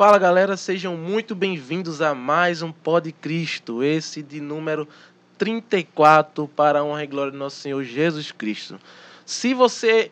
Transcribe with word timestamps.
Fala 0.00 0.16
galera, 0.16 0.56
sejam 0.56 0.96
muito 0.96 1.34
bem-vindos 1.34 2.00
a 2.00 2.14
mais 2.14 2.62
um 2.62 2.72
Pod 2.72 3.12
Cristo, 3.12 3.84
esse 3.84 4.22
de 4.22 4.40
número 4.40 4.88
34 5.36 6.48
para 6.48 6.78
a 6.78 6.82
honra 6.82 7.04
e 7.04 7.06
glória 7.06 7.30
do 7.30 7.36
nosso 7.36 7.56
Senhor 7.56 7.84
Jesus 7.84 8.32
Cristo. 8.32 8.80
Se 9.26 9.52
você 9.52 10.10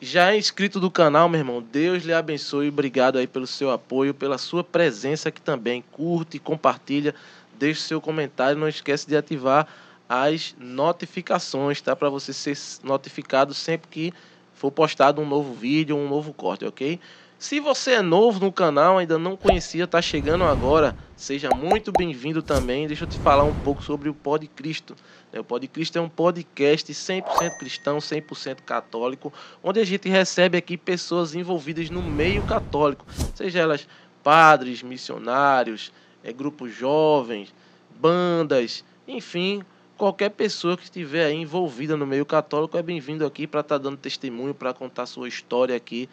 já 0.00 0.32
é 0.32 0.38
inscrito 0.38 0.78
do 0.78 0.88
canal, 0.88 1.28
meu 1.28 1.40
irmão, 1.40 1.60
Deus 1.60 2.04
lhe 2.04 2.12
abençoe. 2.12 2.68
Obrigado 2.68 3.18
aí 3.18 3.26
pelo 3.26 3.44
seu 3.44 3.72
apoio, 3.72 4.14
pela 4.14 4.38
sua 4.38 4.62
presença 4.62 5.30
aqui 5.30 5.40
também. 5.40 5.82
Curte, 5.90 6.38
compartilha, 6.38 7.12
deixe 7.58 7.80
seu 7.80 8.00
comentário. 8.00 8.56
Não 8.56 8.68
esquece 8.68 9.04
de 9.08 9.16
ativar 9.16 9.66
as 10.08 10.54
notificações, 10.60 11.80
tá? 11.80 11.96
Para 11.96 12.08
você 12.08 12.32
ser 12.32 12.56
notificado 12.84 13.52
sempre 13.52 13.88
que 13.90 14.14
for 14.54 14.70
postado 14.70 15.20
um 15.20 15.26
novo 15.26 15.54
vídeo, 15.54 15.96
um 15.96 16.08
novo 16.08 16.32
corte, 16.32 16.64
ok? 16.64 17.00
Se 17.38 17.60
você 17.60 17.92
é 17.92 18.02
novo 18.02 18.40
no 18.40 18.52
canal, 18.52 18.98
ainda 18.98 19.18
não 19.18 19.36
conhecia, 19.36 19.84
está 19.84 20.00
chegando 20.00 20.44
agora, 20.44 20.96
seja 21.16 21.50
muito 21.50 21.92
bem-vindo 21.92 22.42
também. 22.42 22.86
Deixa 22.86 23.04
eu 23.04 23.08
te 23.08 23.18
falar 23.18 23.44
um 23.44 23.54
pouco 23.60 23.82
sobre 23.82 24.08
o 24.08 24.14
Pod 24.14 24.46
Cristo. 24.48 24.96
Né? 25.32 25.40
O 25.40 25.44
Pod 25.44 25.66
Cristo 25.68 25.98
é 25.98 26.00
um 26.00 26.08
podcast 26.08 26.90
100% 26.90 27.58
cristão, 27.58 27.98
100% 27.98 28.62
católico, 28.62 29.32
onde 29.62 29.80
a 29.80 29.84
gente 29.84 30.08
recebe 30.08 30.56
aqui 30.56 30.76
pessoas 30.76 31.34
envolvidas 31.34 31.90
no 31.90 32.02
meio 32.02 32.42
católico, 32.44 33.04
seja 33.34 33.58
elas 33.60 33.86
padres, 34.22 34.82
missionários, 34.82 35.92
é, 36.22 36.32
grupos 36.32 36.74
jovens, 36.74 37.54
bandas, 38.00 38.82
enfim, 39.06 39.62
qualquer 39.98 40.30
pessoa 40.30 40.76
que 40.78 40.84
estiver 40.84 41.30
envolvida 41.32 41.96
no 41.96 42.06
meio 42.06 42.24
católico 42.24 42.78
é 42.78 42.82
bem-vindo 42.82 43.26
aqui 43.26 43.46
para 43.46 43.60
estar 43.60 43.78
tá 43.78 43.82
dando 43.82 43.98
testemunho, 43.98 44.54
para 44.54 44.72
contar 44.72 45.04
sua 45.04 45.28
história 45.28 45.76
aqui, 45.76 46.08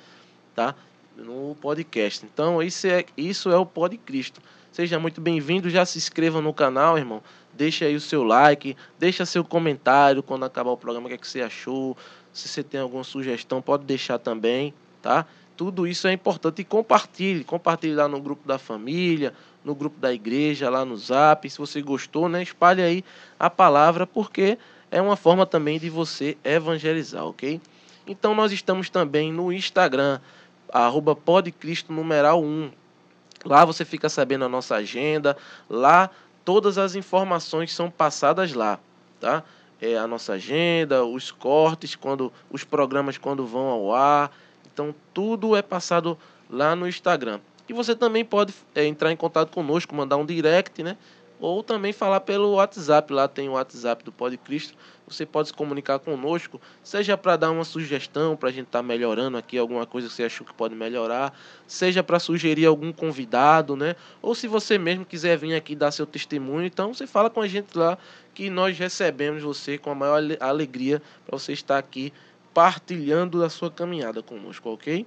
tá? 0.53 0.75
No 1.15 1.55
podcast. 1.59 2.25
Então, 2.25 2.61
isso 2.61 2.87
é, 2.87 3.05
isso 3.17 3.49
é 3.49 3.57
o 3.57 3.65
Pod 3.65 3.97
Cristo. 3.97 4.41
Seja 4.71 4.99
muito 4.99 5.19
bem-vindo, 5.19 5.69
já 5.69 5.85
se 5.85 5.97
inscreva 5.97 6.41
no 6.41 6.53
canal, 6.53 6.97
irmão. 6.97 7.21
Deixa 7.53 7.85
aí 7.85 7.95
o 7.95 7.99
seu 7.99 8.23
like, 8.23 8.75
deixa 8.97 9.25
seu 9.25 9.43
comentário 9.43 10.23
quando 10.23 10.45
acabar 10.45 10.71
o 10.71 10.77
programa, 10.77 11.07
o 11.07 11.09
que, 11.09 11.15
é 11.15 11.17
que 11.17 11.27
você 11.27 11.41
achou. 11.41 11.97
Se 12.31 12.47
você 12.47 12.63
tem 12.63 12.79
alguma 12.79 13.03
sugestão, 13.03 13.61
pode 13.61 13.83
deixar 13.83 14.17
também, 14.17 14.73
tá? 15.01 15.25
Tudo 15.57 15.85
isso 15.85 16.07
é 16.07 16.13
importante 16.13 16.61
e 16.61 16.63
compartilhe, 16.63 17.43
compartilhe 17.43 17.93
lá 17.93 18.07
no 18.07 18.21
grupo 18.21 18.47
da 18.47 18.57
família, 18.57 19.33
no 19.63 19.75
grupo 19.75 19.99
da 19.99 20.13
igreja, 20.13 20.69
lá 20.69 20.85
no 20.85 20.95
Zap. 20.95 21.47
Se 21.49 21.57
você 21.57 21.81
gostou, 21.81 22.29
né, 22.29 22.41
espalhe 22.41 22.81
aí 22.81 23.03
a 23.37 23.49
palavra, 23.49 24.07
porque 24.07 24.57
é 24.89 25.01
uma 25.01 25.15
forma 25.15 25.45
também 25.45 25.77
de 25.77 25.89
você 25.89 26.37
evangelizar, 26.43 27.25
ok? 27.25 27.59
Então 28.07 28.33
nós 28.33 28.51
estamos 28.51 28.89
também 28.89 29.31
no 29.31 29.51
Instagram 29.51 30.19
arroba 30.71 31.15
podcristo 31.15 31.91
numeral 31.91 32.43
1. 32.43 32.71
Lá 33.45 33.65
você 33.65 33.83
fica 33.83 34.07
sabendo 34.09 34.45
a 34.45 34.49
nossa 34.49 34.75
agenda, 34.75 35.35
lá 35.69 36.09
todas 36.45 36.77
as 36.77 36.95
informações 36.95 37.73
são 37.73 37.89
passadas 37.89 38.53
lá, 38.53 38.79
tá? 39.19 39.43
É 39.81 39.97
a 39.97 40.05
nossa 40.05 40.33
agenda, 40.33 41.03
os 41.03 41.31
cortes, 41.31 41.95
quando 41.95 42.31
os 42.51 42.63
programas 42.63 43.17
quando 43.17 43.45
vão 43.45 43.67
ao 43.67 43.93
ar. 43.93 44.31
Então 44.71 44.93
tudo 45.13 45.55
é 45.55 45.61
passado 45.61 46.17
lá 46.49 46.75
no 46.75 46.87
Instagram. 46.87 47.39
E 47.67 47.73
você 47.73 47.95
também 47.95 48.23
pode 48.23 48.53
é, 48.75 48.85
entrar 48.85 49.11
em 49.11 49.15
contato 49.15 49.49
conosco, 49.51 49.95
mandar 49.95 50.17
um 50.17 50.25
direct, 50.25 50.83
né? 50.83 50.97
Ou 51.41 51.63
também 51.63 51.91
falar 51.91 52.21
pelo 52.21 52.51
WhatsApp. 52.51 53.11
Lá 53.11 53.27
tem 53.27 53.49
o 53.49 53.53
WhatsApp 53.53 54.03
do 54.05 54.11
Pode 54.11 54.37
Cristo. 54.37 54.77
Você 55.07 55.25
pode 55.25 55.49
se 55.49 55.53
comunicar 55.53 55.99
conosco, 55.99 56.61
seja 56.81 57.17
para 57.17 57.35
dar 57.35 57.51
uma 57.51 57.65
sugestão 57.65 58.37
para 58.37 58.47
a 58.47 58.51
gente 58.51 58.67
estar 58.67 58.79
tá 58.79 58.83
melhorando 58.83 59.37
aqui 59.37 59.57
alguma 59.57 59.85
coisa 59.85 60.07
que 60.07 60.13
você 60.13 60.23
achou 60.23 60.47
que 60.47 60.53
pode 60.53 60.73
melhorar, 60.73 61.37
seja 61.67 62.01
para 62.01 62.17
sugerir 62.17 62.65
algum 62.65 62.93
convidado, 62.93 63.75
né? 63.75 63.97
Ou 64.21 64.33
se 64.33 64.47
você 64.47 64.77
mesmo 64.77 65.03
quiser 65.03 65.37
vir 65.37 65.53
aqui 65.53 65.75
dar 65.75 65.91
seu 65.91 66.05
testemunho, 66.05 66.65
então 66.65 66.93
você 66.93 67.05
fala 67.05 67.29
com 67.29 67.41
a 67.41 67.47
gente 67.47 67.77
lá 67.77 67.97
que 68.33 68.49
nós 68.49 68.77
recebemos 68.77 69.43
você 69.43 69.77
com 69.77 69.91
a 69.91 69.95
maior 69.95 70.21
alegria 70.39 71.01
para 71.25 71.37
você 71.37 71.51
estar 71.51 71.77
aqui 71.77 72.13
partilhando 72.53 73.37
da 73.37 73.49
sua 73.49 73.69
caminhada 73.69 74.23
conosco, 74.23 74.69
ok? 74.69 75.05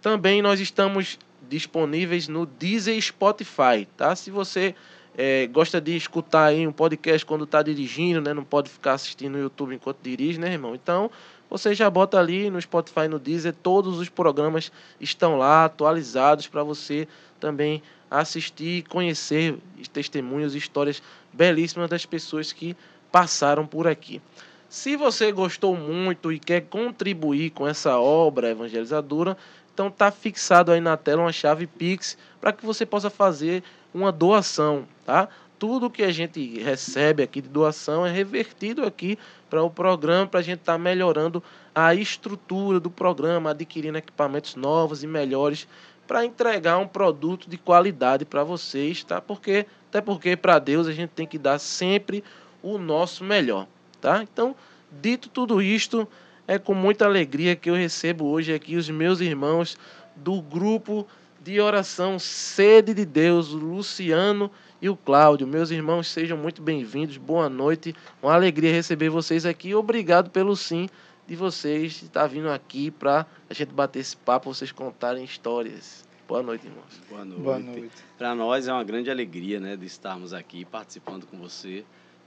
Também 0.00 0.40
nós 0.40 0.60
estamos 0.60 1.18
disponíveis 1.48 2.28
no 2.28 2.46
Deezer 2.46 3.00
Spotify, 3.00 3.86
tá? 3.96 4.14
Se 4.14 4.30
você 4.30 4.76
é, 5.16 5.46
gosta 5.46 5.80
de 5.80 5.96
escutar 5.96 6.44
aí 6.44 6.66
um 6.66 6.72
podcast 6.72 7.24
quando 7.24 7.44
está 7.44 7.62
dirigindo, 7.62 8.20
né? 8.20 8.34
Não 8.34 8.44
pode 8.44 8.68
ficar 8.68 8.92
assistindo 8.92 9.32
no 9.32 9.38
YouTube 9.38 9.74
enquanto 9.74 9.98
dirige, 10.02 10.38
né, 10.38 10.52
irmão? 10.52 10.74
Então, 10.74 11.10
você 11.48 11.74
já 11.74 11.88
bota 11.88 12.18
ali 12.18 12.50
no 12.50 12.60
Spotify, 12.60 13.08
no 13.08 13.18
Deezer, 13.18 13.54
todos 13.62 13.98
os 13.98 14.10
programas 14.10 14.70
estão 15.00 15.38
lá 15.38 15.64
atualizados 15.64 16.46
para 16.48 16.62
você 16.62 17.08
também 17.40 17.82
assistir, 18.10 18.82
conhecer 18.88 19.56
testemunhos, 19.92 20.54
histórias 20.54 21.02
belíssimas 21.32 21.88
das 21.88 22.04
pessoas 22.04 22.52
que 22.52 22.76
passaram 23.10 23.66
por 23.66 23.86
aqui. 23.86 24.20
Se 24.68 24.96
você 24.96 25.32
gostou 25.32 25.76
muito 25.76 26.30
e 26.32 26.38
quer 26.38 26.62
contribuir 26.62 27.50
com 27.50 27.66
essa 27.66 27.98
obra 27.98 28.50
evangelizadora, 28.50 29.36
então 29.72 29.90
tá 29.90 30.10
fixado 30.10 30.72
aí 30.72 30.80
na 30.80 30.96
tela 30.96 31.22
uma 31.22 31.32
chave 31.32 31.66
Pix 31.66 32.18
para 32.40 32.52
que 32.52 32.66
você 32.66 32.84
possa 32.84 33.08
fazer 33.08 33.62
uma 33.96 34.12
doação, 34.12 34.86
tá? 35.04 35.28
Tudo 35.58 35.88
que 35.88 36.02
a 36.02 36.12
gente 36.12 36.60
recebe 36.60 37.22
aqui 37.22 37.40
de 37.40 37.48
doação 37.48 38.04
é 38.04 38.10
revertido 38.10 38.84
aqui 38.84 39.18
para 39.48 39.62
o 39.62 39.70
programa, 39.70 40.26
para 40.26 40.40
a 40.40 40.42
gente 40.42 40.60
estar 40.60 40.74
tá 40.74 40.78
melhorando 40.78 41.42
a 41.74 41.94
estrutura 41.94 42.78
do 42.78 42.90
programa, 42.90 43.50
adquirindo 43.50 43.96
equipamentos 43.96 44.54
novos 44.54 45.02
e 45.02 45.06
melhores 45.06 45.66
para 46.06 46.26
entregar 46.26 46.76
um 46.76 46.86
produto 46.86 47.48
de 47.48 47.56
qualidade 47.56 48.26
para 48.26 48.44
vocês, 48.44 49.02
tá? 49.02 49.20
Porque 49.20 49.66
até 49.88 50.00
porque 50.02 50.36
para 50.36 50.58
Deus 50.58 50.86
a 50.86 50.92
gente 50.92 51.10
tem 51.10 51.26
que 51.26 51.38
dar 51.38 51.58
sempre 51.58 52.22
o 52.62 52.76
nosso 52.76 53.24
melhor, 53.24 53.66
tá? 53.98 54.22
Então, 54.22 54.54
dito 54.92 55.30
tudo 55.30 55.62
isto, 55.62 56.06
é 56.46 56.58
com 56.58 56.74
muita 56.74 57.06
alegria 57.06 57.56
que 57.56 57.70
eu 57.70 57.74
recebo 57.74 58.26
hoje 58.26 58.52
aqui 58.52 58.76
os 58.76 58.90
meus 58.90 59.20
irmãos 59.20 59.78
do 60.14 60.42
grupo 60.42 61.06
de 61.46 61.60
oração 61.60 62.18
Sede 62.18 62.92
de 62.92 63.04
Deus, 63.04 63.52
o 63.52 63.58
Luciano 63.58 64.50
e 64.82 64.88
o 64.88 64.96
Cláudio. 64.96 65.46
Meus 65.46 65.70
irmãos, 65.70 66.08
sejam 66.08 66.36
muito 66.36 66.60
bem-vindos. 66.60 67.18
Boa 67.18 67.48
noite. 67.48 67.94
Uma 68.20 68.34
alegria 68.34 68.72
receber 68.72 69.10
vocês 69.10 69.46
aqui. 69.46 69.72
Obrigado 69.72 70.28
pelo 70.28 70.56
sim 70.56 70.88
de 71.24 71.36
vocês 71.36 72.02
estar 72.02 72.26
vindo 72.26 72.50
aqui 72.50 72.90
para 72.90 73.24
a 73.48 73.54
gente 73.54 73.72
bater 73.72 74.00
esse 74.00 74.16
papo, 74.16 74.52
vocês 74.52 74.72
contarem 74.72 75.22
histórias. 75.22 76.04
Boa 76.26 76.42
noite, 76.42 76.66
irmãos. 76.66 77.00
Boa 77.08 77.24
noite. 77.24 77.42
Boa 77.42 77.58
noite. 77.60 77.92
Para 78.18 78.34
nós 78.34 78.66
é 78.66 78.72
uma 78.72 78.82
grande 78.82 79.08
alegria, 79.08 79.60
né, 79.60 79.76
de 79.76 79.86
estarmos 79.86 80.32
aqui 80.32 80.64
participando 80.64 81.26
com 81.26 81.38
você, 81.38 81.84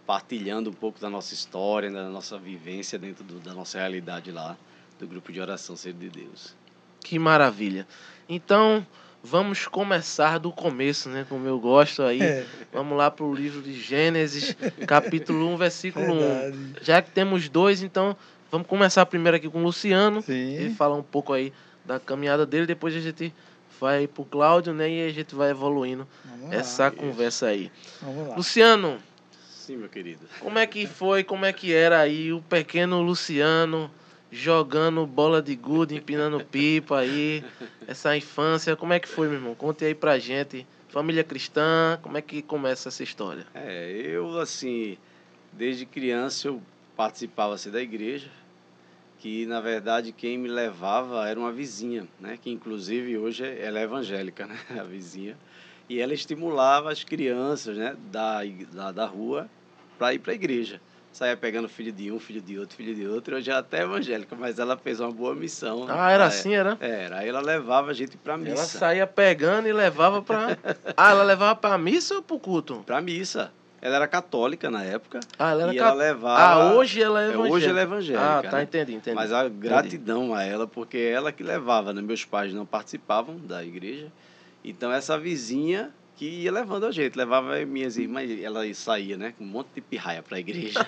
partilhando 0.07 0.69
um 0.69 0.74
pouco 0.74 0.97
da 0.97 1.09
nossa 1.09 1.34
história, 1.34 1.91
da 1.91 2.07
nossa 2.07 2.38
vivência 2.38 2.97
dentro 2.97 3.25
do, 3.25 3.38
da 3.41 3.53
nossa 3.53 3.80
realidade 3.80 4.31
lá 4.31 4.56
do 4.97 5.06
grupo 5.06 5.30
de 5.30 5.41
oração 5.41 5.75
Sede 5.75 6.09
de 6.09 6.22
Deus. 6.22 6.56
Que 7.01 7.19
maravilha. 7.19 7.86
Então, 8.30 8.86
Vamos 9.24 9.68
começar 9.68 10.38
do 10.38 10.52
começo, 10.52 11.09
né? 11.09 11.25
Como 11.28 11.46
eu 11.46 11.59
gosto 11.59 12.03
aí. 12.03 12.22
É. 12.22 12.46
Vamos 12.72 12.97
lá 12.97 13.12
para 13.12 13.25
o 13.25 13.34
livro 13.34 13.62
de 13.62 13.74
Gênesis, 13.74 14.56
capítulo 14.88 15.53
1, 15.53 15.57
versículo 15.57 16.19
Verdade. 16.19 16.57
1. 16.57 16.74
Já 16.81 17.02
que 17.02 17.12
temos 17.12 17.50
dois, 17.50 17.84
então 17.84 18.16
vamos 18.50 18.68
começar 18.68 19.06
primeiro 19.06 19.35
aqui 19.35 19.50
com 19.50 19.59
o 19.59 19.63
Luciano. 19.63 20.22
Sim. 20.22 20.53
Ele 20.56 20.74
fala 20.74 20.96
um 20.96 21.03
pouco 21.03 21.34
aí 21.34 21.52
da 21.84 22.00
caminhada 22.00 22.46
dele, 22.46 22.66
depois 22.66 22.96
a 22.96 23.00
gente 23.00 23.34
vai 23.80 24.07
para 24.07 24.22
o 24.22 24.25
Cláudio, 24.25 24.74
né? 24.74 24.90
E 24.90 25.07
a 25.07 25.12
gente 25.12 25.36
vai 25.36 25.50
evoluindo 25.50 26.07
vamos 26.24 26.53
essa 26.53 26.84
lá, 26.84 26.91
conversa 26.91 27.47
aí. 27.47 27.72
Vamos 28.01 28.28
lá. 28.30 28.36
Luciano. 28.36 29.00
Sim, 29.50 29.78
meu 29.78 29.90
querido. 29.90 30.22
Como 30.40 30.57
é 30.57 30.66
que 30.66 30.88
foi, 30.88 31.24
como 31.24 31.45
é 31.45 31.51
que 31.51 31.74
era 31.74 32.00
aí 32.00 32.31
o 32.31 32.42
pequeno 32.42 33.01
Luciano 33.01 33.92
jogando 34.31 35.06
bola 35.06 35.42
de 35.42 35.56
gude, 35.56 35.96
empinando 35.96 36.44
pipa 36.44 37.00
aí, 37.00 37.44
essa 37.88 38.16
infância, 38.16 38.76
como 38.76 38.94
é 38.94 39.00
que 39.00 39.08
foi, 39.08 39.28
meu 39.28 39.38
irmão? 39.38 39.56
Conte 39.56 39.84
aí 39.86 39.96
pra 39.96 40.20
gente. 40.20 40.66
Família 40.90 41.24
cristã, 41.24 42.00
como 42.02 42.18
é 42.18 42.22
que 42.22 42.42
começa 42.42 42.90
essa 42.90 43.04
história? 43.04 43.46
É, 43.54 43.92
eu, 43.92 44.40
assim, 44.40 44.98
desde 45.54 45.86
criança 45.86 46.48
eu 46.48 46.62
participava 46.96 47.54
assim, 47.54 47.70
da 47.70 47.81
igreja, 47.81 48.30
que 49.20 49.46
na 49.46 49.62
verdade 49.62 50.12
quem 50.12 50.38
me 50.38 50.48
levava 50.48 51.28
era 51.28 51.40
uma 51.40 51.52
vizinha, 51.52 52.08
né? 52.20 52.40
Que 52.42 52.50
inclusive 52.50 53.18
hoje 53.18 53.46
ela 53.46 53.80
é 53.80 53.84
evangélica, 53.84 54.48
né? 54.48 54.58
A 54.80 54.84
vizinha. 54.84 55.38
E 55.88 56.00
ela 56.00 56.14
estimulava 56.14 56.92
as 56.92 57.04
crianças, 57.04 57.78
né? 57.78 57.96
Da, 58.12 58.42
da, 58.72 58.92
da 58.92 59.06
rua 59.06 59.50
para 59.98 60.14
ir 60.14 60.20
para 60.20 60.31
a 60.31 60.36
igreja 60.36 60.81
saía 61.11 61.35
pegando 61.35 61.67
filho 61.67 61.91
de 61.91 62.11
um, 62.11 62.19
filho 62.19 62.41
de 62.41 62.57
outro, 62.57 62.75
filho 62.75 62.95
de 62.95 63.07
outro. 63.07 63.38
Eu 63.38 63.41
já 63.41 63.59
até 63.59 63.81
evangélica, 63.81 64.35
mas 64.35 64.59
ela 64.59 64.77
fez 64.77 65.00
uma 65.00 65.11
boa 65.11 65.35
missão. 65.35 65.85
Ah, 65.89 66.11
era 66.11 66.25
assim, 66.25 66.56
era? 66.56 66.77
Era. 66.79 67.19
Aí 67.19 67.29
ela 67.29 67.41
levava 67.41 67.91
a 67.91 67.94
gente 67.94 68.17
pra 68.17 68.38
missa. 68.38 68.56
Ela 68.56 68.65
saía 68.65 69.07
pegando 69.07 69.67
e 69.67 69.73
levava 69.73 70.21
pra. 70.21 70.57
ah, 70.95 71.11
ela 71.11 71.23
levava 71.23 71.56
pra 71.56 71.77
missa 71.77 72.15
ou 72.15 72.21
pro 72.21 72.39
culto? 72.39 72.83
Pra 72.85 73.01
missa. 73.01 73.51
Ela 73.81 73.95
era 73.95 74.07
católica 74.07 74.69
na 74.69 74.83
época. 74.83 75.21
Ah, 75.38 75.51
ela 75.51 75.63
era 75.63 75.73
e 75.73 75.77
cat... 75.77 75.88
ela 75.88 75.94
levava. 75.94 76.41
Ah, 76.41 76.73
hoje 76.73 77.01
ela 77.01 77.21
é 77.21 77.29
evangélica. 77.29 77.53
Hoje 77.53 77.65
ela 77.67 77.79
é 77.79 77.83
evangélica. 77.83 78.25
Ah, 78.25 78.41
tá, 78.44 78.57
né? 78.57 78.63
entendi, 78.63 78.94
entendi. 78.94 79.15
Mas 79.15 79.31
a 79.31 79.47
gratidão 79.47 80.25
entendi. 80.25 80.39
a 80.39 80.44
ela, 80.44 80.67
porque 80.67 80.97
ela 80.97 81.31
que 81.31 81.44
levava, 81.44 81.94
né? 81.94 82.01
Meus 82.01 82.25
pais 82.25 82.53
não 82.53 82.65
participavam 82.65 83.38
da 83.38 83.63
igreja. 83.63 84.11
Então 84.63 84.91
essa 84.91 85.17
vizinha 85.17 85.91
que 86.19 86.25
ia 86.25 86.51
levando 86.51 86.86
a 86.86 86.92
gente, 86.92 87.16
levava 87.16 87.66
minhas 87.66 87.95
irmãs, 87.95 88.30
ela 88.44 88.74
saía, 88.74 89.16
né, 89.16 89.33
com 89.38 89.45
um 89.45 89.48
monte 89.48 89.69
de 89.74 89.80
pirraia 89.80 90.21
para 90.21 90.36
a 90.36 90.39
igreja. 90.42 90.86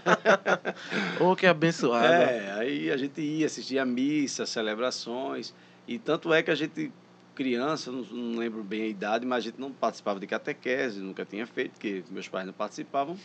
oh, 1.22 1.33
que 1.38 1.45
abençoada. 1.45 2.06
É, 2.06 2.51
aí 2.60 2.92
a 2.92 2.98
gente 2.98 3.22
ia 3.22 3.45
assistir 3.45 3.80
a 3.80 3.86
missa, 3.86 4.45
celebrações, 4.45 5.54
e 5.88 5.98
tanto 5.98 6.33
é 6.33 6.44
que 6.44 6.51
a 6.51 6.56
gente 6.56 6.92
criança, 7.33 7.94
não, 7.94 8.01
não 8.01 8.39
lembro 8.39 8.62
bem 8.62 8.81
a 8.81 8.88
idade, 8.88 9.25
mas 9.25 9.38
a 9.38 9.42
gente 9.48 9.57
não 9.57 9.72
participava 9.72 10.19
de 10.19 10.28
catequese, 10.28 11.00
nunca 11.00 11.24
tinha 11.24 11.48
feito, 11.48 11.72
porque 11.72 12.04
meus 12.12 12.28
pais 12.28 12.45
não 12.45 12.51
participavam. 12.51 13.18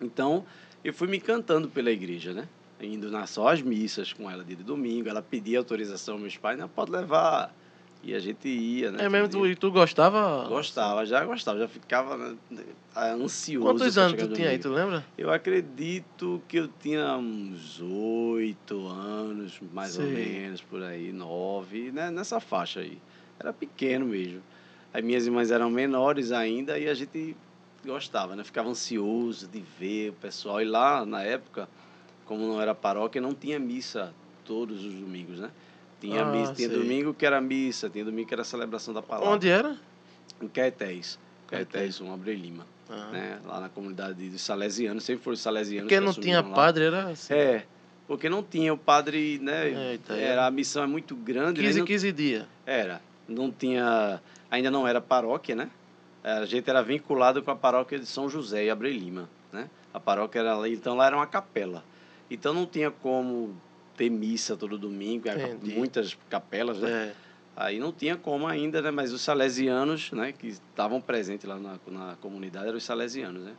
Então, 0.00 0.44
eu 0.82 0.92
fui 0.92 1.06
me 1.06 1.18
encantando 1.18 1.68
pela 1.68 1.92
igreja, 1.92 2.34
né? 2.34 2.48
Indo 2.80 3.08
nas 3.08 3.30
só 3.30 3.46
as 3.46 3.62
missas 3.62 4.12
com 4.12 4.28
ela 4.28 4.42
dia 4.42 4.56
de 4.56 4.64
domingo, 4.64 5.08
ela 5.08 5.22
pedia 5.22 5.58
autorização 5.58 6.14
aos 6.14 6.22
meus 6.22 6.36
pais, 6.36 6.58
não 6.58 6.68
pode 6.68 6.90
levar. 6.90 7.54
E 8.02 8.14
a 8.14 8.18
gente 8.18 8.48
ia, 8.48 8.90
né? 8.90 9.04
É 9.04 9.08
mesmo, 9.08 9.28
tu, 9.28 9.46
e 9.46 9.54
tu 9.54 9.70
gostava? 9.70 10.48
Gostava, 10.48 11.04
já 11.04 11.22
gostava, 11.24 11.58
já 11.58 11.68
ficava 11.68 12.16
né, 12.50 12.64
ansioso. 12.96 13.66
Quantos 13.66 13.98
anos 13.98 14.18
tu 14.18 14.28
tinha 14.32 14.48
aí, 14.48 14.58
tu 14.58 14.70
lembra? 14.70 15.04
Eu 15.18 15.30
acredito 15.30 16.42
que 16.48 16.56
eu 16.56 16.68
tinha 16.80 17.14
uns 17.16 17.78
oito 17.80 18.86
anos, 18.88 19.60
mais 19.72 19.92
Sim. 19.92 20.04
ou 20.04 20.08
menos, 20.08 20.62
por 20.62 20.82
aí, 20.82 21.12
nove, 21.12 21.92
né? 21.92 22.10
nessa 22.10 22.40
faixa 22.40 22.80
aí. 22.80 22.98
Era 23.38 23.52
pequeno 23.52 24.06
mesmo. 24.06 24.42
As 24.94 25.02
minhas 25.02 25.26
irmãs 25.26 25.50
eram 25.50 25.70
menores 25.70 26.32
ainda 26.32 26.78
e 26.78 26.88
a 26.88 26.94
gente 26.94 27.36
gostava, 27.84 28.34
né? 28.34 28.42
Ficava 28.42 28.70
ansioso 28.70 29.46
de 29.46 29.60
ver 29.60 30.10
o 30.10 30.14
pessoal. 30.14 30.60
E 30.60 30.64
lá, 30.64 31.04
na 31.04 31.22
época, 31.22 31.68
como 32.24 32.46
não 32.46 32.60
era 32.60 32.74
paróquia, 32.74 33.20
não 33.20 33.34
tinha 33.34 33.58
missa 33.58 34.14
todos 34.44 34.84
os 34.84 34.94
domingos, 34.94 35.38
né? 35.38 35.50
Tinha, 36.00 36.22
ah, 36.22 36.32
missa, 36.32 36.54
tinha 36.54 36.68
domingo 36.68 37.12
que 37.12 37.26
era 37.26 37.40
missa, 37.40 37.90
tinha 37.90 38.04
domingo 38.04 38.26
que 38.26 38.34
era 38.34 38.42
celebração 38.42 38.94
da 38.94 39.02
palavra. 39.02 39.30
Onde 39.30 39.48
era? 39.48 39.76
Em 40.40 40.48
Caetés. 40.48 41.18
Caetés, 41.46 42.00
um 42.00 42.12
Abre 42.12 42.34
Lima. 42.34 42.66
Ah. 42.88 43.10
Né? 43.12 43.40
Lá 43.44 43.60
na 43.60 43.68
comunidade 43.68 44.28
dos 44.28 44.40
Salesianos, 44.40 45.04
sempre 45.04 45.22
foram 45.22 45.36
Salesianos. 45.36 45.84
Porque 45.84 46.00
não 46.00 46.14
tinha 46.14 46.40
lá. 46.40 46.54
padre, 46.54 46.84
era 46.84 47.10
assim. 47.10 47.34
É, 47.34 47.64
porque 48.08 48.28
não 48.28 48.42
tinha 48.42 48.72
o 48.72 48.78
padre, 48.78 49.38
né? 49.40 49.92
Eita, 49.92 50.14
era, 50.14 50.42
é. 50.42 50.46
A 50.46 50.50
missão 50.50 50.82
é 50.82 50.86
muito 50.86 51.14
grande. 51.14 51.60
15, 51.60 51.80
né? 51.80 51.86
15 51.86 52.12
dias. 52.12 52.46
Era. 52.64 53.00
Não 53.28 53.50
tinha. 53.50 54.20
Ainda 54.50 54.70
não 54.70 54.88
era 54.88 55.00
paróquia, 55.00 55.54
né? 55.54 55.70
A 56.24 56.44
gente 56.44 56.68
era 56.68 56.82
vinculado 56.82 57.42
com 57.42 57.50
a 57.50 57.56
paróquia 57.56 57.98
de 57.98 58.06
São 58.06 58.28
José 58.28 58.64
e 58.64 58.70
Abre 58.70 58.92
Lima, 58.92 59.28
né? 59.52 59.70
A 59.92 60.00
paróquia 60.00 60.40
era 60.40 60.56
lá, 60.56 60.68
então 60.68 60.96
lá 60.96 61.06
era 61.06 61.16
uma 61.16 61.26
capela. 61.26 61.84
Então 62.30 62.52
não 62.52 62.66
tinha 62.66 62.90
como 62.90 63.56
ter 64.00 64.08
missa 64.08 64.56
todo 64.56 64.78
domingo, 64.78 65.28
Entendi. 65.28 65.74
muitas 65.74 66.16
capelas, 66.30 66.78
né? 66.78 66.90
É. 66.90 67.12
Aí 67.54 67.78
não 67.78 67.92
tinha 67.92 68.16
como 68.16 68.46
ainda, 68.46 68.80
né? 68.80 68.90
Mas 68.90 69.12
os 69.12 69.20
salesianos, 69.20 70.10
né? 70.12 70.32
Que 70.32 70.46
estavam 70.46 71.02
presentes 71.02 71.46
lá 71.46 71.58
na, 71.58 71.78
na 71.86 72.16
comunidade 72.16 72.68
eram 72.68 72.78
os 72.78 72.84
salesianos, 72.84 73.42
né? 73.42 73.52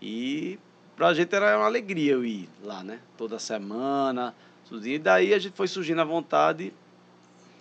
E 0.00 0.58
para 0.96 1.08
a 1.08 1.14
gente 1.14 1.34
era 1.34 1.58
uma 1.58 1.66
alegria 1.66 2.12
eu 2.12 2.24
ir 2.24 2.48
lá, 2.62 2.82
né? 2.82 2.98
Toda 3.18 3.38
semana, 3.38 4.34
tudo. 4.66 4.86
E 4.88 4.98
daí 4.98 5.34
a 5.34 5.38
gente 5.38 5.54
foi 5.54 5.68
surgindo 5.68 6.00
a 6.00 6.04
vontade 6.04 6.72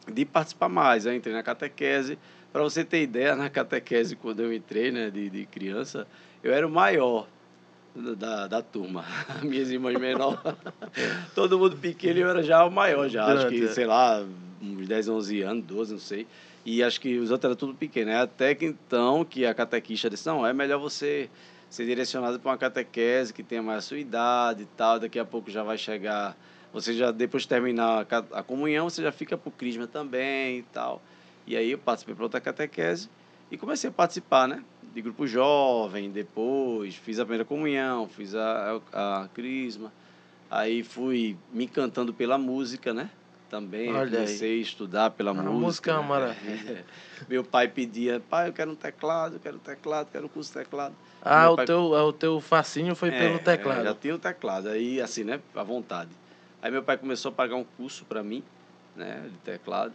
de 0.09 0.23
participar 0.23 0.69
mais. 0.69 1.05
Eu 1.05 1.13
entrei 1.13 1.33
na 1.33 1.43
catequese. 1.43 2.17
Para 2.53 2.63
você 2.63 2.85
ter 2.85 3.01
ideia, 3.01 3.35
na 3.35 3.49
catequese, 3.49 4.15
quando 4.15 4.39
eu 4.41 4.53
entrei, 4.53 4.91
né, 4.91 5.09
de, 5.09 5.29
de 5.29 5.45
criança, 5.47 6.07
eu 6.41 6.53
era 6.53 6.65
o 6.65 6.69
maior 6.69 7.27
da, 7.95 8.47
da 8.47 8.61
turma. 8.61 9.05
Minhas 9.43 9.69
irmãs 9.69 9.99
menores, 9.99 10.39
todo 11.35 11.57
mundo 11.59 11.77
pequeno, 11.77 12.19
eu 12.19 12.29
era 12.29 12.43
já 12.43 12.65
o 12.65 12.71
maior, 12.71 13.07
já. 13.07 13.25
Acho 13.25 13.47
que, 13.47 13.67
sei 13.69 13.85
lá, 13.85 14.25
uns 14.61 14.87
10, 14.87 15.09
11 15.09 15.41
anos, 15.41 15.65
12, 15.65 15.91
não 15.93 15.99
sei. 15.99 16.27
E 16.65 16.81
acho 16.81 16.99
que 16.99 17.17
os 17.17 17.29
outros 17.29 17.49
eram 17.49 17.55
tudo 17.55 17.73
pequeno. 17.73 18.11
Né? 18.11 18.21
Até 18.21 18.55
que 18.55 18.65
então, 18.65 19.25
que 19.25 19.45
a 19.45 19.53
catequista 19.53 20.09
disse, 20.09 20.25
não, 20.25 20.45
é 20.45 20.53
melhor 20.53 20.79
você 20.79 21.29
ser 21.69 21.85
direcionado 21.85 22.39
para 22.39 22.51
uma 22.51 22.57
catequese 22.57 23.33
que 23.33 23.43
tenha 23.43 23.61
mais 23.61 23.79
a 23.79 23.81
sua 23.81 23.99
idade 23.99 24.63
e 24.63 24.67
tal. 24.77 24.99
Daqui 24.99 25.19
a 25.19 25.25
pouco 25.25 25.51
já 25.51 25.63
vai 25.63 25.77
chegar... 25.77 26.37
Você 26.71 26.93
já, 26.93 27.11
depois 27.11 27.43
de 27.43 27.49
terminar 27.49 28.07
a, 28.09 28.39
a 28.39 28.43
comunhão, 28.43 28.89
você 28.89 29.03
já 29.03 29.11
fica 29.11 29.37
para 29.37 29.47
o 29.47 29.51
crisma 29.51 29.85
também 29.85 30.59
e 30.59 30.63
tal. 30.63 31.01
E 31.45 31.55
aí 31.55 31.71
eu 31.71 31.77
participei 31.77 32.15
para 32.15 32.23
outra 32.23 32.41
catequese 32.41 33.09
e 33.51 33.57
comecei 33.57 33.89
a 33.89 33.93
participar, 33.93 34.47
né? 34.47 34.63
De 34.93 35.01
grupo 35.01 35.25
jovem, 35.25 36.11
depois 36.11 36.95
fiz 36.95 37.19
a 37.19 37.25
primeira 37.25 37.43
comunhão, 37.43 38.07
fiz 38.07 38.35
a, 38.35 38.79
a, 38.91 39.23
a 39.23 39.27
crisma. 39.29 39.91
Aí 40.49 40.83
fui 40.83 41.35
me 41.51 41.65
encantando 41.65 42.13
pela 42.13 42.37
música, 42.37 42.93
né? 42.93 43.09
Também 43.49 43.91
Olha 43.91 44.09
comecei 44.09 44.53
aí. 44.53 44.59
a 44.59 44.61
estudar 44.61 45.09
pela 45.11 45.31
a 45.31 45.33
música. 45.33 45.49
A 45.49 45.59
música 45.59 45.91
é 45.91 45.93
uma 45.95 46.03
maravilha. 46.03 46.85
Meu 47.27 47.43
pai 47.43 47.67
pedia, 47.67 48.21
pai, 48.29 48.49
eu 48.49 48.53
quero 48.53 48.71
um 48.71 48.75
teclado, 48.75 49.35
eu 49.35 49.39
quero 49.39 49.57
um 49.57 49.59
teclado, 49.59 50.09
quero 50.11 50.25
um 50.25 50.29
curso 50.29 50.51
de 50.51 50.59
teclado. 50.59 50.95
Ah, 51.21 51.49
o, 51.49 51.55
pai... 51.55 51.65
teu, 51.65 51.79
o 51.79 52.13
teu 52.13 52.39
fascínio 52.39 52.95
foi 52.95 53.09
é, 53.09 53.19
pelo 53.19 53.39
teclado. 53.39 53.81
É, 53.81 53.83
já 53.85 53.95
tinha 53.95 54.15
o 54.15 54.19
teclado, 54.19 54.69
aí 54.69 55.01
assim, 55.01 55.23
né? 55.23 55.39
À 55.55 55.63
vontade. 55.63 56.11
Aí 56.61 56.71
meu 56.71 56.83
pai 56.83 56.97
começou 56.97 57.29
a 57.29 57.31
pagar 57.31 57.55
um 57.55 57.63
curso 57.63 58.05
para 58.05 58.21
mim, 58.23 58.43
né? 58.95 59.27
De 59.31 59.37
teclado. 59.39 59.93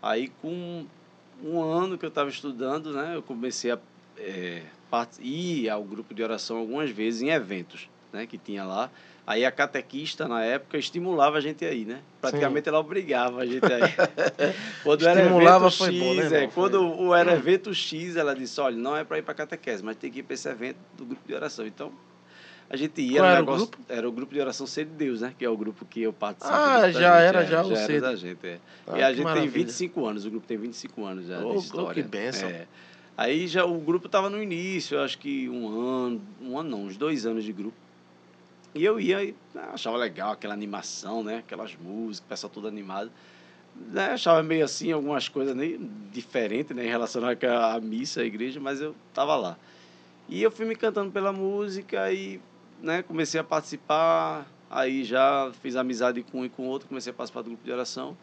Aí 0.00 0.28
com 0.40 0.86
um 1.42 1.60
ano 1.60 1.98
que 1.98 2.04
eu 2.04 2.08
estava 2.08 2.30
estudando, 2.30 2.92
né? 2.92 3.16
Eu 3.16 3.22
comecei 3.22 3.70
a 3.70 3.78
é, 4.18 4.62
ir 5.20 5.68
ao 5.68 5.82
grupo 5.84 6.14
de 6.14 6.22
oração 6.22 6.58
algumas 6.58 6.90
vezes 6.90 7.22
em 7.22 7.30
eventos 7.30 7.88
né, 8.12 8.26
que 8.26 8.38
tinha 8.38 8.64
lá. 8.64 8.90
Aí 9.26 9.44
a 9.44 9.50
catequista, 9.50 10.28
na 10.28 10.44
época, 10.44 10.78
estimulava 10.78 11.36
a 11.36 11.40
gente 11.40 11.64
aí, 11.64 11.84
né? 11.84 12.00
Praticamente 12.20 12.64
Sim. 12.64 12.70
ela 12.70 12.78
obrigava 12.78 13.40
a 13.40 13.46
gente 13.46 13.64
aí. 13.64 13.92
quando 14.84 15.04
estimulava 15.04 15.66
era 15.66 15.66
evento 15.66 15.76
foi 15.76 15.92
X, 15.92 16.00
bom, 16.00 16.14
né, 16.14 16.44
é, 16.44 16.46
quando 16.46 17.00
o 17.00 17.14
era 17.14 17.32
evento 17.32 17.74
X, 17.74 18.16
ela 18.16 18.36
disse, 18.36 18.60
olha, 18.60 18.76
não 18.76 18.96
é 18.96 19.02
para 19.02 19.18
ir 19.18 19.22
para 19.22 19.34
catequese, 19.34 19.82
mas 19.82 19.96
tem 19.96 20.12
que 20.12 20.20
ir 20.20 20.22
para 20.22 20.34
esse 20.34 20.48
evento 20.48 20.78
do 20.96 21.04
grupo 21.04 21.26
de 21.26 21.34
oração. 21.34 21.66
Então, 21.66 21.92
a 22.70 22.76
gente 22.76 23.00
ia 23.00 23.20
Qual 23.20 23.28
era, 23.28 23.40
negócio, 23.40 23.64
o 23.64 23.68
grupo? 23.68 23.84
era 23.88 24.08
o 24.08 24.12
grupo 24.12 24.32
de 24.32 24.40
oração 24.40 24.64
Ser 24.64 24.84
de 24.84 24.92
Deus, 24.92 25.20
né? 25.20 25.34
Que 25.36 25.44
é 25.44 25.50
o 25.50 25.56
grupo 25.56 25.84
que 25.84 26.02
eu 26.02 26.12
participo. 26.12 26.54
Ah, 26.54 26.90
já 26.90 26.92
gente, 26.92 27.28
era 27.28 27.42
é, 27.42 27.46
já, 27.46 27.62
já 27.62 27.68
o 27.68 27.76
Ser 27.76 28.00
da 28.00 28.14
gente, 28.14 28.46
é. 28.46 28.58
Ah, 28.86 28.98
e 28.98 29.02
a 29.02 29.12
gente 29.12 29.24
maravilha. 29.24 29.52
tem 29.52 29.62
25 29.64 30.06
anos, 30.06 30.24
o 30.24 30.30
grupo 30.30 30.46
tem 30.46 30.56
25 30.56 31.04
anos 31.04 31.26
já 31.26 31.44
oh, 31.44 31.52
de 31.52 31.58
história. 31.58 32.02
que 32.02 32.08
benção. 32.08 32.48
É. 32.48 32.66
Aí 33.16 33.48
já 33.48 33.64
o 33.64 33.78
grupo 33.78 34.06
estava 34.06 34.28
no 34.28 34.42
início, 34.42 35.00
acho 35.00 35.16
que 35.18 35.48
um 35.48 35.68
ano, 35.68 36.20
um 36.42 36.58
ano 36.58 36.70
não, 36.70 36.84
uns 36.84 36.96
dois 36.98 37.24
anos 37.24 37.44
de 37.44 37.52
grupo. 37.52 37.76
E 38.74 38.84
eu 38.84 39.00
ia 39.00 39.24
e 39.24 39.34
ah, 39.54 39.70
achava 39.72 39.96
legal 39.96 40.32
aquela 40.32 40.52
animação, 40.52 41.24
né? 41.24 41.38
Aquelas 41.38 41.74
músicas, 41.76 42.26
o 42.26 42.28
pessoal 42.28 42.52
todo 42.52 42.68
animado. 42.68 43.10
Né? 43.74 44.10
Achava 44.10 44.42
meio 44.42 44.62
assim, 44.62 44.92
algumas 44.92 45.30
coisas 45.30 45.56
nem 45.56 45.90
diferentes 46.12 46.76
né? 46.76 46.84
em 46.84 46.88
relação 46.88 47.22
à 47.24 47.80
missa, 47.80 48.20
à 48.20 48.24
igreja, 48.24 48.60
mas 48.60 48.82
eu 48.82 48.94
estava 49.08 49.34
lá. 49.34 49.56
E 50.28 50.42
eu 50.42 50.50
fui 50.50 50.66
me 50.66 50.76
cantando 50.76 51.10
pela 51.10 51.32
música 51.32 52.12
e 52.12 52.38
né, 52.82 53.02
comecei 53.02 53.40
a 53.40 53.44
participar. 53.44 54.46
Aí 54.68 55.04
já 55.04 55.50
fiz 55.62 55.74
amizade 55.74 56.22
com 56.22 56.40
um 56.40 56.44
e 56.44 56.50
com 56.50 56.66
outro, 56.66 56.86
comecei 56.86 57.10
a 57.10 57.14
participar 57.14 57.40
do 57.42 57.50
grupo 57.50 57.64
de 57.64 57.72
oração. 57.72 58.14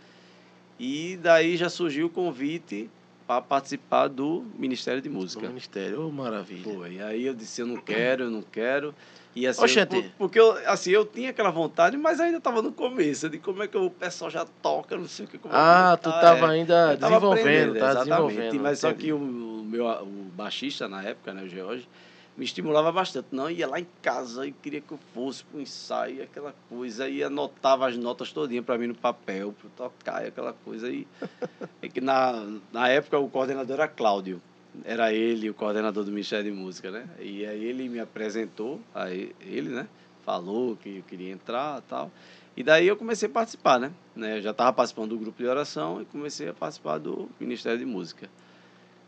E 0.80 1.18
daí 1.20 1.58
já 1.58 1.70
surgiu 1.70 2.08
o 2.08 2.10
convite 2.12 2.92
para 3.34 3.42
participar 3.42 4.08
do 4.08 4.46
Ministério 4.58 5.02
de 5.02 5.10
Música. 5.10 5.42
Do 5.42 5.48
Ministério, 5.48 6.08
oh, 6.08 6.12
maravilha. 6.12 6.64
Foi. 6.64 7.02
Aí 7.02 7.26
eu 7.26 7.34
disse, 7.34 7.62
eu 7.62 7.68
não 7.68 7.78
quero, 7.78 8.26
eu 8.26 8.32
não 8.32 8.42
quero. 8.42 8.94
E 9.36 9.48
assim, 9.48 9.62
eu, 9.80 10.04
porque 10.18 10.40
eu, 10.40 10.52
assim, 10.68 10.92
eu 10.92 11.06
tinha 11.06 11.32
aquela 11.32 11.50
vontade, 11.50 11.98
mas 11.98 12.20
ainda 12.20 12.38
estava 12.38 12.62
no 12.62 12.72
começo, 12.72 13.28
de 13.30 13.40
como 13.40 13.64
é 13.64 13.68
que 13.68 13.76
o 13.76 13.90
pessoal 13.90 14.30
já 14.30 14.46
toca, 14.62 14.96
não 14.96 15.08
sei 15.08 15.26
o 15.26 15.28
que. 15.28 15.40
Como 15.40 15.54
é 15.54 15.58
ah, 15.58 15.98
tu 16.02 16.10
estava 16.10 16.48
é. 16.48 16.60
ainda 16.60 16.96
desenvolvendo, 16.96 17.80
tá 17.80 17.90
exatamente. 17.92 18.06
desenvolvendo. 18.06 18.62
Mas 18.62 18.80
só 18.80 18.94
que 18.94 19.12
o, 19.12 19.18
o 19.18 19.66
meu 19.66 19.88
o 19.88 20.06
baixista 20.36 20.88
na 20.88 21.04
época, 21.04 21.34
né, 21.34 21.44
o 21.44 21.50
George, 21.50 21.88
me 22.36 22.46
estimulava 22.46 22.92
bastante. 22.92 23.28
Não, 23.32 23.50
ia 23.50 23.68
lá 23.68 23.80
em 23.80 23.88
casa 24.02 24.48
e 24.48 24.52
queria 24.52 24.82
que 24.82 24.92
eu 24.92 25.00
fosse 25.14 25.44
para 25.44 25.58
o 25.58 25.62
ensaio, 25.62 26.24
aquela 26.24 26.54
coisa, 26.70 27.08
e 27.08 27.24
anotava 27.24 27.88
as 27.88 27.98
notas 27.98 28.32
todinhas 28.32 28.66
para 28.66 28.78
mim 28.78 28.88
no 28.88 28.96
papel, 28.96 29.54
para 29.54 29.70
tocar, 29.70 30.26
aquela 30.26 30.54
coisa. 30.54 30.90
E, 30.90 31.08
é 31.82 31.88
que 31.88 32.02
na, 32.02 32.46
na 32.72 32.90
época 32.90 33.20
o 33.20 33.30
coordenador 33.30 33.76
era 33.76 33.88
Cláudio. 33.88 34.42
Era 34.84 35.14
ele 35.14 35.50
o 35.50 35.54
coordenador 35.54 36.04
do 36.04 36.12
Ministério 36.12 36.52
de 36.52 36.58
Música, 36.58 36.90
né? 36.90 37.08
E 37.20 37.46
aí 37.46 37.64
ele 37.64 37.88
me 37.88 38.00
apresentou, 38.00 38.82
aí 38.94 39.36
ele, 39.40 39.70
né? 39.70 39.88
Falou 40.26 40.76
que 40.76 40.98
eu 40.98 41.04
queria 41.04 41.32
entrar 41.32 41.80
e 41.80 41.82
tal. 41.84 42.12
E 42.58 42.64
daí 42.64 42.88
eu 42.88 42.96
comecei 42.96 43.28
a 43.28 43.32
participar, 43.32 43.80
né? 43.80 43.92
né? 44.16 44.38
Eu 44.38 44.42
já 44.42 44.52
estava 44.52 44.74
participando 44.74 45.10
do 45.10 45.18
grupo 45.20 45.38
de 45.38 45.48
oração 45.48 46.02
e 46.02 46.06
comecei 46.06 46.50
a 46.50 46.54
participar 46.54 46.98
do 46.98 47.30
Ministério 47.40 47.78
de 47.78 47.86
Música. 47.86 48.30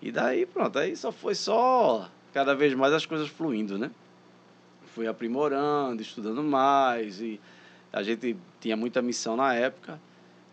E 0.01 0.11
daí, 0.11 0.45
pronto, 0.45 0.77
aí 0.77 0.95
só 0.95 1.11
foi 1.11 1.33
só 1.33 2.09
cada 2.35 2.53
vez 2.53 2.73
mais 2.73 2.91
as 2.91 3.05
coisas 3.05 3.29
fluindo, 3.29 3.77
né? 3.77 3.89
Fui 4.93 5.07
aprimorando, 5.07 6.01
estudando 6.01 6.43
mais 6.43 7.21
e 7.21 7.39
a 7.93 8.03
gente 8.03 8.35
tinha 8.59 8.75
muita 8.75 9.01
missão 9.01 9.37
na 9.37 9.53
época. 9.53 9.97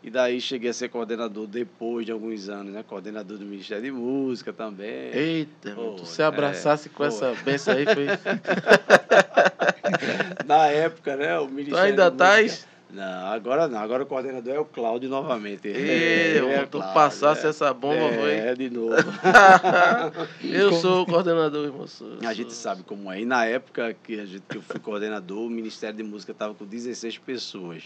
E 0.00 0.08
daí 0.08 0.40
cheguei 0.40 0.70
a 0.70 0.72
ser 0.72 0.90
coordenador 0.90 1.48
depois 1.48 2.06
de 2.06 2.12
alguns 2.12 2.48
anos, 2.48 2.72
né? 2.72 2.84
Coordenador 2.84 3.36
do 3.36 3.44
Ministério 3.44 3.82
de 3.82 3.90
Música 3.90 4.52
também. 4.52 5.10
Eita, 5.12 5.74
Pô, 5.74 5.94
tu 5.94 6.06
se 6.06 6.22
abraçasse 6.22 6.88
é, 6.88 6.92
com 6.92 7.04
essa 7.04 7.34
benção 7.44 7.74
aí, 7.74 7.84
foi. 7.84 8.06
Na 10.46 10.68
época, 10.68 11.16
né? 11.16 11.36
O 11.40 11.48
Ministério 11.48 11.78
tu 11.78 11.78
ainda 11.78 12.08
estás? 12.08 12.68
Não, 12.92 13.26
agora 13.28 13.66
não. 13.68 13.78
Agora 13.78 14.02
o 14.02 14.06
coordenador 14.06 14.54
é 14.54 14.58
o 14.58 14.64
Cláudio 14.66 15.08
novamente. 15.08 15.66
Ei, 15.66 16.36
É, 16.38 16.66
tu 16.66 16.72
Cláudio, 16.78 16.94
passasse 16.94 17.46
é. 17.46 17.48
essa 17.50 17.72
bomba, 17.72 17.94
é, 18.04 18.18
foi. 18.18 18.32
É, 18.34 18.54
de 18.54 18.68
novo. 18.70 18.94
Eu 20.42 20.72
sou 20.74 21.02
o 21.02 21.06
coordenador, 21.06 21.64
irmão. 21.66 21.86
sou- 21.86 22.18
A 22.24 22.34
gente 22.34 22.52
sou- 22.52 22.62
sabe 22.62 22.82
como 22.82 23.10
é. 23.10 23.20
E 23.20 23.24
na 23.24 23.44
época 23.46 23.94
que, 24.02 24.20
a 24.20 24.26
gente, 24.26 24.42
que 24.48 24.58
eu 24.58 24.62
fui 24.62 24.78
coordenador, 24.78 25.38
o 25.46 25.50
Ministério 25.50 25.96
de 25.96 26.02
Música 26.02 26.32
estava 26.32 26.54
com 26.54 26.64
16 26.66 27.18
pessoas. 27.18 27.82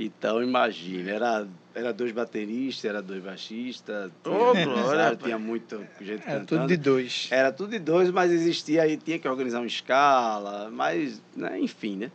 Então, 0.00 0.40
imagina, 0.42 1.10
era, 1.10 1.46
era 1.74 1.92
dois 1.92 2.12
bateristas, 2.12 2.84
era 2.84 3.02
dois 3.02 3.20
baixistas, 3.22 4.12
Ô, 4.24 4.52
tinha, 4.52 4.64
glória, 4.64 5.16
tinha 5.16 5.38
muito 5.40 5.84
gente 6.00 6.22
Era 6.24 6.38
cantando. 6.38 6.46
tudo 6.46 6.66
de 6.68 6.76
dois. 6.76 7.28
Era 7.32 7.52
tudo 7.52 7.70
de 7.70 7.80
dois, 7.80 8.08
mas 8.12 8.30
existia 8.30 8.82
aí, 8.84 8.96
tinha 8.96 9.18
que 9.18 9.28
organizar 9.28 9.58
uma 9.58 9.66
escala, 9.66 10.70
mas, 10.72 11.20
né, 11.36 11.58
enfim, 11.58 11.96
né? 11.96 12.12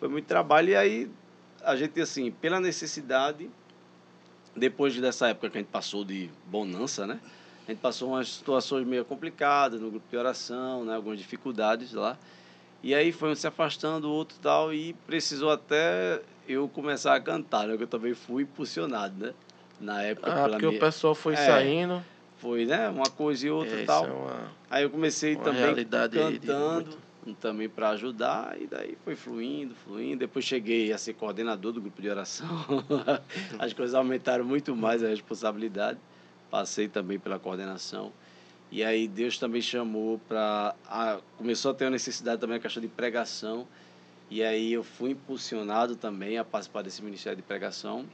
Foi 0.00 0.08
muito 0.08 0.24
trabalho 0.24 0.70
e 0.70 0.76
aí 0.76 1.10
a 1.68 1.76
gente, 1.76 2.00
assim, 2.00 2.30
pela 2.30 2.58
necessidade, 2.60 3.50
depois 4.56 4.98
dessa 4.98 5.28
época 5.28 5.50
que 5.50 5.58
a 5.58 5.60
gente 5.60 5.70
passou 5.70 6.02
de 6.02 6.30
bonança, 6.46 7.06
né? 7.06 7.20
A 7.66 7.70
gente 7.70 7.80
passou 7.80 8.08
umas 8.08 8.30
situações 8.32 8.86
meio 8.86 9.04
complicadas 9.04 9.78
no 9.78 9.90
grupo 9.90 10.06
de 10.10 10.16
oração, 10.16 10.86
né? 10.86 10.94
Algumas 10.94 11.18
dificuldades 11.18 11.92
lá. 11.92 12.16
E 12.82 12.94
aí 12.94 13.12
foi 13.12 13.30
um 13.30 13.34
se 13.34 13.46
afastando, 13.46 14.08
o 14.08 14.12
outro 14.12 14.38
tal, 14.40 14.72
e 14.72 14.94
precisou 15.06 15.50
até 15.50 16.22
eu 16.48 16.66
começar 16.68 17.14
a 17.14 17.20
cantar, 17.20 17.66
né? 17.68 17.76
Eu 17.78 17.86
também 17.86 18.14
fui 18.14 18.44
impulsionado, 18.44 19.26
né? 19.26 19.34
Na 19.78 20.02
época, 20.02 20.32
Ah, 20.32 20.48
porque 20.48 20.64
o 20.66 20.68
minha- 20.70 20.80
pessoal 20.80 21.14
foi 21.14 21.34
É, 21.34 21.36
foi 21.36 21.86
foi, 22.38 22.64
né? 22.64 22.88
Uma 22.88 23.10
coisa 23.10 23.46
e 23.46 23.50
outra 23.50 23.74
É, 23.76 23.80
e 23.80 23.82
isso 23.82 23.86
tal. 23.86 24.06
é 24.06 24.10
uma- 24.12 24.52
Aí 24.70 24.82
eu 24.84 24.90
comecei 24.90 25.36
também 25.36 25.74
cantando, 25.84 26.98
também 27.34 27.68
para 27.68 27.90
ajudar, 27.90 28.60
e 28.60 28.66
daí 28.66 28.96
foi 29.04 29.16
fluindo, 29.16 29.74
fluindo. 29.74 30.18
Depois 30.18 30.44
cheguei 30.44 30.92
a 30.92 30.98
ser 30.98 31.14
coordenador 31.14 31.72
do 31.72 31.80
grupo 31.80 32.00
de 32.00 32.08
oração. 32.08 32.48
As 33.58 33.72
coisas 33.72 33.94
aumentaram 33.94 34.44
muito 34.44 34.74
mais 34.76 35.02
a 35.02 35.08
responsabilidade. 35.08 35.98
Passei 36.50 36.88
também 36.88 37.18
pela 37.18 37.38
coordenação. 37.38 38.12
E 38.70 38.84
aí 38.84 39.08
Deus 39.08 39.38
também 39.38 39.62
chamou 39.62 40.18
para. 40.28 40.74
Começou 41.36 41.70
a 41.70 41.74
ter 41.74 41.84
uma 41.84 41.92
necessidade 41.92 42.40
também 42.40 42.56
a 42.56 42.60
questão 42.60 42.80
de 42.80 42.88
pregação. 42.88 43.66
E 44.30 44.42
aí 44.42 44.72
eu 44.72 44.84
fui 44.84 45.10
impulsionado 45.10 45.96
também 45.96 46.36
a 46.36 46.44
participar 46.44 46.82
desse 46.82 47.02
ministério 47.02 47.36
de 47.36 47.42
pregação. 47.42 48.04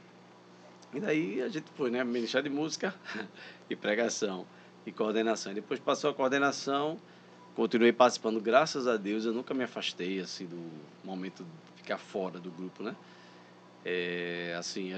E 0.93 0.99
daí 0.99 1.41
a 1.41 1.49
gente 1.49 1.65
foi, 1.75 1.91
né? 1.91 2.03
Ministério 2.03 2.49
de 2.49 2.55
música 2.55 2.95
e 3.69 3.75
pregação 3.75 4.45
e 4.85 4.91
coordenação. 4.91 5.51
E 5.51 5.55
depois 5.55 5.79
passou 5.79 6.09
a 6.09 6.13
coordenação, 6.13 6.97
continuei 7.55 7.91
participando, 7.91 8.39
graças 8.41 8.87
a 8.87 8.97
Deus, 8.97 9.25
eu 9.25 9.33
nunca 9.33 9.53
me 9.53 9.63
afastei 9.63 10.19
assim 10.19 10.45
do 10.45 10.61
momento 11.03 11.43
de 11.43 11.81
ficar 11.81 11.97
fora 11.97 12.39
do 12.39 12.51
grupo, 12.51 12.83
né? 12.83 12.95
É, 13.83 14.55
assim, 14.57 14.91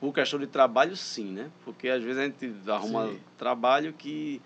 por 0.00 0.12
questão 0.12 0.38
de 0.38 0.46
trabalho, 0.46 0.96
sim, 0.96 1.32
né? 1.32 1.50
Porque 1.64 1.88
às 1.88 2.02
vezes 2.02 2.18
a 2.18 2.24
gente 2.24 2.52
arruma 2.70 3.08
Sim. 3.08 3.20
trabalho 3.38 3.92
que 3.92 4.40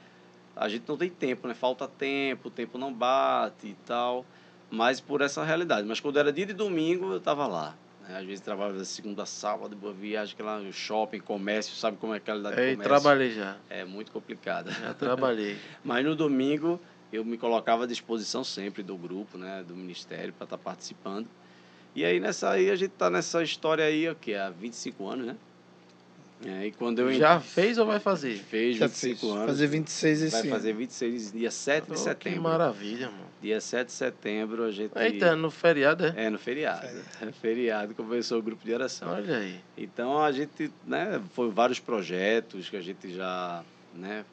a 0.55 0.69
gente 0.69 0.85
não 0.89 0.97
tem 0.97 1.11
tempo, 1.11 1.49
né? 1.49 1.55
Falta 1.55 1.87
tempo, 1.89 2.49
o 2.49 2.51
tempo 2.51 2.79
não 2.79 2.93
bate 2.93 3.69
e 3.69 3.75
tal. 3.85 4.25
Mas 4.71 5.01
por 5.01 5.21
essa 5.21 5.43
realidade. 5.43 5.87
Mas 5.87 5.99
quando 5.99 6.19
era 6.19 6.33
dia 6.33 6.47
de 6.47 6.53
domingo, 6.53 7.11
eu 7.13 7.17
estava 7.19 7.47
lá. 7.47 7.75
né? 8.07 8.19
Às 8.19 8.25
vezes 8.25 8.41
trabalhava 8.41 8.85
segunda 8.85 9.25
sábado, 9.27 9.75
boa 9.75 9.93
viagem, 9.93 10.35
aquela 10.35 10.63
shopping, 10.73 11.21
comércio, 11.21 11.75
sabe 11.75 11.97
como 11.97 12.15
é 12.15 12.19
a 12.19 12.23
realidade 12.25 12.55
do 12.57 12.63
Ei, 12.63 12.73
comércio? 12.75 12.95
trabalhei 12.95 13.31
já. 13.33 13.57
É 13.69 13.85
muito 13.85 14.13
complicada. 14.13 14.71
Já 14.71 14.95
trabalhei. 14.95 15.59
Mas 15.83 16.05
no 16.05 16.15
domingo 16.15 16.79
eu 17.12 17.25
me 17.25 17.38
colocava 17.38 17.85
à 17.85 17.87
disposição 17.87 18.45
sempre 18.45 18.83
do 18.83 18.97
grupo, 18.97 19.37
né, 19.38 19.65
do 19.67 19.75
ministério 19.75 20.33
para 20.33 20.45
estar 20.45 20.59
participando. 20.59 21.27
E 21.95 22.05
aí 22.05 22.21
nessa 22.21 22.50
aí 22.50 22.71
a 22.71 22.77
gente 22.77 22.91
tá 22.93 23.09
nessa 23.11 23.43
história 23.43 23.85
aí, 23.85 24.09
o 24.09 24.15
que 24.15 24.35
há 24.35 24.50
25 24.50 25.09
anos, 25.09 25.27
né? 25.27 25.37
É, 26.47 26.67
e 26.67 26.73
quando 26.73 27.00
eu 27.00 27.12
Já 27.15 27.41
fez 27.41 27.79
ou 27.79 27.87
vai 27.87 27.99
fazer? 27.99 28.37
fez 28.38 28.77
Já 28.77 28.87
25 28.87 29.19
fez. 29.21 29.33
anos. 29.33 29.47
Fazer 29.47 29.67
26 29.67 30.23
esse 30.23 30.31
vai 30.33 30.41
ano. 30.43 30.50
fazer 30.50 30.73
26 30.73 31.33
dia 31.33 31.50
7 31.50 31.85
de 31.87 31.91
Oh, 31.91 31.95
que 31.95 32.00
setembro. 32.00 32.43
maravilha, 32.43 33.11
mano. 33.11 33.25
Dia 33.43 33.61
7 33.61 33.87
de 33.88 33.93
setembro 33.93 34.62
a 34.65 34.71
gente 34.71 34.97
Eita, 34.97 35.35
no 35.35 35.50
feriado, 35.50 36.07
é? 36.07 36.27
é 36.27 36.31
no 36.31 36.38
feriado. 36.38 36.87
É 37.21 37.33
feriado 37.33 37.93
começou 37.95 38.38
o 38.38 38.43
grupo 38.43 38.65
de 38.65 38.73
oração. 38.73 39.11
Olha 39.11 39.37
aí. 39.38 39.59
Então 39.77 40.23
a 40.23 40.31
gente, 40.31 40.71
né, 40.87 41.21
foi 41.35 41.50
vários 41.50 41.81
projetos 41.81 42.69
que 42.69 42.77
a 42.77 42.81
gente 42.83 43.12
já, 43.12 43.65
né, 43.93 44.25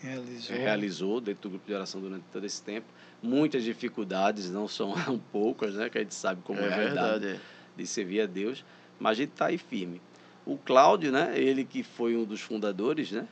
Realizou. 0.00 0.56
realizou 0.56 1.20
dentro 1.20 1.42
do 1.42 1.50
grupo 1.50 1.66
de 1.66 1.74
oração 1.74 2.00
durante 2.00 2.24
todo 2.32 2.44
esse 2.44 2.62
tempo. 2.62 2.86
Muitas 3.22 3.64
dificuldades, 3.64 4.50
não 4.50 4.68
são 4.68 4.94
poucas, 5.32 5.74
né? 5.74 5.88
Que 5.88 5.98
a 5.98 6.00
gente 6.02 6.14
sabe 6.14 6.42
como 6.42 6.60
é, 6.60 6.64
é 6.64 6.66
a 6.66 6.74
realidade 6.74 7.20
verdade, 7.20 7.40
é. 7.40 7.76
de 7.76 7.86
servir 7.86 8.20
a 8.20 8.26
Deus, 8.26 8.64
mas 8.98 9.12
a 9.12 9.14
gente 9.14 9.30
está 9.30 9.46
aí 9.46 9.58
firme. 9.58 10.00
O 10.44 10.58
Cláudio, 10.58 11.12
né? 11.12 11.32
Ele 11.38 11.64
que 11.64 11.82
foi 11.82 12.16
um 12.16 12.24
dos 12.24 12.40
fundadores, 12.40 13.10
né? 13.12 13.26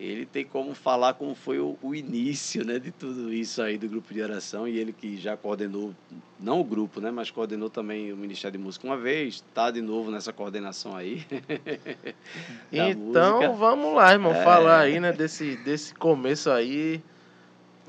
Ele 0.00 0.24
tem 0.24 0.44
como 0.44 0.74
falar 0.76 1.14
como 1.14 1.34
foi 1.34 1.58
o, 1.58 1.76
o 1.82 1.92
início, 1.92 2.64
né? 2.64 2.78
De 2.78 2.92
tudo 2.92 3.32
isso 3.34 3.60
aí 3.60 3.76
do 3.76 3.88
grupo 3.88 4.14
de 4.14 4.22
oração 4.22 4.68
e 4.68 4.78
ele 4.78 4.92
que 4.92 5.16
já 5.16 5.36
coordenou, 5.36 5.92
não 6.38 6.60
o 6.60 6.64
grupo, 6.64 7.00
né? 7.00 7.10
Mas 7.10 7.32
coordenou 7.32 7.68
também 7.68 8.12
o 8.12 8.16
Ministério 8.16 8.56
de 8.56 8.64
Música 8.64 8.86
uma 8.86 8.96
vez, 8.96 9.34
está 9.34 9.72
de 9.72 9.80
novo 9.82 10.10
nessa 10.12 10.32
coordenação 10.32 10.94
aí. 10.96 11.26
Então, 12.72 13.36
música. 13.38 13.52
vamos 13.54 13.94
lá, 13.94 14.12
irmão, 14.12 14.32
É. 14.32 14.44
falar 14.44 14.80
aí, 14.80 15.00
né, 15.00 15.12
desse, 15.12 15.56
desse 15.56 15.94
começo 15.94 16.50
aí. 16.50 17.02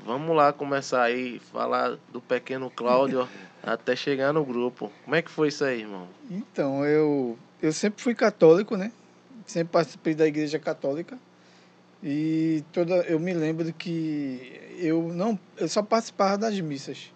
Vamos 0.04 0.34
lá 0.34 0.52
começar 0.52 1.02
aí, 1.02 1.38
falar 1.38 1.96
do 2.12 2.20
pequeno 2.20 2.70
Cláudio 2.70 3.28
até 3.62 3.94
chegar 3.94 4.32
no 4.32 4.44
grupo. 4.44 4.90
Como 5.04 5.14
é 5.14 5.20
que 5.22 5.30
foi 5.30 5.48
isso 5.48 5.62
aí, 5.64 5.80
irmão? 5.82 6.08
Então, 6.30 6.84
eu, 6.86 7.38
eu 7.62 7.72
sempre 7.72 8.02
fui 8.02 8.14
católico, 8.14 8.76
né? 8.76 8.90
Sempre 9.46 9.72
participei 9.72 10.14
da 10.14 10.26
igreja 10.26 10.58
católica. 10.58 11.18
E 12.02 12.64
toda 12.72 12.94
eu 13.02 13.20
me 13.20 13.34
lembro 13.34 13.72
que 13.74 14.60
eu 14.78 15.12
não 15.12 15.38
eu 15.58 15.68
só 15.68 15.82
participava 15.82 16.38
das 16.38 16.58
missas. 16.60 17.12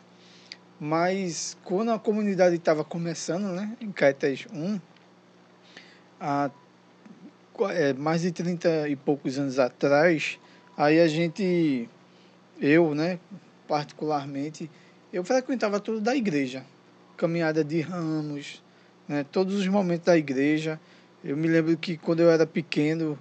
Mas 0.78 1.56
quando 1.64 1.90
a 1.90 1.98
comunidade 1.98 2.56
estava 2.56 2.84
começando, 2.84 3.46
né, 3.54 3.76
em 3.80 3.90
Caetés 3.90 4.46
1, 4.52 4.80
há 6.20 6.50
é, 7.70 7.92
mais 7.94 8.22
de 8.22 8.32
30 8.32 8.88
e 8.88 8.96
poucos 8.96 9.38
anos 9.38 9.58
atrás, 9.58 10.38
aí 10.76 11.00
a 11.00 11.08
gente 11.08 11.88
eu, 12.60 12.94
né, 12.94 13.18
particularmente, 13.66 14.70
eu 15.12 15.24
frequentava 15.24 15.80
tudo 15.80 16.00
da 16.00 16.14
igreja. 16.14 16.64
Caminhada 17.16 17.64
de 17.64 17.80
ramos, 17.80 18.62
né, 19.08 19.24
todos 19.30 19.54
os 19.54 19.66
momentos 19.68 20.06
da 20.06 20.16
igreja. 20.16 20.78
Eu 21.22 21.36
me 21.36 21.48
lembro 21.48 21.76
que 21.76 21.96
quando 21.96 22.20
eu 22.20 22.30
era 22.30 22.46
pequeno, 22.46 23.18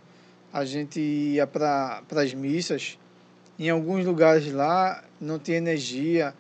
a 0.54 0.64
gente 0.64 1.00
ia 1.00 1.48
para 1.48 2.04
as 2.12 2.34
missas. 2.36 3.00
Em 3.58 3.72
alguns 3.72 4.06
lugares 4.06 4.52
lá 4.54 5.04
não 5.20 5.40
tinha 5.40 5.58
energia, 5.58 6.34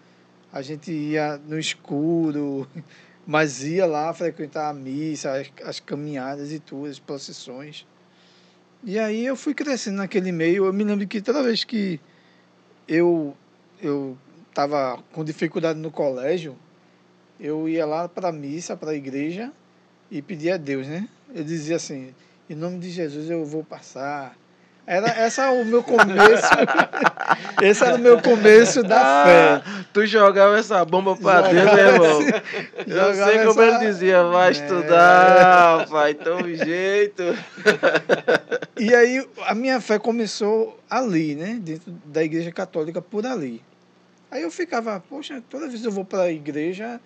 a 0.51 0.61
gente 0.61 0.91
ia 0.91 1.37
no 1.37 1.57
escuro, 1.57 2.67
mas 3.25 3.63
ia 3.63 3.87
lá 3.87 4.13
frequentar 4.13 4.69
a 4.69 4.73
missa, 4.73 5.31
as, 5.33 5.51
as 5.65 5.79
caminhadas 5.79 6.51
e 6.51 6.59
tudo, 6.59 6.85
as 6.85 6.99
procissões. 6.99 7.87
E 8.83 8.99
aí 8.99 9.25
eu 9.25 9.35
fui 9.35 9.55
crescendo 9.55 9.97
naquele 9.97 10.31
meio. 10.31 10.65
Eu 10.65 10.73
me 10.73 10.83
lembro 10.83 11.07
que 11.07 11.21
toda 11.21 11.41
vez 11.41 11.63
que 11.63 11.99
eu 12.87 13.35
eu 13.81 14.17
estava 14.49 15.01
com 15.11 15.23
dificuldade 15.23 15.79
no 15.79 15.89
colégio, 15.89 16.55
eu 17.39 17.67
ia 17.67 17.85
lá 17.85 18.07
para 18.07 18.29
a 18.29 18.31
missa, 18.31 18.77
para 18.77 18.91
a 18.91 18.95
igreja 18.95 19.51
e 20.11 20.21
pedia 20.21 20.55
a 20.55 20.57
Deus, 20.57 20.87
né? 20.87 21.09
Eu 21.33 21.43
dizia 21.43 21.77
assim: 21.77 22.13
em 22.49 22.55
nome 22.55 22.79
de 22.79 22.89
Jesus 22.89 23.29
eu 23.29 23.45
vou 23.45 23.63
passar. 23.63 24.35
Era 24.85 25.07
essa 25.07 25.49
o 25.51 25.63
meu 25.63 25.81
começo. 25.81 26.43
esse 27.63 27.85
era 27.85 27.95
o 27.95 27.99
meu 27.99 28.21
começo 28.21 28.83
da 28.83 29.23
fé. 29.23 29.61
Ah, 29.65 29.85
tu 29.93 30.05
jogava 30.05 30.57
essa 30.59 30.83
bomba 30.83 31.15
pra 31.15 31.41
Jogava 31.41 31.53
dentro, 31.53 31.79
irmão? 31.79 32.21
esse- 32.21 32.89
Eu 32.99 33.13
sei 33.13 33.37
como 33.45 33.61
essa- 33.61 33.63
ele 33.63 33.77
dizia, 33.91 34.23
vai 34.25 34.49
É. 34.49 34.51
estudar, 34.51 35.87
pai, 35.87 36.13
tome 36.15 36.55
jeito. 36.57 37.23
E 38.77 38.93
aí 38.93 39.25
a 39.47 39.55
minha 39.55 39.79
fé 39.79 39.97
começou 39.97 40.77
ali, 40.89 41.33
né? 41.35 41.57
Dentro 41.61 41.89
da 42.05 42.21
igreja 42.21 42.51
católica 42.51 43.01
por 43.01 43.25
ali. 43.25 43.61
Aí 44.29 44.41
eu 44.41 44.51
ficava, 44.51 45.01
poxa, 45.09 45.41
toda 45.49 45.69
vez 45.69 45.85
eu 45.85 45.91
vou 45.91 46.03
para 46.03 46.23
a 46.23 46.31
igreja 46.31 46.99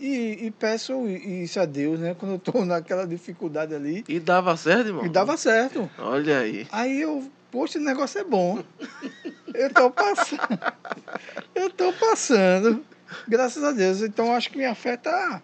e, 0.00 0.46
e 0.46 0.50
peço 0.50 1.06
isso 1.08 1.58
a 1.60 1.64
Deus, 1.64 1.98
né? 2.00 2.14
Quando 2.18 2.32
eu 2.32 2.36
estou 2.36 2.64
naquela 2.66 3.06
dificuldade 3.06 3.74
ali. 3.74 4.04
E 4.08 4.18
dava 4.20 4.56
certo, 4.56 4.88
irmão? 4.88 5.04
E 5.06 5.08
dava 5.08 5.36
certo. 5.36 5.88
Olha 5.98 6.38
aí. 6.40 6.66
Aí 6.72 7.00
eu, 7.00 7.24
poxa, 7.50 7.78
o 7.78 7.82
negócio 7.82 8.20
é 8.20 8.24
bom. 8.24 8.62
Eu 9.54 9.70
tô 9.72 9.90
passando. 9.90 10.58
Eu 11.54 11.70
tô 11.70 11.90
passando. 11.94 12.84
Graças 13.26 13.64
a 13.64 13.72
Deus. 13.72 14.02
Então 14.02 14.34
acho 14.34 14.50
que 14.50 14.58
minha 14.58 14.74
fé 14.74 14.98
tá, 14.98 15.40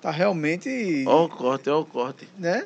tá 0.00 0.12
realmente. 0.12 1.02
Ó 1.08 1.24
o 1.24 1.28
corte, 1.28 1.68
ó 1.68 1.80
o 1.80 1.84
corte. 1.84 2.28
Né? 2.38 2.64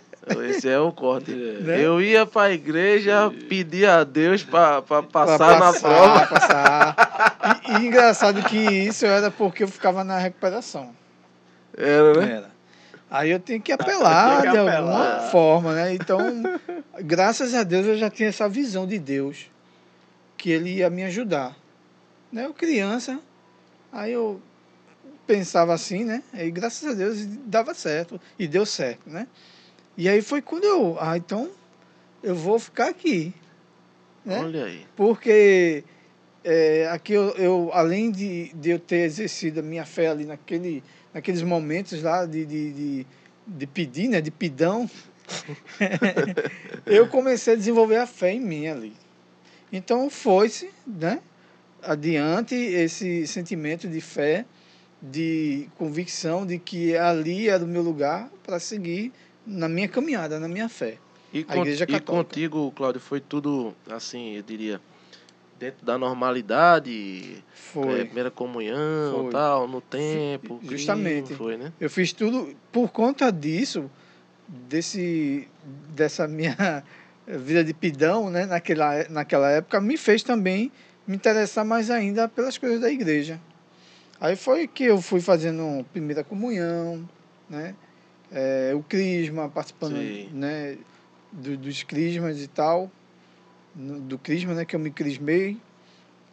Esse 0.50 0.68
é 0.68 0.78
o 0.78 0.92
corte. 0.92 1.30
Né? 1.32 1.82
Eu 1.82 1.98
ia 2.00 2.26
pra 2.26 2.52
igreja, 2.52 3.32
pedir 3.48 3.86
a 3.88 4.04
Deus 4.04 4.42
pra, 4.44 4.82
pra 4.82 5.02
Pra 5.02 5.10
passar 5.26 5.58
na 5.58 5.72
prova. 5.72 6.26
passar. 6.26 7.60
E, 7.68 7.72
e 7.72 7.86
engraçado 7.86 8.42
que 8.42 8.58
isso 8.58 9.06
era 9.06 9.30
porque 9.30 9.62
eu 9.62 9.68
ficava 9.68 10.04
na 10.04 10.18
recuperação. 10.18 10.94
Era, 11.76 12.14
né? 12.14 12.32
Era. 12.36 12.52
Aí 13.10 13.30
eu 13.30 13.38
tinha 13.38 13.60
que 13.60 13.70
apelar 13.70 14.40
Tinha 14.40 14.52
que 14.52 14.52
de 14.52 14.58
alguma 14.58 14.72
apelar. 14.72 15.30
forma, 15.30 15.74
né? 15.74 15.94
Então, 15.94 16.18
graças 17.04 17.54
a 17.54 17.62
Deus 17.62 17.86
eu 17.86 17.96
já 17.98 18.08
tinha 18.08 18.28
essa 18.28 18.48
visão 18.48 18.86
de 18.86 18.98
Deus, 18.98 19.50
que 20.36 20.50
ele 20.50 20.76
ia 20.76 20.88
me 20.88 21.04
ajudar. 21.04 21.54
Né? 22.32 22.46
Eu 22.46 22.54
criança, 22.54 23.20
aí 23.92 24.12
eu 24.12 24.40
pensava 25.26 25.74
assim, 25.74 26.04
né? 26.04 26.22
E 26.32 26.50
graças 26.50 26.88
a 26.88 26.94
Deus 26.94 27.26
dava 27.46 27.74
certo, 27.74 28.20
e 28.38 28.48
deu 28.48 28.64
certo, 28.64 29.08
né? 29.10 29.26
E 29.96 30.08
aí 30.08 30.22
foi 30.22 30.40
quando 30.40 30.64
eu, 30.64 30.96
ah, 30.98 31.16
então 31.16 31.50
eu 32.22 32.34
vou 32.34 32.58
ficar 32.58 32.88
aqui, 32.88 33.34
né? 34.24 34.40
Olha 34.40 34.64
aí. 34.64 34.86
Porque 34.96 35.84
é, 36.44 36.88
aqui 36.90 37.12
eu, 37.12 37.30
eu, 37.36 37.70
além 37.72 38.10
de, 38.10 38.52
de 38.54 38.70
eu 38.70 38.78
ter 38.78 39.04
exercido 39.04 39.60
a 39.60 39.62
minha 39.62 39.84
fé 39.84 40.08
ali 40.08 40.24
naquele, 40.24 40.82
naqueles 41.12 41.42
momentos 41.42 42.02
lá 42.02 42.24
de, 42.26 42.44
de, 42.46 42.72
de, 42.72 43.06
de 43.46 43.66
pedir, 43.66 44.08
né, 44.08 44.20
de 44.20 44.30
pidão, 44.30 44.88
eu 46.86 47.06
comecei 47.08 47.54
a 47.54 47.56
desenvolver 47.56 47.96
a 47.96 48.06
fé 48.06 48.32
em 48.32 48.40
mim 48.40 48.66
ali. 48.66 48.92
Então 49.72 50.08
foi-se, 50.10 50.70
né, 50.86 51.20
adiante 51.82 52.54
esse 52.54 53.26
sentimento 53.26 53.88
de 53.88 54.00
fé, 54.00 54.44
de 55.00 55.68
convicção 55.76 56.46
de 56.46 56.58
que 56.58 56.96
ali 56.96 57.48
era 57.48 57.64
o 57.64 57.66
meu 57.66 57.82
lugar 57.82 58.30
para 58.44 58.60
seguir 58.60 59.12
na 59.46 59.68
minha 59.68 59.88
caminhada, 59.88 60.38
na 60.38 60.46
minha 60.48 60.68
fé. 60.68 60.98
E, 61.32 61.40
A 61.48 61.54
con- 61.54 61.60
Igreja 61.62 61.84
e 61.88 62.00
contigo, 62.00 62.70
Cláudio, 62.72 63.00
foi 63.00 63.20
tudo, 63.20 63.74
assim, 63.90 64.36
eu 64.36 64.42
diria, 64.42 64.80
dentro 65.62 65.86
da 65.86 65.96
normalidade, 65.96 67.44
Foi. 67.54 68.00
é, 68.00 68.04
primeira 68.04 68.32
comunhão, 68.32 69.22
Foi. 69.22 69.30
tal, 69.30 69.68
no 69.68 69.80
tempo. 69.80 70.58
crime, 70.58 70.76
Justamente. 70.76 71.34
Foi, 71.34 71.56
né? 71.56 71.72
Eu 71.80 71.88
fiz 71.88 72.12
tudo 72.12 72.52
por 72.72 72.90
conta 72.90 73.30
disso, 73.30 73.88
desse, 74.48 75.48
dessa 75.94 76.26
minha 76.26 76.82
vida 77.26 77.62
de 77.62 77.72
pidão, 77.72 78.28
né, 78.28 78.44
naquela, 78.44 79.08
naquela 79.08 79.48
época, 79.50 79.80
me 79.80 79.96
fez 79.96 80.24
também 80.24 80.72
me 81.06 81.14
interessar 81.14 81.64
mais 81.64 81.90
ainda 81.90 82.28
pelas 82.28 82.58
coisas 82.58 82.80
da 82.80 82.90
igreja. 82.90 83.40
Aí 84.20 84.34
foi 84.34 84.66
que 84.66 84.84
eu 84.84 85.00
fui 85.00 85.20
fazendo 85.20 85.84
primeira 85.92 86.24
comunhão, 86.24 87.08
né, 87.48 87.76
é, 88.32 88.72
o 88.74 88.82
crisma, 88.82 89.48
participando 89.48 89.96
Sim. 89.96 90.28
né, 90.32 90.76
do, 91.30 91.56
dos 91.56 91.84
crismas 91.84 92.42
e 92.42 92.48
tal, 92.48 92.90
do 93.74 94.18
crisma, 94.18 94.54
né, 94.54 94.64
que 94.64 94.76
eu 94.76 94.80
me 94.80 94.90
crismei. 94.90 95.56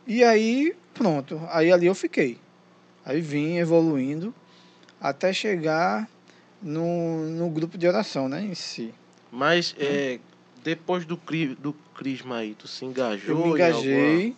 E 0.06 0.24
aí, 0.24 0.76
pronto, 0.94 1.40
aí 1.50 1.72
ali 1.72 1.86
eu 1.86 1.96
fiquei. 1.96 2.38
Aí 3.06 3.22
vim 3.22 3.58
evoluindo 3.58 4.34
até 5.00 5.32
chegar 5.32 6.10
no, 6.62 7.26
no 7.30 7.50
grupo 7.50 7.78
de 7.78 7.88
oração, 7.88 8.28
né, 8.28 8.42
em 8.44 8.54
si. 8.56 8.94
Mas 9.32 9.74
é, 9.80 10.20
depois 10.64 11.06
do, 11.06 11.16
cri, 11.16 11.56
do 11.56 11.74
crisma 11.96 12.38
aí, 12.38 12.54
tu 12.56 12.68
se 12.68 12.84
engajou 12.86 13.38
Eu 13.38 13.44
me 13.44 13.50
engajei, 13.50 14.36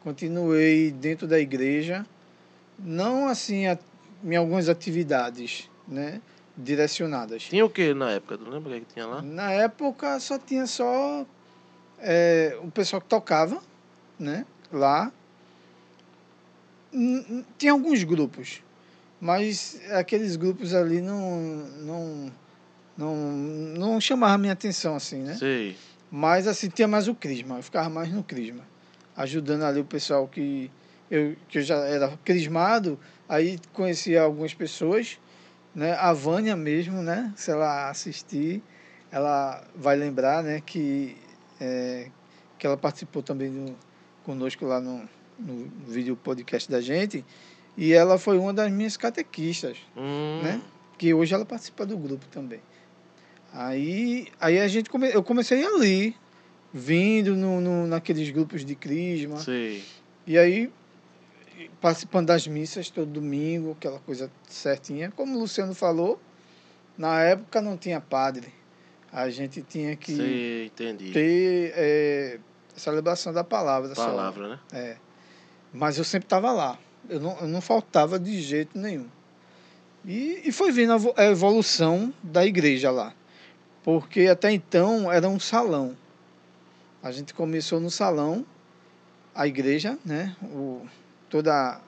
continuei 0.00 0.90
dentro 0.90 1.26
da 1.26 1.38
igreja, 1.38 2.04
não 2.78 3.28
assim 3.28 3.66
a- 3.66 3.78
em 4.22 4.36
algumas 4.36 4.68
atividades, 4.68 5.70
né, 5.88 6.20
direcionadas. 6.56 7.44
Tinha 7.44 7.64
o 7.64 7.70
que 7.70 7.94
na 7.94 8.10
época? 8.12 8.36
Tu 8.38 8.48
lembra 8.50 8.70
o 8.70 8.74
que, 8.74 8.80
que 8.86 8.92
tinha 8.94 9.06
lá? 9.06 9.22
Na 9.22 9.50
época 9.52 10.18
só 10.20 10.38
tinha 10.38 10.66
só 10.66 11.26
é, 11.98 12.56
o 12.62 12.70
pessoal 12.70 13.00
que 13.00 13.08
tocava, 13.08 13.60
né, 14.18 14.46
lá. 14.72 15.12
Tinha 17.58 17.72
alguns 17.72 18.04
grupos, 18.04 18.62
mas 19.20 19.80
aqueles 19.90 20.36
grupos 20.36 20.72
ali 20.72 21.00
não 21.00 21.40
não 21.80 22.32
não, 22.96 23.16
não 23.16 24.00
chamavam 24.00 24.36
a 24.36 24.38
minha 24.38 24.52
atenção 24.52 24.94
assim, 24.94 25.22
né? 25.22 25.34
Sei. 25.34 25.76
Mas 26.10 26.46
assim, 26.46 26.68
tinha 26.68 26.86
mais 26.86 27.08
o 27.08 27.14
crisma, 27.14 27.56
eu 27.56 27.62
ficava 27.62 27.88
mais 27.88 28.12
no 28.12 28.22
crisma, 28.22 28.62
ajudando 29.16 29.64
ali 29.64 29.80
o 29.80 29.84
pessoal 29.84 30.28
que 30.28 30.70
eu, 31.10 31.36
que 31.48 31.58
eu 31.58 31.62
já 31.62 31.76
era 31.78 32.16
crismado, 32.24 32.98
aí 33.28 33.58
conhecia 33.72 34.22
algumas 34.22 34.54
pessoas, 34.54 35.18
né? 35.74 35.94
A 35.94 36.12
Vânia 36.12 36.54
mesmo, 36.54 37.02
né? 37.02 37.32
Se 37.36 37.50
ela 37.50 37.90
assistir, 37.90 38.62
ela 39.10 39.62
vai 39.74 39.96
lembrar, 39.96 40.42
né? 40.42 40.62
Que, 40.64 41.16
é, 41.60 42.10
que 42.58 42.66
ela 42.66 42.76
participou 42.76 43.22
também 43.22 43.74
conosco 44.24 44.64
lá 44.64 44.80
no, 44.80 45.08
no 45.38 45.70
vídeo 45.86 46.16
podcast 46.16 46.70
da 46.70 46.80
gente, 46.80 47.24
e 47.76 47.92
ela 47.92 48.18
foi 48.18 48.38
uma 48.38 48.52
das 48.52 48.70
minhas 48.70 48.96
catequistas 48.96 49.78
Hum, 49.96 50.40
né? 50.42 50.62
que 50.96 51.12
hoje 51.12 51.34
ela 51.34 51.44
participa 51.44 51.84
do 51.84 51.96
grupo 51.98 52.26
também. 52.28 52.60
Aí, 53.52 54.28
aí 54.40 54.58
a 54.58 54.66
gente 54.68 54.90
come, 54.90 55.12
eu 55.12 55.22
comecei 55.22 55.64
ali, 55.64 56.16
vindo 56.72 57.36
no, 57.36 57.60
no, 57.60 57.86
naqueles 57.86 58.28
grupos 58.30 58.64
de 58.64 58.74
crisma, 58.74 59.36
Sei. 59.38 59.84
e 60.26 60.36
aí 60.36 60.72
participando 61.80 62.26
das 62.26 62.46
missas 62.46 62.90
todo 62.90 63.06
domingo, 63.10 63.72
aquela 63.72 64.00
coisa 64.00 64.30
certinha. 64.48 65.10
Como 65.10 65.36
o 65.36 65.40
Luciano 65.40 65.74
falou, 65.74 66.20
na 66.98 67.20
época 67.22 67.60
não 67.60 67.76
tinha 67.76 68.00
padre. 68.00 68.52
A 69.16 69.30
gente 69.30 69.62
tinha 69.62 69.94
que 69.94 70.70
entendi. 70.72 71.12
ter 71.12 71.72
é, 71.76 72.38
celebração 72.74 73.32
da 73.32 73.44
palavra. 73.44 73.94
só. 73.94 74.04
Palavra, 74.06 74.48
né? 74.48 74.58
É. 74.72 74.96
Mas 75.72 75.96
eu 75.98 76.04
sempre 76.04 76.26
estava 76.26 76.50
lá. 76.50 76.76
Eu 77.08 77.20
não, 77.20 77.38
eu 77.40 77.46
não 77.46 77.60
faltava 77.60 78.18
de 78.18 78.40
jeito 78.40 78.76
nenhum. 78.76 79.06
E, 80.04 80.42
e 80.44 80.50
foi 80.52 80.72
vo- 80.98 81.14
a 81.16 81.24
evolução 81.26 82.12
da 82.22 82.44
igreja 82.44 82.90
lá. 82.90 83.14
Porque 83.84 84.22
até 84.22 84.50
então 84.50 85.10
era 85.12 85.28
um 85.28 85.38
salão. 85.38 85.96
A 87.02 87.12
gente 87.12 87.32
começou 87.34 87.78
no 87.78 87.90
salão, 87.90 88.44
a 89.34 89.46
igreja, 89.46 89.96
né? 90.04 90.34
O, 90.42 90.86
toda 91.30 91.80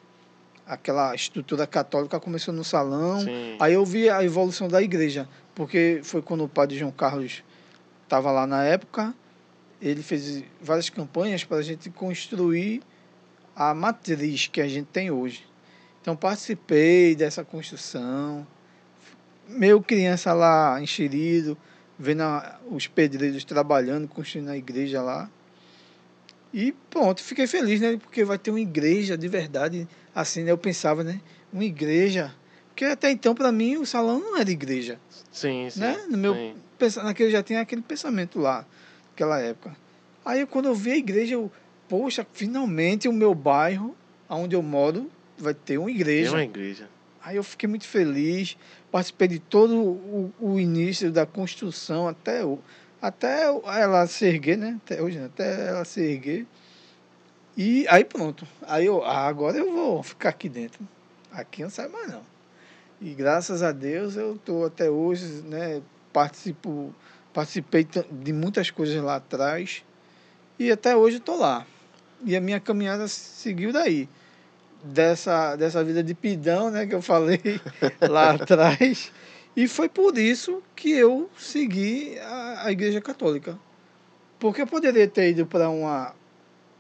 aquela 0.66 1.14
estrutura 1.14 1.66
católica 1.66 2.20
começou 2.20 2.54
no 2.54 2.62
salão. 2.62 3.20
Sim. 3.20 3.56
Aí 3.58 3.72
eu 3.74 3.84
vi 3.84 4.08
a 4.10 4.22
evolução 4.22 4.68
da 4.68 4.80
igreja, 4.82 5.28
porque 5.56 6.02
foi 6.04 6.20
quando 6.20 6.44
o 6.44 6.48
padre 6.48 6.76
João 6.76 6.92
Carlos 6.92 7.42
estava 8.04 8.30
lá 8.30 8.46
na 8.46 8.62
época, 8.62 9.14
ele 9.80 10.02
fez 10.02 10.44
várias 10.60 10.90
campanhas 10.90 11.44
para 11.44 11.56
a 11.56 11.62
gente 11.62 11.88
construir 11.88 12.82
a 13.56 13.74
matriz 13.74 14.46
que 14.46 14.60
a 14.60 14.68
gente 14.68 14.86
tem 14.88 15.10
hoje. 15.10 15.46
Então 16.02 16.14
participei 16.14 17.16
dessa 17.16 17.42
construção, 17.42 18.46
meio 19.48 19.80
criança 19.82 20.34
lá 20.34 20.78
enxerido, 20.80 21.56
vendo 21.98 22.22
a- 22.22 22.60
os 22.70 22.86
pedreiros 22.86 23.42
trabalhando, 23.42 24.06
construindo 24.06 24.50
a 24.50 24.56
igreja 24.58 25.00
lá. 25.00 25.30
E 26.52 26.72
pronto, 26.90 27.22
fiquei 27.22 27.46
feliz, 27.46 27.80
né? 27.80 27.96
Porque 27.96 28.24
vai 28.24 28.38
ter 28.38 28.50
uma 28.50 28.60
igreja 28.60 29.16
de 29.16 29.26
verdade, 29.26 29.88
assim, 30.14 30.44
né? 30.44 30.50
Eu 30.50 30.58
pensava, 30.58 31.02
né? 31.02 31.18
Uma 31.50 31.64
igreja. 31.64 32.34
Porque 32.76 32.84
até 32.84 33.10
então, 33.10 33.34
para 33.34 33.50
mim, 33.50 33.78
o 33.78 33.86
salão 33.86 34.20
não 34.20 34.36
era 34.36 34.50
igreja. 34.50 35.00
Sim, 35.32 35.66
sim. 35.70 35.80
Né? 35.80 35.96
No 36.10 36.18
meu- 36.18 36.34
sim. 36.34 36.54
Naquele 37.02 37.30
já 37.30 37.42
tinha 37.42 37.62
aquele 37.62 37.80
pensamento 37.80 38.38
lá, 38.38 38.66
naquela 39.08 39.40
época. 39.40 39.74
Aí 40.22 40.44
quando 40.44 40.66
eu 40.66 40.74
vi 40.74 40.90
a 40.92 40.96
igreja, 40.98 41.32
eu, 41.36 41.50
poxa, 41.88 42.26
finalmente 42.34 43.08
o 43.08 43.14
meu 43.14 43.34
bairro, 43.34 43.96
onde 44.28 44.54
eu 44.54 44.62
moro, 44.62 45.10
vai 45.38 45.54
ter 45.54 45.78
uma 45.78 45.86
Tem 45.86 45.94
igreja. 45.94 46.32
uma 46.32 46.42
igreja. 46.42 46.90
Aí 47.24 47.36
eu 47.36 47.42
fiquei 47.42 47.66
muito 47.66 47.86
feliz, 47.86 48.58
participei 48.92 49.26
de 49.28 49.38
todo 49.38 49.74
o, 49.82 50.34
o 50.38 50.60
início 50.60 51.10
da 51.10 51.24
construção 51.24 52.06
até, 52.06 52.44
o, 52.44 52.58
até 53.00 53.44
ela 53.44 54.06
se 54.06 54.26
erguer, 54.26 54.58
né? 54.58 54.78
Até 54.84 55.00
hoje, 55.00 55.18
né? 55.18 55.24
até 55.24 55.68
ela 55.68 55.84
se 55.86 56.02
erguer. 56.02 56.44
E 57.56 57.88
aí 57.88 58.04
pronto. 58.04 58.46
Aí 58.66 58.84
eu, 58.84 59.02
ah, 59.02 59.26
agora 59.26 59.56
eu 59.56 59.72
vou 59.72 60.02
ficar 60.02 60.28
aqui 60.28 60.46
dentro. 60.46 60.86
Aqui 61.32 61.62
não 61.62 61.70
saio 61.70 61.90
mais 61.90 62.12
não. 62.12 62.35
E 63.00 63.14
graças 63.14 63.62
a 63.62 63.72
Deus 63.72 64.16
eu 64.16 64.36
estou 64.36 64.64
até 64.64 64.90
hoje, 64.90 65.42
né? 65.44 65.82
Participo, 66.12 66.94
participei 67.32 67.86
de 68.10 68.32
muitas 68.32 68.70
coisas 68.70 69.02
lá 69.02 69.16
atrás. 69.16 69.84
E 70.58 70.70
até 70.70 70.96
hoje 70.96 71.18
estou 71.18 71.36
lá. 71.36 71.66
E 72.24 72.34
a 72.34 72.40
minha 72.40 72.58
caminhada 72.58 73.06
seguiu 73.08 73.72
daí 73.72 74.08
dessa, 74.82 75.56
dessa 75.56 75.82
vida 75.82 76.02
de 76.02 76.14
pidão, 76.14 76.70
né, 76.70 76.86
que 76.86 76.94
eu 76.94 77.02
falei 77.02 77.60
lá 78.08 78.30
atrás. 78.30 79.12
E 79.54 79.66
foi 79.66 79.88
por 79.88 80.16
isso 80.18 80.62
que 80.74 80.90
eu 80.90 81.30
segui 81.36 82.18
a, 82.18 82.66
a 82.66 82.72
Igreja 82.72 83.00
Católica. 83.00 83.58
Porque 84.38 84.60
eu 84.60 84.66
poderia 84.66 85.08
ter 85.08 85.30
ido 85.30 85.46
para 85.46 85.68
uma 85.70 86.14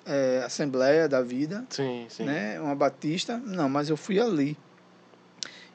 eh, 0.04 0.42
Assembleia 0.44 1.08
da 1.08 1.22
Vida, 1.22 1.64
Sim, 1.70 2.06
sim. 2.08 2.24
né, 2.24 2.60
uma 2.60 2.74
Batista, 2.74 3.38
não, 3.38 3.68
mas 3.68 3.88
eu 3.88 3.96
fui 3.96 4.20
ali. 4.20 4.56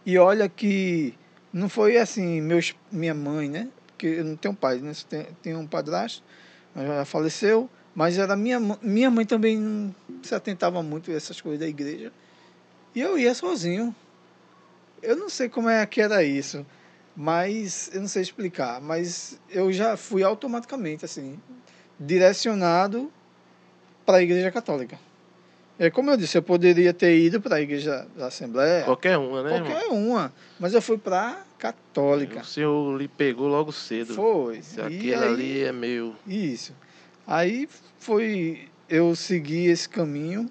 E 0.06 0.18
olha 0.18 0.50
que 0.50 1.14
não 1.54 1.70
foi 1.70 1.98
assim, 1.98 2.42
meus, 2.42 2.76
minha 2.92 3.14
mãe, 3.14 3.50
né, 3.50 3.68
porque 3.88 4.08
eu 4.08 4.26
não 4.26 4.36
tenho 4.36 4.54
pai, 4.54 4.78
né, 4.80 4.92
tenho, 5.42 5.60
um 5.60 5.68
padrasto, 5.68 6.24
mas 6.74 6.88
já 6.88 7.06
faleceu, 7.06 7.70
mas 7.94 8.18
era 8.18 8.36
minha, 8.36 8.60
minha 8.82 9.12
mãe 9.12 9.26
também 9.26 9.58
não 9.58 9.94
se 10.24 10.34
atentava 10.34 10.82
muito 10.82 11.12
a 11.12 11.14
essas 11.14 11.40
coisas 11.40 11.60
da 11.60 11.68
igreja. 11.68 12.12
E 12.96 13.02
eu 13.02 13.18
ia 13.18 13.34
sozinho. 13.34 13.96
Eu 15.02 15.16
não 15.16 15.30
sei 15.30 15.50
como 15.50 15.70
é 15.70 15.86
que 15.86 16.02
era 16.02 16.24
isso. 16.24 16.66
Mas 17.16 17.90
eu 17.94 18.02
não 18.02 18.08
sei 18.08 18.22
explicar, 18.22 18.80
mas 18.82 19.40
eu 19.50 19.72
já 19.72 19.98
fui 19.98 20.24
automaticamente 20.24 21.04
assim 21.04 21.38
direcionado 22.00 23.12
para 24.06 24.18
a 24.18 24.24
Igreja 24.24 24.50
Católica. 24.50 24.98
É 25.82 25.89
como 25.89 26.12
eu 26.12 26.15
disse, 26.15 26.38
eu 26.38 26.44
poderia 26.44 26.94
ter 26.94 27.17
ido 27.17 27.41
para 27.41 27.56
a 27.56 27.62
Igreja 27.62 28.08
da 28.15 28.28
Assembleia, 28.28 28.84
Qualquer 28.84 29.17
uma, 29.17 29.41
né? 29.41 29.50
qualquer 29.50 29.88
uma, 29.88 30.32
mas 30.60 30.76
eu 30.76 30.82
fui 30.82 30.96
para 30.96 31.30
a 31.30 31.44
Católica. 31.58 32.41
O 32.41 32.46
senhor 32.46 33.02
lhe 33.02 33.08
pegou 33.08 33.48
logo 33.48 33.72
cedo. 33.72 34.13
Foi. 34.13 34.62
Aquilo 34.86 35.24
ali 35.24 35.63
é 35.63 35.72
meio. 35.72 36.15
Isso. 36.28 36.76
Aí 37.26 37.67
foi 37.98 38.70
eu 38.88 39.15
segui 39.15 39.65
esse 39.65 39.89
caminho, 39.89 40.48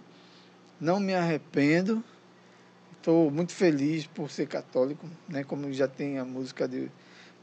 não 0.81 0.99
me 0.99 1.15
arrependo. 1.15 2.03
Estou 2.97 3.31
muito 3.31 3.53
feliz 3.53 4.09
por 4.09 4.29
ser 4.33 4.49
católico, 4.49 5.09
né? 5.29 5.45
Como 5.45 5.73
já 5.73 5.87
tem 5.87 6.19
a 6.19 6.25
música 6.25 6.67
de, 6.67 6.91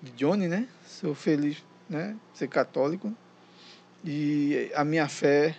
de 0.02 0.12
Johnny, 0.12 0.50
né? 0.50 0.68
Sou 0.86 1.16
feliz, 1.16 1.64
né? 1.90 2.18
Ser 2.34 2.50
católico. 2.50 3.16
E 4.04 4.70
a 4.76 4.84
minha 4.84 5.08
fé, 5.08 5.56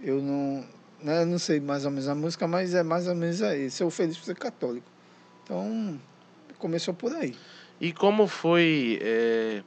eu 0.00 0.22
não, 0.22 0.64
né? 1.02 1.24
não 1.24 1.38
sei 1.38 1.60
mais 1.60 1.84
ou 1.84 1.90
menos 1.90 2.08
a 2.08 2.14
música, 2.14 2.46
mas 2.46 2.74
é 2.74 2.82
mais 2.82 3.06
ou 3.06 3.14
menos 3.14 3.42
aí. 3.42 3.70
Sou 3.70 3.90
feliz 3.90 4.16
por 4.16 4.24
ser 4.24 4.36
católico. 4.36 4.86
Então, 5.44 5.98
começou 6.58 6.94
por 6.94 7.12
aí. 7.14 7.34
E 7.80 7.92
como 7.92 8.26
foi. 8.26 8.98
é, 9.02 9.62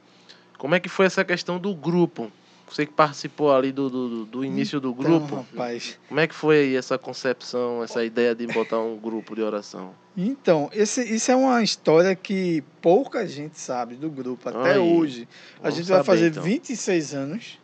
Como 0.56 0.74
é 0.74 0.80
que 0.80 0.88
foi 0.88 1.06
essa 1.06 1.24
questão 1.24 1.58
do 1.58 1.74
grupo? 1.74 2.30
Você 2.68 2.86
que 2.86 2.92
participou 2.92 3.54
ali 3.54 3.70
do, 3.70 3.90
do, 3.90 4.24
do 4.24 4.44
início 4.44 4.80
do 4.80 4.94
grupo. 4.94 5.26
Então, 5.26 5.46
rapaz, 5.52 5.98
Como 6.08 6.18
é 6.18 6.26
que 6.26 6.34
foi 6.34 6.58
aí 6.60 6.76
essa 6.76 6.96
concepção, 6.96 7.82
essa 7.84 8.04
ideia 8.04 8.34
de 8.34 8.46
botar 8.46 8.80
um 8.80 8.96
grupo 8.96 9.36
de 9.36 9.42
oração? 9.42 9.94
Então, 10.16 10.70
esse, 10.72 11.02
isso 11.02 11.30
é 11.30 11.36
uma 11.36 11.62
história 11.62 12.14
que 12.16 12.62
pouca 12.80 13.26
gente 13.26 13.60
sabe 13.60 13.96
do 13.96 14.08
grupo 14.10 14.48
até 14.48 14.72
Aí, 14.72 14.78
hoje. 14.78 15.28
A 15.62 15.70
gente 15.70 15.88
vai 15.88 15.98
saber, 15.98 16.06
fazer 16.06 16.30
então. 16.30 16.42
26 16.42 17.14
anos 17.14 17.58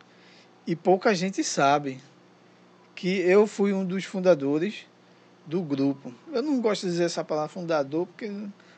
e 0.66 0.76
pouca 0.76 1.14
gente 1.14 1.42
sabe 1.42 1.98
que 3.00 3.18
eu 3.20 3.46
fui 3.46 3.72
um 3.72 3.82
dos 3.82 4.04
fundadores 4.04 4.86
do 5.46 5.62
grupo. 5.62 6.12
Eu 6.30 6.42
não 6.42 6.60
gosto 6.60 6.82
de 6.82 6.92
dizer 6.92 7.04
essa 7.04 7.24
palavra 7.24 7.48
fundador, 7.48 8.06
porque 8.06 8.30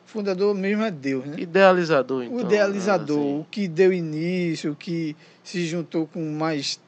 fundador 0.06 0.54
mesmo 0.54 0.84
é 0.84 0.92
Deus, 0.92 1.26
né? 1.26 1.40
Idealizador, 1.40 2.22
então. 2.22 2.36
o 2.36 2.40
idealizador, 2.40 3.18
né, 3.18 3.40
o 3.40 3.46
que 3.50 3.66
deu 3.66 3.92
início, 3.92 4.70
o 4.70 4.76
que 4.76 5.16
se 5.42 5.66
juntou 5.66 6.06
com 6.06 6.24
mais 6.34 6.78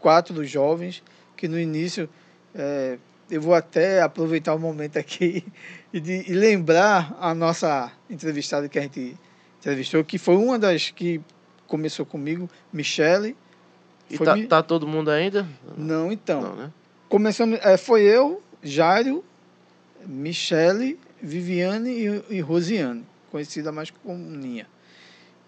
quatro 0.00 0.44
jovens, 0.44 1.04
que 1.36 1.46
no 1.46 1.56
início 1.56 2.08
é, 2.52 2.98
eu 3.30 3.40
vou 3.40 3.54
até 3.54 4.02
aproveitar 4.02 4.52
o 4.52 4.58
momento 4.58 4.96
aqui 4.96 5.44
e, 5.94 6.00
de, 6.00 6.28
e 6.28 6.34
lembrar 6.34 7.16
a 7.20 7.32
nossa 7.32 7.92
entrevistada 8.10 8.68
que 8.68 8.76
a 8.76 8.82
gente 8.82 9.16
entrevistou, 9.60 10.02
que 10.02 10.18
foi 10.18 10.34
uma 10.34 10.58
das 10.58 10.90
que 10.90 11.20
começou 11.68 12.04
comigo, 12.04 12.50
Michele. 12.72 13.36
E 14.10 14.18
tá, 14.18 14.36
mi- 14.36 14.46
tá 14.46 14.62
todo 14.62 14.86
mundo 14.86 15.10
ainda? 15.10 15.46
Não, 15.76 16.12
então. 16.12 16.40
Não, 16.40 16.56
né? 16.56 16.70
Começamos, 17.08 17.58
é, 17.62 17.76
foi 17.76 18.02
eu, 18.02 18.42
Michele, 20.06 20.98
Viviane 21.20 21.90
e, 21.90 22.36
e 22.36 22.40
Rosiane, 22.40 23.04
conhecida 23.30 23.72
mais 23.72 23.90
como 23.90 24.18
Ninha. 24.18 24.66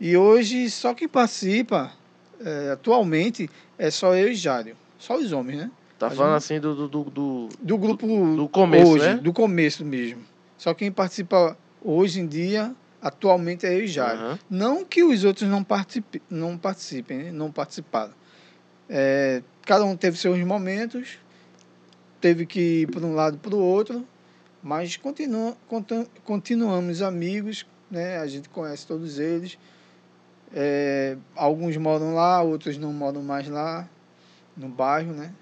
E 0.00 0.16
hoje 0.16 0.70
só 0.70 0.94
quem 0.94 1.08
participa 1.08 1.92
é, 2.40 2.70
atualmente 2.72 3.48
é 3.78 3.90
só 3.90 4.14
eu 4.14 4.28
e 4.30 4.34
Jário. 4.34 4.76
Só 4.98 5.16
os 5.16 5.32
homens, 5.32 5.58
né? 5.58 5.70
Tá 5.98 6.06
A 6.08 6.10
falando 6.10 6.32
gente- 6.40 6.44
assim 6.44 6.60
do, 6.60 6.74
do, 6.74 6.88
do, 6.88 7.04
do- 7.10 7.48
Do 7.60 7.78
grupo 7.78 8.06
do 8.36 8.48
começo, 8.48 8.92
hoje, 8.92 9.04
né? 9.04 9.14
do 9.16 9.32
começo 9.32 9.84
mesmo. 9.84 10.22
Só 10.56 10.72
quem 10.74 10.90
participa 10.90 11.56
hoje 11.82 12.20
em 12.20 12.26
dia, 12.26 12.72
atualmente, 13.02 13.66
é 13.66 13.74
eu 13.74 13.84
e 13.84 13.88
Jário. 13.88 14.20
Aham. 14.20 14.38
Não 14.48 14.84
que 14.84 15.02
os 15.02 15.24
outros 15.24 15.48
não, 15.48 15.62
participe, 15.64 16.22
não 16.30 16.56
participem, 16.56 17.18
né? 17.18 17.32
não 17.32 17.50
participaram. 17.50 18.12
É, 18.88 19.42
cada 19.66 19.84
um 19.84 19.96
teve 19.96 20.16
seus 20.16 20.38
momentos, 20.44 21.18
teve 22.20 22.46
que 22.46 22.82
ir 22.82 22.90
para 22.90 23.04
um 23.04 23.14
lado 23.14 23.38
para 23.38 23.54
o 23.54 23.58
outro, 23.58 24.06
mas 24.62 24.96
continua, 24.96 25.56
contam- 25.68 26.06
continuamos 26.24 27.02
amigos, 27.02 27.66
né? 27.90 28.18
a 28.18 28.26
gente 28.26 28.48
conhece 28.48 28.86
todos 28.86 29.18
eles. 29.18 29.58
É, 30.54 31.16
alguns 31.36 31.76
moram 31.76 32.14
lá, 32.14 32.40
outros 32.42 32.78
não 32.78 32.92
moram 32.92 33.22
mais 33.22 33.48
lá, 33.48 33.88
no 34.56 34.68
bairro, 34.68 35.12
né? 35.12 35.32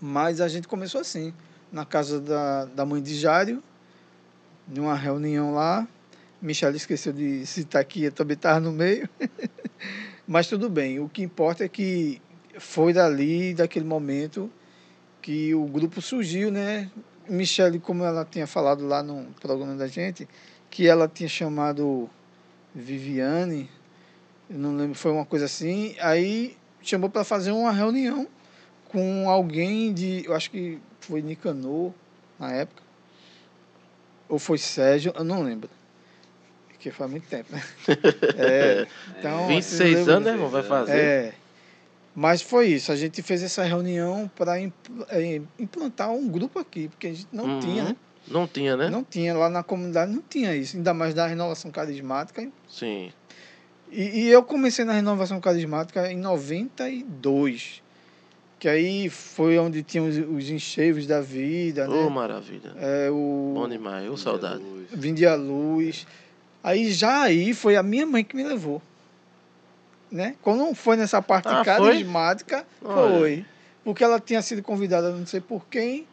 Mas 0.00 0.40
a 0.40 0.48
gente 0.48 0.66
começou 0.66 1.00
assim, 1.00 1.32
na 1.70 1.84
casa 1.84 2.20
da, 2.20 2.64
da 2.64 2.84
mãe 2.84 3.00
de 3.00 3.14
Jário, 3.14 3.62
numa 4.66 4.94
reunião 4.94 5.54
lá, 5.54 5.86
Michele 6.42 6.76
esqueceu 6.76 7.12
de 7.12 7.44
citar 7.46 7.82
aqui, 7.82 8.04
eu 8.04 8.12
também 8.12 8.34
estava 8.34 8.58
no 8.60 8.72
meio. 8.72 9.08
Mas 10.26 10.46
tudo 10.46 10.70
bem, 10.70 10.98
o 10.98 11.08
que 11.08 11.22
importa 11.22 11.64
é 11.64 11.68
que 11.68 12.20
foi 12.58 12.92
dali, 12.92 13.54
daquele 13.54 13.84
momento, 13.84 14.50
que 15.22 15.54
o 15.54 15.64
grupo 15.66 16.00
surgiu, 16.00 16.50
né? 16.50 16.90
Michele, 17.28 17.78
como 17.78 18.04
ela 18.04 18.24
tinha 18.24 18.46
falado 18.46 18.86
lá 18.86 19.02
no 19.02 19.26
programa 19.40 19.74
da 19.76 19.86
gente, 19.86 20.28
que 20.68 20.88
ela 20.88 21.06
tinha 21.06 21.28
chamado 21.28 22.08
Viviane, 22.74 23.70
não 24.48 24.76
lembro, 24.76 24.94
foi 24.94 25.12
uma 25.12 25.24
coisa 25.24 25.44
assim, 25.44 25.94
aí 26.00 26.56
chamou 26.82 27.08
para 27.08 27.22
fazer 27.22 27.52
uma 27.52 27.70
reunião 27.72 28.26
com 28.88 29.28
alguém 29.30 29.92
de, 29.92 30.24
eu 30.26 30.34
acho 30.34 30.50
que 30.50 30.80
foi 31.00 31.22
Nicanor, 31.22 31.92
na 32.38 32.52
época, 32.52 32.82
ou 34.28 34.38
foi 34.38 34.58
Sérgio, 34.58 35.12
eu 35.16 35.22
não 35.24 35.42
lembro. 35.42 35.70
Porque 36.68 36.90
faz 36.90 37.10
muito 37.10 37.28
tempo, 37.28 37.52
né? 37.52 37.62
É, 38.36 38.86
então, 39.18 39.48
26 39.48 39.80
assim, 39.80 39.84
eu 39.84 39.98
lembro- 39.98 40.12
anos, 40.12 40.24
né, 40.24 40.32
irmão? 40.32 40.48
Vai 40.48 40.62
fazer. 40.62 40.98
É. 40.98 41.34
Mas 42.14 42.42
foi 42.42 42.66
isso, 42.68 42.90
a 42.90 42.96
gente 42.96 43.22
fez 43.22 43.42
essa 43.42 43.62
reunião 43.62 44.30
para 44.36 44.56
implantar 45.58 46.10
um 46.10 46.28
grupo 46.28 46.58
aqui, 46.58 46.88
porque 46.88 47.06
a 47.06 47.12
gente 47.12 47.28
não 47.32 47.44
Uhum. 47.44 47.60
tinha, 47.60 47.84
né? 47.84 47.96
Não 48.28 48.46
tinha, 48.46 48.76
né? 48.76 48.90
Não 48.90 49.02
tinha, 49.04 49.34
lá 49.34 49.48
na 49.48 49.62
comunidade 49.62 50.12
não 50.12 50.22
tinha 50.22 50.54
isso, 50.54 50.76
ainda 50.76 50.92
mais 50.92 51.14
da 51.14 51.26
renovação 51.26 51.70
carismática. 51.70 52.46
Sim. 52.68 53.12
E, 53.90 54.20
e 54.22 54.28
eu 54.28 54.42
comecei 54.42 54.84
na 54.84 54.92
renovação 54.92 55.40
carismática 55.40 56.10
em 56.12 56.16
92, 56.18 57.82
que 58.58 58.68
aí 58.68 59.08
foi 59.08 59.58
onde 59.58 59.82
tinha 59.82 60.02
os, 60.02 60.16
os 60.18 60.50
encheios 60.50 61.06
da 61.06 61.20
vida, 61.20 61.88
Ô, 61.88 61.92
né? 62.04 62.08
maravilha. 62.08 62.72
É, 62.76 63.08
o 63.10 63.52
Bom 63.54 63.68
demais. 63.68 64.08
Ô, 64.08 64.16
saudade. 64.16 64.62
Vinde 64.92 65.26
a 65.26 65.34
luz. 65.34 66.06
Aí 66.62 66.92
já 66.92 67.22
aí 67.22 67.54
foi 67.54 67.76
a 67.76 67.82
minha 67.82 68.04
mãe 68.06 68.22
que 68.22 68.36
me 68.36 68.44
levou. 68.44 68.82
Né? 70.10 70.34
Quando 70.42 70.74
foi 70.74 70.96
nessa 70.96 71.22
parte 71.22 71.46
Ah, 71.48 71.56
foi? 71.64 71.64
carismática, 71.64 72.66
Olha. 72.84 73.18
foi. 73.18 73.46
Porque 73.84 74.02
ela 74.02 74.18
tinha 74.18 74.42
sido 74.42 74.62
convidada 74.62 75.10
não 75.12 75.24
sei 75.26 75.40
por 75.40 75.66
quem. 75.66 76.06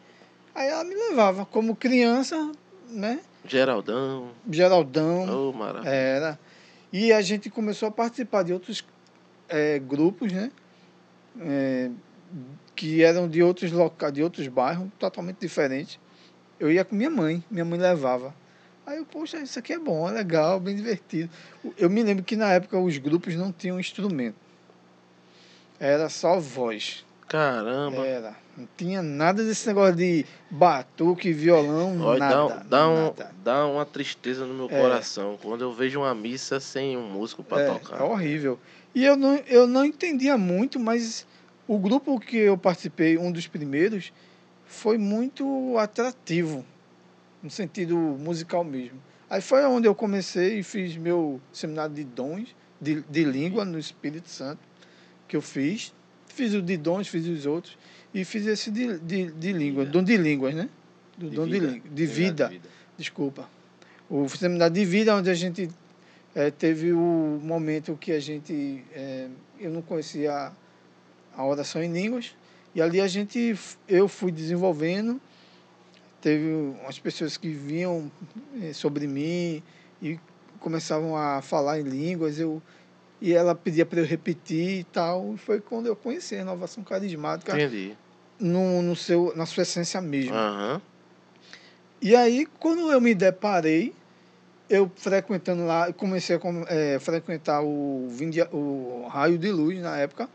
Aí 0.54 0.68
ela 0.68 0.84
me 0.84 0.94
levava 0.94 1.44
como 1.44 1.74
criança, 1.74 2.50
né? 2.88 3.20
Geraldão. 3.44 4.28
Geraldão. 4.50 5.48
Ô, 5.48 5.52
maravilha. 5.52 5.90
Era. 5.90 6.38
E 6.92 7.12
a 7.12 7.20
gente 7.20 7.50
começou 7.50 7.88
a 7.88 7.92
participar 7.92 8.44
de 8.44 8.52
outros 8.52 8.84
eh, 9.48 9.78
grupos, 9.80 10.32
né? 10.32 10.50
Eh, 11.40 11.90
que 12.74 13.02
eram 13.02 13.28
de 13.28 13.42
outros 13.42 13.72
locais, 13.72 14.12
de 14.12 14.22
outros 14.22 14.46
bairros, 14.48 14.88
totalmente 14.98 15.38
diferentes. 15.40 15.98
Eu 16.58 16.70
ia 16.70 16.84
com 16.84 16.94
minha 16.94 17.10
mãe, 17.10 17.42
minha 17.50 17.64
mãe 17.64 17.78
levava. 17.78 18.32
Aí 18.88 18.96
eu, 18.96 19.04
poxa, 19.04 19.36
isso 19.38 19.58
aqui 19.58 19.74
é 19.74 19.78
bom, 19.78 20.08
é 20.08 20.12
legal, 20.12 20.58
bem 20.58 20.74
divertido. 20.74 21.28
Eu 21.76 21.90
me 21.90 22.02
lembro 22.02 22.24
que 22.24 22.34
na 22.36 22.50
época 22.54 22.78
os 22.78 22.96
grupos 22.96 23.34
não 23.36 23.52
tinham 23.52 23.78
instrumento. 23.78 24.34
Era 25.78 26.08
só 26.08 26.40
voz. 26.40 27.04
Caramba. 27.28 28.06
Era. 28.06 28.34
Não 28.56 28.66
tinha 28.78 29.02
nada 29.02 29.44
desse 29.44 29.66
negócio 29.66 29.94
de 29.94 30.24
batuque, 30.50 31.34
violão, 31.34 32.00
Olha, 32.00 32.18
nada. 32.18 32.34
dá, 32.34 32.46
um- 32.46 32.68
dá, 32.68 32.88
um, 32.88 33.04
nada. 33.04 33.34
dá 33.44 33.66
uma 33.66 33.84
tristeza 33.84 34.46
no 34.46 34.54
meu 34.54 34.70
É. 34.70 34.80
coração 34.80 35.38
quando 35.42 35.60
eu 35.60 35.72
vejo 35.74 36.00
uma 36.00 36.14
missa 36.14 36.58
sem 36.58 36.96
um 36.96 37.10
músico 37.10 37.44
pra 37.44 37.60
é, 37.60 37.66
tocar. 37.66 38.00
É 38.00 38.02
horrível. 38.02 38.58
E 38.94 39.04
eu 39.04 39.16
não, 39.18 39.36
eu 39.46 39.66
não 39.66 39.84
entendia 39.84 40.38
muito, 40.38 40.80
mas 40.80 41.26
o 41.66 41.78
grupo 41.78 42.18
que 42.18 42.38
eu 42.38 42.56
participei, 42.56 43.18
um 43.18 43.30
dos 43.30 43.46
primeiros, 43.46 44.10
foi 44.66 44.96
muito 44.96 45.76
atrativo, 45.76 46.64
no 47.42 47.50
sentido 47.50 47.96
musical 47.96 48.64
mesmo. 48.64 49.00
Aí 49.30 49.40
foi 49.40 49.64
onde 49.64 49.86
eu 49.86 49.94
comecei 49.94 50.58
e 50.58 50.62
fiz 50.62 50.96
meu 50.96 51.40
seminário 51.52 51.94
de 51.94 52.04
dons, 52.04 52.54
de, 52.80 53.02
de 53.02 53.24
língua 53.24 53.64
no 53.64 53.78
Espírito 53.78 54.28
Santo, 54.28 54.60
que 55.26 55.36
eu 55.36 55.42
fiz. 55.42 55.92
Fiz 56.28 56.54
o 56.54 56.62
de 56.62 56.76
dons, 56.76 57.08
fiz 57.08 57.26
os 57.26 57.44
outros. 57.46 57.76
E 58.14 58.24
fiz 58.24 58.46
esse 58.46 58.70
de, 58.70 58.98
de, 59.00 59.30
de 59.32 59.52
língua, 59.52 59.84
Vida. 59.84 59.92
dom 59.98 60.02
de 60.04 60.16
línguas, 60.16 60.54
né? 60.54 60.68
Do 61.16 61.28
De 61.28 61.36
dom 61.36 61.46
de, 61.46 61.52
vida. 61.52 61.66
língua, 61.72 61.90
de 61.90 62.06
vida 62.06 62.52
desculpa. 62.96 63.48
O 64.10 64.28
seminário 64.28 64.74
de 64.74 64.84
vida, 64.84 65.14
onde 65.14 65.30
a 65.30 65.34
gente 65.34 65.68
eh, 66.34 66.50
teve 66.50 66.92
o 66.92 67.40
momento 67.42 67.96
que 68.00 68.12
a 68.12 68.20
gente. 68.20 68.82
eh, 68.92 69.28
eu 69.60 69.70
não 69.70 69.82
conhecia 69.82 70.52
a 71.36 71.44
oração 71.46 71.82
em 71.82 71.92
línguas, 71.92 72.34
e 72.74 72.80
ali 72.82 73.00
a 73.00 73.06
gente. 73.06 73.56
Eu 73.86 74.08
fui 74.08 74.32
desenvolvendo, 74.32 75.20
teve 76.20 76.46
umas 76.82 76.98
pessoas 76.98 77.36
que 77.36 77.48
vinham 77.48 78.10
eh, 78.62 78.72
sobre 78.72 79.06
mim 79.06 79.62
e 80.02 80.18
começavam 80.60 81.16
a 81.16 81.40
falar 81.40 81.80
em 81.80 81.84
línguas, 81.84 82.38
eu 82.38 82.62
e 83.20 83.34
ela 83.34 83.54
pedia 83.54 83.84
para 83.84 84.00
eu 84.00 84.04
repetir 84.04 84.80
e 84.80 84.84
tal. 84.84 85.34
E 85.34 85.38
foi 85.38 85.60
quando 85.60 85.86
eu 85.86 85.96
conheci 85.96 86.34
a 86.34 86.38
renovação 86.38 86.84
carismática 86.84 87.54
Entendi. 87.56 87.96
no, 88.38 88.82
no 88.82 88.94
seu, 88.94 89.32
na 89.36 89.46
sua 89.46 89.62
essência 89.62 90.00
mesmo. 90.00 90.34
Aham. 90.34 90.80
E 92.00 92.14
aí, 92.14 92.46
quando 92.60 92.92
eu 92.92 93.00
me 93.00 93.12
deparei, 93.12 93.92
eu 94.70 94.90
frequentando 94.96 95.66
lá, 95.66 95.92
comecei 95.92 96.36
a 96.36 96.40
eh, 96.68 96.98
frequentar 97.00 97.60
o, 97.60 98.08
o 98.52 99.08
Raio 99.08 99.36
de 99.36 99.50
Luz 99.50 99.80
na 99.80 99.98
época. 99.98 100.28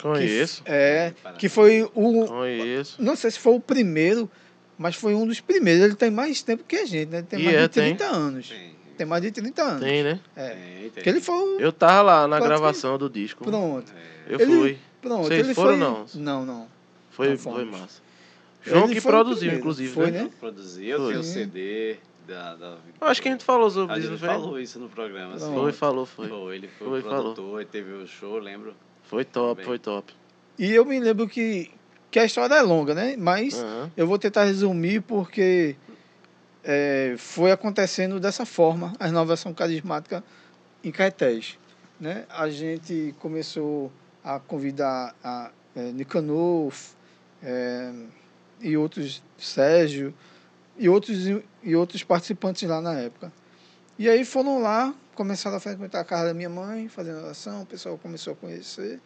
Conheço. 0.00 0.62
é, 0.64 1.12
que 1.36 1.48
foi 1.48 1.82
o. 1.94 2.26
Conheço. 2.26 3.02
Não 3.02 3.16
sei 3.16 3.30
se 3.32 3.38
foi 3.38 3.54
o 3.54 3.60
primeiro, 3.60 4.30
mas 4.80 4.96
foi 4.96 5.14
um 5.14 5.26
dos 5.26 5.40
primeiros. 5.40 5.84
Ele 5.84 5.94
tem 5.94 6.10
mais 6.10 6.42
tempo 6.42 6.64
que 6.64 6.74
a 6.76 6.86
gente, 6.86 7.10
né? 7.10 7.18
Ele 7.18 7.26
tem 7.26 7.38
E 7.40 7.44
mais 7.44 7.56
é, 7.56 7.62
de 7.62 7.68
tem. 7.68 7.96
30 7.96 8.04
anos. 8.06 8.48
Tem, 8.48 8.70
Tem 8.96 9.06
mais 9.06 9.22
de 9.22 9.30
30 9.30 9.62
anos. 9.62 9.80
Tem, 9.82 10.02
né? 10.02 10.20
É. 10.34 10.48
tem, 10.48 10.90
tem. 10.90 11.02
Que 11.02 11.08
ele 11.10 11.20
foi 11.20 11.34
o. 11.34 11.60
Eu 11.60 11.70
tava 11.70 12.00
lá 12.02 12.26
na 12.26 12.40
gravação 12.40 12.96
do 12.96 13.10
disco. 13.10 13.44
Pronto. 13.44 13.92
É. 14.26 14.34
Eu 14.34 14.40
Ele- 14.40 14.56
fui. 14.56 14.78
Pronto. 15.02 15.28
Vocês 15.28 15.44
ele 15.46 15.54
foram 15.54 15.76
foi... 15.78 15.86
ou 15.86 15.92
não? 15.92 16.06
Não, 16.14 16.46
não. 16.46 16.68
Foi, 17.10 17.28
Não 17.30 17.36
foi 17.38 17.64
massa. 17.64 18.00
João 18.62 18.84
Ele 18.84 18.94
que 18.94 19.00
produziu, 19.00 19.52
inclusive, 19.54 19.92
Foi, 19.92 20.10
né? 20.10 20.22
né? 20.24 20.30
Produzi, 20.38 20.86
eu 20.86 20.98
Foi. 20.98 21.08
tenho 21.08 21.20
o 21.20 21.24
CD 21.24 21.96
da, 22.26 22.54
da 22.56 22.76
Eu 23.00 23.06
acho 23.06 23.20
que 23.22 23.28
a 23.28 23.32
gente 23.32 23.44
falou 23.44 23.70
sobre 23.70 23.94
A 23.94 23.98
isso, 23.98 24.08
gente 24.08 24.20
não 24.20 24.28
foi? 24.28 24.28
falou 24.28 24.60
isso 24.60 24.78
no 24.78 24.88
programa. 24.88 25.34
Assim. 25.34 25.52
Foi, 25.54 25.72
falou, 25.72 26.06
foi. 26.06 26.28
Foi, 26.28 26.56
ele 26.56 26.68
foi, 26.68 26.86
Foi, 26.88 27.00
o 27.00 27.02
falou. 27.02 27.34
produtor, 27.34 27.60
ele 27.60 27.68
teve 27.70 27.92
o 27.92 28.06
show, 28.06 28.38
lembro. 28.38 28.74
Foi 29.02 29.24
top, 29.24 29.50
Também. 29.62 29.64
foi 29.64 29.78
top. 29.78 30.12
E 30.58 30.70
eu 30.72 30.84
me 30.84 31.00
lembro 31.00 31.26
que, 31.26 31.70
que 32.10 32.18
a 32.18 32.24
história 32.24 32.54
é 32.54 32.62
longa, 32.62 32.94
né? 32.94 33.16
Mas 33.16 33.54
Aham. 33.54 33.90
eu 33.96 34.06
vou 34.06 34.18
tentar 34.18 34.44
resumir 34.44 35.00
porque 35.02 35.76
é, 36.64 37.14
foi 37.16 37.52
acontecendo 37.52 38.18
dessa 38.18 38.44
forma 38.44 38.92
a 38.98 39.06
renovação 39.06 39.54
carismática 39.54 40.22
em 40.82 40.90
Caetés. 40.90 41.58
Né? 42.00 42.24
A 42.28 42.48
gente 42.48 43.14
começou 43.18 43.92
a 44.24 44.38
convidar 44.38 45.14
a 45.22 45.50
é, 45.76 45.92
Nicanor 45.92 46.72
é, 47.42 47.92
e 48.60 48.76
outros, 48.76 49.22
Sérgio, 49.38 50.14
e 50.76 50.88
outros, 50.88 51.26
e 51.62 51.76
outros 51.76 52.02
participantes 52.02 52.68
lá 52.68 52.80
na 52.80 52.94
época. 52.94 53.32
E 53.98 54.08
aí 54.08 54.24
foram 54.24 54.60
lá, 54.60 54.94
começaram 55.14 55.58
a 55.58 55.60
frequentar 55.60 56.00
a 56.00 56.04
casa 56.04 56.28
da 56.28 56.34
minha 56.34 56.48
mãe, 56.48 56.88
fazendo 56.88 57.18
oração, 57.18 57.62
o 57.62 57.66
pessoal 57.66 57.98
começou 57.98 58.32
a 58.32 58.36
conhecer. 58.36 58.98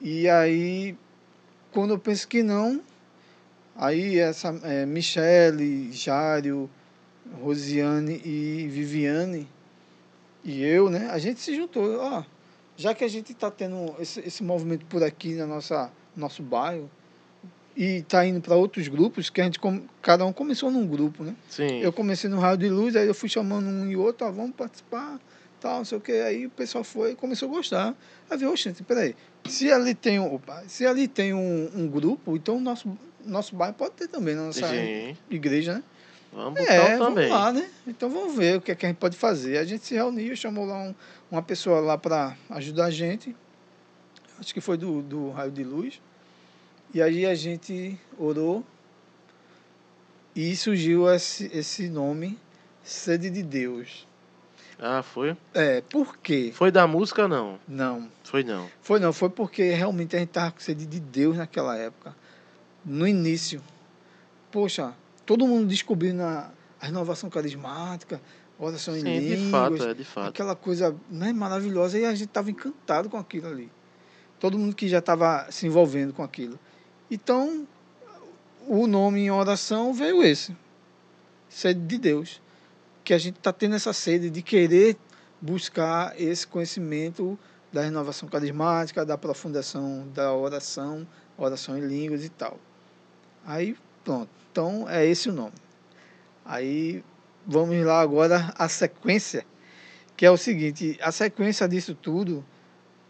E 0.00 0.28
aí, 0.28 0.96
quando 1.78 1.92
eu 1.92 1.98
penso 2.00 2.26
que 2.26 2.42
não, 2.42 2.82
aí 3.76 4.18
essa 4.18 4.48
é, 4.64 4.84
Michele, 4.84 5.92
Jário, 5.92 6.68
Rosiane 7.40 8.20
e 8.24 8.66
Viviane 8.66 9.46
e 10.42 10.60
eu, 10.64 10.90
né, 10.90 11.08
a 11.08 11.18
gente 11.18 11.38
se 11.38 11.54
juntou, 11.54 12.00
ó, 12.00 12.24
já 12.76 12.92
que 12.94 13.04
a 13.04 13.08
gente 13.08 13.30
está 13.30 13.48
tendo 13.48 13.94
esse, 14.00 14.18
esse 14.26 14.42
movimento 14.42 14.86
por 14.86 15.04
aqui 15.04 15.34
na 15.34 15.46
nossa 15.46 15.88
nosso 16.16 16.42
bairro 16.42 16.90
e 17.76 17.98
está 17.98 18.26
indo 18.26 18.40
para 18.40 18.56
outros 18.56 18.88
grupos, 18.88 19.30
que 19.30 19.40
a 19.40 19.44
gente 19.44 19.60
cada 20.02 20.26
um 20.26 20.32
começou 20.32 20.72
num 20.72 20.84
grupo, 20.84 21.22
né? 21.22 21.36
Sim. 21.48 21.78
Eu 21.78 21.92
comecei 21.92 22.28
no 22.28 22.40
Raio 22.40 22.58
de 22.58 22.68
Luz, 22.68 22.96
aí 22.96 23.06
eu 23.06 23.14
fui 23.14 23.28
chamando 23.28 23.68
um 23.68 23.88
e 23.88 23.94
outro, 23.94 24.26
ó, 24.26 24.32
vamos 24.32 24.56
participar, 24.56 25.20
tal, 25.60 25.78
não 25.78 25.84
sei 25.84 25.98
o 25.98 26.00
que. 26.00 26.12
Aí 26.12 26.46
o 26.46 26.50
pessoal 26.50 26.82
foi 26.84 27.12
e 27.12 27.14
começou 27.16 27.48
a 27.48 27.52
gostar. 27.52 27.94
Aí 28.30 28.38
viu, 28.38 28.50
oxente, 28.50 28.82
peraí, 28.82 29.14
se 29.46 29.70
ali 29.72 29.94
tem 29.94 30.18
um, 30.20 30.40
se 30.66 30.86
ali 30.86 31.06
tem 31.08 31.32
um, 31.34 31.70
um 31.74 31.88
grupo, 31.88 32.36
então 32.36 32.56
o 32.56 32.60
nosso, 32.60 32.96
nosso 33.24 33.54
bairro 33.56 33.74
pode 33.74 33.92
ter 33.94 34.08
também 34.08 34.34
na 34.34 34.46
nossa 34.46 34.66
Sim. 34.68 35.16
igreja, 35.30 35.74
né? 35.74 35.82
Vamos 36.32 36.60
É, 36.60 36.94
então 36.94 37.06
também. 37.06 37.28
vamos 37.28 37.30
lá, 37.30 37.52
né? 37.52 37.70
Então 37.86 38.10
vamos 38.10 38.34
ver 38.36 38.58
o 38.58 38.60
que, 38.60 38.70
é 38.70 38.74
que 38.74 38.84
a 38.84 38.88
gente 38.88 38.98
pode 38.98 39.16
fazer. 39.16 39.58
A 39.58 39.64
gente 39.64 39.84
se 39.86 39.94
reuniu, 39.94 40.36
chamou 40.36 40.64
lá 40.66 40.78
um- 40.82 40.94
uma 41.30 41.42
pessoa 41.42 41.80
lá 41.80 41.96
para 41.96 42.36
ajudar 42.50 42.86
a 42.86 42.90
gente. 42.90 43.34
Acho 44.38 44.52
que 44.54 44.60
foi 44.60 44.76
do, 44.76 45.02
do 45.02 45.30
Raio 45.30 45.50
de 45.50 45.64
Luz. 45.64 46.00
E 46.94 47.02
aí 47.02 47.26
a 47.26 47.34
gente 47.34 47.98
orou 48.18 48.64
e 50.34 50.54
surgiu 50.56 51.08
esse, 51.12 51.50
esse 51.52 51.88
nome, 51.88 52.38
Sede 52.82 53.28
de 53.28 53.42
Deus. 53.42 54.07
Ah, 54.78 55.02
foi? 55.02 55.36
É, 55.54 55.80
por 55.80 56.16
quê? 56.18 56.52
Foi 56.54 56.70
da 56.70 56.86
música, 56.86 57.26
não? 57.26 57.58
Não. 57.66 58.08
Foi 58.22 58.44
não. 58.44 58.70
Foi 58.80 59.00
não, 59.00 59.12
foi 59.12 59.28
porque 59.28 59.72
realmente 59.72 60.14
a 60.14 60.18
gente 60.20 60.28
estava 60.28 60.52
com 60.52 60.60
sede 60.60 60.86
de 60.86 61.00
Deus 61.00 61.36
naquela 61.36 61.76
época. 61.76 62.14
No 62.84 63.06
início. 63.06 63.60
Poxa, 64.52 64.94
todo 65.26 65.46
mundo 65.46 65.66
descobrindo 65.66 66.22
a, 66.22 66.50
a 66.80 66.86
renovação 66.86 67.28
carismática, 67.28 68.20
oração 68.58 68.96
em 68.96 69.00
Sim, 69.00 69.20
de 69.20 69.34
línguas, 69.36 69.50
fato, 69.50 69.82
é, 69.84 69.94
de 69.94 70.04
fato. 70.04 70.28
aquela 70.28 70.54
coisa 70.54 70.94
né, 71.10 71.32
maravilhosa, 71.32 71.98
e 71.98 72.04
a 72.04 72.14
gente 72.14 72.28
estava 72.28 72.50
encantado 72.50 73.10
com 73.10 73.16
aquilo 73.16 73.48
ali. 73.48 73.70
Todo 74.38 74.58
mundo 74.58 74.76
que 74.76 74.88
já 74.88 75.00
estava 75.00 75.46
se 75.50 75.66
envolvendo 75.66 76.12
com 76.12 76.22
aquilo. 76.22 76.58
Então, 77.10 77.66
o 78.66 78.86
nome 78.86 79.20
em 79.20 79.30
oração 79.30 79.92
veio 79.92 80.22
esse. 80.22 80.56
Sede 81.48 81.80
de 81.80 81.98
Deus. 81.98 82.40
Que 83.08 83.14
a 83.14 83.18
gente 83.18 83.38
está 83.38 83.54
tendo 83.54 83.74
essa 83.74 83.94
sede 83.94 84.28
de 84.28 84.42
querer 84.42 84.94
buscar 85.40 86.12
esse 86.20 86.46
conhecimento 86.46 87.38
da 87.72 87.80
renovação 87.80 88.28
carismática, 88.28 89.02
da 89.02 89.14
aprofundação 89.14 90.06
da 90.12 90.34
oração, 90.34 91.08
oração 91.38 91.78
em 91.78 91.86
línguas 91.86 92.22
e 92.22 92.28
tal. 92.28 92.60
Aí, 93.46 93.74
pronto. 94.04 94.28
Então, 94.52 94.86
é 94.86 95.06
esse 95.06 95.30
o 95.30 95.32
nome. 95.32 95.54
Aí, 96.44 97.02
vamos 97.46 97.82
lá 97.82 97.98
agora 97.98 98.52
a 98.58 98.68
sequência, 98.68 99.46
que 100.14 100.26
é 100.26 100.30
o 100.30 100.36
seguinte: 100.36 100.98
a 101.00 101.10
sequência 101.10 101.66
disso 101.66 101.94
tudo, 101.94 102.44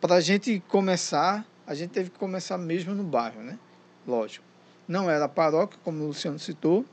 para 0.00 0.14
a 0.14 0.20
gente 0.20 0.62
começar, 0.68 1.44
a 1.66 1.74
gente 1.74 1.90
teve 1.90 2.10
que 2.10 2.18
começar 2.20 2.56
mesmo 2.56 2.94
no 2.94 3.02
bairro, 3.02 3.42
né? 3.42 3.58
Lógico. 4.06 4.44
Não 4.86 5.10
era 5.10 5.28
paróquia, 5.28 5.76
como 5.82 6.04
o 6.04 6.06
Luciano 6.06 6.38
citou, 6.38 6.84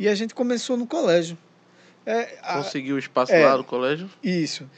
e 0.00 0.08
a 0.08 0.16
gente 0.16 0.34
começou 0.34 0.76
no 0.76 0.84
colégio. 0.84 1.38
É, 2.04 2.38
a- 2.42 2.54
Conseguiu 2.54 2.96
o 2.96 2.98
espaço 2.98 3.32
é. 3.32 3.44
lá 3.46 3.56
no 3.56 3.64
colégio? 3.64 4.08
isso. 4.22 4.68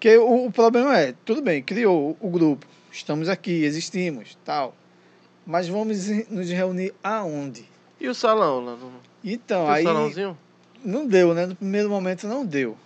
Que 0.00 0.16
o, 0.16 0.46
o 0.46 0.52
problema 0.52 0.96
é, 0.96 1.12
tudo 1.24 1.42
bem, 1.42 1.60
criou 1.62 2.16
o 2.20 2.30
grupo, 2.30 2.64
estamos 2.92 3.28
aqui, 3.28 3.64
existimos, 3.64 4.38
tal. 4.44 4.74
Mas 5.44 5.66
vamos 5.66 6.06
nos 6.30 6.48
reunir 6.50 6.94
aonde? 7.02 7.64
E 8.00 8.06
o 8.08 8.14
salão 8.14 8.64
lá 8.64 8.76
no. 8.76 8.92
Então, 9.24 9.62
Tem 9.62 9.68
o 9.70 9.74
aí 9.74 9.82
salãozinho? 9.84 10.38
não 10.84 11.04
deu, 11.06 11.34
né? 11.34 11.46
No 11.46 11.56
primeiro 11.56 11.90
momento 11.90 12.28
não 12.28 12.46
deu. 12.46 12.76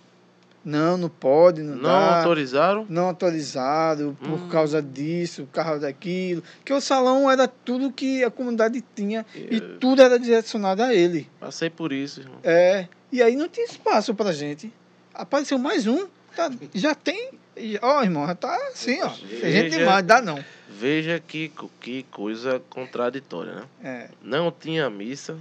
Não, 0.65 0.97
não 0.97 1.09
pode, 1.09 1.61
não, 1.61 1.75
Não 1.75 1.83
dá. 1.83 2.17
autorizaram? 2.19 2.85
Não 2.89 3.07
autorizado 3.07 4.17
por 4.23 4.39
Hum. 4.39 4.47
causa 4.47 4.81
disso, 4.81 5.43
por 5.43 5.51
causa 5.61 5.79
daquilo. 5.81 6.41
Que 6.63 6.71
o 6.71 6.79
salão 6.79 7.29
era 7.29 7.47
tudo 7.47 7.91
que 7.91 8.23
a 8.23 8.31
comunidade 8.31 8.83
tinha 8.95 9.25
e 9.35 9.57
Eu 9.57 9.77
tudo 9.79 10.01
era 10.01 10.17
direcionado 10.17 10.81
a 10.83 10.93
ele. 10.93 11.29
Passei 11.39 11.69
por 11.69 11.91
isso, 11.91 12.21
irmão. 12.21 12.37
É, 12.43 12.87
e 13.11 13.21
aí 13.21 13.35
não 13.35 13.49
tinha 13.49 13.65
espaço 13.65 14.15
pra 14.15 14.31
gente. 14.31 14.71
Apareceu 15.13 15.57
mais 15.59 15.85
um, 15.85 16.07
tá, 16.35 16.49
já 16.73 16.95
tem. 16.95 17.31
e- 17.57 17.77
Ó, 17.81 18.01
irmão, 18.01 18.25
já 18.25 18.33
tá 18.35 18.55
assim, 18.71 19.01
ó. 19.01 19.09
Tem 19.09 19.51
gente 19.51 19.77
demais, 19.77 20.03
dá 20.05 20.21
não. 20.21 20.43
Veja 20.69 21.21
que, 21.25 21.51
que 21.79 22.03
coisa 22.09 22.59
contraditória, 22.69 23.53
né? 23.53 23.63
É, 23.83 24.09
Não 24.23 24.51
tinha 24.51 24.89
missa, 24.89 25.37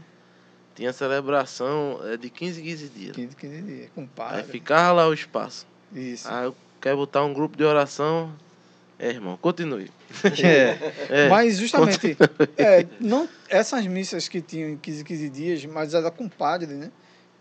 tinha 0.75 0.93
celebração 0.93 2.01
é, 2.05 2.17
de 2.17 2.29
15 2.31 2.61
em 2.61 2.65
15 2.65 2.89
dias. 2.89 3.17
15, 3.17 3.37
15 3.37 3.63
dias, 3.63 3.81
Aí 3.83 3.91
compadre. 3.95 4.43
ficava 4.45 4.93
lá 4.93 5.09
o 5.09 5.15
espaço. 5.15 5.67
Isso. 5.95 6.29
Aí 6.29 6.45
eu 6.45 6.57
quero 6.81 6.97
botar 6.97 7.25
um 7.25 7.33
grupo 7.33 7.57
de 7.57 7.65
oração. 7.65 8.33
É, 8.99 9.09
irmão, 9.09 9.37
continue. 9.37 9.91
É. 10.45 10.79
É, 11.09 11.29
Mas 11.29 11.59
justamente, 11.59 12.17
é, 12.57 12.87
não, 13.01 13.29
essas 13.49 13.87
missas 13.87 14.29
que 14.29 14.41
tinham 14.41 14.69
em 14.71 14.77
15, 14.77 15.05
15 15.05 15.29
dias, 15.31 15.65
mas 15.67 15.95
era 15.95 16.11
com 16.11 16.29
padre, 16.29 16.75
né? 16.75 16.91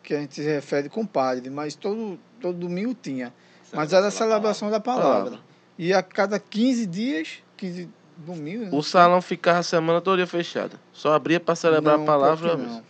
Que 0.01 0.15
a 0.15 0.19
gente 0.21 0.35
se 0.35 0.41
refere 0.41 0.89
com 0.89 1.05
padre, 1.05 1.49
mas 1.49 1.75
todo, 1.75 2.17
todo 2.39 2.57
domingo 2.57 2.95
tinha. 2.99 3.31
Mas 3.73 3.93
era 3.93 4.07
a 4.07 4.11
celebração 4.11 4.69
da 4.71 4.79
palavra. 4.79 5.37
E 5.77 5.93
a 5.93 6.01
cada 6.01 6.39
15 6.39 6.85
dias, 6.87 7.39
15 7.57 7.87
domingos. 8.17 8.67
né? 8.67 8.77
O 8.77 8.81
salão 8.81 9.21
ficava 9.21 9.59
a 9.59 9.63
semana 9.63 10.01
toda 10.01 10.25
fechado. 10.25 10.79
Só 10.91 11.13
abria 11.13 11.39
para 11.39 11.55
celebrar 11.55 11.97
Não, 11.97 12.03
a 12.03 12.07
palavra. 12.07 12.57
Não. 12.57 12.83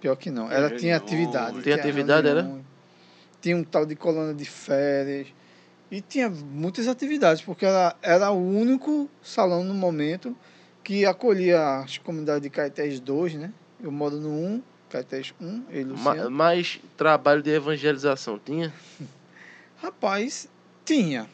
Pior 0.00 0.16
que 0.16 0.30
não. 0.30 0.48
Tem 0.48 0.76
tinha 0.78 0.96
atividade. 0.96 1.62
Tem 1.62 1.72
atividade, 1.74 2.28
era? 2.28 2.50
Tinha 3.40 3.56
um 3.56 3.64
tal 3.64 3.84
de 3.86 3.94
coluna 3.94 4.34
de 4.34 4.44
férias. 4.44 5.28
E 5.90 6.00
tinha 6.00 6.30
muitas 6.30 6.86
atividades, 6.86 7.42
porque 7.42 7.66
era, 7.66 7.96
era 8.00 8.30
o 8.30 8.38
único 8.38 9.10
salão 9.22 9.64
no 9.64 9.74
momento 9.74 10.36
que 10.84 11.04
acolhia 11.04 11.78
as 11.80 11.98
comunidades 11.98 12.42
de 12.42 12.50
Caetés 12.50 13.00
2, 13.00 13.34
né? 13.34 13.52
Eu 13.82 13.90
moro 13.90 14.16
no 14.16 14.28
1, 14.30 14.62
Caetés 14.88 15.34
1, 15.40 15.64
ele 15.70 15.92
Ma- 15.92 16.10
Luciano. 16.12 16.30
mais 16.30 16.80
trabalho 16.96 17.42
de 17.42 17.50
evangelização 17.50 18.38
tinha? 18.38 18.72
Rapaz, 19.82 20.48
tinha. 20.84 21.28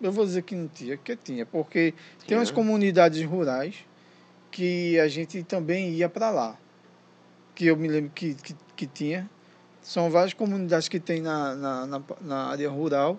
Eu 0.00 0.10
vou 0.12 0.24
dizer 0.24 0.42
que 0.42 0.54
não 0.54 0.68
tinha, 0.68 0.96
que 0.96 1.14
tinha, 1.16 1.46
porque 1.46 1.92
tem 2.18 2.28
Tinha. 2.28 2.38
umas 2.40 2.50
comunidades 2.50 3.24
rurais 3.24 3.76
que 4.50 4.98
a 4.98 5.08
gente 5.08 5.42
também 5.44 5.90
ia 5.90 6.08
para 6.08 6.28
lá. 6.30 6.58
Que 7.54 7.66
eu 7.66 7.76
me 7.76 7.88
lembro 7.88 8.10
que, 8.14 8.34
que, 8.34 8.56
que 8.74 8.86
tinha, 8.86 9.28
São 9.82 10.10
várias 10.10 10.32
comunidades 10.32 10.88
que 10.88 10.98
tem 10.98 11.20
na, 11.20 11.54
na, 11.54 11.86
na, 11.86 12.02
na 12.20 12.46
área 12.46 12.70
rural 12.70 13.18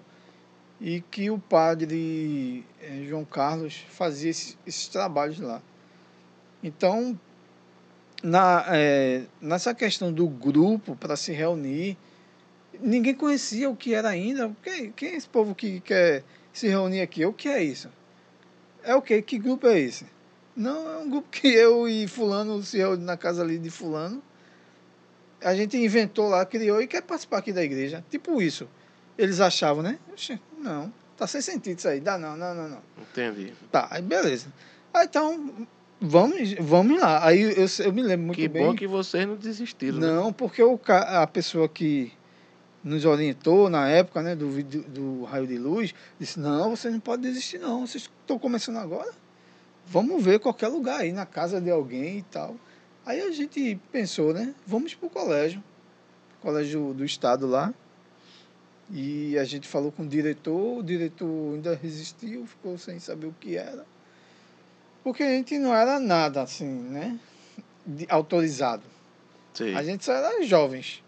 e 0.80 1.02
que 1.02 1.30
o 1.30 1.40
padre 1.40 2.66
eh, 2.82 3.06
João 3.08 3.24
Carlos 3.24 3.86
fazia 3.90 4.32
esses, 4.32 4.58
esses 4.66 4.88
trabalhos 4.88 5.40
lá. 5.40 5.62
Então, 6.62 7.18
na, 8.22 8.66
eh, 8.70 9.24
nessa 9.42 9.74
questão 9.74 10.12
do 10.12 10.28
grupo 10.28 10.96
para 10.96 11.16
se 11.16 11.32
reunir, 11.32 11.98
ninguém 12.80 13.14
conhecia 13.14 13.70
o 13.70 13.76
que 13.76 13.94
era 13.94 14.10
ainda. 14.10 14.56
Quem, 14.64 14.92
quem 14.92 15.10
é 15.10 15.16
esse 15.16 15.28
povo 15.28 15.54
que 15.54 15.80
quer 15.82 16.24
se 16.52 16.68
reunir 16.68 17.02
aqui? 17.02 17.26
O 17.26 17.34
que 17.34 17.50
é 17.50 17.64
isso? 17.64 17.90
É 18.84 18.96
o 18.96 19.02
quê? 19.02 19.22
Que 19.22 19.38
grupo 19.38 19.68
é 19.68 19.80
esse? 19.80 20.06
Não, 20.56 20.90
é 20.94 20.98
um 21.00 21.10
grupo 21.10 21.28
que 21.30 21.48
eu 21.48 21.88
e 21.88 22.08
fulano 22.08 22.62
se 22.64 22.78
reúne 22.78 23.04
na 23.04 23.18
casa 23.18 23.42
ali 23.42 23.58
de 23.58 23.70
fulano. 23.70 24.22
A 25.42 25.54
gente 25.56 25.76
inventou 25.78 26.30
lá, 26.30 26.46
criou 26.46 26.82
e 26.82 26.88
quer 26.88 27.02
participar 27.02 27.40
aqui 27.40 27.52
da 27.52 27.64
igreja. 27.64 28.04
Tipo 28.10 28.42
isso. 28.42 28.68
Eles 29.18 29.40
achavam, 29.40 29.84
né? 29.84 30.00
Não, 30.58 30.92
tá 31.18 31.28
sem 31.28 31.42
sentido 31.42 31.78
isso 31.80 31.88
aí. 31.88 32.00
Dá 32.00 32.18
não, 32.18 32.38
não, 32.38 32.54
não, 32.56 32.70
não. 32.70 32.82
Entendi. 33.02 33.54
Tá, 33.72 33.88
aí 33.92 34.02
beleza. 34.02 34.48
Aí 34.94 35.06
então, 35.06 35.68
vamos, 36.00 36.54
vamos 36.60 37.00
lá. 37.00 37.26
Aí 37.26 37.42
eu, 37.42 37.66
eu 37.86 37.92
me 37.94 38.02
lembro 38.02 38.28
muito 38.28 38.38
que 38.38 38.48
bem. 38.48 38.64
bom 38.66 38.76
que 38.76 38.88
vocês 38.88 39.28
não 39.28 39.36
desistiram. 39.36 40.00
né? 40.00 40.08
Não, 40.08 40.32
porque 40.32 40.64
o, 40.64 40.80
a 40.88 41.28
pessoa 41.28 41.68
que 41.68 42.14
nos 42.84 43.04
orientou 43.06 43.70
na 43.70 43.88
época, 43.90 44.22
né, 44.22 44.36
do, 44.36 44.50
vídeo- 44.50 44.84
do 44.88 45.24
raio 45.24 45.48
de 45.48 45.58
luz, 45.58 45.94
disse, 46.20 46.40
não, 46.40 46.70
vocês 46.76 46.94
não 46.94 47.00
podem 47.02 47.30
desistir 47.32 47.58
não, 47.58 47.86
vocês 47.88 48.10
estão 48.22 48.38
começando 48.40 48.78
agora. 48.78 49.12
Vamos 49.88 50.24
ver 50.24 50.40
qualquer 50.40 50.68
lugar 50.70 51.02
aí, 51.02 51.12
na 51.12 51.26
casa 51.26 51.60
de 51.62 51.70
alguém 51.70 52.20
e 52.20 52.24
tal. 52.24 52.56
Aí 53.06 53.22
a 53.22 53.32
gente 53.32 53.80
pensou, 53.92 54.34
né, 54.34 54.54
vamos 54.66 54.94
pro 54.96 55.10
colégio, 55.10 55.62
colégio 56.42 56.94
do 56.94 57.04
estado 57.04 57.46
lá. 57.48 57.74
E 58.92 59.38
a 59.38 59.44
gente 59.44 59.68
falou 59.68 59.92
com 59.92 60.04
o 60.04 60.08
diretor, 60.08 60.80
o 60.80 60.84
diretor 60.84 61.54
ainda 61.56 61.76
resistiu, 61.76 62.46
ficou 62.46 62.78
sem 62.78 63.00
saber 63.00 63.28
o 63.28 63.36
que 63.40 63.56
era. 63.58 63.86
Porque 65.04 65.24
a 65.24 65.30
gente 65.30 65.58
não 65.58 65.74
era 65.76 66.00
nada 66.00 66.42
assim, 66.42 66.66
né, 66.66 67.20
de- 67.86 68.06
autorizado. 68.10 68.84
Sim. 69.54 69.76
A 69.76 69.84
gente 69.84 70.04
só 70.06 70.14
era 70.14 70.44
jovens. 70.46 71.04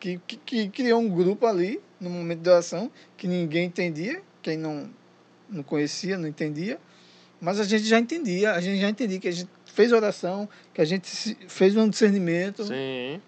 Que, 0.00 0.18
que, 0.26 0.36
que 0.36 0.68
criou 0.68 1.00
um 1.00 1.08
grupo 1.08 1.44
ali, 1.46 1.80
no 2.00 2.08
momento 2.08 2.40
de 2.40 2.48
oração, 2.48 2.90
que 3.16 3.26
ninguém 3.26 3.66
entendia, 3.66 4.22
quem 4.40 4.56
não, 4.56 4.88
não 5.48 5.62
conhecia, 5.62 6.16
não 6.16 6.28
entendia. 6.28 6.78
Mas 7.40 7.60
a 7.60 7.64
gente 7.64 7.84
já 7.84 7.98
entendia, 7.98 8.52
a 8.52 8.60
gente 8.60 8.80
já 8.80 8.88
entendia 8.88 9.20
que 9.20 9.28
a 9.28 9.32
gente 9.32 9.48
fez 9.64 9.92
oração, 9.92 10.48
que 10.74 10.80
a 10.80 10.84
gente 10.84 11.36
fez 11.46 11.76
um 11.76 11.88
discernimento 11.88 12.64
Sim. 12.64 13.20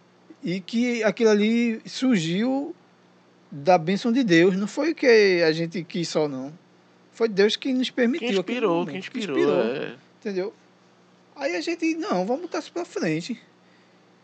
e 0.43 0.61
que 0.61 1.03
aquilo 1.05 1.31
ali 1.31 1.81
surgiu 1.87 2.75
da 3.51 3.79
bênção 3.79 4.13
de 4.13 4.25
Deus. 4.25 4.57
Não 4.57 4.67
foi 4.67 4.95
que 4.95 5.43
a 5.43 5.53
gente 5.53 5.85
quis 5.85 6.09
só, 6.09 6.29
não. 6.29 6.53
Foi 7.13 7.29
Deus 7.29 7.55
que 7.55 7.73
nos 7.73 7.91
permitiu. 7.91 8.29
Que 8.29 8.35
inspirou, 8.35 8.81
momento, 8.81 9.11
que 9.11 9.19
inspirou. 9.19 9.63
É. 9.63 9.95
Entendeu? 10.19 10.53
Aí 11.37 11.57
a 11.57 11.61
gente, 11.61 11.95
não, 11.95 12.27
vamos 12.27 12.43
botar 12.43 12.59
isso 12.59 12.73
pra 12.73 12.85
frente. 12.85 13.41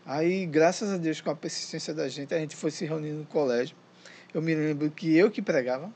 Aí, 0.05 0.45
graças 0.45 0.89
a 0.89 0.97
Deus, 0.97 1.19
com 1.19 1.29
a 1.29 1.35
persistência 1.35 1.93
da 1.93 2.07
gente, 2.07 2.33
a 2.33 2.39
gente 2.39 2.55
foi 2.55 2.71
se 2.71 2.85
reunir 2.85 3.11
no 3.11 3.25
colégio. 3.25 3.75
Eu 4.33 4.41
me 4.41 4.53
lembro 4.53 4.89
que 4.91 5.15
eu 5.15 5.29
que 5.29 5.41
pregava. 5.41 5.91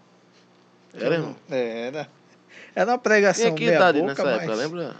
Era, 0.93 1.15
irmão. 1.15 1.35
Era. 1.49 2.09
Era 2.75 2.91
uma 2.91 2.97
pregação 2.97 3.45
Tinha 3.45 3.55
que 3.55 3.65
meia 3.65 3.75
idade 3.75 3.99
boca, 3.99 4.11
nessa 4.11 4.23
mas... 4.23 4.41
época, 4.43 4.55
lembra? 4.55 4.95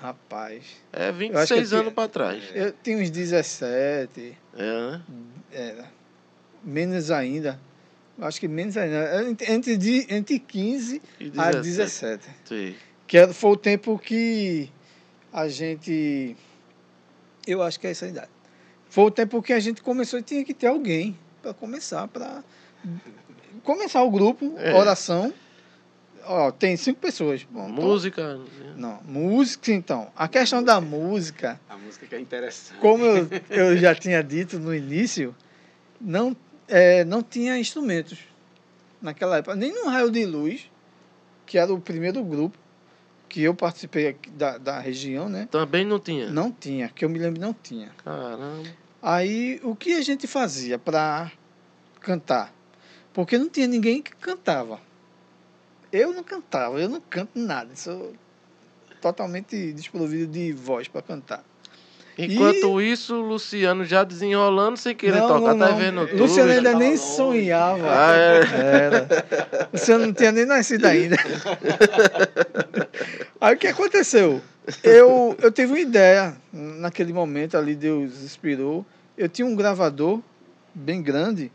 Rapaz, 0.00 0.62
É 0.92 1.08
acho 1.08 1.18
que 1.18 1.28
26 1.28 1.72
eu 1.72 1.78
anos 1.80 1.92
pra 1.92 2.06
trás. 2.06 2.44
eu 2.54 2.72
tinha 2.84 2.98
uns 2.98 3.10
17, 3.10 4.38
É, 4.56 4.62
né? 4.62 5.02
era. 5.50 5.84
Menos 6.62 7.10
ainda. 7.10 7.58
Acho 8.20 8.38
que 8.38 8.46
menos 8.46 8.76
ainda. 8.76 9.24
Entre, 9.28 9.52
entre, 9.52 9.76
de- 9.76 10.06
entre 10.08 10.38
15 10.38 11.02
E 11.18 11.32
a 11.36 11.50
17. 11.50 11.60
17. 11.62 12.28
Sim. 12.44 12.74
Que 13.08 13.26
foi 13.32 13.50
o 13.50 13.56
tempo 13.56 13.98
que 13.98 14.70
a 15.32 15.48
gente. 15.48 16.36
Eu 17.46 17.60
acho 17.62 17.80
que 17.80 17.86
é 17.88 17.90
essa 17.90 18.04
a 18.06 18.08
idade. 18.08 18.30
Foi 18.88 19.04
o 19.04 19.10
tempo 19.10 19.42
que 19.42 19.52
a 19.52 19.58
gente 19.60 19.82
começou 19.82 20.18
e 20.20 20.22
tinha 20.22 20.44
que 20.44 20.54
ter 20.54 20.66
alguém 20.68 21.18
para 21.42 21.52
começar, 21.54 22.06
para 22.08 22.42
começar 23.64 24.02
o 24.02 24.10
grupo, 24.10 24.54
É. 24.58 24.74
oração. 24.74 25.32
Ó, 26.24 26.50
tem 26.50 26.76
cinco 26.76 27.00
pessoas. 27.00 27.44
Bom, 27.50 27.68
então- 27.68 27.84
Música. 27.84 28.38
não, 28.76 29.00
música 29.04 29.72
então. 29.72 30.10
A 30.16 30.28
questão 30.28 30.62
da 30.62 30.80
música, 30.80 31.58
A 31.68 31.76
música 31.76 32.06
que 32.06 32.14
é 32.14 32.20
interessante. 32.20 32.78
como 32.80 33.04
eu, 33.04 33.28
eu 33.50 33.76
já 33.76 33.94
tinha 33.94 34.22
dito 34.22 34.58
no 34.58 34.74
início, 34.74 35.34
não, 36.00 36.36
é, 36.66 37.04
não 37.04 37.22
tinha 37.22 37.58
instrumentos 37.58 38.18
naquela 39.00 39.38
época. 39.38 39.56
Nem 39.56 39.72
no 39.74 39.88
Raio 39.90 40.10
de 40.10 40.24
Luz, 40.26 40.70
que 41.46 41.56
era 41.58 41.72
o 41.72 41.80
primeiro 41.80 42.22
grupo 42.22 42.58
que 43.28 43.42
eu 43.42 43.54
participei 43.54 44.08
aqui 44.08 44.30
da, 44.30 44.56
da 44.58 44.78
região, 44.80 45.28
né? 45.28 45.48
Também 45.50 45.84
não 45.84 45.98
tinha. 46.00 46.30
Não 46.30 46.50
tinha, 46.50 46.88
que 46.88 47.04
eu 47.04 47.08
me 47.10 47.18
lembro 47.18 47.40
não 47.40 47.52
tinha. 47.54 47.90
Caramba. 48.04 48.68
Aí 49.02 49.60
o 49.62 49.76
que 49.76 49.92
a 49.94 50.02
gente 50.02 50.26
fazia 50.26 50.78
para 50.78 51.30
cantar? 52.00 52.52
Porque 53.12 53.36
não 53.38 53.48
tinha 53.48 53.66
ninguém 53.66 54.00
que 54.02 54.14
cantava. 54.16 54.80
Eu 55.92 56.12
não 56.12 56.22
cantava, 56.22 56.80
eu 56.80 56.88
não 56.88 57.00
canto 57.00 57.38
nada, 57.38 57.70
sou 57.74 58.12
totalmente 59.00 59.72
desprovido 59.72 60.26
de 60.30 60.52
voz 60.52 60.88
para 60.88 61.02
cantar. 61.02 61.44
Enquanto 62.20 62.82
isso, 62.82 63.14
o 63.14 63.20
Luciano 63.20 63.84
já 63.84 64.02
desenrolando 64.02 64.76
sem 64.76 64.92
querer 64.92 65.20
Não, 65.20 65.28
tocar, 65.28 65.54
não, 65.54 65.66
tá 65.66 65.70
não. 65.70 65.78
vendo 65.78 66.06
tudo. 66.08 66.20
Luciano 66.20 66.50
ainda 66.50 66.72
já 66.72 66.78
nem 66.78 66.90
longe. 66.90 67.02
sonhava. 67.02 67.86
Ah, 67.88 68.16
é. 68.16 68.40
Era. 68.84 69.68
Luciano 69.72 70.06
não 70.06 70.12
tinha 70.12 70.32
nem 70.32 70.44
nascido 70.44 70.84
ainda. 70.86 71.16
Aí 73.40 73.54
o 73.54 73.58
que 73.58 73.68
aconteceu? 73.68 74.42
Eu, 74.82 75.36
eu 75.40 75.52
tive 75.52 75.72
uma 75.72 75.78
ideia, 75.78 76.36
naquele 76.52 77.12
momento 77.12 77.56
ali, 77.56 77.76
Deus 77.76 78.20
inspirou. 78.22 78.84
Eu 79.16 79.28
tinha 79.28 79.46
um 79.46 79.54
gravador 79.54 80.20
bem 80.74 81.00
grande, 81.00 81.52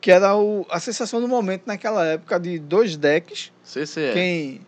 que 0.00 0.10
era 0.10 0.36
o, 0.36 0.66
a 0.70 0.80
sensação 0.80 1.20
do 1.20 1.28
momento 1.28 1.62
naquela 1.66 2.04
época 2.04 2.38
de 2.40 2.58
dois 2.58 2.96
decks. 2.96 3.52
CCE. 3.70 4.12
Quem. 4.12 4.60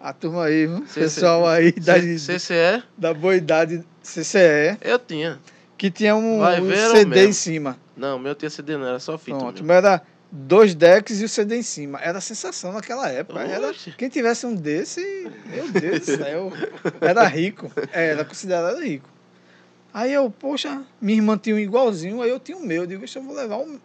A 0.00 0.12
turma 0.12 0.44
aí, 0.44 0.66
viu? 0.66 0.82
CCE. 0.86 1.00
pessoal 1.00 1.46
aí 1.46 1.72
da, 1.72 1.94
CCE, 1.94 2.82
da 2.96 3.14
boa 3.14 3.36
idade 3.36 3.84
CCE, 4.02 4.78
eu 4.80 4.98
tinha. 4.98 5.38
que 5.76 5.90
tinha 5.90 6.16
um, 6.16 6.42
um 6.42 6.92
CD 6.92 7.26
em 7.26 7.32
cima. 7.32 7.78
Não, 7.96 8.18
meu 8.18 8.34
tinha 8.34 8.50
CD, 8.50 8.76
não, 8.76 8.86
era 8.86 8.98
só 8.98 9.16
fita. 9.18 9.38
Pronto, 9.38 9.70
era 9.70 10.02
dois 10.32 10.74
decks 10.74 11.20
e 11.20 11.24
o 11.24 11.28
CD 11.28 11.56
em 11.56 11.62
cima. 11.62 12.00
Era 12.00 12.18
a 12.18 12.20
sensação 12.20 12.72
naquela 12.72 13.08
época. 13.10 13.40
Era, 13.40 13.72
quem 13.96 14.08
tivesse 14.08 14.46
um 14.46 14.54
desse, 14.54 15.30
meu 15.46 15.70
Deus 15.70 16.00
do 16.00 16.16
céu, 16.16 16.52
era 17.00 17.24
rico. 17.26 17.70
Era 17.92 18.24
considerado 18.24 18.80
rico. 18.80 19.08
Aí 19.92 20.12
eu, 20.12 20.30
poxa, 20.30 20.84
minha 21.00 21.18
irmã 21.18 21.36
tinha 21.36 21.56
um 21.56 21.58
igualzinho, 21.58 22.22
aí 22.22 22.30
eu 22.30 22.38
tinha 22.38 22.56
o 22.56 22.64
meu. 22.64 22.82
Eu 22.82 22.86
digo, 22.86 23.00
"Deixa 23.00 23.18
eu 23.18 23.22
vou 23.22 23.34
levar 23.34 23.58
um. 23.58 23.78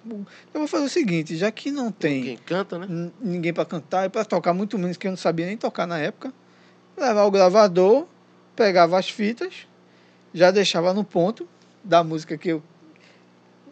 Eu 0.53 0.59
vou 0.59 0.67
fazer 0.67 0.85
o 0.85 0.89
seguinte, 0.89 1.35
já 1.35 1.51
que 1.51 1.71
não 1.71 1.91
tem 1.91 2.23
Quem 2.23 2.37
canta, 2.37 2.77
né? 2.77 3.11
ninguém 3.19 3.51
para 3.51 3.65
cantar 3.65 4.05
e 4.05 4.09
para 4.09 4.23
tocar, 4.23 4.53
muito 4.53 4.77
menos 4.77 4.97
que 4.97 5.07
eu 5.07 5.11
não 5.11 5.17
sabia 5.17 5.45
nem 5.47 5.57
tocar 5.57 5.87
na 5.87 5.97
época, 5.97 6.31
levar 6.95 7.23
o 7.23 7.31
gravador, 7.31 8.05
pegava 8.55 8.99
as 8.99 9.09
fitas, 9.09 9.67
já 10.33 10.51
deixava 10.51 10.93
no 10.93 11.03
ponto 11.03 11.47
da 11.83 12.03
música 12.03 12.37
que 12.37 12.49
eu. 12.49 12.63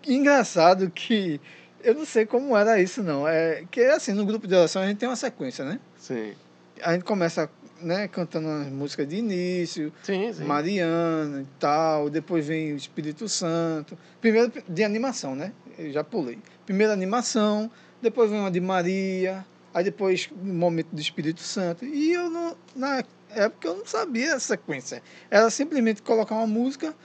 Engraçado 0.05 0.89
que 0.89 1.39
eu 1.83 1.93
não 1.93 2.05
sei 2.05 2.25
como 2.25 2.57
era 2.57 2.81
isso, 2.81 3.03
não. 3.03 3.27
É 3.27 3.63
que 3.69 3.81
assim, 3.81 4.13
no 4.13 4.25
grupo 4.25 4.47
de 4.47 4.55
oração 4.55 4.81
a 4.81 4.87
gente 4.87 4.97
tem 4.97 5.07
uma 5.07 5.15
sequência, 5.15 5.63
né? 5.63 5.79
Sim. 5.97 6.33
A 6.81 6.93
gente 6.93 7.03
começa 7.03 7.49
né, 7.83 8.07
cantando 8.07 8.47
as 8.49 8.67
músicas 8.67 9.07
de 9.07 9.17
início, 9.17 9.93
Sim, 10.03 10.31
sim. 10.33 10.43
Mariana 10.43 11.41
e 11.41 11.59
tal, 11.59 12.09
depois 12.09 12.45
vem 12.45 12.73
o 12.73 12.75
Espírito 12.75 13.27
Santo. 13.27 13.97
Primeiro 14.21 14.51
de 14.67 14.83
animação, 14.83 15.35
né? 15.35 15.51
Eu 15.77 15.91
já 15.91 16.03
pulei. 16.03 16.39
Primeiro 16.65 16.93
animação, 16.93 17.69
depois 18.01 18.29
vem 18.29 18.39
uma 18.39 18.51
de 18.51 18.61
Maria, 18.61 19.45
aí 19.73 19.83
depois 19.83 20.29
o 20.31 20.45
momento 20.45 20.89
do 20.91 21.01
Espírito 21.01 21.41
Santo. 21.41 21.85
E 21.85 22.13
eu 22.13 22.29
não, 22.29 22.55
na 22.75 23.03
época 23.29 23.67
eu 23.67 23.77
não 23.77 23.85
sabia 23.85 24.35
a 24.35 24.39
sequência. 24.39 25.01
Era 25.29 25.49
simplesmente 25.49 26.01
colocar 26.01 26.35
uma 26.35 26.47
música. 26.47 26.95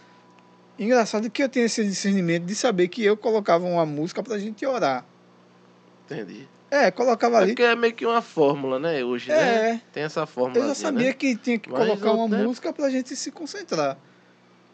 Engraçado 0.79 1.29
que 1.29 1.43
eu 1.43 1.49
tenho 1.49 1.67
esse 1.67 1.85
discernimento 1.85 2.45
de 2.45 2.55
saber 2.55 2.89
que 2.89 3.05
eu 3.05 3.17
colocava 3.17 3.65
uma 3.65 3.85
música 3.85 4.23
pra 4.23 4.39
gente 4.39 4.65
orar. 4.65 5.05
Entendi. 6.07 6.49
É, 6.71 6.91
colocava 6.91 7.37
É 7.37 7.43
ali. 7.43 7.47
porque 7.53 7.63
é 7.63 7.75
meio 7.75 7.95
que 7.95 8.05
uma 8.05 8.21
fórmula, 8.21 8.79
né? 8.79 9.03
Hoje, 9.03 9.29
né? 9.31 9.71
É, 9.77 9.81
Tem 9.93 10.03
essa 10.03 10.27
fórmula. 10.27 10.61
eu 10.63 10.69
já 10.69 10.75
sabia 10.75 11.15
que 11.15 11.35
tinha 11.37 11.59
que 11.59 11.71
Mas 11.71 11.79
colocar 11.87 12.13
uma 12.13 12.29
tempo- 12.29 12.45
música 12.49 12.73
pra 12.73 12.91
gente 12.91 13.17
se 13.17 13.31
concentrar. 13.31 13.97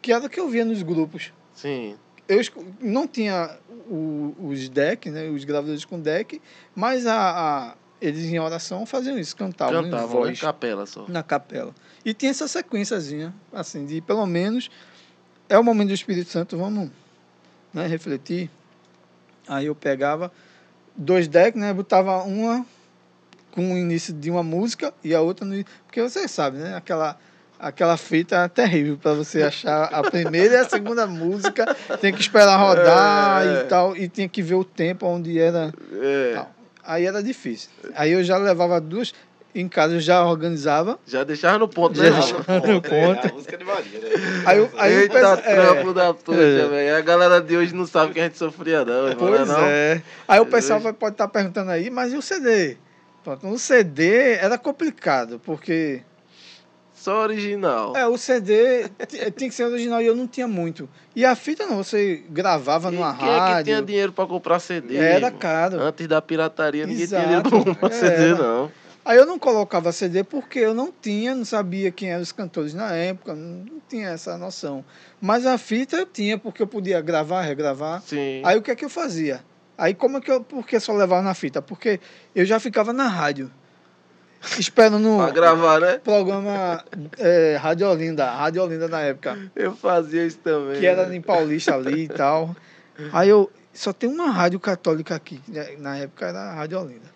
Que 0.02 0.12
era 0.12 0.26
o 0.26 0.28
que 0.28 0.40
eu 0.40 0.48
via 0.48 0.64
nos 0.64 0.82
grupos. 0.82 1.32
Sim. 1.54 1.96
eu 2.26 2.40
não 2.80 3.06
tinha 3.06 3.56
o- 3.88 4.34
os 4.40 4.68
decks, 4.70 5.12
né, 5.12 5.28
os 5.28 5.44
gravadores 5.44 5.84
com 5.84 6.00
deck, 6.00 6.40
mas 6.74 7.06
a, 7.06 7.14
a- 7.70 7.74
eles 8.00 8.24
em 8.24 8.38
oração 8.40 8.84
faziam 8.86 9.18
isso, 9.18 9.36
cantavam, 9.36 9.84
Cantavam 9.84 10.06
né? 10.08 10.14
em 10.14 10.18
voz 10.28 10.40
capela 10.40 10.86
só. 10.86 11.04
na 11.06 11.22
capela. 11.22 11.74
E 12.04 12.12
tinha 12.14 12.30
essa 12.30 12.48
sequenciazinha, 12.48 13.32
assim, 13.52 13.84
de 13.84 14.00
pelo 14.00 14.24
menos 14.26 14.70
é 15.50 15.58
o 15.58 15.62
momento 15.62 15.88
do 15.88 15.94
Espírito 15.94 16.30
Santo, 16.30 16.56
vamos 16.56 16.90
né, 17.74 17.86
refletir. 17.86 18.50
Aí 19.46 19.66
eu 19.66 19.74
pegava 19.74 20.32
dois 20.96 21.28
decks, 21.28 21.60
né, 21.60 21.72
botava 21.72 22.22
uma 22.22 22.64
com 23.50 23.72
o 23.72 23.78
início 23.78 24.12
de 24.12 24.30
uma 24.30 24.42
música 24.42 24.92
e 25.02 25.14
a 25.14 25.20
outra 25.20 25.46
no 25.46 25.64
porque 25.86 26.02
você 26.02 26.26
sabe, 26.26 26.58
né, 26.58 26.74
aquela 26.76 27.16
aquela 27.58 27.96
fita 27.96 28.36
é 28.36 28.48
terrível 28.48 28.98
para 28.98 29.14
você 29.14 29.42
achar 29.42 29.84
a 29.84 30.02
primeira 30.10 30.54
e 30.54 30.56
a 30.58 30.68
segunda 30.68 31.06
música, 31.06 31.74
tem 32.00 32.12
que 32.12 32.20
esperar 32.20 32.56
rodar 32.58 33.46
É. 33.46 33.60
e 33.60 33.64
tal 33.64 33.96
e 33.96 34.08
tinha 34.08 34.28
que 34.28 34.42
ver 34.42 34.56
o 34.56 34.64
tempo 34.64 35.06
onde 35.06 35.38
era 35.38 35.72
É. 35.92 36.44
Aí 36.86 37.06
era 37.06 37.22
difícil. 37.22 37.70
Aí 37.94 38.12
eu 38.12 38.22
já 38.22 38.36
levava 38.36 38.78
duas 38.78 39.14
em 39.54 39.68
casa 39.68 39.94
eu 39.94 40.00
já 40.00 40.24
organizava. 40.24 40.98
já 41.06 41.22
deixava 41.22 41.58
no 41.58 41.68
ponto, 41.68 41.96
Já 41.96 42.04
né? 42.04 42.10
deixava 42.10 42.66
no 42.66 42.82
ponto. 42.82 43.26
É, 43.26 43.30
a 43.30 43.32
música 43.32 43.56
de 43.56 43.64
Maria, 43.64 43.98
né? 44.00 44.08
Aí, 44.46 44.58
eu- 44.58 44.70
aí 44.76 44.92
eu 44.94 45.00
Eita, 45.00 45.18
é, 45.18 45.36
trampo 45.36 45.92
da 45.94 46.12
puta, 46.12 46.38
É. 46.40 46.66
velho. 46.68 46.96
A 46.96 47.00
galera 47.00 47.40
de 47.40 47.56
hoje 47.56 47.74
não 47.74 47.86
sabe 47.86 48.12
que 48.12 48.20
a 48.20 48.24
gente 48.24 48.36
sofria, 48.38 48.84
não, 48.84 49.08
irmão, 49.08 49.28
Pois 49.28 49.48
não? 49.48 49.60
é. 49.64 50.02
Aí 50.26 50.40
o 50.40 50.46
pessoal 50.46 50.80
vai, 50.80 50.92
pode 50.92 51.14
estar 51.14 51.28
perguntando 51.28 51.70
aí, 51.70 51.88
mas 51.90 52.12
e 52.12 52.16
o 52.16 52.22
CD? 52.22 52.76
Pronto, 53.22 53.46
o 53.48 53.58
CD 53.58 54.34
era 54.34 54.58
complicado, 54.58 55.40
porque 55.44 56.02
Só 56.94 57.22
original. 57.22 57.96
é, 57.96 58.06
o 58.06 58.16
CD 58.18 58.88
t- 59.08 59.30
tinha 59.30 59.48
que 59.48 59.54
ser 59.54 59.64
original 59.64 60.00
e 60.02 60.06
eu 60.06 60.14
não 60.16 60.26
tinha 60.26 60.46
muito. 60.48 60.88
E 61.16 61.24
a 61.24 61.34
fita 61.34 61.66
não, 61.66 61.76
você 61.82 62.22
gravava 62.28 62.88
E 62.90 62.94
numa 62.94 63.14
quem 63.14 63.28
é 63.28 63.32
que 63.32 63.38
rádio. 63.38 63.64
tinha 63.64 63.82
dinheiro 63.82 64.12
pra 64.12 64.26
comprar 64.26 64.58
CD? 64.58 64.96
Era 64.96 65.26
irmão? 65.26 65.38
caro. 65.38 65.80
Antes 65.80 66.06
da 66.06 66.20
pirataria, 66.20 66.86
ninguém 66.86 67.02
Exato. 67.04 67.22
tinha 67.26 67.40
dinheiro 67.42 67.64
pra 67.64 67.72
comprar 67.74 67.92
CD, 67.96 68.24
Era. 68.30 68.34
não. 68.36 68.72
Aí 69.04 69.18
eu 69.18 69.26
não 69.26 69.38
colocava 69.38 69.92
CD 69.92 70.24
porque 70.24 70.58
eu 70.60 70.72
não 70.72 70.90
tinha, 70.90 71.34
não 71.34 71.44
sabia 71.44 71.90
quem 71.90 72.10
eram 72.10 72.22
os 72.22 72.32
cantores 72.32 72.72
na 72.72 72.92
época, 72.92 73.34
não 73.34 73.66
tinha 73.88 74.08
essa 74.08 74.38
noção. 74.38 74.82
Mas 75.20 75.44
a 75.44 75.58
fita 75.58 75.96
eu 75.96 76.06
tinha, 76.06 76.38
porque 76.38 76.62
eu 76.62 76.66
podia 76.66 77.00
gravar, 77.02 77.42
regravar. 77.42 78.00
Sim. 78.02 78.40
Aí 78.44 78.56
o 78.56 78.62
que 78.62 78.70
é 78.70 78.74
que 78.74 78.84
eu 78.84 78.88
fazia? 78.88 79.44
Aí 79.76 79.92
como 79.92 80.16
é 80.16 80.20
que 80.20 80.30
eu, 80.30 80.40
por 80.42 80.66
que 80.66 80.80
só 80.80 80.92
levava 80.94 81.20
na 81.22 81.34
fita? 81.34 81.60
Porque 81.60 82.00
eu 82.34 82.46
já 82.46 82.58
ficava 82.58 82.92
na 82.94 83.06
rádio, 83.08 83.50
esperando 84.58 85.02
Pra 85.16 85.26
no 85.26 85.32
gravar, 85.32 85.80
né? 85.80 85.98
programa 85.98 86.82
é, 87.18 87.56
Rádio 87.56 87.88
Olinda, 87.90 88.30
Rádio 88.30 88.62
Olinda 88.62 88.88
na 88.88 89.00
época, 89.00 89.50
Eu 89.54 89.74
fazia 89.76 90.24
isso 90.24 90.38
também. 90.38 90.80
que 90.80 90.86
era 90.86 91.06
né? 91.06 91.16
em 91.16 91.20
Paulista 91.20 91.74
ali 91.74 92.04
e 92.04 92.08
tal. 92.08 92.54
Aí 93.12 93.28
eu, 93.28 93.50
só 93.72 93.92
tem 93.92 94.08
uma 94.08 94.30
rádio 94.30 94.58
católica 94.60 95.14
aqui, 95.14 95.42
né? 95.48 95.74
na 95.78 95.96
época 95.98 96.26
era 96.26 96.38
a 96.38 96.54
Rádio 96.54 96.80
Olinda. 96.80 97.13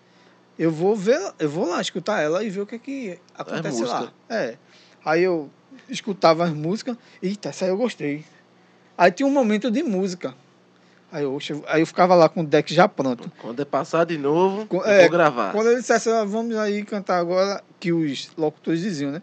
Eu 0.59 0.71
vou 0.71 0.93
ver, 0.93 1.17
eu 1.39 1.49
vou 1.49 1.65
lá 1.65 1.79
escutar 1.79 2.21
ela 2.21 2.43
e 2.43 2.49
ver 2.49 2.59
o 2.59 2.65
que 2.65 2.75
é 2.75 2.79
que 2.79 3.19
acontece 3.33 3.81
lá. 3.85 4.11
É. 4.29 4.57
Aí 5.05 5.23
eu 5.23 5.49
escutava 5.87 6.43
as 6.43 6.51
músicas, 6.51 6.97
eita, 7.23 7.47
essa 7.47 7.63
aí 7.63 7.71
eu 7.71 7.77
gostei. 7.77 8.25
Aí 8.97 9.09
tinha 9.09 9.25
um 9.25 9.31
momento 9.31 9.71
de 9.71 9.81
música. 9.81 10.35
Aí 11.09 11.23
eu, 11.23 11.39
aí 11.67 11.81
eu 11.81 11.87
ficava 11.87 12.13
lá 12.13 12.27
com 12.27 12.41
o 12.41 12.45
deck 12.45 12.73
já 12.73 12.89
pronto. 12.89 13.31
Quando 13.41 13.61
é 13.61 13.65
passar 13.65 14.05
de 14.05 14.17
novo, 14.17 14.67
é, 14.83 15.03
vou 15.03 15.09
gravar. 15.09 15.53
Quando 15.53 15.67
ele 15.67 15.79
dissesse, 15.79 16.09
"Ah, 16.09 16.25
vamos 16.25 16.53
aí 16.57 16.83
cantar 16.83 17.19
agora, 17.19 17.63
que 17.79 17.93
os 17.93 18.29
locutores 18.37 18.81
diziam, 18.81 19.11
né? 19.11 19.21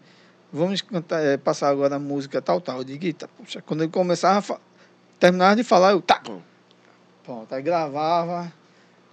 Vamos 0.51 0.81
cantar, 0.81 1.21
é, 1.23 1.37
passar 1.37 1.69
agora 1.69 1.97
a 1.97 1.99
música 1.99 2.41
tal, 2.41 2.59
tal. 2.59 2.79
Eu 2.79 2.83
digo, 2.83 3.05
eita, 3.05 3.27
puxa, 3.27 3.61
quando 3.61 3.83
ele 3.83 3.91
começava 3.91 4.59
terminava 5.19 5.55
de 5.55 5.63
falar, 5.63 5.91
eu, 5.91 6.01
tá. 6.01 6.19
Bom. 6.25 6.41
Pronto, 7.23 7.53
aí 7.53 7.61
gravava. 7.61 8.51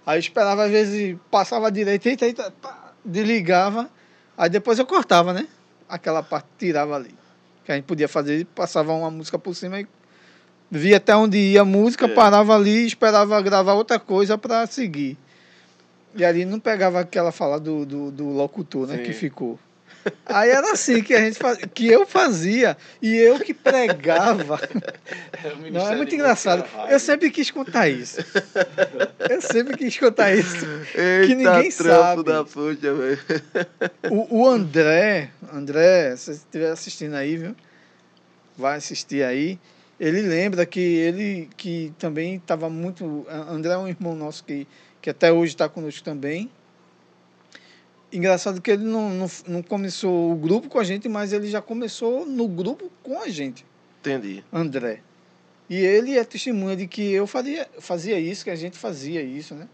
Aí 0.05 0.17
eu 0.17 0.19
esperava, 0.19 0.65
às 0.65 0.71
vezes, 0.71 1.17
passava 1.31 1.71
direito, 1.71 2.05
eita, 2.07 2.25
eita, 2.25 2.51
pá, 2.61 2.93
desligava. 3.03 3.89
Aí 4.37 4.49
depois 4.49 4.77
eu 4.77 4.85
cortava, 4.85 5.33
né? 5.33 5.47
Aquela 5.89 6.21
parte, 6.21 6.47
tirava 6.57 6.95
ali. 6.95 7.15
Que 7.63 7.71
a 7.71 7.75
gente 7.75 7.85
podia 7.85 8.07
fazer, 8.07 8.45
passava 8.53 8.93
uma 8.93 9.09
música 9.09 9.39
por 9.39 9.55
cima 9.55 9.79
e 9.79 9.87
via 10.69 10.97
até 10.97 11.15
onde 11.15 11.37
ia 11.37 11.61
a 11.61 11.65
música, 11.65 12.05
É. 12.05 12.09
parava 12.09 12.55
ali 12.55 12.83
e 12.83 12.87
esperava 12.87 13.41
gravar 13.41 13.73
outra 13.73 13.99
coisa 13.99 14.37
para 14.37 14.67
seguir. 14.67 15.17
E 16.15 16.23
ali 16.23 16.45
não 16.45 16.59
pegava 16.59 16.99
aquela 16.99 17.31
fala 17.31 17.59
do, 17.59 17.85
do, 17.85 18.11
do 18.11 18.29
locutor, 18.29 18.87
né? 18.87 18.97
Sim. 18.97 19.03
Que 19.03 19.13
ficou. 19.13 19.59
Aí 20.25 20.49
era 20.49 20.71
assim 20.71 21.01
que 21.01 21.13
a 21.13 21.19
gente 21.19 21.37
fazia, 21.37 21.67
que 21.67 21.87
eu 21.87 22.05
fazia 22.05 22.77
e 23.01 23.15
eu 23.15 23.39
que 23.39 23.53
pregava. 23.53 24.59
Não, 25.71 25.91
é 25.91 25.95
muito 25.95 26.13
engraçado. 26.13 26.65
Eu 26.89 26.99
sempre 26.99 27.31
quis 27.31 27.49
contar 27.49 27.89
isso. 27.89 28.17
Eu 29.29 29.41
sempre 29.41 29.77
quis 29.77 29.97
contar 29.97 30.33
isso. 30.33 30.65
Eita, 30.93 31.35
ninguém 31.35 31.71
trampo 31.71 32.03
sabe. 32.03 32.23
da 32.23 32.43
puta. 32.43 32.87
O, 34.11 34.41
o 34.41 34.47
André, 34.47 35.31
André, 35.51 36.15
se 36.15 36.25
você 36.25 36.31
estiver 36.31 36.71
assistindo 36.71 37.15
aí, 37.15 37.37
viu? 37.37 37.55
Vai 38.57 38.77
assistir 38.77 39.23
aí. 39.23 39.59
Ele 39.99 40.21
lembra 40.21 40.65
que 40.65 40.79
ele 40.79 41.49
que 41.55 41.93
também 41.97 42.35
estava 42.35 42.69
muito. 42.69 43.25
André 43.29 43.73
é 43.73 43.77
um 43.77 43.87
irmão 43.87 44.15
nosso 44.15 44.43
que, 44.43 44.67
que 45.01 45.09
até 45.09 45.31
hoje 45.31 45.53
está 45.53 45.69
conosco 45.69 46.03
também. 46.03 46.49
Engraçado 48.15 48.61
que 48.61 48.71
ele 48.71 48.83
não, 48.83 49.09
não, 49.09 49.27
não 49.47 49.61
começou 49.63 50.31
o 50.31 50.35
grupo 50.35 50.69
com 50.69 50.79
a 50.79 50.83
gente, 50.83 51.09
mas 51.09 51.33
ele 51.33 51.47
já 51.49 51.61
começou 51.61 52.25
no 52.25 52.47
grupo 52.47 52.91
com 53.03 53.19
a 53.21 53.27
gente. 53.29 53.65
Entendi. 53.99 54.43
André. 54.53 55.01
E 55.69 55.75
ele 55.77 56.17
é 56.17 56.23
testemunha 56.23 56.75
de 56.75 56.87
que 56.87 57.11
eu 57.11 57.25
fazia, 57.27 57.67
fazia 57.79 58.19
isso, 58.19 58.43
que 58.43 58.49
a 58.51 58.55
gente 58.55 58.77
fazia 58.77 59.21
isso, 59.21 59.55
né? 59.55 59.67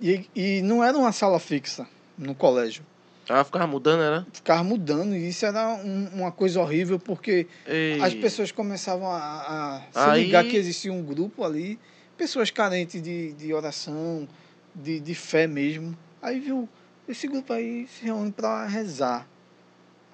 E, 0.00 0.26
e 0.34 0.62
não 0.62 0.82
era 0.82 0.96
uma 0.96 1.12
sala 1.12 1.38
fixa 1.38 1.86
no 2.18 2.34
colégio. 2.34 2.84
Ah, 3.28 3.44
ficava 3.44 3.66
mudando, 3.66 4.02
era? 4.02 4.26
Ficava 4.32 4.62
mudando, 4.64 5.14
e 5.14 5.28
isso 5.28 5.46
era 5.46 5.68
um- 5.76 6.08
uma 6.14 6.32
coisa 6.32 6.60
horrível, 6.60 6.98
porque 6.98 7.46
Ei. 7.66 8.00
as 8.02 8.12
pessoas 8.14 8.50
começavam 8.52 9.08
a, 9.10 9.16
a 9.16 9.80
se 9.92 10.10
Aí- 10.10 10.24
ligar 10.24 10.44
que 10.44 10.56
existia 10.56 10.92
um 10.92 11.02
grupo 11.02 11.42
ali, 11.44 11.78
pessoas 12.18 12.50
carentes 12.50 13.00
de, 13.02 13.32
de 13.32 13.54
oração, 13.54 14.28
de, 14.74 15.00
de 15.00 15.14
fé 15.14 15.46
mesmo. 15.46 15.96
Aí 16.20 16.38
viu, 16.40 16.68
esse 17.08 17.26
grupo 17.26 17.52
aí 17.52 17.86
se 17.86 18.04
reúne 18.04 18.32
para 18.32 18.66
rezar. 18.66 19.28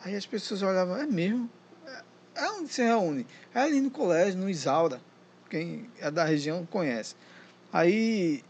Aí 0.04 0.14
as 0.14 0.26
pessoas 0.26 0.62
olhavam, 0.62 0.96
é 0.96 1.06
mesmo? 1.06 1.48
É, 1.86 2.02
é 2.44 2.50
onde 2.52 2.72
se 2.72 2.82
reúne? 2.82 3.26
É 3.54 3.60
ali 3.60 3.80
no 3.80 3.90
colégio, 3.90 4.38
no 4.38 4.48
Isaura. 4.48 5.00
Quem 5.48 5.88
é 5.98 6.10
da 6.10 6.24
região 6.24 6.64
conhece. 6.66 7.14
Aí, 7.72 8.42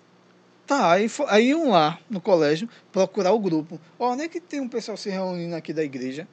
tá, 0.66 0.93
aí, 0.93 1.07
aí 1.28 1.49
iam 1.49 1.70
lá 1.70 1.99
no 2.09 2.20
colégio 2.20 2.68
procurar 2.93 3.32
o 3.32 3.38
grupo. 3.38 3.80
Ó, 3.99 4.12
onde 4.12 4.22
é 4.22 4.28
que 4.28 4.41
tem 4.41 4.61
um 4.61 4.68
pessoal 4.68 4.97
se 4.97 5.11
reunindo 5.11 5.55
aqui 5.57 5.72
da 5.72 5.82
igreja? 5.82 6.26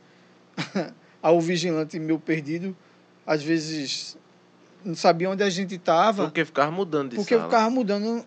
Aí 1.22 1.34
o 1.34 1.42
vigilante 1.42 2.00
meu 2.00 2.20
perdido, 2.20 2.78
às 3.26 3.42
vezes 3.42 4.18
não 4.86 4.96
sabia 4.96 5.30
onde 5.30 5.44
a 5.44 5.50
gente 5.50 5.76
estava, 5.76 6.26
Porque 6.26 6.46
ficava 6.46 6.72
mudando 6.72 7.10
de 7.10 7.16
porque 7.16 7.36
sala. 7.36 7.50
ficava 7.50 7.70
mudando 7.70 8.26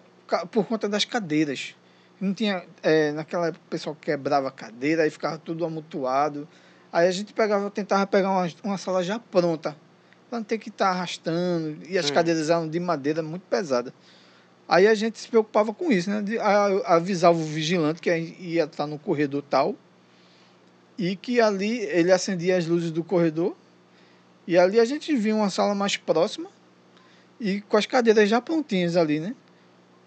por 0.51 0.67
conta 0.67 0.89
das 0.89 1.05
cadeiras. 1.05 1.75
Não 2.21 2.35
tinha, 2.35 2.63
é, 2.83 3.13
naquela 3.13 3.49
época 3.49 3.65
o 3.67 3.71
pessoal 3.71 3.97
quebrava 3.99 4.49
a 4.49 4.51
cadeira, 4.51 5.03
aí 5.05 5.11
ficava 5.11 5.39
tudo 5.39 5.65
amontoado. 5.65 6.47
Aí 6.93 7.09
a 7.09 7.11
gente 7.11 7.33
pegava, 7.33 7.71
tentava 7.71 8.07
pegar 8.07 8.31
uma, 8.31 8.49
uma 8.63 8.77
sala 8.79 9.03
já 9.03 9.19
pronta, 9.19 9.77
para 10.29 10.39
não 10.39 10.45
ter 10.45 10.59
que 10.59 10.69
estar 10.69 10.89
arrastando. 10.91 11.79
E 11.89 11.97
as 11.97 12.11
Hum. 12.11 12.15
cadeiras 12.15 12.51
eram 12.51 12.69
de 12.69 12.79
madeira 12.79 13.23
muito 13.23 13.43
pesada. 13.43 13.95
Aí 14.69 14.87
a 14.87 14.95
gente 14.95 15.19
se 15.19 15.29
preocupava 15.29 15.73
com 15.73 15.91
isso, 15.91 16.11
né? 16.11 16.21
De, 16.23 16.39
a- 16.39 16.95
avisava 16.95 17.37
o 17.39 17.43
vigilante 17.45 18.01
que 18.01 18.11
ia 18.11 18.65
estar 18.65 18.87
no 18.87 18.99
corredor 18.99 19.43
tal 19.49 19.75
e 20.99 21.17
que 21.17 21.41
ali 21.41 21.79
ele 21.81 22.13
acendia 22.13 22.57
as 22.57 22.67
luzes 22.67 22.91
do 22.91 23.03
corredor 23.03 23.57
e 24.47 24.59
ali 24.59 24.79
a 24.79 24.85
gente 24.85 25.17
via 25.17 25.35
uma 25.35 25.49
sala 25.51 25.75
mais 25.75 25.97
próxima 25.97 26.49
e 27.41 27.61
com 27.63 27.77
as 27.77 27.87
cadeiras 27.87 28.29
já 28.29 28.41
prontinhas 28.41 28.97
ali, 28.97 29.19
né? 29.19 29.35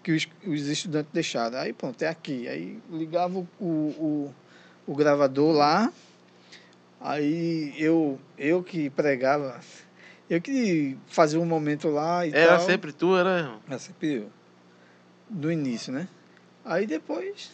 Que 0.04 0.12
os, 0.12 0.28
os 0.46 0.68
estudantes 0.68 1.10
deixaram. 1.12 1.58
Aí 1.58 1.72
pronto, 1.72 2.00
é 2.02 2.08
aqui. 2.08 2.46
Aí 2.46 2.78
ligava 2.90 3.38
o, 3.38 3.48
o, 3.58 4.34
o, 4.86 4.94
gravador 4.94 5.52
lá, 5.52 5.90
aí 7.00 7.74
eu, 7.78 8.20
eu 8.38 8.62
que 8.62 8.90
pregava, 8.90 9.58
eu 10.28 10.40
que 10.42 10.96
fazia 11.08 11.40
um 11.40 11.46
momento 11.46 11.88
lá 11.88 12.26
e 12.26 12.32
Era 12.34 12.58
tal. 12.58 12.66
sempre 12.66 12.92
tu, 12.92 13.16
era? 13.16 13.56
É 13.68 13.78
sempre 13.78 14.12
eu. 14.12 14.30
Do 15.28 15.50
início, 15.50 15.90
né? 15.90 16.06
Aí 16.62 16.86
depois, 16.86 17.50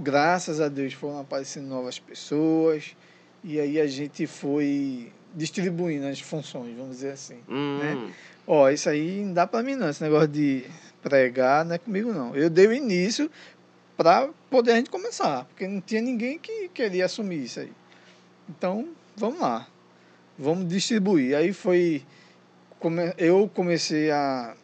graças 0.00 0.60
a 0.60 0.68
Deus, 0.68 0.92
foram 0.92 1.18
aparecendo 1.20 1.66
novas 1.66 1.98
pessoas. 1.98 2.94
E 3.42 3.58
aí 3.58 3.80
a 3.80 3.86
gente 3.86 4.26
foi 4.26 5.10
distribuindo 5.34 6.06
as 6.06 6.20
funções, 6.20 6.76
vamos 6.76 6.96
dizer 6.96 7.12
assim. 7.12 7.38
Hum, 7.48 8.10
Ó, 8.46 8.68
isso 8.70 8.88
aí 8.88 9.22
não 9.24 9.32
dá 9.32 9.46
pra 9.46 9.62
mim 9.62 9.74
não, 9.74 9.88
esse 9.88 10.02
negócio 10.02 10.28
de 10.28 10.64
pregar 11.08 11.64
não 11.64 11.74
é 11.74 11.78
comigo 11.78 12.12
não. 12.12 12.34
Eu 12.34 12.50
dei 12.50 12.66
o 12.66 12.72
início 12.72 13.30
para 13.96 14.28
poder 14.50 14.72
a 14.72 14.76
gente 14.76 14.90
começar, 14.90 15.44
porque 15.46 15.66
não 15.66 15.80
tinha 15.80 16.00
ninguém 16.00 16.38
que 16.38 16.68
queria 16.68 17.06
assumir 17.06 17.44
isso 17.44 17.60
aí. 17.60 17.72
Então, 18.48 18.88
vamos 19.16 19.40
lá. 19.40 19.66
Vamos 20.38 20.68
distribuir. 20.68 21.36
Aí 21.36 21.52
foi 21.52 22.04
eu 23.16 23.50
comecei 23.52 24.10
a 24.10 24.54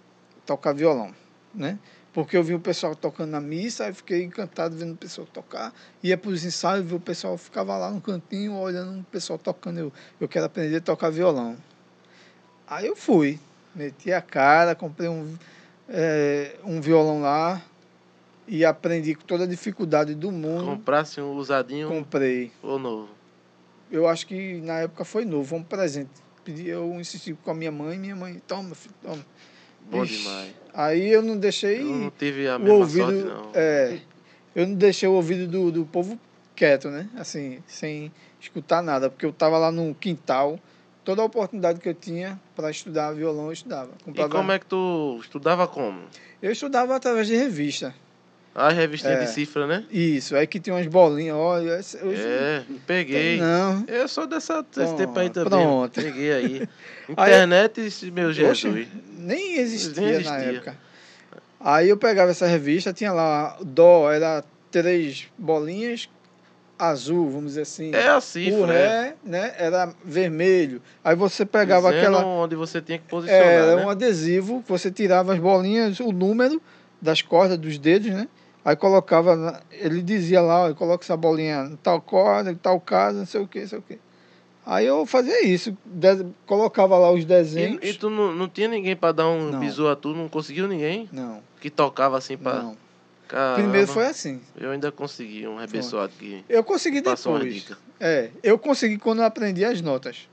tocar 0.47 0.73
violão, 0.73 1.13
né? 1.53 1.79
Porque 2.13 2.37
eu 2.37 2.45
vi 2.45 2.55
o 2.55 2.61
pessoal 2.61 2.95
tocando 2.95 3.31
na 3.31 3.41
missa, 3.41 3.87
aí 3.87 3.93
fiquei 3.93 4.23
encantado 4.23 4.77
vendo 4.77 4.93
o 4.93 4.97
pessoal 4.97 5.27
tocar. 5.27 5.75
Ia 6.01 6.17
para 6.17 6.31
os 6.31 6.45
ensaios, 6.45 6.87
vi 6.87 6.95
o 6.95 7.01
pessoal 7.01 7.37
ficava 7.37 7.77
lá 7.77 7.91
no 7.91 8.01
cantinho 8.01 8.55
olhando 8.55 9.01
o 9.01 9.05
pessoal 9.05 9.37
tocando. 9.37 9.81
Eu, 9.81 9.93
eu 10.21 10.29
quero 10.29 10.47
aprender 10.47 10.77
a 10.77 10.81
tocar 10.81 11.11
violão. 11.11 11.57
Aí 12.69 12.87
eu 12.87 12.95
fui. 12.95 13.41
Meti 13.75 14.13
a 14.13 14.23
cara, 14.23 14.77
comprei 14.77 15.09
um, 15.09 15.37
é, 15.89 16.57
um 16.65 16.81
violão 16.81 17.21
lá 17.21 17.63
e 18.47 18.65
aprendi 18.65 19.15
com 19.15 19.25
toda 19.25 19.45
a 19.45 19.47
dificuldade 19.47 20.15
do 20.15 20.31
mundo. 20.31 20.65
Comprasse 20.65 21.21
um 21.21 21.33
usadinho 21.37 21.89
Comprei. 21.89 22.51
ou 22.63 22.79
novo? 22.79 23.09
Eu 23.91 24.09
acho 24.09 24.27
que 24.27 24.61
na 24.61 24.81
época 24.81 25.05
foi 25.05 25.25
novo, 25.25 25.57
um 25.57 25.63
presente. 25.63 26.11
Pedi, 26.45 26.69
eu 26.69 26.93
insisti 27.01 27.33
com 27.35 27.51
a 27.51 27.55
minha 27.55 27.73
mãe, 27.73 27.99
minha 27.99 28.17
mãe, 28.17 28.41
toma, 28.47 28.75
filho, 28.75 28.95
toma. 29.03 29.25
Bom 29.91 30.05
Ixi, 30.05 30.19
demais. 30.19 30.53
Aí 30.73 31.09
eu 31.09 31.23
não 31.23 31.39
deixei 31.39 31.81
Eu 31.81 31.87
não 31.87 32.11
tive 32.11 32.49
a 32.49 32.59
mesma 32.59 32.75
ouvido. 32.75 33.05
sorte, 33.05 33.25
não. 33.25 33.51
É, 33.55 34.01
eu 34.55 34.67
não 34.67 34.75
deixei 34.75 35.09
o 35.09 35.13
ouvido 35.13 35.47
do, 35.47 35.71
do 35.71 35.87
povo 35.87 36.19
quieto, 36.57 36.89
né? 36.89 37.09
Assim, 37.17 37.63
sem 37.67 38.13
escutar 38.41 38.83
nada, 38.83 39.09
porque 39.09 39.25
eu 39.25 39.33
tava 39.33 39.59
lá 39.59 39.71
no 39.71 39.95
quintal, 39.95 40.59
toda 41.05 41.23
a 41.23 41.25
oportunidade 41.25 41.81
que 41.81 41.89
eu 41.89 41.95
tinha 41.95 42.41
para 42.57 42.71
estudar 42.71 43.13
violão, 43.13 43.47
eu 43.47 43.53
estudava. 43.53 43.91
E 44.01 44.05
Comprava- 44.05 44.29
como 44.31 44.53
é 44.53 44.59
que 44.59 44.67
tu 44.67 45.19
estudava 45.21 45.67
como? 45.69 46.01
Eu 46.43 46.51
estudava 46.53 46.97
através 46.97 47.27
de 47.27 47.37
revista. 47.37 47.95
A 48.55 48.69
revistinha 48.69 49.15
É. 49.15 49.25
de 49.25 49.31
cifra, 49.31 49.67
né? 49.67 49.85
Isso, 49.91 50.37
aí 50.37 50.47
que 50.47 50.61
tinha 50.61 50.77
umas 50.77 50.87
bolinhas, 50.87 51.35
olha, 51.37 51.75
hoje 51.77 52.23
É, 52.23 52.63
peguei. 52.87 53.39
não. 53.41 53.85
Eu 53.89 54.07
sou 54.07 54.29
dessa, 54.29 54.63
desse 54.63 54.95
tempo 54.95 55.19
aí 55.19 55.29
também. 55.29 55.51
pronto. 55.51 56.01
Peguei 56.01 56.33
aí. 56.33 56.69
Internet, 57.09 57.81
esse 57.81 58.11
meu 58.13 58.33
Jesus. 58.33 58.65
Oxe, 58.65 58.89
nem 59.19 59.57
existia, 59.59 60.03
Nem 60.03 60.13
na 60.13 60.19
existia. 60.21 60.53
época. 60.57 60.77
Aí 61.59 61.89
eu 61.89 61.97
pegava 61.97 62.31
essa 62.31 62.47
revista, 62.47 62.93
tinha 62.93 63.13
lá, 63.13 63.57
dó, 63.61 64.11
era 64.13 64.45
três 64.71 65.27
bolinhas 65.37 66.09
azul, 66.79 67.29
vamos 67.31 67.51
dizer 67.51 67.63
assim. 67.63 67.95
É 67.95 68.09
a 68.09 68.19
o 68.19 68.21
cifra, 68.21 68.73
é. 68.75 69.01
ré, 69.03 69.15
né, 69.25 69.55
era 69.59 69.93
vermelho. 70.05 70.81
Aí 71.03 71.15
você 71.15 71.45
pegava 71.47 71.93
Dizendo 71.93 72.17
aquela. 72.17 72.27
onde 72.27 72.57
você 72.57 72.81
tinha 72.81 72.99
que 72.99 73.05
posicionar, 73.07 73.43
Era 73.45 73.77
né? 73.77 73.85
um 73.85 73.91
adesivo, 73.91 74.63
você 74.67 74.91
tirava 74.91 75.33
as 75.35 75.39
bolinhas, 75.39 75.99
o 76.01 76.11
número 76.13 76.61
das 77.01 77.23
cordas, 77.23 77.59
dos 77.59 77.79
dedos, 77.79 78.11
né? 78.11 78.29
Aí 78.65 78.75
colocava, 78.77 79.61
ele 79.71 80.01
dizia 80.03 80.41
lá, 80.41 80.73
coloca 80.75 81.05
essa 81.05 81.17
bolinha 81.17 81.69
em 81.71 81.77
tal 81.77 82.01
corda, 82.01 82.51
em 82.51 82.55
tal 82.57 82.81
casa, 82.81 83.19
não 83.19 83.27
sei 83.27 83.41
o 83.43 83.47
que, 83.47 83.61
não 83.61 83.69
sei 83.69 83.79
o 83.79 83.83
que. 83.83 83.99
Aí 84.67 84.87
eu 84.87 85.05
fazia 85.05 85.45
isso, 85.45 85.77
de- 85.85 86.25
colocava 86.47 86.97
lá 86.97 87.11
os 87.13 87.27
desenhos. 87.27 87.79
E, 87.83 87.89
e 87.91 87.93
tu 87.95 88.09
não, 88.09 88.35
não 88.35 88.49
tinha 88.49 88.67
ninguém 88.67 88.97
pra 88.97 89.13
dar 89.13 89.29
um 89.29 89.51
Não. 89.51 89.61
bisu 89.61 89.87
a 89.87 89.95
tu? 89.95 90.15
Não 90.15 90.27
conseguiu 90.31 90.67
ninguém 90.67 91.07
Não, 91.13 91.41
que 91.61 91.69
tocava 91.69 92.17
assim 92.17 92.39
pra... 92.39 92.55
não. 92.63 92.84
Caramba, 93.29 93.63
Primeiro 93.63 93.87
foi 93.89 94.07
assim. 94.07 94.41
Eu 94.57 94.71
ainda 94.71 94.93
consegui 94.93 95.47
um 95.47 95.57
rebençoado 95.57 96.13
que 96.19 96.45
Eu 96.49 96.63
consegui 96.63 97.01
depois. 97.01 97.73
É, 97.99 98.31
eu 98.43 98.59
consegui 98.59 98.99
quando 98.99 99.21
eu 99.21 99.25
aprendi 99.25 99.65
as 99.65 99.81
notas. 99.81 100.29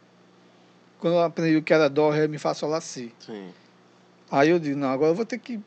Quando 0.99 1.13
eu 1.15 1.21
aprendi 1.21 1.57
o 1.57 1.63
que 1.63 1.73
era 1.73 1.89
dó, 1.89 2.09
ré, 2.09 2.27
mi, 2.27 2.37
fá, 2.37 2.53
sol, 2.53 2.69
lá, 2.69 2.81
si. 2.81 3.13
Sim. 3.19 3.49
Aí 4.29 4.49
eu 4.49 4.59
digo, 4.59 4.77
não, 4.77 4.89
agora 4.89 5.11
eu 5.11 5.15
vou 5.15 5.25
ter 5.25 5.37
que 5.37 5.53
ir 5.53 5.61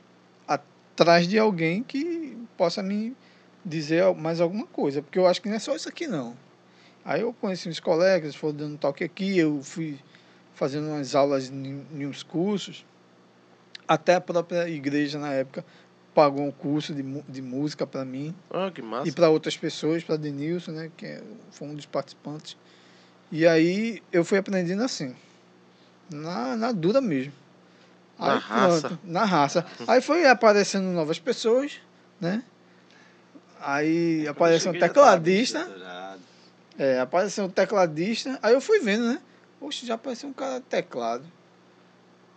atrás 0.47 1.27
de 1.27 1.39
alguém 1.39 1.83
que 1.83 2.37
possa 2.57 2.83
me 2.83 3.17
dizer 3.65 4.15
mais 4.15 4.41
alguma 4.41 4.67
coisa, 4.67 5.03
porque 5.03 5.19
eu 5.19 5.27
acho 5.27 5.41
que 5.41 5.49
não 5.49 5.57
é 5.57 5.59
só 5.59 5.75
isso 5.75 5.89
aqui 5.89 6.07
não. 6.07 6.37
Aí 7.05 7.23
eu 7.23 7.33
conheci 7.33 7.69
uns 7.69 7.81
colegas, 7.81 8.35
foram 8.35 8.55
dando 8.55 8.79
toque 8.79 9.05
aqui, 9.05 9.37
eu 9.37 9.61
fui 9.63 9.99
fazendo 10.55 10.89
umas 10.89 11.15
aulas 11.15 11.51
em, 11.51 11.85
em 11.93 12.07
uns 12.07 12.23
cursos, 12.23 12.87
até 13.87 14.15
a 14.15 14.21
própria 14.21 14.69
igreja 14.69 15.19
na 15.19 15.33
época 15.33 15.65
pagou 16.15 16.45
um 16.47 16.51
curso 16.53 16.95
de, 16.95 17.03
de 17.03 17.43
música 17.43 17.87
para 17.87 18.05
mim 18.05 18.35
Ah, 18.51 18.71
que 18.73 18.81
massa. 18.81 19.09
e 19.09 19.13
para 19.13 19.29
outras 19.29 19.57
pessoas, 19.57 20.05
para 20.05 20.17
Denilson, 20.17 20.73
né, 20.73 20.91
que 20.97 21.05
é- 21.07 21.23
foi 21.51 21.69
um 21.69 21.75
dos 21.75 21.87
participantes. 21.87 22.57
E 23.33 23.47
aí 23.47 24.03
eu 24.13 24.25
fui 24.25 24.39
aprendendo 24.39 24.83
assim, 24.83 25.15
na, 26.11 26.57
na 26.57 26.73
dura 26.73 27.01
mesmo. 27.01 27.33
Na 28.19 28.35
Aí, 28.35 28.39
raça. 28.39 28.89
pronto, 28.89 29.01
na 29.03 29.25
raça. 29.25 29.67
Aí 29.89 30.01
foi 30.01 30.25
aparecendo 30.27 30.85
novas 30.87 31.19
pessoas, 31.19 31.81
né? 32.21 32.45
Aí 33.61 34.29
apareceu 34.29 34.71
um 34.73 34.79
tecladista, 34.79 35.59
é, 36.79 37.01
apareceu 37.01 37.45
um 37.45 37.49
tecladista, 37.49 38.39
aí 38.43 38.53
eu 38.53 38.61
fui 38.61 38.79
vendo, 38.81 39.07
né? 39.09 39.21
Poxa, 39.59 39.87
já 39.87 39.95
apareceu 39.95 40.29
um 40.29 40.33
cara 40.33 40.59
de 40.59 40.67
teclado. 40.67 41.25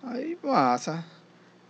Aí, 0.01 0.38
massa. 0.41 1.03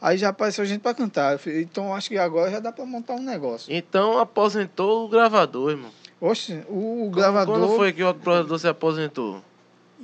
Aí 0.01 0.17
já 0.17 0.29
apareceu 0.29 0.65
gente 0.65 0.81
para 0.81 0.93
cantar. 0.93 1.39
Falei, 1.39 1.61
então 1.63 1.93
acho 1.93 2.09
que 2.09 2.17
agora 2.17 2.51
já 2.51 2.59
dá 2.59 2.71
para 2.71 2.85
montar 2.85 3.13
um 3.15 3.21
negócio. 3.21 3.73
Então 3.73 4.19
aposentou 4.19 5.05
o 5.05 5.09
gravador, 5.09 5.71
irmão. 5.71 5.91
Oxe, 6.21 6.63
o 6.69 7.09
Quando- 7.09 7.15
gravador. 7.15 7.59
Quando 7.59 7.75
foi 7.75 7.93
que 7.93 8.03
o 8.03 8.13
gravador 8.13 8.59
se 8.59 8.67
aposentou? 8.67 9.43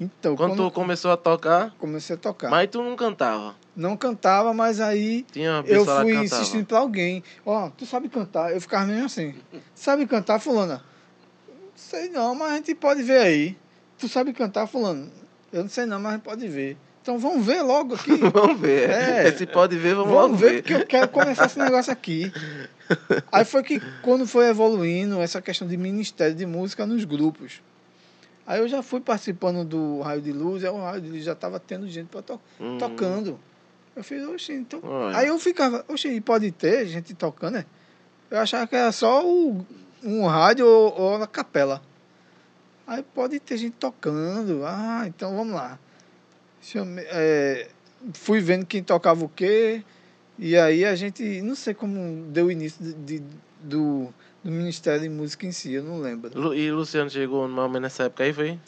Então, 0.02 0.36
Quando 0.36 0.56
quando, 0.56 0.70
tu 0.70 0.74
começou 0.74 1.12
a 1.12 1.18
tocar, 1.18 1.72
comecei 1.78 2.16
a 2.16 2.20
tocar. 2.20 2.50
mas 2.50 2.68
tu 2.68 2.82
não 2.84 2.96
cantava. 2.96 3.56
Não 3.76 3.96
cantava, 3.96 4.52
mas 4.54 4.80
aí 4.80 5.24
Tinha 5.32 5.64
eu 5.68 5.86
fui 5.86 6.16
insistindo 6.16 6.66
pra 6.66 6.80
alguém. 6.80 7.24
Ó, 7.46 7.70
tu 7.70 7.86
sabe 7.86 8.10
cantar? 8.10 8.52
Eu 8.52 8.60
ficava 8.62 8.86
mesmo 8.88 9.06
assim. 9.06 9.36
Sabe 9.76 10.08
cantar, 10.08 10.40
fulana? 10.40 10.84
Sei 11.76 12.10
não, 12.10 12.34
mas 12.34 12.54
a 12.54 12.56
gente 12.56 12.74
pode 12.74 13.04
ver 13.04 13.20
aí. 13.20 13.58
Tu 14.00 14.08
sabe 14.08 14.34
cantar, 14.34 14.66
fulano? 14.68 15.12
Eu 15.52 15.62
não 15.64 15.70
sei 15.70 15.86
não, 15.86 16.00
mas 16.00 16.14
a 16.14 16.16
gente 16.16 16.24
pode 16.24 16.48
ver. 16.48 16.76
Então 17.04 17.20
vamos 17.20 17.46
ver 17.46 17.62
logo 17.62 17.96
aqui. 17.96 18.16
vamos 18.32 18.58
ver. 18.62 18.90
É. 18.90 19.32
Se 19.34 19.46
pode 19.46 19.78
ver, 19.78 19.94
vamos, 19.94 20.14
Vamos 20.14 20.40
ver, 20.40 20.52
ver. 20.52 20.62
porque 20.62 20.74
eu 20.74 20.86
quero 20.88 21.10
começar 21.10 21.48
esse 21.48 21.60
negócio 21.60 21.92
aqui. 21.92 22.32
Aí 23.30 23.44
foi 23.44 23.62
que 23.62 23.82
quando 24.02 24.26
foi 24.26 24.48
evoluindo 24.48 25.20
essa 25.22 25.42
questão 25.42 25.68
de 25.68 25.76
ministério 25.76 26.34
de 26.34 26.46
música 26.46 26.86
nos 26.86 27.04
grupos. 27.04 27.62
Aí 28.48 28.62
eu 28.62 28.70
já 28.70 28.82
fui 28.82 29.02
participando 29.02 29.66
do 29.66 30.00
Raio 30.02 30.22
de 30.22 30.32
Luz, 30.32 30.64
aí 30.64 30.70
o 30.70 30.78
Raio 30.82 31.02
de 31.02 31.10
Luz 31.10 31.24
já 31.24 31.32
estava 31.34 31.60
tendo 31.62 31.88
gente 31.90 32.08
para 32.08 32.22
to 32.22 32.40
Hum, 32.60 32.78
tocando. 32.78 33.40
Eu 33.96 34.04
fiz, 34.04 34.26
oxe, 34.28 34.54
então. 34.54 34.80
olha. 34.84 35.18
Aí 35.18 35.28
eu 35.28 35.38
ficava, 35.40 35.84
oxe, 35.88 36.10
e 36.10 36.20
pode 36.22 36.52
ter 36.52 36.86
gente 36.88 37.14
tocando, 37.14 37.54
né? 37.56 37.66
Eu 38.32 38.40
achava 38.40 38.66
que 38.68 38.76
era 38.76 38.92
só 38.92 39.26
o, 39.26 39.66
um 40.04 40.26
rádio 40.26 40.66
ou, 40.68 40.94
ou 41.00 41.18
na 41.20 41.28
capela. 41.28 41.82
Aí 42.88 43.02
pode 43.14 43.40
ter 43.40 43.56
gente 43.58 43.76
tocando. 43.80 44.64
Ah, 44.66 45.04
então 45.08 45.36
vamos 45.38 45.54
lá. 45.54 45.80
Chame- 46.64 47.04
é, 47.06 47.68
fui 48.14 48.40
vendo 48.40 48.66
quem 48.66 48.82
tocava 48.84 49.24
o 49.24 49.30
quê. 49.30 49.84
E 50.40 50.58
aí 50.58 50.84
a 50.86 50.96
gente, 50.96 51.42
não 51.42 51.56
sei 51.56 51.74
como 51.74 52.26
deu 52.32 52.48
o 52.48 52.52
início 52.52 52.84
de, 52.84 53.20
de- 53.20 53.24
do, 53.62 54.14
do 54.44 54.52
Ministério 54.52 55.02
de 55.02 55.10
Música 55.10 55.46
em 55.46 55.52
si, 55.52 55.74
eu 55.74 55.84
não 55.84 56.00
lembro. 56.00 56.32
Lu- 56.40 56.56
E 56.56 56.72
Luciano 56.72 57.10
chegou 57.10 57.48
mais 57.48 57.60
ou 57.60 57.68
menos 57.70 57.82
nessa 57.84 58.04
época 58.04 58.24
aí, 58.24 58.34
foi? 58.34 58.60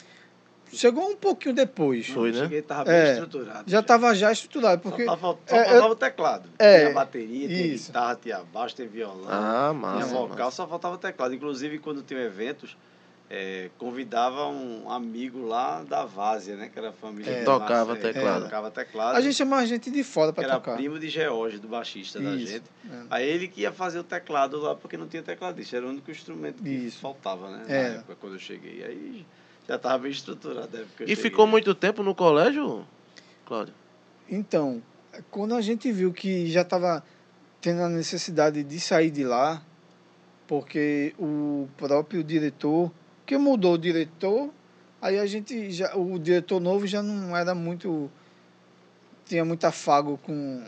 Chegou 0.72 1.10
um 1.10 1.16
pouquinho 1.16 1.56
depois. 1.56 2.08
Foi, 2.08 2.32
né? 2.32 2.40
Cheguei, 2.40 2.62
tava 2.62 2.86
bem 2.86 2.94
É, 2.96 3.12
estruturado. 3.14 3.64
Já 3.72 3.80
estava 3.80 4.14
já 4.14 4.32
estruturado, 4.32 4.82
porque 4.82 5.06
Só, 5.06 5.14
é, 5.14 5.18
faltava 5.18 5.76
eu- 5.76 5.86
o 5.92 5.96
teclado. 5.96 6.50
É, 6.60 6.80
tinha 6.82 6.94
bateria, 6.94 7.48
tinha 7.48 7.66
isso. 7.68 7.88
guitarra, 7.88 8.16
tinha 8.22 8.40
baixo, 8.54 8.76
tinha 8.76 8.88
violão, 8.88 9.26
Ah, 9.30 9.70
tinha 9.70 9.74
massa. 9.74 10.06
vocal, 10.14 10.38
massa. 10.46 10.52
só 10.58 10.68
faltava 10.68 10.96
o 10.96 10.98
teclado. 10.98 11.34
Inclusive, 11.34 11.80
quando 11.80 12.02
tinha 12.04 12.20
eventos, 12.20 12.76
é, 13.38 13.70
convidava 13.78 14.48
um 14.48 14.90
amigo 14.90 15.46
lá 15.46 15.84
da 15.84 16.06
Várzea, 16.06 16.56
né? 16.56 16.70
Que 16.72 16.80
era 16.80 16.90
a 16.90 16.94
família 16.94 17.30
É. 17.30 17.44
Tocava 17.44 17.94
Várzea, 17.94 18.14
teclado. 18.14 18.44
Tocava 18.46 18.72
teclado. 18.72 19.16
a 19.18 19.20
gente 19.22 19.36
chamava 19.36 19.66
gente 19.66 19.92
de 19.92 20.04
fora 20.06 20.32
que 20.32 20.36
para 20.36 20.46
era 20.46 20.54
tocar. 20.56 20.76
primo 20.78 20.98
de 20.98 21.10
George, 21.10 21.58
do 21.60 21.68
baixista 21.68 22.20
da 22.22 22.34
Isso, 22.34 22.54
gente. 22.54 22.64
é. 22.90 23.04
Aí 23.10 23.28
ele 23.28 23.50
que 23.50 23.62
ia 23.62 23.74
fazer 23.74 24.00
o 24.00 24.04
teclado 24.04 24.58
lá, 24.62 24.74
porque 24.74 24.96
não 24.96 25.08
tinha 25.08 25.22
tecladista. 25.22 25.76
Era 25.76 25.86
o 25.86 25.90
único 25.90 26.10
instrumento 26.10 26.64
que 26.64 26.70
Isso. 26.70 27.00
faltava, 27.00 27.50
né? 27.50 27.66
Era. 27.68 27.90
Na 27.90 27.96
época, 27.96 28.16
quando 28.22 28.34
eu 28.34 28.40
cheguei. 28.40 28.84
Aí 28.86 29.26
já 29.68 29.76
estava 29.76 29.98
bem 29.98 30.12
estruturado. 30.12 30.70
na 30.72 30.80
época 30.84 30.94
que 30.98 31.04
eu 31.04 31.08
E 31.08 31.10
cheguei. 31.10 31.24
ficou 31.24 31.46
muito 31.46 31.76
tempo 31.76 32.02
no 32.04 32.16
colégio, 32.16 32.88
Cláudio? 33.46 33.74
Então, 34.30 34.82
quando 35.30 35.54
a 35.56 35.62
gente 35.62 35.92
viu 35.92 36.14
que 36.14 36.48
já 36.50 36.62
estava 36.62 37.04
tendo 37.60 37.82
a 37.82 37.90
necessidade 37.90 38.64
de 38.64 38.80
sair 38.80 39.12
de 39.12 39.24
lá, 39.26 39.62
porque 40.48 41.14
o 41.18 41.68
próprio 41.76 42.24
diretor, 42.24 42.92
que 43.26 43.38
mudou 43.38 43.74
o 43.74 43.78
diretor, 43.78 44.50
aí 45.02 45.18
a 45.20 45.26
gente 45.26 45.72
já, 45.72 45.96
o 45.96 46.18
diretor 46.20 46.60
novo 46.60 46.86
já 46.88 47.02
não 47.02 47.36
era 47.36 47.54
muito, 47.56 48.10
tinha 49.26 49.44
muito 49.44 49.66
afago 49.66 50.20
com, 50.24 50.64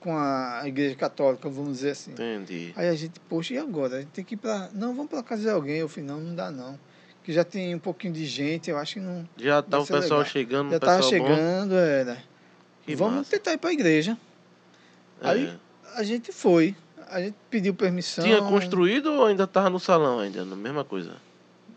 com 0.00 0.16
a 0.16 0.62
igreja 0.64 0.94
católica, 0.96 1.48
vamos 1.48 1.74
dizer 1.74 1.90
assim. 1.90 2.12
Entendi. 2.12 2.72
Aí 2.76 2.88
a 2.88 2.94
gente, 2.94 3.20
poxa, 3.20 3.54
e 3.54 3.58
agora? 3.58 3.96
A 3.96 4.00
gente 4.00 4.10
tem 4.10 4.24
que 4.24 4.34
ir 4.34 4.38
para, 4.38 4.68
não, 4.74 4.94
vamos 4.94 5.10
para 5.10 5.22
casa 5.22 5.42
de 5.42 5.50
alguém. 5.50 5.76
Eu 5.78 5.88
falei, 5.88 6.06
não, 6.08 6.20
não 6.20 6.34
dá 6.34 6.50
não. 6.50 6.78
Que 7.22 7.32
já 7.32 7.44
tem 7.44 7.74
um 7.74 7.78
pouquinho 7.78 8.14
de 8.14 8.24
gente, 8.26 8.70
eu 8.70 8.78
acho 8.78 8.94
que 8.94 9.00
não, 9.00 9.28
Já 9.36 9.60
tá 9.62 9.78
o 9.78 9.86
pessoal 9.86 10.20
legal. 10.20 10.24
chegando, 10.24 10.70
já 10.70 10.76
o 10.76 10.80
pessoal 10.80 11.00
estava 11.00 11.18
bom. 11.22 11.26
chegando, 11.28 11.74
era. 11.74 12.22
Que 12.86 12.96
Vamos 12.96 13.16
massa. 13.18 13.30
tentar 13.30 13.52
ir 13.52 13.58
para 13.58 13.70
a 13.70 13.72
igreja. 13.74 14.16
Aí 15.20 15.46
É. 15.46 15.56
a 15.96 16.02
gente 16.02 16.32
foi. 16.32 16.74
A 17.10 17.20
gente 17.20 17.34
pediu 17.50 17.74
permissão. 17.74 18.24
Tinha 18.24 18.40
construído 18.40 19.12
ou 19.12 19.26
ainda 19.26 19.46
tava 19.46 19.68
no 19.68 19.78
salão 19.78 20.18
ainda? 20.20 20.44
Na 20.44 20.56
mesma 20.56 20.82
coisa. 20.84 21.12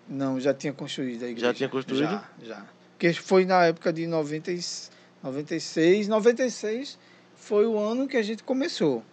Não, 0.08 0.40
já 0.40 0.54
tinha 0.54 0.74
construído 0.74 1.24
a 1.24 1.28
igreja. 1.28 1.48
Já 1.48 1.54
tinha 1.54 1.70
construído? 1.70 2.10
Já, 2.10 2.30
já. 2.42 2.66
Porque 2.92 3.14
foi 3.14 3.46
na 3.46 3.66
época 3.66 3.92
de 3.92 4.06
90, 4.08 4.52
e- 4.52 4.60
96. 5.24 6.08
96 6.08 7.00
foi 7.36 7.66
o 7.66 7.78
ano 7.78 8.08
que 8.08 8.18
a 8.18 8.22
gente 8.22 8.44
começou, 8.44 9.04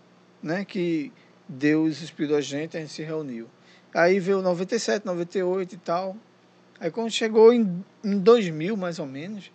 né? 0.42 0.64
Que 0.64 1.12
Deus 1.48 2.02
inspirou 2.02 2.36
a 2.36 2.40
gente, 2.40 2.76
a 2.76 2.80
gente 2.80 2.92
se 2.92 3.02
reuniu. 3.02 3.48
Aí 3.94 4.20
veio 4.20 4.40
97, 4.42 5.04
98 5.06 5.74
e 5.74 5.78
tal. 5.78 6.16
Aí 6.78 6.90
quando 6.90 7.10
chegou 7.10 7.52
em, 7.52 7.84
em 8.04 8.18
2000, 8.18 8.76
mais 8.76 8.98
ou 8.98 9.06
menos, 9.06 9.50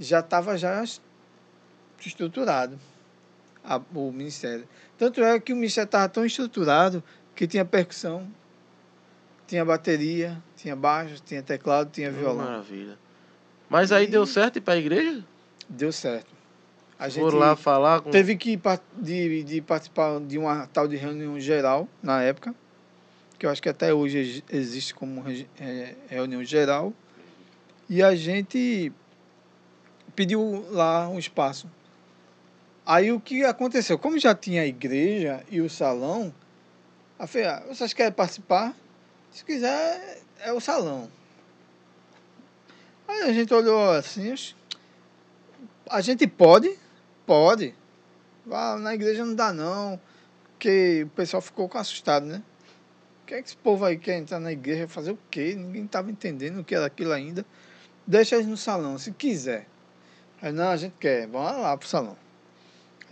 já 0.00 0.20
estava 0.20 0.56
já 0.56 0.82
estruturado 2.04 2.78
a, 3.64 3.80
o 3.94 4.10
ministério. 4.10 4.66
Tanto 4.96 5.22
é 5.22 5.38
que 5.38 5.52
o 5.52 5.56
ministério 5.56 5.86
estava 5.86 6.08
tão 6.08 6.24
estruturado 6.24 7.02
que 7.34 7.46
tinha 7.46 7.64
percussão, 7.64 8.26
tinha 9.48 9.64
bateria, 9.64 10.40
tinha 10.56 10.76
baixo, 10.76 11.16
tinha 11.24 11.42
teclado, 11.42 11.90
tinha 11.90 12.12
violão. 12.12 12.44
Maravilha. 12.44 12.96
Mas 13.68 13.90
aí 13.90 14.04
E- 14.04 14.08
deu 14.08 14.24
certo 14.26 14.56
ir 14.56 14.60
para 14.60 14.74
a 14.74 14.76
igreja? 14.76 15.24
Deu 15.68 15.90
certo. 15.90 16.28
A 16.98 17.08
gente 17.08 17.22
Foram 17.22 17.38
lá 17.38 17.56
falar 17.56 18.00
com. 18.00 18.10
teve 18.10 18.36
que 18.36 18.60
de, 18.94 19.42
de 19.44 19.60
participar 19.60 20.20
de 20.20 20.36
uma 20.38 20.66
tal 20.66 20.86
de 20.86 20.96
reunião 20.96 21.38
geral 21.40 21.88
na 22.02 22.22
época, 22.22 22.54
que 23.38 23.46
eu 23.46 23.50
acho 23.50 23.62
que 23.62 23.68
até 23.68 23.92
hoje 23.94 24.18
ex- 24.18 24.42
existe 24.50 24.94
como 24.94 25.24
é, 25.60 25.94
reunião 26.08 26.42
geral. 26.44 26.92
E 27.88 28.02
a 28.02 28.14
gente 28.16 28.92
pediu 30.14 30.66
lá 30.70 31.08
um 31.08 31.18
espaço. 31.18 31.70
Aí 32.84 33.12
o 33.12 33.20
que 33.20 33.44
aconteceu? 33.44 33.98
Como 33.98 34.18
já 34.18 34.34
tinha 34.34 34.62
a 34.62 34.66
igreja 34.66 35.42
e 35.50 35.60
o 35.60 35.68
salão, 35.70 36.34
a 37.18 37.26
falei, 37.26 37.46
ah, 37.46 37.62
vocês 37.68 37.92
querem 37.92 38.12
participar? 38.12 38.74
Se 39.30 39.44
quiser, 39.44 40.20
é 40.40 40.52
o 40.52 40.60
salão. 40.60 41.10
Aí 43.06 43.22
a 43.22 43.32
gente 43.32 43.52
olhou 43.54 43.90
assim, 43.92 44.32
"Oxe, 44.32 44.54
a 45.88 46.00
gente 46.00 46.26
pode? 46.26 46.78
Pode. 47.26 47.74
Na 48.80 48.94
igreja 48.94 49.24
não 49.24 49.34
dá 49.34 49.52
não, 49.52 50.00
porque 50.52 51.04
o 51.06 51.10
pessoal 51.10 51.40
ficou 51.40 51.70
assustado, 51.74 52.26
né? 52.26 52.42
O 53.22 53.26
que 53.26 53.34
é 53.34 53.42
que 53.42 53.48
esse 53.48 53.56
povo 53.56 53.84
aí 53.84 53.98
quer 53.98 54.18
entrar 54.18 54.40
na 54.40 54.52
igreja 54.52 54.88
fazer 54.88 55.10
o 55.10 55.18
quê? 55.30 55.54
Ninguém 55.54 55.84
estava 55.84 56.10
entendendo 56.10 56.60
o 56.60 56.64
que 56.64 56.74
era 56.74 56.86
aquilo 56.86 57.12
ainda. 57.12 57.44
Deixa 58.06 58.36
eles 58.36 58.46
no 58.46 58.56
salão, 58.56 58.96
se 58.98 59.12
quiser. 59.12 59.66
Aí, 60.40 60.52
não, 60.52 60.68
a 60.68 60.76
gente 60.76 60.94
quer, 60.98 61.26
vamos 61.26 61.60
lá 61.60 61.76
pro 61.76 61.86
salão. 61.86 62.16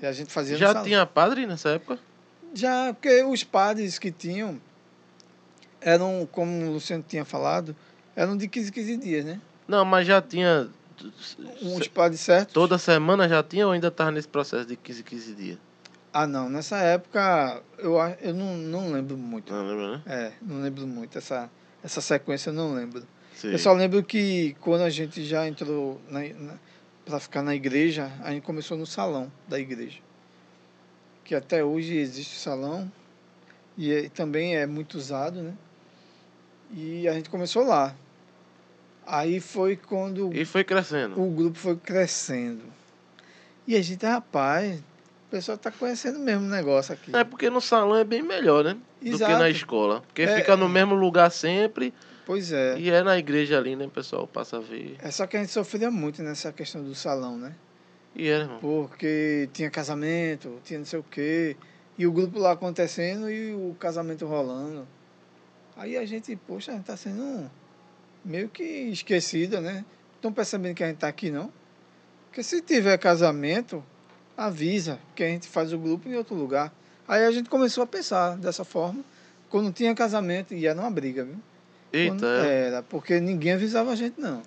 E 0.00 0.06
a 0.06 0.12
gente 0.12 0.32
fazia 0.32 0.56
Já 0.56 0.82
tinha 0.82 1.04
padre 1.04 1.46
nessa 1.46 1.70
época? 1.70 1.98
Já, 2.54 2.94
porque 2.94 3.22
os 3.24 3.44
padres 3.44 3.98
que 3.98 4.10
tinham 4.10 4.60
eram, 5.80 6.28
como 6.30 6.66
o 6.66 6.72
Luciano 6.72 7.04
tinha 7.06 7.24
falado, 7.24 7.74
eram 8.14 8.36
de 8.36 8.48
15 8.48 8.72
15 8.72 8.96
dias, 8.96 9.24
né? 9.24 9.40
Não, 9.66 9.84
mas 9.84 10.06
já 10.06 10.20
tinha. 10.22 10.68
Uns 11.60 11.86
padres 11.88 12.20
certos. 12.20 12.54
Toda 12.54 12.78
semana 12.78 13.28
já 13.28 13.42
tinha 13.42 13.66
ou 13.66 13.72
ainda 13.72 13.88
estava 13.88 14.10
nesse 14.10 14.28
processo 14.28 14.66
de 14.66 14.76
15, 14.76 15.02
15 15.02 15.34
dias? 15.34 15.58
Ah, 16.12 16.26
não, 16.26 16.48
nessa 16.48 16.78
época 16.78 17.62
eu, 17.76 17.96
eu 18.22 18.32
não, 18.32 18.56
não 18.56 18.92
lembro 18.92 19.16
muito. 19.18 19.52
Não 19.52 19.66
lembra, 19.66 19.92
né? 19.98 20.02
É, 20.06 20.32
não 20.40 20.62
lembro 20.62 20.86
muito. 20.86 21.18
Essa, 21.18 21.50
essa 21.84 22.00
sequência 22.00 22.48
eu 22.48 22.54
não 22.54 22.74
lembro. 22.74 23.06
Sim. 23.34 23.48
Eu 23.48 23.58
só 23.58 23.74
lembro 23.74 24.02
que 24.02 24.56
quando 24.60 24.80
a 24.80 24.88
gente 24.88 25.22
já 25.22 25.46
entrou 25.46 26.00
na, 26.08 26.20
na, 26.20 26.54
para 27.04 27.20
ficar 27.20 27.42
na 27.42 27.54
igreja, 27.54 28.10
a 28.22 28.30
gente 28.30 28.42
começou 28.42 28.78
no 28.78 28.86
salão 28.86 29.30
da 29.46 29.60
igreja. 29.60 29.98
Que 31.22 31.34
até 31.34 31.62
hoje 31.62 31.94
existe 31.96 32.34
o 32.36 32.40
salão 32.40 32.90
e 33.76 33.92
é- 33.92 34.08
também 34.08 34.56
é 34.56 34.64
muito 34.64 34.96
usado, 34.96 35.42
né? 35.42 35.52
E 36.72 37.06
a 37.08 37.12
gente 37.12 37.30
começou 37.30 37.64
lá. 37.64 37.94
Aí 39.06 39.38
foi 39.40 39.76
quando 39.76 40.34
E 40.34 40.44
foi 40.44 40.64
crescendo. 40.64 41.20
o 41.20 41.30
grupo 41.30 41.56
foi 41.58 41.76
crescendo. 41.76 42.62
E 43.66 43.76
a 43.76 43.82
gente, 43.82 44.04
rapaz, 44.04 44.78
o 44.78 45.30
pessoal 45.30 45.56
tá 45.58 45.70
conhecendo 45.70 46.18
mesmo 46.18 46.44
o 46.44 46.48
negócio 46.48 46.92
aqui. 46.94 47.14
É 47.14 47.22
porque 47.24 47.48
no 47.48 47.60
salão 47.60 47.96
é 47.96 48.04
bem 48.04 48.22
melhor, 48.22 48.64
né? 48.64 48.74
Do 48.74 48.80
que 49.00 49.08
Exato. 49.10 49.38
na 49.38 49.48
escola. 49.50 50.00
Porque 50.02 50.22
É. 50.22 50.36
fica 50.38 50.56
no 50.56 50.68
mesmo 50.68 50.94
lugar 50.94 51.30
sempre 51.30 51.92
Pois 52.24 52.50
é. 52.50 52.76
e 52.78 52.90
é 52.90 53.02
na 53.02 53.16
igreja 53.16 53.58
ali, 53.58 53.76
né? 53.76 53.88
Pessoal 53.92 54.26
passa 54.26 54.56
a 54.56 54.60
ver. 54.60 54.96
É 55.00 55.10
só 55.10 55.26
que 55.26 55.36
a 55.36 55.40
gente 55.40 55.52
sofria 55.52 55.90
muito 55.90 56.22
nessa 56.22 56.52
questão 56.52 56.82
do 56.82 56.94
salão, 56.94 57.36
né? 57.38 57.54
E 58.14 58.28
é, 58.28 58.38
irmão. 58.40 58.58
Porque 58.60 59.48
tinha 59.52 59.70
casamento, 59.70 60.58
tinha 60.64 60.78
não 60.80 60.86
sei 60.86 60.98
o 60.98 61.04
quê. 61.04 61.56
E 61.98 62.06
o 62.06 62.12
grupo 62.12 62.38
lá 62.38 62.52
acontecendo 62.52 63.30
e 63.30 63.52
o 63.54 63.76
casamento 63.78 64.26
rolando. 64.26 64.86
Aí 65.76 65.96
a 65.96 66.04
gente, 66.06 66.34
poxa, 66.36 66.72
a 66.72 66.74
gente 66.74 66.84
tá 66.84 66.96
sendo 66.96 67.50
meio 68.24 68.48
que 68.48 68.62
esquecida, 68.62 69.60
né? 69.60 69.84
Estão 70.14 70.32
percebendo 70.32 70.74
que 70.74 70.82
a 70.82 70.88
gente 70.88 70.98
tá 70.98 71.08
aqui, 71.08 71.30
não? 71.30 71.52
Porque 72.26 72.42
se 72.42 72.60
tiver 72.62 72.96
casamento, 72.98 73.84
avisa 74.36 74.98
que 75.14 75.22
a 75.22 75.28
gente 75.28 75.46
faz 75.48 75.72
o 75.72 75.78
grupo 75.78 76.08
em 76.08 76.14
outro 76.14 76.34
lugar. 76.34 76.72
Aí 77.06 77.24
a 77.24 77.30
gente 77.30 77.48
começou 77.48 77.84
a 77.84 77.86
pensar 77.86 78.36
dessa 78.36 78.64
forma. 78.64 79.04
Quando 79.48 79.72
tinha 79.72 79.94
casamento, 79.94 80.54
e 80.54 80.66
era 80.66 80.78
uma 80.80 80.90
briga, 80.90 81.24
viu? 81.24 81.36
Eita, 81.92 82.12
Quando- 82.14 82.26
é. 82.26 82.66
Era, 82.66 82.82
porque 82.82 83.20
ninguém 83.20 83.52
avisava 83.52 83.92
a 83.92 83.94
gente, 83.96 84.20
não. 84.20 84.42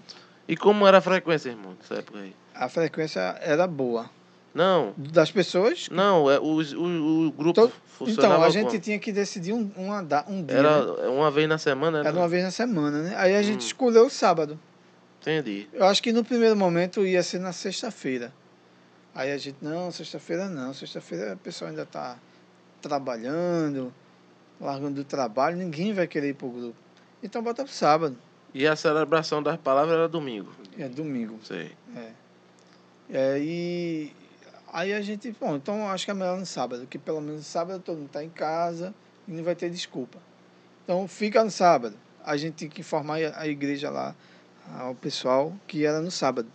E 0.48 0.58
como 0.58 0.86
era 0.86 0.98
a 0.98 1.02
frequência, 1.02 1.50
irmão, 1.50 1.76
nessa 1.80 1.96
época 1.96 2.20
aí? 2.20 2.36
A 2.54 2.68
frequência 2.68 3.20
era 3.40 3.66
boa. 3.66 4.10
Não, 4.54 4.94
Das 4.98 5.32
pessoas, 5.32 5.88
não, 5.92 6.30
é, 6.30 6.40
os- 6.40 6.74
o, 6.74 7.28
o, 7.28 7.32
grupo 7.32 7.62
Então- 7.62 7.72
funcionava 7.98 8.34
Então, 8.36 8.44
a 8.44 8.50
gente 8.50 8.68
como? 8.70 8.80
tinha 8.80 8.98
que 9.00 9.12
decidir 9.12 9.54
um, 9.54 9.70
da- 10.06 10.26
um 10.28 10.44
dia. 10.44 10.58
Era 10.58 10.86
né? 10.86 11.08
uma 11.08 11.30
vez 11.30 11.48
na 11.48 11.58
semana? 11.60 12.00
Era 12.00 12.10
Era 12.10 12.18
uma 12.18 12.28
vez 12.28 12.44
na 12.44 12.52
semana, 12.52 13.04
né? 13.04 13.14
Aí 13.16 13.36
a 13.36 13.42
gente 13.44 13.64
Hum. 13.64 13.68
escolheu 13.68 14.06
o 14.08 14.10
sábado. 14.10 14.60
Entendi. 15.22 15.68
Eu 15.74 15.86
acho 15.86 16.02
que 16.02 16.12
no 16.12 16.24
primeiro 16.24 16.56
momento 16.56 17.06
ia 17.06 17.22
ser 17.22 17.40
na 17.40 17.52
sexta-feira. 17.54 18.34
Aí 19.14 19.32
a 19.32 19.38
gente, 19.38 19.58
não, 19.62 19.92
sexta-feira 19.92 20.48
não. 20.48 20.74
Sexta-feira 20.74 21.34
o 21.34 21.38
pessoal 21.38 21.70
ainda 21.70 21.84
está 21.84 22.18
trabalhando, 22.82 23.94
largando 24.60 24.96
do 24.96 25.04
trabalho, 25.04 25.58
ninguém 25.58 25.94
vai 25.94 26.08
querer 26.08 26.30
ir 26.30 26.34
pro 26.36 26.50
grupo. 26.50 26.76
Então 27.22 27.44
bota 27.44 27.64
pro 27.64 27.72
sábado. 27.74 28.18
E 28.54 28.66
a 28.66 28.76
celebração 28.76 29.44
das 29.44 29.58
palavras 29.58 29.94
era 29.94 30.08
domingo. 30.08 30.50
É 30.78 30.88
domingo. 30.88 31.38
Sei. 31.44 31.72
É, 33.12 33.38
e 33.40 34.12
aí 34.72 34.94
a 34.94 35.02
gente, 35.02 35.36
bom, 35.40 35.56
então 35.56 35.90
acho 35.90 36.06
que 36.06 36.12
é 36.12 36.14
melhor 36.14 36.38
no 36.38 36.46
sábado, 36.46 36.88
que 36.88 36.98
pelo 36.98 37.22
menos 37.22 37.38
no 37.38 37.44
sábado 37.44 37.82
todo 37.82 37.98
mundo 37.98 38.08
está 38.08 38.24
em 38.24 38.30
casa 38.30 38.94
e 39.28 39.32
não 39.32 39.44
vai 39.44 39.56
ter 39.56 39.70
desculpa. 39.70 40.18
Então 40.84 41.08
fica 41.08 41.44
no 41.44 41.52
sábado. 41.52 41.96
A 42.24 42.36
gente 42.38 42.56
tem 42.56 42.70
que 42.70 42.82
informar 42.82 43.20
a 43.36 43.48
igreja 43.48 43.90
lá, 43.90 44.16
ao 44.78 44.94
pessoal, 44.96 45.54
que 45.68 45.86
era 45.86 46.02
no 46.02 46.12
sábado. 46.12 46.50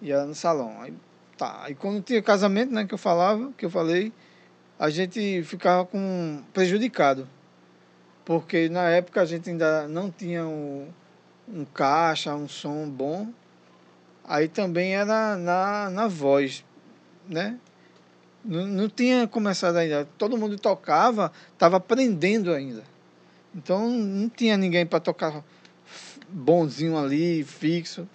E 0.00 0.10
era 0.10 0.24
no 0.24 0.34
salão. 0.34 0.80
Aí, 0.80 0.94
tá. 1.36 1.62
Aí 1.64 1.74
quando 1.74 2.02
tinha 2.02 2.22
casamento, 2.22 2.72
né, 2.72 2.86
que 2.86 2.94
eu 2.94 2.98
falava, 2.98 3.52
que 3.56 3.64
eu 3.64 3.70
falei, 3.70 4.12
a 4.78 4.88
gente 4.88 5.42
ficava 5.42 5.84
com 5.84 6.42
prejudicado. 6.52 7.28
Porque 8.24 8.68
na 8.68 8.88
época 8.88 9.20
a 9.20 9.24
gente 9.24 9.50
ainda 9.50 9.88
não 9.88 10.10
tinha 10.10 10.46
um, 10.46 10.88
um 11.48 11.64
caixa, 11.64 12.34
um 12.34 12.48
som 12.48 12.88
bom. 12.88 13.28
Aí 14.24 14.48
também 14.48 14.94
era 14.94 15.36
na, 15.36 15.90
na 15.90 16.06
voz, 16.06 16.64
né? 17.30 17.58
Não, 18.44 18.66
não 18.66 18.88
tinha 18.88 19.26
começado 19.26 19.76
ainda. 19.76 20.06
Todo 20.18 20.36
mundo 20.36 20.58
tocava, 20.58 21.32
estava 21.52 21.76
aprendendo 21.76 22.52
ainda. 22.52 22.82
Então 23.54 23.88
não 23.88 24.28
tinha 24.28 24.56
ninguém 24.56 24.84
para 24.84 25.00
tocar 25.00 25.44
bonzinho 26.28 26.98
ali, 26.98 27.44
fixo. 27.44 28.08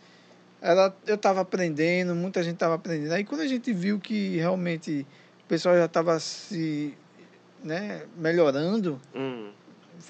Era, 0.61 0.93
eu 1.05 1.16
estava 1.16 1.41
aprendendo, 1.41 2.16
muita 2.16 2.43
gente 2.43 2.55
estava 2.55 2.76
aprendendo. 2.76 3.13
Aí 3.13 3.24
quando 3.24 3.41
a 3.41 3.47
gente 3.47 3.72
viu 3.72 3.99
que 3.99 4.38
realmente 4.38 5.05
o 5.43 5.47
pessoal 5.47 5.76
já 5.76 5.86
estava 5.86 6.20
se 6.20 6.97
né, 7.63 8.05
melhorando 8.18 8.99
Hum. 9.13 9.51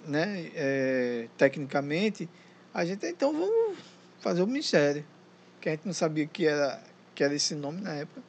né, 0.05 0.51
é, 0.55 1.27
tecnicamente, 1.37 2.29
a 2.73 2.85
gente 2.85 3.05
então 3.05 3.31
vamos 3.33 3.77
fazer 4.19 4.41
o 4.41 4.47
ministério. 4.47 5.05
Que 5.59 5.69
a 5.69 5.71
gente 5.71 5.85
não 5.85 5.93
sabia 5.93 6.27
que 6.27 6.45
era, 6.45 6.81
que 7.13 7.23
era 7.23 7.33
esse 7.33 7.55
nome 7.55 7.81
na 7.81 7.93
época. 7.93 8.21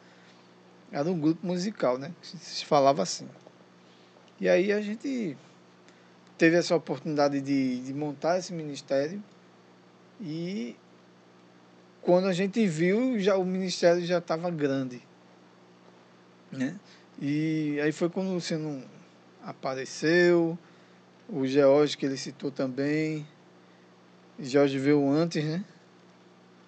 Era 0.91 1.09
um 1.11 1.19
grupo 1.19 1.47
musical, 1.47 1.99
né? 1.99 2.13
Se 2.23 2.65
falava 2.65 3.03
assim. 3.03 3.29
E 4.41 4.49
aí 4.49 4.73
a 4.73 4.81
gente 4.81 5.37
teve 6.37 6.57
essa 6.57 6.77
oportunidade 6.77 7.41
de, 7.41 7.81
de 7.81 7.95
montar 7.95 8.39
esse 8.39 8.53
ministério 8.53 9.23
e 10.21 10.77
quando 12.03 12.29
a 12.29 12.33
gente 12.33 12.65
viu, 12.67 13.19
já 13.19 13.37
o 13.37 13.45
ministério 13.45 14.05
já 14.05 14.19
estava 14.19 14.51
grande. 14.51 15.03
Né? 16.53 16.79
E 17.21 17.81
aí 17.83 17.91
foi 17.91 18.09
quando 18.09 18.29
o 18.29 18.35
Luciano 18.35 18.85
apareceu, 19.43 20.57
o 21.29 21.47
George 21.47 21.97
que 21.97 22.07
ele 22.07 22.17
citou 22.17 22.51
também. 22.51 23.27
Jorge 24.39 24.79
veio 24.79 25.11
antes, 25.11 25.45
né? 25.45 25.65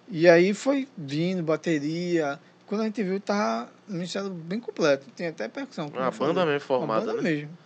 E 0.09 0.27
aí 0.27 0.53
foi 0.53 0.87
vindo, 0.97 1.43
bateria. 1.43 2.39
Quando 2.69 2.81
a 2.81 2.83
gente 2.83 3.01
viu, 3.01 3.19
tava 3.19 3.67
um 3.89 3.93
ministério 3.93 4.29
bem 4.29 4.59
completo. 4.59 5.07
Tem 5.15 5.25
até 5.25 5.47
percussão. 5.47 5.89
como 5.89 5.99
Uma 5.99 6.11
banda 6.11 6.45
mesmo 6.45 6.51
Uma 6.51 6.59
formada, 6.59 7.05
banda 7.07 7.21
né? 7.23 7.31
mesmo. 7.31 7.57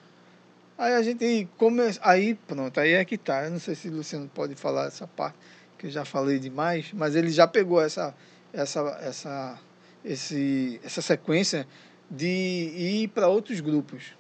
Aí 0.78 0.94
a 0.94 1.02
gente 1.02 1.46
come... 1.58 1.82
Aí, 2.02 2.36
pronto, 2.48 2.80
aí 2.80 2.94
é 2.94 3.04
que 3.04 3.18
tá. 3.18 3.44
Eu 3.44 3.52
não 3.52 3.60
sei 3.60 3.76
se 3.76 3.90
o 3.90 3.92
Luciano 3.92 4.32
pode 4.34 4.56
falar 4.56 4.86
essa 4.86 5.06
parte, 5.06 5.38
que 5.78 5.88
eu 5.88 5.92
já 5.92 6.06
falei 6.06 6.40
demais, 6.40 6.94
mas 6.94 7.18
ele 7.18 7.30
já 7.32 7.46
pegou 7.46 7.82
essa, 7.82 8.16
essa, 8.54 8.80
essa, 9.02 9.60
esse, 10.06 10.80
essa 10.82 11.02
sequência 11.02 11.68
de 12.10 12.26
ir 12.26 13.10
para 13.10 13.28
outros 13.28 13.60
grupos. 13.60 14.14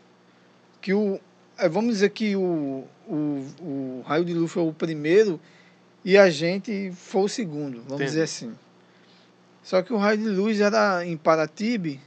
Que 0.82 0.94
o, 0.94 1.18
é, 1.58 1.70
vamos 1.70 1.94
dizer 1.94 2.10
que 2.10 2.36
o, 2.36 2.84
o, 3.08 3.48
o 3.62 4.04
Raio 4.06 4.26
de 4.26 4.34
Luz 4.34 4.52
foi 4.52 4.64
o 4.64 4.74
primeiro 4.74 5.40
e 6.04 6.18
a 6.18 6.30
gente 6.30 6.92
foi 6.92 7.22
o 7.22 7.30
segundo, 7.30 7.78
vamos 7.84 7.94
Entendi. 7.94 8.04
dizer 8.04 8.24
assim. 8.24 8.54
Só 9.64 9.82
que 9.82 9.94
o 9.94 9.98
raio 9.98 10.18
de 10.18 10.30
luz 10.30 10.60
era 10.60 11.06
em 11.06 11.16
Paratibe, 11.16 12.00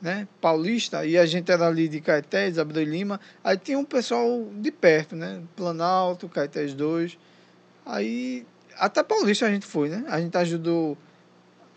né? 0.00 0.28
Paulista, 0.40 1.06
e 1.06 1.16
a 1.16 1.24
gente 1.24 1.50
era 1.50 1.66
ali 1.66 1.88
de 1.88 2.00
Caetés, 2.00 2.58
Abreu 2.58 2.84
Lima. 2.84 3.18
Aí 3.42 3.56
tinha 3.56 3.78
um 3.78 3.84
pessoal 3.84 4.46
de 4.56 4.70
perto, 4.70 5.16
né? 5.16 5.42
Planalto, 5.56 6.28
Caetés 6.28 6.74
2. 6.74 7.18
Aí 7.86 8.44
até 8.76 9.02
Paulista 9.02 9.46
a 9.46 9.50
gente 9.50 9.64
foi, 9.64 9.88
né? 9.88 10.04
A 10.08 10.20
gente 10.20 10.36
ajudou 10.36 10.98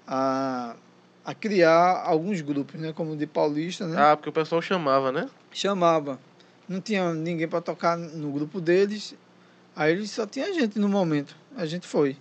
a, 0.07 0.75
a 1.23 1.33
criar 1.33 2.03
alguns 2.03 2.41
grupos, 2.41 2.79
né? 2.79 2.91
Como 2.93 3.13
o 3.13 3.17
de 3.17 3.25
Paulista, 3.25 3.87
né? 3.87 3.95
Ah, 3.97 4.17
porque 4.17 4.29
o 4.29 4.33
pessoal 4.33 4.61
chamava, 4.61 5.11
né? 5.11 5.29
Chamava. 5.51 6.19
Não 6.67 6.81
tinha 6.81 7.13
ninguém 7.13 7.47
para 7.47 7.61
tocar 7.61 7.97
no 7.97 8.31
grupo 8.31 8.59
deles. 8.59 9.15
Aí 9.75 10.05
só 10.07 10.25
tinha 10.25 10.53
gente 10.53 10.79
no 10.79 10.89
momento. 10.89 11.35
A 11.55 11.65
gente 11.65 11.87
foi. 11.87 12.17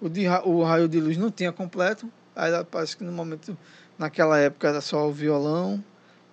O, 0.00 0.08
de, 0.08 0.26
o 0.28 0.62
raio 0.62 0.88
de 0.88 1.00
luz 1.00 1.16
não 1.16 1.30
tinha 1.30 1.52
completo. 1.52 2.10
Aí 2.34 2.52
parece 2.70 2.96
que 2.96 3.04
no 3.04 3.12
momento, 3.12 3.56
naquela 3.98 4.38
época 4.38 4.68
era 4.68 4.80
só 4.80 5.08
o 5.08 5.12
violão. 5.12 5.82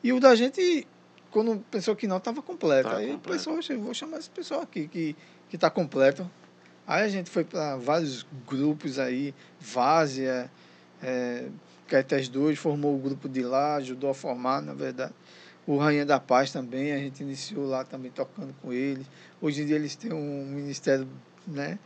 E 0.03 0.13
o 0.13 0.19
da 0.19 0.35
gente, 0.35 0.87
quando 1.31 1.57
pensou 1.71 1.95
que 1.95 2.07
não, 2.07 2.17
estava 2.17 2.41
completo. 2.41 2.89
Tava 2.89 2.99
aí 2.99 3.11
completo. 3.13 3.29
pensou, 3.29 3.57
"Oxe, 3.57 3.73
eu 3.73 3.81
vou 3.81 3.93
chamar 3.93 4.19
esse 4.19 4.29
pessoal 4.29 4.61
aqui 4.61 4.87
que, 4.87 5.15
que 5.49 5.57
tá 5.57 5.69
completo. 5.69 6.29
Aí 6.87 7.03
a 7.03 7.09
gente 7.09 7.31
foi 7.31 7.43
para 7.43 7.75
vários 7.77 8.25
grupos 8.47 8.99
aí, 8.99 9.33
Várzea, 9.59 10.51
é, 11.01 11.47
Caetés 11.87 12.27
2, 12.27 12.59
formou 12.59 12.95
o 12.95 12.99
grupo 12.99 13.27
de 13.27 13.41
lá, 13.41 13.75
ajudou 13.75 14.11
a 14.11 14.13
formar, 14.13 14.61
na 14.61 14.73
verdade. 14.73 15.13
O 15.65 15.77
Rainha 15.77 16.05
da 16.05 16.19
Paz 16.19 16.51
também, 16.51 16.91
a 16.91 16.97
gente 16.97 17.23
iniciou 17.23 17.65
lá 17.67 17.83
também 17.83 18.11
tocando 18.11 18.53
com 18.61 18.71
eles. 18.71 19.07
Hoje 19.41 19.63
em 19.63 19.65
dia 19.65 19.75
eles 19.75 19.95
têm 19.95 20.13
um 20.13 20.45
ministério 20.45 21.07
né, 21.47 21.79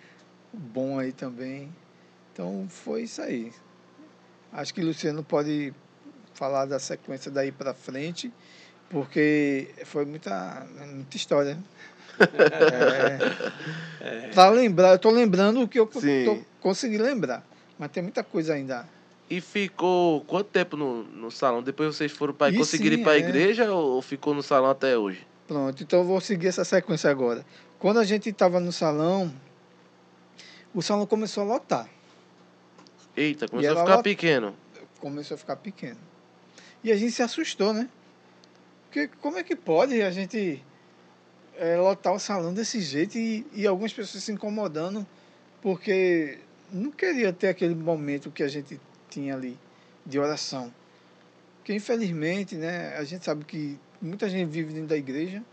bom 0.53 0.99
aí 0.99 1.11
também. 1.11 1.69
Então 2.33 2.67
foi 2.69 3.03
isso 3.03 3.21
aí. 3.21 3.51
Acho 4.51 4.73
que 4.73 4.81
o 4.81 4.85
Luciano 4.85 5.23
pode 5.23 5.73
falar 6.33 6.65
da 6.65 6.79
sequência 6.79 7.29
daí 7.29 7.51
para 7.51 7.73
frente, 7.73 8.31
porque 8.89 9.69
foi 9.85 10.05
muita, 10.05 10.65
muita 10.87 11.17
história. 11.17 11.57
É, 14.01 14.29
Pra 14.33 14.49
lembrar, 14.49 14.91
eu 14.91 14.99
tô 14.99 15.09
lembrando 15.09 15.61
o 15.61 15.67
que 15.67 15.79
eu 15.79 15.85
tô- 15.87 16.39
consegui 16.61 16.97
lembrar. 16.97 17.43
Mas 17.77 17.91
tem 17.91 18.03
muita 18.03 18.23
coisa 18.23 18.53
ainda. 18.53 18.85
E 19.29 19.39
ficou 19.39 20.21
quanto 20.21 20.49
tempo 20.49 20.75
no, 20.75 21.03
no 21.03 21.31
salão? 21.31 21.61
Depois 21.61 21.95
vocês 21.95 22.11
foram 22.11 22.33
para 22.33 22.51
conseguiram 22.53 22.95
sim, 22.95 23.01
ir 23.01 23.03
para 23.03 23.13
a 23.13 23.15
é. 23.15 23.19
igreja 23.19 23.71
ou 23.71 24.01
ficou 24.01 24.33
no 24.33 24.41
salão 24.43 24.69
até 24.69 24.97
hoje? 24.97 25.25
Pronto, 25.47 25.81
então 25.83 25.99
eu 25.99 26.05
vou 26.05 26.19
seguir 26.19 26.47
essa 26.47 26.63
sequência 26.65 27.09
agora. 27.09 27.45
Quando 27.79 27.99
a 27.99 28.03
gente 28.03 28.29
estava 28.29 28.59
no 28.59 28.71
salão, 28.71 29.31
o 30.73 30.81
salão 30.81 31.05
começou 31.05 31.43
a 31.43 31.45
lotar. 31.45 31.89
Eita, 33.15 33.47
começou 33.47 33.77
a 33.77 33.81
ficar 33.81 33.95
lá- 33.97 34.03
pequeno. 34.03 34.55
Começou 34.99 35.35
a 35.35 35.37
ficar 35.37 35.55
pequeno. 35.55 35.97
E 36.83 36.91
a 36.91 36.95
gente 36.95 37.11
se 37.11 37.21
assustou, 37.21 37.73
né? 37.73 37.89
Porque 38.85 39.07
como 39.21 39.37
é 39.37 39.43
que 39.43 39.55
pode 39.55 40.01
a 40.01 40.11
gente 40.11 40.63
eh, 41.57 41.77
lotar 41.77 42.13
o 42.13 42.19
salão 42.19 42.53
desse 42.53 42.79
jeito 42.81 43.17
e, 43.17 43.45
e 43.53 43.67
algumas 43.67 43.93
pessoas 43.93 44.23
se 44.23 44.31
incomodando 44.31 45.05
porque 45.61 46.39
não 46.71 46.91
queria 46.91 47.33
ter 47.33 47.49
aquele 47.49 47.75
momento 47.75 48.31
que 48.31 48.41
a 48.43 48.47
gente 48.47 48.79
tinha 49.09 49.35
ali 49.35 49.57
de 50.05 50.17
oração. 50.19 50.73
Porque 51.57 51.73
infelizmente, 51.73 52.55
né, 52.55 52.95
a 52.97 53.03
gente 53.03 53.25
sabe 53.25 53.43
que 53.43 53.77
muita 54.01 54.29
gente 54.29 54.47
vive 54.49 54.73
dentro 54.73 54.87
da 54.87 54.97
igreja 54.97 55.43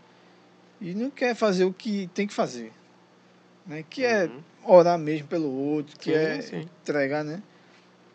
e 0.79 0.93
não 0.95 1.09
quer 1.09 1.35
fazer 1.35 1.65
o 1.65 1.73
que 1.73 2.09
tem 2.13 2.25
que 2.25 2.33
fazer. 2.33 2.71
Né? 3.67 3.83
Que 3.89 4.05
é 4.05 4.25
Uhum. 4.25 4.41
orar 4.63 4.97
mesmo 4.97 5.27
pelo 5.27 5.51
outro, 5.51 5.97
que 5.99 6.11
Sim, 6.11 6.17
é 6.17 6.41
sim. 6.41 6.69
entregar, 6.81 7.23
né? 7.23 7.41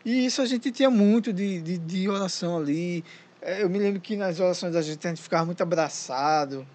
E 0.03 0.25
isso 0.25 0.41
a 0.41 0.45
gente 0.45 0.71
tinha 0.71 0.89
muito 0.89 1.31
de, 1.31 1.61
de, 1.61 1.77
de 1.77 2.09
oração 2.09 2.57
ali. 2.57 3.03
É, 3.41 3.61
Eu 3.63 3.69
me 3.69 3.79
lembro 3.79 4.01
que 4.01 4.15
nas 4.17 4.39
orações 4.39 4.73
da 4.73 4.81
gente 4.81 5.05
a 5.05 5.09
gente 5.09 5.21
ficava 5.21 5.45
muito 5.45 5.61
abraçado. 5.61 6.65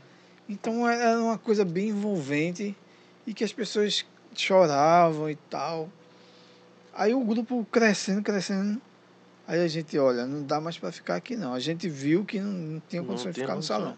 Então 0.49 0.89
era 0.89 1.21
uma 1.21 1.37
coisa 1.37 1.65
bem 1.65 1.89
envolvente 1.89 2.75
e 3.27 3.35
que 3.35 3.45
as 3.45 3.53
pessoas 3.53 4.07
choravam 4.35 5.29
e 5.29 5.37
tal. 5.51 5.91
Aí 6.95 7.13
o 7.13 7.21
grupo 7.21 7.67
crescendo, 7.71 8.23
crescendo. 8.23 8.81
Aí 9.47 9.61
a 9.63 9.69
gente, 9.69 9.99
olha, 9.99 10.27
não 10.27 10.43
dá 10.43 10.61
mais 10.61 10.79
para 10.79 10.91
ficar 10.93 11.17
aqui 11.17 11.37
não. 11.37 11.53
A 11.53 11.61
gente 11.61 11.89
viu 11.89 12.25
que 12.25 12.41
não, 12.41 12.51
não 12.51 12.83
tinha 12.89 13.03
Não 13.03 13.09
condições 13.09 13.35
de 13.35 13.41
ficar 13.41 13.55
no 13.57 13.63
salão. 13.63 13.97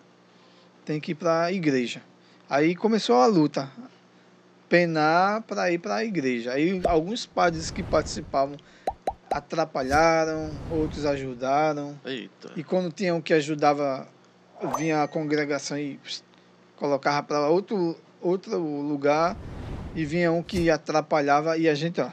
Tem 0.85 1.01
que 1.01 1.12
ir 1.12 1.14
para 1.14 1.45
a 1.45 1.53
igreja. 1.53 2.03
Aí 2.49 2.74
começou 2.74 3.16
a 3.16 3.26
luta. 3.26 3.70
Penar 4.71 5.43
para 5.43 5.71
ir 5.71 5.79
para 5.79 5.97
a 5.97 6.05
igreja. 6.05 6.53
Aí 6.53 6.81
alguns 6.87 7.27
padres 7.27 7.71
que 7.71 7.83
participavam 7.83 8.57
atrapalharam, 9.31 10.51
outros 10.71 11.05
ajudaram. 11.05 12.01
Eita. 12.05 12.53
E 12.57 12.64
quando 12.64 12.91
tinha 12.91 13.14
um 13.14 13.21
que 13.21 13.35
ajudava, 13.35 14.09
vinha 14.79 15.03
a 15.03 15.09
congregação 15.09 15.79
e 15.79 15.99
pss, 15.99 16.25
colocava 16.77 17.23
para 17.23 17.49
outro, 17.49 17.97
outro 18.23 18.59
lugar. 18.59 19.37
E 19.95 20.05
vinha 20.05 20.31
um 20.31 20.43
que 20.43 20.71
atrapalhava 20.71 21.59
e 21.59 21.68
a 21.68 21.75
gente, 21.75 22.01
ó. 22.01 22.11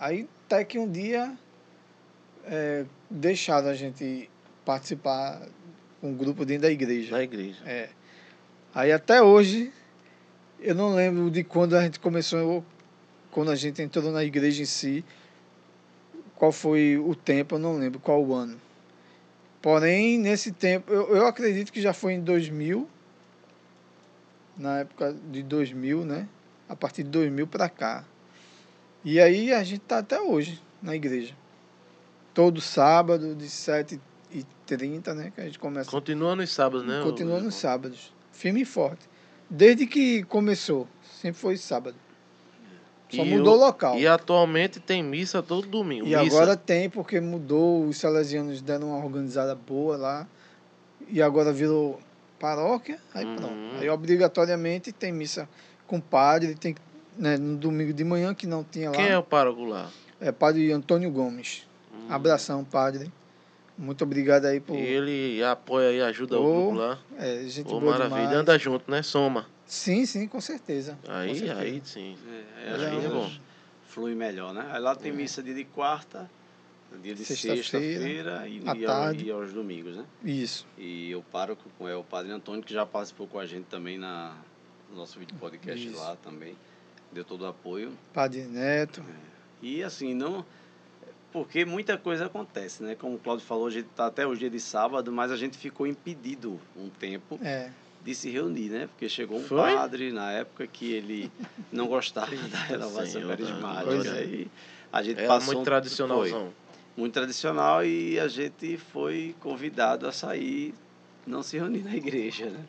Aí 0.00 0.26
até 0.46 0.64
que 0.64 0.78
um 0.78 0.90
dia 0.90 1.36
é, 2.46 2.84
deixaram 3.10 3.68
a 3.68 3.74
gente 3.74 4.30
participar 4.64 5.42
com 6.00 6.10
um 6.10 6.14
grupo 6.14 6.44
dentro 6.44 6.62
da 6.62 6.70
igreja. 6.70 7.12
Na 7.16 7.22
igreja. 7.22 7.62
É. 7.66 7.88
Aí 8.74 8.92
até 8.92 9.22
hoje, 9.22 9.72
eu 10.60 10.74
não 10.74 10.94
lembro 10.94 11.30
de 11.30 11.44
quando 11.44 11.76
a 11.76 11.82
gente 11.82 12.00
começou, 12.00 12.64
quando 13.30 13.50
a 13.50 13.56
gente 13.56 13.82
entrou 13.82 14.10
na 14.10 14.24
igreja 14.24 14.62
em 14.62 14.66
si, 14.66 15.04
qual 16.34 16.52
foi 16.52 16.96
o 16.96 17.14
tempo, 17.14 17.54
eu 17.54 17.58
não 17.58 17.76
lembro 17.76 17.98
qual 17.98 18.22
o 18.22 18.34
ano. 18.34 18.60
Porém, 19.60 20.18
nesse 20.18 20.52
tempo, 20.52 20.92
eu, 20.92 21.16
eu 21.16 21.26
acredito 21.26 21.72
que 21.72 21.80
já 21.80 21.92
foi 21.92 22.12
em 22.12 22.20
2000, 22.20 22.88
na 24.56 24.80
época 24.80 25.14
de 25.30 25.42
2000, 25.42 26.04
né? 26.04 26.28
A 26.68 26.76
partir 26.76 27.02
de 27.02 27.10
2000 27.10 27.46
para 27.46 27.68
cá. 27.68 28.04
E 29.04 29.20
aí 29.20 29.52
a 29.52 29.62
gente 29.62 29.80
tá 29.80 29.98
até 29.98 30.20
hoje 30.20 30.60
na 30.82 30.94
igreja. 30.94 31.34
Todo 32.34 32.60
sábado, 32.60 33.34
de 33.34 33.46
7h30, 33.46 35.14
né? 35.14 35.32
Que 35.34 35.40
a 35.40 35.44
gente 35.44 35.58
começa 35.58 35.90
Continua 35.90 36.36
nos 36.36 36.50
sábados, 36.52 36.86
né? 36.86 37.00
Continua 37.02 37.40
nos 37.40 37.54
sábados. 37.54 38.12
Firme 38.32 38.62
e 38.62 38.64
forte. 38.64 39.08
Desde 39.48 39.86
que 39.86 40.22
começou. 40.24 40.86
Sempre 41.20 41.40
foi 41.40 41.56
sábado. 41.56 41.96
Só 43.08 43.22
E 43.24 43.30
mudou 43.30 43.54
o 43.54 43.58
local. 43.58 43.96
E 43.98 44.06
atualmente 44.06 44.80
tem 44.80 45.02
missa 45.02 45.42
todo 45.42 45.66
domingo. 45.66 46.06
E 46.06 46.16
missa. 46.16 46.36
agora 46.36 46.56
tem, 46.56 46.90
porque 46.90 47.20
mudou, 47.20 47.86
os 47.86 47.98
salesianos 47.98 48.60
deram 48.60 48.88
uma 48.88 49.04
organizada 49.04 49.54
boa 49.54 49.96
lá. 49.96 50.26
E 51.08 51.22
agora 51.22 51.52
virou 51.52 52.00
paróquia, 52.38 52.98
aí 53.14 53.24
Uhum. 53.24 53.36
pronto. 53.36 53.54
Aí 53.80 53.88
obrigatoriamente 53.88 54.90
tem 54.92 55.12
missa 55.12 55.48
com 55.86 56.00
padre, 56.00 56.54
tem 56.56 56.74
né, 57.16 57.36
no 57.38 57.56
domingo 57.56 57.92
de 57.92 58.02
manhã 58.04 58.34
que 58.34 58.46
não 58.46 58.64
tinha 58.64 58.90
lá. 58.90 58.96
Quem 58.96 59.06
é 59.08 59.16
o 59.16 59.22
pároco 59.22 59.64
lá? 59.64 59.88
É 60.20 60.32
padre 60.32 60.70
Antônio 60.72 61.10
Gomes. 61.10 61.66
Hum. 61.94 62.06
Abração, 62.10 62.64
padre. 62.64 63.10
Muito 63.78 64.02
obrigado 64.04 64.46
aí 64.46 64.58
por. 64.60 64.74
E 64.76 64.80
ele 64.80 65.44
apoia 65.44 65.92
e 65.92 66.00
ajuda 66.02 66.38
o 66.40 66.42
grupo 66.42 66.78
lá. 66.78 66.98
É, 67.18 67.44
gente 67.46 67.66
Ô, 67.68 67.78
boa 67.80 67.92
maravilha. 67.92 68.20
demais. 68.22 68.36
Anda 68.38 68.58
junto, 68.58 68.90
né? 68.90 69.02
Soma. 69.02 69.46
Sim, 69.66 70.06
sim, 70.06 70.26
com 70.26 70.40
certeza. 70.40 70.98
Com 71.04 71.12
Aí, 71.12 71.34
certeza. 71.36 71.60
aí 71.60 71.82
sim. 71.84 72.16
É, 72.64 72.72
Ele 72.72 72.74
as 72.74 72.82
é 72.82 72.88
um- 73.08 73.10
coisas 73.12 73.40
flui 73.88 74.14
melhor, 74.14 74.54
né? 74.54 74.66
Aí 74.70 74.80
lá 74.80 74.94
tem 74.94 75.12
missa 75.12 75.42
dia 75.42 75.52
de 75.54 75.64
quarta, 75.64 76.30
dia 77.02 77.14
de 77.14 77.24
Sexta-feira, 77.24 77.62
sexta-feira 77.62 78.48
e, 78.48 78.58
e, 78.80 78.86
ao- 78.86 79.14
e 79.14 79.30
aos 79.30 79.52
domingos, 79.52 79.96
né? 79.96 80.04
Isso. 80.24 80.66
E 80.78 81.10
eu 81.10 81.22
paro 81.32 81.56
com 81.78 81.88
é, 81.88 81.94
o 81.96 82.04
Padre 82.04 82.32
Antônio, 82.32 82.62
que 82.62 82.72
já 82.72 82.86
participou 82.86 83.26
com 83.26 83.38
a 83.38 83.44
gente 83.46 83.64
também 83.64 83.98
na, 83.98 84.36
no 84.90 84.96
nosso 84.96 85.18
vídeo 85.18 85.36
podcast 85.38 85.86
Isso. 85.86 85.98
lá 85.98 86.16
também. 86.16 86.56
Deu 87.12 87.24
todo 87.24 87.42
o 87.42 87.46
apoio. 87.46 87.92
Padre 88.12 88.42
Neto. 88.42 89.02
E 89.62 89.82
assim, 89.82 90.14
não. 90.14 90.44
Porque 91.36 91.66
muita 91.66 91.98
coisa 91.98 92.24
acontece, 92.24 92.82
né? 92.82 92.94
Como 92.94 93.16
o 93.16 93.18
Claudio 93.18 93.44
falou, 93.44 93.66
a 93.66 93.70
gente 93.70 93.88
tá 93.94 94.06
até 94.06 94.26
hoje 94.26 94.40
dia 94.40 94.48
de 94.48 94.58
sábado, 94.58 95.12
mas 95.12 95.30
a 95.30 95.36
gente 95.36 95.58
ficou 95.58 95.86
impedido 95.86 96.58
um 96.74 96.88
tempo 96.88 97.38
É. 97.42 97.68
de 98.02 98.14
se 98.14 98.30
reunir, 98.30 98.70
né? 98.70 98.86
Porque 98.86 99.06
chegou 99.06 99.38
um 99.38 99.42
Foi? 99.42 99.74
padre 99.74 100.10
na 100.12 100.32
época 100.32 100.66
que 100.66 100.90
ele 100.94 101.30
não 101.70 101.88
gostava 101.88 102.34
da 102.34 102.56
renovação 102.60 103.06
Senhor, 103.20 103.28
carismática. 103.28 103.84
Pois 103.84 104.06
é. 104.06 104.24
E 104.24 104.50
a 104.90 105.02
gente 105.02 105.18
Era 105.18 105.28
passou 105.28 105.46
muito 105.48 105.60
um- 105.60 105.64
tradicionalzão. 105.64 106.40
foi 106.40 106.50
muito 106.96 107.12
tradicional 107.12 107.84
e 107.84 108.18
a 108.18 108.28
gente 108.28 108.78
foi 108.78 109.34
convidado 109.40 110.06
a 110.08 110.12
sair, 110.12 110.72
não 111.26 111.42
se 111.42 111.58
reunir 111.58 111.82
na 111.82 111.94
igreja, 111.94 112.46
né? 112.46 112.64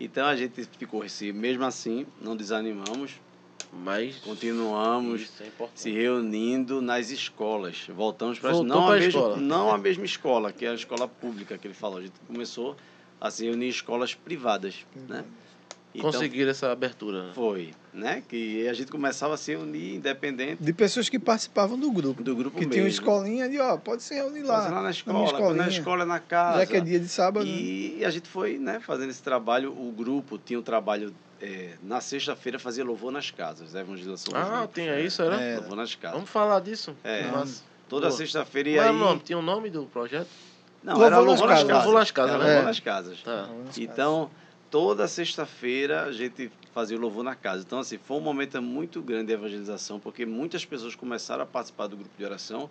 Então 0.00 0.26
a 0.26 0.34
gente 0.34 0.64
ficou 0.76 1.02
assim, 1.04 1.30
mesmo 1.30 1.64
assim, 1.64 2.04
não 2.20 2.34
desanimamos, 2.36 3.12
Mas. 3.72 4.16
continuamos 4.16 5.28
é 5.40 5.66
se 5.74 5.90
reunindo 5.90 6.80
nas 6.80 7.10
escolas. 7.10 7.86
Voltamos 7.88 8.38
para 8.38 8.52
não 8.62 8.86
pra 8.86 8.94
a 8.96 8.98
mesma, 8.98 9.08
escola. 9.08 9.36
não 9.36 9.70
a 9.72 9.78
mesma 9.78 10.04
escola, 10.04 10.52
que 10.52 10.64
é 10.64 10.70
a 10.70 10.74
escola 10.74 11.06
pública 11.08 11.56
que 11.58 11.66
ele 11.66 11.74
falou. 11.74 11.98
A 11.98 12.02
gente 12.02 12.14
começou 12.26 12.76
a 13.20 13.30
se 13.30 13.44
reunir 13.44 13.66
em 13.66 13.70
escolas 13.70 14.14
privadas, 14.14 14.86
né? 15.08 15.24
Então, 15.94 16.12
Conseguiram 16.12 16.50
essa 16.50 16.70
abertura. 16.70 17.24
né? 17.28 17.32
Foi, 17.34 17.70
né? 17.94 18.22
Que 18.28 18.68
a 18.68 18.74
gente 18.74 18.90
começava 18.90 19.34
a 19.34 19.36
se 19.36 19.56
unir 19.56 19.96
independente 19.96 20.62
De 20.62 20.72
pessoas 20.72 21.08
que 21.08 21.18
participavam 21.18 21.78
do 21.78 21.90
grupo. 21.90 22.22
do 22.22 22.36
grupo 22.36 22.56
Que 22.56 22.60
mesmo. 22.66 22.72
tinha 22.72 22.84
uma 22.84 22.90
escolinha 22.90 23.48
de, 23.48 23.58
ó, 23.58 23.76
pode 23.78 24.02
se 24.02 24.14
reunir 24.14 24.42
lá. 24.42 24.68
Lá 24.68 24.82
na 24.82 24.90
escola, 24.90 25.18
na 25.18 25.24
escolinha. 25.24 25.68
escola, 25.68 26.04
na 26.06 26.20
casa. 26.20 26.58
Já 26.60 26.66
que 26.66 26.76
é 26.76 26.80
dia 26.80 27.00
de 27.00 27.08
sábado. 27.08 27.46
né? 27.46 27.50
E 27.52 28.04
a 28.04 28.10
gente 28.10 28.28
foi 28.28 28.58
né, 28.58 28.80
fazendo 28.80 29.10
esse 29.10 29.22
trabalho. 29.22 29.72
O 29.72 29.90
grupo 29.90 30.38
tinha 30.38 30.58
um 30.58 30.62
trabalho. 30.62 31.12
É, 31.40 31.74
na 31.82 32.00
sexta-feira 32.00 32.58
fazia 32.58 32.84
louvor 32.84 33.10
nas 33.12 33.30
casas, 33.30 33.74
a 33.74 33.80
evangelização. 33.80 34.32
dos 34.32 34.42
Ah, 34.50 34.68
tinha 34.72 34.92
é. 34.92 35.02
isso, 35.02 35.22
era? 35.22 35.40
É. 35.40 35.56
Louvor 35.56 35.76
nas 35.76 35.94
casas. 35.94 36.16
Vamos 36.16 36.30
falar 36.30 36.60
disso. 36.60 36.94
É. 37.04 37.22
Mas, 37.30 37.64
Toda 37.88 38.10
sexta-feira 38.10 38.68
e 38.68 38.74
qual 38.74 38.82
aí. 38.82 38.88
era 38.88 38.96
o 38.96 38.98
nome? 39.00 39.20
Tinha 39.20 39.38
o 39.38 39.42
nome 39.42 39.70
do 39.70 39.84
projeto? 39.86 40.28
Não, 40.82 40.92
Louvor 40.92 41.06
era 41.06 41.16
nas 41.16 41.24
louvor 41.26 41.48
nas 41.48 41.58
casas. 41.58 41.68
casas. 41.68 41.84
Louvor 41.84 41.98
nas 42.00 42.10
casas, 42.10 42.30
Era 42.34 42.38
né? 42.38 42.44
louvor 42.48 42.62
É. 42.62 42.66
nas 42.66 42.80
casas. 42.80 43.22
Tá. 43.22 43.48
Então, 43.78 44.30
toda 44.70 45.08
sexta-feira 45.08 46.02
a 46.04 46.12
gente 46.12 46.52
fazia 46.74 46.96
o 46.96 47.00
louvor 47.00 47.24
na 47.24 47.34
casa. 47.34 47.62
Então, 47.66 47.78
assim, 47.78 47.96
foi 47.98 48.16
um 48.18 48.20
momento 48.20 48.60
muito 48.60 49.00
grande 49.00 49.28
de 49.28 49.32
evangelização, 49.32 49.98
porque 49.98 50.26
muitas 50.26 50.64
pessoas 50.64 50.94
começaram 50.94 51.42
a 51.42 51.46
participar 51.46 51.86
do 51.86 51.96
grupo 51.96 52.10
de 52.16 52.24
oração 52.24 52.68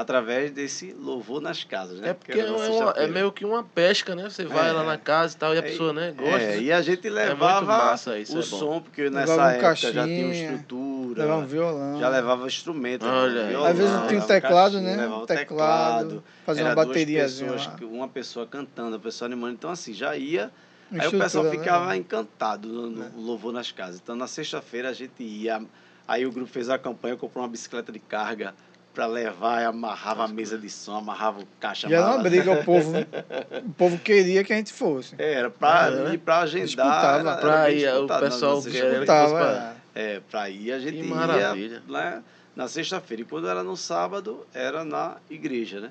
através 0.00 0.50
desse 0.50 0.92
louvor 0.92 1.40
nas 1.40 1.64
casas, 1.64 1.98
né? 2.00 2.10
É 2.10 2.12
porque 2.12 2.32
Que 2.32 2.40
é, 2.40 2.44
uma- 2.50 2.62
é 2.62 2.66
sexta-feira. 2.70 3.12
meio 3.12 3.32
que 3.32 3.46
uma 3.46 3.64
pesca, 3.64 4.14
né? 4.14 4.28
Você 4.28 4.44
vai 4.44 4.68
É. 4.68 4.72
lá 4.72 4.84
na 4.84 4.98
casa 4.98 5.34
e 5.34 5.38
tal, 5.38 5.54
e 5.54 5.56
a 5.56 5.60
É, 5.60 5.62
pessoa, 5.62 5.90
né, 5.94 6.12
gosta. 6.14 6.36
É, 6.36 6.56
né? 6.56 6.60
e 6.60 6.70
a 6.70 6.82
gente 6.82 7.04
muito 7.04 7.14
levava 7.14 7.64
massa 7.66 8.18
isso, 8.18 8.36
o 8.36 8.40
é 8.40 8.42
som, 8.42 8.82
porque 8.82 9.04
Levava 9.04 9.20
nessa 9.26 9.36
um 9.42 9.48
época 9.50 9.74
já 9.74 9.90
tinha 9.90 10.02
uma 10.04 10.06
caixinha, 10.28 10.50
estrutura, 10.52 11.22
Levar 11.22 11.36
um 11.38 11.46
violão. 11.46 11.98
já 11.98 12.08
levava 12.10 12.46
instrumento. 12.46 13.06
Olha 13.06 13.26
levava 13.32 13.48
violão, 13.48 13.70
Às 13.70 13.78
vezes 13.78 13.90
tinha 13.92 14.02
um 14.02 14.10
levava 14.10 14.26
teclado, 14.26 14.72
caixinha, 14.72 14.82
né? 14.96 15.02
Levava 15.02 15.22
Um 15.22 15.26
teclado, 15.26 16.24
fazer 16.44 16.60
Era 16.60 16.68
uma 16.74 16.74
pessoas, 16.86 17.66
lá. 17.66 17.76
uma 17.86 18.08
pessoa 18.08 18.46
cantando, 18.46 18.96
a 18.96 18.98
pessoa 18.98 19.26
animando. 19.26 19.54
Então, 19.54 19.70
assim, 19.70 19.94
já 19.94 20.14
ia 20.14 20.50
Aí 20.92 21.08
o 21.08 21.10
pessoal 21.18 21.44
né? 21.44 21.50
ficava 21.50 21.96
encantado 21.96 22.68
no, 22.68 22.90
no 22.90 23.02
É. 23.02 23.10
louvor 23.16 23.52
nas 23.52 23.72
casas. 23.72 23.98
Então, 24.00 24.14
na 24.14 24.26
sexta-feira 24.28 24.90
a 24.90 24.92
gente 24.92 25.20
ia. 25.22 25.60
Aí 26.06 26.24
o 26.24 26.30
grupo 26.30 26.48
fez 26.48 26.68
a 26.70 26.78
campanha, 26.78 27.16
comprou 27.16 27.42
uma 27.42 27.50
bicicleta 27.50 27.90
de 27.90 27.98
carga 27.98 28.54
para 28.96 29.06
levar, 29.06 29.60
e 29.60 29.64
amarrava 29.66 30.24
a 30.24 30.28
mesa 30.28 30.56
de 30.56 30.70
som, 30.70 30.96
amarrava 30.96 31.40
o 31.42 31.46
caixa. 31.60 31.86
E 31.86 31.92
era 31.92 32.06
uma 32.14 32.18
briga, 32.22 32.50
o 32.50 32.64
povo? 32.64 32.92
O 33.66 33.72
povo 33.74 33.98
queria 33.98 34.42
que 34.42 34.52
a 34.52 34.56
gente 34.56 34.72
fosse. 34.72 35.14
É, 35.18 35.34
Era 35.34 35.50
pra, 35.50 35.88
É, 35.88 35.90
né? 35.90 36.14
ir 36.14 36.18
pra 36.18 36.38
agendar. 36.40 37.20
Era- 37.20 37.36
Pra 37.36 37.64
bem 37.66 37.78
ir, 37.80 37.88
o 37.94 38.06
pessoal 38.06 38.56
na 38.56 38.62
querendo 38.62 38.62
sexta-feira. 38.62 38.88
que 38.88 38.96
fosse 38.96 38.98
Disputava, 38.98 39.34
pra- 39.34 39.76
é. 39.94 40.14
É, 40.16 40.20
pra 40.30 40.48
ir 40.50 40.72
a 40.72 40.78
gente 40.78 40.96
Que 40.98 41.04
ia 41.06 41.14
maravilha. 41.14 41.82
né, 41.86 42.22
na 42.56 42.68
sexta-feira. 42.68 43.22
E 43.22 43.24
quando 43.26 43.46
era 43.48 43.62
no 43.62 43.76
sábado, 43.76 44.46
era 44.54 44.82
na 44.82 45.18
igreja, 45.28 45.78
né? 45.80 45.90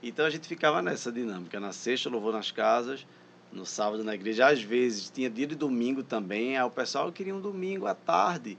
Então 0.00 0.24
a 0.24 0.30
gente 0.30 0.46
ficava 0.46 0.80
nessa 0.80 1.10
dinâmica. 1.10 1.58
Na 1.58 1.72
sexta, 1.72 2.08
louvor 2.08 2.32
nas 2.32 2.52
casas. 2.52 3.04
No 3.52 3.66
sábado, 3.66 4.04
na 4.04 4.14
igreja. 4.14 4.46
Às 4.46 4.62
vezes, 4.62 5.10
tinha 5.10 5.28
dia 5.28 5.46
de 5.46 5.54
domingo 5.56 6.02
também. 6.04 6.56
Aí 6.56 6.62
o 6.64 6.70
pessoal 6.70 7.10
queria 7.10 7.34
um 7.34 7.40
domingo 7.40 7.86
à 7.86 7.94
tarde. 7.94 8.56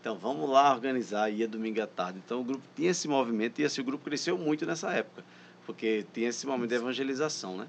Então, 0.00 0.16
vamos 0.16 0.48
lá 0.48 0.72
organizar. 0.72 1.30
Ia 1.30 1.48
domingo 1.48 1.82
à 1.82 1.86
tarde. 1.86 2.20
Então, 2.24 2.40
o 2.40 2.44
grupo 2.44 2.62
tinha 2.74 2.90
esse 2.90 3.08
movimento. 3.08 3.60
E 3.60 3.66
o 3.66 3.84
grupo 3.84 4.04
cresceu 4.04 4.38
muito 4.38 4.64
nessa 4.64 4.90
época. 4.92 5.24
Porque 5.66 6.06
tinha 6.12 6.28
esse 6.28 6.46
momento 6.46 6.70
de 6.70 6.76
evangelização, 6.76 7.56
né? 7.56 7.68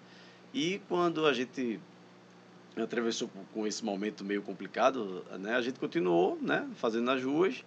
E 0.54 0.82
quando 0.88 1.26
a 1.26 1.34
gente 1.34 1.80
atravessou 2.78 3.30
com 3.54 3.68
esse 3.68 3.84
momento 3.84 4.24
meio 4.24 4.42
complicado, 4.42 5.24
né? 5.40 5.56
A 5.56 5.62
gente 5.62 5.80
continuou, 5.80 6.38
né? 6.42 6.68
Fazendo 6.76 7.06
nas 7.06 7.24
ruas 7.24 7.64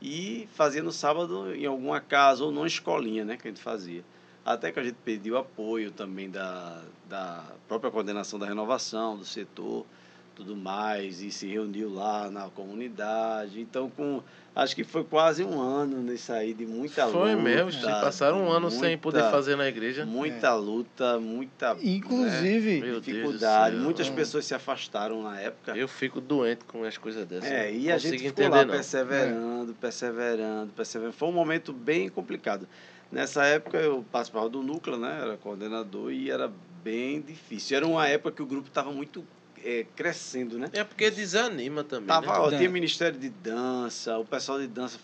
e 0.00 0.48
fazia 0.52 0.82
no 0.82 0.92
sábado 0.92 1.54
em 1.54 1.66
alguma 1.66 2.00
casa 2.00 2.44
ou 2.44 2.52
numa 2.52 2.66
escolinha, 2.66 3.24
né? 3.24 3.36
Que 3.36 3.48
a 3.48 3.50
gente 3.50 3.62
fazia. 3.62 4.04
Até 4.44 4.72
que 4.72 4.80
a 4.80 4.82
gente 4.82 4.96
pediu 5.04 5.36
apoio 5.36 5.90
também 5.90 6.28
da, 6.28 6.82
da 7.08 7.44
própria 7.68 7.90
coordenação 7.90 8.38
da 8.38 8.46
renovação, 8.46 9.16
do 9.16 9.24
setor, 9.24 9.86
tudo 10.34 10.56
mais, 10.56 11.20
e 11.22 11.30
se 11.30 11.46
reuniu 11.46 11.92
lá 11.92 12.30
na 12.30 12.48
comunidade. 12.50 13.60
Então, 13.60 13.90
com 13.90 14.22
acho 14.54 14.74
que 14.76 14.84
foi 14.84 15.02
quase 15.04 15.42
um 15.44 15.60
ano 15.60 15.98
nisso 16.02 16.32
aí 16.32 16.52
de 16.52 16.66
muita 16.66 17.06
luta. 17.06 17.18
Foi 17.18 17.34
mesmo, 17.36 17.72
se 17.72 17.80
passaram 17.80 18.42
um 18.44 18.50
ano 18.50 18.70
sem 18.70 18.80
muita- 18.80 18.98
poder 19.02 19.30
fazer 19.30 19.56
na 19.56 19.66
igreja. 19.68 20.04
Muita 20.04 20.54
luta, 20.54 21.18
muita 21.18 21.74
né, 21.74 21.80
Inclusive, 21.82 22.80
Meu 22.80 22.80
Deus 22.80 22.94
do 22.96 23.00
dificuldade. 23.02 23.76
Muitas 23.76 24.08
É. 24.08 24.10
pessoas 24.12 24.44
se 24.44 24.54
afastaram 24.54 25.22
na 25.22 25.40
época. 25.40 25.76
Eu 25.76 25.88
fico 25.88 26.20
doente 26.20 26.64
com 26.64 26.84
as 26.84 26.98
coisas 26.98 27.26
dessas. 27.26 27.50
É, 27.50 27.72
e 27.72 27.90
a 27.90 27.96
gente 27.98 28.18
ficou 28.18 28.28
entender, 28.30 28.48
lá 28.48 28.64
não. 28.64 28.74
perseverando, 28.74 29.74
perseverando, 29.74 30.72
perseverando. 30.72 31.14
Foi 31.16 31.28
um 31.28 31.32
momento 31.32 31.72
bem 31.72 32.08
complicado. 32.08 32.66
Nessa 33.10 33.44
época 33.44 33.76
eu 33.78 34.04
participava 34.10 34.48
do 34.48 34.62
núcleo, 34.62 34.96
né? 34.96 35.18
Era 35.22 35.36
coordenador 35.36 36.10
e 36.12 36.30
era 36.30 36.50
bem 36.82 37.20
difícil. 37.20 37.76
Era 37.76 37.86
uma 37.86 38.08
época 38.08 38.36
que 38.36 38.42
o 38.42 38.46
grupo 38.46 38.68
estava 38.68 38.90
muito 38.90 39.24
é, 39.64 39.86
crescendo, 39.96 40.58
né? 40.58 40.68
É 40.72 40.84
porque 40.84 41.10
desanima 41.10 41.84
também. 41.84 42.06
Tava, 42.08 42.26
né? 42.26 42.32
ó, 42.38 42.48
tinha 42.50 42.68
Ministério 42.70 43.18
de 43.18 43.28
Dança, 43.28 44.18
o 44.18 44.24
pessoal 44.24 44.58
de 44.60 44.66
dança. 44.66 44.98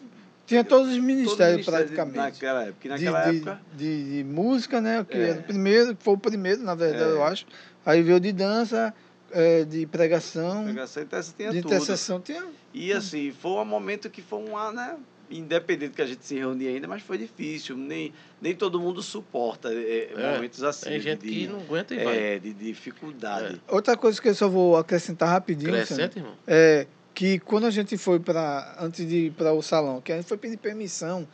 tinha 0.46 0.64
todos 0.64 0.88
os 0.88 0.94
todo 0.94 1.02
ministérios 1.04 1.56
ministério 1.66 1.88
de- 1.88 1.94
praticamente. 1.94 2.16
Naquela 2.34 2.62
época. 2.64 2.78
E 2.80 2.82
De, 2.98 3.04
naquela 3.04 3.30
de, 3.30 3.36
época. 3.36 3.60
de, 3.74 4.16
de 4.18 4.24
música, 4.24 4.80
né? 4.80 5.04
Que 5.08 5.16
É. 5.16 5.28
era 5.30 5.40
o 5.40 5.42
primeiro, 5.42 5.96
foi 6.00 6.14
o 6.14 6.18
primeiro, 6.18 6.62
na 6.62 6.74
verdade, 6.74 7.04
É. 7.04 7.14
eu 7.14 7.22
acho. 7.24 7.46
Aí 7.84 8.02
veio 8.02 8.18
de 8.20 8.32
dança, 8.32 8.92
é, 9.30 9.64
de 9.64 9.86
pregação, 9.86 10.68
Essa 10.78 11.00
intercessão 11.02 11.34
tinha 11.36 11.50
de 11.50 11.62
tudo. 11.62 11.74
intercessão. 11.74 12.20
Tinha, 12.20 12.44
E 12.74 12.92
assim, 12.92 13.30
foi 13.32 13.52
um 13.52 13.64
momento 13.64 14.08
que 14.10 14.22
foi 14.22 14.38
um 14.38 14.56
ano, 14.56 14.72
né? 14.76 14.96
Independente 15.30 15.94
que 15.94 16.02
a 16.02 16.06
gente 16.06 16.24
se 16.24 16.34
reunia 16.36 16.70
ainda, 16.70 16.88
mas 16.88 17.02
foi 17.02 17.18
difícil. 17.18 17.76
Nem, 17.76 18.12
nem 18.40 18.54
todo 18.54 18.80
mundo 18.80 19.02
suporta 19.02 19.72
é, 19.72 20.12
É, 20.16 20.34
momentos 20.34 20.62
assim. 20.62 20.90
Tem 20.90 21.00
gente 21.00 21.20
de, 21.26 21.28
que 21.30 21.46
não 21.46 21.60
aguenta 21.60 21.94
e 21.94 22.02
vai. 22.04 22.16
é, 22.18 22.38
de 22.38 22.52
dificuldade. 22.54 23.60
Outra 23.68 23.96
coisa 23.96 24.20
que 24.20 24.28
eu 24.28 24.34
só 24.34 24.48
vou 24.48 24.76
acrescentar 24.76 25.28
rapidinho, 25.28 25.70
Sandro, 25.72 25.86
Crescente, 25.86 26.18
irmão? 26.18 26.34
é 26.46 26.86
que 27.14 27.38
quando 27.40 27.66
a 27.66 27.70
gente 27.70 27.96
foi 27.98 28.20
para 28.20 28.76
antes 28.80 29.06
de 29.06 29.26
ir 29.26 29.32
para 29.32 29.52
o 29.52 29.60
salão, 29.60 30.00
que 30.00 30.12
a 30.12 30.16
gente 30.16 30.28
foi 30.28 30.36
pedir 30.38 30.56
permissão, 30.56 31.26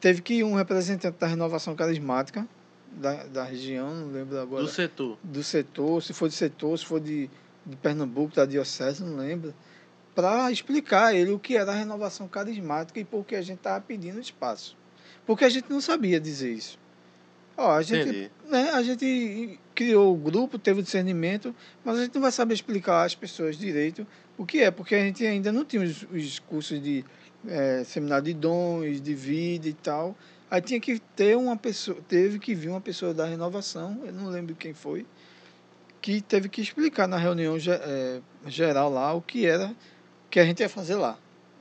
teve 0.00 0.20
que 0.20 0.34
ir 0.34 0.44
um 0.44 0.54
representante 0.54 1.16
da 1.18 1.26
renovação 1.28 1.74
carismática 1.76 2.46
da, 2.90 3.24
da 3.24 3.44
região, 3.44 3.94
não 3.94 4.12
lembro 4.12 4.36
agora, 4.38 4.62
Do 4.64 4.68
setor. 4.68 5.16
do 5.22 5.42
setor, 5.44 6.02
se 6.02 6.12
for 6.12 6.28
de 6.28 6.34
setor, 6.34 6.76
se 6.78 6.84
for 6.84 6.98
de, 7.00 7.30
de 7.64 7.76
Pernambuco, 7.76 8.34
da 8.34 8.44
diocese, 8.44 9.04
não 9.04 9.16
lembro, 9.16 9.54
para 10.18 10.50
explicar 10.50 11.06
a 11.06 11.14
ele 11.14 11.30
o 11.30 11.38
que 11.38 11.56
era 11.56 11.70
a 11.70 11.74
renovação 11.76 12.26
carismática 12.26 12.98
e 12.98 13.04
por 13.04 13.24
que 13.24 13.36
a 13.36 13.40
gente 13.40 13.58
estava 13.58 13.80
pedindo 13.80 14.18
espaço. 14.18 14.76
Porque 15.24 15.44
a 15.44 15.48
gente 15.48 15.70
não 15.70 15.80
sabia 15.80 16.18
dizer 16.18 16.52
isso. 16.52 16.76
Ó, 17.56 17.70
a 17.70 17.82
gente 17.82 18.08
Entendi. 18.08 18.30
né, 18.48 18.70
a 18.70 18.82
gente 18.82 19.60
criou 19.76 20.12
o 20.12 20.16
grupo, 20.16 20.58
teve 20.58 20.80
o 20.80 20.82
discernimento, 20.82 21.54
mas 21.84 21.98
a 21.98 22.02
gente 22.02 22.16
não 22.16 22.22
vai 22.22 22.32
saber 22.32 22.54
explicar 22.54 23.04
às 23.04 23.14
pessoas 23.14 23.56
direito 23.56 24.04
o 24.36 24.44
que 24.44 24.58
é, 24.60 24.72
porque 24.72 24.96
a 24.96 24.98
gente 24.98 25.24
ainda 25.24 25.52
não 25.52 25.64
tinha 25.64 25.84
os, 25.84 26.02
os 26.10 26.40
cursos 26.40 26.82
de 26.82 27.04
eh, 27.46 27.84
seminário 27.84 28.24
de 28.24 28.34
dons, 28.34 29.00
de 29.00 29.14
vida 29.14 29.68
e 29.68 29.72
tal. 29.72 30.16
Aí 30.50 30.60
tinha 30.60 30.80
que 30.80 30.98
ter 31.14 31.36
uma 31.36 31.56
pessoa, 31.56 31.96
teve 32.08 32.40
que 32.40 32.56
vir 32.56 32.70
uma 32.70 32.80
pessoa 32.80 33.14
da 33.14 33.24
renovação, 33.24 34.00
eu 34.04 34.12
não 34.12 34.26
lembro 34.26 34.56
quem 34.56 34.74
foi, 34.74 35.06
que 36.00 36.20
teve 36.20 36.48
que 36.48 36.60
explicar 36.60 37.06
na 37.06 37.18
reunião 37.18 37.56
eh, 37.56 38.20
geral 38.48 38.90
lá 38.90 39.12
o 39.12 39.22
que 39.22 39.46
era 39.46 39.72
que 40.30 40.38
a 40.38 40.44
gente 40.44 40.60
ia 40.60 40.68
fazer 40.68 40.96
lá, 40.96 41.18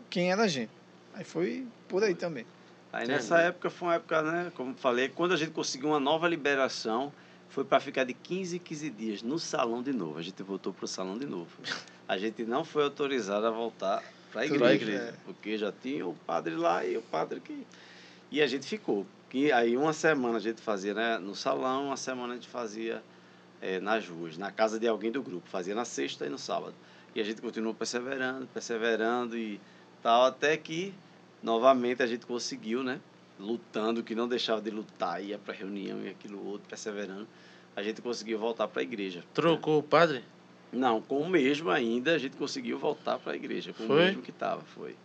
quem 0.09 0.32
era 0.32 0.43
a 0.43 0.47
gente. 0.47 0.72
Aí 1.13 1.24
foi 1.24 1.65
por 1.88 2.03
aí 2.03 2.15
também. 2.15 2.45
Aí 2.91 3.03
Entendi. 3.03 3.18
nessa 3.18 3.39
época 3.39 3.70
foi 3.70 3.88
uma 3.88 3.95
época, 3.95 4.22
né? 4.22 4.51
Como 4.55 4.76
falei, 4.76 5.09
quando 5.09 5.34
a 5.34 5.38
gente 5.38 5.51
conseguiu 5.51 5.89
uma 5.89 5.99
nova 5.99 6.28
liberação, 6.28 7.11
foi 7.49 7.63
para 7.63 7.80
ficar 7.80 8.03
de 8.03 8.13
15 8.13 8.57
em 8.57 8.59
15 8.59 8.89
dias 8.89 9.22
no 9.22 9.39
salão 9.39 9.82
de 9.82 9.93
novo. 9.93 10.18
A 10.18 10.22
gente 10.22 10.41
voltou 10.43 10.74
para 10.74 10.86
o 10.86 10.88
salão 10.88 11.18
de 11.18 11.26
novo. 11.26 11.49
A 12.07 12.18
gente 12.18 12.43
não 12.43 12.63
foi 12.63 12.84
autorizado 12.84 13.45
a 13.45 13.51
voltar 13.51 14.03
para 14.32 14.41
a 14.41 14.45
igreja, 14.45 14.74
igreja. 14.74 15.15
porque 15.26 15.57
já 15.57 15.72
tinha 15.72 16.05
o 16.05 16.13
padre 16.13 16.55
lá 16.55 16.86
e 16.86 16.97
o 16.97 17.01
padre 17.01 17.39
que. 17.39 17.65
E 18.32 18.41
a 18.41 18.47
gente 18.47 18.65
ficou. 18.65 19.05
Que 19.30 19.51
aí 19.51 19.76
uma 19.76 19.91
semana 19.91 20.38
a 20.38 20.39
gente 20.39 20.61
fazia 20.61 20.93
né, 20.93 21.18
no 21.18 21.36
salão, 21.36 21.88
uma 21.88 21.97
semana 21.97 22.34
a 22.34 22.36
gente 22.38 22.47
fazia 22.47 23.03
eh, 23.61 23.80
nas 23.80 24.07
ruas, 24.07 24.38
na 24.38 24.51
casa 24.51 24.80
de 24.80 24.88
alguém 24.88 25.11
do 25.11 25.22
grupo. 25.22 25.49
Fazia 25.49 25.76
na 25.76 25.84
sexta 25.84 26.26
e 26.26 26.30
no 26.30 26.38
sábado. 26.38 26.74
E 27.18 27.20
a 27.20 27.24
gente 27.24 27.41
continuou 27.41 27.74
perseverando, 27.74 28.45
perseverando 28.53 29.36
e 29.36 29.59
tal, 30.03 30.26
até 30.26 30.55
que 30.55 30.93
novamente 31.41 32.03
a 32.03 32.05
gente 32.05 32.28
conseguiu, 32.28 32.84
né? 32.84 33.01
Lutando, 33.39 34.03
que 34.03 34.13
não 34.13 34.28
deixava 34.28 34.61
de 34.61 34.70
lutar, 34.70 35.24
ia 35.24 35.39
para 35.39 35.51
reunião 35.51 35.99
e 36.03 36.09
aquilo 36.09 36.45
outro, 36.45 36.70
perseverando. 36.70 37.28
A 37.76 37.82
gente 37.82 38.03
conseguiu 38.03 38.38
voltar 38.38 38.68
para 38.68 38.82
a 38.82 38.84
igreja. 38.84 39.24
Trocou 39.34 39.80
o 39.80 39.84
padre? 39.84 40.24
Não, 40.72 41.01
com 41.01 41.20
o 41.20 41.28
mesmo 41.28 41.72
ainda 41.72 42.13
a 42.13 42.20
gente 42.20 42.38
conseguiu 42.38 42.78
voltar 42.78 43.18
para 43.18 43.34
a 43.34 43.36
igreja, 43.36 43.74
com 43.74 43.88
Foi? 43.88 43.95
o 43.95 44.05
mesmo 44.05 44.22
que 44.22 44.30
estava, 44.30 44.61
foi. 44.76 44.95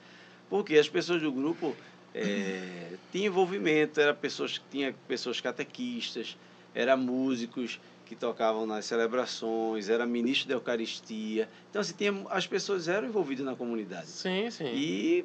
Porque 0.50 0.76
as 0.76 0.90
pessoas 0.90 1.22
do 1.22 1.32
grupo 1.32 1.74
é, 2.14 2.92
tinham 3.10 3.32
envolvimento, 3.32 3.98
eram 3.98 4.14
pessoas 4.14 4.58
que 4.58 4.64
tinha 4.70 4.94
pessoas 5.08 5.40
catequistas, 5.40 6.36
eram 6.74 6.98
músicos 6.98 7.80
que 8.12 8.16
tocavam 8.16 8.66
nas 8.66 8.84
celebrações, 8.84 9.88
era 9.88 10.04
ministro 10.04 10.48
da 10.48 10.54
Eucaristia. 10.54 11.48
Então, 11.70 11.80
assim, 11.80 11.94
tinha, 11.94 12.14
as 12.28 12.46
pessoas 12.46 12.86
eram 12.86 13.08
envolvidas 13.08 13.44
na 13.44 13.56
comunidade. 13.56 14.08
Sim, 14.08 14.50
sim. 14.50 14.66
E 14.66 15.24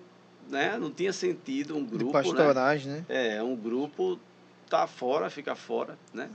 né, 0.49 0.77
não 0.77 0.89
tinha 0.89 1.11
sentido 1.11 1.75
um 1.75 1.83
De 1.83 1.97
grupo, 1.97 2.05
né? 2.05 2.23
pastorais, 2.23 2.85
né? 2.85 3.05
É, 3.09 3.43
um 3.43 3.55
grupo 3.57 4.17
tá 4.69 4.87
fora, 4.87 5.29
fica 5.29 5.53
fora, 5.53 5.97
né? 6.13 6.29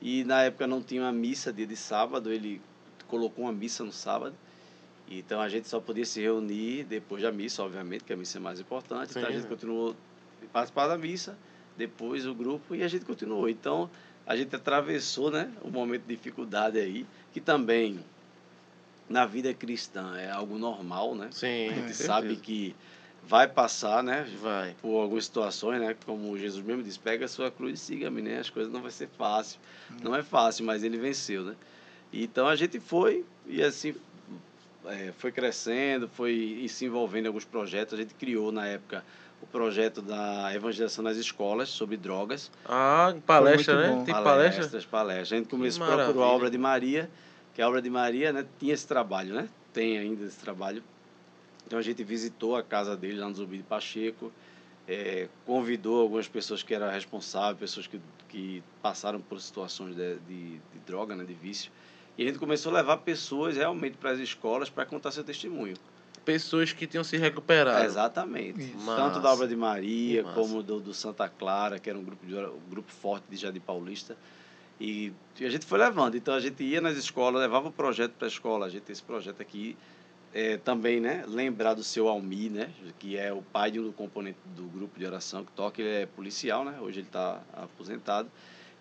E 0.00 0.24
na 0.24 0.42
época 0.42 0.66
não 0.66 0.82
tinha 0.82 1.00
uma 1.00 1.12
missa 1.12 1.50
dia 1.50 1.66
de 1.66 1.76
sábado, 1.76 2.30
ele 2.30 2.60
colocou 3.08 3.46
uma 3.46 3.52
missa 3.52 3.82
no 3.82 3.92
sábado. 3.92 4.34
Então 5.08 5.40
a 5.40 5.48
gente 5.48 5.68
só 5.68 5.80
podia 5.80 6.04
se 6.04 6.20
reunir 6.20 6.84
depois 6.84 7.22
da 7.22 7.32
missa, 7.32 7.62
obviamente, 7.62 8.04
que 8.04 8.12
a 8.12 8.16
missa 8.16 8.36
é 8.36 8.40
mais 8.40 8.60
importante. 8.60 9.10
Então 9.10 9.22
a 9.22 9.28
Sim. 9.28 9.38
gente 9.38 9.46
continuou 9.46 9.96
a 10.42 10.46
participar 10.52 10.86
da 10.86 10.98
missa, 10.98 11.38
depois 11.78 12.26
o 12.26 12.34
grupo 12.34 12.74
e 12.74 12.82
a 12.82 12.88
gente 12.88 13.06
continuou. 13.06 13.48
Então 13.48 13.88
a 14.26 14.36
gente 14.36 14.54
atravessou 14.54 15.30
né, 15.30 15.50
um 15.64 15.70
momento 15.70 16.02
de 16.02 16.16
dificuldade 16.16 16.78
aí, 16.78 17.06
que 17.32 17.40
também 17.40 18.00
na 19.08 19.26
vida 19.26 19.52
cristã 19.52 20.16
é 20.16 20.30
algo 20.30 20.58
normal, 20.58 21.14
né? 21.14 21.28
Sim, 21.30 21.68
A 21.68 21.74
gente 21.74 21.94
sabe 21.94 22.36
que 22.36 22.74
vai 23.26 23.46
passar, 23.46 24.02
né? 24.02 24.26
Vai. 24.40 24.74
por 24.80 25.02
algumas 25.02 25.26
situações, 25.26 25.80
né? 25.80 25.94
Como 26.06 26.36
Jesus 26.38 26.64
mesmo 26.64 26.82
diz, 26.82 26.96
pega 26.96 27.26
a 27.26 27.28
sua 27.28 27.50
cruz 27.50 27.80
e 27.80 27.82
siga-me, 27.82 28.22
né? 28.22 28.38
As 28.38 28.50
coisas 28.50 28.72
não 28.72 28.80
vai 28.80 28.90
ser 28.90 29.08
fácil. 29.08 29.58
Não 30.02 30.14
é 30.14 30.22
fácil, 30.22 30.64
mas 30.64 30.82
ele 30.82 30.96
venceu, 30.96 31.44
né? 31.44 31.56
Então 32.12 32.46
a 32.46 32.56
gente 32.56 32.78
foi 32.80 33.24
e 33.46 33.62
assim 33.62 33.94
é, 34.86 35.12
foi 35.18 35.32
crescendo, 35.32 36.08
foi 36.08 36.64
se 36.68 36.84
envolvendo 36.84 37.24
em 37.24 37.28
alguns 37.28 37.44
projetos. 37.44 37.94
A 37.94 37.96
gente 37.96 38.14
criou 38.14 38.52
na 38.52 38.66
época 38.66 39.04
o 39.44 39.46
projeto 39.46 40.00
da 40.00 40.52
evangelização 40.54 41.04
nas 41.04 41.18
escolas 41.18 41.68
sobre 41.68 41.96
drogas. 41.98 42.50
Ah, 42.64 43.14
palestra, 43.26 43.82
né? 43.82 43.88
bom. 43.88 44.04
Tem 44.04 44.14
palestra? 44.14 44.56
palestras, 44.56 44.86
palestras. 44.86 45.32
A 45.32 45.36
gente 45.36 45.48
começou, 45.48 45.86
procurou 45.86 46.24
a 46.24 46.28
obra 46.28 46.50
de 46.50 46.56
Maria, 46.56 47.10
que 47.54 47.60
a 47.60 47.68
obra 47.68 47.82
de 47.82 47.90
Maria 47.90 48.32
né, 48.32 48.46
tinha 48.58 48.72
esse 48.72 48.88
trabalho, 48.88 49.34
né? 49.34 49.48
Tem 49.72 49.98
ainda 49.98 50.24
esse 50.24 50.38
trabalho. 50.38 50.82
Então 51.66 51.78
a 51.78 51.82
gente 51.82 52.02
visitou 52.02 52.56
a 52.56 52.62
casa 52.62 52.96
dele 52.96 53.20
lá 53.20 53.28
no 53.28 53.34
Zumbi 53.34 53.58
de 53.58 53.62
Pacheco, 53.62 54.32
eh, 54.88 55.28
convidou 55.44 56.00
algumas 56.00 56.26
pessoas 56.26 56.62
que 56.62 56.74
eram 56.74 56.90
responsáveis, 56.90 57.58
pessoas 57.58 57.86
que, 57.86 58.00
que 58.28 58.62
passaram 58.82 59.20
por 59.20 59.40
situações 59.40 59.94
de, 59.94 60.16
de, 60.20 60.52
de 60.56 60.78
droga, 60.86 61.14
né, 61.14 61.24
de 61.24 61.34
vício. 61.34 61.70
E 62.16 62.22
a 62.22 62.26
gente 62.26 62.38
começou 62.38 62.72
a 62.72 62.76
levar 62.76 62.98
pessoas 62.98 63.56
realmente 63.56 63.96
para 63.98 64.10
as 64.10 64.18
escolas 64.18 64.70
para 64.70 64.86
contar 64.86 65.10
seu 65.10 65.24
testemunho. 65.24 65.74
Pessoas 66.24 66.72
que 66.72 66.86
tinham 66.86 67.04
se 67.04 67.16
recuperado. 67.16 67.84
Exatamente. 67.84 68.62
Isso. 68.62 68.86
Tanto 68.86 69.20
da 69.20 69.32
obra 69.32 69.46
de 69.46 69.54
Maria, 69.54 70.22
massa. 70.22 70.34
como 70.34 70.62
do, 70.62 70.80
do 70.80 70.94
Santa 70.94 71.28
Clara, 71.28 71.78
que 71.78 71.90
era 71.90 71.98
um 71.98 72.02
grupo, 72.02 72.24
de, 72.26 72.34
um 72.34 72.70
grupo 72.70 72.90
forte 72.90 73.24
de 73.28 73.36
Jardim 73.36 73.60
Paulista. 73.60 74.16
E, 74.80 75.12
e 75.38 75.44
a 75.44 75.50
gente 75.50 75.66
foi 75.66 75.78
levando. 75.78 76.16
Então 76.16 76.34
a 76.34 76.40
gente 76.40 76.62
ia 76.62 76.80
nas 76.80 76.96
escolas, 76.96 77.40
levava 77.40 77.68
o 77.68 77.72
projeto 77.72 78.12
para 78.12 78.26
a 78.26 78.28
escola. 78.28 78.66
A 78.66 78.68
gente 78.68 78.82
tem 78.82 78.92
esse 78.92 79.02
projeto 79.02 79.40
aqui. 79.40 79.76
É, 80.36 80.56
também, 80.56 80.98
né, 80.98 81.24
lembrar 81.28 81.74
do 81.74 81.84
seu 81.84 82.08
Almi, 82.08 82.50
né, 82.50 82.68
que 82.98 83.16
é 83.16 83.32
o 83.32 83.40
pai 83.40 83.70
de 83.70 83.78
um 83.78 83.92
componente 83.92 84.38
do 84.46 84.64
grupo 84.64 84.98
de 84.98 85.06
oração 85.06 85.44
que 85.44 85.52
toca, 85.52 85.80
ele 85.80 86.02
é 86.02 86.06
policial, 86.06 86.64
né, 86.64 86.76
hoje 86.80 86.98
ele 86.98 87.06
está 87.06 87.40
aposentado, 87.52 88.28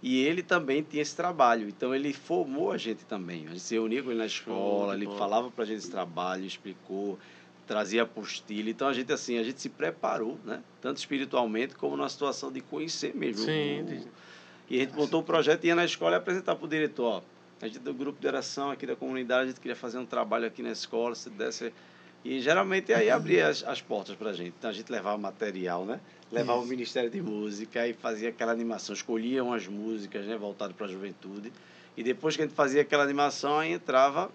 e 0.02 0.20
ele 0.24 0.42
também 0.42 0.82
tinha 0.82 1.04
esse 1.04 1.16
trabalho, 1.16 1.70
então 1.70 1.94
ele 1.94 2.12
formou 2.12 2.72
a 2.72 2.78
gente 2.80 3.06
também, 3.06 3.46
a 3.46 3.50
gente 3.50 3.60
se 3.60 3.76
reunia 3.76 4.02
com 4.02 4.10
ele 4.10 4.18
na 4.18 4.26
escola, 4.26 4.96
ele 4.96 5.06
falava 5.06 5.52
para 5.52 5.64
a 5.64 5.68
gente 5.68 5.78
esse 5.78 5.92
trabalho, 5.92 6.44
explicou, 6.44 7.20
trazia 7.68 8.04
apostila, 8.04 8.70
então 8.70 8.88
a 8.88 8.94
gente 8.94 9.12
assim, 9.12 9.38
a 9.38 9.44
gente 9.44 9.62
se 9.62 9.70
preparou, 9.70 10.38
né, 10.44 10.62
tanto 10.82 10.98
espiritualmente 10.98 11.76
como 11.76 11.96
na 11.96 12.10
situação 12.10 12.52
de 12.52 12.62
conhecer 12.62 13.16
mesmo. 13.16 13.46
Sim, 13.46 13.84
o- 13.84 14.08
e 14.70 14.78
a 14.78 14.80
gente 14.82 14.96
montou 14.96 15.22
o 15.22 15.24
projeto, 15.24 15.64
ia 15.66 15.76
na 15.76 15.86
escola 15.86 16.16
e 16.16 16.18
apresentar 16.18 16.56
para 16.56 16.66
o 16.66 16.68
diretor, 16.68 17.06
ó, 17.06 17.22
a 17.62 17.68
gente 17.68 17.80
do 17.80 17.94
grupo 17.94 18.20
de 18.20 18.28
oração 18.28 18.72
aqui 18.72 18.86
da 18.86 18.96
comunidade, 18.96 19.44
a 19.44 19.48
gente 19.48 19.60
queria 19.60 19.76
fazer 19.76 19.98
um 19.98 20.06
trabalho 20.06 20.46
aqui 20.46 20.62
na 20.62 20.72
escola, 20.72 21.16
se 21.16 21.30
desse... 21.30 21.74
E 22.26 22.40
geralmente 22.40 22.94
aí 22.94 23.10
abria 23.10 23.50
as, 23.50 23.66
as 23.66 23.82
portas 23.82 24.16
para 24.16 24.30
a 24.30 24.34
gente. 24.34 24.54
Então 24.58 24.70
a 24.70 24.74
gente 24.74 24.90
levava 24.90 25.18
material, 25.18 25.86
né? 25.86 26.00
Levava 26.32 26.60
o 26.62 26.66
Ministério 26.66 27.10
de 27.10 27.22
Música 27.22 27.86
e 27.86 27.94
fazia 27.94 28.30
aquela 28.30 28.54
animação, 28.54 28.94
escolhia 28.96 29.44
umas 29.44 29.68
músicas, 29.68 30.26
né, 30.26 30.38
voltadas 30.38 30.74
para 30.74 30.86
a 30.86 30.90
juventude. 30.90 31.52
E 31.98 32.02
depois 32.02 32.38
que 32.38 32.42
a 32.42 32.46
gente 32.46 32.56
fazia 32.56 32.82
aquela 32.82 33.04
animação, 33.04 33.60
aí 33.60 33.74
entrava 33.74 34.32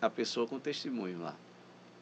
a 0.00 0.10
pessoa 0.10 0.44
com 0.48 0.58
testemunho 0.58 1.20
lá. 1.20 1.36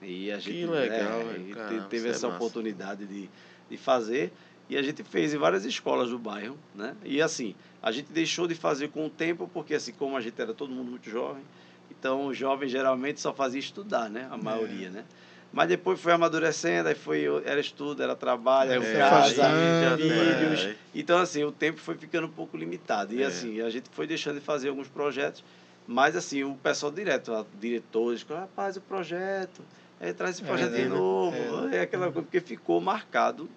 E 0.03 0.31
a 0.33 0.39
gente 0.39 0.67
legal, 0.67 1.21
é, 1.21 1.25
velho. 1.33 1.45
te- 1.47 1.55
Caramba, 1.55 1.87
teve 1.89 2.09
é 2.09 2.11
essa 2.11 2.27
oportunidade 2.29 3.07
de, 3.07 3.29
de 3.71 3.77
fazer. 3.77 4.33
E 4.69 4.77
a 4.77 4.83
gente 4.83 5.03
fez 5.03 5.35
em 5.35 5.39
várias 5.39 5.65
escolas 5.65 6.11
do 6.11 6.19
bairro, 6.19 6.57
né? 6.75 6.95
E 7.05 7.21
assim, 7.21 7.55
a 7.83 7.93
gente 7.93 8.11
deixou 8.13 8.47
de 8.47 8.55
fazer 8.55 8.89
com 8.89 9.07
o 9.07 9.11
tempo, 9.11 9.49
porque 9.53 9.75
assim, 9.75 9.93
como 9.93 10.17
a 10.17 10.21
gente 10.21 10.41
era 10.41 10.55
todo 10.55 10.71
mundo 10.73 10.91
muito 10.91 11.11
jovem, 11.11 11.43
então 11.91 12.27
o 12.27 12.35
jovem 12.35 12.69
geralmente 12.69 13.21
só 13.21 13.35
fazia 13.35 13.61
estudar, 13.61 14.09
né? 14.09 14.27
A 14.31 14.37
maioria, 14.37 14.89
né? 14.91 15.05
Mas 15.53 15.69
depois 15.69 16.01
foi 16.01 16.13
amadurecendo, 16.13 16.89
aí 16.89 16.95
foi, 16.95 17.27
era 17.45 17.61
estudo, 17.61 18.03
era 18.03 18.17
trabalho, 18.17 18.73
É, 18.73 18.79
o 18.79 18.83
se 18.85 18.93
casa, 18.97 19.53
vídeos. 19.97 20.61
é. 20.65 20.77
Então, 20.95 21.19
assim, 21.19 21.45
o 21.45 21.53
tempo 21.53 21.79
foi 21.79 21.95
ficando 21.99 22.27
um 22.27 22.31
pouco 22.31 22.57
limitado. 22.57 23.15
E 23.15 23.23
É. 23.23 23.27
assim, 23.27 23.61
a 23.61 23.69
gente 23.69 23.91
foi 23.93 24.07
deixando 24.07 24.37
de 24.39 24.45
fazer 24.47 24.71
alguns 24.71 24.89
projetos, 24.89 25.45
mas 25.87 26.17
assim, 26.17 26.43
o 26.43 26.55
pessoal 26.55 26.91
direto, 26.91 27.47
diretores, 27.61 28.23
rapaz, 28.23 28.79
o 28.79 28.81
projeto, 28.81 29.63
é, 30.03 30.13
traz 30.13 30.35
esse 30.35 30.45
É, 30.45 30.47
projeto 30.47 30.73
de 30.73 30.83
né? 30.83 30.89
novo, 30.89 31.37
É. 31.71 31.77
é 31.77 31.81
aquela 31.83 32.07
coisa, 32.13 32.23
porque 32.23 32.41
ficou 32.41 32.81
marcado 32.81 33.49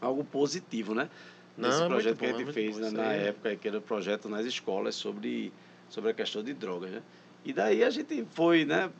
algo 0.00 0.22
positivo, 0.22 0.94
né? 0.94 1.08
Nesse 1.56 1.82
é 1.82 1.86
projeto 1.86 2.18
que 2.18 2.26
bom, 2.26 2.32
a 2.32 2.34
é 2.34 2.44
gente 2.44 2.52
fez 2.52 2.76
bom 2.76 2.82
né, 2.82 2.90
na 2.90 3.12
época, 3.12 3.56
que 3.56 3.66
era 3.68 3.78
o 3.78 3.80
projeto 3.82 4.28
nas 4.28 4.44
escolas 4.44 4.94
sobre, 4.94 5.52
sobre 5.88 6.10
a 6.10 6.14
questão 6.14 6.42
de 6.42 6.52
drogas, 6.52 6.90
né? 6.90 7.02
E 7.44 7.52
daí 7.52 7.82
a 7.82 7.90
gente 7.90 8.24
foi, 8.32 8.64
né? 8.64 8.90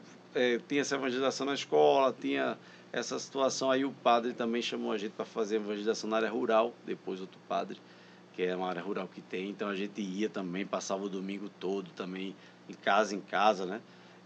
tinha 0.66 0.80
essa 0.80 0.96
evangelização 0.96 1.46
na 1.46 1.54
escola, 1.54 2.14
tinha 2.18 2.58
essa 2.92 3.18
situação 3.18 3.70
aí, 3.70 3.84
o 3.84 3.92
padre 3.92 4.32
também 4.32 4.60
chamou 4.62 4.90
a 4.92 4.98
gente 4.98 5.12
para 5.12 5.24
fazer 5.24 5.56
evangelização 5.56 6.08
na 6.10 6.16
área 6.16 6.30
rural, 6.30 6.74
depois 6.86 7.20
outro 7.20 7.38
padre, 7.48 7.78
que 8.34 8.42
é 8.42 8.54
uma 8.56 8.68
área 8.68 8.82
rural 8.82 9.06
que 9.06 9.20
tem, 9.20 9.50
então 9.50 9.68
a 9.68 9.76
gente 9.76 10.00
ia 10.00 10.28
também, 10.28 10.66
passava 10.66 11.04
o 11.04 11.08
domingo 11.08 11.48
todo 11.60 11.90
também, 11.90 12.34
em 12.68 12.74
casa 12.74 13.14
em 13.14 13.20
casa, 13.20 13.64
né? 13.66 13.80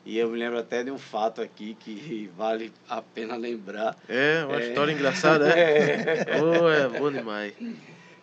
E 0.06 0.16
eu 0.18 0.30
me 0.30 0.38
lembro 0.38 0.58
até 0.58 0.82
de 0.82 0.90
um 0.90 0.98
fato 0.98 1.40
aqui 1.42 1.76
que 1.78 2.30
vale 2.36 2.72
a 2.88 3.02
pena 3.02 3.36
lembrar, 3.36 3.96
É, 4.08 4.44
uma 4.44 4.60
É. 4.60 4.68
história 4.68 4.92
engraçada, 4.92 5.48
é? 5.52 6.38
Pô, 6.38 6.68
é 6.68 6.88
bom 6.88 7.10
demais. 7.12 7.52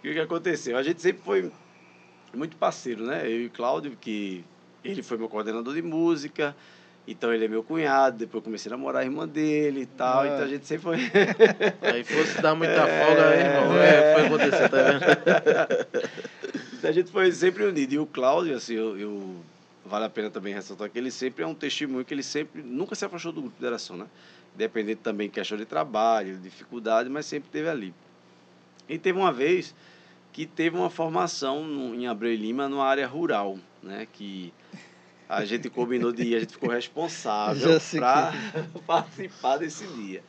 E 0.03 0.09
o 0.09 0.13
que 0.13 0.19
aconteceu? 0.19 0.77
A 0.77 0.83
gente 0.83 1.01
sempre 1.01 1.21
foi 1.23 1.51
muito 2.33 2.55
parceiro, 2.57 3.05
né? 3.05 3.21
Eu 3.25 3.41
e 3.41 3.45
o 3.47 3.49
Cláudio, 3.49 3.95
que 3.99 4.43
ele 4.83 5.01
foi 5.03 5.17
meu 5.17 5.29
coordenador 5.29 5.73
de 5.73 5.81
música, 5.81 6.55
então 7.07 7.31
ele 7.33 7.45
é 7.45 7.47
meu 7.47 7.63
cunhado, 7.63 8.17
depois 8.17 8.41
eu 8.41 8.45
comecei 8.45 8.71
a 8.71 8.75
namorar 8.75 9.01
a 9.03 9.05
irmã 9.05 9.27
dele 9.27 9.81
e 9.81 9.85
tal, 9.85 10.21
Ah. 10.21 10.27
então 10.27 10.43
a 10.43 10.47
gente 10.47 10.65
sempre 10.65 10.83
foi... 10.83 10.97
Aí 11.93 12.03
fosse 12.03 12.41
dar 12.41 12.55
muita 12.55 12.81
folga, 12.81 13.29
aí, 13.29 13.39
irmão. 13.41 13.77
É, 13.77 14.13
foi 14.15 14.25
acontecer, 14.25 14.69
tá 14.69 14.77
vendo? 14.81 16.65
Então 16.77 16.89
a 16.89 16.93
gente 16.93 17.11
foi 17.11 17.31
sempre 17.31 17.63
unido. 17.63 17.93
E 17.93 17.99
o 17.99 18.05
Cláudio, 18.05 18.55
assim, 18.55 18.73
eu, 18.75 18.97
eu- 18.97 19.35
vale 19.85 20.05
a 20.05 20.09
pena 20.09 20.29
também 20.29 20.53
ressaltar 20.53 20.89
que 20.89 20.97
ele 20.97 21.11
sempre 21.11 21.43
é 21.43 21.47
um 21.47 21.53
testemunho 21.53 22.03
que 22.03 22.13
ele 22.13 22.23
sempre, 22.23 22.61
nunca 22.61 22.95
se 22.95 23.05
afastou 23.05 23.31
do 23.31 23.41
grupo 23.41 23.59
de 23.59 23.65
oração, 23.65 23.95
né? 23.95 24.07
Independente 24.55 25.01
também 25.01 25.29
questão 25.29 25.57
de 25.57 25.65
trabalho, 25.65 26.37
dificuldade, 26.37 27.09
mas 27.09 27.25
sempre 27.25 27.47
esteve 27.47 27.69
ali. 27.69 27.93
E 28.89 28.97
teve 28.97 29.17
uma 29.17 29.31
vez 29.31 29.75
que 30.33 30.45
teve 30.45 30.75
uma 30.75 30.89
formação 30.89 31.63
em 31.93 32.07
Abreu 32.07 32.33
e 32.33 32.35
Lima, 32.35 32.67
numa 32.67 32.85
área 32.85 33.07
rural, 33.07 33.57
né? 33.81 34.07
Que 34.11 34.53
a 35.29 35.45
gente 35.45 35.69
combinou 35.69 36.11
de 36.11 36.23
ir, 36.23 36.35
a 36.35 36.39
gente 36.39 36.53
ficou 36.53 36.69
responsável 36.69 37.79
para 37.97 38.33
participar 38.85 39.57
desse 39.57 39.85
dia. 39.87 40.23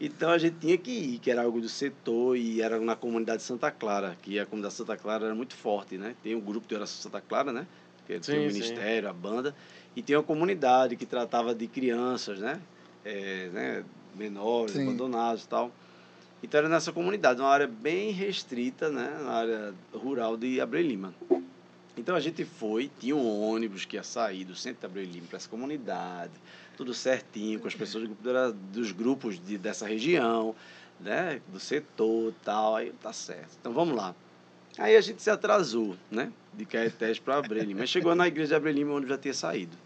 Então 0.00 0.30
a 0.30 0.38
gente 0.38 0.56
tinha 0.58 0.76
que 0.76 0.90
ir, 0.90 1.18
que 1.18 1.30
era 1.30 1.42
algo 1.42 1.60
do 1.60 1.68
setor 1.68 2.36
e 2.36 2.60
era 2.60 2.80
na 2.80 2.96
comunidade 2.96 3.42
Santa 3.42 3.70
Clara, 3.70 4.16
que 4.20 4.38
a 4.38 4.44
comunidade 4.44 4.74
Santa 4.74 4.96
Clara 4.96 5.26
era 5.26 5.34
muito 5.34 5.54
forte, 5.54 5.96
né? 5.96 6.16
Tem 6.22 6.34
o 6.34 6.40
grupo 6.40 6.66
de 6.66 6.74
oração 6.74 7.00
Santa 7.00 7.20
Clara, 7.20 7.52
né? 7.52 7.66
Que 8.06 8.14
Sim, 8.14 8.18
o 8.18 8.24
sim. 8.24 8.46
ministério, 8.46 9.08
a 9.08 9.12
banda, 9.12 9.54
e 9.94 10.02
tem 10.02 10.16
uma 10.16 10.22
comunidade 10.22 10.96
que 10.96 11.06
tratava 11.06 11.54
de 11.54 11.66
crianças, 11.66 12.38
né? 12.38 12.60
É, 13.04 13.48
né? 13.52 13.84
Menores, 14.14 14.74
Sim. 14.74 14.82
abandonados 14.82 15.44
e 15.44 15.48
tal. 15.48 15.72
Então 16.42 16.58
era 16.58 16.68
nessa 16.68 16.92
comunidade, 16.92 17.40
uma 17.40 17.48
área 17.48 17.66
bem 17.68 18.10
restrita, 18.10 18.88
né? 18.90 19.20
Na 19.22 19.32
área 19.32 19.74
rural 19.94 20.36
de 20.36 20.60
Abreu 20.60 20.82
Lima. 20.82 21.14
Então 21.96 22.16
a 22.16 22.20
gente 22.20 22.44
foi, 22.44 22.90
tinha 22.98 23.14
um 23.14 23.40
ônibus 23.42 23.84
que 23.84 23.96
ia 23.96 24.02
sair 24.02 24.44
do 24.44 24.56
centro 24.56 24.80
de 24.80 24.86
Abreu 24.86 25.04
Lima 25.04 25.26
para 25.28 25.36
essa 25.36 25.48
comunidade, 25.48 26.32
tudo 26.76 26.92
certinho, 26.92 27.60
com 27.60 27.68
as 27.68 27.74
pessoas 27.74 28.08
dos 28.72 28.92
grupos 28.92 29.38
de, 29.38 29.56
dessa 29.56 29.86
região, 29.86 30.54
né? 30.98 31.40
Do 31.48 31.60
setor 31.60 32.30
e 32.30 32.44
tal. 32.44 32.76
Aí 32.76 32.92
tá 33.00 33.12
certo. 33.12 33.56
Então 33.60 33.72
vamos 33.72 33.94
lá. 33.94 34.14
Aí 34.78 34.96
a 34.96 35.00
gente 35.00 35.22
se 35.22 35.30
atrasou, 35.30 35.96
né? 36.10 36.32
De 36.54 36.64
Caetés 36.64 37.18
para 37.18 37.36
Abreu 37.36 37.62
e 37.62 37.66
Lima. 37.66 37.80
Mas 37.80 37.90
chegou 37.90 38.14
na 38.14 38.26
igreja 38.26 38.48
de 38.48 38.54
Abreu 38.54 38.72
e 38.72 38.76
Lima, 38.76 38.92
o 38.92 38.96
ônibus 38.96 39.10
já 39.10 39.18
tinha 39.18 39.34
saído. 39.34 39.76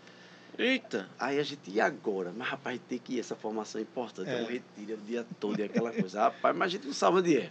Eita. 0.58 1.08
Aí 1.18 1.38
a 1.38 1.42
gente, 1.42 1.70
e 1.70 1.80
agora? 1.80 2.32
Mas, 2.36 2.48
rapaz, 2.48 2.80
tem 2.88 2.98
que 2.98 3.14
ir, 3.16 3.20
essa 3.20 3.36
formação 3.36 3.78
é 3.80 3.82
importante. 3.82 4.30
É, 4.30 4.40
É. 4.40 4.42
um 4.42 4.46
retiro, 4.46 4.92
é 4.92 4.94
o 4.94 4.98
dia 4.98 5.26
todo 5.38 5.58
e 5.58 5.62
aquela 5.64 5.92
coisa. 5.92 6.22
Rapaz, 6.22 6.56
mas 6.56 6.66
a 6.68 6.70
gente 6.70 6.86
não 6.86 6.94
sabe 6.94 7.18
onde 7.18 7.36
é. 7.36 7.50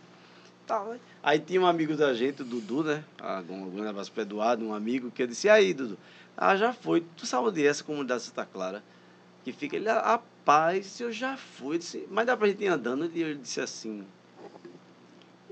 Tá, 0.65 0.83
né? 0.85 0.99
Aí 1.21 1.37
tinha 1.39 1.61
um 1.61 1.67
amigo 1.67 1.95
da 1.95 2.13
gente, 2.15 2.41
o 2.41 2.45
Dudu, 2.45 2.83
né? 2.83 3.03
Ah, 3.19 3.43
Um 3.47 3.87
abraço 3.87 4.11
pro 4.11 4.23
Eduardo, 4.23 4.65
um 4.65 4.73
amigo, 4.73 5.11
que 5.11 5.21
eu 5.21 5.27
disse, 5.27 5.45
e 5.47 5.49
aí, 5.49 5.73
Dudu? 5.73 5.97
Ah, 6.35 6.55
já 6.55 6.73
foi. 6.73 7.05
Tu 7.15 7.25
sabe 7.27 7.47
onde 7.47 7.63
é 7.63 7.67
essa 7.69 7.83
comunidade 7.83 8.23
Santa 8.23 8.45
Clara? 8.45 8.83
Que 9.43 9.51
fica 9.53 9.75
ele, 9.75 9.87
"Ah, 9.87 10.01
rapaz, 10.01 10.99
eu 10.99 11.11
já 11.11 11.37
fui. 11.37 11.75
Eu 11.75 11.79
disse, 11.79 12.07
mas 12.09 12.25
dá 12.25 12.35
pra 12.35 12.47
gente 12.47 12.63
ir 12.63 12.67
andando? 12.67 13.09
E 13.13 13.21
ele 13.21 13.35
disse 13.35 13.61
assim, 13.61 14.03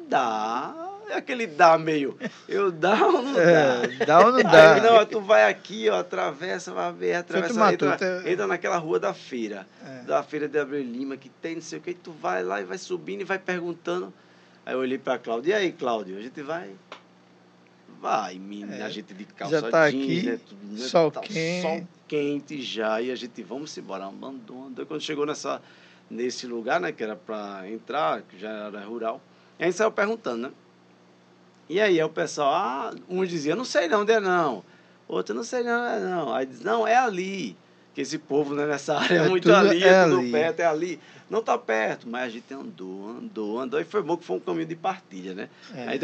dá, 0.10 0.83
É 1.10 1.16
aquele 1.16 1.46
dá 1.46 1.78
meio. 1.78 2.18
Eu 2.48 2.72
dá 2.72 3.06
ou 3.08 3.22
não 3.22 3.34
dá? 3.34 3.42
É, 3.42 3.88
dá 4.06 4.20
ou 4.26 4.32
não 4.32 4.42
dá? 4.44 4.74
Aí, 4.76 4.82
não, 4.82 5.06
tu 5.06 5.22
vai 5.22 5.50
aqui, 5.50 5.90
ó, 5.90 6.00
atravessa, 6.00 6.72
vai 6.74 6.92
ver, 6.94 7.16
atravessa, 7.16 7.68
Feito 7.68 7.86
entra, 7.86 8.32
entra 8.32 8.48
naquela 8.48 8.78
rua 8.78 9.00
da 9.00 9.14
feira, 9.14 9.68
É. 9.86 10.04
da 10.04 10.24
feira 10.24 10.48
de 10.48 10.58
Abreu 10.58 10.82
Lima, 10.82 11.16
que 11.18 11.30
tem 11.30 11.56
não 11.56 11.62
sei 11.62 11.80
o 11.80 11.82
que, 11.82 11.94
tu 11.94 12.12
vai 12.12 12.44
lá 12.44 12.62
e 12.62 12.64
vai 12.64 12.78
subindo 12.78 13.22
e 13.22 13.26
vai 13.26 13.38
perguntando. 13.38 14.12
Aí 14.66 14.74
eu 14.74 14.80
olhei 14.80 14.98
pra 14.98 15.18
Cláudio, 15.20 15.50
e 15.52 15.54
aí, 15.54 15.72
Cláudio, 15.72 16.18
a 16.18 16.22
gente 16.22 16.42
vai? 16.42 16.72
Vai, 18.02 18.38
menina, 18.38 18.76
É. 18.78 18.82
a 18.84 18.90
gente 18.90 19.14
de 19.14 19.26
calça 19.26 19.62
Já 19.62 19.70
tá 19.70 19.90
jeans, 19.90 20.04
aqui, 20.04 20.24
né, 20.26 20.40
tudo, 20.48 20.66
né, 20.74 20.78
sol 20.88 21.12
tá 21.12 21.22
quente. 21.22 21.62
sol 21.62 21.88
quente 22.08 22.62
já, 22.62 23.02
e 23.02 23.12
a 23.12 23.16
gente, 23.16 23.42
vamos 23.44 23.78
embora, 23.78 24.06
andou. 24.06 24.72
Quando 24.88 25.02
chegou 25.02 25.26
nessa, 25.26 25.62
nesse 26.10 26.46
lugar, 26.48 26.80
né, 26.82 26.92
que 26.92 27.02
era 27.04 27.16
pra 27.16 27.64
entrar, 27.70 28.22
que 28.24 28.38
já 28.40 28.50
era 28.50 28.84
rural, 28.84 29.22
aí 29.58 29.66
a 29.66 29.70
gente 29.70 29.78
saiu 29.78 29.92
perguntando, 29.92 30.48
né? 30.50 30.52
E 31.70 31.80
aí, 31.80 32.00
aí 32.00 32.04
o 32.04 32.10
pessoal, 32.10 32.54
ah, 32.54 32.94
uns 33.10 33.30
diziam, 33.30 33.56
não 33.56 33.66
sei 33.66 33.88
não, 33.88 34.04
é 34.04 34.20
não. 34.20 34.64
Outro, 35.08 35.34
não 35.36 35.44
sei 35.44 35.64
não, 35.64 35.86
é 35.86 36.00
não. 36.00 36.34
Aí 36.34 36.46
diz, 36.46 36.62
não, 36.62 36.88
é 36.88 36.96
ali. 36.96 37.58
Que 37.94 38.02
esse 38.02 38.18
povo, 38.18 38.56
né, 38.56 38.66
nessa 38.66 38.98
área 38.98 39.20
é, 39.20 39.26
É 39.26 39.30
muito 39.30 39.54
ali, 39.54 39.84
é 39.84 39.88
é 39.88 40.04
tudo 40.06 40.20
ali. 40.20 40.32
perto, 40.32 40.60
é 40.62 40.66
ali. 40.66 41.00
Não 41.34 41.42
tá 41.42 41.58
perto, 41.58 42.08
mas 42.08 42.26
a 42.26 42.30
gente 42.30 42.54
andou, 42.54 43.10
andou, 43.10 43.60
andou. 43.60 43.82
E 43.82 43.84
foi 43.84 44.04
bom 44.04 44.16
que 44.16 44.24
foi 44.24 44.36
um 44.36 44.40
caminho 44.40 44.68
de 44.68 44.76
partilha, 44.76 45.34
né? 45.34 45.50
É. 45.76 45.88
Aí, 45.88 46.00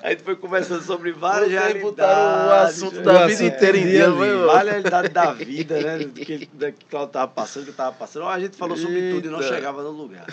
a 0.00 0.10
gente 0.10 0.22
foi 0.22 0.36
conversando 0.36 0.80
sobre 0.82 1.10
várias 1.10 1.48
Vocês 1.50 1.60
realidades. 1.60 1.82
botaram 1.82 2.48
o 2.48 2.52
assunto 2.52 2.96
né? 2.98 3.02
da 3.02 3.24
O 3.24 3.28
vida 3.28 3.44
inteira 3.44 3.76
em 3.78 3.82
dia. 3.82 4.10
dia. 4.12 4.46
Várias 4.46 4.70
realidades 4.74 5.12
da 5.12 5.32
vida, 5.32 5.80
né? 5.80 5.98
Do 5.98 6.08
que, 6.12 6.48
da 6.52 6.70
que 6.70 6.84
Cláudio 6.84 7.08
estava 7.08 7.32
passando, 7.32 7.64
que 7.64 7.70
eu 7.70 7.72
estava 7.72 7.92
passando. 7.96 8.28
A 8.28 8.38
gente 8.38 8.56
falou 8.56 8.76
sobre 8.76 9.10
tudo 9.12 9.26
e 9.26 9.30
não 9.30 9.42
Eita. 9.42 9.54
chegava 9.56 9.82
no 9.82 9.90
lugar. 9.90 10.26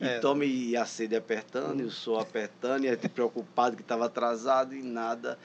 E 0.00 0.04
É. 0.04 0.18
Tommy 0.18 0.46
e 0.70 0.76
a 0.76 0.84
sede 0.84 1.14
apertando, 1.14 1.80
e 1.80 1.84
o 1.84 1.90
sol 1.92 2.18
apertando, 2.18 2.82
e 2.84 2.88
a 2.88 2.94
gente 2.94 3.08
preocupado 3.08 3.76
que 3.76 3.82
estava 3.82 4.06
atrasado 4.06 4.74
e 4.74 4.82
nada. 4.82 5.38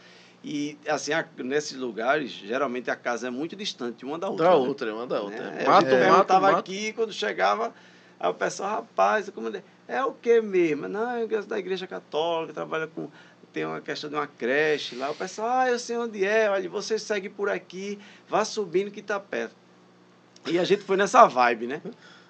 E, 0.43 0.77
assim, 0.87 1.13
a- 1.13 1.25
nesses 1.37 1.77
lugares, 1.77 2.31
geralmente 2.31 2.89
a 2.89 2.95
casa 2.95 3.27
é 3.27 3.29
muito 3.29 3.55
distante 3.55 4.03
uma 4.03 4.17
da 4.17 4.27
outra. 4.27 4.45
Da 4.47 4.51
né? 4.51 4.57
outra, 4.57 4.95
uma 4.95 5.05
da 5.05 5.21
outra. 5.21 5.51
Né? 5.51 5.65
Mato, 5.65 5.89
gente 5.89 6.09
mato, 6.09 6.27
tava 6.27 6.51
mato. 6.51 6.59
aqui, 6.59 6.93
quando 6.93 7.13
chegava, 7.13 7.73
aí 8.19 8.29
o 8.29 8.33
pessoal, 8.33 8.71
rapaz, 8.77 9.29
como 9.29 9.55
é- 9.55 9.63
é 9.87 10.03
o 10.03 10.13
que 10.13 10.41
mesmo? 10.41 10.87
Não, 10.87 11.27
gosto 11.27 11.47
da 11.47 11.59
igreja 11.59 11.85
católica, 11.85 12.53
trabalha 12.53 12.87
com. 12.87 13.09
Tem 13.53 13.65
uma 13.65 13.81
questão 13.81 14.09
de 14.09 14.15
uma 14.15 14.25
creche 14.27 14.95
lá. 14.95 15.11
O 15.11 15.15
pessoal, 15.15 15.49
ah, 15.49 15.69
eu 15.69 15.77
sei 15.77 15.97
onde 15.97 16.23
é, 16.25 16.49
olha, 16.49 16.69
você 16.69 16.97
segue 16.97 17.27
por 17.27 17.49
aqui, 17.49 17.99
vá 18.27 18.45
subindo 18.45 18.89
que 18.89 19.01
tá 19.01 19.19
perto. 19.19 19.53
E 20.47 20.57
a 20.57 20.63
gente 20.63 20.83
foi 20.83 20.95
nessa 20.95 21.27
vibe, 21.27 21.67
né? 21.67 21.81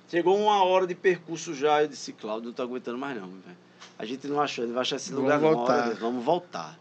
Chegou 0.10 0.38
uma 0.38 0.64
hora 0.64 0.86
de 0.86 0.96
percurso 0.96 1.54
já, 1.54 1.84
eu 1.84 1.88
disse, 1.88 2.12
Cláudio, 2.12 2.48
não 2.48 2.54
tô 2.54 2.64
aguentando 2.64 2.98
mais 2.98 3.16
não, 3.16 3.28
velho. 3.28 3.58
A 3.98 4.04
gente 4.04 4.28
não 4.28 4.42
achou, 4.42 4.66
não 4.66 4.74
vai 4.74 4.82
achar 4.82 4.96
esse 4.96 5.12
Vamos 5.14 5.24
lugar 5.24 5.40
voltar. 5.40 5.88
Olha, 5.88 5.96
vamos 5.96 6.26
voltar. 6.26 6.78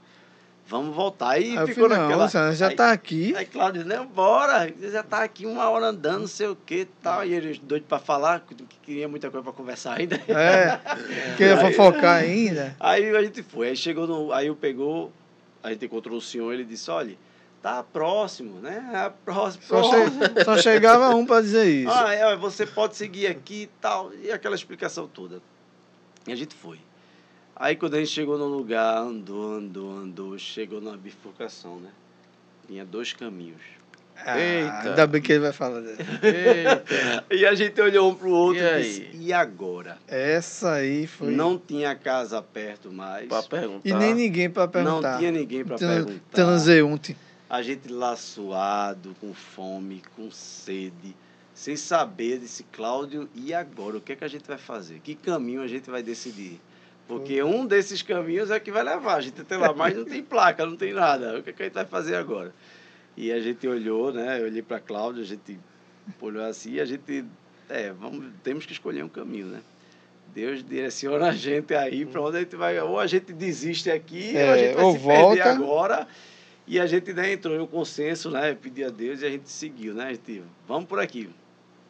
Vamos 0.70 0.94
voltar. 0.94 1.30
Aí 1.30 1.58
Aí 1.58 1.66
ficou 1.66 1.88
não, 1.88 1.96
naquela. 2.08 2.28
Já 2.54 2.68
aí- 2.68 2.76
tá 2.76 2.92
aqui. 2.92 3.34
Aí 3.36 3.44
Cláudio 3.44 3.82
disse, 3.82 3.92
não, 3.96 4.06
bora, 4.06 4.72
você 4.72 4.92
já 4.92 5.02
tá 5.02 5.24
aqui 5.24 5.44
uma 5.44 5.68
hora 5.68 5.86
andando, 5.86 6.20
não 6.20 6.26
sei 6.28 6.46
o 6.46 6.54
que 6.54 6.86
tal. 7.02 7.26
E 7.26 7.34
ele 7.34 7.60
doido 7.60 7.82
para 7.88 7.98
falar, 7.98 8.38
que 8.40 8.54
que 8.54 8.76
queria 8.80 9.08
muita 9.08 9.28
coisa 9.32 9.42
para 9.42 9.52
conversar 9.52 9.98
ainda. 9.98 10.14
É, 10.28 10.78
queria 11.36 11.58
Aí- 11.58 11.72
fofocar 11.74 12.22
ainda. 12.22 12.76
Aí 12.78 13.14
a 13.16 13.20
gente 13.22 13.42
foi, 13.42 13.70
aí 13.70 13.76
chegou 13.76 14.06
no. 14.06 14.32
Aí 14.32 14.46
eu 14.46 14.54
pegou, 14.54 15.12
a 15.60 15.70
gente 15.70 15.84
encontrou 15.86 16.16
o 16.16 16.20
senhor, 16.20 16.52
ele 16.52 16.64
disse, 16.64 16.88
olha, 16.88 17.18
tá 17.60 17.82
próximo, 17.82 18.60
né? 18.60 18.90
É 18.94 19.10
próximo. 19.24 19.64
Só, 19.64 19.80
próximo. 19.80 20.22
che- 20.22 20.44
só 20.46 20.56
chegava 20.56 21.12
um 21.16 21.26
para 21.26 21.40
dizer 21.42 21.64
isso. 21.68 21.90
Ah, 21.92 22.14
é, 22.14 22.36
você 22.36 22.64
pode 22.64 22.94
seguir 22.96 23.26
aqui 23.26 23.62
e 23.62 23.70
tal. 23.80 24.12
E 24.14 24.30
aquela 24.30 24.54
explicação 24.54 25.08
toda. 25.08 25.42
E 26.28 26.32
a 26.32 26.36
gente 26.36 26.54
foi. 26.54 26.78
Aí 27.60 27.76
quando 27.76 27.92
a 27.94 27.98
gente 27.98 28.10
chegou 28.10 28.38
no 28.38 28.46
lugar, 28.46 28.96
andou, 29.02 29.52
andou, 29.56 29.92
andou, 29.98 30.38
chegou 30.38 30.80
numa 30.80 30.96
bifurcação, 30.96 31.78
né? 31.78 31.90
Tinha 32.66 32.86
dois 32.86 33.12
caminhos. 33.12 33.60
Ah, 34.16 34.38
Eita. 34.40 34.88
ainda 34.90 35.06
bem 35.06 35.20
que 35.20 35.30
ele 35.32 35.40
vai 35.40 35.52
falar 35.52 35.80
dessa. 35.80 36.02
Eita. 36.26 37.24
E 37.30 37.44
a 37.44 37.54
gente 37.54 37.78
olhou 37.78 38.10
um 38.10 38.14
pro 38.14 38.30
outro 38.30 38.62
E 38.62 38.66
e, 38.80 38.82
disse, 38.82 39.10
e 39.14 39.30
agora? 39.32 39.98
Essa 40.08 40.72
aí 40.72 41.06
foi. 41.06 41.32
Não 41.32 41.58
tinha 41.58 41.94
casa 41.94 42.40
perto 42.40 42.90
mais. 42.90 43.28
Pra 43.28 43.42
perguntar. 43.42 43.86
E 43.88 43.92
nem 43.92 44.14
ninguém 44.14 44.48
para 44.48 44.62
Não 44.64 44.70
perguntar. 44.72 45.18
tinha 45.18 45.30
ninguém 45.30 45.62
para 45.62 45.76
Tran- 45.76 46.04
perguntar. 46.04 46.20
Transeunte. 46.32 47.14
A 47.48 47.60
gente 47.62 47.92
lá 47.92 48.16
suado, 48.16 49.14
com 49.20 49.34
fome, 49.34 50.02
com 50.16 50.30
sede, 50.30 51.14
sem 51.54 51.76
saber, 51.76 52.38
disse, 52.38 52.62
Cláudio, 52.72 53.28
e 53.34 53.52
agora? 53.52 53.98
O 53.98 54.00
que 54.00 54.12
é 54.12 54.16
que 54.16 54.24
a 54.24 54.28
gente 54.28 54.46
vai 54.46 54.56
fazer? 54.58 55.00
Que 55.00 55.14
caminho 55.14 55.60
a 55.60 55.66
gente 55.66 55.90
vai 55.90 56.02
decidir? 56.02 56.58
Porque 57.10 57.42
um 57.42 57.66
desses 57.66 58.02
caminhos 58.02 58.52
é 58.52 58.60
que 58.60 58.70
vai 58.70 58.84
levar. 58.84 59.16
A 59.16 59.20
gente 59.20 59.40
até 59.40 59.56
lá, 59.56 59.72
mas 59.72 59.96
não 59.96 60.04
tem 60.04 60.22
placa, 60.22 60.64
não 60.64 60.76
tem 60.76 60.92
nada. 60.92 61.38
O 61.38 61.42
que, 61.42 61.50
é 61.50 61.52
que 61.52 61.62
a 61.62 61.64
gente 61.66 61.74
vai 61.74 61.84
fazer 61.84 62.14
agora? 62.14 62.54
E 63.16 63.32
a 63.32 63.40
gente 63.40 63.66
olhou, 63.66 64.12
né? 64.12 64.40
Eu 64.40 64.44
olhei 64.44 64.62
para 64.62 64.78
Cláudio, 64.78 65.20
a 65.20 65.26
gente 65.26 65.58
olhou 66.20 66.44
assim 66.44 66.74
e 66.74 66.80
a 66.80 66.84
gente, 66.84 67.24
é, 67.68 67.90
vamos, 67.92 68.26
temos 68.44 68.64
que 68.64 68.72
escolher 68.72 69.02
um 69.02 69.08
caminho, 69.08 69.46
né? 69.48 69.60
Deus 70.32 70.62
direciona 70.62 71.30
a 71.30 71.32
gente 71.32 71.74
aí 71.74 72.06
para 72.06 72.20
onde 72.20 72.36
a 72.36 72.40
gente 72.40 72.54
vai. 72.54 72.78
Ou 72.78 73.00
a 73.00 73.06
gente 73.08 73.32
desiste 73.32 73.90
aqui, 73.90 74.30
ou 74.36 74.38
a 74.38 74.56
É, 74.56 74.58
gente 74.68 74.76
vai 74.76 74.92
se 74.92 74.98
volta. 74.98 75.42
perder 75.42 75.50
agora. 75.50 76.06
E 76.64 76.78
a 76.78 76.86
gente 76.86 77.12
né, 77.12 77.32
entrou 77.32 77.56
em 77.56 77.58
um 77.58 77.66
consenso, 77.66 78.30
né? 78.30 78.54
Pedir 78.54 78.84
a 78.84 78.90
Deus 78.90 79.22
e 79.22 79.26
a 79.26 79.30
gente 79.30 79.50
seguiu, 79.50 79.92
né? 79.94 80.04
A 80.04 80.12
gente, 80.12 80.40
vamos 80.68 80.84
por 80.88 81.00
aqui, 81.00 81.28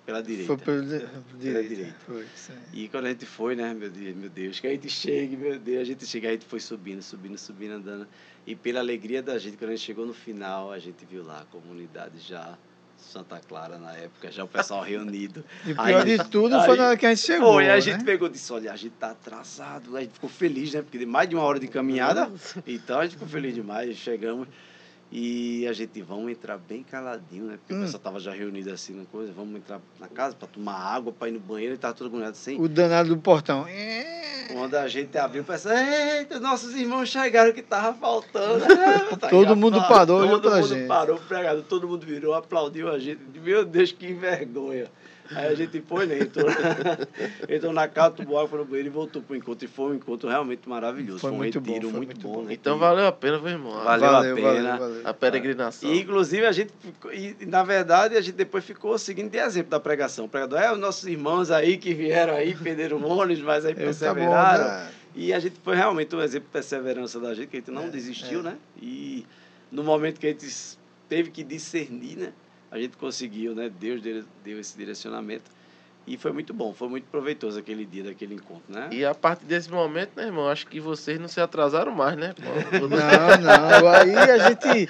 pela 0.05 0.23
direita. 0.23 0.47
Foi 0.47 0.57
pelo 0.57 0.83
di- 0.83 1.07
direita. 1.39 1.69
direita. 1.69 1.97
Foi. 2.07 2.27
E 2.73 2.89
quando 2.89 3.07
a 3.07 3.09
gente 3.11 3.27
foi, 3.27 3.55
né, 3.55 3.73
meu 3.75 3.91
Deus, 3.91 4.17
meu 4.17 4.31
Deus, 4.31 4.61
que 4.61 4.67
a 4.67 4.71
gente 4.71 4.89
chegue, 4.89 5.37
meu 5.37 5.59
Deus, 5.59 5.81
a 5.83 5.85
gente 5.85 6.07
chega, 6.07 6.29
a 6.29 6.33
gente 6.33 6.45
foi 6.47 6.61
subindo, 6.61 7.03
subindo, 7.03 7.39
subindo, 7.39 7.73
andando. 7.75 8.07
E 8.47 8.55
pela 8.57 8.81
alegria 8.81 9.23
da 9.23 9.39
gente, 9.39 9.57
quando 9.57 9.71
a 9.71 9.77
gente 9.77 9.85
chegou 9.85 10.07
no 10.07 10.15
final, 10.15 10.73
a 10.73 10.79
gente 10.79 11.05
viu 11.05 11.23
lá 11.25 11.41
a 11.43 11.45
comunidade 11.45 12.19
já, 12.19 12.57
Santa 12.97 13.41
Clara 13.41 13.79
na 13.79 13.93
época, 13.97 14.31
já 14.31 14.45
o 14.45 14.49
pessoal 14.49 14.83
reunido. 14.83 15.45
E 15.65 15.71
Aí- 15.77 15.93
pior 15.93 16.05
de 16.05 16.31
tudo 16.31 16.55
aí- 16.57 16.67
foi 16.67 16.77
na 16.77 16.89
hora 16.89 16.97
que 16.97 17.07
a 17.07 17.15
gente 17.15 17.25
chegou. 17.25 17.53
Foi, 17.55 17.65
a 17.71 17.75
né? 17.75 17.81
gente 17.81 18.05
pegou 18.05 18.29
e 18.29 18.31
disse, 18.33 18.53
olha, 18.53 18.73
a 18.73 18.77
gente 18.77 18.93
tá 18.93 19.11
atrasado. 19.13 19.97
A 19.97 20.01
gente 20.01 20.13
ficou 20.13 20.29
feliz, 20.29 20.75
né? 20.75 20.83
Porque 20.83 20.99
de 20.99 21.07
mais 21.07 21.29
de 21.29 21.35
uma 21.35 21.45
hora 21.45 21.59
de 21.59 21.67
caminhada, 21.69 22.31
então 22.67 22.99
a 22.99 23.05
gente 23.05 23.13
ficou 23.13 23.29
feliz 23.29 23.55
demais, 23.55 23.97
chegamos. 23.97 24.47
E 25.13 25.67
a 25.67 25.73
gente, 25.73 26.01
vamos 26.03 26.31
entrar 26.31 26.57
bem 26.57 26.85
caladinho, 26.85 27.47
né? 27.47 27.59
Porque 27.59 27.75
Hum. 27.75 27.79
o 27.79 27.85
pessoal 27.85 28.01
tava 28.01 28.21
já 28.21 28.31
reunido 28.33 28.71
assim, 28.71 28.95
na 28.95 29.05
coisa, 29.07 29.33
vamos 29.33 29.57
entrar 29.57 29.81
na 29.99 30.07
casa 30.07 30.37
para 30.37 30.47
tomar 30.47 30.75
água, 30.77 31.13
para 31.13 31.29
ir 31.29 31.33
no 31.33 31.41
banheiro, 31.41 31.75
e 31.75 31.79
tava 31.79 31.95
todo 31.95 32.11
mundo 32.11 32.33
sem. 32.35 32.61
O 32.61 32.69
danado 32.69 33.09
do 33.09 33.21
portão. 33.21 33.67
É. 33.67 34.47
Quando 34.53 34.75
a 34.77 34.87
gente 34.89 35.17
abriu, 35.19 35.43
o 35.43 35.45
pessoal, 35.45 35.77
eita, 35.77 36.39
nossos 36.39 36.75
irmãos 36.77 37.09
chegaram 37.09 37.53
que 37.53 37.63
tava 37.63 37.93
faltando. 37.97 38.65
Tá 39.19 39.29
Todo 39.31 39.57
mundo 39.57 39.81
parou, 39.89 40.27
todo 40.29 40.51
mundo 40.51 40.67
gente. 40.67 40.87
parou, 40.89 41.19
pregado, 41.19 41.63
todo 41.63 41.87
mundo 41.89 42.05
virou, 42.07 42.35
aplaudiu 42.35 42.89
a 42.91 42.99
gente. 42.99 43.21
Meu 43.41 43.65
Deus, 43.65 43.91
que 43.93 44.13
vergonha. 44.13 44.87
Aí 45.35 45.47
a 45.49 45.55
gente 45.55 45.81
foi, 45.83 46.07
né? 46.07 46.19
Entrou, 46.19 46.47
entrou 47.49 47.73
na 47.73 47.87
casa, 47.89 48.11
tomou 48.17 48.39
água 48.39 48.59
no 48.59 48.65
banheiro 48.65 48.89
e 48.89 48.91
voltou 48.91 49.23
pro 49.23 49.37
encontro. 49.37 49.65
E 49.65 49.69
foi 49.69 49.93
um 49.93 49.95
encontro 49.95 50.29
realmente 50.29 50.69
maravilhoso. 50.69 51.19
Foi 51.21 51.31
Foi, 51.31 51.35
um 51.37 51.39
muito 51.39 51.61
bom, 51.61 51.67
retiro 51.73 51.89
foi 51.91 51.97
muito, 51.99 52.09
muito 52.15 52.29
bom, 52.29 52.33
bom. 52.43 52.43
né? 52.49 52.53
Então 52.55 52.79
valeu 52.79 53.07
a 53.07 53.13
pena, 53.13 53.39
meu 53.39 53.49
irmão. 53.53 53.73
Valeu 53.85 54.09
a 54.09 54.13
valeu, 54.13 54.35
pena. 54.37 54.49
valeu, 54.53 54.79
valeu. 54.79 55.01
A 55.09 55.15
peregrinação. 55.15 55.91
E, 55.93 56.01
inclusive, 56.01 56.45
a 56.47 56.53
gente 56.53 56.73
ficou, 56.81 57.13
e, 57.13 57.37
na 57.47 57.63
verdade, 57.63 58.17
a 58.17 58.21
gente 58.21 58.35
depois 58.35 58.65
ficou 58.65 58.99
seguindo 58.99 59.31
de 59.31 59.39
exemplo 59.39 59.71
da 59.71 59.79
pregação. 59.81 60.25
O 60.25 60.29
pregador 60.29 60.59
é 60.59 60.73
os 60.73 60.79
nossos 60.79 61.07
irmãos 61.07 61.51
aí 61.51 61.77
que 61.77 61.95
vieram 61.95 62.35
aí, 62.35 62.55
perderam 62.55 62.99
o 62.99 63.07
ônibus, 63.09 63.43
mas 63.43 63.65
aí 63.65 63.73
tá 63.75 63.81
bom, 63.81 63.87
perseveraram. 63.87 64.65
né? 64.65 64.91
E 65.15 65.33
a 65.33 65.39
gente 65.41 65.57
foi 65.63 65.75
realmente 65.77 66.15
um 66.15 66.21
exemplo 66.23 66.47
de 66.49 66.53
perseverança 66.53 67.19
da 67.19 67.35
gente, 67.35 67.49
que 67.49 67.57
a 67.57 67.61
gente 67.61 67.71
não 67.71 67.85
É, 67.85 67.89
desistiu, 67.89 68.41
é. 68.41 68.43
né? 68.45 68.57
E 68.81 69.27
no 69.71 69.83
momento 69.83 70.19
que 70.21 70.27
a 70.27 70.31
gente 70.31 70.47
teve 71.09 71.31
que 71.31 71.43
discernir, 71.43 72.17
né? 72.17 72.33
A 72.71 72.79
gente 72.79 72.97
conseguiu, 72.97 73.55
né? 73.55 73.69
Deus 73.69 74.01
deu, 74.01 74.59
esse 74.61 74.77
direcionamento. 74.77 75.51
E 76.07 76.17
foi 76.17 76.33
muito 76.33 76.53
bom, 76.55 76.73
foi 76.73 76.89
muito 76.89 77.05
proveitoso 77.05 77.59
aquele 77.59 77.85
dia 77.85 78.03
daquele 78.03 78.35
encontro, 78.35 78.65
né? 78.69 78.89
E 78.91 79.05
a 79.05 79.15
partir 79.15 79.45
desse 79.45 79.71
momento, 79.71 80.13
né, 80.17 80.25
irmão, 80.25 80.49
acho 80.49 80.67
que 80.67 80.81
vocês 80.81 81.21
não 81.21 81.29
se 81.29 81.41
atrasaram 81.41 81.93
mais, 81.93 82.17
né? 82.17 82.35
Não, 82.73 82.89
não. 82.89 83.89
Aí 83.89 84.17
a 84.17 84.39
gente 84.49 84.87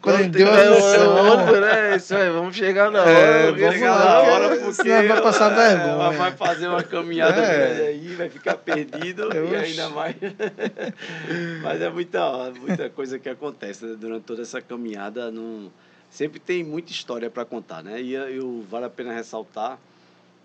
Quando 0.00 0.16
aprendeu 0.16 0.48
a 0.52 0.70
o 0.70 0.74
lição. 0.74 1.60
né? 1.60 1.96
Isso 1.96 2.14
aí, 2.16 2.30
vamos 2.30 2.56
chegar 2.56 2.90
na 2.90 3.00
hora. 3.00 3.10
É, 3.10 3.52
vamos 3.52 3.74
chegar 3.74 3.94
lá, 3.94 4.04
na 4.04 4.48
porque 4.48 4.64
hora. 4.64 4.72
senão 4.72 5.08
vai 5.08 5.22
passar 5.22 5.52
é, 5.52 5.76
vergonha. 5.76 6.10
Vai 6.18 6.32
fazer 6.32 6.68
uma 6.68 6.82
caminhada 6.82 7.40
É. 7.40 7.86
aí, 7.88 8.14
vai 8.16 8.28
ficar 8.28 8.56
perdido 8.56 9.32
Eu 9.32 9.52
e 9.52 9.56
acho. 9.56 9.64
ainda 9.66 9.88
mais. 9.90 10.16
Mas 11.62 11.80
é 11.80 11.90
muita, 11.90 12.50
muita 12.60 12.90
coisa 12.90 13.18
que 13.18 13.28
acontece 13.28 13.84
né? 13.86 13.96
durante 13.98 14.24
toda 14.24 14.42
essa 14.42 14.60
caminhada. 14.60 15.30
Não... 15.30 15.70
Sempre 16.10 16.40
tem 16.40 16.64
muita 16.64 16.90
história 16.90 17.30
para 17.30 17.44
contar, 17.44 17.82
né? 17.82 18.02
E 18.02 18.12
eu, 18.12 18.66
vale 18.68 18.86
a 18.86 18.90
pena 18.90 19.12
ressaltar 19.12 19.78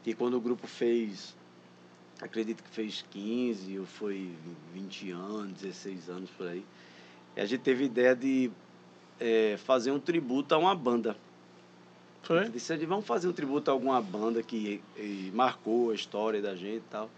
que 0.03 0.13
quando 0.13 0.35
o 0.35 0.39
grupo 0.39 0.67
fez, 0.67 1.35
acredito 2.21 2.63
que 2.63 2.69
fez 2.69 3.03
15 3.09 3.79
ou 3.79 3.85
foi 3.85 4.29
20 4.73 5.11
anos, 5.11 5.53
16 5.53 6.09
anos 6.09 6.29
por 6.29 6.47
aí, 6.47 6.63
a 7.35 7.45
gente 7.45 7.61
teve 7.61 7.85
ideia 7.85 8.15
de 8.15 8.51
eh, 9.19 9.57
fazer 9.65 9.91
um 9.91 9.99
tributo 9.99 10.53
a 10.53 10.57
uma 10.57 10.75
banda. 10.75 11.17
Foi? 12.21 12.47
Disse, 12.49 12.73
"Ed, 12.73 12.85
vamos 12.85 13.05
fazer 13.05 13.27
um 13.27 13.33
tributo 13.33 13.69
a 13.69 13.73
alguma 13.73 13.99
banda 13.99 14.43
que 14.43 14.81
eh, 14.97 15.31
marcou 15.33 15.91
a 15.91 15.95
história 15.95 16.41
da 16.41 16.55
gente 16.55 16.77
e 16.77 16.89
tal. 16.91 17.09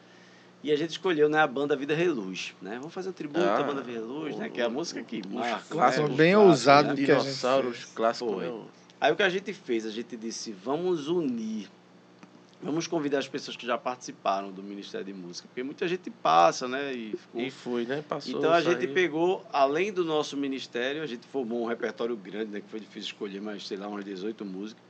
E 0.63 0.71
a 0.71 0.75
gente 0.75 0.91
escolheu 0.91 1.29
né, 1.29 1.39
a 1.39 1.47
banda 1.47 1.75
Vida 1.75 1.93
Reluz, 1.93 2.55
né? 2.61 2.77
Vamos 2.77 2.93
fazer 2.93 3.09
um 3.09 3.13
tributo 3.13 3.39
Ah, 3.39 3.59
à 3.59 3.63
banda 3.63 3.81
Vida 3.81 3.99
Reluz, 3.99 4.35
né? 4.35 4.49
Que 4.49 4.59
é 4.59 4.65
a 4.65 4.69
música 4.69 5.03
que 5.03 5.21
marca. 5.27 5.63
clássicos, 5.69 6.09
né, 6.09 6.13
os 6.13 6.17
bem 6.17 6.35
ousado 6.35 6.89
né? 6.89 6.95
que 6.95 7.11
a 7.11 7.15
gente 7.15 7.23
Dinossauros 7.23 7.87
meu. 8.41 8.65
Aí 8.99 9.11
o 9.11 9.15
que 9.15 9.23
a 9.23 9.29
gente 9.29 9.53
fez? 9.53 9.85
A 9.85 9.91
gente 9.91 10.17
disse, 10.17 10.51
vamos 10.51 11.07
unir. 11.07 11.69
Vamos 12.59 12.87
convidar 12.87 13.19
as 13.19 13.27
pessoas 13.27 13.55
que 13.55 13.67
já 13.67 13.77
participaram 13.77 14.51
do 14.51 14.63
Ministério 14.63 15.05
de 15.05 15.13
Música, 15.13 15.47
porque 15.47 15.61
muita 15.61 15.87
gente 15.87 16.09
passa, 16.09 16.67
né? 16.67 16.91
E 16.91 17.15
ficou 17.15 17.39
E 17.39 17.51
foi, 17.51 17.85
né? 17.85 18.03
Passou. 18.09 18.35
então 18.35 18.51
a 18.51 18.59
gente 18.59 18.81
saiu. 18.81 18.93
pegou, 18.95 19.45
além 19.53 19.93
do 19.93 20.03
nosso 20.03 20.35
ministério, 20.35 21.03
a 21.03 21.05
gente 21.05 21.27
formou 21.27 21.63
um 21.63 21.67
repertório 21.67 22.17
grande, 22.17 22.49
né, 22.49 22.59
que 22.59 22.67
foi 22.67 22.79
difícil 22.79 23.11
escolher, 23.11 23.39
mas 23.39 23.67
sei 23.67 23.77
lá, 23.77 23.87
umas 23.87 24.03
18 24.03 24.43
músicas. 24.43 24.83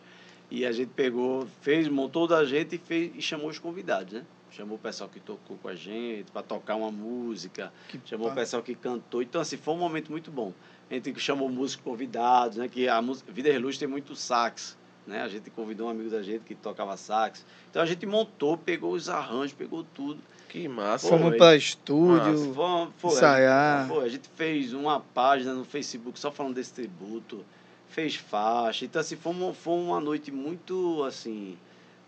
E 0.50 0.66
a 0.66 0.72
gente 0.72 0.92
pegou, 0.96 1.46
fez, 1.62 1.90
montou 1.90 2.26
da 2.26 2.46
gente 2.46 2.76
e, 2.76 2.78
fez, 2.78 3.12
e 3.14 3.22
chamou 3.22 3.50
os 3.50 3.60
convidados, 3.60 4.14
né? 4.14 4.26
Chamou 4.58 4.76
o 4.76 4.80
pessoal 4.80 5.08
que 5.08 5.20
tocou 5.20 5.56
com 5.58 5.68
a 5.68 5.76
gente 5.76 6.32
para 6.32 6.42
tocar 6.42 6.76
uma 6.76 6.90
música, 6.90 7.72
Que 7.90 8.02
chamou 8.04 8.26
o 8.26 8.30
pá. 8.32 8.38
pessoal 8.38 8.64
que 8.64 8.74
cantou. 8.74 9.22
Então, 9.22 9.40
assim, 9.40 9.56
foi 9.56 9.76
um 9.76 9.78
momento 9.78 10.10
muito 10.10 10.32
bom. 10.32 10.52
A 10.90 10.96
gente 10.96 11.20
chamou 11.20 11.48
músicos 11.48 11.84
convidados, 11.84 12.58
né? 12.58 12.68
Que 12.68 12.88
a 12.90 13.00
música, 13.00 13.32
Vida 13.32 13.52
Reluz 13.52 13.78
tem 13.78 13.88
muito 13.88 14.16
sax, 14.16 14.76
né? 15.06 15.22
A 15.22 15.28
gente 15.28 15.52
convidou 15.52 15.86
um 15.86 15.92
amigo 15.92 16.10
da 16.10 16.24
gente 16.24 16.44
que 16.44 16.56
tocava 16.56 16.98
sax. 16.98 17.46
Então 17.70 17.84
a 17.84 17.86
gente 17.86 18.04
montou, 18.08 18.58
pegou 18.58 18.94
os 18.94 19.10
arranjos, 19.10 19.54
pegou 19.54 19.86
tudo. 19.94 20.20
Que 20.50 20.68
massa. 20.68 21.08
Fomos 21.08 21.30
Foi. 21.30 21.38
para 21.38 21.56
estúdio, 21.56 22.54
Foi, 22.56 22.88
foi, 22.98 23.12
ensaiar. 23.12 23.88
Foi, 23.88 24.06
a 24.06 24.10
gente 24.10 24.28
fez 24.36 24.74
uma 24.74 25.00
página 25.00 25.54
no 25.54 25.66
Facebook 25.66 26.18
só 26.18 26.32
falando 26.32 26.56
desse 26.56 26.74
tributo, 26.74 27.46
fez 27.90 28.16
faixa. 28.16 28.86
Então, 28.86 29.02
assim, 29.02 29.16
foi 29.16 29.34
uma, 29.34 29.54
foi 29.54 29.76
uma 29.76 30.00
noite 30.00 30.32
muito, 30.32 31.04
assim, 31.04 31.58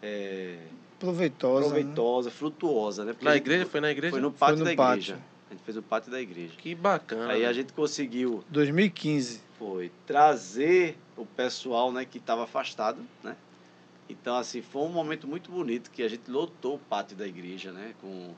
é, 0.01 0.57
proveitosa. 0.99 1.61
né? 1.61 1.65
proveitosa, 1.73 2.31
frutuosa, 2.31 3.05
né? 3.05 3.13
Porque 3.13 3.25
Na 3.25 3.35
igreja? 3.35 3.65
Foi 3.65 3.79
na 3.81 3.91
igreja? 3.91 4.11
Foi 4.11 4.21
no 4.21 4.31
pátio 4.31 4.59
no 4.59 4.65
da 4.65 4.75
pátio. 4.75 4.93
igreja. 5.13 5.19
A 5.49 5.53
gente 5.53 5.63
fez 5.63 5.77
o 5.77 5.81
pátio 5.81 6.11
da 6.11 6.21
igreja. 6.21 6.53
Que 6.57 6.75
bacana. 6.75 7.33
Aí 7.33 7.45
a 7.45 7.51
gente 7.53 7.73
conseguiu, 7.73 8.43
2015. 8.49 9.41
foi, 9.57 9.91
trazer 10.05 10.97
o 11.17 11.25
pessoal, 11.25 11.91
né, 11.91 12.05
que 12.05 12.17
estava 12.19 12.43
afastado, 12.43 12.99
né? 13.23 13.35
Então, 14.07 14.35
assim, 14.35 14.61
foi 14.61 14.81
um 14.83 14.89
momento 14.89 15.27
muito 15.27 15.51
bonito 15.51 15.91
que 15.91 16.01
a 16.03 16.07
gente 16.07 16.29
lotou 16.29 16.75
o 16.75 16.79
pátio 16.79 17.15
da 17.15 17.27
igreja, 17.27 17.71
né? 17.71 17.93
Com, 18.01 18.33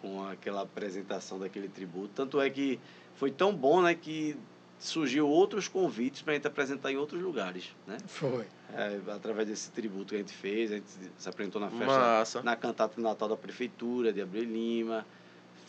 com 0.00 0.24
aquela 0.28 0.62
apresentação 0.62 1.38
daquele 1.38 1.68
tributo. 1.68 2.10
Tanto 2.14 2.40
é 2.40 2.50
que 2.50 2.78
foi 3.16 3.30
tão 3.30 3.54
bom, 3.54 3.80
né? 3.82 3.94
Que 3.94 4.36
surgiu 4.82 5.28
outros 5.28 5.68
convites 5.68 6.22
para 6.22 6.32
a 6.32 6.36
gente 6.36 6.46
apresentar 6.46 6.90
em 6.90 6.96
outros 6.96 7.20
lugares, 7.22 7.70
né? 7.86 7.96
Foi. 8.06 8.44
É, 8.74 8.98
através 9.14 9.46
desse 9.48 9.70
tributo 9.70 10.06
que 10.10 10.16
a 10.16 10.18
gente 10.18 10.32
fez, 10.32 10.72
a 10.72 10.76
gente 10.76 10.86
se 11.16 11.28
apresentou 11.28 11.60
na 11.60 11.68
festa, 11.68 11.86
Massa. 11.86 12.42
na 12.42 12.56
cantata 12.56 12.94
de 12.96 13.02
Natal 13.02 13.28
da 13.28 13.36
Prefeitura, 13.36 14.12
de 14.12 14.20
Abreu 14.20 14.42
Lima. 14.44 15.06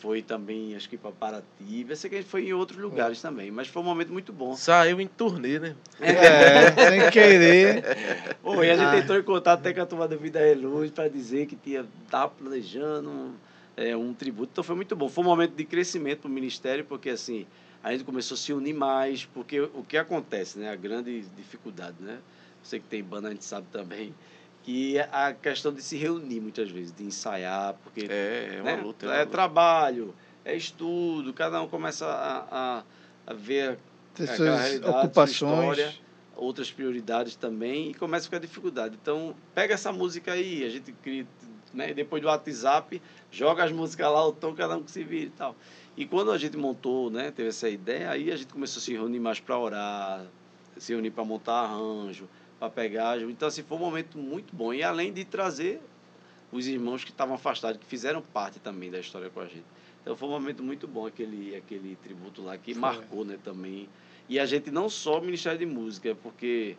Foi 0.00 0.20
também, 0.20 0.74
acho 0.76 0.88
que 0.88 0.98
para 0.98 1.12
Paraty. 1.12 1.86
Eu 1.88 1.96
sei 1.96 2.10
que 2.10 2.16
a 2.16 2.20
gente 2.20 2.28
foi 2.30 2.46
em 2.48 2.52
outros 2.52 2.78
lugares 2.78 3.22
também, 3.22 3.50
mas 3.50 3.68
foi 3.68 3.80
um 3.80 3.84
momento 3.86 4.12
muito 4.12 4.32
bom. 4.32 4.54
Saiu 4.54 5.00
em 5.00 5.06
turnê, 5.06 5.58
né? 5.58 5.76
É, 6.00 6.72
sem 6.90 7.10
querer. 7.10 8.36
Pô, 8.42 8.62
e 8.62 8.70
a 8.70 8.76
gente 8.76 8.86
Ah. 8.96 8.98
entrou 8.98 9.18
em 9.18 9.22
contato 9.22 9.60
até 9.60 9.72
com 9.72 9.80
a 9.80 9.86
turma 9.86 10.06
da 10.08 10.16
Vida 10.16 10.40
Reluz 10.40 10.90
para 10.90 11.08
dizer 11.08 11.46
que 11.46 11.56
tinha 11.56 11.86
tá 12.10 12.28
planejando 12.28 13.32
é, 13.76 13.96
um 13.96 14.12
tributo. 14.12 14.50
Então 14.52 14.64
foi 14.64 14.76
muito 14.76 14.94
bom. 14.94 15.08
Foi 15.08 15.24
um 15.24 15.26
momento 15.26 15.54
de 15.54 15.64
crescimento 15.64 16.20
para 16.22 16.28
o 16.28 16.32
Ministério, 16.32 16.84
porque 16.84 17.08
assim, 17.10 17.46
a 17.84 17.92
gente 17.92 18.02
começou 18.02 18.34
a 18.34 18.38
se 18.38 18.52
unir 18.52 18.74
mais, 18.74 19.24
porque 19.26 19.60
o 19.60 19.84
que 19.86 19.96
acontece, 19.98 20.58
né? 20.58 20.70
A 20.70 20.74
grande 20.76 21.20
dificuldade, 21.36 21.96
né? 22.00 22.18
Você 22.62 22.80
que 22.80 22.86
tem 22.86 23.04
banda, 23.04 23.28
a 23.28 23.30
gente 23.30 23.44
sabe 23.44 23.66
também, 23.70 24.14
que 24.62 24.96
é 24.98 25.08
a 25.12 25.34
questão 25.34 25.70
de 25.72 25.82
se 25.82 25.96
reunir 25.96 26.40
muitas 26.40 26.70
vezes, 26.70 26.92
de 26.92 27.04
ensaiar, 27.04 27.74
porque 27.84 28.06
É, 28.10 28.54
é 28.56 28.62
uma 28.62 28.76
né? 28.76 28.82
luta. 28.82 29.04
É, 29.06 29.08
uma 29.10 29.18
luta. 29.20 29.30
trabalho, 29.30 30.14
é 30.44 30.56
estudo, 30.56 31.32
cada 31.34 31.60
um 31.62 31.68
começa 31.68 32.06
a, 32.06 32.78
a, 32.78 32.84
a 33.26 33.34
ver 33.34 33.78
Ter 34.14 34.24
aquela 34.24 34.36
suas 34.36 34.60
realidade, 34.62 34.92
sua 34.92 35.00
ocupações. 35.02 35.32
história, 35.78 35.94
outras 36.36 36.70
prioridades 36.72 37.36
também 37.36 37.90
e 37.90 37.94
começa 37.94 38.24
a 38.24 38.28
ficar 38.28 38.38
dificuldade. 38.38 38.98
Então, 39.00 39.36
pega 39.54 39.74
essa 39.74 39.92
música 39.92 40.32
aí, 40.32 40.64
a 40.64 40.70
gente 40.70 40.90
cria, 41.02 41.26
né, 41.74 41.92
depois 41.92 42.22
do 42.22 42.28
WhatsApp, 42.28 43.00
joga 43.30 43.64
as 43.64 43.72
músicas 43.72 44.06
lá, 44.06 44.26
o 44.26 44.32
tom, 44.32 44.54
cada 44.54 44.76
um 44.76 44.82
que 44.82 44.90
se 44.90 45.02
vira 45.02 45.26
e 45.26 45.30
tal. 45.30 45.56
E 45.96 46.06
quando 46.06 46.32
a 46.32 46.38
gente 46.38 46.56
montou, 46.56 47.10
né, 47.10 47.30
teve 47.30 47.48
essa 47.48 47.68
ideia, 47.68 48.10
aí 48.10 48.30
a 48.30 48.36
gente 48.36 48.52
começou 48.52 48.80
a 48.80 48.82
se 48.82 48.92
reunir 48.92 49.20
mais 49.20 49.38
para 49.40 49.58
orar, 49.58 50.26
se 50.76 50.92
reunir 50.92 51.10
para 51.10 51.24
montar 51.24 51.54
arranjo, 51.54 52.28
para 52.58 52.70
pegar. 52.70 53.20
Então, 53.20 53.46
assim, 53.48 53.62
foi 53.62 53.76
um 53.76 53.80
momento 53.80 54.18
muito 54.18 54.54
bom. 54.54 54.72
E 54.72 54.82
além 54.82 55.12
de 55.12 55.24
trazer 55.24 55.80
os 56.50 56.66
irmãos 56.66 57.04
que 57.04 57.10
estavam 57.10 57.34
afastados, 57.34 57.78
que 57.78 57.86
fizeram 57.86 58.22
parte 58.22 58.58
também 58.58 58.90
da 58.90 58.98
história 58.98 59.28
com 59.30 59.40
a 59.40 59.46
gente. 59.46 59.64
Então, 60.02 60.16
foi 60.16 60.28
um 60.28 60.32
momento 60.32 60.62
muito 60.62 60.86
bom 60.86 61.06
aquele, 61.06 61.54
aquele 61.56 61.96
tributo 61.96 62.42
lá, 62.42 62.58
que 62.58 62.72
Foi. 62.72 62.80
marcou 62.80 63.24
né, 63.24 63.38
também. 63.42 63.88
E 64.28 64.38
a 64.38 64.46
gente 64.46 64.70
não 64.70 64.88
só 64.88 65.18
o 65.18 65.24
Ministério 65.24 65.58
de 65.58 65.66
Música, 65.66 66.14
porque 66.22 66.76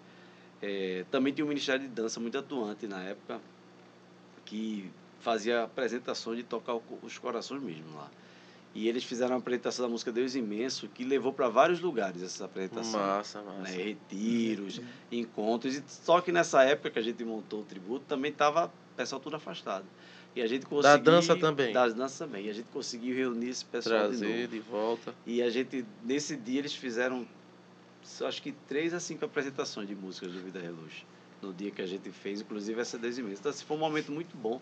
eh, 0.62 1.06
também 1.12 1.34
tinha 1.34 1.46
um 1.46 1.48
Ministério 1.48 1.82
de 1.82 1.88
Dança 1.88 2.20
muito 2.20 2.38
atuante 2.38 2.88
na 2.88 3.02
época, 3.02 3.42
que 4.46 4.90
fazia 5.20 5.64
apresentações 5.64 6.38
de 6.38 6.44
tocar 6.44 6.78
os 7.02 7.18
corações 7.18 7.62
mesmo 7.62 7.96
lá. 7.96 8.10
E 8.76 8.90
eles 8.90 9.06
fizeram 9.06 9.32
uma 9.32 9.40
apresentação 9.40 9.86
da 9.86 9.90
música 9.90 10.12
Deus 10.12 10.36
Imenso, 10.36 10.90
que 10.90 11.06
levou 11.06 11.32
para 11.32 11.48
vários 11.48 11.80
lugares 11.80 12.22
essa 12.22 12.44
apresentação. 12.44 13.00
Massa, 13.00 13.42
Né, 13.42 13.54
massa. 13.60 13.72
retiros, 13.72 14.82
encontros. 15.10 15.76
E 15.78 15.84
só 15.88 16.20
que 16.20 16.30
nessa 16.32 16.62
época 16.64 16.92
que 16.92 17.00
a 17.00 17.02
gente 17.02 17.24
montou 17.24 17.62
o 17.62 17.64
tributo, 17.64 18.04
também 18.06 18.32
estava 18.32 18.66
o 18.66 18.96
pessoal 18.98 19.22
tudo 19.22 19.38
afastado. 19.38 19.86
E 20.36 20.42
a 20.42 20.48
gente 20.48 20.66
conseguiu... 20.66 21.00
dança 21.00 21.38
também. 21.38 21.72
Das 21.72 21.94
danças 21.94 22.18
também. 22.20 22.48
E 22.48 22.50
a 22.50 22.54
gente 22.54 22.68
conseguiu 22.68 23.16
reunir 23.16 23.50
esse 23.50 23.64
pessoal 23.64 24.12
de 24.12 24.18
Trazer 24.18 24.36
novo. 24.42 24.48
de 24.50 24.60
volta. 24.60 25.16
E 25.26 25.42
a 25.42 25.50
gente, 25.50 25.86
nesse 26.04 26.36
dia, 26.36 26.60
eles 26.60 26.76
fizeram, 26.76 27.26
acho 28.26 28.42
que 28.42 28.52
três 28.68 28.94
a 28.94 29.00
cinco 29.00 29.24
apresentações 29.24 29.88
de 29.88 29.96
músicas 29.96 30.34
do 30.34 30.40
Vida 30.42 30.60
Reluz. 30.60 31.06
No 31.46 31.54
dia 31.54 31.72
que 31.72 31.82
a 31.82 31.86
gente 31.86 32.10
fez, 32.10 32.42
inclusive 32.42 32.80
essa 32.80 32.98
Imenso. 32.98 33.40
Então, 33.40 33.50
assim, 33.52 33.64
foi 33.66 33.78
um 33.78 33.80
momento 33.80 34.12
muito 34.12 34.36
bom 34.36 34.60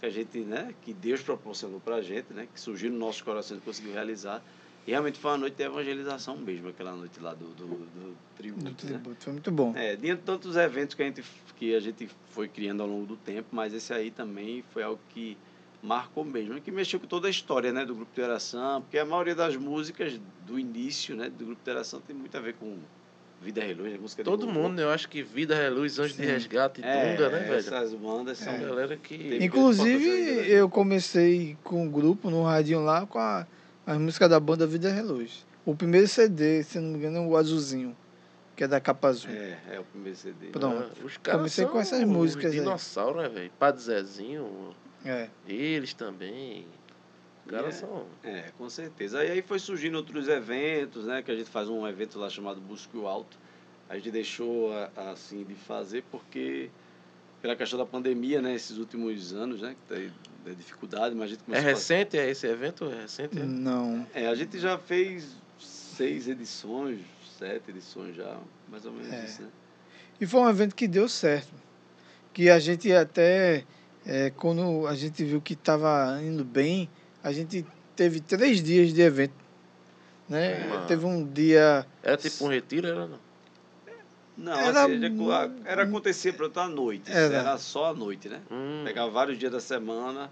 que 0.00 0.06
a 0.06 0.10
gente, 0.10 0.38
né, 0.40 0.74
que 0.82 0.92
Deus 0.92 1.22
proporcionou 1.22 1.78
pra 1.78 2.02
gente, 2.02 2.32
né, 2.32 2.48
que 2.52 2.60
surgiu 2.60 2.90
no 2.90 2.98
nosso 2.98 3.24
coração 3.24 3.56
e 3.56 3.60
conseguiu 3.60 3.92
realizar. 3.92 4.42
E 4.86 4.90
realmente 4.90 5.18
foi 5.18 5.30
uma 5.30 5.38
noite 5.38 5.54
de 5.54 5.62
evangelização 5.62 6.36
mesmo, 6.36 6.68
aquela 6.68 6.92
noite 6.92 7.20
lá 7.20 7.34
do, 7.34 7.46
do, 7.54 7.66
do 7.66 8.16
tributo. 8.36 8.64
Do 8.64 8.70
né? 8.70 8.76
tributo. 8.76 9.22
Foi 9.22 9.32
muito 9.32 9.52
bom. 9.52 9.72
É, 9.76 9.94
diante 9.94 10.20
de 10.20 10.26
tantos 10.26 10.56
eventos 10.56 10.96
que 10.96 11.02
a, 11.02 11.06
gente, 11.06 11.24
que 11.56 11.74
a 11.74 11.80
gente 11.80 12.08
foi 12.30 12.48
criando 12.48 12.82
ao 12.82 12.88
longo 12.88 13.06
do 13.06 13.16
tempo, 13.16 13.48
mas 13.52 13.72
esse 13.72 13.92
aí 13.92 14.10
também 14.10 14.64
foi 14.72 14.82
algo 14.82 15.00
que 15.10 15.36
marcou 15.82 16.24
mesmo, 16.24 16.60
que 16.60 16.70
mexeu 16.70 16.98
com 16.98 17.06
toda 17.06 17.26
a 17.28 17.30
história 17.30 17.72
né, 17.72 17.84
do 17.84 17.94
grupo 17.94 18.12
de 18.14 18.20
oração, 18.20 18.82
porque 18.82 18.98
a 18.98 19.04
maioria 19.04 19.34
das 19.34 19.56
músicas 19.56 20.18
do 20.46 20.58
início 20.58 21.14
né, 21.14 21.28
do 21.28 21.44
grupo 21.44 21.62
de 21.62 21.70
oração 21.70 22.00
tem 22.00 22.14
muito 22.14 22.36
a 22.36 22.40
ver 22.40 22.54
com 22.54 22.78
Vida 23.42 23.60
Reluz, 23.62 23.92
né, 23.92 23.98
música 24.00 24.22
de 24.22 24.30
Todo 24.30 24.46
mundo, 24.46 24.74
né? 24.74 24.84
Eu 24.84 24.90
acho 24.90 25.08
que 25.08 25.22
Vida, 25.22 25.54
Reluz, 25.54 25.98
Anjo 25.98 26.14
de. 26.14 26.24
Resgate 26.24 26.80
e 26.80 26.84
é, 26.84 27.16
Tunga, 27.16 27.28
né, 27.28 27.38
velho? 27.40 27.54
Essas 27.54 27.92
bandas 27.94 28.38
são. 28.38 28.52
São 28.52 28.62
galera 28.68 28.96
que. 28.96 29.38
Inclusive, 29.40 30.08
né? 30.36 30.46
eu 30.48 30.68
comecei 30.68 31.56
com 31.64 31.82
um 31.84 31.90
grupo 31.90 32.30
no 32.30 32.42
radinho 32.44 32.82
lá 32.84 33.04
com 33.06 33.18
a, 33.18 33.46
a 33.86 33.98
música 33.98 34.28
da 34.28 34.38
banda 34.38 34.66
Vida 34.66 34.90
Reluz. 34.90 35.44
O 35.64 35.74
primeiro 35.74 36.06
CD, 36.08 36.62
se 36.62 36.78
não 36.78 36.90
me 36.90 36.98
engano, 36.98 37.18
é 37.18 37.20
o 37.20 37.36
Azulzinho, 37.36 37.96
que 38.56 38.64
é 38.64 38.68
da 38.68 38.80
capa 38.80 39.08
azul. 39.08 39.30
É, 39.30 39.58
é 39.72 39.80
o 39.80 39.84
primeiro 39.84 40.16
CD. 40.16 40.46
Pronto. 40.48 40.90
Ah, 41.00 41.04
os 41.04 41.16
caras 41.16 41.40
Comecei 41.40 41.64
são 41.64 41.72
com 41.72 41.80
essas 41.80 42.04
músicas 42.04 42.52
os 42.54 42.98
aí. 42.98 43.14
né, 43.14 43.28
velho? 43.28 43.50
Padre 43.58 43.82
Zezinho, 43.82 44.74
É. 45.04 45.28
eles 45.46 45.94
também. 45.94 46.66
Caras 47.48 47.76
É. 47.76 47.78
são. 47.80 48.06
É, 48.22 48.44
com 48.56 48.68
certeza. 48.70 49.18
Aí, 49.20 49.30
aí 49.30 49.42
foi 49.42 49.58
surgindo 49.58 49.96
outros 49.96 50.28
eventos, 50.28 51.06
né? 51.06 51.22
Que 51.22 51.30
a 51.30 51.36
gente 51.36 51.50
faz 51.50 51.68
um 51.68 51.86
evento 51.86 52.18
lá 52.18 52.30
chamado 52.30 52.60
Busque 52.60 52.96
o 52.96 53.06
Alto. 53.06 53.36
A 53.88 53.96
gente 53.96 54.10
deixou 54.10 54.72
a- 54.72 54.90
a, 54.96 55.10
assim 55.10 55.44
de 55.44 55.54
fazer 55.54 56.04
porque 56.10 56.70
pela 57.42 57.56
questão 57.56 57.78
da 57.78 57.84
pandemia, 57.84 58.40
né? 58.40 58.54
Esses 58.54 58.78
últimos 58.78 59.32
anos, 59.32 59.60
né? 59.60 59.74
Que 59.74 59.94
tá 59.94 60.00
aí 60.00 60.12
da 60.44 60.52
dificuldade, 60.52 61.14
mas 61.14 61.24
a 61.24 61.28
gente 61.28 61.40
É 61.40 61.44
começou 61.44 61.68
a 61.70 61.72
fazer- 61.74 61.94
recente 61.94 62.18
é 62.18 62.30
esse 62.30 62.46
evento? 62.46 62.84
É 62.90 63.02
recente? 63.02 63.38
é? 63.38 63.42
Não. 63.44 64.06
É, 64.14 64.28
a 64.28 64.34
gente 64.34 64.58
já 64.58 64.78
fez 64.78 65.36
seis 65.58 66.28
edições, 66.28 67.00
sete 67.38 67.70
edições 67.70 68.14
já, 68.16 68.38
mais 68.68 68.86
ou 68.86 68.92
menos 68.92 69.12
É. 69.12 69.24
isso, 69.24 69.42
né? 69.42 69.48
E 70.20 70.26
foi 70.26 70.40
um 70.40 70.48
evento 70.48 70.74
que 70.76 70.86
deu 70.86 71.08
certo. 71.08 71.52
Que 72.32 72.48
a 72.48 72.58
gente 72.60 72.90
até, 72.92 73.64
é, 74.06 74.30
quando 74.30 74.86
a 74.86 74.94
gente 74.94 75.22
viu 75.24 75.40
que 75.40 75.54
estava 75.54 76.18
indo 76.22 76.44
bem, 76.44 76.88
a 77.22 77.32
gente 77.32 77.64
teve 77.96 78.20
três 78.20 78.62
dias 78.62 78.92
de 78.92 79.00
evento. 79.02 79.34
Né? 80.28 80.84
Teve 80.88 81.04
um 81.04 81.24
dia. 81.26 81.86
Era 82.02 82.16
tipo 82.16 82.44
um 82.44 82.48
retiro, 82.48 82.88
era 82.88 83.06
não? 83.06 83.18
Não, 84.36 84.52
Era 84.58 84.84
assim, 84.84 85.08
mu- 85.10 85.30
era, 85.30 85.52
era 85.64 85.82
acontecer 85.82 86.32
para 86.32 86.46
outra 86.46 86.66
noite, 86.66 87.10
Era. 87.12 87.34
era 87.34 87.58
só 87.58 87.90
à 87.90 87.94
noite, 87.94 88.28
né? 88.30 88.40
Hum, 88.50 88.82
Pegava 88.84 89.10
vários 89.10 89.38
dias 89.38 89.52
da 89.52 89.60
semana, 89.60 90.30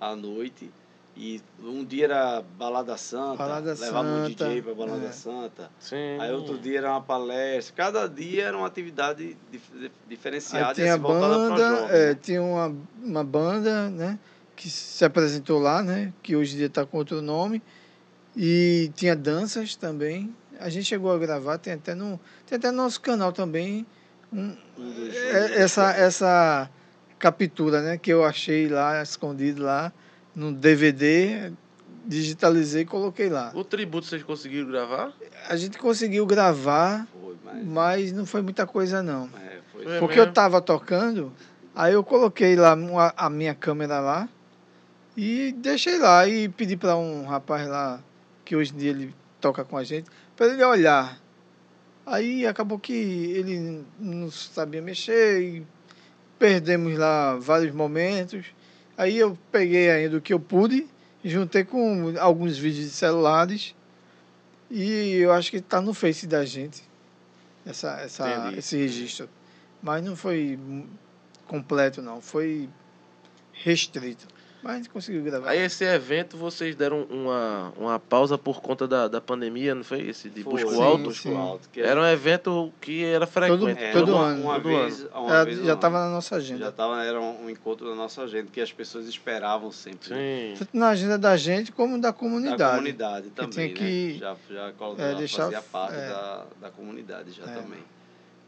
à 0.00 0.14
noite. 0.14 0.70
E 1.16 1.42
um 1.60 1.84
dia 1.84 2.04
era 2.04 2.40
Balada 2.56 2.96
Santa, 2.96 3.36
Balada 3.36 3.70
levava 3.78 4.06
um 4.08 4.22
Santa, 4.24 4.28
DJ 4.48 4.62
para 4.62 4.74
Balada 4.74 5.06
é. 5.06 5.12
Santa. 5.12 5.70
sim. 5.80 5.96
Aí 6.20 6.32
outro 6.32 6.56
dia 6.58 6.78
era 6.78 6.90
uma 6.92 7.02
palestra. 7.02 7.74
Cada 7.76 8.06
dia 8.08 8.44
era 8.44 8.56
uma 8.56 8.68
atividade 8.68 9.36
dif- 9.50 9.72
Aí 9.74 9.90
diferenciada 10.08 10.70
e 10.70 10.74
tinha 10.76 10.94
assim, 10.94 11.02
voltada 11.02 11.36
para 11.36 11.48
banda, 11.48 11.92
é, 11.92 12.06
né? 12.10 12.18
tinha 12.22 12.40
uma, 12.42 12.76
uma 13.02 13.24
banda, 13.24 13.90
né? 13.90 14.18
Que 14.60 14.68
se 14.68 15.02
apresentou 15.06 15.58
lá, 15.58 15.82
né? 15.82 16.12
Que 16.22 16.36
hoje 16.36 16.52
em 16.52 16.58
dia 16.58 16.66
está 16.66 16.84
com 16.84 16.98
outro 16.98 17.22
nome. 17.22 17.62
E 18.36 18.92
tinha 18.94 19.16
danças 19.16 19.74
também. 19.74 20.36
A 20.58 20.68
gente 20.68 20.84
chegou 20.84 21.10
a 21.10 21.16
gravar, 21.18 21.56
tem 21.56 21.72
até 21.72 21.94
no, 21.94 22.20
tem 22.46 22.58
até 22.58 22.70
no 22.70 22.76
nosso 22.76 23.00
canal 23.00 23.32
também 23.32 23.86
um, 24.30 24.54
é- 24.78 25.62
essa, 25.62 25.92
essa 25.92 26.70
captura, 27.18 27.80
né? 27.80 27.96
Que 27.96 28.12
eu 28.12 28.22
achei 28.22 28.68
lá, 28.68 29.02
escondido 29.02 29.62
lá, 29.62 29.90
no 30.34 30.52
DVD, 30.52 31.50
digitalizei 32.04 32.82
e 32.82 32.84
coloquei 32.84 33.30
lá. 33.30 33.52
O 33.54 33.64
tributo 33.64 34.06
vocês 34.06 34.22
conseguiram 34.22 34.68
gravar? 34.68 35.14
A 35.48 35.56
gente 35.56 35.78
conseguiu 35.78 36.26
gravar, 36.26 37.08
Foi, 37.10 37.34
mas, 37.42 37.64
mas 37.64 38.12
não 38.12 38.26
foi 38.26 38.42
muita 38.42 38.66
coisa 38.66 39.02
não. 39.02 39.30
é, 39.42 39.60
foi, 39.72 39.98
Porque 39.98 40.20
eu 40.20 40.30
tava 40.30 40.60
tocando, 40.60 41.32
aí 41.74 41.94
eu 41.94 42.04
coloquei 42.04 42.54
lá 42.56 42.76
a 43.16 43.30
minha 43.30 43.54
câmera 43.54 44.00
lá 44.00 44.28
e 45.22 45.52
deixei 45.52 45.98
lá 45.98 46.26
e 46.26 46.48
pedi 46.48 46.78
para 46.78 46.96
um 46.96 47.26
rapaz 47.26 47.68
lá 47.68 48.02
que 48.42 48.56
hoje 48.56 48.72
em 48.72 48.78
dia 48.78 48.88
ele 48.88 49.14
toca 49.38 49.62
com 49.62 49.76
a 49.76 49.84
gente 49.84 50.08
para 50.34 50.46
ele 50.46 50.64
olhar. 50.64 51.20
Aí 52.06 52.46
acabou 52.46 52.78
que 52.78 52.94
ele 52.94 53.84
não 53.98 54.30
sabia 54.30 54.80
mexer 54.80 55.42
e 55.42 55.66
perdemos 56.38 56.96
lá 56.96 57.36
vários 57.36 57.70
momentos. 57.74 58.46
Aí 58.96 59.18
eu 59.18 59.36
peguei 59.52 59.90
ainda 59.90 60.16
o 60.16 60.22
que 60.22 60.32
eu 60.32 60.40
pude, 60.40 60.88
juntei 61.22 61.64
com 61.64 62.14
alguns 62.18 62.56
vídeos 62.56 62.86
de 62.86 62.90
celulares 62.90 63.74
e 64.70 65.16
eu 65.16 65.34
acho 65.34 65.50
que 65.50 65.58
está 65.58 65.82
no 65.82 65.92
Face 65.92 66.26
da 66.26 66.46
gente 66.46 66.82
essa, 67.66 68.00
essa, 68.00 68.26
Entendi. 68.26 68.58
esse 68.58 68.74
registro. 68.78 69.28
Mas 69.82 70.02
não 70.02 70.16
foi 70.16 70.58
completo, 71.46 72.00
não. 72.00 72.22
Foi 72.22 72.70
restrito. 73.52 74.26
Mas 74.62 74.72
a 74.72 74.76
gente 74.76 74.90
conseguiu 74.90 75.22
gravar. 75.22 75.48
Aí 75.50 75.58
esse 75.60 75.84
evento 75.84 76.36
vocês 76.36 76.76
deram 76.76 77.04
uma, 77.10 77.72
uma 77.78 77.98
pausa 77.98 78.36
por 78.36 78.60
conta 78.60 78.86
da, 78.86 79.08
da 79.08 79.20
pandemia, 79.20 79.74
não 79.74 79.82
foi? 79.82 80.02
Esse 80.08 80.28
de 80.28 80.42
foi, 80.42 80.62
Busco 80.62 80.70
sim, 80.76 80.82
Alto? 80.82 81.02
Busco 81.04 81.28
sim. 81.28 81.36
Alto. 81.36 81.68
Que 81.70 81.80
Era 81.80 82.00
um 82.00 82.04
evento 82.06 82.72
que 82.80 83.04
era 83.04 83.26
frequente. 83.26 83.78
é, 83.82 83.92
todo 83.92 84.12
uma, 84.14 84.26
ano. 84.26 84.42
Uma 84.42 84.54
Todo 84.60 84.68
vez, 84.68 85.06
uma 85.14 85.30
Era- 85.34 85.44
vez 85.44 85.64
já 85.64 85.72
estava 85.74 85.96
ano. 85.98 86.06
na 86.08 86.14
nossa 86.14 86.40
Já 86.40 86.54
agenda. 86.54 86.72
tava, 86.72 87.02
era 87.04 87.20
um 87.20 87.48
encontro 87.48 87.88
da 87.88 87.94
nossa 87.94 88.22
agenda, 88.22 88.48
que 88.52 88.60
as 88.60 88.70
pessoas 88.72 89.06
esperavam 89.06 89.72
sempre. 89.72 90.10
né? 90.10 90.16
Sim. 90.16 90.54
Tanto 90.58 90.76
na 90.76 90.88
agenda 90.90 91.16
da 91.18 91.36
gente 91.36 91.72
como 91.72 91.98
da 92.00 92.12
comunidade. 92.12 92.58
Da 92.58 92.70
comunidade 92.72 93.30
também, 93.30 93.50
tinha 93.50 93.68
né? 93.68 93.74
que, 93.74 94.18
já 94.18 94.36
já 94.50 94.68
é, 94.68 95.12
já 95.12 95.14
deixar- 95.18 95.42
fazia 95.44 95.62
parte 95.62 95.96
é. 95.96 96.08
da, 96.08 96.44
da 96.60 96.70
comunidade 96.70 97.32
já 97.32 97.44
É. 97.44 97.54
também. 97.54 97.80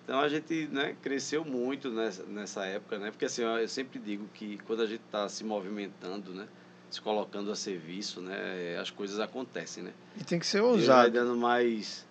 Então 0.05 0.19
a 0.21 0.29
gente 0.29 0.67
né, 0.69 0.97
cresceu 1.01 1.45
muito 1.45 1.91
nessa, 1.91 2.25
nessa 2.25 2.65
época, 2.65 2.99
né? 2.99 3.11
Porque 3.11 3.25
assim, 3.25 3.43
eu 3.43 3.69
sempre 3.69 3.99
digo 3.99 4.27
que 4.35 4.59
quando 4.67 4.83
a 4.83 4.87
gente 4.87 5.03
está 5.07 5.29
se 5.29 5.45
movimentando, 5.45 6.33
né? 6.33 6.47
Se 6.91 7.01
colocando 7.01 7.51
a 7.51 7.57
serviço, 7.57 8.21
né? 8.21 8.77
As 8.81 8.91
coisas 8.91 9.21
acontecem, 9.21 9.83
né? 9.85 9.93
E 10.21 10.25
tem 10.25 10.39
que 10.39 10.47
ser 10.47 10.59
Deus 10.61 10.87
vai 10.87 11.07
ousado. 11.07 11.11
dando 11.13 11.37
mais 11.37 12.07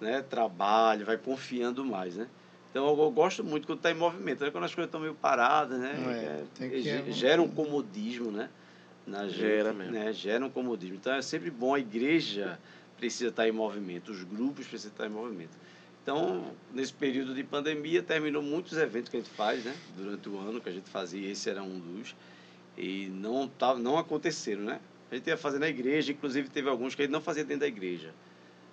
né, 0.00 0.22
trabalho, 0.22 1.04
vai 1.06 1.16
confiando 1.18 1.84
mais, 1.84 2.16
né? 2.16 2.26
Então 2.70 2.88
eu, 2.88 2.98
eu 3.04 3.10
gosto 3.10 3.44
muito 3.44 3.66
quando 3.66 3.78
está 3.78 3.90
em 3.90 3.94
movimento, 3.94 4.42
né? 4.42 4.50
quando 4.50 4.64
as 4.64 4.74
coisas 4.74 4.88
estão 4.88 5.00
meio 5.00 5.14
paradas, 5.14 5.78
né? 5.78 5.94
É, 6.24 6.44
tem 6.58 6.70
que- 6.70 6.80
ge- 6.82 7.12
gera 7.12 7.40
um 7.40 7.48
comodismo, 7.48 8.30
né? 8.32 8.48
Na 9.06 9.28
gente, 9.28 9.36
Gera 9.38 9.72
mesmo. 9.72 9.92
Né? 9.92 10.12
Gera 10.12 10.44
um 10.44 10.50
comodismo. 10.50 10.96
Então 10.96 11.12
é 11.12 11.20
sempre 11.22 11.50
bom, 11.50 11.74
a 11.74 11.78
igreja 11.78 12.58
precisa 12.96 13.28
estar 13.28 13.46
em 13.46 13.52
movimento, 13.52 14.10
os 14.10 14.24
grupos 14.24 14.66
precisam 14.66 14.90
estar 14.92 15.06
em 15.06 15.10
movimento. 15.10 15.50
Então, 16.04 16.52
nesse 16.70 16.92
período 16.92 17.34
de 17.34 17.42
pandemia, 17.42 18.02
terminou 18.02 18.42
muitos 18.42 18.76
eventos 18.76 19.08
que 19.08 19.16
a 19.16 19.20
gente 19.20 19.32
faz, 19.32 19.64
né? 19.64 19.74
Durante 19.96 20.28
o 20.28 20.38
ano 20.38 20.60
que 20.60 20.68
a 20.68 20.72
gente 20.72 20.90
fazia, 20.90 21.30
esse 21.30 21.48
era 21.48 21.62
um 21.62 21.80
dos. 21.80 22.14
E 22.76 23.06
não, 23.06 23.48
tá, 23.48 23.74
não 23.74 23.96
aconteceram, 23.96 24.64
né? 24.64 24.80
A 25.10 25.14
gente 25.14 25.28
ia 25.28 25.36
fazer 25.38 25.58
na 25.58 25.66
igreja, 25.66 26.12
inclusive 26.12 26.50
teve 26.50 26.68
alguns 26.68 26.94
que 26.94 27.00
a 27.00 27.06
gente 27.06 27.12
não 27.12 27.22
fazia 27.22 27.42
dentro 27.42 27.60
da 27.60 27.66
igreja. 27.66 28.12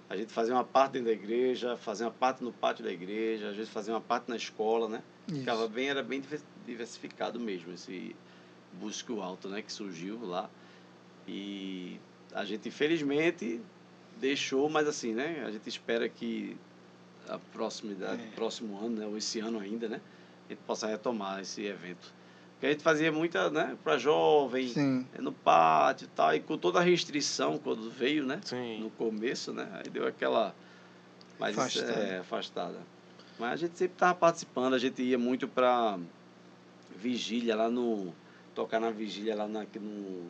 A 0.09 0.17
gente 0.17 0.33
fazia 0.33 0.53
uma 0.53 0.65
parte 0.65 0.93
dentro 0.93 1.07
da 1.07 1.13
igreja, 1.13 1.77
fazia 1.77 2.05
uma 2.05 2.11
parte 2.11 2.43
no 2.43 2.51
pátio 2.51 2.83
da 2.83 2.91
igreja, 2.91 3.47
às 3.47 3.55
vezes 3.55 3.71
fazia 3.71 3.93
uma 3.93 4.01
parte 4.01 4.27
na 4.27 4.35
escola, 4.35 4.89
né? 4.89 5.01
Isso. 5.29 5.39
Ficava 5.39 5.69
bem, 5.69 5.87
era 5.87 6.03
bem 6.03 6.19
diver- 6.19 6.41
diversificado 6.65 7.39
mesmo, 7.39 7.71
esse 7.71 8.13
busco 8.73 9.21
alto, 9.21 9.47
né? 9.47 9.61
Que 9.61 9.71
surgiu 9.71 10.19
lá. 10.25 10.49
E 11.25 11.97
a 12.33 12.43
gente, 12.43 12.67
infelizmente, 12.67 13.61
deixou, 14.19 14.69
mas 14.69 14.85
assim, 14.85 15.13
né? 15.13 15.45
A 15.45 15.51
gente 15.51 15.69
espera 15.69 16.09
que 16.09 16.57
a 17.27 17.37
proximidade, 17.37 18.21
É. 18.21 18.35
próximo 18.35 18.77
ano, 18.77 18.99
né? 18.99 19.05
Ou 19.05 19.17
esse 19.17 19.39
ano 19.39 19.59
ainda, 19.59 19.87
né? 19.87 20.01
A 20.47 20.53
gente 20.53 20.59
possa 20.65 20.87
retomar 20.87 21.39
esse 21.41 21.63
evento. 21.63 22.13
Porque 22.53 22.65
a 22.67 22.69
gente 22.71 22.83
fazia 22.83 23.11
muita, 23.11 23.49
né? 23.49 23.75
Para 23.83 23.97
jovem, 23.97 24.67
Sim. 24.67 25.07
é, 25.13 25.21
no 25.21 25.31
pátio 25.31 26.05
e 26.05 26.09
tal, 26.09 26.35
e 26.35 26.39
com 26.39 26.57
toda 26.57 26.79
a 26.79 26.83
restrição 26.83 27.57
quando 27.57 27.89
veio, 27.89 28.25
né? 28.25 28.39
Sim. 28.43 28.79
No 28.81 28.89
começo, 28.91 29.51
né? 29.53 29.67
Aí 29.73 29.89
deu 29.91 30.05
aquela 30.05 30.53
mais 31.39 31.57
Afastada. 31.57 31.91
É, 31.93 32.19
afastada. 32.19 32.77
Mas 33.39 33.53
a 33.53 33.55
gente 33.55 33.77
sempre 33.77 33.95
estava 33.95 34.13
participando, 34.13 34.75
a 34.75 34.77
gente 34.77 35.01
ia 35.01 35.17
muito 35.17 35.47
para 35.47 35.97
vigília 36.95 37.55
lá 37.55 37.69
no. 37.69 38.13
tocar 38.53 38.79
na 38.79 38.91
vigília 38.91 39.35
lá 39.35 39.47
na, 39.47 39.65
no. 39.79 40.29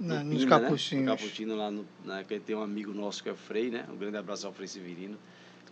Na, 0.00 0.24
no 0.24 0.30
nos 0.32 0.44
Pina, 0.44 0.58
né? 0.58 0.64
capuchinhos. 0.64 1.04
No 1.04 1.10
Capuchinho 1.10 1.56
lá 1.56 1.70
no. 1.70 1.86
Né? 2.04 2.24
Que 2.26 2.40
tem 2.40 2.56
um 2.56 2.62
amigo 2.62 2.94
nosso 2.94 3.22
que 3.22 3.28
é 3.28 3.32
o 3.32 3.36
Frei, 3.36 3.70
né? 3.70 3.84
Um 3.90 3.96
grande 3.96 4.16
abraço 4.16 4.46
ao 4.46 4.52
Frei 4.54 4.66
Severino. 4.66 5.18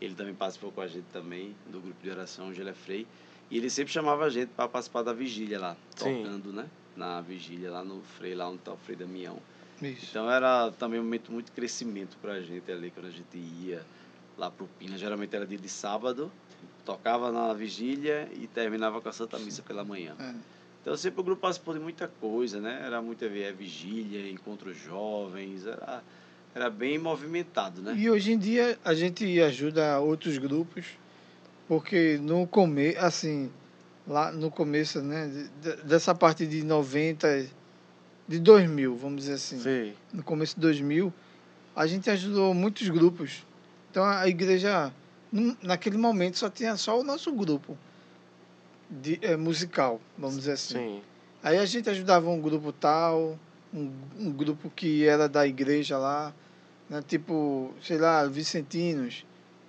Ele 0.01 0.15
também 0.15 0.35
participou 0.35 0.71
com 0.71 0.81
a 0.81 0.87
gente 0.87 1.07
também, 1.13 1.55
do 1.67 1.81
grupo 1.81 2.01
de 2.03 2.11
oração, 2.11 2.49
hoje 2.49 2.61
ele 2.61 2.71
é 2.71 2.75
Frei. 2.75 3.07
E 3.51 3.57
ele 3.57 3.71
sempre 3.71 3.93
chamava 3.93 4.25
a 4.25 4.31
gente 4.31 4.51
para 4.51 4.69
participar 4.69 5.03
da 5.03 5.13
vigília 5.13 5.59
lá, 5.59 5.77
Sim. 5.97 6.23
tocando, 6.23 6.53
né? 6.53 6.69
Na 6.97 7.21
vigília 7.21 7.71
lá 7.71 7.83
no 7.83 8.03
Frei, 8.03 8.35
lá 8.35 8.49
onde 8.49 8.59
está 8.59 8.73
o 8.73 8.77
Frei 8.77 8.97
Damião. 8.97 9.39
Isso. 9.81 10.07
Então 10.11 10.31
era 10.31 10.71
também 10.73 11.01
um 11.01 11.05
momento 11.05 11.33
muito 11.33 11.53
crescimento 11.53 12.17
para 12.21 12.33
a 12.33 12.41
gente 12.41 12.71
ali, 12.71 12.91
quando 12.91 13.07
a 13.07 13.11
gente 13.11 13.37
ia 13.37 13.85
lá 14.37 14.51
pro 14.51 14.69
Pina. 14.79 14.99
Geralmente 14.99 15.35
era 15.35 15.47
dia 15.47 15.59
de 15.59 15.69
sábado, 15.69 16.31
tocava 16.85 17.33
na 17.33 17.53
vigília 17.53 18.29
e 18.35 18.47
terminava 18.47 19.01
com 19.01 19.09
a 19.09 19.13
Santa 19.13 19.39
Missa 19.39 19.63
pela 19.63 19.85
manhã. 19.85 20.15
É. 20.19 20.35
Então 20.83 20.97
sempre 20.97 21.21
o 21.21 21.25
grupo 21.25 21.43
participou 21.43 21.75
de 21.75 21.81
muita 21.81 22.09
coisa, 22.09 22.61
né? 22.61 22.83
Era 22.85 23.01
muita 23.03 23.27
é, 23.27 23.53
vigília, 23.53 24.31
encontros 24.31 24.77
jovens, 24.77 25.67
era, 25.67 26.03
era 26.59 26.69
bem 26.69 26.99
movimentado, 26.99 27.81
né? 27.81 27.95
E 27.97 28.11
hoje 28.11 28.33
em 28.33 28.39
dia 28.39 28.77
a 28.85 28.93
gente 28.93 29.41
ajuda 29.41 30.01
outros 30.01 30.37
grupos, 30.39 30.87
porque 31.69 32.19
no 32.21 32.47
começo, 32.47 32.99
assim, 32.99 33.51
lá 34.07 34.33
no 34.33 34.51
começo, 34.51 35.01
né, 35.01 35.29
de- 35.29 35.49
de- 35.77 35.83
dessa 35.85 36.15
parte 36.15 36.47
de 36.47 36.65
90, 36.65 37.47
de 38.27 38.39
2000, 38.41 38.97
vamos 38.97 39.21
dizer 39.23 39.35
assim, 39.35 39.61
Sei. 39.61 39.95
no 40.13 40.23
começo 40.25 40.57
de 40.57 40.61
2000, 40.61 41.13
a 41.77 41.87
gente 41.87 42.11
ajudou 42.11 42.53
muitos 42.53 42.89
grupos. 42.89 43.47
Então 43.91 44.05
a 44.05 44.27
igreja, 44.27 44.93
naquele 45.63 45.97
momento, 45.97 46.39
só 46.39 46.51
tinha 46.51 46.77
só 46.77 46.99
o 47.01 47.05
nosso 47.05 47.33
grupo 47.33 47.79
de, 48.91 49.19
eh, 49.23 49.37
musical, 49.37 50.01
vamos 50.19 50.39
dizer 50.39 50.53
assim. 50.53 50.75
Sim. 50.75 51.03
Aí 51.41 51.57
a 51.57 51.65
gente 51.65 51.89
ajudava 51.89 52.29
um 52.29 52.41
grupo 52.41 52.73
tal, 52.73 53.39
um, 53.73 53.93
um 54.19 54.33
grupo 54.33 54.69
que 54.75 55.07
era 55.07 55.29
da 55.29 55.47
igreja 55.47 55.97
lá, 55.97 56.35
né? 56.89 57.03
tipo, 57.07 57.73
sei 57.83 57.99
lá, 57.99 58.25
Vicentinos. 58.27 59.25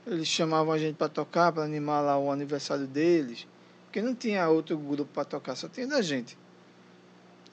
Eles 0.05 0.27
chamavam 0.27 0.73
a 0.73 0.77
gente 0.77 0.95
para 0.95 1.09
tocar, 1.09 1.51
para 1.51 1.63
animar 1.63 2.01
lá 2.01 2.17
o 2.17 2.31
aniversário 2.31 2.87
deles, 2.87 3.45
porque 3.85 4.01
não 4.01 4.15
tinha 4.15 4.47
outro 4.49 4.77
grupo 4.77 5.11
para 5.13 5.25
tocar, 5.25 5.55
só 5.55 5.67
tinha 5.67 5.85
da 5.85 6.01
gente. 6.01 6.37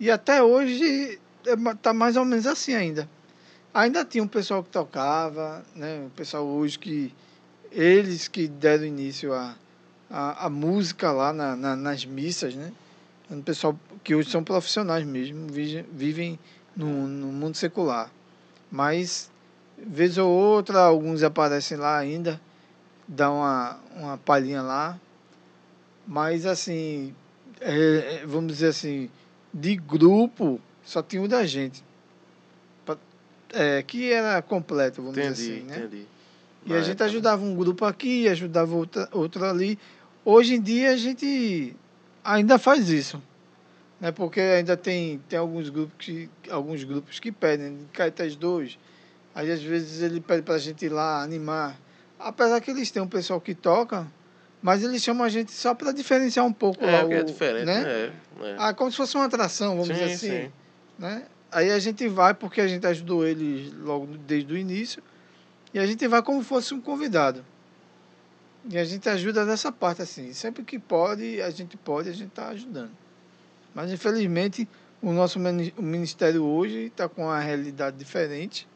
E 0.00 0.10
até 0.10 0.42
hoje 0.42 1.18
está 1.44 1.92
mais 1.92 2.16
ou 2.16 2.24
menos 2.24 2.46
assim 2.46 2.74
ainda. 2.74 3.08
Ainda 3.74 4.04
tinha 4.04 4.24
um 4.24 4.28
pessoal 4.28 4.62
que 4.62 4.70
tocava, 4.70 5.64
né? 5.74 6.04
o 6.06 6.10
pessoal 6.10 6.44
hoje 6.46 6.78
que. 6.78 7.12
Eles 7.70 8.26
que 8.26 8.48
deram 8.48 8.86
início 8.86 9.34
à 9.34 9.54
a, 10.10 10.46
a, 10.46 10.50
música 10.50 11.10
lá 11.12 11.32
na, 11.32 11.56
na, 11.56 11.76
nas 11.76 12.04
missas, 12.04 12.54
né? 12.54 12.72
Um 13.30 13.42
pessoal 13.42 13.78
que 14.04 14.14
hoje 14.14 14.30
são 14.30 14.42
profissionais 14.42 15.04
mesmo, 15.04 15.48
vivem, 15.48 15.84
vivem 15.92 16.38
no, 16.76 17.06
no 17.06 17.26
mundo 17.28 17.56
secular. 17.56 18.10
Mas, 18.70 19.30
vez 19.78 20.18
ou 20.18 20.28
outra, 20.28 20.80
alguns 20.80 21.22
aparecem 21.22 21.76
lá 21.76 21.96
ainda, 21.98 22.40
dão 23.06 23.36
uma, 23.36 23.78
uma 23.96 24.18
palhinha 24.18 24.62
lá. 24.62 24.98
Mas, 26.06 26.46
assim, 26.46 27.14
é, 27.60 28.20
é, 28.22 28.26
vamos 28.26 28.52
dizer 28.52 28.68
assim, 28.68 29.10
de 29.52 29.76
grupo, 29.76 30.60
só 30.84 31.02
tinha 31.02 31.22
um 31.22 31.28
da 31.28 31.44
gente. 31.46 31.84
É, 33.52 33.82
que 33.82 34.12
era 34.12 34.42
completo, 34.42 35.00
vamos 35.00 35.16
Entendi, 35.16 35.34
dizer 35.34 35.52
assim, 35.54 35.62
né? 35.62 35.78
entendi. 35.78 36.06
E 36.66 36.70
Na 36.70 36.78
a 36.78 36.82
gente 36.82 36.98
né? 36.98 37.06
ajudava 37.06 37.44
um 37.44 37.54
grupo 37.54 37.84
aqui, 37.84 38.28
ajudava 38.28 38.74
outra, 38.74 39.08
outro 39.12 39.44
ali. 39.44 39.78
Hoje 40.24 40.56
em 40.56 40.60
dia 40.60 40.90
a 40.90 40.96
gente 40.96 41.74
ainda 42.24 42.58
faz 42.58 42.90
isso. 42.90 43.22
Né? 44.00 44.10
Porque 44.10 44.40
ainda 44.40 44.76
tem, 44.76 45.20
tem 45.28 45.38
alguns, 45.38 45.70
grupos 45.70 45.94
que, 46.04 46.28
alguns 46.50 46.82
grupos 46.82 47.20
que 47.20 47.30
pedem, 47.30 47.78
Caetés 47.92 48.34
2. 48.34 48.76
Aí 49.36 49.52
às 49.52 49.62
vezes 49.62 50.00
ele 50.00 50.18
pede 50.18 50.40
para 50.40 50.54
a 50.54 50.58
gente 50.58 50.86
ir 50.86 50.88
lá 50.88 51.22
animar. 51.22 51.78
Apesar 52.18 52.58
que 52.62 52.70
eles 52.70 52.90
têm 52.90 53.02
um 53.02 53.06
pessoal 53.06 53.38
que 53.38 53.54
toca, 53.54 54.06
mas 54.62 54.82
eles 54.82 55.02
chamam 55.02 55.24
a 55.24 55.28
gente 55.28 55.52
só 55.52 55.74
para 55.74 55.92
diferenciar 55.92 56.46
um 56.46 56.52
pouco 56.54 56.82
É, 56.82 56.90
lá 56.90 56.98
é 57.14 57.20
o- 57.20 57.24
diferente, 57.24 57.66
né? 57.66 57.80
né? 57.82 58.12
É, 58.40 58.46
é. 58.52 58.56
Ah, 58.58 58.72
como 58.72 58.90
se 58.90 58.96
fosse 58.96 59.14
uma 59.14 59.26
atração, 59.26 59.72
vamos 59.72 59.88
sim, 59.88 59.92
dizer 59.92 60.04
assim. 60.06 60.30
sim. 60.46 60.52
né? 60.98 61.26
Aí 61.52 61.70
a 61.70 61.78
gente 61.78 62.08
vai 62.08 62.32
porque 62.32 62.62
a 62.62 62.66
gente 62.66 62.86
ajudou 62.86 63.26
eles 63.26 63.70
logo 63.74 64.06
desde 64.26 64.50
o 64.54 64.56
início 64.56 65.02
e 65.74 65.78
a 65.78 65.86
gente 65.86 66.08
vai 66.08 66.22
como 66.22 66.42
fosse 66.42 66.72
um 66.72 66.80
convidado. 66.80 67.44
E 68.70 68.78
a 68.78 68.84
gente 68.84 69.06
ajuda 69.08 69.44
nessa 69.44 69.70
parte 69.70 70.00
assim. 70.00 70.32
Sempre 70.32 70.64
que 70.64 70.78
pode, 70.78 71.42
a 71.42 71.50
gente 71.50 71.76
pode, 71.76 72.08
a 72.08 72.12
gente 72.12 72.28
está 72.30 72.48
ajudando. 72.48 72.90
Mas 73.74 73.92
infelizmente 73.92 74.66
o 75.02 75.12
nosso 75.12 75.38
ministério 75.38 76.42
hoje 76.42 76.86
está 76.86 77.06
com 77.06 77.24
uma 77.24 77.38
realidade 77.38 77.98
diferente. 77.98 78.66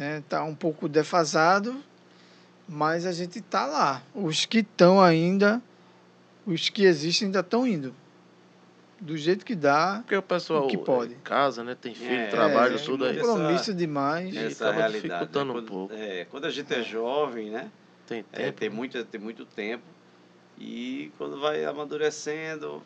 Está 0.00 0.04
né? 0.04 0.24
Tá 0.28 0.44
um 0.44 0.54
pouco 0.54 0.88
defasado, 0.88 1.82
mas 2.66 3.04
a 3.04 3.12
gente 3.12 3.38
está 3.38 3.66
lá. 3.66 4.02
Os 4.14 4.46
que 4.46 4.58
estão 4.60 5.00
ainda, 5.00 5.60
os 6.46 6.70
que 6.70 6.84
existem 6.84 7.26
ainda 7.26 7.40
estão 7.40 7.66
indo. 7.66 7.94
Do 8.98 9.16
jeito 9.16 9.46
que 9.46 9.54
dá, 9.54 10.00
Porque 10.02 10.16
o 10.16 10.22
pessoal 10.22 10.66
que 10.66 10.76
pode. 10.76 11.14
casa, 11.16 11.64
né? 11.64 11.74
Tem 11.78 11.94
filho, 11.94 12.10
É, 12.12 12.26
trabalho, 12.28 12.76
é, 12.76 12.78
tudo 12.78 13.04
aí. 13.06 13.18
compromisso 13.18 13.72
demais. 13.74 14.34
E 14.34 14.38
Essa 14.38 14.64
acaba 14.66 14.78
realidade. 14.80 15.08
né? 15.08 15.14
dificultando 15.18 15.52
um 15.52 15.54
Quando, 15.54 15.66
pouco. 15.68 15.94
é, 15.94 16.24
quando 16.26 16.44
a 16.46 16.50
gente 16.50 16.74
é 16.74 16.82
jovem, 16.82 17.50
né? 17.50 17.70
Tem 18.06 18.24
É, 18.32 18.44
tempo. 18.46 18.58
tem, 18.58 18.68
muito, 18.70 19.02
tem 19.04 19.20
muito 19.20 19.44
tempo. 19.46 19.84
E 20.58 21.10
quando 21.16 21.40
vai 21.40 21.64
amadurecendo. 21.64 22.82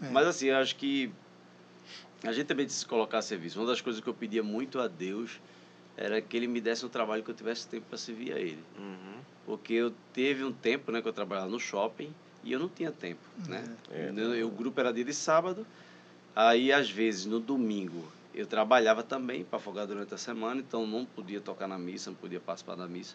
É. 0.00 0.08
Mas 0.10 0.28
assim, 0.28 0.46
eu 0.46 0.56
acho 0.58 0.76
que 0.76 1.10
a 2.22 2.30
gente 2.32 2.46
também 2.46 2.68
se 2.68 2.86
colocar 2.86 3.18
a 3.18 3.22
serviço. 3.22 3.58
Uma 3.58 3.66
das 3.66 3.80
coisas 3.80 4.00
que 4.00 4.08
eu 4.08 4.14
pedia 4.14 4.44
muito 4.44 4.78
a 4.78 4.86
Deus 4.86 5.40
era 5.96 6.20
que 6.20 6.36
ele 6.36 6.46
me 6.46 6.60
desse 6.60 6.84
um 6.84 6.88
trabalho 6.88 7.22
que 7.22 7.30
eu 7.30 7.34
tivesse 7.34 7.66
tempo 7.68 7.86
para 7.88 7.98
servir 7.98 8.32
a 8.32 8.38
ele. 8.38 8.62
Uhum. 8.78 9.18
Porque 9.44 9.72
eu 9.72 9.92
teve 10.12 10.44
um 10.44 10.52
tempo 10.52 10.90
né, 10.92 11.00
que 11.00 11.08
eu 11.08 11.12
trabalhava 11.12 11.48
no 11.48 11.58
shopping 11.58 12.12
e 12.44 12.52
eu 12.52 12.58
não 12.58 12.68
tinha 12.68 12.90
tempo. 12.92 13.20
Né? 13.48 13.64
É, 13.90 14.12
Eu- 14.14 14.34
eu- 14.34 14.48
o 14.48 14.50
grupo 14.50 14.78
era 14.80 14.92
dia 14.92 15.04
de 15.04 15.14
sábado, 15.14 15.66
aí 16.34 16.72
às 16.72 16.90
vezes 16.90 17.24
no 17.26 17.40
domingo 17.40 18.04
eu 18.34 18.46
trabalhava 18.46 19.02
também 19.02 19.42
para 19.44 19.58
folgar 19.58 19.86
durante 19.86 20.12
a 20.12 20.18
semana, 20.18 20.60
então 20.60 20.86
não 20.86 21.06
podia 21.06 21.40
tocar 21.40 21.66
na 21.66 21.78
missa, 21.78 22.10
não 22.10 22.16
podia 22.16 22.38
participar 22.40 22.74
da 22.74 22.86
missa. 22.86 23.14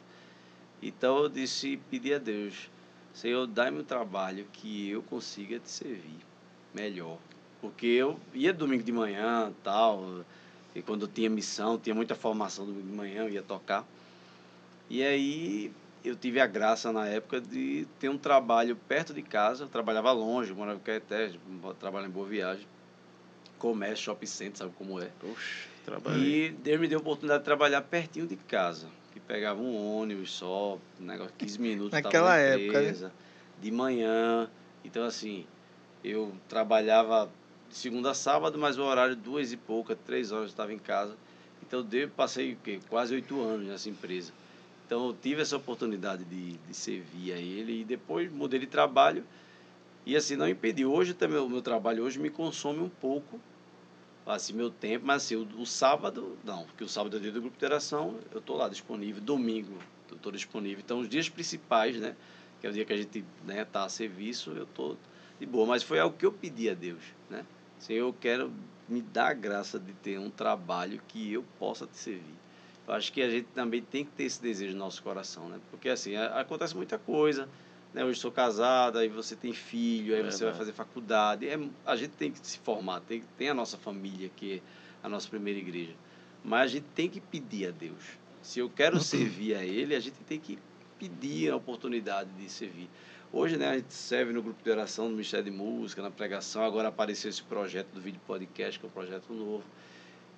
Então 0.82 1.20
eu 1.20 1.30
disse, 1.30 1.78
pedi 1.92 2.12
a 2.14 2.18
Deus, 2.18 2.70
Senhor, 3.14 3.46
dá-me 3.46 3.80
um 3.80 3.84
trabalho 3.84 4.48
que 4.52 4.90
eu 4.90 5.04
consiga 5.04 5.60
te 5.60 5.70
servir 5.70 6.18
melhor. 6.74 7.18
Porque 7.60 7.86
eu 7.86 8.20
ia 8.34 8.52
domingo 8.52 8.82
de 8.82 8.92
manhã 8.92 9.54
tal, 9.64 10.26
e 10.74 10.82
quando 10.82 11.04
eu 11.04 11.08
tinha 11.08 11.30
missão, 11.30 11.78
tinha 11.78 11.94
muita 11.94 12.16
formação 12.16 12.66
domingo 12.66 12.88
de 12.88 12.94
manhã, 12.94 13.24
eu 13.24 13.30
ia 13.30 13.42
tocar. 13.42 13.86
E 14.90 15.04
aí 15.04 15.72
eu 16.04 16.16
tive 16.16 16.40
a 16.40 16.48
graça 16.48 16.92
na 16.92 17.08
época 17.08 17.40
de 17.42 17.88
ter 18.00 18.10
um 18.10 18.18
trabalho 18.18 18.76
perto 18.76 19.14
de 19.14 19.22
casa. 19.22 19.66
Eu 19.66 19.68
trabalhava 19.68 20.12
longe, 20.12 20.54
morava 20.54 20.78
em 20.78 20.82
Caeté, 20.82 21.34
trabalhava 21.80 22.10
em 22.10 22.14
Boa 22.14 22.28
Viagem. 22.28 22.66
Comércio, 23.60 24.06
shopping 24.06 24.26
center, 24.26 24.58
sabe 24.58 24.74
como 24.78 25.00
é. 25.00 25.10
Oxe, 25.24 25.68
trabalhei. 25.86 26.48
E 26.48 26.50
Deus 26.52 26.80
me 26.80 26.88
deu 26.88 26.98
a 26.98 27.02
oportunidade 27.02 27.40
de 27.40 27.46
trabalhar 27.46 27.82
pertinho 27.82 28.26
de 28.26 28.36
casa. 28.36 28.88
Que 29.14 29.20
pegava 29.20 29.62
um 29.62 29.98
ônibus 29.98 30.32
só, 30.32 30.80
um 31.00 31.04
negócio, 31.04 31.34
15 31.38 31.60
minutos. 31.60 31.92
Naquela 31.92 32.30
na 32.30 32.38
época, 32.38 32.82
né? 32.82 33.12
De 33.62 33.70
manhã. 33.70 34.50
Então, 34.84 35.04
assim, 35.04 35.46
eu 36.04 36.34
trabalhava 36.48 37.30
de 37.72 37.78
segunda 37.78 38.12
a 38.12 38.14
sábado, 38.14 38.60
mas 38.60 38.78
o 38.78 38.84
horário 38.84 39.16
duas 39.16 39.52
e 39.52 39.58
pouca, 39.58 39.96
três 39.96 40.32
horas 40.32 40.44
eu 40.44 40.50
estava 40.50 40.74
em 40.74 40.78
casa. 40.78 41.16
Então, 41.66 41.88
eu 41.92 42.10
passei 42.10 42.58
quase 42.90 43.16
oito 43.16 43.42
anos 43.42 43.68
nessa 43.68 43.90
empresa. 43.90 44.34
Então, 44.86 45.08
eu 45.08 45.14
tive 45.14 45.42
essa 45.42 45.56
oportunidade 45.56 46.26
de, 46.26 46.58
de 46.58 46.74
servir 46.74 47.32
a 47.32 47.38
ele 47.38 47.82
e 47.82 47.84
depois 47.86 48.32
mudei 48.32 48.60
de 48.60 48.68
trabalho. 48.68 49.24
E 50.06 50.18
assim, 50.18 50.36
não 50.36 50.50
impediu. 50.50 50.92
Hoje 50.92 51.14
também, 51.14 51.38
o 51.38 51.48
meu 51.48 51.62
trabalho 51.62 52.04
hoje 52.04 52.20
me 52.20 52.30
consome 52.30 52.80
um 52.80 52.90
pouco, 52.90 53.40
assim, 54.26 54.52
meu 54.52 54.70
tempo, 54.70 55.06
mas 55.06 55.24
assim, 55.24 55.36
o, 55.36 55.48
o 55.62 55.66
sábado, 55.66 56.38
não, 56.44 56.66
porque 56.66 56.84
o 56.84 56.90
sábado 56.90 57.16
é 57.16 57.20
dia 57.20 57.32
do 57.32 57.40
grupo 57.40 57.58
de 57.58 57.64
interação, 57.64 58.20
eu 58.32 58.40
estou 58.40 58.58
lá 58.58 58.68
disponível, 58.68 59.22
domingo 59.22 59.78
eu 60.12 60.18
estou 60.18 60.32
disponível. 60.32 60.82
Então, 60.84 61.00
os 61.00 61.08
dias 61.08 61.30
principais, 61.30 61.96
né, 61.96 62.16
que 62.60 62.68
é 62.68 62.70
o 62.70 62.74
dia 62.74 62.84
que 62.84 62.94
a 62.94 62.98
gente 62.98 63.24
né, 63.46 63.64
tá 63.66 63.86
a 63.86 63.90
serviço, 63.90 64.52
eu 64.52 64.64
estou 64.64 64.98
de 65.40 65.46
boa. 65.46 65.66
Mas 65.66 65.84
foi 65.84 66.00
algo 66.00 66.18
que 66.18 66.26
eu 66.26 66.32
pedi 66.32 66.70
a 66.70 66.74
Deus, 66.74 67.02
né? 67.30 67.46
Senhor, 67.82 68.08
eu 68.10 68.14
quero 68.14 68.54
me 68.88 69.02
dar 69.02 69.30
a 69.30 69.34
graça 69.34 69.80
de 69.80 69.92
ter 69.94 70.20
um 70.20 70.30
trabalho 70.30 71.02
que 71.08 71.34
eu 71.34 71.44
possa 71.58 71.88
te 71.88 71.98
servir. 71.98 72.36
Eu 72.88 72.94
acho 72.94 73.12
que 73.12 73.22
a 73.22 73.30
gente 73.30 73.48
também 73.56 73.82
tem 73.82 74.06
que 74.06 74.12
ter 74.12 74.26
esse 74.26 74.40
desejo 74.40 74.74
no 74.74 74.80
nosso 74.80 75.02
coração, 75.02 75.50
né? 75.50 75.60
Porque 75.72 75.90
assim, 75.90 76.16
acontece 76.16 76.76
muita 76.76 77.00
coisa, 77.00 77.50
né? 77.92 78.06
Hoje 78.06 78.20
sou 78.20 78.32
casado, 78.32 79.00
aí 79.00 79.08
você 79.08 79.36
tem 79.36 79.52
filho, 79.52 80.14
aí 80.14 80.22
você 80.22 80.44
vai 80.44 80.54
Verdade. 80.54 80.58
fazer 80.58 80.74
faculdade. 80.74 81.48
É, 81.48 81.60
a 81.84 81.96
gente 81.96 82.12
tem 82.12 82.32
que 82.32 82.46
se 82.46 82.60
formar, 82.60 83.00
tem, 83.02 83.24
tem 83.36 83.50
a 83.50 83.54
nossa 83.54 83.78
família, 83.78 84.30
que 84.36 84.58
é 84.58 84.62
a 85.04 85.10
nossa 85.10 85.28
primeira 85.28 85.60
igreja. 85.60 85.96
Mas 86.44 86.62
a 86.62 86.68
gente 86.68 86.86
tem 86.94 87.10
que 87.10 87.20
pedir 87.20 87.68
a 87.68 87.72
Deus. 87.72 88.04
Se 88.44 88.60
eu 88.60 88.70
quero 88.70 89.00
servir 89.02 89.56
a 89.56 89.66
Ele, 89.66 89.96
a 89.96 90.00
gente 90.00 90.20
tem 90.28 90.40
que 90.40 90.60
pedir 91.00 91.52
a 91.52 91.56
oportunidade 91.56 92.30
de 92.38 92.48
servir. 92.48 92.88
Hoje, 93.34 93.58
né, 93.58 93.70
a 93.70 93.76
gente 93.78 93.94
serve 93.94 94.34
no 94.34 94.42
grupo 94.42 94.62
de 94.62 94.70
oração, 94.70 95.06
no 95.06 95.12
Ministério 95.12 95.46
de 95.46 95.52
Música, 95.52 96.02
na 96.02 96.12
pregação. 96.12 96.64
Agora 96.64 96.90
apareceu 96.90 97.30
esse 97.30 97.42
projeto 97.42 97.88
do 97.94 98.02
vídeo 98.02 98.20
podcast, 98.28 98.78
que 98.80 98.86
é 98.86 98.90
um 98.90 98.92
projeto 98.92 99.34
novo. 99.34 99.64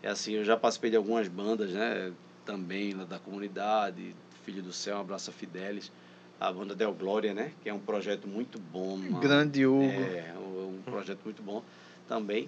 É 0.04 0.10
assim, 0.10 0.34
eu 0.34 0.44
já 0.46 0.56
participei 0.56 0.92
de 0.92 0.98
algumas 0.98 1.28
bandas, 1.28 1.72
né, 1.72 2.12
também 2.46 2.94
lá 2.94 3.04
da 3.06 3.18
comunidade. 3.18 4.16
Filho 4.46 4.62
do 4.62 4.74
Céu, 4.74 4.98
um 4.98 5.02
abraço 5.02 5.30
a 5.32 5.34
Fidelis. 5.34 5.92
A 6.40 6.52
banda 6.52 6.76
Del 6.76 6.94
Glória, 6.94 7.34
né, 7.34 7.54
que 7.64 7.70
é 7.70 7.74
um 7.74 7.80
projeto 7.80 8.28
muito 8.28 8.60
bom. 8.60 8.96
uma- 8.96 9.20
Grande 9.20 9.66
Hugo. 9.66 9.84
é, 9.86 10.34
um, 10.38 10.78
um 10.78 10.82
projeto 10.84 11.20
muito 11.24 11.42
bom 11.42 11.64
também. 12.08 12.48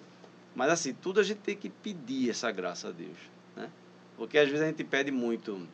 Mas 0.53 0.69
assim, 0.69 0.93
tudo 0.93 1.19
a 1.19 1.23
gente 1.23 1.39
tem 1.39 1.55
que 1.55 1.69
pedir 1.69 2.29
essa 2.29 2.51
graça 2.51 2.89
a 2.89 2.91
Deus, 2.91 3.17
né? 3.55 3.69
Porque 4.17 4.37
às 4.37 4.47
vezes 4.47 4.61
a 4.63 4.67
gente 4.67 4.83
pede 4.85 5.11
muito. 5.11 5.67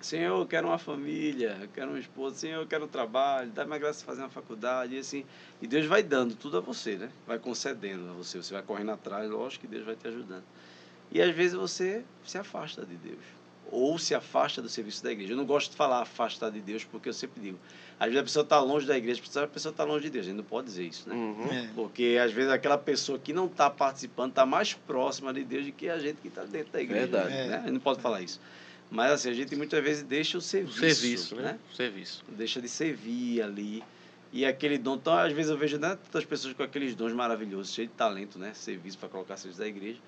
Senhor, 0.00 0.38
eu 0.38 0.46
quero 0.46 0.68
uma 0.68 0.78
família, 0.78 1.58
eu 1.60 1.68
quero 1.68 1.90
uma 1.90 1.98
esposa, 1.98 2.36
Senhor, 2.36 2.60
eu 2.60 2.66
quero 2.66 2.84
um 2.84 2.88
trabalho, 2.88 3.50
dá-me 3.50 3.74
a 3.74 3.78
graça 3.78 4.00
de 4.00 4.04
fazer 4.04 4.22
uma 4.22 4.28
faculdade, 4.28 4.94
e 4.94 4.98
assim. 4.98 5.24
E 5.60 5.66
Deus 5.66 5.86
vai 5.86 6.02
dando 6.02 6.34
tudo 6.36 6.58
a 6.58 6.60
você, 6.60 6.96
né? 6.96 7.10
Vai 7.26 7.38
concedendo 7.38 8.08
a 8.10 8.12
você, 8.12 8.38
você 8.38 8.54
vai 8.54 8.62
correndo 8.62 8.92
atrás, 8.92 9.28
lógico 9.28 9.66
que 9.66 9.70
Deus 9.70 9.84
vai 9.84 9.96
te 9.96 10.06
ajudando. 10.06 10.44
E 11.10 11.20
às 11.20 11.34
vezes 11.34 11.54
você 11.54 12.04
se 12.24 12.38
afasta 12.38 12.84
de 12.84 12.94
Deus. 12.94 13.38
Ou 13.70 13.98
se 13.98 14.14
afasta 14.14 14.62
do 14.62 14.68
serviço 14.68 15.02
da 15.02 15.12
igreja. 15.12 15.34
Eu 15.34 15.36
não 15.36 15.44
gosto 15.44 15.72
de 15.72 15.76
falar 15.76 16.00
afastar 16.00 16.50
de 16.50 16.60
Deus, 16.60 16.84
porque 16.84 17.08
eu 17.08 17.12
sempre 17.12 17.40
digo. 17.40 17.58
Às 18.00 18.06
vezes 18.06 18.20
a 18.20 18.22
pessoa 18.22 18.42
está 18.42 18.60
longe 18.60 18.86
da 18.86 18.96
igreja, 18.96 19.20
a 19.42 19.46
pessoa 19.46 19.72
está 19.72 19.84
longe 19.84 20.04
de 20.04 20.10
Deus. 20.10 20.24
A 20.24 20.28
gente 20.28 20.38
não 20.38 20.44
pode 20.44 20.68
dizer 20.68 20.84
isso, 20.84 21.06
né? 21.06 21.14
Uhum. 21.14 21.52
É. 21.52 21.68
Porque 21.74 22.18
às 22.22 22.32
vezes 22.32 22.50
aquela 22.50 22.78
pessoa 22.78 23.18
que 23.18 23.32
não 23.32 23.44
está 23.44 23.68
participando 23.68 24.30
está 24.30 24.46
mais 24.46 24.72
próxima 24.72 25.34
de 25.34 25.44
Deus 25.44 25.66
do 25.66 25.72
que 25.72 25.88
a 25.88 25.98
gente 25.98 26.16
que 26.16 26.28
está 26.28 26.44
dentro 26.44 26.72
da 26.72 26.80
igreja. 26.80 27.08
Verdade. 27.08 27.28
Né? 27.28 27.56
A 27.56 27.60
gente 27.60 27.72
não 27.72 27.80
pode 27.80 28.00
falar 28.00 28.22
isso. 28.22 28.40
Mas 28.90 29.12
assim, 29.12 29.30
a 29.30 29.32
gente 29.34 29.54
muitas 29.54 29.82
vezes 29.82 30.02
deixa 30.02 30.36
o 30.36 30.40
O 30.40 30.42
serviço. 30.42 30.78
serviço, 30.78 31.36
né? 31.36 31.58
O 31.72 31.76
serviço. 31.76 32.24
Deixa 32.28 32.60
de 32.60 32.68
servir 32.68 33.42
ali. 33.42 33.82
E 34.32 34.44
aquele 34.44 34.78
dom. 34.78 34.94
Então, 34.94 35.14
às 35.14 35.32
vezes 35.32 35.50
eu 35.50 35.56
vejo 35.58 35.78
né, 35.78 35.90
tantas 36.04 36.24
pessoas 36.24 36.54
com 36.54 36.62
aqueles 36.62 36.94
dons 36.94 37.12
maravilhosos, 37.12 37.72
cheios 37.72 37.90
de 37.90 37.96
talento, 37.96 38.38
né? 38.38 38.52
Serviço 38.54 38.98
para 38.98 39.08
colocar 39.08 39.36
serviço 39.36 39.60
da 39.60 39.66
igreja. 39.66 39.98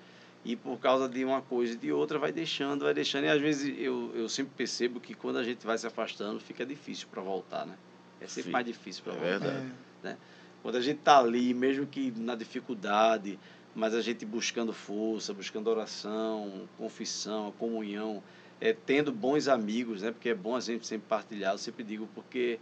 E 0.43 0.55
por 0.55 0.79
causa 0.79 1.07
de 1.07 1.23
uma 1.23 1.41
coisa 1.43 1.73
e 1.73 1.77
de 1.77 1.91
outra, 1.91 2.17
vai 2.17 2.31
deixando, 2.31 2.83
vai 2.83 2.93
deixando. 2.93 3.25
E 3.25 3.29
às 3.29 3.39
vezes 3.39 3.75
eu, 3.79 4.11
eu 4.15 4.27
sempre 4.27 4.51
percebo 4.57 4.99
que 4.99 5.13
quando 5.13 5.37
a 5.37 5.43
gente 5.43 5.65
vai 5.65 5.77
se 5.77 5.85
afastando, 5.85 6.39
fica 6.39 6.65
difícil 6.65 7.07
para 7.11 7.21
voltar, 7.21 7.65
né? 7.67 7.75
É 8.19 8.25
sempre 8.27 8.43
Sim. 8.45 8.51
mais 8.51 8.65
difícil 8.65 9.03
para 9.03 9.13
É 9.13 9.15
voltar. 9.17 9.39
verdade. 9.39 9.71
É. 10.03 10.15
Quando 10.63 10.75
a 10.77 10.81
gente 10.81 10.97
está 10.99 11.19
ali, 11.19 11.53
mesmo 11.53 11.85
que 11.85 12.11
na 12.17 12.33
dificuldade, 12.35 13.37
mas 13.75 13.93
a 13.95 14.01
gente 14.01 14.25
buscando 14.25 14.73
força, 14.73 15.33
buscando 15.33 15.67
oração, 15.69 16.67
confissão, 16.77 17.51
comunhão, 17.57 18.21
é, 18.61 18.71
tendo 18.73 19.11
bons 19.11 19.47
amigos, 19.47 20.03
né? 20.03 20.11
Porque 20.11 20.29
é 20.29 20.35
bom 20.35 20.55
a 20.55 20.59
gente 20.59 20.87
sempre 20.87 21.07
partilhar, 21.09 21.53
eu 21.53 21.57
sempre 21.57 21.83
digo, 21.83 22.07
porque 22.15 22.59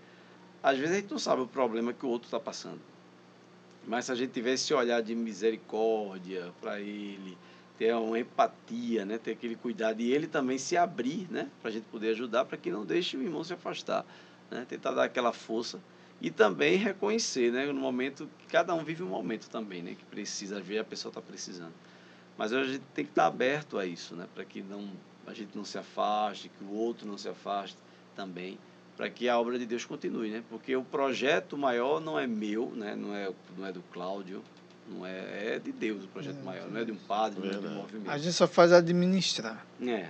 às 0.63 0.77
vezes 0.77 0.95
a 0.95 0.99
gente 1.01 1.11
não 1.11 1.19
sabe 1.19 1.41
o 1.41 1.47
problema 1.47 1.93
que 1.93 2.05
o 2.05 2.09
outro 2.09 2.27
está 2.27 2.39
passando. 2.39 2.79
Mas 3.85 4.05
se 4.05 4.11
a 4.11 4.15
gente 4.15 4.31
tiver 4.31 4.53
esse 4.53 4.73
olhar 4.73 5.01
de 5.01 5.13
misericórdia 5.13 6.53
para 6.61 6.79
ele, 6.79 7.37
ter 7.79 7.95
uma 7.95 8.19
empatia, 8.19 9.05
né? 9.05 9.17
ter 9.17 9.31
aquele 9.31 9.55
cuidado 9.55 10.01
e 10.01 10.11
ele 10.11 10.27
também 10.27 10.57
se 10.57 10.75
abrir 10.75 11.27
né? 11.31 11.49
para 11.61 11.69
a 11.69 11.73
gente 11.73 11.85
poder 11.85 12.09
ajudar, 12.09 12.43
para 12.43 12.57
que 12.57 12.69
não 12.69 12.85
deixe 12.85 13.15
o 13.15 13.21
irmão 13.21 13.41
se 13.41 13.53
afastar. 13.53 14.05
Né? 14.51 14.65
Tentar 14.67 14.91
dar 14.91 15.05
aquela 15.05 15.31
força 15.31 15.79
e 16.21 16.29
também 16.29 16.75
reconhecer, 16.75 17.53
né? 17.53 17.65
no 17.67 17.73
momento 17.79 18.29
que 18.37 18.47
cada 18.47 18.73
um 18.75 18.83
vive 18.83 19.01
um 19.01 19.07
momento 19.07 19.49
também, 19.49 19.81
né? 19.81 19.95
que 19.95 20.03
precisa, 20.05 20.59
vezes 20.59 20.81
a 20.81 20.83
pessoa 20.83 21.09
está 21.09 21.21
precisando. 21.21 21.73
Mas 22.37 22.51
a 22.51 22.63
gente 22.65 22.83
tem 22.93 23.05
que 23.05 23.11
estar 23.11 23.27
aberto 23.27 23.77
a 23.77 23.85
isso, 23.85 24.13
né? 24.13 24.27
para 24.35 24.43
que 24.43 24.61
não, 24.61 24.89
a 25.29 25.33
gente 25.33 25.55
não 25.55 25.63
se 25.63 25.77
afaste, 25.77 26.49
que 26.49 26.63
o 26.63 26.73
outro 26.73 27.07
não 27.07 27.17
se 27.17 27.29
afaste 27.29 27.77
também, 28.15 28.57
para 28.97 29.09
que 29.09 29.29
a 29.29 29.39
obra 29.39 29.57
de 29.59 29.65
Deus 29.65 29.85
continue, 29.85 30.29
né? 30.29 30.43
Porque 30.49 30.75
o 30.75 30.83
projeto 30.83 31.57
maior 31.57 32.01
não 32.01 32.19
é 32.19 32.25
meu, 32.27 32.71
né? 32.75 32.95
Não 32.95 33.15
é, 33.15 33.31
não 33.57 33.65
é 33.65 33.71
do 33.71 33.81
Cláudio, 33.93 34.43
não 34.89 35.05
é, 35.05 35.55
é 35.55 35.59
de 35.59 35.71
Deus 35.71 36.03
o 36.03 36.07
projeto 36.07 36.39
É, 36.39 36.43
maior, 36.43 36.67
não 36.69 36.79
é 36.81 36.83
de 36.83 36.91
um 36.91 36.95
padre, 36.97 37.39
não 37.39 37.47
é 37.47 37.51
de 37.51 37.57
um 37.57 37.61
Verdade. 37.61 37.81
movimento. 37.81 38.09
A 38.11 38.17
gente 38.17 38.33
só 38.33 38.47
faz 38.47 38.73
administrar. 38.73 39.65
É. 39.81 40.09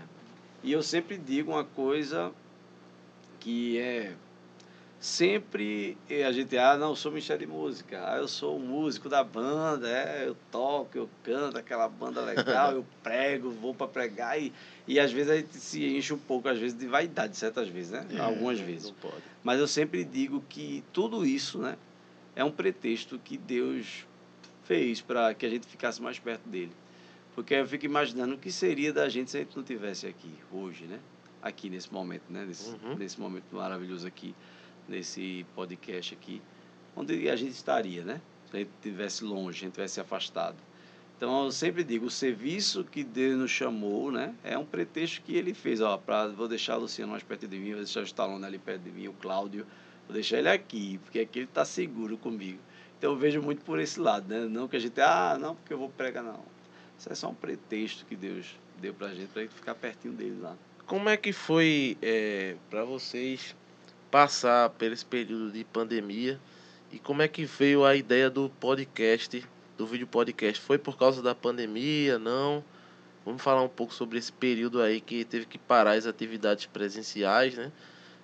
E 0.63 0.71
eu 0.71 0.81
sempre 0.81 1.17
digo 1.17 1.51
uma 1.51 1.63
coisa 1.65 2.31
que 3.39 3.77
é 3.77 4.15
sempre 4.99 5.97
eh, 6.09 6.23
a 6.26 6.31
gente, 6.31 6.57
ah, 6.57 6.76
não, 6.77 6.89
eu 6.89 6.95
sou 6.95 7.11
Ministério 7.11 7.45
de 7.47 7.51
Música, 7.51 8.01
ah, 8.05 8.17
eu 8.17 8.27
sou 8.27 8.57
um 8.57 8.65
músico 8.65 9.07
da 9.07 9.23
banda, 9.23 9.88
é, 9.89 10.27
eu 10.27 10.35
toco, 10.51 10.97
eu 10.97 11.09
canto, 11.23 11.57
aquela 11.57 11.88
banda 11.88 12.21
legal, 12.21 12.73
eu 12.73 12.85
prego, 13.01 13.49
vou 13.49 13.73
para 13.73 13.88
pregar 13.88 14.39
e, 14.41 14.51
e 14.85 14.99
às 14.99 15.11
vezes 15.11 15.31
a 15.31 15.38
gente 15.38 15.55
se 15.57 15.85
enche 15.85 16.13
um 16.13 16.17
pouco, 16.17 16.49
às 16.49 16.59
vezes, 16.59 16.77
de 16.77 16.85
vaidade, 16.85 17.38
certas 17.38 17.69
vezes, 17.69 17.91
né? 17.91 18.05
É, 18.11 18.19
Algumas 18.19 18.59
vezes. 18.59 18.93
Mas 19.41 19.59
eu 19.59 19.67
sempre 19.67 20.03
digo 20.03 20.43
que 20.49 20.84
tudo 20.91 21.26
isso, 21.26 21.59
né, 21.59 21.77
é 22.35 22.43
um 22.43 22.51
pretexto 22.51 23.17
que 23.19 23.38
Deus 23.38 24.05
fez 24.65 24.99
para 25.01 25.34
que 25.34 25.45
a 25.45 25.49
gente 25.49 25.65
ficasse 25.65 26.01
mais 26.01 26.19
perto 26.19 26.47
dele. 26.47 26.71
Porque 27.34 27.53
eu 27.53 27.65
fico 27.65 27.85
imaginando 27.85 28.35
o 28.35 28.38
que 28.38 28.51
seria 28.51 28.91
da 28.91 29.07
gente 29.07 29.31
se 29.31 29.38
a 29.38 29.39
gente 29.39 29.55
não 29.55 29.63
tivesse 29.63 30.05
aqui 30.05 30.34
hoje, 30.51 30.84
né? 30.85 30.99
Aqui 31.41 31.69
nesse 31.69 31.91
momento, 31.91 32.23
né? 32.30 32.43
Nesse, 32.45 32.69
Uhum. 32.71 32.95
nesse 32.97 33.17
momento 33.19 33.45
maravilhoso 33.55 34.05
aqui, 34.05 34.35
nesse 34.89 35.45
podcast 35.55 36.13
aqui, 36.13 36.41
onde 36.95 37.29
a 37.29 37.35
gente 37.35 37.51
estaria, 37.51 38.03
né? 38.03 38.21
Se 38.49 38.57
a 38.57 38.59
gente 38.59 38.71
estivesse 38.75 39.23
longe, 39.23 39.59
a 39.59 39.61
gente 39.65 39.73
tivesse 39.73 40.01
afastado. 40.01 40.57
Então 41.15 41.43
eu 41.43 41.51
sempre 41.51 41.83
digo, 41.83 42.05
o 42.05 42.09
serviço 42.09 42.83
que 42.83 43.03
Deus 43.03 43.37
nos 43.37 43.51
chamou, 43.51 44.11
né? 44.11 44.33
É 44.43 44.57
um 44.57 44.65
pretexto 44.65 45.21
que 45.21 45.35
ele 45.35 45.53
fez, 45.53 45.81
ó, 45.81 45.97
para 45.97 46.27
vou 46.29 46.47
deixar 46.47 46.77
o 46.77 46.81
Luciano 46.81 47.11
mais 47.11 47.23
perto 47.23 47.47
de 47.47 47.59
mim, 47.59 47.71
vou 47.71 47.79
deixar 47.79 47.99
o 47.99 48.03
Stallone 48.03 48.45
ali 48.45 48.57
perto 48.57 48.83
de 48.83 48.91
mim, 48.91 49.07
o 49.09 49.13
Cláudio, 49.13 49.67
vou 50.07 50.13
deixar 50.13 50.39
ele 50.39 50.49
aqui, 50.49 50.97
porque 51.03 51.19
aqui 51.19 51.39
ele 51.39 51.45
está 51.45 51.65
seguro 51.65 52.17
comigo. 52.17 52.59
Então 52.97 53.11
eu 53.11 53.17
vejo 53.17 53.41
muito 53.41 53.63
por 53.65 53.79
esse 53.79 53.99
lado, 53.99 54.27
né? 54.29 54.45
Não 54.45 54.67
que 54.67 54.77
a 54.77 54.79
gente, 54.79 54.99
ah, 55.01 55.37
não, 55.39 55.55
porque 55.55 55.73
eu 55.73 55.77
vou 55.77 55.89
pregar, 55.89 56.23
não. 56.23 56.43
Isso 56.97 57.11
é 57.11 57.15
só 57.15 57.29
um 57.29 57.35
pretexto 57.35 58.05
que 58.05 58.15
Deus 58.15 58.57
deu 58.79 58.93
pra 58.93 59.13
gente, 59.13 59.27
pra 59.27 59.41
gente 59.41 59.53
ficar 59.53 59.75
pertinho 59.75 60.13
dele 60.13 60.37
lá. 60.39 60.55
Como 60.85 61.07
é 61.09 61.17
que 61.17 61.31
foi 61.31 61.97
é, 62.01 62.55
para 62.69 62.83
vocês 62.83 63.55
passar 64.10 64.69
por 64.72 64.91
esse 64.91 65.06
período 65.06 65.52
de 65.52 65.64
pandemia 65.64 66.40
e 66.91 66.98
como 66.98 67.22
é 67.22 67.27
que 67.27 67.45
veio 67.45 67.86
a 67.86 67.95
ideia 67.95 68.30
do 68.30 68.49
podcast, 68.60 69.45
do 69.77 69.86
vídeo 69.86 70.07
podcast? 70.07 70.60
Foi 70.60 70.77
por 70.77 70.98
causa 70.98 71.22
da 71.22 71.36
pandemia? 71.36 72.18
Não? 72.18 72.64
Vamos 73.23 73.44
falar 73.44 73.61
um 73.61 73.69
pouco 73.69 73.94
sobre 73.94 74.18
esse 74.18 74.31
período 74.31 74.81
aí 74.81 74.99
que 74.99 75.23
teve 75.23 75.45
que 75.45 75.57
parar 75.57 75.91
as 75.91 76.07
atividades 76.07 76.65
presenciais, 76.65 77.56
né? 77.56 77.72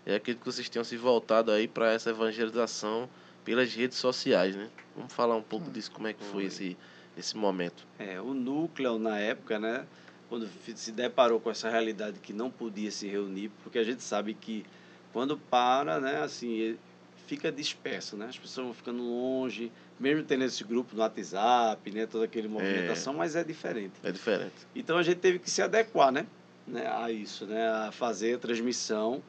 É 0.06 0.16
aquilo 0.16 0.40
que 0.40 0.46
vocês 0.46 0.68
tenham 0.68 0.84
se 0.84 0.98
voltado 0.98 1.52
aí 1.52 1.68
para 1.68 1.92
essa 1.92 2.10
evangelização 2.10 3.10
pelas 3.44 3.74
redes 3.74 3.98
sociais, 3.98 4.56
né? 4.56 4.70
Vamos 4.96 5.14
falar 5.14 5.36
um 5.36 5.44
pouco 5.44 5.70
disso, 5.70 5.92
como 5.92 6.08
é 6.08 6.14
que 6.14 6.24
foi 6.24 6.46
esse, 6.46 6.76
esse 7.16 7.38
momento. 7.38 7.86
É, 8.00 8.20
o 8.20 8.34
núcleo 8.34 8.98
na 8.98 9.20
época, 9.20 9.60
né, 9.60 9.86
quando 10.28 10.50
se 10.76 10.92
deparou 10.92 11.40
com 11.40 11.52
essa 11.52 11.70
realidade 11.70 12.20
que 12.20 12.34
não 12.34 12.50
podia 12.50 12.90
se 12.90 13.08
reunir, 13.08 13.52
porque 13.62 13.78
a 13.78 13.84
gente 13.84 14.02
sabe 14.02 14.34
que 14.34 14.66
quando 15.16 15.38
para, 15.38 16.02
né, 16.02 16.22
assim, 16.22 16.78
fica 17.26 17.50
disperso, 17.50 18.18
né? 18.18 18.26
As 18.26 18.38
pessoas 18.38 18.66
vão 18.66 18.74
ficando 18.74 19.02
longe, 19.02 19.72
mesmo 19.98 20.26
tendo 20.26 20.44
esse 20.44 20.62
grupo 20.62 20.94
no 20.94 21.02
WhatsApp, 21.02 21.90
né, 21.90 22.06
toda 22.06 22.26
aquele 22.26 22.50
movimentação, 22.50 23.14
mas 23.14 23.34
é 23.34 23.42
diferente. 23.42 23.94
É 24.04 24.12
diferente. 24.12 24.68
Então 24.76 24.98
a 24.98 25.04
gente 25.04 25.20
teve 25.20 25.40
que 25.40 25.50
se 25.50 25.62
adequar, 25.62 26.12
né, 26.12 26.28
né, 26.68 26.86
a 26.86 27.10
isso, 27.10 27.46
né, 27.46 27.66
a 27.66 27.94
fazer 27.94 28.36
a 28.36 28.40
transmissão. 28.40 29.24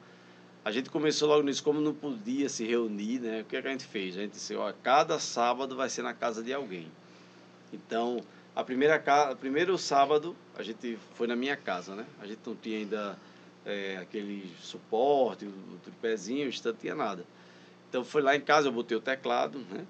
A 0.65 0.71
gente 0.71 0.89
começou 0.89 1.29
logo 1.29 1.43
nisso, 1.43 1.63
como 1.63 1.79
não 1.79 1.93
podia 1.93 2.49
se 2.49 2.65
reunir, 2.65 3.21
né? 3.21 3.39
O 3.39 3.45
que, 3.45 3.55
é 3.55 3.61
que 3.61 3.67
a 3.69 3.71
gente 3.71 3.85
fez? 3.85 4.17
A 4.17 4.19
gente 4.19 4.33
disse, 4.33 4.53
ó, 4.57 4.73
cada 4.83 5.17
sábado 5.19 5.73
vai 5.77 5.87
ser 5.87 6.01
na 6.01 6.13
casa 6.13 6.43
de 6.43 6.53
alguém. 6.53 6.91
Então, 7.71 8.19
a 8.53 8.61
primeira 8.61 8.99
ca... 8.99 9.33
primeiro 9.37 9.77
sábado 9.77 10.35
a 10.53 10.63
gente 10.63 10.99
foi 11.15 11.27
na 11.27 11.35
minha 11.37 11.55
casa, 11.55 11.95
né? 11.95 12.05
A 12.19 12.27
gente 12.27 12.41
não 12.45 12.57
tinha 12.57 12.79
ainda 12.79 13.17
é, 13.67 13.97
aquele 13.97 14.49
suporte, 14.61 15.45
o, 15.45 15.49
o 15.49 15.79
tripézinho, 15.83 16.49
o 16.49 16.65
não 16.65 16.73
tinha 16.73 16.95
nada. 16.95 17.25
Então 17.89 18.03
foi 18.03 18.21
lá 18.21 18.35
em 18.35 18.41
casa, 18.41 18.69
eu 18.69 18.71
botei 18.71 18.97
o 18.97 19.01
teclado, 19.01 19.59
né? 19.69 19.85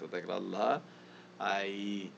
O 0.00 0.08
teclado 0.08 0.48
lá. 0.48 0.82
Aí 1.38 2.10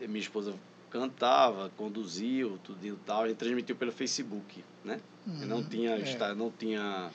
minha 0.00 0.20
esposa 0.20 0.54
cantava, 0.90 1.70
conduzia, 1.76 2.48
tudo 2.62 2.84
e 2.84 2.92
tal. 3.06 3.22
A 3.22 3.28
gente 3.28 3.36
transmitiu 3.36 3.76
pelo 3.76 3.92
Facebook, 3.92 4.64
né? 4.84 5.00
não 5.26 5.58
Uhum, 5.58 5.64
tinha 5.64 5.92
é. 5.92 6.34
Não 6.34 6.50
tinha 6.50 7.10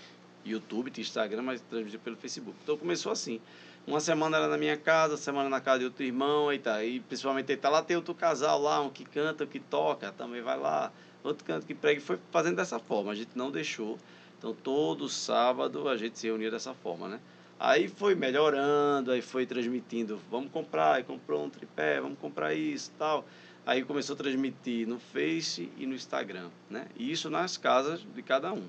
YouTube, 0.45 0.89
tinha 0.89 1.03
Instagram, 1.03 1.41
mas 1.41 1.61
transmitiu 1.61 1.99
pelo 1.99 2.15
Facebook. 2.15 2.57
Então 2.63 2.77
começou 2.77 3.11
assim. 3.11 3.41
Uma 3.85 3.99
semana 3.99 4.37
era 4.37 4.47
na 4.47 4.57
minha 4.57 4.77
casa, 4.77 5.17
semana 5.17 5.49
na 5.49 5.59
casa 5.59 5.79
de 5.79 5.85
outro 5.85 6.03
irmão, 6.03 6.49
aí 6.49 6.59
tá. 6.59 6.83
E 6.83 6.99
principalmente 6.99 7.51
aí 7.51 7.57
tá 7.57 7.69
lá 7.69 7.81
tem 7.81 7.95
outro 7.97 8.13
casal 8.13 8.61
lá, 8.61 8.81
um 8.81 8.89
que 8.89 9.03
canta, 9.03 9.45
um 9.45 9.47
que 9.47 9.59
toca, 9.59 10.11
também 10.11 10.41
vai 10.41 10.57
lá. 10.57 10.91
Outro 11.23 11.43
canta 11.45 11.65
que 11.65 11.73
prega 11.73 11.99
e 11.99 12.03
foi 12.03 12.19
fazendo 12.31 12.55
dessa 12.55 12.79
forma. 12.79 13.11
A 13.11 13.15
gente 13.15 13.31
não 13.35 13.51
deixou. 13.51 13.97
Então 14.37 14.53
todo 14.53 15.09
sábado 15.09 15.89
a 15.89 15.97
gente 15.97 16.17
se 16.17 16.27
reunia 16.27 16.49
dessa 16.49 16.73
forma, 16.73 17.09
né? 17.09 17.19
Aí 17.59 17.89
foi 17.89 18.15
melhorando, 18.15 19.11
aí 19.11 19.21
foi 19.21 19.45
transmitindo, 19.45 20.17
vamos 20.31 20.49
comprar, 20.49 20.93
aí 20.93 21.03
comprou 21.03 21.43
um 21.43 21.49
tripé, 21.49 21.99
vamos 21.99 22.17
comprar 22.17 22.53
isso, 22.53 22.89
tal. 22.97 23.25
Aí 23.65 23.83
começou 23.83 24.13
a 24.13 24.17
transmitir 24.17 24.87
no 24.87 24.97
Face 24.97 25.69
e 25.77 25.85
no 25.85 25.93
Instagram, 25.93 26.49
né? 26.69 26.87
E 26.95 27.11
isso 27.11 27.29
nas 27.29 27.57
casas 27.57 27.99
de 28.15 28.21
cada 28.23 28.53
um. 28.53 28.63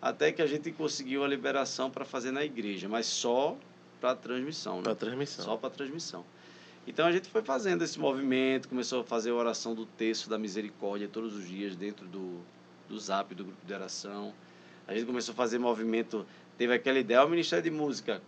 Até 0.00 0.30
que 0.30 0.40
a 0.40 0.46
gente 0.46 0.70
conseguiu 0.70 1.24
a 1.24 1.28
liberação 1.28 1.90
para 1.90 2.04
fazer 2.04 2.30
na 2.30 2.44
igreja, 2.44 2.88
mas 2.88 3.06
só 3.06 3.56
para 4.00 4.14
transmissão, 4.14 4.76
né? 4.76 4.82
Para 4.84 4.94
transmissão. 4.94 5.44
Só 5.44 5.56
para 5.56 5.70
transmissão. 5.70 6.24
Então 6.86 7.06
a 7.06 7.12
gente 7.12 7.28
foi 7.28 7.42
fazendo 7.42 7.82
esse 7.82 7.98
movimento, 7.98 8.68
começou 8.68 9.02
a 9.02 9.04
fazer 9.04 9.30
a 9.30 9.34
oração 9.34 9.74
do 9.74 9.84
texto 9.84 10.28
da 10.28 10.38
misericórdia 10.38 11.08
todos 11.08 11.36
os 11.36 11.46
dias 11.46 11.76
dentro 11.76 12.06
do, 12.06 12.40
do 12.88 12.98
zap, 12.98 13.34
do 13.34 13.44
grupo 13.44 13.66
de 13.66 13.72
oração. 13.72 14.32
A 14.88 14.94
gente 14.94 15.06
começou 15.06 15.32
a 15.32 15.36
fazer 15.36 15.58
movimento, 15.58 16.26
teve 16.56 16.74
aquela 16.74 16.98
ideia, 16.98 17.24
o 17.24 17.28
Ministério 17.28 17.62
de 17.62 17.70
Música, 17.70 18.20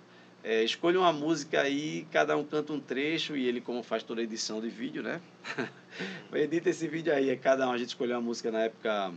é, 0.45 0.63
escolha 0.65 0.99
uma 0.99 1.13
música 1.13 1.61
aí, 1.61 2.07
cada 2.11 2.37
um 2.37 2.45
canta 2.45 2.73
um 2.73 2.81
trecho, 2.81 3.37
e 3.37 3.47
ele, 3.47 3.61
como 3.61 3.83
faz 3.83 4.03
toda 4.03 4.21
a 4.21 4.25
edição 4.25 4.61
de 4.61 4.69
vídeo, 4.69 5.03
né? 5.03 5.21
Edita 6.35 6.71
esse 6.71 6.87
vídeo 6.89 7.13
aí, 7.13 7.31
é 7.31 7.37
cada 7.37 7.69
um, 7.69 7.73
a 7.73 7.79
gente 7.79 7.89
escolheu 7.89 8.17
uma 8.17 8.23
música 8.23 8.51
na 8.51 8.65
época, 8.65 9.13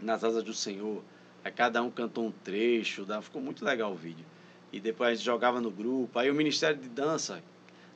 Nas 0.00 0.22
Asas 0.22 0.42
do 0.42 0.52
Senhor, 0.52 1.02
aí 1.42 1.50
cada 1.50 1.82
um 1.82 1.90
cantou 1.90 2.26
um 2.26 2.30
trecho, 2.30 3.06
ficou 3.22 3.40
muito 3.42 3.64
legal 3.64 3.92
o 3.92 3.96
vídeo. 3.96 4.24
E 4.72 4.80
depois 4.80 5.10
a 5.10 5.14
gente 5.14 5.24
jogava 5.24 5.60
no 5.60 5.70
grupo, 5.70 6.18
aí 6.18 6.30
o 6.30 6.34
Ministério 6.34 6.76
de 6.76 6.88
Dança, 6.88 7.42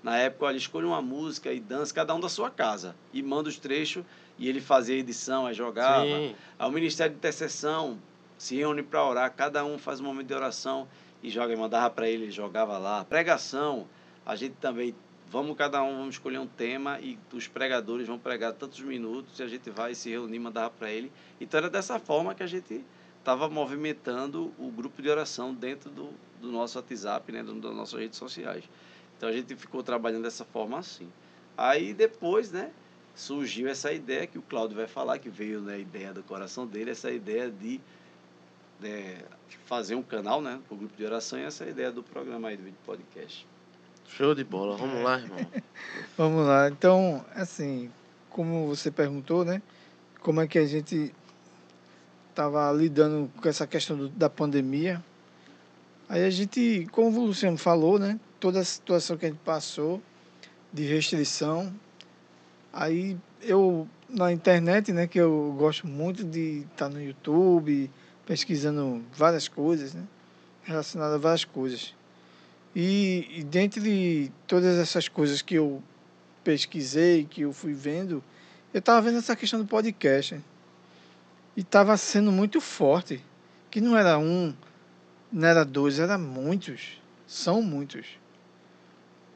na 0.02 0.16
época, 0.16 0.46
olha, 0.46 0.56
escolha 0.56 0.86
uma 0.86 1.02
música 1.02 1.52
e 1.52 1.60
dança, 1.60 1.92
cada 1.92 2.14
um 2.14 2.20
da 2.20 2.28
sua 2.28 2.50
casa, 2.50 2.94
e 3.12 3.22
manda 3.22 3.48
os 3.48 3.58
trechos, 3.58 4.04
e 4.38 4.48
ele 4.48 4.60
fazia 4.60 4.94
a 4.94 4.98
edição, 4.98 5.46
aí 5.46 5.54
jogava. 5.54 6.04
Sim. 6.04 6.34
Aí 6.58 6.68
o 6.68 6.72
Ministério 6.72 7.12
de 7.12 7.18
Intercessão 7.18 7.98
se 8.36 8.56
reúne 8.56 8.82
para 8.82 9.04
orar, 9.04 9.32
cada 9.34 9.64
um 9.64 9.76
faz 9.78 10.00
um 10.00 10.04
momento 10.04 10.28
de 10.28 10.34
oração 10.34 10.86
e 11.22 11.28
joga, 11.28 11.52
e 11.52 11.56
mandava 11.56 11.90
para 11.90 12.08
ele, 12.08 12.24
ele 12.24 12.30
jogava 12.30 12.78
lá. 12.78 13.04
Pregação, 13.04 13.88
a 14.24 14.36
gente 14.36 14.54
também, 14.60 14.94
vamos 15.28 15.56
cada 15.56 15.82
um, 15.82 15.96
vamos 15.98 16.14
escolher 16.14 16.38
um 16.38 16.46
tema 16.46 17.00
e 17.00 17.18
os 17.32 17.48
pregadores 17.48 18.06
vão 18.06 18.18
pregar 18.18 18.52
tantos 18.52 18.80
minutos 18.80 19.40
e 19.40 19.42
a 19.42 19.48
gente 19.48 19.68
vai 19.70 19.94
se 19.94 20.10
reunir, 20.10 20.38
mandava 20.38 20.70
para 20.70 20.90
ele. 20.90 21.10
Então 21.40 21.58
era 21.58 21.68
dessa 21.68 21.98
forma 21.98 22.34
que 22.34 22.44
a 22.44 22.46
gente 22.46 22.84
estava 23.18 23.48
movimentando 23.48 24.54
o 24.56 24.70
grupo 24.70 25.02
de 25.02 25.10
oração 25.10 25.52
dentro 25.52 25.90
do, 25.90 26.10
do 26.40 26.52
nosso 26.52 26.78
WhatsApp, 26.78 27.32
né, 27.32 27.42
das 27.42 27.54
nossas 27.74 27.98
redes 27.98 28.16
sociais. 28.16 28.64
Então 29.18 29.28
a 29.28 29.32
gente 29.32 29.54
ficou 29.56 29.82
trabalhando 29.82 30.22
dessa 30.22 30.44
forma 30.44 30.78
assim. 30.78 31.08
Aí 31.56 31.92
depois, 31.92 32.52
né, 32.52 32.70
surgiu 33.16 33.68
essa 33.68 33.92
ideia 33.92 34.26
que 34.28 34.38
o 34.38 34.42
Cláudio 34.42 34.76
vai 34.76 34.86
falar, 34.86 35.18
que 35.18 35.28
veio 35.28 35.60
na 35.60 35.76
ideia 35.76 36.14
do 36.14 36.22
coração 36.22 36.64
dele, 36.64 36.92
essa 36.92 37.10
ideia 37.10 37.50
de 37.50 37.80
é, 38.82 39.16
fazer 39.66 39.96
um 39.96 40.02
canal, 40.02 40.40
né, 40.40 40.60
para 40.66 40.74
o 40.74 40.78
grupo 40.78 40.96
de 40.96 41.04
oração 41.04 41.36
e 41.36 41.42
essa 41.42 41.66
ideia 41.66 41.90
do 41.90 42.00
programa 42.00 42.48
aí 42.48 42.56
do 42.56 42.62
vídeo 42.62 42.78
podcast. 42.86 43.44
Show 44.06 44.36
de 44.36 44.44
bola. 44.44 44.76
Vamos 44.76 45.02
lá, 45.02 45.18
irmão. 45.18 45.46
Vamos 46.16 46.46
lá. 46.46 46.68
Então, 46.68 47.24
assim, 47.34 47.90
como 48.30 48.68
você 48.68 48.90
perguntou, 48.90 49.44
né? 49.44 49.60
Como 50.20 50.40
é 50.40 50.46
que 50.46 50.58
a 50.58 50.64
gente 50.66 51.12
estava 52.30 52.72
lidando 52.72 53.30
com 53.40 53.48
essa 53.48 53.66
questão 53.66 53.96
do- 53.96 54.08
da 54.08 54.30
pandemia? 54.30 55.04
Aí 56.08 56.24
a 56.24 56.30
gente, 56.30 56.86
como 56.92 57.20
o 57.20 57.26
Luciano 57.26 57.58
falou, 57.58 57.98
né? 57.98 58.18
Toda 58.40 58.60
a 58.60 58.64
situação 58.64 59.16
que 59.16 59.26
a 59.26 59.28
gente 59.28 59.40
passou 59.40 60.02
de 60.72 60.84
restrição. 60.84 61.72
Aí 62.72 63.18
eu, 63.42 63.88
na 64.08 64.32
internet, 64.32 64.92
né? 64.92 65.06
Que 65.06 65.18
eu 65.18 65.54
gosto 65.58 65.86
muito 65.86 66.24
de 66.24 66.64
estar 66.70 66.88
no 66.88 67.02
YouTube, 67.02 67.90
pesquisando 68.26 69.02
várias 69.12 69.48
coisas, 69.48 69.94
né? 69.94 70.04
Relacionadas 70.62 71.16
a 71.16 71.18
várias 71.18 71.44
coisas. 71.44 71.94
E, 72.74 73.26
e 73.38 73.44
dentre 73.44 74.32
todas 74.46 74.78
essas 74.78 75.08
coisas 75.08 75.42
que 75.42 75.54
eu 75.54 75.82
pesquisei, 76.44 77.24
que 77.24 77.42
eu 77.42 77.52
fui 77.52 77.72
vendo, 77.72 78.22
eu 78.72 78.78
estava 78.78 79.00
vendo 79.00 79.18
essa 79.18 79.34
questão 79.34 79.58
do 79.58 79.66
podcast. 79.66 80.34
né? 80.34 80.42
E 81.56 81.60
estava 81.62 81.96
sendo 81.96 82.30
muito 82.30 82.60
forte. 82.60 83.24
Que 83.70 83.80
não 83.80 83.96
era 83.96 84.18
um, 84.18 84.54
não 85.32 85.48
era 85.48 85.64
dois, 85.64 85.98
era 85.98 86.16
muitos. 86.16 87.02
São 87.26 87.60
muitos. 87.60 88.06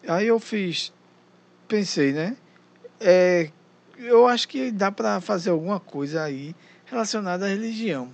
Aí 0.07 0.27
eu 0.27 0.39
fiz, 0.41 0.93
pensei, 1.69 2.13
né? 2.13 2.37
É, 3.01 3.51
eu 3.99 4.27
acho 4.27 4.49
que 4.49 4.71
dá 4.71 4.91
para 4.91 5.21
fazer 5.21 5.51
alguma 5.51 5.79
coisa 5.79 6.23
aí 6.23 6.55
relacionada 6.87 7.47
à 7.47 7.49
religião, 7.49 8.11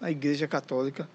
à 0.00 0.10
Igreja 0.10 0.48
Católica, 0.48 1.08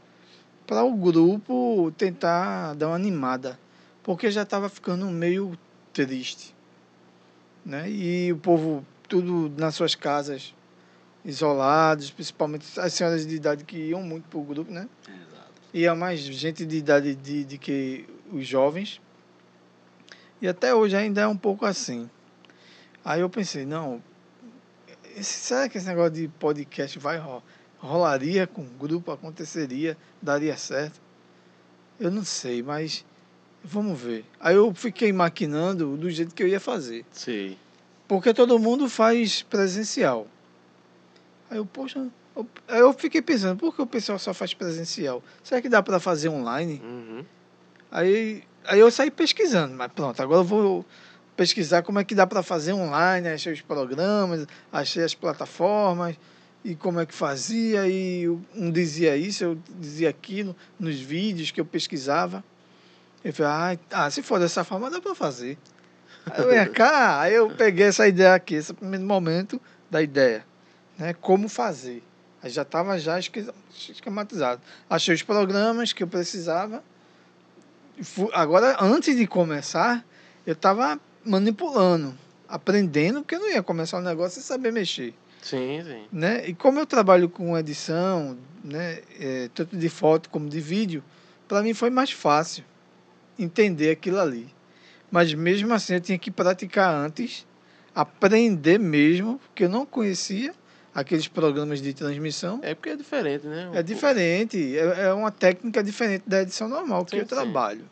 para 0.66 0.84
o 0.84 0.96
grupo 0.96 1.92
tentar 1.98 2.76
dar 2.76 2.88
uma 2.88 2.96
animada, 2.96 3.60
porque 4.04 4.32
já 4.32 4.44
estava 4.44 4.70
ficando 4.70 5.06
meio 5.08 5.58
triste, 5.92 6.56
né? 7.66 7.90
E 7.90 8.32
o 8.32 8.38
povo 8.38 8.86
tudo 9.08 9.52
nas 9.58 9.76
suas 9.76 9.96
casas 9.96 10.54
isolados, 11.26 12.12
principalmente 12.12 12.80
as 12.80 12.94
senhoras 12.94 13.26
de 13.26 13.36
idade 13.36 13.64
que 13.64 13.78
iam 13.78 14.02
muito 14.02 14.28
para 14.30 14.40
o 14.40 14.44
grupo, 14.44 14.72
né? 14.72 14.88
Exato. 15.08 15.52
Ia 15.74 15.96
mais 15.96 16.20
gente 16.20 16.66
de 16.66 16.78
idade 16.78 17.16
de, 17.16 17.44
de 17.44 17.58
que 17.58 18.08
os 18.32 18.48
jovens. 18.48 19.02
E 20.42 20.48
até 20.48 20.74
hoje 20.74 20.96
ainda 20.96 21.22
é 21.22 21.28
um 21.28 21.38
pouco 21.38 21.66
assim. 21.66 22.10
Aí 23.04 23.22
eu 23.22 23.30
pensei, 23.30 23.66
não, 23.66 24.02
esse, 25.16 25.34
será 25.34 25.68
que 25.70 25.78
esse 25.78 25.88
negócio 25.88 26.12
de 26.12 26.28
podcast 26.28 26.98
vai 27.00 27.18
ro- 27.18 27.44
rolaria 27.78 28.46
com 28.48 28.62
o 28.62 28.66
grupo, 28.66 29.12
aconteceria, 29.12 29.98
daria 30.22 30.56
certo? 30.58 31.00
Eu 32.00 32.12
não 32.12 32.24
sei, 32.24 32.62
mas 32.64 33.06
vamos 33.64 34.00
ver. 34.00 34.26
Aí 34.40 34.56
eu 34.56 34.74
fiquei 34.74 35.12
maquinando 35.12 35.98
do 35.98 36.10
jeito 36.10 36.34
que 36.34 36.44
eu 36.44 36.48
ia 36.48 36.60
fazer. 36.60 37.06
Sei. 37.12 37.58
Porque 38.08 38.34
todo 38.34 38.58
mundo 38.58 38.90
faz 38.90 39.42
presencial. 39.44 40.28
Aí 41.50 41.58
eu, 41.58 41.66
poxa, 41.66 42.08
eu, 42.36 42.48
aí 42.68 42.80
eu 42.80 42.94
fiquei 42.94 43.22
pensando, 43.22 43.58
por 43.58 43.76
que 43.76 43.82
o 43.82 43.88
pessoal 43.88 44.18
só 44.20 44.34
faz 44.34 44.54
presencial? 44.54 45.22
Será 45.44 45.62
que 45.62 45.68
dá 45.70 45.82
para 45.84 46.00
fazer 46.00 46.30
online? 46.30 46.82
Uhum. 46.84 47.26
Aí, 47.92 48.44
aí 48.66 48.80
eu 48.80 48.92
saí 48.92 49.12
pesquisando, 49.12 49.76
mas 49.76 49.92
pronto, 49.92 50.22
agora 50.22 50.42
eu 50.42 50.46
vou 50.46 50.86
pesquisar 51.36 51.84
como 51.84 52.00
é 52.00 52.04
que 52.04 52.14
dá 52.14 52.28
para 52.28 52.44
fazer 52.44 52.74
online, 52.74 53.30
achei 53.30 53.54
os 53.54 53.62
programas, 53.62 54.46
achei 54.72 55.04
as 55.04 55.16
plataformas 55.16 56.16
e 56.64 56.76
como 56.76 57.00
é 57.00 57.06
que 57.06 57.14
fazia, 57.14 57.88
e 57.88 58.28
um 58.28 58.72
dizia 58.72 59.16
isso, 59.16 59.44
eu 59.44 59.58
dizia 59.80 60.10
aquilo 60.10 60.56
nos 60.78 61.00
vídeos 61.00 61.52
que 61.52 61.62
eu 61.62 61.66
pesquisava. 61.66 62.44
Eu 63.24 63.34
falei, 63.34 63.80
ah, 63.92 64.04
ah 64.06 64.12
se 64.12 64.22
for 64.22 64.40
dessa 64.40 64.64
forma 64.64 64.90
dá 64.90 65.00
para 65.00 65.16
fazer. 65.16 65.58
Aí 66.30 66.44
eu 66.44 66.54
ia 66.54 66.68
cá, 66.68 67.22
aí 67.22 67.34
eu 67.34 67.50
peguei 67.50 67.88
essa 67.88 68.08
ideia 68.08 68.34
aqui, 68.34 68.56
esse 68.56 68.74
primeiro 68.74 69.06
momento 69.06 69.60
da 69.90 70.02
ideia, 70.02 70.46
né? 70.98 71.14
Como 71.14 71.48
fazer. 71.48 72.04
Aí 72.42 72.50
já 72.50 72.62
estava 72.62 73.00
já 73.00 73.18
esque- 73.18 73.50
esquematizado. 73.90 74.62
Achei 74.90 75.16
os 75.16 75.24
programas 75.24 75.92
que 75.94 76.04
eu 76.04 76.08
precisava. 76.08 76.84
Agora, 78.34 78.78
antes 78.80 79.16
de 79.16 79.28
começar, 79.28 80.06
eu 80.46 80.54
estava 80.54 81.00
manipulando, 81.24 82.18
aprendendo, 82.48 83.22
porque 83.22 83.36
eu 83.36 83.40
não 83.40 83.50
ia 83.50 83.62
começar 83.62 83.98
um 83.98 84.02
negócio 84.02 84.42
sem 84.42 84.44
saber 84.44 84.72
mexer 84.72 85.14
Sim, 85.42 85.82
sim. 85.84 86.06
né? 86.12 86.48
E 86.48 86.54
como 86.54 86.80
eu 86.80 86.86
trabalho 86.86 87.30
com 87.30 87.58
edição, 87.58 88.38
né, 88.64 89.02
é, 89.20 89.50
tanto 89.54 89.78
de 89.78 89.90
foto 89.90 90.30
como 90.30 90.50
de 90.50 90.60
vídeo, 90.60 91.04
para 91.48 91.62
mim 91.62 91.74
foi 91.74 91.90
mais 91.90 92.12
fácil 92.12 92.64
entender 93.38 93.92
aquilo 93.92 94.20
ali. 94.20 94.54
Mas 95.10 95.34
mesmo 95.34 95.74
assim 95.74 95.94
eu 95.96 96.02
tinha 96.02 96.18
que 96.18 96.30
praticar 96.30 96.94
antes, 96.94 97.48
aprender 97.96 98.78
mesmo, 98.78 99.40
porque 99.40 99.64
eu 99.64 99.70
não 99.70 99.86
conhecia 99.86 100.54
aqueles 100.94 101.28
programas 101.28 101.82
de 101.82 101.94
transmissão. 101.94 102.60
É 102.64 102.74
porque 102.74 102.90
é 102.90 102.96
diferente, 102.96 103.48
né? 103.48 103.70
É 103.74 103.84
diferente, 103.84 104.78
é, 104.78 105.08
é 105.08 105.14
uma 105.14 105.32
técnica 105.32 105.84
diferente 105.84 106.24
da 106.28 106.42
edição 106.42 106.68
normal 106.68 107.06
que 107.06 107.12
Sim, 107.12 107.18
eu 107.18 107.24
sim. 107.24 107.30
trabalho. 107.30 107.86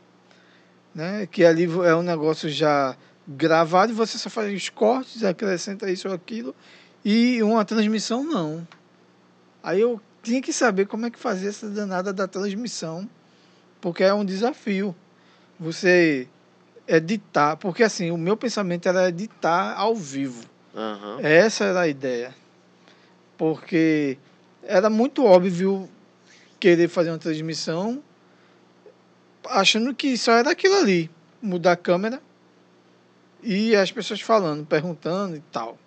Né? 0.93 1.27
Que 1.31 1.45
ali 1.45 1.63
é 1.63 1.95
um 1.95 2.01
negócio 2.01 2.49
já 2.49 2.95
gravado 3.27 3.91
e 3.91 3.95
você 3.95 4.17
só 4.17 4.29
faz 4.29 4.53
os 4.53 4.69
cortes, 4.69 5.23
acrescenta 5.23 5.91
isso 5.91 6.07
ou 6.07 6.13
aquilo, 6.13 6.55
e 7.03 7.41
uma 7.43 7.65
transmissão 7.65 8.23
não. 8.23 8.67
Aí 9.61 9.81
eu 9.81 10.01
tinha 10.23 10.41
que 10.41 10.53
saber 10.53 10.87
como 10.87 11.05
é 11.05 11.11
que 11.11 11.19
fazia 11.19 11.49
essa 11.49 11.69
danada 11.69 12.13
da 12.13 12.27
transmissão, 12.27 13.07
porque 13.79 14.03
é 14.03 14.13
um 14.13 14.25
desafio. 14.25 14.95
Você 15.59 16.27
editar, 16.87 17.57
porque 17.57 17.83
assim, 17.83 18.11
o 18.11 18.17
meu 18.17 18.37
pensamento 18.37 18.87
era 18.87 19.09
editar 19.09 19.73
ao 19.77 19.95
vivo. 19.95 20.45
Aham. 20.75 21.19
Essa 21.21 21.65
era 21.65 21.81
a 21.81 21.87
ideia. 21.87 22.33
Porque 23.37 24.17
era 24.63 24.89
muito 24.89 25.23
óbvio 25.23 25.89
querer 26.59 26.87
fazer 26.87 27.11
uma 27.11 27.17
transmissão 27.17 28.03
achando 29.45 29.93
que 29.93 30.17
só 30.17 30.33
era 30.33 30.51
aquilo 30.51 30.75
ali. 30.75 31.09
Mudar 31.41 31.73
a 31.73 31.77
câmera 31.77 32.21
e 33.41 33.75
as 33.75 33.91
pessoas 33.91 34.21
falando, 34.21 34.65
perguntando 34.65 35.35
e 35.35 35.43
tal. 35.51 35.77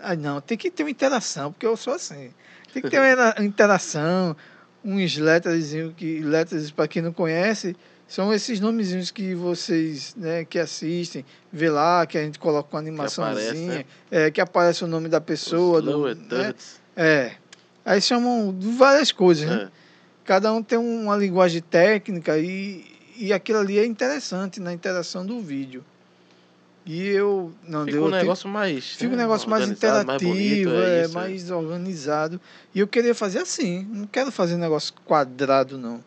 Aí 0.00 0.16
não, 0.16 0.40
tem 0.40 0.56
que 0.56 0.70
ter 0.70 0.82
uma 0.82 0.90
interação, 0.90 1.52
porque 1.52 1.66
eu 1.66 1.76
sou 1.76 1.94
assim. 1.94 2.32
Tem 2.72 2.82
que 2.82 2.90
ter 2.90 3.00
uma 3.00 3.34
interação, 3.44 4.36
uns 4.84 5.16
letras 5.16 5.72
que 5.96 6.20
letras 6.20 6.70
para 6.70 6.86
quem 6.86 7.02
não 7.02 7.12
conhece, 7.12 7.76
são 8.08 8.32
esses 8.32 8.60
nomezinhos 8.60 9.10
que 9.10 9.34
vocês, 9.34 10.14
né, 10.16 10.44
que 10.44 10.58
assistem, 10.58 11.24
vê 11.52 11.68
lá, 11.68 12.06
que 12.06 12.16
a 12.16 12.22
gente 12.22 12.38
coloca 12.38 12.68
uma 12.74 12.80
animaçãozinha, 12.80 13.78
né? 13.78 13.84
é, 14.10 14.30
que 14.30 14.40
aparece 14.40 14.84
o 14.84 14.86
nome 14.86 15.08
da 15.08 15.20
pessoa, 15.20 15.80
Os 15.80 15.84
do, 15.84 16.14
né? 16.36 16.54
É. 16.96 17.32
Aí 17.84 18.00
chamam 18.00 18.56
de 18.56 18.68
várias 18.72 19.10
coisas, 19.10 19.48
né? 19.48 19.64
É. 19.64 19.86
Cada 20.24 20.52
um 20.52 20.62
tem 20.62 20.78
uma 20.78 21.16
linguagem 21.16 21.60
técnica 21.62 22.38
e, 22.38 22.84
e 23.16 23.32
aquilo 23.32 23.58
ali 23.58 23.78
é 23.78 23.86
interessante 23.86 24.60
na 24.60 24.72
interação 24.72 25.24
do 25.24 25.40
vídeo. 25.40 25.84
E 26.84 27.04
eu 27.08 27.52
não 27.66 27.84
Fica 27.84 27.96
deu 27.96 28.06
um 28.06 28.10
negócio 28.10 28.48
mais. 28.48 28.92
Fica 28.92 29.06
um 29.06 29.16
né, 29.16 29.22
negócio 29.24 29.50
mais 29.50 29.68
interativo, 29.68 30.30
bonito, 30.30 30.70
é, 30.70 31.02
isso, 31.02 31.14
mais 31.14 31.50
organizado. 31.50 32.40
E 32.72 32.78
eu 32.78 32.86
queria 32.86 33.12
fazer 33.14 33.40
assim. 33.40 33.84
Não 33.90 34.06
quero 34.06 34.30
fazer 34.30 34.54
um 34.54 34.58
negócio 34.58 34.94
quadrado, 35.04 35.76
não. 35.76 36.00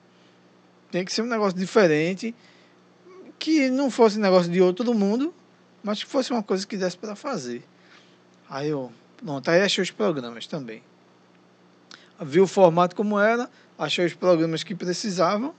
Tem 0.91 1.05
que 1.05 1.11
ser 1.13 1.21
um 1.21 1.25
negócio 1.27 1.57
diferente. 1.57 2.33
Que 3.37 3.69
não 3.69 3.89
fosse 3.89 4.17
um 4.17 4.21
negócio 4.21 4.51
de 4.51 4.61
outro 4.61 4.93
mundo, 4.93 5.33
mas 5.83 6.03
que 6.03 6.09
fosse 6.09 6.31
uma 6.31 6.43
coisa 6.43 6.65
que 6.67 6.75
desse 6.75 6.97
para 6.97 7.15
fazer. 7.15 7.63
Aí 8.49 8.69
eu. 8.69 8.91
Pronto, 9.17 9.49
aí 9.51 9.61
achei 9.61 9.81
os 9.81 9.91
programas 9.91 10.47
também. 10.47 10.81
Vi 12.21 12.39
o 12.41 12.47
formato 12.47 12.95
como 12.95 13.17
era, 13.19 13.49
achei 13.77 14.05
os 14.05 14.13
programas 14.13 14.63
que 14.63 14.75
precisavam. 14.75 15.53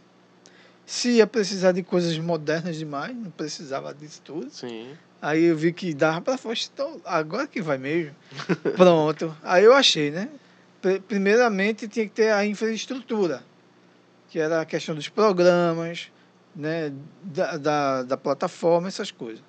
Se 0.84 1.10
ia 1.12 1.26
precisar 1.26 1.72
de 1.72 1.82
coisas 1.82 2.18
modernas 2.18 2.76
demais, 2.76 3.14
não 3.14 3.30
precisava 3.30 3.94
disso 3.94 4.20
tudo. 4.24 4.50
Sim. 4.50 4.90
Aí 5.22 5.44
eu 5.44 5.56
vi 5.56 5.72
que 5.72 5.94
dava 5.94 6.20
pra 6.20 6.36
fora, 6.36 6.56
então 6.72 7.00
agora 7.04 7.46
que 7.46 7.62
vai 7.62 7.78
mesmo. 7.78 8.14
Pronto. 8.76 9.34
Aí 9.42 9.64
eu 9.64 9.72
achei, 9.72 10.10
né? 10.10 10.28
Pri- 10.82 11.00
Primeiramente 11.00 11.86
tinha 11.86 12.06
que 12.06 12.12
ter 12.12 12.30
a 12.32 12.44
infraestrutura, 12.44 13.42
que 14.30 14.38
era 14.38 14.60
a 14.60 14.64
questão 14.64 14.94
dos 14.94 15.08
programas, 15.08 16.10
né? 16.54 16.92
Da, 17.22 17.56
da, 17.56 18.02
da 18.04 18.16
plataforma, 18.16 18.88
essas 18.88 19.10
coisas. 19.10 19.42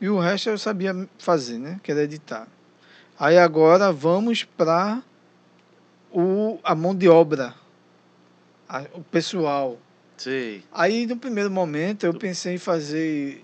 E 0.00 0.08
o 0.08 0.18
resto 0.18 0.48
eu 0.50 0.58
sabia 0.58 1.08
fazer, 1.18 1.58
né? 1.58 1.78
Que 1.82 1.90
era 1.92 2.02
editar. 2.02 2.48
Aí 3.18 3.36
agora 3.38 3.92
vamos 3.92 4.44
para 4.44 5.02
o, 6.10 6.58
a 6.62 6.74
mão 6.74 6.94
de 6.94 7.08
obra, 7.08 7.54
a- 8.68 8.84
o 8.94 9.02
pessoal. 9.02 9.78
Sei. 10.16 10.62
Aí, 10.72 11.06
no 11.06 11.16
primeiro 11.16 11.50
momento, 11.50 12.04
eu 12.06 12.14
pensei 12.14 12.54
em 12.54 12.58
fazer 12.58 13.40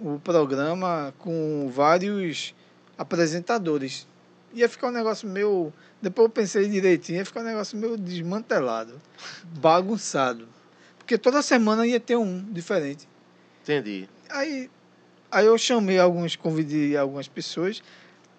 o 0.00 0.18
programa 0.18 1.14
com 1.18 1.70
vários 1.72 2.54
apresentadores. 2.96 4.06
Ia 4.54 4.68
ficar 4.68 4.88
um 4.88 4.92
negócio 4.92 5.28
meio. 5.28 5.72
Depois 6.00 6.24
eu 6.26 6.30
pensei 6.30 6.68
direitinho, 6.68 7.18
ia 7.18 7.24
ficar 7.24 7.40
um 7.40 7.44
negócio 7.44 7.76
meio 7.76 7.96
desmantelado, 7.96 8.94
bagunçado. 9.60 10.46
Porque 10.98 11.18
toda 11.18 11.42
semana 11.42 11.86
ia 11.86 11.98
ter 12.00 12.16
um 12.16 12.40
diferente. 12.52 13.08
Entendi. 13.62 14.08
Aí, 14.30 14.70
aí 15.30 15.46
eu 15.46 15.56
chamei 15.58 15.98
alguns, 15.98 16.36
convidei 16.36 16.96
algumas 16.96 17.26
pessoas, 17.28 17.82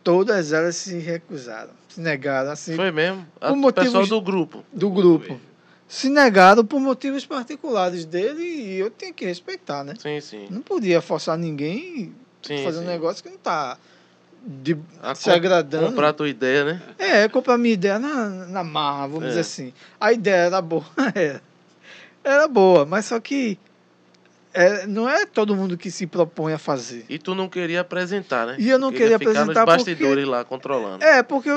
todas 0.03 0.53
elas 0.53 0.75
se 0.75 0.97
recusaram, 0.99 1.71
se 1.89 1.99
negaram, 1.99 2.51
assim, 2.51 2.75
Foi 2.75 2.91
mesmo? 2.91 3.27
O 3.41 3.55
motivos- 3.55 3.89
pessoal 3.91 4.07
do 4.07 4.21
grupo. 4.21 4.63
do 4.71 4.89
grupo. 4.89 5.39
Se 5.87 6.07
negaram 6.07 6.63
por 6.63 6.79
motivos 6.79 7.25
particulares 7.25 8.05
dele 8.05 8.43
e 8.43 8.75
eu 8.75 8.91
tenho 8.91 9.11
que 9.13 9.25
respeitar, 9.25 9.83
né? 9.83 9.95
Sim, 9.99 10.21
sim. 10.21 10.47
Não 10.51 10.61
podia 10.61 11.01
forçar 11.01 11.35
ninguém 11.35 12.13
sim 12.43 12.61
a 12.61 12.63
fazer 12.63 12.77
um 12.77 12.81
sim. 12.83 12.87
negócio 12.87 13.23
que 13.23 13.29
não 13.31 13.37
tá 13.39 13.75
de, 14.45 14.77
A 15.01 15.13
se 15.15 15.25
com- 15.25 15.31
agradando. 15.31 15.87
Comprar 15.87 16.09
a 16.09 16.13
tua 16.13 16.29
ideia, 16.29 16.63
né? 16.65 16.81
É, 16.97 17.27
comprar 17.27 17.57
minha 17.57 17.73
ideia 17.73 17.99
na, 17.99 18.29
na 18.47 18.63
marra, 18.63 19.07
vamos 19.07 19.25
É. 19.25 19.27
dizer 19.29 19.39
assim. 19.41 19.73
A 19.99 20.11
ideia 20.13 20.45
era 20.47 20.61
boa, 20.61 20.85
era. 21.15 21.41
Era 22.23 22.47
boa, 22.49 22.85
mas 22.85 23.05
só 23.05 23.17
que 23.19 23.57
é, 24.53 24.85
não 24.85 25.07
é 25.09 25.25
todo 25.25 25.55
mundo 25.55 25.77
que 25.77 25.89
se 25.89 26.05
propõe 26.05 26.51
a 26.53 26.57
fazer. 26.57 27.05
E 27.07 27.17
tu 27.17 27.33
não 27.33 27.47
queria 27.47 27.79
apresentar, 27.81 28.45
né? 28.45 28.55
E 28.59 28.69
eu 28.69 28.77
não 28.77 28.91
queria 28.91 29.17
ficar 29.17 29.31
apresentar 29.31 29.65
nos 29.65 29.75
porque- 29.75 29.91
bastidores 29.95 30.27
lá, 30.27 30.43
controlando. 30.43 31.03
É, 31.03 31.23
porque 31.23 31.49
eu, 31.49 31.55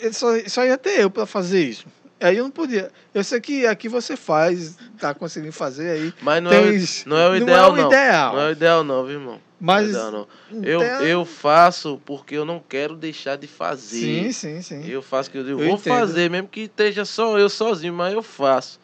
eu 0.00 0.12
só, 0.12 0.28
só 0.46 0.64
ia 0.64 0.78
ter 0.78 1.00
eu 1.00 1.10
para 1.10 1.26
fazer 1.26 1.62
isso. 1.62 1.86
Aí 2.20 2.36
eu 2.36 2.44
não 2.44 2.50
podia. 2.50 2.90
Eu 3.14 3.22
sei 3.22 3.40
que 3.40 3.64
aqui 3.66 3.88
você 3.88 4.16
faz, 4.16 4.76
tá 4.98 5.14
conseguindo 5.14 5.52
fazer 5.52 5.90
aí. 5.90 6.14
Mas 6.20 6.42
não, 6.42 6.52
é, 6.52 6.60
o- 6.60 6.64
Tem- 6.64 6.84
não 7.06 7.16
é 7.16 7.26
o 7.26 7.28
não 7.28 7.34
é 7.34 7.38
ideal, 7.38 7.72
o 7.72 7.76
não. 7.76 7.86
ideal. 7.86 8.34
Não 8.34 8.42
é 8.42 8.48
o 8.48 8.52
ideal, 8.52 8.84
não, 8.84 9.04
viu, 9.04 9.14
irmão? 9.20 9.40
Mas. 9.60 9.92
Não 9.92 9.98
é 10.00 10.04
o 10.04 10.08
ideal, 10.08 10.28
não. 10.52 10.62
Eu, 10.64 10.80
eu 10.82 11.24
faço 11.24 12.00
porque 12.04 12.34
eu 12.34 12.44
não 12.44 12.60
quero 12.66 12.96
deixar 12.96 13.36
de 13.36 13.46
fazer. 13.46 14.00
Sim, 14.00 14.32
sim, 14.32 14.62
sim. 14.62 14.88
Eu 14.88 15.00
faço 15.02 15.30
que 15.30 15.38
eu 15.38 15.44
digo, 15.44 15.60
Eu 15.60 15.68
vou 15.68 15.76
entendo. 15.76 15.94
fazer, 15.94 16.28
mesmo 16.30 16.48
que 16.48 16.62
esteja 16.62 17.04
só 17.04 17.38
eu 17.38 17.48
sozinho, 17.48 17.94
mas 17.94 18.12
eu 18.12 18.22
faço. 18.22 18.80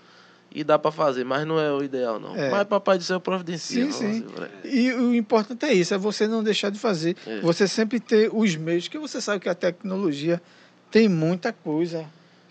E 0.57 0.63
dá 0.63 0.79
pra 0.79 0.93
fazer, 0.93 1.25
mas 1.25 1.45
não 1.45 1.59
é 1.59 1.73
o 1.73 1.83
ideal, 1.83 2.21
não. 2.21 2.37
É. 2.37 2.49
Mas 2.49 2.63
papai 2.69 2.97
do 2.97 3.03
céu 3.03 3.19
providencia. 3.19 3.91
Sim, 3.91 4.23
sim. 4.23 4.27
E 4.65 4.93
o 4.93 5.13
importante 5.13 5.65
é 5.67 5.73
isso, 5.73 5.93
é 5.93 5.99
você 5.99 6.29
não 6.29 6.45
deixar 6.45 6.71
de 6.71 6.79
fazer. 6.79 7.17
É. 7.27 7.41
Você 7.41 7.67
sempre 7.67 7.99
ter 7.99 8.31
os 8.33 8.55
meios, 8.55 8.87
que 8.87 8.97
você 8.97 9.21
sabe 9.21 9.41
que 9.41 9.49
a 9.49 9.55
tecnologia 9.57 10.41
tem 10.93 11.09
muita 11.09 11.53
coisa 11.53 12.05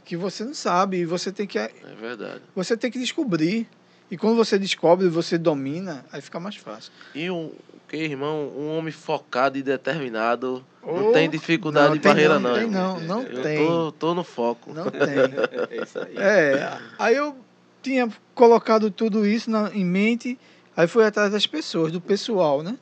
que 0.04 0.16
você 0.18 0.44
não 0.44 0.54
sabe 0.54 0.98
e 0.98 1.06
você 1.06 1.32
tem 1.32 1.48
que, 1.48 1.58
É 1.58 1.70
verdade. 2.00 2.42
você 2.56 2.76
tem 2.78 2.92
que 2.92 3.00
descobrir. 3.00 3.68
E 4.12 4.18
quando 4.18 4.36
você 4.36 4.60
descobre, 4.60 5.08
você 5.08 5.38
domina, 5.38 6.06
aí 6.12 6.22
fica 6.22 6.40
mais 6.40 6.56
fácil. 6.56 6.92
E 7.16 7.30
um 7.32 7.52
que, 7.88 7.98
irmão, 7.98 8.52
um 8.58 8.78
homem 8.78 8.92
focado 8.92 9.58
e 9.58 9.64
determinado 9.64 10.64
não 10.84 11.10
Oh, 11.10 11.12
tem 11.14 11.30
dificuldade 11.30 11.88
não, 11.90 11.94
de 11.96 12.00
tem 12.02 12.12
barreira, 12.12 12.40
não, 12.40 12.50
não. 12.52 12.60
tem 12.60 12.70
não, 12.70 13.00
não 13.00 13.22
Eu 13.24 13.42
tem. 13.42 13.58
Tô, 13.66 13.92
tô 13.94 14.14
no 14.14 14.24
foco. 14.24 14.74
Não 14.74 14.86
tem. 14.90 15.00
É 15.72 15.84
isso 15.84 16.00
aí. 16.00 16.16
É, 16.18 16.78
aí 17.00 17.16
eu 17.16 17.36
tinha 17.82 18.10
colocado 18.36 18.92
tudo 18.92 19.26
isso 19.26 19.50
na, 19.50 19.70
em 19.74 19.86
mente, 19.86 20.38
aí 20.76 20.88
fui 20.88 21.06
atrás 21.06 21.32
das 21.32 21.48
pessoas, 21.48 21.92
do 21.92 22.02
pessoal, 22.02 22.62
né? 22.62 22.78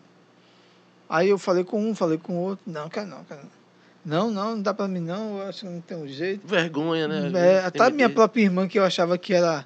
Aí 1.10 1.30
eu 1.30 1.38
falei 1.38 1.64
com 1.64 1.84
um, 1.90 1.94
falei 1.94 2.18
com 2.18 2.34
o 2.34 2.42
outro, 2.42 2.64
não, 2.66 2.88
quero 2.90 3.08
não, 3.08 3.24
quero 3.26 3.42
não. 3.42 3.61
Não, 4.04 4.32
não, 4.32 4.56
não 4.56 4.62
dá 4.62 4.74
pra 4.74 4.88
mim 4.88 5.00
não, 5.00 5.38
eu 5.38 5.48
acho 5.48 5.60
que 5.62 5.66
não 5.68 5.82
tem 5.82 5.98
um 5.98 6.08
jeito. 6.08 6.46
Vergonha, 6.46 7.08
né? 7.08 7.32
É, 7.36 7.66
até 7.66 7.84
a 7.84 7.90
minha 7.90 8.10
própria 8.10 8.42
irmã, 8.42 8.68
que 8.68 8.80
eu 8.80 8.84
achava 8.84 9.18
que 9.18 9.34
era 9.34 9.66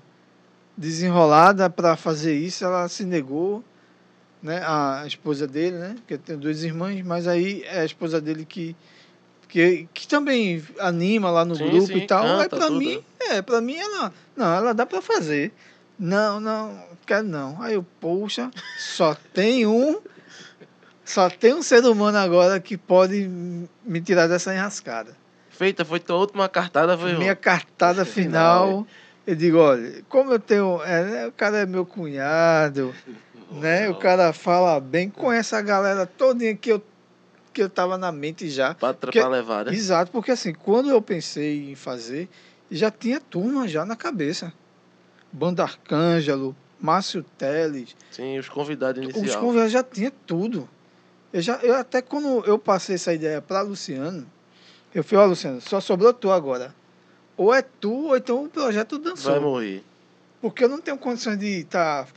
desenrolada 0.76 1.70
para 1.70 1.96
fazer 1.96 2.38
isso, 2.38 2.66
ela 2.66 2.88
se 2.90 3.06
negou, 3.06 3.64
né? 4.44 4.62
A 4.66 5.04
esposa 5.08 5.48
dele, 5.48 5.78
né? 5.78 5.96
Porque 5.96 6.16
eu 6.16 6.18
tenho 6.18 6.38
duas 6.38 6.64
irmãs, 6.64 7.02
mas 7.04 7.28
aí 7.28 7.64
é 7.64 7.80
a 7.80 7.86
esposa 7.86 8.20
dele 8.20 8.44
que, 8.44 8.76
que, 9.48 9.88
que 9.94 10.08
também 10.08 10.62
anima 10.80 11.32
lá 11.32 11.46
no 11.46 11.56
Sim, 11.56 11.70
grupo 11.70 11.94
sim, 11.94 11.98
e 11.98 12.08
tal. 12.08 12.26
aí 12.26 12.50
canta 12.50 12.58
para 12.58 12.70
mim, 12.72 13.02
é, 13.22 13.42
para 13.42 13.62
mim 13.62 13.78
ela, 13.78 14.14
não, 14.36 14.54
ela 14.54 14.74
dá 14.74 14.86
para 14.86 15.02
fazer. 15.02 15.54
Não, 15.98 16.42
não, 16.42 16.78
quero 17.06 17.26
não. 17.26 17.62
Aí 17.62 17.76
eu, 17.76 17.86
poxa, 18.02 18.52
só 18.78 19.16
tem 19.34 19.66
um 19.66 20.02
só 21.06 21.30
tem 21.30 21.54
um 21.54 21.62
ser 21.62 21.86
humano 21.86 22.18
agora 22.18 22.60
que 22.60 22.76
pode 22.78 23.30
me 23.86 24.02
tirar 24.02 24.28
dessa 24.28 24.54
enrascada. 24.54 25.16
Feita, 25.50 25.86
foi 25.86 26.00
tua 26.02 26.18
última 26.18 26.50
cartada, 26.50 26.98
foi 26.98 27.14
Minha 27.16 27.36
cartada 27.36 28.04
Final, 28.04 28.68
final, 28.68 28.88
eu 29.26 29.36
digo, 29.36 29.58
olha, 29.58 30.04
como 30.10 30.34
eu 30.34 30.40
tenho. 30.40 30.82
é, 30.84 31.04
né, 31.04 31.28
o 31.28 31.32
cara 31.32 31.60
é 31.60 31.66
meu 31.66 31.86
cunhado, 31.86 32.94
né? 33.52 33.90
O 33.90 33.96
cara 33.96 34.34
fala 34.34 34.78
bem, 34.82 35.10
conhece 35.10 35.56
a 35.56 35.62
galera 35.62 36.06
todinha 36.06 36.54
que 36.56 36.70
eu, 36.74 36.84
que 37.54 37.62
eu 37.64 37.70
tava 37.70 37.98
na 37.98 38.12
mente 38.12 38.50
já. 38.50 38.74
Pra, 38.74 38.94
Porque- 38.94 39.20
pra 39.20 39.30
levar, 39.30 39.64
né? 39.66 39.74
Exato, 39.74 40.12
porque 40.12 40.32
assim, 40.32 40.54
quando 40.54 40.90
eu 40.90 41.02
pensei 41.02 41.72
em 41.72 41.76
fazer, 41.76 42.28
já 42.70 42.92
tinha 42.92 43.22
turma 43.22 43.66
já 43.68 43.86
na 43.86 43.96
cabeça. 43.96 44.52
Banda 45.32 45.64
Arcângelo, 45.64 46.54
Márcio 46.82 47.24
Teles, 47.38 47.96
Sim, 48.12 48.38
os 48.40 48.50
convidados 48.50 49.02
os 49.06 49.16
iniciais. 49.16 49.36
convidados 49.38 49.72
já 49.72 49.84
tinha 49.84 50.12
tudo. 50.26 50.68
Eu 51.36 51.42
já, 51.42 51.56
eu 51.58 51.76
até 51.76 52.02
quando 52.02 52.46
eu 52.46 52.58
passei 52.58 52.96
essa 52.96 53.14
ideia 53.14 53.42
para 53.42 53.60
Luciano, 53.60 54.26
eu 54.94 55.04
falei, 55.04 55.26
ó, 55.26 55.28
Luciano, 55.28 55.60
só 55.60 55.82
sobrou 55.82 56.14
tu 56.14 56.32
agora. 56.32 56.74
Ou 57.36 57.54
é 57.54 57.62
tu, 57.62 58.06
ou 58.06 58.16
então 58.16 58.46
o 58.46 58.50
projeto 58.50 58.98
dançou. 58.98 59.34
Vai 59.34 59.42
morrer. 59.42 59.84
Porque 60.40 60.64
eu 60.64 60.70
não 60.70 60.80
tenho 60.80 60.98
condições 60.98 61.38
de 61.38 61.60
estar 61.60 62.08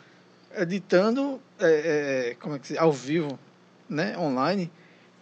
editando 0.57 1.43
é, 1.59 2.29
é, 2.31 2.37
como 2.39 2.55
é 2.55 2.59
que 2.61 2.69
se, 2.69 2.79
ao 2.79 2.93
vivo, 2.93 3.37
né? 3.91 4.17
Online, 4.17 4.71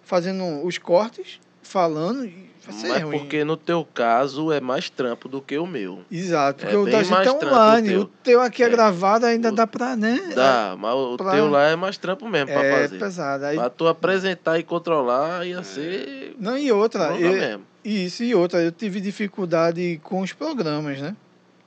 fazendo 0.03 0.45
os 0.63 0.77
cortes, 0.77 1.41
falando. 1.67 2.25
E 2.25 2.47
vai 2.65 2.75
ser 2.75 2.89
Mas 2.89 3.03
ruim. 3.03 3.19
porque 3.19 3.45
no 3.45 3.57
teu 3.57 3.85
caso 3.95 4.51
é 4.53 4.61
mais 4.61 4.89
trampo 4.91 5.29
do 5.29 5.41
que 5.41 5.57
o 5.59 5.67
meu. 5.67 6.01
Exato, 6.11 6.61
porque 6.61 6.75
é 6.75 6.79
o 6.79 6.85
da 6.91 7.03
gente 7.03 7.27
é 7.29 7.33
online. 7.33 7.89
o 7.89 7.91
teu. 7.93 8.01
O 8.01 8.07
teu 8.25 8.41
aqui 8.41 8.63
é, 8.63 8.67
É. 8.67 8.69
gravado, 8.71 9.27
ainda 9.27 9.51
O- 9.51 9.55
dá 9.55 9.67
pra, 9.67 9.95
né? 9.97 10.33
Dá, 10.35 10.75
mas 10.79 10.95
o 10.95 11.17
pra- 11.17 11.33
teu 11.33 11.49
lá 11.51 11.65
é 11.69 11.77
mais 11.77 11.97
trampo 11.97 12.29
mesmo 12.29 12.47
pra 12.53 12.65
é 12.65 12.83
fazer. 12.83 12.99
pesado. 12.99 13.45
Aí, 13.45 13.57
Pra 13.57 13.71
tu 13.71 13.87
apresentar 13.87 14.59
e 14.59 14.63
controlar 14.63 15.47
ia 15.47 15.63
ser. 15.63 16.35
não, 16.39 16.57
e 16.59 16.73
outra, 16.73 17.15
eu- 17.17 17.33
mesmo. 17.33 17.63
Isso, 17.85 18.25
e 18.25 18.35
outra, 18.35 18.61
eu 18.61 18.73
tive 18.73 19.01
dificuldade 19.01 20.01
com 20.03 20.21
os 20.21 20.33
programas, 20.33 21.01
né? 21.01 21.15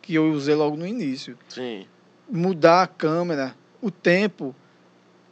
Que 0.01 0.15
eu 0.15 0.29
usei 0.31 0.53
logo 0.55 0.75
no 0.75 0.85
início. 0.85 1.37
Sim. 1.47 1.85
Mudar 2.29 2.83
a 2.83 2.87
câmera, 2.87 3.55
o 3.81 3.89
tempo, 3.89 4.53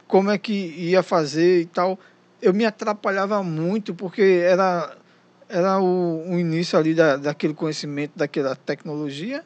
como 0.07 0.31
é 0.31 0.38
que 0.38 0.53
ia 0.53 1.03
fazer 1.03 1.61
e 1.61 1.65
tal. 1.65 1.99
Eu 2.41 2.53
me 2.53 2.65
atrapalhava 2.65 3.41
muito, 3.41 3.95
porque 3.95 4.22
era, 4.22 4.95
era 5.49 5.80
o, 5.80 6.34
o 6.34 6.39
início 6.39 6.77
ali 6.77 6.93
da, 6.93 7.18
daquele 7.18 7.53
conhecimento, 7.53 8.11
daquela 8.15 8.55
tecnologia. 8.55 9.43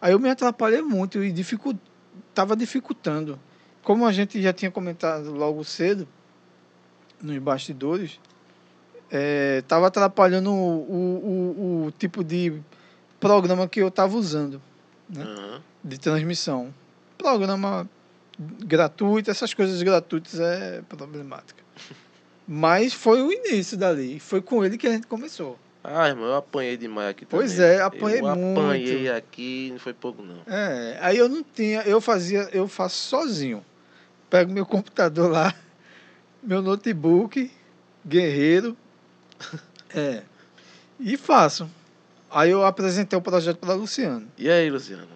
Aí 0.00 0.12
eu 0.12 0.18
me 0.18 0.28
atrapalhei 0.28 0.82
muito 0.82 1.22
e 1.24 1.32
dificu, 1.32 1.74
tava 2.34 2.54
dificultando. 2.54 3.38
Como 3.82 4.04
a 4.04 4.12
gente 4.12 4.40
já 4.42 4.52
tinha 4.52 4.70
comentado 4.70 5.32
logo 5.32 5.64
cedo, 5.64 6.06
nos 7.22 7.38
bastidores, 7.38 8.20
estava 9.58 9.86
atrapalhando 9.86 10.52
o, 10.52 10.54
o, 10.54 11.84
o, 11.84 11.86
o 11.86 11.90
tipo 11.92 12.22
de 12.22 12.60
programa 13.20 13.66
que 13.68 13.80
eu 13.80 13.88
estava 13.88 14.16
usando 14.16 14.60
Né? 15.08 15.22
Aham. 15.22 15.62
de 15.82 15.98
transmissão. 15.98 16.74
Programa 17.16 17.88
gratuito, 18.38 19.30
essas 19.30 19.54
coisas 19.54 19.82
gratuitas 19.82 20.38
é 20.38 20.82
problemática. 20.82 21.62
Mas 22.46 22.92
foi 22.92 23.22
o 23.22 23.32
início 23.32 23.76
dali. 23.76 24.20
Foi 24.20 24.40
com 24.40 24.64
ele 24.64 24.78
que 24.78 24.86
a 24.86 24.90
gente 24.92 25.06
começou. 25.06 25.58
Ah, 25.82 26.08
irmão, 26.08 26.26
eu 26.26 26.34
apanhei 26.34 26.76
demais 26.76 27.10
aqui 27.10 27.24
Pois 27.24 27.52
também. 27.54 27.70
é, 27.70 27.80
apanhei 27.80 28.20
eu 28.20 28.36
muito. 28.36 28.60
apanhei 28.60 29.08
aqui, 29.08 29.68
não 29.72 29.78
foi 29.78 29.92
pouco 29.92 30.20
não. 30.20 30.40
É, 30.52 30.98
aí 31.00 31.16
eu 31.16 31.28
não 31.28 31.44
tinha, 31.44 31.82
eu 31.82 32.00
fazia, 32.00 32.48
eu 32.52 32.66
faço 32.66 32.96
sozinho. 32.96 33.64
Pego 34.28 34.52
meu 34.52 34.66
computador 34.66 35.30
lá, 35.30 35.54
meu 36.42 36.60
notebook, 36.60 37.48
guerreiro, 38.04 38.76
é, 39.94 40.22
e 40.98 41.16
faço. 41.16 41.70
Aí 42.28 42.50
eu 42.50 42.64
apresentei 42.66 43.16
o 43.16 43.22
projeto 43.22 43.58
para 43.58 43.74
Luciano. 43.74 44.26
E 44.36 44.50
aí, 44.50 44.68
Luciano? 44.68 45.06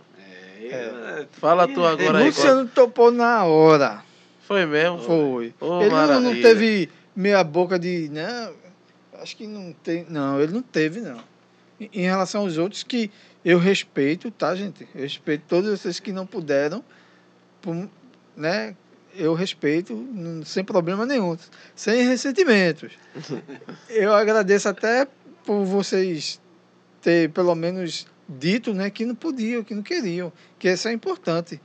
É, 0.63 0.67
é, 0.73 1.27
Fala 1.33 1.67
tu 1.67 1.85
agora 1.85 2.19
aí. 2.19 2.27
Luciano 2.27 2.69
topou 2.69 3.11
na 3.11 3.45
hora. 3.45 4.05
Foi 4.47 4.65
mesmo? 4.67 4.99
Foi. 5.01 5.53
Ô, 5.61 5.81
ele 5.81 5.91
não, 5.91 5.97
não 5.97 6.07
maravilha. 6.23 6.43
teve 6.43 6.89
meia 7.15 7.43
boca 7.45 7.79
de. 7.79 8.09
Não, 8.11 8.55
acho 9.21 9.37
que 9.37 9.47
não 9.47 9.73
tem. 9.73 10.07
Não, 10.09 10.41
ele 10.41 10.53
não 10.53 10.63
teve, 10.63 11.01
não. 11.01 11.19
Em 11.79 11.91
em 11.93 12.03
relação 12.03 12.43
aos 12.43 12.59
outros 12.59 12.83
que 12.83 13.11
eu 13.45 13.59
respeito, 13.59 14.31
tá, 14.31 14.55
gente? 14.55 14.87
Eu 14.95 15.03
respeito 15.03 15.45
todos 15.49 15.71
vocês 15.71 15.99
que 15.99 16.13
não 16.13 16.27
puderam, 16.27 16.85
por- 17.63 17.89
né? 18.37 18.77
Eu 19.15 19.35
respeito, 19.35 20.07
sem 20.45 20.63
problema 20.63 21.05
nenhum, 21.05 21.37
sem 21.75 22.07
ressentimentos. 22.07 22.93
eu 23.91 24.15
agradeço 24.15 24.69
até 24.69 25.07
por 25.45 25.65
vocês 25.65 26.41
ter 27.03 27.31
pelo 27.31 27.55
menos 27.57 28.07
dito, 28.29 28.73
né, 28.73 28.89
que 28.91 29.05
não 29.05 29.15
podiam, 29.15 29.65
que 29.65 29.75
não 29.75 29.83
queriam, 29.83 30.33
que 30.59 30.71
isso 30.71 30.87
é 30.87 30.93
importante. 30.93 31.61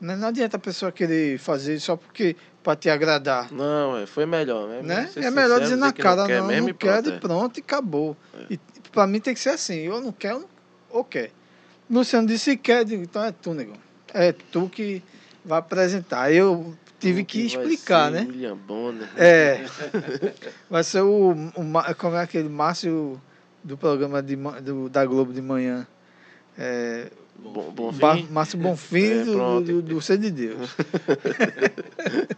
Né? 0.00 0.16
Não 0.16 0.28
adianta 0.28 0.56
a 0.56 0.60
pessoa 0.60 0.90
querer 0.90 1.38
fazer 1.38 1.78
só 1.78 1.96
porque 1.96 2.34
para 2.62 2.76
te 2.76 2.88
agradar. 2.88 3.52
Não, 3.52 3.96
é, 3.96 4.06
foi 4.06 4.24
melhor. 4.26 4.68
Né? 4.68 4.82
Né? 4.82 5.10
É 5.16 5.30
melhor 5.30 5.60
dizer 5.60 5.76
na 5.76 5.92
que 5.92 6.02
cara, 6.02 6.26
quer 6.26 6.40
não, 6.40 6.46
mesmo 6.46 6.62
não 6.62 6.70
e 6.70 6.74
quero 6.74 7.08
e 7.08 7.12
é. 7.12 7.18
pronto, 7.18 7.58
e 7.58 7.60
acabou. 7.60 8.16
E 8.48 8.58
para 8.90 9.06
mim 9.06 9.20
tem 9.20 9.34
que 9.34 9.40
ser 9.40 9.50
assim, 9.50 9.80
eu 9.80 10.00
não 10.00 10.12
quero 10.12 10.46
ou 10.90 11.04
quer. 11.04 11.30
Luciano 11.90 12.26
disse 12.26 12.56
que 12.56 12.62
quer, 12.62 12.84
digo, 12.84 13.02
então 13.02 13.24
é 13.24 13.32
tu, 13.32 13.52
negão. 13.52 13.76
É 14.14 14.32
tu 14.32 14.68
que 14.68 15.02
vai 15.44 15.58
apresentar. 15.58 16.32
Eu 16.32 16.74
tive 16.98 17.22
Um 17.22 17.24
que 17.24 17.38
vai 17.38 17.46
explicar, 17.46 18.10
né? 18.10 18.20
William 18.28 18.56
Bonner. 18.56 19.08
É. 19.16 19.64
Vai 20.70 20.84
ser 20.84 21.02
o, 21.02 21.32
o 21.32 21.94
como 21.98 22.16
é 22.16 22.22
aquele 22.22 22.48
Márcio 22.48 23.20
do 23.62 23.76
programa 23.76 24.22
de, 24.22 24.36
do, 24.36 24.88
da 24.88 25.04
Globo 25.04 25.32
de 25.32 25.42
manhã. 25.42 25.86
É, 26.56 27.10
Bom, 27.38 27.70
bom 27.70 27.92
Ba-. 27.92 28.16
Márcio 28.30 28.58
Bonfim 28.58 29.04
É, 29.04 29.24
do, 29.24 29.60
do, 29.60 29.82
do 29.82 30.00
Ser 30.00 30.18
de 30.18 30.30
Deus. 30.30 30.70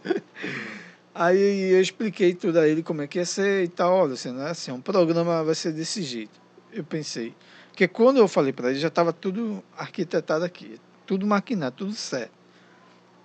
Aí 1.13 1.71
eu 1.71 1.79
expliquei 1.79 2.33
tudo 2.33 2.59
a 2.59 2.67
ele 2.67 2.83
como 2.83 3.01
é 3.01 3.07
que 3.07 3.19
ia 3.19 3.25
ser 3.25 3.63
e 3.63 3.67
tal. 3.67 3.93
Olha, 3.93 4.13
assim, 4.13 4.31
não 4.31 4.45
é 4.45 4.49
assim, 4.49 4.71
um 4.71 4.81
programa 4.81 5.43
vai 5.43 5.55
ser 5.55 5.71
desse 5.71 6.01
jeito. 6.01 6.41
Eu 6.73 6.83
pensei. 6.83 7.33
Porque 7.69 7.87
quando 7.87 8.17
eu 8.17 8.27
falei 8.27 8.51
para 8.51 8.69
ele, 8.69 8.79
já 8.79 8.89
estava 8.89 9.13
tudo 9.13 9.63
arquitetado 9.77 10.43
aqui, 10.43 10.79
tudo 11.05 11.25
maquinado, 11.25 11.75
tudo 11.77 11.93
certo. 11.93 12.31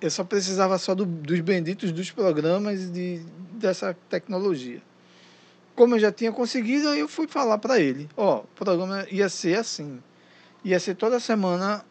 Eu 0.00 0.10
só 0.10 0.22
precisava 0.24 0.78
só 0.78 0.94
do- 0.94 1.04
dos 1.04 1.40
benditos 1.40 1.90
dos 1.92 2.10
programas 2.10 2.80
e 2.84 2.86
de, 2.86 3.20
dessa 3.52 3.94
tecnologia. 4.08 4.80
Como 5.74 5.94
eu 5.96 5.98
já 5.98 6.12
tinha 6.12 6.30
conseguido, 6.32 6.88
aí 6.88 7.00
eu 7.00 7.08
fui 7.08 7.26
falar 7.26 7.58
para 7.58 7.78
ele, 7.80 8.08
ó, 8.16 8.38
o 8.40 8.44
programa 8.54 9.06
ia 9.10 9.28
ser 9.28 9.58
assim. 9.58 10.00
Ia 10.64 10.78
ser 10.78 10.94
toda 10.94 11.18
semana 11.18 11.84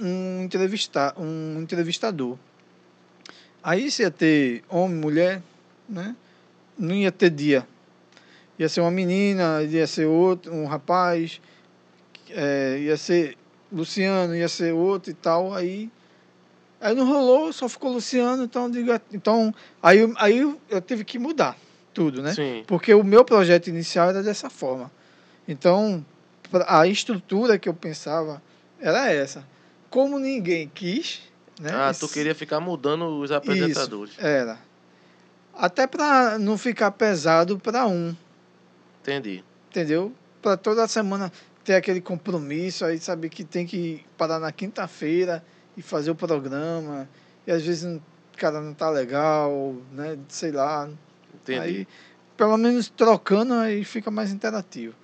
um, 0.00 0.42
entrevistar, 0.42 1.14
um 1.18 1.60
entrevistador. 1.60 2.38
Aí 3.62 3.90
você 3.90 4.02
ia 4.02 4.10
ter 4.10 4.62
homem, 4.68 4.96
mulher, 4.96 5.42
né? 5.88 6.14
Não 6.78 6.94
ia 6.94 7.12
ter 7.12 7.30
dia. 7.30 7.66
Ia 8.58 8.68
ser 8.68 8.80
uma 8.80 8.90
menina, 8.90 9.62
ia 9.62 9.86
ser 9.86 10.06
outro, 10.06 10.52
um 10.52 10.66
rapaz, 10.66 11.40
é, 12.30 12.78
ia 12.80 12.96
ser 12.96 13.36
Luciano 13.74 14.36
ia 14.36 14.48
ser 14.48 14.72
outro 14.72 15.10
e 15.10 15.14
tal, 15.14 15.52
aí 15.52 15.90
aí 16.80 16.94
não 16.94 17.06
rolou, 17.06 17.52
só 17.52 17.68
ficou 17.68 17.92
Luciano, 17.92 18.44
então 18.44 18.70
então 19.12 19.54
aí 19.82 19.98
aí 20.16 20.38
eu 20.68 20.80
tive 20.80 21.04
que 21.04 21.18
mudar 21.18 21.56
tudo, 21.92 22.22
né? 22.22 22.34
Sim. 22.34 22.64
Porque 22.66 22.94
o 22.94 23.02
meu 23.02 23.24
projeto 23.24 23.68
inicial 23.68 24.10
era 24.10 24.22
dessa 24.22 24.50
forma. 24.50 24.90
Então, 25.46 26.04
a 26.66 26.86
estrutura 26.86 27.58
que 27.58 27.68
eu 27.68 27.74
pensava 27.74 28.42
era 28.80 29.10
essa. 29.10 29.44
Como 29.90 30.18
ninguém 30.18 30.70
quis, 30.72 31.22
né? 31.60 31.70
Ah, 31.72 31.92
tu 31.98 32.08
queria 32.08 32.34
ficar 32.34 32.60
mudando 32.60 33.06
os 33.20 33.30
apresentadores. 33.30 34.14
Era. 34.18 34.58
Até 35.52 35.86
para 35.86 36.38
não 36.38 36.58
ficar 36.58 36.90
pesado 36.90 37.58
para 37.58 37.86
um, 37.86 38.14
Entendi. 39.02 39.44
entendeu? 39.70 40.12
Para 40.42 40.56
toda 40.56 40.86
semana 40.88 41.30
ter 41.62 41.74
aquele 41.74 42.00
compromisso, 42.00 42.84
aí 42.84 42.98
saber 42.98 43.28
que 43.28 43.44
tem 43.44 43.66
que 43.66 44.04
parar 44.18 44.38
na 44.38 44.50
quinta-feira 44.50 45.44
e 45.76 45.82
fazer 45.82 46.10
o 46.10 46.14
programa. 46.14 47.08
E 47.46 47.52
às 47.52 47.64
vezes 47.64 47.84
o 47.84 48.02
cara 48.36 48.60
não 48.60 48.74
tá 48.74 48.90
legal, 48.90 49.76
né? 49.92 50.18
Sei 50.28 50.50
lá. 50.50 50.88
Entendi. 51.34 51.60
Aí, 51.60 51.88
pelo 52.36 52.56
menos 52.56 52.88
trocando, 52.88 53.54
aí 53.54 53.84
fica 53.84 54.10
mais 54.10 54.32
interativo. 54.32 54.94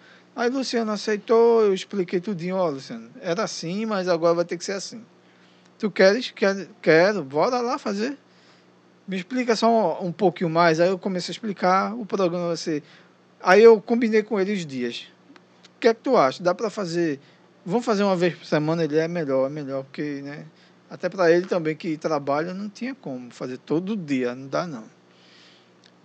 Aí 0.40 0.48
Luciano 0.48 0.90
aceitou, 0.90 1.66
eu 1.66 1.74
expliquei 1.74 2.18
tudinho, 2.18 2.56
ó, 2.56 2.70
Luciano, 2.70 3.10
era 3.20 3.42
assim, 3.42 3.84
mas 3.84 4.08
agora 4.08 4.32
vai 4.32 4.44
ter 4.46 4.56
que 4.56 4.64
ser 4.64 4.72
assim. 4.72 5.04
Tu 5.78 5.90
queres? 5.90 6.30
Quer, 6.30 6.66
quero, 6.80 7.22
bora 7.22 7.60
lá 7.60 7.76
fazer. 7.76 8.16
Me 9.06 9.18
explica 9.18 9.54
só 9.54 10.00
um, 10.00 10.06
um 10.06 10.10
pouquinho 10.10 10.48
mais. 10.48 10.80
Aí 10.80 10.88
eu 10.88 10.98
comecei 10.98 11.30
a 11.30 11.34
explicar, 11.34 11.94
o 11.94 12.06
programa 12.06 12.46
vai 12.46 12.56
ser. 12.56 12.82
Aí 13.42 13.62
eu 13.62 13.82
combinei 13.82 14.22
com 14.22 14.40
ele 14.40 14.54
os 14.54 14.64
dias. 14.64 15.08
O 15.76 15.78
que 15.78 15.88
é 15.88 15.92
que 15.92 16.00
tu 16.00 16.16
acha? 16.16 16.42
Dá 16.42 16.54
para 16.54 16.70
fazer. 16.70 17.20
Vamos 17.62 17.84
fazer 17.84 18.02
uma 18.02 18.16
vez 18.16 18.34
por 18.34 18.46
semana? 18.46 18.82
Ele 18.82 18.96
é 18.96 19.06
melhor, 19.06 19.44
é 19.44 19.50
melhor, 19.50 19.84
porque, 19.84 20.22
né? 20.22 20.46
Até 20.88 21.10
para 21.10 21.30
ele 21.30 21.44
também 21.48 21.76
que 21.76 21.98
trabalha, 21.98 22.54
não 22.54 22.70
tinha 22.70 22.94
como 22.94 23.30
fazer 23.30 23.58
todo 23.58 23.94
dia, 23.94 24.34
não 24.34 24.48
dá 24.48 24.66
não. 24.66 24.84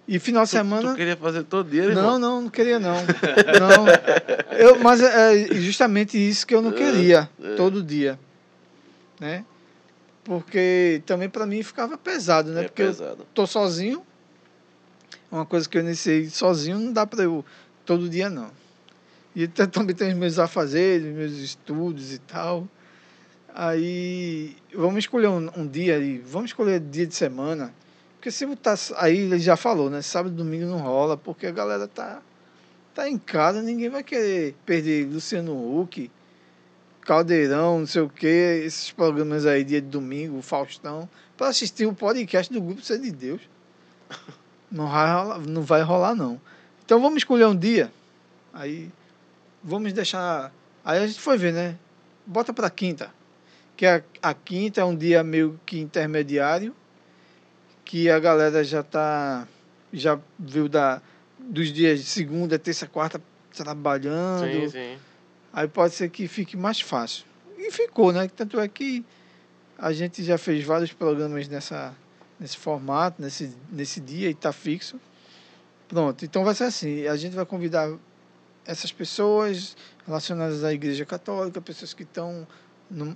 E 0.08 0.20
final 0.20 0.44
de 0.44 0.50
Tu- 0.50 0.54
semana. 0.54 0.92
Tu 0.92 0.96
queria 0.98 1.18
fazer 1.18 1.44
todo 1.44 1.70
dia, 1.70 1.84
Não, 1.84 1.90
irmão? 1.90 2.20
não, 2.20 2.42
não 2.44 2.50
queria 2.50 2.80
não. 2.80 2.94
não. 2.96 4.56
Eu, 4.58 4.80
mas 4.80 5.02
é 5.02 5.48
justamente 5.56 6.16
isso 6.18 6.46
que 6.46 6.54
eu 6.54 6.62
não 6.62 6.72
queria, 6.72 7.28
É. 7.44 7.56
todo 7.56 7.82
dia. 7.82 8.20
Né? 9.20 9.44
Porque 10.24 11.02
também 11.06 11.28
para 11.30 11.46
mim 11.46 11.64
ficava 11.64 11.98
pesado, 11.98 12.52
né? 12.52 12.62
É 12.62 12.64
Porque 12.66 12.82
eu 12.84 12.88
pesado. 12.88 13.28
tô 13.34 13.48
sozinho. 13.48 14.06
Uma 15.32 15.46
coisa 15.46 15.68
que 15.68 15.78
eu 15.78 15.82
iniciei 15.82 16.30
sozinho 16.30 16.78
não 16.80 16.94
dá 16.94 17.06
para 17.08 17.24
eu 17.24 17.44
todo 17.86 18.08
dia 18.08 18.30
não. 18.30 18.52
E 19.36 19.48
também 19.72 19.96
tem 19.96 20.10
os 20.12 20.18
meus 20.18 20.38
afazeres, 20.40 21.14
meus 21.16 21.34
estudos 21.34 22.14
e 22.14 22.20
tal. 22.20 22.68
Aí 23.54 24.56
vamos 24.74 25.00
escolher 25.00 25.28
um, 25.28 25.50
um 25.56 25.68
dia 25.68 25.96
aí, 25.96 26.18
vamos 26.20 26.50
escolher 26.52 26.80
dia 26.80 27.08
de 27.08 27.16
semana. 27.16 27.74
Porque 28.26 28.32
se 28.32 28.44
botar. 28.44 28.76
Aí 28.96 29.20
ele 29.20 29.38
já 29.38 29.56
falou, 29.56 29.88
né? 29.88 30.02
Sábado 30.02 30.34
e 30.34 30.36
domingo 30.36 30.66
não 30.66 30.80
rola, 30.80 31.16
porque 31.16 31.46
a 31.46 31.52
galera 31.52 31.88
tá, 31.88 32.24
tá 32.92 33.08
em 33.08 33.20
casa, 33.20 33.62
ninguém 33.62 33.88
vai 33.88 34.02
querer 34.02 34.56
perder 34.66 35.06
Luciano 35.06 35.54
Huck, 35.54 36.10
Caldeirão, 37.02 37.82
não 37.82 37.86
sei 37.86 38.02
o 38.02 38.10
quê, 38.10 38.64
esses 38.66 38.92
programas 38.92 39.46
aí, 39.46 39.64
dia 39.64 39.80
de 39.80 39.90
domingo, 39.90 40.42
Faustão, 40.42 41.08
para 41.38 41.50
assistir 41.50 41.86
o 41.86 41.94
podcast 41.94 42.52
do 42.52 42.60
Grupo 42.60 42.82
Ser 42.82 42.98
de 42.98 43.12
Deus. 43.12 43.42
Não 44.72 44.90
vai 44.90 45.14
rolar, 45.14 45.40
não 45.42 45.62
vai 45.62 45.82
rolar, 45.84 46.16
não. 46.16 46.42
Então 46.84 47.00
vamos 47.00 47.18
escolher 47.18 47.46
um 47.46 47.56
dia. 47.56 47.94
Aí 48.52 48.92
vamos 49.64 49.94
deixar. 49.94 50.52
Aí 50.84 50.98
a 50.98 51.06
gente 51.06 51.22
foi 51.22 51.38
ver, 51.38 51.54
né? 51.54 51.78
Bota 52.26 52.52
para 52.52 52.72
quinta. 52.72 53.14
Que 53.78 53.86
a, 53.86 54.02
a 54.20 54.34
quinta 54.34 54.82
é 54.82 54.84
um 54.84 54.96
dia 54.96 55.24
meio 55.24 55.60
que 55.64 55.80
intermediário 55.80 56.76
que 57.86 58.10
a 58.10 58.20
galera 58.20 58.64
já 58.64 58.84
tá 58.84 59.48
já 59.94 60.20
viu 60.38 60.68
da 60.68 61.02
dos 61.40 61.72
dias 61.72 62.00
de 62.00 62.06
segunda, 62.06 62.58
terça, 62.58 62.88
quarta 62.88 63.22
trabalhando. 63.56 64.46
Sim, 64.52 64.70
sim. 64.70 64.98
Aí 65.54 65.68
pode 65.68 65.94
ser 65.94 66.10
que 66.10 66.28
fique 66.28 66.58
mais 66.58 66.82
fácil. 66.82 67.24
E 67.58 67.72
ficou, 67.72 68.12
né? 68.12 68.28
Tanto 68.36 68.60
é 68.60 68.68
que 68.68 69.06
a 69.78 69.94
gente 69.94 70.24
já 70.24 70.38
fez 70.38 70.66
vários 70.66 70.92
programas 70.92 71.48
nessa 71.48 71.96
nesse 72.38 72.58
formato, 72.58 73.22
nesse 73.22 73.56
nesse 73.72 74.02
dia 74.02 74.30
e 74.30 74.34
tá 74.34 74.52
fixo. 74.52 75.00
Pronto, 75.88 76.26
então 76.26 76.44
vai 76.44 76.56
ser 76.56 76.64
assim, 76.64 77.06
a 77.06 77.16
gente 77.16 77.36
vai 77.36 77.46
convidar 77.46 77.96
essas 78.66 78.92
pessoas 78.92 79.78
relacionadas 80.06 80.64
à 80.64 80.74
Igreja 80.74 81.06
Católica, 81.06 81.62
pessoas 81.62 81.94
que 81.94 82.02
estão 82.02 82.48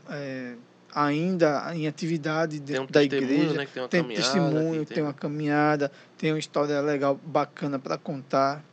é, 0.09 0.53
ainda 0.93 1.71
em 1.75 1.87
atividade 1.87 2.59
Tem 2.59 2.75
um 2.75 2.85
dentro 2.85 2.93
da 2.93 3.03
igreja 3.03 3.53
né? 3.53 3.67
Tem 3.71 3.81
uma 3.81 3.89
tem 3.89 4.03
testemunho, 4.03 4.85
que 4.85 4.93
tem 4.93 5.03
uma 5.03 5.13
caminhada, 5.13 5.91
tem 6.17 6.31
uma 6.31 6.39
história 6.39 6.79
legal, 6.81 7.19
bacana 7.23 7.77
para 7.77 7.97
contar. 7.97 8.63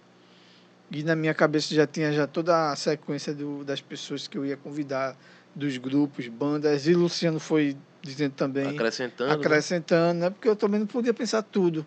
E 0.91 1.03
na 1.03 1.17
minha 1.17 1.35
cabeça 1.35 1.75
já 1.75 1.87
tinha 1.87 2.13
já 2.13 2.27
toda 2.27 2.71
a 2.71 2.77
sequência 2.77 3.35
do, 3.35 3.65
das 3.65 3.81
pessoas 3.81 4.29
que 4.29 4.39
eu 4.39 4.47
ia 4.47 4.57
convidar, 4.57 5.17
dos 5.57 5.79
grupos, 5.79 6.29
bandas, 6.29 6.87
e 6.87 6.95
Luciano 6.95 7.41
foi 7.41 7.75
dizendo 8.03 8.33
também, 8.33 8.69
Acrescentando. 8.69 9.31
né? 9.31 9.37
acrescentando, 9.37 10.21
né? 10.21 10.31
Porque 10.31 10.47
eu 10.47 10.55
também 10.55 10.79
não 10.79 10.87
podia 10.87 11.15
pensar 11.15 11.43
tudo. 11.43 11.85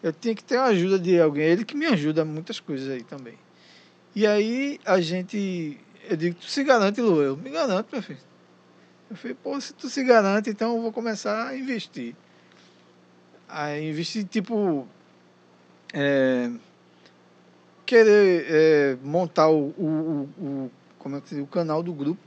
Eu 0.00 0.12
tinha 0.12 0.34
que 0.34 0.44
ter 0.44 0.56
a 0.56 0.66
ajuda 0.66 0.98
de 0.98 1.20
alguém, 1.20 1.44
ele 1.44 1.64
que 1.64 1.76
me 1.76 1.86
ajuda 1.86 2.24
muitas 2.24 2.60
coisas 2.60 2.88
aí 2.88 3.02
também. 3.02 3.34
E 4.14 4.26
aí 4.26 4.78
a 4.84 5.00
gente, 5.00 5.76
eu 6.08 6.16
digo, 6.16 6.36
tu 6.36 6.46
se 6.46 6.62
garante, 6.62 7.00
Lu? 7.00 7.20
Eu 7.20 7.36
me 7.36 7.50
garanto, 7.50 7.88
meu 7.90 8.02
filho. 8.02 8.18
Eu 9.10 9.16
falei, 9.16 9.36
pô, 9.42 9.60
se 9.60 9.72
tu 9.74 9.88
se 9.88 10.02
garante, 10.02 10.50
então 10.50 10.76
eu 10.76 10.82
vou 10.82 10.92
começar 10.92 11.48
a 11.48 11.56
investir. 11.56 12.14
Aí 13.48 13.88
investir, 13.90 14.24
tipo, 14.26 14.86
é, 15.92 16.50
querer 17.86 18.46
é, 18.48 18.96
montar 19.02 19.48
o, 19.48 19.68
o, 19.78 19.84
o, 20.38 20.44
o- 20.44 20.70
como 20.98 21.16
é 21.16 21.20
que 21.20 21.28
se 21.28 21.34
diz? 21.34 21.44
o 21.44 21.46
canal 21.46 21.82
do 21.82 21.92
grupo. 21.92 22.20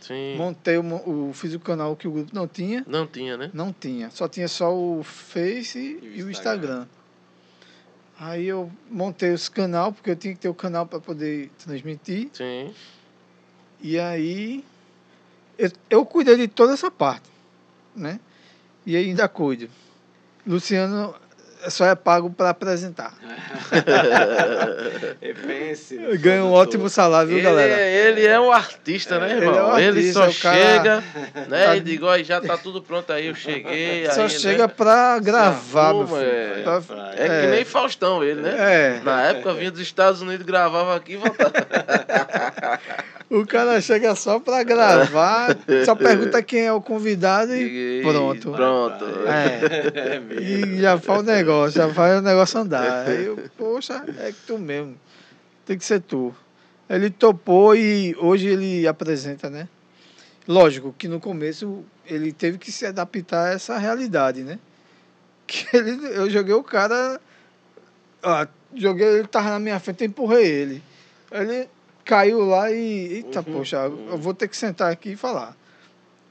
Sim. 0.00 0.36
Montei 0.38 0.78
o, 0.78 0.82
o, 1.28 1.32
fiz 1.34 1.52
o 1.54 1.60
canal 1.60 1.94
que 1.94 2.08
o 2.08 2.10
grupo 2.10 2.30
não 2.34 2.48
tinha. 2.48 2.82
Não 2.88 3.06
tinha, 3.06 3.36
né? 3.36 3.50
Não 3.52 3.72
tinha. 3.72 4.08
Só 4.10 4.26
tinha 4.26 4.48
só 4.48 4.74
o 4.74 5.02
Face 5.02 5.78
e, 5.78 6.18
E 6.18 6.22
o 6.22 6.26
o 6.26 6.30
Instagram. 6.30 6.86
Instagram. 6.86 6.86
Aí 8.18 8.46
eu 8.46 8.70
montei 8.90 9.32
esse 9.32 9.50
canal, 9.50 9.92
porque 9.92 10.10
eu 10.10 10.16
tinha 10.16 10.34
que 10.34 10.40
ter 10.40 10.48
o 10.48 10.54
canal 10.54 10.86
para 10.86 11.00
poder 11.00 11.50
transmitir. 11.64 12.28
Sim. 12.32 12.74
E 13.82 13.98
aí 13.98 14.64
eu, 15.60 15.70
eu 15.90 16.04
cuidei 16.06 16.36
de 16.36 16.48
toda 16.48 16.72
essa 16.74 16.90
parte, 16.90 17.28
né? 17.94 18.18
E 18.86 18.96
ainda 18.96 19.28
cuido. 19.28 19.68
Luciano 20.46 21.14
só 21.68 21.84
é 21.84 21.94
pago 21.94 22.30
para 22.30 22.48
apresentar. 22.50 23.12
Repense. 25.20 25.96
Ganha 26.18 26.44
um 26.44 26.52
ótimo 26.52 26.88
salário, 26.88 27.28
viu, 27.28 27.38
Ele, 27.38 27.44
galera? 27.46 27.72
é- 27.80 28.08
ele 28.08 28.26
é 28.26 28.40
um 28.40 28.50
artista, 28.50 29.18
né, 29.18 29.30
Ele 29.32 29.44
irmão? 29.44 29.54
é 29.58 29.64
um 29.74 29.78
Ele 29.78 29.98
artista, 29.98 30.12
só 30.24 30.28
o 30.30 30.34
cara- 30.42 30.56
chega, 30.56 31.04
né? 31.48 31.64
Tá- 31.66 31.76
E 31.76 31.80
digo, 31.80 32.06
ó, 32.06 32.18
já 32.22 32.40
tá 32.40 32.56
tudo 32.56 32.80
pronto 32.82 33.12
aí, 33.12 33.26
eu 33.26 33.34
cheguei. 33.34 34.10
Só 34.10 34.22
aí, 34.22 34.30
chega 34.30 34.66
né? 34.66 34.72
para 34.74 35.18
gravar, 35.18 35.92
meu 35.92 36.02
arruma, 36.02 36.18
filho. 36.18 36.30
é. 36.30 36.62
Pra- 36.80 37.12
É, 37.14 37.26
que 37.26 37.46
é. 37.46 37.50
nem 37.50 37.64
Faustão 37.64 38.24
ele, 38.24 38.40
né? 38.40 38.54
É. 38.98 39.00
Na 39.04 39.22
época 39.24 39.52
vinha 39.54 39.70
dos 39.70 39.80
Estados 39.80 40.22
Unidos, 40.22 40.46
gravava 40.46 40.96
aqui 40.96 41.12
e 41.12 41.16
voltava. 41.16 41.52
O 43.30 43.46
cara 43.46 43.80
chega 43.80 44.12
só 44.16 44.40
para 44.40 44.64
gravar, 44.64 45.56
só 45.84 45.94
pergunta 45.94 46.42
quem 46.42 46.62
é 46.62 46.72
o 46.72 46.80
convidado 46.80 47.54
e 47.54 48.00
E- 48.00 48.02
pronto. 48.02 48.50
Pronto. 48.50 49.04
É. 49.28 50.20
E 50.42 50.80
já 50.80 50.98
faz 50.98 51.20
o 51.20 51.22
negócio, 51.22 51.80
já 51.80 51.94
faz 51.94 52.18
o 52.18 52.22
negócio 52.22 52.58
andar. 52.58 53.06
Aí 53.06 53.26
eu, 53.26 53.38
poxa, 53.56 54.04
é 54.18 54.32
que 54.32 54.38
tu 54.46 54.58
mesmo. 54.58 54.96
Tem 55.64 55.78
que 55.78 55.84
ser 55.84 56.00
tu. 56.00 56.34
Ele 56.88 57.08
topou 57.08 57.76
e 57.76 58.16
hoje 58.18 58.48
ele 58.48 58.84
apresenta, 58.88 59.48
né? 59.48 59.68
Lógico 60.48 60.92
que 60.98 61.06
no 61.06 61.20
começo 61.20 61.84
ele 62.04 62.32
teve 62.32 62.58
que 62.58 62.72
se 62.72 62.84
adaptar 62.84 63.50
a 63.50 63.52
essa 63.52 63.78
realidade, 63.78 64.42
né? 64.42 64.58
Que 65.46 65.66
ele, 65.76 66.04
eu 66.16 66.28
joguei 66.28 66.54
o 66.54 66.64
cara. 66.64 67.20
Ó, 68.24 68.46
joguei, 68.74 69.06
ele 69.06 69.28
tava 69.28 69.50
na 69.50 69.60
minha 69.60 69.78
frente, 69.78 70.02
eu 70.02 70.08
empurrei 70.08 70.44
ele. 70.46 70.82
Ele 71.30 71.68
caiu 72.10 72.44
lá 72.44 72.72
e. 72.72 73.12
Eita, 73.14 73.38
Uhum, 73.38 73.52
poxa, 73.52 73.88
uhum. 73.88 74.08
eu 74.10 74.18
vou 74.18 74.34
ter 74.34 74.48
que 74.48 74.56
sentar 74.56 74.90
aqui 74.90 75.10
e 75.12 75.16
falar. 75.16 75.56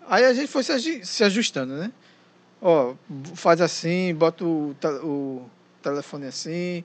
Aí 0.10 0.26
a 0.26 0.34
gente 0.34 0.47
foi 0.51 0.61
se, 0.64 1.23
ajustando, 1.23 1.73
né? 1.76 1.91
Ó, 2.61 2.95
faz 3.35 3.61
assim, 3.61 4.14
bota 4.14 4.43
o, 4.43 4.76
o 5.03 5.49
telefone 5.81 6.26
assim. 6.26 6.84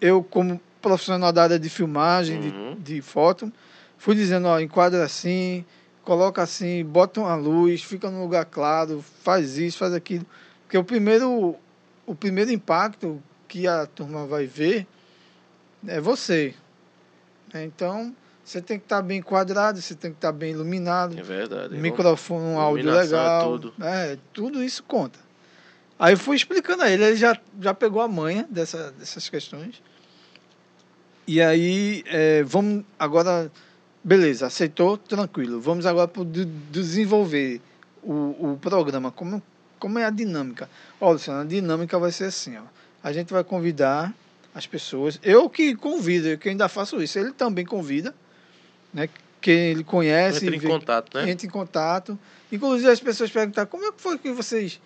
Eu, 0.00 0.22
como 0.22 0.60
profissional 0.80 1.32
da 1.32 1.42
área 1.42 1.58
de 1.58 1.68
filmagem, 1.68 2.36
Uhum. 2.40 2.74
de, 2.76 2.94
de 2.94 3.02
foto, 3.02 3.52
fui 3.96 4.14
dizendo, 4.14 4.46
ó, 4.46 4.60
enquadra 4.60 5.02
assim, 5.02 5.64
coloca 6.04 6.40
assim, 6.40 6.84
bota 6.84 7.20
uma 7.20 7.34
luz, 7.34 7.82
fica 7.82 8.08
num 8.10 8.22
lugar 8.22 8.44
claro, 8.44 9.04
faz 9.24 9.58
isso, 9.58 9.78
faz 9.78 9.92
aquilo. 9.92 10.24
Porque 10.62 10.78
o 10.78 10.84
primeiro, 10.84 11.56
o 12.06 12.14
primeiro 12.14 12.52
impacto 12.52 13.20
que 13.48 13.66
a 13.66 13.86
turma 13.86 14.26
vai 14.26 14.46
ver 14.46 14.86
é 15.86 16.00
você. 16.00 16.54
né? 17.52 17.64
Então, 17.64 18.14
Você 18.48 18.62
tem 18.62 18.78
que 18.78 18.86
estar 18.86 19.02
bem 19.02 19.18
enquadrado, 19.18 19.78
você 19.78 19.94
tem 19.94 20.10
que 20.10 20.16
estar 20.16 20.32
bem 20.32 20.52
iluminado, 20.52 21.18
É 21.18 21.22
verdade. 21.22 21.76
microfone, 21.76 22.46
um 22.46 22.58
áudio 22.58 22.88
é 22.88 23.02
legal. 23.02 23.58
tudo. 23.58 23.74
É, 23.78 24.16
tudo 24.32 24.64
isso 24.64 24.82
conta. 24.84 25.18
Aí 25.98 26.14
eu 26.14 26.18
fui 26.18 26.34
explicando 26.34 26.82
a 26.82 26.90
ele, 26.90 27.04
ele 27.04 27.16
já, 27.16 27.38
já 27.60 27.74
pegou 27.74 28.00
a 28.00 28.08
manha 28.08 28.46
dessa, 28.48 28.90
dessas 28.92 29.28
questões. 29.28 29.82
E 31.26 31.42
aí, 31.42 32.02
é, 32.06 32.42
vamos 32.42 32.86
agora, 32.98 33.52
beleza, 34.02 34.46
aceitou, 34.46 34.96
tranquilo. 34.96 35.60
Vamos 35.60 35.84
agora 35.84 36.08
para 36.08 36.22
desenvolver 36.70 37.60
o, 38.02 38.52
o 38.52 38.58
programa. 38.58 39.10
Como, 39.10 39.42
como 39.78 39.98
é 39.98 40.06
a 40.06 40.10
dinâmica? 40.10 40.70
Ó, 40.98 41.12
Luciano, 41.12 41.42
a 41.42 41.44
dinâmica 41.44 41.98
vai 41.98 42.12
ser 42.12 42.24
assim, 42.24 42.56
ó. 42.56 42.62
A 43.02 43.12
gente 43.12 43.30
vai 43.30 43.44
convidar 43.44 44.14
as 44.54 44.66
pessoas. 44.66 45.20
Eu 45.22 45.50
que 45.50 45.74
convido, 45.76 46.28
eu 46.28 46.38
que 46.38 46.48
ainda 46.48 46.66
faço 46.66 47.02
isso. 47.02 47.18
Ele 47.18 47.32
também 47.32 47.66
convida, 47.66 48.14
né? 48.92 49.08
Quem 49.40 49.70
ele 49.70 49.84
conhece. 49.84 50.44
Entra 50.44 50.56
em 50.56 50.58
vê- 50.58 50.68
contato, 50.68 51.14
né? 51.16 51.30
entra 51.30 51.46
em 51.46 51.50
contato. 51.50 52.18
Inclusive 52.50 52.90
as 52.90 53.00
pessoas 53.00 53.30
perguntam 53.30 53.64
como 53.66 53.84
é 53.86 53.92
que 53.92 54.00
foi 54.00 54.18
que 54.18 54.32
vocês 54.32 54.80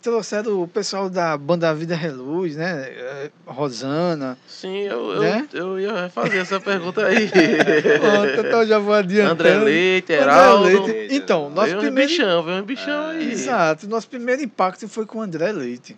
trouxeram 0.00 0.62
o 0.62 0.68
pessoal 0.68 1.08
da 1.08 1.36
banda 1.36 1.74
Vida 1.74 1.96
Reluz, 1.96 2.56
né? 2.56 2.88
Eh, 2.88 3.30
Rosana. 3.46 4.36
Sim, 4.46 4.80
eu, 4.82 5.12
eu, 5.12 5.20
Né? 5.22 5.48
eu 5.52 5.80
ia 5.80 6.10
fazer 6.10 6.38
essa 6.38 6.60
pergunta 6.60 7.04
aí. 7.06 7.28
Pronto, 7.30 8.46
então 8.46 8.66
já 8.66 8.78
vou 8.78 8.92
adiantando. 8.94 9.32
André 9.48 9.56
Leite, 9.64 10.12
André 10.12 10.22
Heraldo. 10.24 10.86
Leite. 10.86 11.14
Então, 11.14 11.48
nosso 11.50 11.66
Veio 11.68 11.78
um 11.78 11.80
primeiro 11.80 12.10
bichão, 12.10 12.42
veio 12.42 12.62
um 12.62 12.66
bichão 12.66 13.06
aí. 13.06 13.32
Exato. 13.32 13.88
Nosso 13.88 14.08
primeiro 14.08 14.42
impacto 14.42 14.86
foi 14.88 15.06
com 15.06 15.18
o 15.18 15.22
André 15.22 15.52
Leite. 15.52 15.96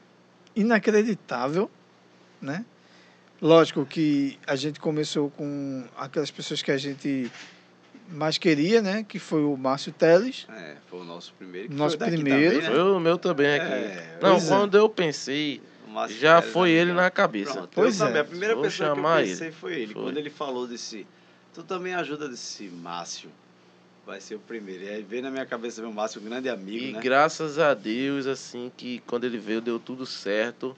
Inacreditável, 0.54 1.70
né? 2.40 2.64
Lógico 3.40 3.84
que 3.84 4.38
a 4.46 4.56
gente 4.56 4.80
começou 4.80 5.30
com 5.30 5.84
aquelas 5.96 6.30
pessoas 6.30 6.62
que 6.62 6.70
a 6.70 6.78
gente 6.78 7.30
mais 8.08 8.38
queria, 8.38 8.80
né? 8.80 9.04
Que 9.06 9.18
foi 9.18 9.42
o 9.44 9.56
Márcio 9.56 9.92
Teles. 9.92 10.46
É, 10.50 10.76
foi 10.88 11.00
o 11.00 11.04
nosso 11.04 11.34
primeiro. 11.34 11.68
que 11.68 11.74
Nosso 11.74 11.98
foi 11.98 12.06
primeiro. 12.08 12.54
também, 12.54 12.68
né? 12.70 12.74
Foi 12.74 12.82
o 12.92 13.00
meu 13.00 13.18
também 13.18 13.54
aqui. 13.54 13.72
É, 13.72 14.18
Não, 14.22 14.30
pois 14.32 14.44
é. 14.44 14.48
quando 14.48 14.76
eu 14.78 14.88
pensei, 14.88 15.60
já 16.18 16.38
Pérez 16.38 16.52
foi 16.52 16.68
da 16.70 16.74
ele 16.80 16.92
na 16.92 17.10
cabeça. 17.10 17.52
Pronto, 17.52 17.70
Pois 17.74 18.00
é. 18.00 18.06
também. 18.06 18.20
A 18.20 18.24
primeira 18.24 18.54
Vou 18.54 18.64
pessoa 18.64 18.86
que 18.88 18.92
eu 18.92 18.96
chamar 19.02 19.22
pensei 19.22 19.50
foi 19.52 19.74
ele. 19.74 19.92
Foi. 19.92 20.02
Quando 20.02 20.16
ele 20.18 20.30
falou 20.30 20.66
desse. 20.66 21.06
Tu 21.52 21.62
também 21.62 21.94
ajuda 21.94 22.28
desse 22.28 22.64
Márcio. 22.64 23.28
Vai 24.06 24.20
ser 24.20 24.36
o 24.36 24.38
primeiro. 24.38 24.84
E 24.84 24.88
aí 24.88 25.02
veio 25.02 25.22
na 25.22 25.30
minha 25.30 25.44
cabeça 25.44 25.82
meu 25.82 25.92
Márcio, 25.92 26.20
um 26.20 26.24
grande 26.24 26.48
amigo, 26.48 26.84
E 26.84 26.92
né? 26.92 27.00
graças 27.02 27.58
a 27.58 27.74
Deus, 27.74 28.26
assim, 28.26 28.70
que 28.76 29.02
quando 29.06 29.24
ele 29.24 29.36
veio 29.36 29.60
deu 29.60 29.78
tudo 29.80 30.06
certo. 30.06 30.76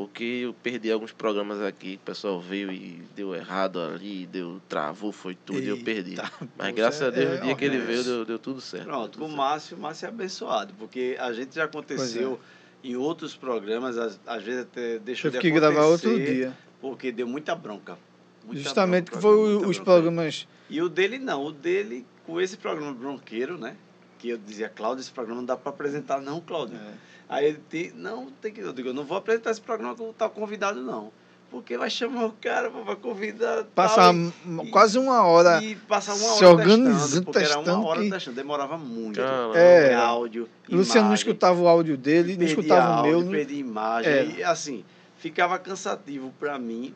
Porque 0.00 0.24
eu 0.24 0.54
perdi 0.54 0.90
alguns 0.90 1.12
programas 1.12 1.60
aqui, 1.60 1.96
o 2.02 2.06
pessoal 2.06 2.40
veio 2.40 2.72
e 2.72 3.02
deu 3.14 3.34
errado 3.34 3.78
ali, 3.78 4.24
deu, 4.24 4.58
travou, 4.66 5.12
foi 5.12 5.34
tudo, 5.34 5.60
e 5.60 5.68
eu 5.68 5.84
perdi. 5.84 6.12
Eita, 6.12 6.32
Mas 6.56 6.74
graças 6.74 7.02
a 7.02 7.10
Deus, 7.10 7.32
é 7.32 7.36
no 7.36 7.42
dia 7.44 7.54
que 7.54 7.64
ele 7.66 7.76
veio, 7.76 8.02
deu, 8.02 8.24
deu 8.24 8.38
tudo 8.38 8.62
certo. 8.62 8.84
Pronto, 8.86 9.18
com 9.18 9.26
o 9.26 9.28
tudo 9.28 9.36
Márcio, 9.36 9.76
o 9.76 9.80
Márcio 9.80 10.06
é 10.06 10.08
abençoado, 10.08 10.72
porque 10.78 11.18
a 11.20 11.30
gente 11.34 11.54
já 11.54 11.64
aconteceu 11.64 12.40
em 12.82 12.96
outros 12.96 13.36
programas, 13.36 13.98
às, 13.98 14.18
às 14.26 14.42
vezes 14.42 14.62
até 14.62 14.98
deixou 15.00 15.30
Tive 15.30 15.42
de 15.42 15.50
que 15.50 15.54
gravar 15.54 15.84
outro 15.84 16.08
acontecer, 16.08 16.34
dia. 16.34 16.58
porque 16.80 17.12
deu 17.12 17.28
muita 17.28 17.54
bronca. 17.54 17.98
Muita 18.46 18.62
Justamente 18.62 19.10
bronca, 19.10 19.16
que 19.18 19.22
foi 19.22 19.54
os 19.56 19.60
bronca. 19.76 19.84
programas. 19.84 20.48
E 20.70 20.80
o 20.80 20.88
dele 20.88 21.18
não, 21.18 21.44
o 21.44 21.52
dele, 21.52 22.06
com 22.26 22.40
esse 22.40 22.56
programa 22.56 22.94
bronqueiro, 22.94 23.58
né? 23.58 23.76
Que 24.18 24.30
eu 24.30 24.38
dizia, 24.38 24.70
Cláudio, 24.70 25.02
esse 25.02 25.12
programa 25.12 25.42
não 25.42 25.46
dá 25.46 25.58
para 25.58 25.68
apresentar, 25.68 26.22
não, 26.22 26.40
Cláudio. 26.40 26.78
É. 26.78 27.09
Aí 27.30 27.46
ele 27.46 27.60
tem, 27.70 27.92
não, 27.94 28.26
tem 28.42 28.52
que, 28.52 28.60
eu 28.60 28.72
digo, 28.72 28.88
eu 28.88 28.94
não 28.94 29.04
vou 29.04 29.16
apresentar 29.16 29.52
esse 29.52 29.60
programa 29.60 29.94
com 29.94 30.12
tal 30.12 30.28
convidado, 30.30 30.80
não. 30.82 31.12
Porque 31.48 31.76
vai 31.78 31.88
chamar 31.90 32.26
o 32.26 32.32
cara 32.40 32.70
para 32.70 32.94
convidar. 32.96 33.64
Passar 33.74 34.12
e- 34.14 34.70
quase 34.70 34.98
uma 34.98 35.24
hora. 35.24 35.62
e 35.62 35.74
passar 35.76 36.14
uma 36.14 36.28
se 36.34 36.44
hora 36.44 36.54
organizando, 36.56 36.98
testando, 37.00 37.24
porque 37.24 37.38
era 37.38 37.46
testando 37.48 37.78
uma 37.80 37.88
hora 37.88 38.02
que- 38.02 38.10
testando, 38.10 38.36
demorava 38.36 38.76
muito. 38.78 39.16
Caramba. 39.16 39.58
É. 39.58 39.94
áudio, 39.94 40.48
Luciano 40.68 41.06
não 41.08 41.14
escutava 41.14 41.60
o 41.60 41.66
áudio 41.68 41.96
dele, 41.96 42.36
não 42.36 42.44
escutava 42.44 42.88
o 42.90 42.92
áudio, 42.98 43.12
meu. 43.12 43.20
não- 43.24 43.30
perdi 43.32 43.54
imagem, 43.56 44.12
É. 44.12 44.24
e 44.38 44.44
assim, 44.44 44.84
ficava 45.18 45.58
cansativo 45.58 46.32
para 46.38 46.56
mim 46.58 46.94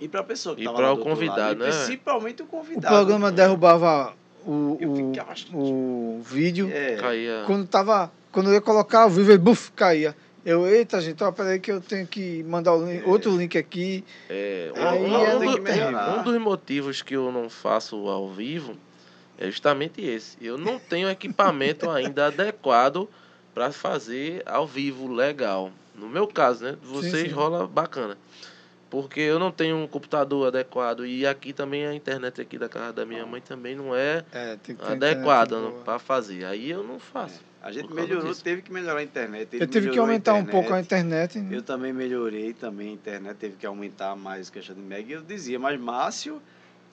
e 0.00 0.06
para 0.08 0.20
a 0.20 0.24
pessoa 0.24 0.54
que 0.54 0.60
E 0.60 0.64
estava 0.64 0.76
pra 0.76 0.86
lá 0.88 0.92
o 0.92 0.96
do 0.96 1.00
outro 1.00 1.14
convidado, 1.14 1.40
lado, 1.40 1.58
né? 1.60 1.68
e 1.68 1.72
principalmente 1.72 2.42
o 2.42 2.44
O 2.44 2.48
convidado. 2.48 2.94
programa 2.94 3.32
derrubava 3.32 4.14
o, 4.46 4.76
Eu 4.80 4.90
o, 4.90 6.18
o 6.18 6.22
vídeo. 6.22 6.70
É, 6.70 6.96
Caía. 6.96 7.44
Quando, 7.46 7.66
tava, 7.66 8.12
quando 8.36 8.48
eu 8.48 8.52
ia 8.52 8.60
colocar 8.60 9.00
ao 9.04 9.08
vivo, 9.08 9.30
ele 9.30 9.38
buf, 9.38 9.72
caía. 9.72 10.14
Eu, 10.44 10.66
eita, 10.68 11.00
gente, 11.00 11.24
ó, 11.24 11.32
peraí 11.32 11.58
que 11.58 11.72
eu 11.72 11.80
tenho 11.80 12.06
que 12.06 12.42
mandar 12.42 12.76
link- 12.76 13.02
outro 13.08 13.34
link 13.34 13.56
aqui. 13.56 14.04
É, 14.28 14.70
Aí 14.76 15.00
um, 15.00 15.16
é 15.16 15.36
um 15.36 15.40
tem 15.64 15.74
do- 15.90 16.20
um 16.20 16.22
dos 16.22 16.38
motivos 16.38 17.00
que 17.00 17.16
eu 17.16 17.32
não 17.32 17.48
faço 17.48 17.96
ao 18.06 18.28
vivo 18.30 18.76
é 19.38 19.46
justamente 19.50 20.02
esse. 20.04 20.36
Eu 20.38 20.58
não 20.58 20.78
tenho 20.78 21.08
equipamento 21.08 21.88
ainda 21.90 22.26
adequado 22.26 23.08
para 23.54 23.72
fazer 23.72 24.42
ao 24.44 24.66
vivo 24.66 25.10
legal. 25.10 25.72
No 25.94 26.06
meu 26.06 26.26
caso, 26.28 26.62
né? 26.62 26.76
Vocês 26.82 27.28
sim. 27.30 27.34
rola 27.34 27.66
bacana. 27.66 28.18
Porque 28.90 29.18
eu 29.20 29.38
não 29.38 29.50
tenho 29.50 29.76
um 29.78 29.86
computador 29.86 30.48
adequado 30.48 31.06
e 31.06 31.26
aqui 31.26 31.54
também 31.54 31.86
a 31.86 31.94
internet 31.94 32.38
aqui 32.38 32.58
da 32.58 32.68
casa 32.68 32.92
da 32.92 33.06
minha 33.06 33.24
mãe 33.24 33.40
também 33.40 33.74
não 33.74 33.96
é 33.96 34.22
É, 34.30 34.58
adequada 34.86 35.56
para 35.86 35.98
fazer. 35.98 36.44
Aí 36.44 36.70
eu 36.70 36.84
não 36.84 37.00
faço. 37.00 37.40
A 37.66 37.72
gente 37.72 37.92
melhorou, 37.92 38.28
disso. 38.28 38.44
teve 38.44 38.62
que 38.62 38.72
melhorar 38.72 39.00
a 39.00 39.02
internet. 39.02 39.48
ele 39.52 39.64
Eu 39.64 39.66
tive 39.66 39.90
que 39.90 39.98
aumentar 39.98 40.34
um 40.34 40.44
pouco 40.44 40.72
a 40.72 40.80
internet. 40.80 41.38
né? 41.40 41.56
Eu 41.56 41.62
também 41.62 41.92
melhorei 41.92 42.52
também 42.52 42.90
a 42.90 42.92
internet, 42.92 43.36
teve 43.36 43.56
que 43.56 43.66
aumentar 43.66 44.14
mais 44.14 44.48
a 44.48 44.52
questão 44.52 44.76
de 44.76 44.80
mega. 44.80 45.10
E 45.10 45.12
eu 45.12 45.22
dizia, 45.22 45.58
mas 45.58 45.78
Márcio, 45.80 46.40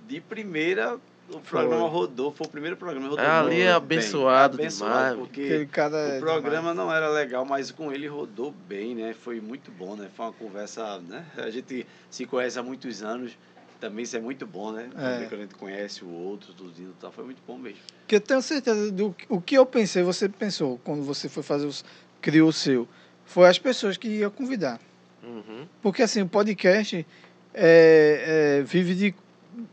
de 0.07 0.19
primeira, 0.19 0.97
o 1.29 1.39
programa 1.39 1.87
rodou, 1.87 2.31
foi 2.31 2.47
o 2.47 2.49
primeiro 2.49 2.75
programa 2.75 3.05
que 3.05 3.11
rodou. 3.11 3.25
Ah, 3.25 3.41
ali 3.41 3.61
é 3.61 3.65
bem, 3.65 3.67
abençoado 3.69 4.57
demais. 4.57 5.15
Porque 5.15 5.67
cara 5.71 5.95
é 5.95 6.17
o 6.17 6.21
programa 6.21 6.71
demais. 6.71 6.77
não 6.77 6.91
era 6.91 7.07
legal, 7.09 7.45
mas 7.45 7.69
com 7.69 7.91
ele 7.91 8.07
rodou 8.07 8.51
bem, 8.67 8.95
né? 8.95 9.13
Foi 9.13 9.39
muito 9.39 9.71
bom, 9.71 9.95
né? 9.95 10.09
Foi 10.15 10.25
uma 10.25 10.33
conversa, 10.33 10.99
né? 11.01 11.23
A 11.37 11.51
gente 11.51 11.85
se 12.09 12.25
conhece 12.25 12.57
há 12.57 12.63
muitos 12.63 13.03
anos, 13.03 13.37
também 13.83 14.03
isso 14.03 14.15
é 14.15 14.19
muito 14.21 14.47
bom, 14.47 14.71
né? 14.71 14.89
É. 14.95 15.25
Quando 15.25 15.41
a 15.41 15.43
gente 15.43 15.55
conhece 15.55 16.05
o 16.05 16.09
outro, 16.09 16.53
tudo 16.53 16.71
e 16.79 16.87
tal, 17.01 17.11
foi 17.11 17.25
muito 17.25 17.41
bom 17.45 17.57
mesmo. 17.57 17.79
Que 18.07 18.15
eu 18.15 18.21
tenho 18.21 18.41
certeza 18.41 18.89
do 18.89 19.13
o 19.27 19.41
que 19.41 19.55
eu 19.55 19.65
pensei, 19.65 20.01
você 20.03 20.29
pensou 20.29 20.79
quando 20.85 21.03
você 21.03 21.27
foi 21.27 21.43
fazer 21.43 21.65
os 21.65 21.83
criou 22.21 22.47
o 22.47 22.53
seu. 22.53 22.87
Foi 23.25 23.45
as 23.45 23.59
pessoas 23.59 23.97
que 23.97 24.07
ia 24.07 24.29
convidar. 24.29 24.79
Uhum. 25.21 25.67
Porque 25.81 26.01
assim, 26.01 26.21
o 26.21 26.29
podcast 26.29 27.05
é, 27.53 28.59
é, 28.61 28.63
vive 28.63 28.95
de, 28.95 29.15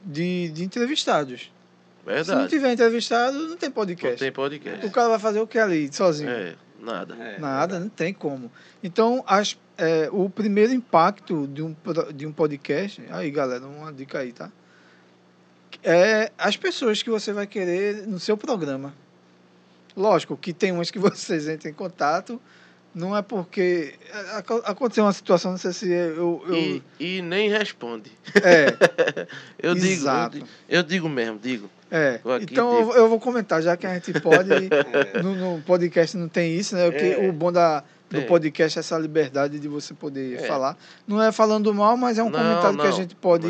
de, 0.04 0.48
de 0.50 0.64
entrevistados. 0.64 1.42
Se 1.42 2.06
não 2.06 2.14
Verdade. 2.14 2.48
tiver 2.48 2.72
entrevistado, 2.72 3.38
não 3.46 3.56
tem 3.56 3.68
Não 3.68 3.74
podcast. 3.74 4.18
tem 4.18 4.32
podcast. 4.32 4.86
O 4.86 4.90
cara 4.90 5.10
vai 5.10 5.18
fazer 5.20 5.38
o 5.38 5.46
que 5.46 5.56
ali, 5.56 5.92
sozinho? 5.92 6.30
É, 6.30 6.56
nada. 6.80 7.14
É, 7.16 7.38
Nada, 7.38 7.78
não 7.80 7.88
tem 7.88 8.12
como. 8.12 8.50
Então, 8.82 9.22
as, 9.26 9.58
é, 9.78 10.08
o 10.12 10.28
primeiro 10.30 10.72
impacto 10.72 11.46
de 11.46 11.62
um, 11.62 11.74
de 12.14 12.26
um 12.26 12.32
podcast, 12.32 13.02
aí 13.10 13.30
galera, 13.30 13.66
uma 13.66 13.92
dica 13.92 14.18
aí, 14.20 14.32
tá? 14.32 14.50
É 15.82 16.30
as 16.36 16.56
pessoas 16.56 17.02
que 17.02 17.10
você 17.10 17.32
vai 17.32 17.46
querer 17.46 18.06
no 18.06 18.18
seu 18.18 18.36
programa. 18.36 18.92
Lógico 19.96 20.36
que 20.36 20.52
tem 20.52 20.72
umas 20.72 20.90
que 20.90 20.98
vocês 21.00 21.48
entram 21.48 21.70
em 21.70 21.74
contato, 21.74 22.40
não 22.94 23.16
é 23.16 23.22
porque. 23.22 23.94
é, 24.12 24.36
aco- 24.36 24.62
Aconteceu 24.64 25.04
uma 25.04 25.12
situação, 25.12 25.52
não 25.52 25.58
sei 25.58 25.72
se 25.72 25.88
eu. 25.90 26.42
eu 26.48 26.54
E, 26.56 26.82
e 26.98 27.22
nem 27.22 27.48
responde. 27.48 28.10
é, 28.42 28.66
Eu 29.58 29.74
digo, 29.74 29.86
eu 29.86 29.92
exato. 29.92 30.36
digo, 30.38 30.48
eu 30.68 30.82
digo 30.82 31.08
mesmo, 31.08 31.38
digo. 31.38 31.70
É. 31.90 32.20
Então 32.42 32.78
eu, 32.80 32.92
eu 32.94 33.08
vou 33.08 33.18
comentar, 33.18 33.60
já 33.60 33.76
que 33.76 33.86
a 33.86 33.94
gente 33.94 34.18
pode. 34.20 34.50
É. 35.14 35.22
no, 35.22 35.56
no 35.56 35.62
podcast 35.62 36.16
não 36.16 36.28
tem 36.28 36.54
isso, 36.54 36.74
né? 36.76 36.86
O, 36.88 36.92
que, 36.92 36.98
É. 36.98 37.28
o 37.28 37.32
bom 37.32 37.50
da, 37.50 37.80
do 38.08 38.18
Tem. 38.18 38.26
podcast 38.26 38.78
é 38.78 38.80
essa 38.80 38.98
liberdade 38.98 39.58
de 39.58 39.68
você 39.68 39.94
poder 39.94 40.34
É. 40.40 40.46
falar. 40.46 40.76
Não 41.06 41.22
é 41.22 41.32
falando 41.32 41.72
mal, 41.74 41.96
mas 41.96 42.18
é 42.18 42.22
um 42.22 42.30
Não, 42.30 42.38
comentário 42.38 42.76
que 42.78 42.86
a 42.86 42.90
não, 42.90 42.96
gente 42.96 43.08
De 43.10 43.14
pode 43.16 43.46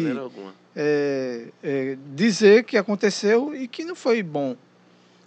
é, 0.76 1.46
é, 1.62 1.98
dizer 2.14 2.64
que 2.64 2.76
aconteceu 2.76 3.54
e 3.54 3.66
que 3.68 3.84
não 3.84 3.94
foi 3.94 4.22
bom. 4.22 4.56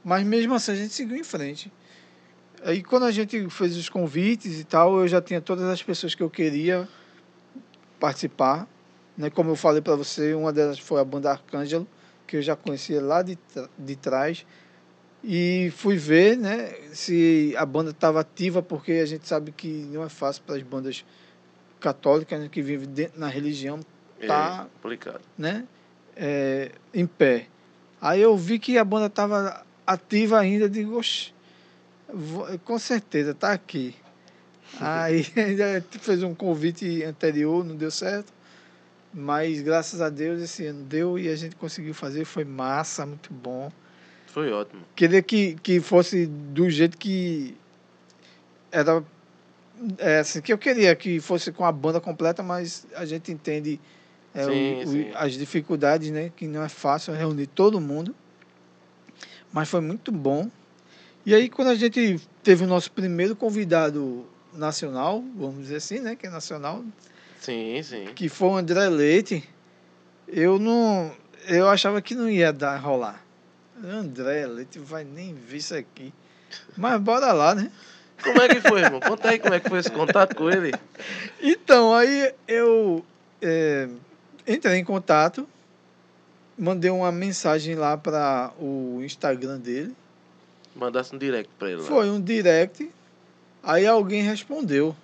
Mas 0.04 0.24
mesmo 0.26 0.54
assim 0.54 0.72
a 0.72 0.76
gente 0.76 0.94
seguiu 0.94 1.16
em 1.18 1.24
frente. 1.24 1.72
Aí 2.64 2.82
quando 2.82 3.06
a 3.06 3.12
gente 3.12 3.50
fez 3.50 3.76
os 3.78 3.90
convites 3.90 4.60
e 4.60 4.64
tal, 4.64 5.00
eu 5.00 5.08
já 5.08 5.22
tinha 5.22 5.42
todas 5.42 5.66
as 5.66 5.84
pessoas 5.84 6.16
que 6.16 6.24
eu 6.24 6.30
queria 6.30 6.88
participar. 8.00 8.68
Né? 9.18 9.30
Como 9.30 9.52
eu 9.52 9.56
falei 9.56 9.82
para 9.82 9.96
você, 9.96 10.34
uma 10.34 10.52
delas 10.52 10.80
foi 10.80 11.00
a 11.00 11.06
banda 11.06 11.32
Arcângelo, 11.32 11.88
que 12.34 12.38
eu 12.38 12.42
já 12.42 12.56
conhecia 12.56 13.00
lá 13.00 13.22
de, 13.22 13.38
de 13.78 13.96
trás. 13.96 14.44
E 15.24 15.72
fui 15.78 15.96
ver 15.98 16.36
né, 16.36 16.74
se 16.94 17.54
a 17.56 17.64
banda 17.64 17.92
estava 17.92 18.22
ativa, 18.22 18.60
porque 18.64 18.94
a 18.94 19.06
gente 19.06 19.28
sabe 19.28 19.52
que 19.52 19.68
não 19.68 20.04
é 20.04 20.10
fácil 20.10 20.42
para 20.44 20.56
as 20.56 20.64
bandas 20.64 21.06
católicas 21.80 22.40
né, 22.40 22.50
que 22.52 22.60
vivem 22.60 22.90
dentro, 22.90 23.20
na 23.20 23.28
religião 23.28 23.80
Tá. 24.26 24.68
É 24.68 24.74
complicado. 24.82 25.22
né, 25.38 25.66
é, 26.16 26.72
em 26.94 27.06
pé. 27.06 27.48
Aí 28.02 28.20
eu 28.22 28.36
vi 28.36 28.58
que 28.58 28.78
a 28.80 28.84
banda 28.84 29.06
estava 29.08 29.64
ativa 29.86 30.40
ainda, 30.40 30.68
digo, 30.68 30.98
"Oxe, 30.98 31.34
vou- 32.12 32.48
com 32.60 32.80
certeza, 32.80 33.34
tá 33.36 33.52
aqui. 33.52 33.96
Aí 34.82 35.26
ainda 35.38 35.86
fez 36.00 36.24
um 36.24 36.34
convite 36.34 37.04
anterior, 37.04 37.64
não 37.64 37.76
deu 37.76 37.92
certo. 37.92 38.34
Mas 39.14 39.62
graças 39.62 40.02
a 40.02 40.10
Deus 40.10 40.42
esse 40.42 40.66
ano 40.66 40.84
deu 40.84 41.20
e 41.20 41.30
a 41.30 41.36
gente 41.36 41.56
conseguiu 41.56 41.94
fazer, 41.94 42.26
foi 42.26 42.44
massa, 42.44 43.06
muito 43.06 43.32
bom. 43.32 43.72
Foi 44.28 44.52
ótimo. 44.52 44.82
Queria 44.96 45.22
que, 45.22 45.56
que 45.62 45.80
fosse 45.80 46.26
do 46.26 46.68
jeito 46.70 46.98
que 46.98 47.56
era 48.72 49.04
é, 50.00 50.20
assim, 50.20 50.42
que 50.42 50.52
eu 50.52 50.58
queria 50.58 50.96
que 50.96 51.20
fosse 51.20 51.52
com 51.52 51.64
a 51.64 51.72
banda 51.72 52.00
completa, 52.02 52.42
mas 52.42 52.88
a 52.96 53.06
gente 53.06 53.32
entende 53.32 53.80
é, 54.34 54.46
Sim, 54.46 54.50
o- 54.52 54.84
o- 54.88 54.92
sim. 54.92 55.12
as 55.14 55.34
dificuldades, 55.34 56.10
né? 56.10 56.32
Que 56.36 56.48
não 56.48 56.64
é 56.64 56.70
fácil 56.70 57.14
reunir 57.14 57.46
todo 57.48 57.80
mundo. 57.80 58.16
Mas 59.52 59.70
foi 59.70 59.82
muito 59.82 60.12
bom. 60.12 60.50
E 61.24 61.36
aí, 61.36 61.48
quando 61.50 61.68
a 61.68 61.76
gente 61.76 62.20
teve 62.42 62.64
o 62.64 62.68
nosso 62.68 62.92
primeiro 62.92 63.36
convidado 63.36 64.26
nacional, 64.52 65.24
vamos 65.36 65.62
dizer 65.64 65.76
assim, 65.76 66.00
né? 66.00 66.16
Que 66.16 66.26
é 66.26 66.30
nacional, 66.32 66.84
Sim, 67.44 67.84
sim. 67.84 68.06
que 68.16 68.30
foi 68.30 68.48
o 68.48 68.56
André 68.56 68.88
Leite, 68.88 69.44
eu 70.28 70.58
não. 70.58 71.12
Eu 71.46 71.68
achava 71.68 72.02
que 72.02 72.16
não 72.16 72.30
ia 72.30 72.54
dar 72.54 72.78
rolar. 72.78 73.22
André 73.84 74.48
Leite 74.48 74.80
vai 74.80 75.04
nem 75.04 75.34
ver 75.34 75.58
isso 75.58 75.76
aqui. 75.76 76.14
Mas 76.78 77.02
bora 77.02 77.34
lá, 77.34 77.54
né? 77.54 77.70
Como 78.24 78.42
é 78.42 78.48
que 78.48 78.62
foi, 78.62 78.80
irmão? 78.80 79.02
Conta 79.02 79.30
aí 79.30 79.40
como 79.40 79.54
é 79.54 79.60
que 79.60 79.68
foi 79.68 79.80
esse 79.80 79.92
contato 79.92 80.34
com 80.36 80.50
ele. 80.50 80.72
Então, 81.42 81.94
aí 81.94 82.34
eu 82.48 83.04
é, 83.42 83.90
entrei 84.48 84.78
em 84.78 84.86
contato, 84.86 85.46
mandei 86.58 86.90
uma 86.90 87.12
mensagem 87.12 87.76
lá 87.76 87.98
para 87.98 88.54
o 88.58 89.02
Instagram 89.04 89.60
dele. 89.60 89.94
Mandasse 90.74 91.14
um 91.14 91.18
direct 91.18 91.52
pra 91.60 91.70
ele 91.70 91.82
lá. 91.82 91.88
Foi 91.88 92.10
um 92.10 92.22
direct, 92.22 92.90
aí 93.62 93.86
alguém 93.86 94.22
respondeu. 94.22 94.96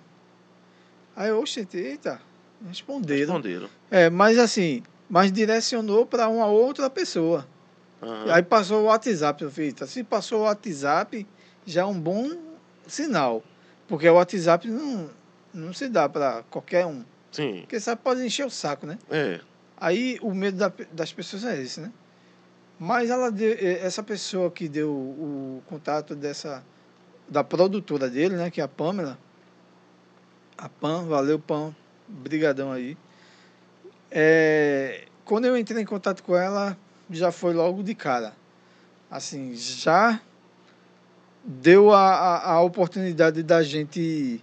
Aí 1.14 1.28
eu, 1.28 1.38
oxente, 1.38 1.76
eita, 1.76 2.18
responderam. 2.66 3.34
Responderam. 3.34 3.68
É, 3.90 4.08
mas 4.10 4.38
assim, 4.38 4.82
mas 5.08 5.32
direcionou 5.32 6.06
para 6.06 6.28
uma 6.28 6.46
outra 6.46 6.88
pessoa. 6.90 7.46
Aham. 8.02 8.32
Aí 8.32 8.42
passou 8.42 8.82
o 8.82 8.84
WhatsApp, 8.84 9.42
eu 9.42 9.52
eita, 9.58 9.86
se 9.86 10.02
passou 10.02 10.40
o 10.40 10.44
WhatsApp, 10.44 11.26
já 11.66 11.82
é 11.82 11.84
um 11.84 11.98
bom 11.98 12.30
sinal. 12.86 13.42
Porque 13.86 14.08
o 14.08 14.14
WhatsApp 14.14 14.68
não, 14.68 15.10
não 15.52 15.72
se 15.72 15.88
dá 15.88 16.08
para 16.08 16.42
qualquer 16.50 16.86
um. 16.86 17.04
Sim. 17.32 17.60
Porque 17.60 17.78
sabe, 17.80 18.00
pode 18.02 18.24
encher 18.24 18.46
o 18.46 18.50
saco, 18.50 18.86
né? 18.86 18.98
É. 19.10 19.40
Aí 19.76 20.18
o 20.22 20.32
medo 20.34 20.56
da- 20.58 20.72
das 20.92 21.12
pessoas 21.12 21.44
é 21.44 21.60
esse, 21.60 21.80
né? 21.80 21.92
Mas 22.78 23.10
ela 23.10 23.30
deu, 23.30 23.54
essa 23.60 24.02
pessoa 24.02 24.50
que 24.50 24.68
deu 24.68 24.90
o 24.90 25.62
contato 25.66 26.14
dessa 26.14 26.64
da 27.28 27.44
produtora 27.44 28.08
dele, 28.08 28.36
né, 28.36 28.50
que 28.50 28.60
é 28.60 28.64
a 28.64 28.68
Pamela. 28.68 29.18
A 30.58 30.68
Pam, 30.68 31.04
valeu 31.06 31.38
Pam, 31.38 31.74
brigadão 32.10 32.72
aí. 32.72 32.96
É, 34.10 35.04
quando 35.24 35.44
eu 35.44 35.56
entrei 35.56 35.82
em 35.82 35.86
contato 35.86 36.22
com 36.22 36.36
ela, 36.36 36.76
já 37.10 37.30
foi 37.30 37.54
logo 37.54 37.82
de 37.82 37.94
cara. 37.94 38.34
Assim, 39.10 39.54
já 39.54 40.20
deu 41.44 41.92
a, 41.92 42.10
a, 42.14 42.52
a 42.52 42.60
oportunidade 42.62 43.42
da 43.42 43.62
gente 43.62 44.42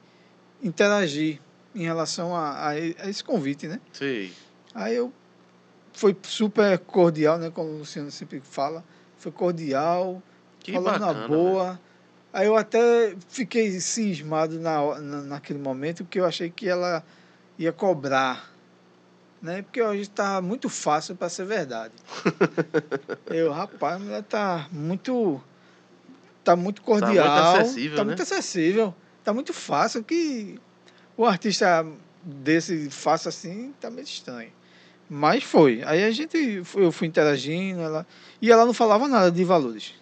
interagir 0.61 1.39
em 1.76 1.84
relação 1.84 2.35
a, 2.35 2.69
a 2.69 2.80
esse 2.80 3.23
convite, 3.23 3.68
né? 3.68 3.80
Sei. 3.94 4.34
Aí 4.73 4.95
eu 4.95 5.11
foi 5.94 6.15
super 6.23 6.77
cordial, 6.80 7.38
né? 7.38 7.49
Como 7.49 7.69
o 7.69 7.77
Luciano 7.80 8.11
sempre 8.11 8.41
fala. 8.41 8.84
Foi 9.18 9.31
cordial, 9.31 10.22
Que 10.60 10.73
falou 10.73 10.91
bacana. 10.91 11.14
na 11.22 11.27
boa. 11.27 11.80
Aí 12.31 12.45
eu 12.45 12.56
até 12.56 13.15
fiquei 13.30 13.80
cismado 13.80 14.60
na, 14.60 14.99
na, 14.99 15.22
naquele 15.23 15.60
momento, 15.60 16.03
porque 16.03 16.19
eu 16.19 16.26
achei 16.26 16.49
que 16.49 16.68
ela 16.68 17.03
ia 17.57 17.71
cobrar. 17.71 18.51
Né? 19.41 19.61
Porque 19.61 19.81
hoje 19.81 20.01
está 20.01 20.41
muito 20.41 20.69
fácil 20.69 21.15
para 21.15 21.29
ser 21.29 21.45
verdade. 21.45 21.93
eu, 23.27 23.51
rapaz, 23.51 23.95
a 23.95 23.99
mulher 23.99 24.23
tá 24.23 24.67
muito. 24.71 25.41
Tá 26.43 26.55
muito 26.55 26.81
cordial. 26.81 27.55
acessível, 27.55 27.97
tá 27.97 28.03
né? 28.03 28.07
muito 28.07 28.21
acessível. 28.23 28.95
Tá 29.23 29.34
muito 29.34 29.53
fácil 29.53 30.03
que 30.03 30.59
o 31.17 31.25
artista 31.25 31.85
desse 32.23 32.89
faça 32.89 33.29
assim, 33.29 33.73
tá 33.79 33.89
meio 33.89 34.05
estranho. 34.05 34.51
Mas 35.09 35.43
foi. 35.43 35.81
Aí 35.85 36.03
a 36.03 36.11
gente, 36.11 36.63
eu 36.75 36.91
fui 36.91 37.07
interagindo, 37.07 37.81
ela, 37.81 38.05
e 38.41 38.51
ela 38.51 38.65
não 38.65 38.73
falava 38.73 39.07
nada 39.07 39.31
de 39.31 39.43
valores. 39.43 39.93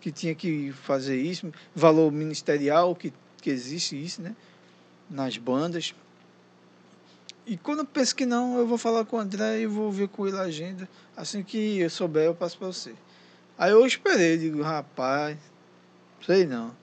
Que 0.00 0.10
tinha 0.10 0.34
que 0.34 0.72
fazer 0.72 1.20
isso, 1.20 1.52
valor 1.74 2.10
ministerial, 2.10 2.94
que, 2.94 3.12
que 3.40 3.50
existe 3.50 4.02
isso, 4.02 4.22
né? 4.22 4.34
Nas 5.08 5.36
bandas. 5.36 5.94
E 7.46 7.56
quando 7.56 7.80
eu 7.80 7.84
penso 7.84 8.14
que 8.14 8.24
não, 8.26 8.58
eu 8.58 8.66
vou 8.66 8.78
falar 8.78 9.04
com 9.04 9.16
o 9.16 9.20
André 9.20 9.60
e 9.60 9.66
vou 9.66 9.90
ver 9.90 10.08
com 10.08 10.26
ele 10.26 10.36
a 10.36 10.42
agenda. 10.42 10.88
Assim 11.16 11.42
que 11.42 11.78
eu 11.80 11.90
souber, 11.90 12.24
eu 12.24 12.34
passo 12.34 12.56
para 12.58 12.68
você. 12.68 12.94
Aí 13.58 13.72
eu 13.72 13.84
esperei, 13.84 14.38
digo, 14.38 14.62
rapaz, 14.62 15.36
sei 16.24 16.46
não. 16.46 16.74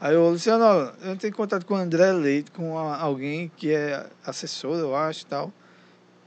Aí 0.00 0.14
eu, 0.14 0.28
Luciano, 0.30 0.64
eu 1.02 1.12
entrei 1.12 1.30
em 1.30 1.34
contato 1.34 1.64
com 1.66 1.74
o 1.74 1.76
André 1.76 2.12
Leite, 2.12 2.50
com 2.50 2.78
a- 2.78 2.96
alguém 2.98 3.50
que 3.56 3.70
é 3.72 4.06
assessor, 4.24 4.78
eu 4.78 4.96
acho 4.96 5.22
e 5.22 5.26
tal. 5.26 5.52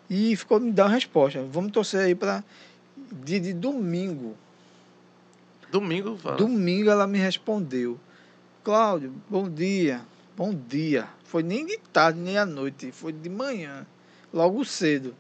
E 0.10 0.36
ficou 0.36 0.60
me 0.60 0.72
dar 0.72 0.86
uma 0.86 0.94
resposta. 0.94 1.44
Vamos 1.52 1.72
torcer 1.72 2.02
aí 2.02 2.16
para 2.16 2.44
dia 3.26 3.40
de 3.40 3.54
domingo. 3.54 4.36
Domingo, 5.72 6.18
fala. 6.18 6.38
Domingo 6.38 6.90
ela 6.90 7.06
me 7.06 7.18
respondeu. 7.20 8.00
Cláudio, 8.64 9.14
bom 9.30 9.50
dia. 9.50 10.02
Bom 10.36 10.54
dia. 10.54 11.08
Foi 11.30 11.44
nem 11.44 11.64
de 11.64 11.78
tarde, 11.94 12.20
nem 12.20 12.40
à 12.40 12.46
noite. 12.46 12.92
Foi 12.92 13.14
de 13.14 13.30
manhã. 13.30 13.86
Logo 14.34 14.66
cedo. 14.66 15.14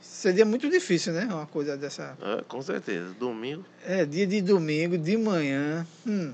Seria 0.00 0.44
muito 0.44 0.70
difícil, 0.70 1.12
né? 1.12 1.24
Uma 1.28 1.46
coisa 1.46 1.76
dessa. 1.76 2.16
É, 2.22 2.42
com 2.46 2.62
certeza. 2.62 3.12
Domingo. 3.18 3.64
É, 3.84 4.06
dia 4.06 4.24
de 4.24 4.40
domingo, 4.40 4.96
de 4.96 5.16
manhã. 5.16 5.84
Hum. 6.06 6.32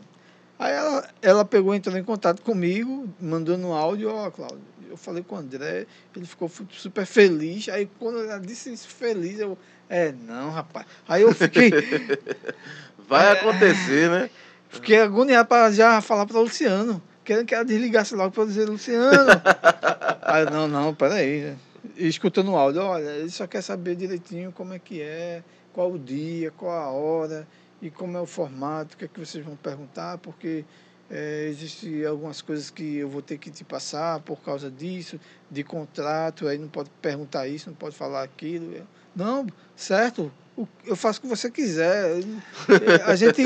Aí 0.58 0.74
ela, 0.74 1.08
ela 1.22 1.44
pegou, 1.44 1.74
entrou 1.74 1.96
em 1.96 2.04
contato 2.04 2.42
comigo, 2.42 3.08
mandou 3.18 3.56
no 3.56 3.72
áudio, 3.72 4.10
ó, 4.10 4.30
Cláudio, 4.30 4.60
eu 4.90 4.96
falei 4.96 5.22
com 5.22 5.36
o 5.36 5.38
André, 5.38 5.86
ele 6.14 6.26
ficou 6.26 6.50
super 6.70 7.06
feliz. 7.06 7.68
Aí 7.70 7.88
quando 7.98 8.20
ela 8.20 8.38
disse 8.38 8.72
isso 8.72 8.88
feliz, 8.88 9.38
eu, 9.38 9.56
é, 9.88 10.12
não, 10.12 10.50
rapaz. 10.50 10.86
Aí 11.08 11.22
eu 11.22 11.34
fiquei, 11.34 11.70
Vai 13.08 13.26
É. 13.26 13.32
acontecer, 13.32 14.10
né? 14.10 14.30
fiquei 14.68 14.98
agoniado 15.00 15.48
para 15.48 15.70
já 15.72 16.00
falar 16.00 16.26
para 16.26 16.38
o 16.38 16.42
Luciano, 16.42 17.02
querendo 17.26 17.44
que 17.44 17.54
ela 17.54 17.64
desligasse 17.64 18.14
logo 18.14 18.30
para 18.30 18.44
dizer, 18.44 18.68
Luciano. 18.68 19.32
Aí 20.22 20.44
não, 20.48 20.68
não, 20.68 20.94
peraí. 20.94 21.54
E 21.96 22.06
escutando 22.06 22.52
o 22.52 22.56
áudio, 22.56 22.82
olha, 22.82 23.10
ele 23.10 23.30
só 23.30 23.46
quer 23.46 23.62
saber 23.62 23.96
direitinho 23.96 24.52
como 24.52 24.72
é 24.72 24.78
que 24.78 25.02
é, 25.02 25.42
qual 25.72 25.92
o 25.92 25.98
dia, 25.98 26.52
qual 26.52 26.72
a 26.72 26.90
hora 26.90 27.46
e 27.82 27.90
como 27.90 28.16
é 28.16 28.20
o 28.20 28.26
formato, 28.26 28.94
o 28.94 28.98
que 28.98 29.04
é 29.04 29.08
que 29.08 29.18
vocês 29.18 29.44
vão 29.44 29.56
perguntar, 29.56 30.18
porque 30.18 30.64
é, 31.10 31.46
existem 31.48 32.04
algumas 32.06 32.40
coisas 32.40 32.70
que 32.70 32.96
eu 32.96 33.08
vou 33.08 33.22
ter 33.22 33.38
que 33.38 33.50
te 33.50 33.64
passar 33.64 34.20
por 34.20 34.40
causa 34.40 34.70
disso, 34.70 35.20
de 35.50 35.62
contrato, 35.62 36.46
aí 36.48 36.58
não 36.58 36.68
pode 36.68 36.90
perguntar 37.02 37.48
isso, 37.48 37.68
não 37.68 37.76
pode 37.76 37.96
falar 37.96 38.22
aquilo. 38.22 38.86
Não, 39.14 39.46
certo, 39.74 40.32
eu 40.84 40.96
faço 40.96 41.18
o 41.18 41.22
que 41.22 41.28
você 41.28 41.50
quiser. 41.50 42.22
A 43.06 43.14
gente, 43.14 43.42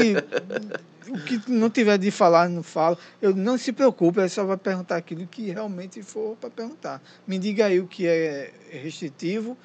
o 1.09 1.19
que 1.25 1.41
não 1.51 1.71
tiver 1.71 1.97
de 1.99 2.11
falar, 2.11 2.49
não 2.49 2.63
falo. 2.63 2.99
Eu 3.23 3.35
não 3.35 3.57
se 3.57 3.73
preocupe, 3.73 4.19
ele 4.21 4.29
só 4.29 4.45
vai 4.45 4.57
perguntar 4.57 4.97
aquilo 4.97 5.27
que 5.27 5.51
realmente 5.51 6.03
for 6.03 6.37
para 6.37 6.51
perguntar. 6.51 7.03
Me 7.27 7.39
diga 7.39 7.67
aí 7.67 7.79
o 7.81 7.87
que 7.87 8.07
é 8.07 8.53
restritivo, 8.71 9.57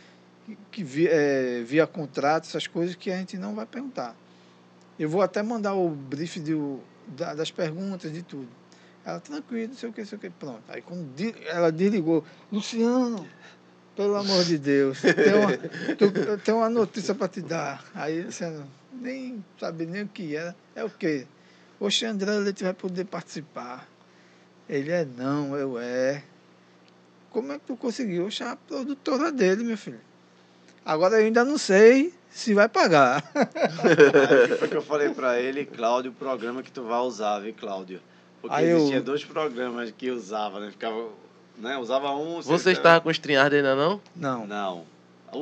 que 0.71 0.83
via, 0.83 1.09
é, 1.11 1.63
via 1.63 1.87
contrato, 1.87 2.45
essas 2.45 2.67
coisas 2.67 2.95
que 2.95 3.11
a 3.11 3.17
gente 3.17 3.37
não 3.37 3.55
vai 3.55 3.65
perguntar. 3.65 4.15
Eu 4.97 5.09
vou 5.09 5.21
até 5.21 5.41
mandar 5.43 5.73
o 5.73 5.89
brief 5.89 6.39
do, 6.39 6.79
da- 7.07 7.33
das 7.33 7.51
perguntas, 7.51 8.11
de 8.13 8.21
tudo. 8.23 8.47
Ela, 9.03 9.19
tranquilo, 9.19 9.69
não 9.69 9.75
sei 9.77 9.89
o 9.89 9.93
que, 9.93 10.01
não 10.01 10.07
sei 10.07 10.17
o 10.17 10.21
que. 10.21 10.29
Pronto. 10.29 10.63
Aí 10.69 10.81
quando 10.81 11.05
de- 11.15 11.35
ela 11.47 11.71
desligou, 11.71 12.23
Luciano, 12.51 13.27
pelo 13.95 14.15
amor 14.15 14.43
de 14.43 14.57
Deus, 14.57 14.99
tem 15.01 15.33
uma, 15.33 16.37
tenho 16.37 16.57
uma 16.57 16.69
notícia 16.69 17.13
para 17.13 17.27
te 17.27 17.41
dar. 17.41 17.83
Aí, 17.93 18.21
Luciano, 18.23 18.65
nem 19.01 19.43
sabe 19.59 19.85
nem 19.85 20.03
o 20.03 20.07
que 20.07 20.35
era. 20.35 20.55
É 20.75 20.83
o 20.83 20.89
quê? 20.89 21.25
Oxe, 21.79 22.05
André 22.05 22.31
Leite 22.39 22.63
vai 22.63 22.73
poder 22.73 23.05
participar. 23.05 23.87
Ele 24.67 24.91
é 24.91 25.05
não, 25.05 25.55
eu 25.55 25.77
é. 25.79 26.23
Como 27.29 27.51
é 27.51 27.59
que 27.59 27.65
tu 27.65 27.75
conseguiu? 27.75 28.25
Oxe, 28.27 28.43
a 28.43 28.55
produtora 28.55 29.31
dele, 29.31 29.63
meu 29.63 29.77
filho. 29.77 29.99
Agora 30.85 31.15
eu 31.19 31.25
ainda 31.25 31.43
não 31.43 31.57
sei 31.57 32.13
se 32.29 32.53
vai 32.53 32.69
pagar. 32.69 33.23
Aí 33.35 34.57
foi 34.57 34.67
que 34.67 34.75
eu 34.77 34.81
falei 34.81 35.09
pra 35.09 35.39
ele, 35.39 35.65
Cláudio, 35.65 36.11
o 36.11 36.13
programa 36.13 36.61
que 36.63 36.71
tu 36.71 36.83
vai 36.83 36.99
usar, 36.99 37.39
viu, 37.39 37.53
Cláudio? 37.53 38.01
Porque 38.41 38.55
Aí 38.55 38.69
eu- 38.69 38.77
existia 38.77 39.01
dois 39.01 39.23
programas 39.25 39.91
que 39.97 40.11
usava, 40.11 40.59
né? 40.59 40.69
Ficava, 40.71 41.09
né? 41.57 41.77
Usava 41.77 42.11
um... 42.15 42.41
Você 42.41 42.71
estava 42.71 43.01
com 43.01 43.09
o 43.09 43.11
StreamYard 43.11 43.55
ainda 43.55 43.75
não? 43.75 43.99
Não. 44.15 44.45
Não. 44.47 44.85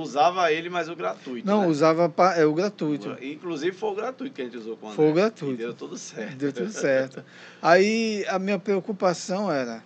Usava 0.01 0.51
ele, 0.51 0.69
mas 0.69 0.89
o 0.89 0.95
gratuito, 0.95 1.45
Não, 1.47 1.61
né? 1.61 1.67
usava 1.67 2.09
pa- 2.09 2.35
é 2.35 2.45
o 2.45 2.53
gratuito. 2.53 3.15
Inclusive 3.21 3.75
foi 3.75 3.89
o 3.91 3.95
gratuito 3.95 4.33
que 4.35 4.41
a 4.41 4.45
gente 4.45 4.57
usou 4.57 4.75
com 4.77 4.87
o 4.87 4.89
André. 4.89 4.95
Foi 4.95 5.11
o 5.11 5.13
gratuito. 5.13 5.53
E 5.53 5.57
deu 5.57 5.73
tudo 5.73 5.97
certo. 5.97 6.35
Deu 6.35 6.51
tudo 6.53 6.71
certo. 6.71 7.23
Aí 7.61 8.25
a 8.27 8.37
minha 8.39 8.57
preocupação 8.59 9.51
era, 9.51 9.83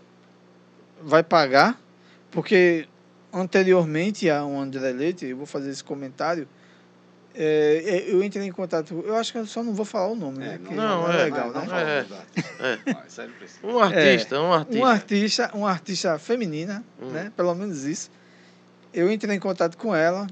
vai 1.01 1.23
pagar? 1.23 1.79
Porque 2.31 2.87
anteriormente 3.33 4.29
a 4.29 4.45
um 4.45 4.59
André 4.59 4.91
Leite, 4.91 5.25
eu 5.25 5.37
vou 5.37 5.45
fazer 5.45 5.69
esse 5.69 5.83
comentário. 5.83 6.47
é, 7.39 7.83
é, 8.09 8.11
eu 8.13 8.23
entrei 8.23 8.45
em 8.47 8.51
contato. 8.51 9.03
Eu 9.05 9.15
acho 9.15 9.31
que 9.31 9.37
eu 9.37 9.45
só 9.45 9.61
não 9.61 9.73
vou 9.73 9.85
falar 9.85 10.07
o 10.07 10.15
nome, 10.15 10.39
né? 10.39 10.59
que 10.63 10.73
não, 10.73 11.07
é 11.11 11.21
é, 11.21 11.23
legal, 11.25 11.51
não, 11.51 11.61
né? 11.61 11.67
fala 11.67 11.81
É. 11.81 12.05
Não, 13.61 13.69
não. 13.71 13.75
Um 13.75 13.79
artista, 13.79 14.39
um 14.41 14.53
artista. 14.53 14.79
Um 14.79 14.85
artista, 14.85 15.51
uma 15.53 15.69
artista 15.69 16.19
feminina, 16.19 16.83
Hum. 16.99 17.09
né? 17.11 17.31
Pelo 17.35 17.53
menos 17.53 17.83
isso. 17.83 18.09
Eu 18.97 19.11
entrei 19.11 19.35
em 19.35 19.39
contato 19.39 19.77
com 19.77 19.95
ela. 19.95 20.25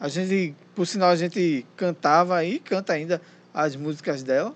A 0.00 0.08
gente, 0.08 0.54
por 0.74 0.86
sinal, 0.86 1.10
a 1.10 1.16
gente 1.16 1.66
cantava 1.76 2.42
e 2.42 2.58
canta 2.58 2.94
ainda 2.94 3.20
as 3.52 3.76
músicas 3.76 4.22
dela. 4.22 4.54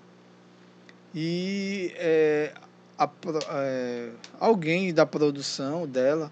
E 1.13 1.93
é, 1.97 2.51
a 2.97 3.07
é, 3.51 4.09
alguém 4.39 4.91
da 4.91 5.05
produção 5.05 5.85
dela 5.85 6.31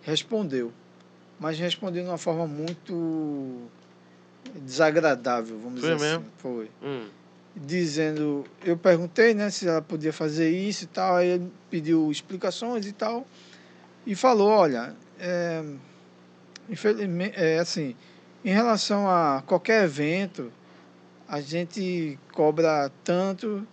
respondeu. 0.00 0.72
Mas 1.40 1.58
respondeu 1.58 2.04
de 2.04 2.08
uma 2.08 2.18
forma 2.18 2.46
muito 2.46 3.68
desagradável, 4.54 5.58
vamos 5.58 5.80
Foi 5.80 5.90
dizer 5.90 6.06
mesmo? 6.06 6.20
assim. 6.20 6.32
Foi 6.38 6.70
Hum, 6.80 7.08
dizendo, 7.56 8.44
eu 8.64 8.76
perguntei, 8.76 9.34
né, 9.34 9.50
se 9.50 9.66
ela 9.66 9.82
podia 9.82 10.12
fazer 10.12 10.50
isso 10.50 10.84
e 10.84 10.86
tal, 10.86 11.16
aí 11.16 11.30
ele 11.30 11.52
pediu 11.68 12.12
explicações 12.12 12.86
e 12.86 12.92
tal, 12.92 13.26
e 14.06 14.14
falou, 14.14 14.48
olha, 14.48 14.94
é, 15.18 15.64
infelizmente, 16.68 17.34
é 17.36 17.58
assim, 17.58 17.94
em 18.44 18.50
relação 18.50 19.08
a 19.08 19.42
qualquer 19.46 19.84
evento, 19.84 20.52
a 21.28 21.40
gente 21.40 22.18
cobra 22.32 22.90
tanto 23.04 23.66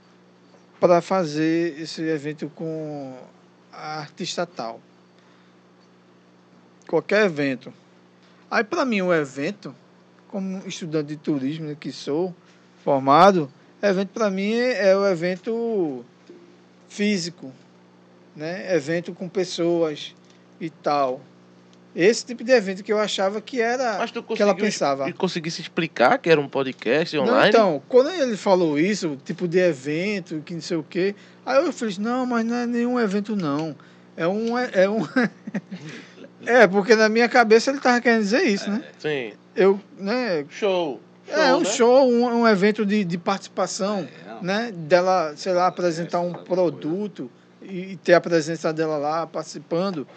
para 0.79 1.01
fazer 1.01 1.79
esse 1.79 2.01
evento 2.01 2.49
com 2.49 3.17
a 3.71 3.99
artista 3.99 4.45
tal. 4.45 4.79
Qualquer 6.87 7.25
evento. 7.25 7.73
Aí, 8.49 8.63
para 8.63 8.85
mim, 8.85 9.01
o 9.01 9.13
evento, 9.13 9.75
como 10.27 10.67
estudante 10.67 11.07
de 11.07 11.17
turismo 11.17 11.75
que 11.75 11.91
sou, 11.91 12.35
formado, 12.83 13.51
evento 13.81 14.09
para 14.09 14.29
mim 14.29 14.53
é 14.53 14.95
o 14.95 15.05
evento 15.07 16.05
físico, 16.87 17.51
né? 18.35 18.73
Evento 18.75 19.13
com 19.13 19.27
pessoas 19.27 20.13
e 20.59 20.69
tal. 20.69 21.21
Esse 21.95 22.25
tipo 22.25 22.43
de 22.43 22.51
evento 22.51 22.83
que 22.83 22.91
eu 22.91 22.99
achava 22.99 23.39
que 23.39 23.61
era 23.61 23.97
Mas 23.99 24.11
tu 24.11 24.21
que 24.21 24.41
ela 24.41 24.53
pensava. 24.53 25.07
e 25.09 25.13
conseguisse 25.13 25.61
explicar 25.61 26.17
que 26.17 26.29
era 26.29 26.41
um 26.41 26.47
podcast 26.49 27.15
Não, 27.15 27.23
online? 27.23 27.49
então, 27.49 27.81
quando 27.87 28.09
ele 28.09 28.35
falou 28.35 28.77
isso, 28.77 29.17
tipo 29.23 29.47
de 29.47 29.59
evento, 29.59 30.41
que 30.45 30.53
não 30.53 30.61
sei 30.61 30.75
o 30.75 30.83
quê, 30.83 31.15
aí 31.45 31.63
eu 31.63 31.71
falei, 31.71 31.95
não, 31.99 32.25
mas 32.25 32.45
não 32.45 32.55
é 32.55 32.65
nenhum 32.67 32.99
evento 32.99 33.35
não. 33.35 33.75
É 34.17 34.27
um 34.27 34.57
é 34.57 34.89
um 34.89 35.07
É, 36.45 36.67
porque 36.67 36.95
na 36.95 37.09
minha 37.09 37.27
cabeça 37.27 37.71
ele 37.71 37.79
tava 37.79 37.99
querendo 38.01 38.21
dizer 38.21 38.43
isso, 38.43 38.69
né? 38.69 38.83
Sim. 38.99 39.33
Eu, 39.55 39.79
né, 39.97 40.45
Show. 40.49 41.01
é 41.27 41.55
um 41.55 41.59
né? 41.59 41.65
show, 41.65 42.07
um, 42.07 42.41
um 42.41 42.47
evento 42.47 42.85
de, 42.85 43.03
de 43.03 43.17
participação. 43.17 44.07
É, 44.25 44.29
não. 44.29 44.43
né, 44.43 44.71
dela, 44.73 45.33
sei 45.37 45.53
lá, 45.53 45.67
apresentar 45.67 46.19
um 46.19 46.33
produto 46.33 47.31
e 47.31 47.45
e 47.67 47.95
ter 47.97 48.13
a 48.13 48.21
presença 48.21 48.71
dela 48.71 48.97
lá 48.97 49.25
participando. 49.25 50.07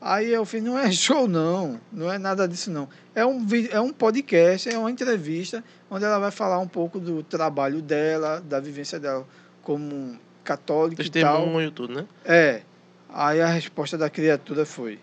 Aí 0.00 0.32
eu 0.32 0.44
fiz, 0.46 0.62
não 0.62 0.78
é 0.78 0.90
show 0.92 1.28
não, 1.28 1.78
não 1.92 2.10
é 2.10 2.18
nada 2.18 2.48
disso 2.48 2.70
não. 2.70 2.88
É 3.14 3.24
um, 3.26 3.46
é 3.70 3.80
um 3.80 3.92
podcast, 3.92 4.68
é 4.68 4.78
uma 4.78 4.90
entrevista 4.90 5.62
onde 5.90 6.04
ela 6.04 6.18
vai 6.18 6.30
falar 6.30 6.58
um 6.58 6.68
pouco 6.68 6.98
do 6.98 7.22
trabalho 7.22 7.82
dela, 7.82 8.40
da 8.40 8.58
vivência 8.60 8.98
dela 8.98 9.26
como 9.62 10.18
católica 10.42 11.02
e 11.02 11.10
tal. 11.10 11.36
Testemunho, 11.42 11.70
tudo, 11.70 11.94
né? 11.94 12.06
É. 12.24 12.62
Aí 13.08 13.40
a 13.40 13.48
resposta 13.48 13.98
da 13.98 14.08
criatura 14.08 14.64
foi: 14.64 14.98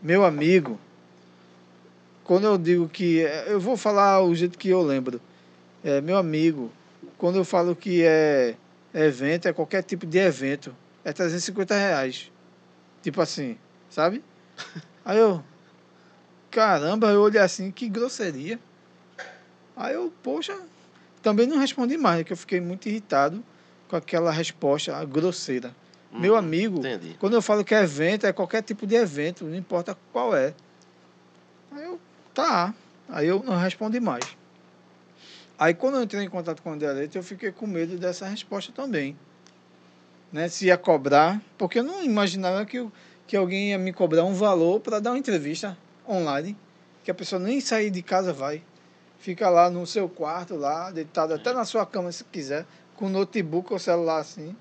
Meu 0.00 0.24
amigo, 0.24 0.78
quando 2.24 2.46
eu 2.46 2.56
digo 2.56 2.88
que. 2.88 3.18
Eu 3.46 3.60
vou 3.60 3.76
falar 3.76 4.22
o 4.22 4.34
jeito 4.34 4.58
que 4.58 4.68
eu 4.68 4.82
lembro. 4.82 5.20
É, 5.84 6.00
meu 6.00 6.16
amigo, 6.16 6.72
quando 7.16 7.36
eu 7.36 7.44
falo 7.44 7.76
que 7.76 8.02
é 8.04 8.54
evento, 8.92 9.46
é 9.46 9.52
qualquer 9.52 9.82
tipo 9.82 10.06
de 10.06 10.18
evento, 10.18 10.74
é 11.04 11.12
350 11.12 11.74
reais. 11.74 12.32
Tipo 13.02 13.20
assim, 13.20 13.56
sabe? 13.90 14.22
Aí 15.04 15.18
eu. 15.18 15.42
Caramba, 16.50 17.08
eu 17.08 17.20
olhei 17.20 17.40
assim, 17.40 17.70
que 17.70 17.88
grosseria. 17.88 18.58
Aí 19.76 19.94
eu, 19.94 20.12
poxa, 20.22 20.58
também 21.22 21.46
não 21.46 21.58
respondi 21.58 21.96
mais, 21.96 22.24
que 22.24 22.32
eu 22.32 22.36
fiquei 22.36 22.60
muito 22.60 22.88
irritado 22.88 23.44
com 23.86 23.96
aquela 23.96 24.30
resposta 24.30 25.04
grosseira. 25.04 25.74
Meu 26.10 26.34
Hum, 26.34 26.38
amigo, 26.38 26.78
Entendi. 26.78 27.16
quando 27.18 27.34
eu 27.34 27.42
falo 27.42 27.64
que 27.64 27.74
é 27.74 27.82
evento, 27.82 28.26
é 28.26 28.32
qualquer 28.32 28.62
tipo 28.62 28.86
de 28.86 28.94
evento, 28.94 29.44
não 29.44 29.54
importa 29.54 29.96
qual 30.12 30.34
é. 30.34 30.54
Aí 31.70 31.84
eu, 31.84 32.00
tá. 32.34 32.74
Aí 33.08 33.26
eu 33.28 33.42
não 33.42 33.56
respondi 33.56 34.00
mais. 34.00 34.24
Aí 35.58 35.74
quando 35.74 35.96
eu 35.96 36.02
entrei 36.02 36.22
em 36.24 36.28
contato 36.30 36.62
com 36.62 36.70
o 36.70 36.72
André 36.72 36.90
Leite, 36.92 37.16
eu 37.16 37.22
fiquei 37.22 37.52
com 37.52 37.66
medo 37.66 37.98
dessa 37.98 38.26
resposta 38.26 38.72
também. 38.72 39.16
Né? 40.32 40.48
Se 40.48 40.66
ia 40.66 40.76
cobrar, 40.78 41.40
porque 41.56 41.78
eu 41.78 41.84
não 41.84 42.02
imaginava 42.02 42.64
que, 42.64 42.78
eu- 42.78 42.92
que 43.28 43.36
alguém 43.36 43.68
ia 43.68 43.78
me 43.78 43.92
cobrar 43.92 44.24
um 44.24 44.32
valor 44.32 44.80
para 44.80 44.98
dar 44.98 45.10
uma 45.10 45.18
entrevista 45.18 45.76
online, 46.08 46.56
que 47.04 47.10
a 47.10 47.14
pessoa 47.14 47.38
nem 47.38 47.60
sair 47.60 47.90
de 47.90 48.02
casa 48.02 48.32
vai. 48.32 48.62
Fica 49.18 49.50
lá 49.50 49.68
no 49.68 49.86
seu 49.86 50.08
quarto, 50.08 50.56
lá, 50.56 50.90
deitado 50.90 51.34
até 51.34 51.52
na 51.52 51.66
sua 51.66 51.84
cama 51.84 52.10
se 52.10 52.24
quiser, 52.24 52.64
com 52.96 53.10
notebook 53.10 53.70
ou 53.70 53.78
celular 53.78 54.20
assim, 54.20 54.56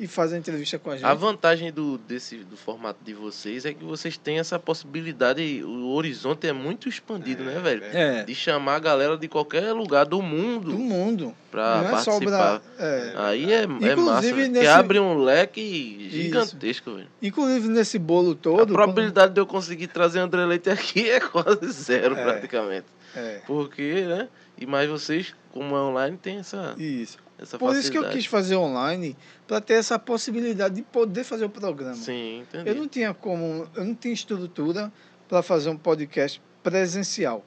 e 0.00 0.06
faz 0.06 0.32
a 0.32 0.38
entrevista 0.38 0.78
com 0.78 0.90
a 0.90 0.96
gente. 0.96 1.04
A 1.04 1.12
vantagem 1.14 1.70
do, 1.70 1.98
desse, 1.98 2.38
do 2.38 2.56
formato 2.56 2.98
de 3.04 3.12
vocês 3.14 3.64
é 3.66 3.74
que 3.74 3.84
vocês 3.84 4.16
têm 4.16 4.38
essa 4.38 4.58
possibilidade, 4.58 5.62
o 5.62 5.88
horizonte 5.90 6.46
é 6.46 6.52
muito 6.52 6.88
expandido, 6.88 7.44
né, 7.44 7.58
velho? 7.60 7.84
É. 7.84 8.24
De 8.24 8.34
chamar 8.34 8.76
a 8.76 8.78
galera 8.78 9.16
de 9.16 9.28
qualquer 9.28 9.72
lugar 9.72 10.06
do 10.06 10.22
mundo 10.22 10.70
do 10.72 10.78
mundo. 10.78 11.34
pra 11.50 11.76
não 11.82 11.88
é 11.88 11.90
participar. 11.90 12.62
É. 12.78 13.12
Aí 13.16 13.52
é, 13.52 13.62
é 13.62 13.66
massa, 13.66 13.92
Inclusive, 13.92 14.32
velho, 14.32 14.52
que 14.52 14.58
nesse- 14.58 14.66
abre 14.68 14.98
um 14.98 15.18
leque 15.18 16.08
gigantesco, 16.10 16.94
velho. 16.94 17.08
Inclusive 17.22 17.68
nesse 17.68 17.98
bolo 17.98 18.32
A 18.32 18.36
todo. 18.36 18.72
probabilidade 18.72 19.34
de 19.34 19.40
eu 19.40 19.46
conseguir 19.46 19.88
trazer 19.88 20.20
André 20.20 20.44
Leite 20.46 20.70
aqui 20.70 21.08
é 21.10 21.20
quase 21.20 21.70
zero, 21.72 22.16
É. 22.16 22.22
praticamente. 22.24 22.86
É, 23.14 23.40
Porque, 23.46 24.04
né? 24.06 24.28
E 24.56 24.66
mais 24.66 24.88
vocês, 24.88 25.34
como 25.52 25.74
é 25.74 25.80
online, 25.80 26.16
tem 26.16 26.38
essa, 26.38 26.74
isso. 26.78 27.18
Essa 27.40 27.58
Por 27.58 27.74
isso 27.74 27.90
que 27.90 27.98
eu 27.98 28.08
quis 28.10 28.26
fazer 28.26 28.56
online, 28.56 29.16
para 29.46 29.60
ter 29.60 29.74
essa 29.74 29.98
possibilidade 29.98 30.74
de 30.76 30.82
poder 30.82 31.24
fazer 31.24 31.44
o 31.44 31.50
programa. 31.50 31.94
Sim, 31.94 32.40
entendi. 32.40 32.68
Eu 32.68 32.74
não 32.74 32.86
tinha 32.88 33.14
como, 33.14 33.66
eu 33.74 33.84
não 33.84 33.94
tinha 33.94 34.12
estrutura 34.14 34.92
para 35.28 35.42
fazer 35.42 35.70
um 35.70 35.76
podcast 35.76 36.40
presencial. 36.62 37.44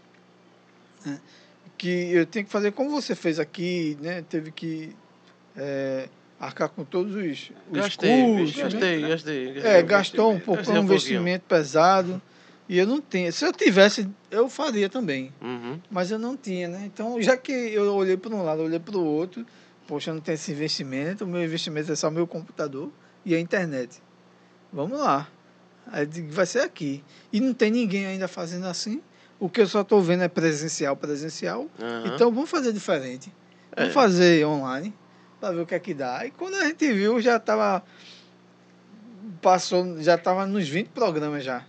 né? 1.06 1.20
Que 1.78 2.12
eu 2.14 2.26
tenho 2.26 2.46
que 2.46 2.52
fazer 2.52 2.72
como 2.72 2.90
você 2.90 3.14
fez 3.16 3.40
aqui, 3.40 3.98
né? 4.02 4.24
Teve 4.30 4.52
que 4.52 4.96
é, 5.56 6.08
arcar 6.40 6.70
com 6.70 6.84
todos 6.84 7.16
os, 7.16 7.52
os 7.70 7.78
Gastei, 7.78 8.24
custos. 8.24 8.56
né? 8.56 8.64
gastei, 8.64 9.02
gastei, 9.02 9.54
gastei. 9.54 9.72
É, 9.72 9.82
gastou 9.84 10.32
um 10.32 10.40
pouco, 10.40 10.62
Gastei 10.62 10.80
um 10.80 10.84
investimento 10.84 11.46
pesado. 11.48 12.22
E 12.70 12.78
eu 12.78 12.88
não 12.88 13.02
tinha. 13.02 13.30
Se 13.32 13.46
eu 13.46 13.52
tivesse, 13.52 14.10
eu 14.32 14.48
faria 14.48 14.88
também. 14.88 15.34
Uhum. 15.42 15.80
Mas 15.92 16.12
eu 16.12 16.18
não 16.18 16.38
tinha, 16.38 16.70
né? 16.70 16.84
Então, 16.86 17.22
já 17.22 17.36
que 17.36 17.52
eu 17.52 17.94
olhei 17.94 18.16
para 18.16 18.34
um 18.34 18.42
lado, 18.44 18.62
olhei 18.64 18.80
para 18.80 18.98
o 18.98 19.04
outro, 19.04 19.46
poxa, 19.88 20.12
eu 20.12 20.16
não 20.16 20.22
tenho 20.22 20.36
esse 20.36 20.52
investimento, 20.52 21.24
o 21.26 21.28
meu 21.28 21.44
investimento 21.44 21.92
é 21.92 21.96
só 21.96 22.10
meu 22.12 22.26
computador 22.28 22.92
e 23.26 23.34
a 23.36 23.40
internet. 23.40 24.02
Vamos 24.72 25.00
lá. 25.00 25.28
Vai 26.30 26.46
ser 26.46 26.60
aqui. 26.60 27.04
E 27.32 27.40
não 27.40 27.54
tem 27.54 27.70
ninguém 27.70 28.06
ainda 28.06 28.28
fazendo 28.28 28.66
assim. 28.68 29.02
O 29.40 29.50
que 29.50 29.62
eu 29.62 29.68
só 29.68 29.82
estou 29.82 30.02
vendo 30.02 30.24
é 30.24 30.28
presencial, 30.28 30.96
presencial. 30.96 31.68
Aham. 31.82 32.14
Então 32.16 32.32
vamos 32.32 32.50
fazer 32.50 32.72
diferente. 32.72 33.32
Vamos 33.76 33.92
É. 33.92 33.94
fazer 33.94 34.46
online 34.46 34.94
para 35.40 35.54
ver 35.54 35.62
o 35.62 35.66
que 35.66 35.76
é 35.76 35.80
que 35.80 35.94
dá. 35.94 36.26
E 36.26 36.32
quando 36.32 36.56
a 36.56 36.66
gente 36.66 36.92
viu, 36.94 37.20
já 37.20 37.36
estava 37.36 37.84
passou, 39.42 40.02
já 40.02 40.16
estava 40.16 40.46
nos 40.46 40.68
20 40.68 40.88
programas 40.90 41.44
já. 41.44 41.66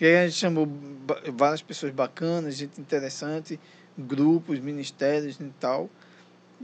E 0.00 0.06
aí 0.06 0.16
a 0.16 0.26
gente 0.26 0.38
chamou 0.38 0.66
várias 1.34 1.62
pessoas 1.62 1.92
bacanas, 1.92 2.56
gente 2.56 2.80
interessante, 2.80 3.60
grupos, 3.96 4.58
ministérios 4.58 5.38
e 5.38 5.44
tal. 5.60 5.88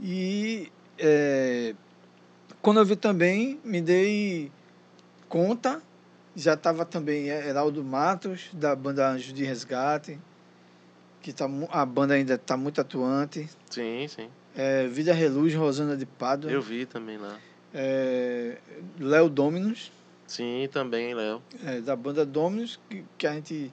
E 0.01 0.71
é, 0.97 1.75
quando 2.61 2.79
eu 2.79 2.85
vi 2.85 2.95
também, 2.95 3.59
me 3.63 3.81
dei 3.81 4.51
conta, 5.29 5.81
já 6.35 6.53
estava 6.55 6.85
também 6.85 7.27
Heraldo 7.27 7.83
Matos, 7.83 8.49
da 8.53 8.75
banda 8.75 9.07
Anjos 9.09 9.33
de 9.33 9.43
Resgate, 9.43 10.19
que 11.21 11.31
tá, 11.31 11.45
a 11.69 11.85
banda 11.85 12.15
ainda 12.15 12.33
está 12.33 12.57
muito 12.57 12.81
atuante. 12.81 13.47
Sim, 13.69 14.07
sim. 14.07 14.29
É, 14.55 14.87
Vida 14.87 15.13
Reluz, 15.13 15.53
Rosana 15.53 15.95
de 15.95 16.05
Pádua. 16.05 16.51
Eu 16.51 16.61
vi 16.61 16.85
também 16.85 17.17
lá. 17.17 17.37
É, 17.73 18.57
Léo 18.99 19.29
Dominus, 19.29 19.91
Sim, 20.27 20.67
também, 20.71 21.13
Léo. 21.13 21.41
é, 21.65 21.79
da 21.79 21.95
banda 21.95 22.25
Dominus, 22.25 22.79
que, 22.89 23.03
que 23.17 23.27
a 23.27 23.33
gente. 23.33 23.71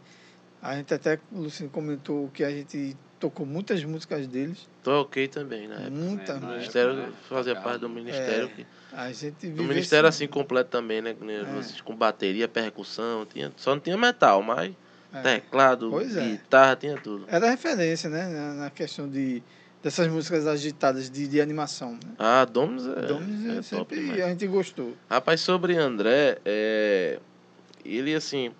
A 0.60 0.74
gente 0.76 0.92
até, 0.92 1.18
o 1.32 1.42
Luciano 1.42 1.70
comentou 1.70 2.28
que 2.28 2.42
a 2.42 2.50
gente 2.50 2.96
tocou 3.18 3.44
muitas 3.46 3.82
músicas 3.84 4.26
deles. 4.26 4.68
Toquei 4.82 5.28
também 5.28 5.66
época. 5.70 5.90
Muita 5.90 6.32
É, 6.32 6.36
O 6.36 6.46
ministério 6.46 6.90
época, 6.92 7.06
né? 7.08 7.12
fazia 7.28 7.54
Tocava 7.54 7.68
parte 7.70 7.80
do 7.80 7.88
muito. 7.88 8.04
ministério. 8.04 8.44
É. 8.44 8.48
que- 8.48 8.66
A 8.92 9.12
gente 9.12 9.46
O 9.48 9.64
ministério 9.64 10.08
esse- 10.08 10.24
assim 10.24 10.28
completo 10.32 10.70
também, 10.70 11.02
né? 11.02 11.14
né, 11.20 11.40
É. 11.40 11.44
Vocês 11.44 11.80
com 11.80 11.94
bateria, 11.94 12.48
percussão, 12.48 13.26
tinha, 13.26 13.52
só 13.56 13.74
não 13.74 13.80
tinha 13.80 13.96
metal, 13.96 14.42
mas 14.42 14.72
É. 15.12 15.22
Teclado, 15.22 15.88
Pois 15.90 16.16
é. 16.16 16.22
guitarra, 16.22 16.76
tinha 16.76 16.96
tudo. 17.00 17.24
Era 17.28 17.48
referência, 17.50 18.08
né? 18.10 18.28
Na, 18.28 18.52
questão 18.70 19.08
de 19.08 19.42
dessas 19.82 20.06
músicas 20.08 20.46
agitadas 20.46 21.08
de, 21.10 21.26
de 21.28 21.40
animação. 21.40 21.92
Né? 21.92 22.00
Ah, 22.18 22.44
Dominus 22.44 22.86
é, 22.86 23.06
Dominus 23.06 23.46
é 23.46 23.50
é 23.50 23.54
top 23.54 23.64
sempre 23.64 24.00
demais. 24.00 24.20
a 24.22 24.28
gente 24.30 24.46
gostou. 24.46 24.94
Rapaz, 25.08 25.40
sobre 25.40 25.76
André, 25.76 26.38
é... 26.44 27.18
ele 27.84 28.14
assim, 28.14 28.50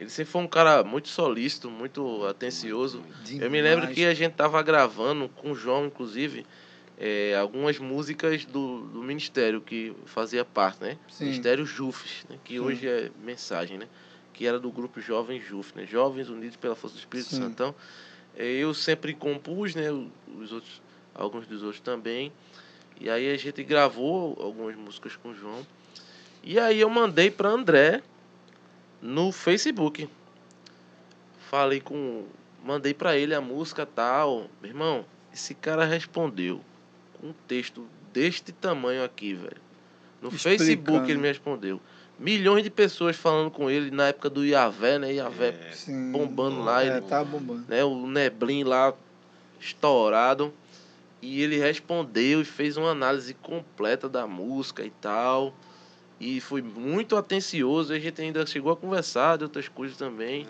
ele 0.00 0.10
sempre 0.10 0.30
foi 0.30 0.42
um 0.42 0.48
cara 0.48 0.84
muito 0.84 1.08
solícito, 1.08 1.70
muito 1.70 2.24
atencioso. 2.26 3.02
Eu 3.28 3.50
me 3.50 3.60
lembro 3.60 3.80
Demais. 3.80 3.94
que 3.94 4.04
a 4.04 4.14
gente 4.14 4.34
tava 4.34 4.62
gravando 4.62 5.28
com 5.28 5.50
o 5.50 5.54
João, 5.56 5.86
inclusive, 5.86 6.46
é, 6.96 7.36
algumas 7.36 7.78
músicas 7.78 8.44
do, 8.44 8.82
do 8.82 9.02
ministério 9.02 9.60
que 9.60 9.92
fazia 10.06 10.44
parte, 10.44 10.82
né? 10.82 10.96
Sim. 11.08 11.24
Ministério 11.24 11.66
JUFs, 11.66 12.24
né? 12.28 12.38
que 12.44 12.54
Sim. 12.54 12.60
hoje 12.60 12.86
é 12.86 13.10
mensagem, 13.24 13.76
né? 13.78 13.88
Que 14.32 14.46
era 14.46 14.60
do 14.60 14.70
grupo 14.70 15.00
Jovens 15.00 15.44
JUF, 15.44 15.72
né? 15.76 15.84
Jovens 15.84 16.28
Unidos 16.28 16.56
pela 16.56 16.76
Força 16.76 16.94
do 16.94 17.00
Espírito 17.00 17.30
Sim. 17.30 17.36
Santo. 17.36 17.50
Então, 17.50 17.74
é, 18.36 18.46
eu 18.46 18.72
sempre 18.72 19.12
compus, 19.14 19.74
né? 19.74 19.90
Os 19.90 20.52
outros, 20.52 20.80
alguns 21.12 21.46
dos 21.46 21.62
outros 21.62 21.80
também. 21.80 22.32
E 23.00 23.10
aí 23.10 23.32
a 23.32 23.36
gente 23.36 23.64
gravou 23.64 24.36
algumas 24.40 24.76
músicas 24.76 25.16
com 25.16 25.30
o 25.30 25.34
João. 25.34 25.66
E 26.44 26.58
aí 26.58 26.80
eu 26.80 26.88
mandei 26.88 27.30
para 27.32 27.48
André 27.48 28.00
no 29.00 29.30
Facebook. 29.32 30.08
Falei 31.50 31.80
com. 31.80 32.24
Mandei 32.64 32.92
para 32.92 33.16
ele 33.16 33.34
a 33.34 33.40
música 33.40 33.86
tal. 33.86 34.48
Meu 34.60 34.70
irmão, 34.70 35.04
esse 35.32 35.54
cara 35.54 35.84
respondeu 35.84 36.60
com 37.14 37.28
um 37.28 37.34
texto 37.46 37.86
deste 38.12 38.52
tamanho 38.52 39.04
aqui, 39.04 39.32
velho. 39.34 39.56
No 40.20 40.28
Explicando. 40.30 40.64
Facebook 40.64 41.10
ele 41.10 41.20
me 41.20 41.28
respondeu. 41.28 41.80
Milhões 42.18 42.64
de 42.64 42.70
pessoas 42.70 43.16
falando 43.16 43.48
com 43.50 43.70
ele 43.70 43.92
na 43.92 44.08
época 44.08 44.28
do 44.28 44.44
Iavé, 44.44 44.98
né? 44.98 45.12
Iavé, 45.14 45.50
É, 45.68 45.72
Sim. 45.72 46.10
bombando 46.10 46.60
lá, 46.62 46.82
É, 46.82 46.88
ele- 46.96 47.00
tá 47.02 47.22
bombando. 47.22 47.64
né? 47.68 47.84
O 47.84 48.06
Neblin 48.08 48.64
lá 48.64 48.92
estourado. 49.60 50.52
E 51.22 51.42
ele 51.42 51.56
respondeu 51.58 52.40
e 52.40 52.44
fez 52.44 52.76
uma 52.76 52.90
análise 52.90 53.34
completa 53.34 54.08
da 54.08 54.26
música 54.26 54.84
e 54.84 54.90
tal. 54.90 55.54
E 56.20 56.40
foi 56.40 56.60
muito 56.62 57.16
atencioso. 57.16 57.92
A 57.92 57.98
gente 57.98 58.20
ainda 58.20 58.44
chegou 58.46 58.72
a 58.72 58.76
conversar 58.76 59.38
de 59.38 59.44
outras 59.44 59.68
coisas 59.68 59.96
também. 59.96 60.46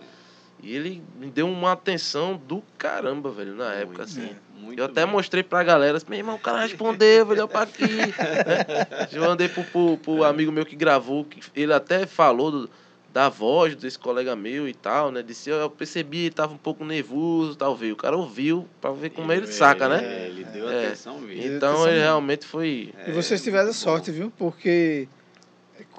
E 0.63 0.75
ele 0.75 1.03
me 1.21 1.29
deu 1.31 1.47
uma 1.49 1.73
atenção 1.73 2.37
do 2.37 2.63
caramba, 2.77 3.31
velho, 3.31 3.55
na 3.55 3.73
época, 3.75 3.99
Muito, 3.99 4.03
assim. 4.03 4.31
muito 4.59 4.79
Eu 4.81 4.87
até 4.87 5.07
bom. 5.07 5.13
mostrei 5.13 5.43
pra 5.45 5.63
galera, 5.63 5.99
assim, 5.99 6.07
meu 6.09 6.19
irmão, 6.19 6.35
o 6.35 6.39
cara 6.39 6.63
respondeu, 6.63 7.25
velho, 7.27 7.43
olha 7.43 7.49
pra 7.49 7.63
aqui. 7.63 7.85
né? 7.87 8.13
Eu 9.13 9.23
mandei 9.23 9.49
pro, 9.49 9.63
pro, 9.65 9.97
pro 9.99 10.25
amigo 10.25 10.51
meu 10.51 10.67
que 10.67 10.75
gravou, 10.75 11.25
que 11.25 11.41
ele 11.55 11.73
até 11.73 12.07
falou 12.07 12.51
do- 12.51 12.71
da 13.13 13.29
voz 13.29 13.75
desse 13.77 13.99
colega 13.99 14.35
meu 14.37 14.69
e 14.69 14.75
tal, 14.75 15.11
né? 15.13 15.23
Disse, 15.23 15.49
eu 15.49 15.71
percebi, 15.71 16.19
ele 16.27 16.31
tava 16.35 16.53
um 16.53 16.59
pouco 16.59 16.85
nervoso, 16.85 17.55
talvez. 17.57 17.93
O 17.93 17.97
cara 17.97 18.17
ouviu 18.17 18.69
pra 18.81 18.91
ver 18.91 19.11
como 19.11 19.33
ele 19.33 19.47
saca, 19.47 19.89
né? 19.89 20.05
É, 20.05 20.27
ele 20.27 20.45
deu 20.45 20.69
É. 20.69 20.87
atenção 20.87 21.19
mesmo. 21.21 21.31
Ele- 21.43 21.57
Então 21.57 21.83
ele 21.85 21.93
mesmo. 21.93 22.03
realmente 22.03 22.47
foi. 22.47 22.93
E 23.07 23.13
vocês 23.13 23.43
tiveram 23.43 23.65
muito 23.67 23.77
bom. 23.77 23.81
sorte, 23.81 24.11
viu? 24.11 24.31
Porque 24.37 25.09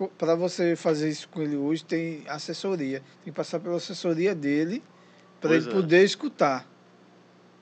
para 0.07 0.35
você 0.35 0.76
fazer 0.76 1.09
isso 1.09 1.27
com 1.30 1.41
ele 1.41 1.55
hoje 1.55 1.84
tem 1.84 2.23
assessoria. 2.27 2.99
Tem 3.23 3.26
que 3.26 3.31
passar 3.31 3.59
pela 3.59 3.77
assessoria 3.77 4.34
dele 4.34 4.84
para 5.41 5.55
ele 5.55 5.67
é. 5.67 5.71
poder 5.71 6.03
escutar 6.03 6.67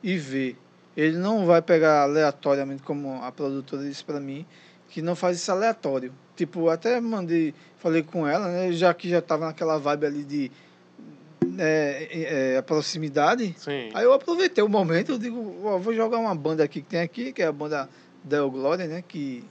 e 0.03 0.17
ver. 0.17 0.57
Ele 0.95 1.17
não 1.17 1.45
vai 1.45 1.61
pegar 1.61 2.01
aleatoriamente, 2.01 2.81
como 2.81 3.21
a 3.21 3.31
produtora 3.31 3.83
disse 3.83 4.03
para 4.03 4.19
mim, 4.19 4.45
que 4.89 5.01
não 5.01 5.15
faz 5.15 5.37
isso 5.37 5.51
aleatório. 5.51 6.11
Tipo, 6.35 6.69
até 6.69 6.99
mandei, 6.99 7.53
falei 7.77 8.01
com 8.01 8.27
ela, 8.27 8.47
né? 8.47 8.71
Já 8.71 8.93
que 8.93 9.09
já 9.09 9.21
tava 9.21 9.45
naquela 9.45 9.77
vibe 9.77 10.05
ali 10.05 10.23
de 10.23 10.51
é, 11.59 12.53
é, 12.53 12.57
a 12.57 12.63
proximidade. 12.63 13.55
Sim. 13.57 13.89
Aí 13.93 14.03
eu 14.03 14.13
aproveitei 14.13 14.63
o 14.63 14.69
momento, 14.69 15.13
eu 15.13 15.17
digo, 15.17 15.55
ó, 15.63 15.77
vou 15.77 15.93
jogar 15.93 16.17
uma 16.17 16.33
banda 16.35 16.63
aqui 16.63 16.81
que 16.81 16.87
tem 16.87 17.01
aqui, 17.01 17.31
que 17.31 17.41
é 17.41 17.47
a 17.47 17.51
banda 17.51 17.89
Del 18.23 18.49
Glória, 18.49 18.87
né? 18.87 19.03
Que 19.07 19.43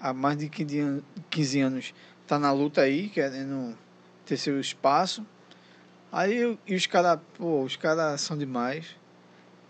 há 0.00 0.12
mais 0.12 0.36
de 0.38 0.48
15 0.48 0.80
an- 0.80 1.02
15 1.30 1.60
anos 1.60 1.94
tá 2.26 2.38
na 2.38 2.52
luta 2.52 2.80
aí, 2.80 3.08
querendo 3.08 3.76
ter 4.24 4.36
seu 4.36 4.58
espaço. 4.60 5.24
Aí 6.10 6.36
eu- 6.36 6.58
e 6.66 6.74
os 6.74 6.86
caras, 6.86 7.18
pô, 7.36 7.62
os 7.62 7.76
caras 7.76 8.20
são 8.20 8.36
demais. 8.36 8.96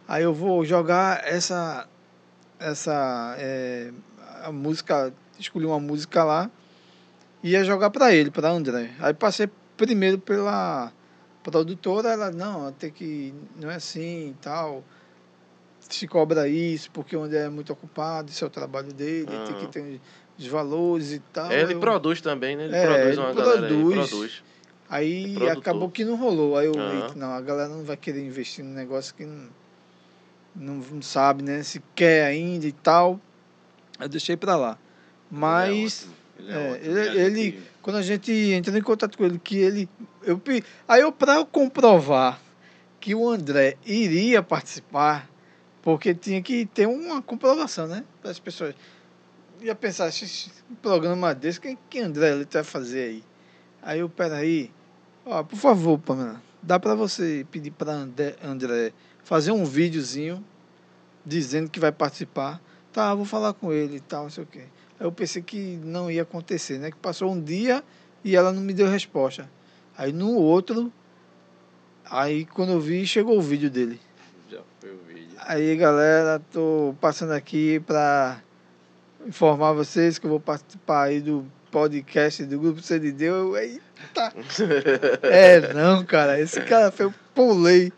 Aí 0.06 0.22
eu 0.22 0.34
vou 0.34 0.64
jogar 0.64 1.22
essa 1.26 1.88
essa 2.58 3.34
é, 3.38 3.92
a 4.42 4.52
música, 4.52 5.12
escolhi 5.38 5.66
uma 5.66 5.80
música 5.80 6.22
lá 6.24 6.50
e 7.42 7.50
ia 7.50 7.64
jogar 7.64 7.90
para 7.90 8.14
ele, 8.14 8.30
para 8.30 8.48
André. 8.50 8.92
Aí 9.00 9.12
passei 9.12 9.48
primeiro 9.76 10.18
pela 10.18 10.92
produtora, 11.42 12.10
ela 12.10 12.30
não, 12.30 12.72
tem 12.72 12.90
que 12.90 13.34
não 13.60 13.70
é 13.70 13.74
assim 13.76 14.30
e 14.30 14.36
tal. 14.40 14.84
Se 15.94 16.08
cobra 16.08 16.48
isso 16.48 16.90
porque 16.90 17.16
o 17.16 17.22
André 17.22 17.38
é 17.44 17.48
muito 17.48 17.72
ocupado, 17.72 18.28
isso 18.30 18.42
é 18.44 18.46
o 18.48 18.50
trabalho 18.50 18.92
dele, 18.92 19.26
tem 19.26 19.54
que 19.54 19.62
Aham. 19.62 19.66
ter 19.68 20.00
os 20.36 20.46
valores 20.48 21.12
e 21.12 21.20
tal. 21.32 21.52
É, 21.52 21.60
ele 21.62 21.74
Eu- 21.74 21.80
produz 21.80 22.20
também, 22.20 22.56
né? 22.56 22.64
Ele 22.64 22.74
É, 22.74 22.84
produz 22.86 23.08
ele 23.12 23.20
uma 23.20 23.32
galera 23.32 23.66
aí, 23.66 23.72
produz. 23.72 24.10
produz. 24.10 24.42
Aí 24.88 25.36
É 25.46 25.50
acabou 25.52 25.88
que 25.88 26.04
não 26.04 26.16
rolou. 26.16 26.56
Aí 26.58 26.66
eu, 26.66 26.74
não, 27.14 27.30
a 27.32 27.40
galera 27.40 27.68
não 27.68 27.84
vai 27.84 27.96
querer 27.96 28.24
investir 28.26 28.64
num 28.64 28.72
negócio 28.74 29.14
que 29.14 29.24
não, 29.24 29.48
não, 30.54 30.74
não 30.74 31.02
sabe, 31.02 31.42
né? 31.44 31.62
Se 31.62 31.80
quer 31.94 32.24
ainda 32.26 32.66
e 32.66 32.72
tal. 32.72 33.20
Eu 34.00 34.08
deixei 34.08 34.36
pra 34.36 34.56
lá. 34.56 34.76
Mas 35.30 36.08
Ele 36.38 36.50
é 36.50 36.54
é, 36.54 36.70
ótimo. 36.72 36.86
ele- 36.86 36.98
E 36.98 37.00
a 37.00 37.04
gente- 37.30 37.40
ele- 37.40 37.62
quando 37.80 37.96
a 37.96 38.02
gente 38.02 38.32
entrou 38.32 38.76
em 38.76 38.82
contato 38.82 39.16
com 39.16 39.24
ele, 39.24 39.38
que 39.38 39.56
ele. 39.56 39.88
Eu, 40.24 40.40
aí 40.88 41.00
eu, 41.02 41.12
pra 41.12 41.34
eu 41.36 41.46
comprovar 41.46 42.40
que 43.00 43.14
o 43.14 43.28
André 43.28 43.76
iria 43.86 44.42
participar, 44.42 45.28
porque 45.84 46.14
tinha 46.14 46.40
que 46.40 46.64
ter 46.64 46.88
uma 46.88 47.20
comprovação, 47.20 47.86
né? 47.86 48.04
Para 48.22 48.30
as 48.30 48.40
pessoas. 48.40 48.74
Ia 49.60 49.74
pensar, 49.74 50.08
"Esse- 50.08 50.50
um 50.70 50.74
programa 50.74 51.34
desse, 51.34 51.60
quem 51.60 51.76
que 51.90 52.00
André 52.00 52.30
ele 52.30 52.48
vai 52.50 52.64
fazer 52.64 53.02
aí? 53.02 53.24
Aí 53.82 54.00
eu, 54.00 54.08
peraí, 54.08 54.72
ó, 55.26 55.42
por 55.42 55.58
favor, 55.58 55.98
Pamela, 55.98 56.42
dá 56.62 56.80
para 56.80 56.94
você 56.94 57.46
pedir 57.50 57.70
para 57.70 57.92
André, 57.92 58.34
André 58.42 58.94
fazer 59.22 59.52
um 59.52 59.62
videozinho 59.62 60.42
dizendo 61.24 61.68
que 61.68 61.78
vai 61.78 61.92
participar? 61.92 62.62
Tá, 62.90 63.14
vou 63.14 63.26
falar 63.26 63.52
com 63.52 63.70
ele 63.70 63.96
e 63.96 64.00
tal, 64.00 64.22
não 64.22 64.30
sei 64.30 64.44
o 64.44 64.46
quê. 64.46 64.64
Aí 64.98 65.06
eu 65.06 65.12
pensei 65.12 65.42
que 65.42 65.76
não 65.84 66.10
ia 66.10 66.22
acontecer, 66.22 66.78
né? 66.78 66.90
Que 66.90 66.96
passou 66.96 67.30
um 67.30 67.38
dia 67.38 67.84
e 68.24 68.34
ela 68.34 68.52
não 68.52 68.62
me 68.62 68.72
deu 68.72 68.88
resposta. 68.88 69.50
Aí 69.98 70.14
no 70.14 70.32
outro, 70.32 70.90
aí 72.10 72.46
quando 72.46 72.72
eu 72.72 72.80
vi, 72.80 73.06
chegou 73.06 73.36
o 73.36 73.42
vídeo 73.42 73.68
dele. 73.70 74.00
Já 74.54 74.60
foi 74.78 74.90
o 74.92 74.98
vídeo. 75.08 75.36
Aí 75.40 75.74
galera, 75.74 76.40
tô 76.52 76.94
passando 77.00 77.32
aqui 77.32 77.80
para 77.80 78.40
informar 79.26 79.72
vocês 79.72 80.16
que 80.16 80.26
eu 80.26 80.30
vou 80.30 80.38
participar 80.38 81.04
aí 81.04 81.20
do 81.20 81.44
podcast 81.72 82.44
do 82.44 82.60
Grupo 82.60 82.80
C 82.80 83.00
de 83.00 83.10
Deus. 83.10 83.56
Eita! 83.58 84.32
É, 85.24 85.72
não, 85.72 86.04
cara. 86.04 86.38
Esse 86.38 86.60
cara 86.60 86.92
foi, 86.92 87.06
eu 87.06 87.14
pulei, 87.34 87.92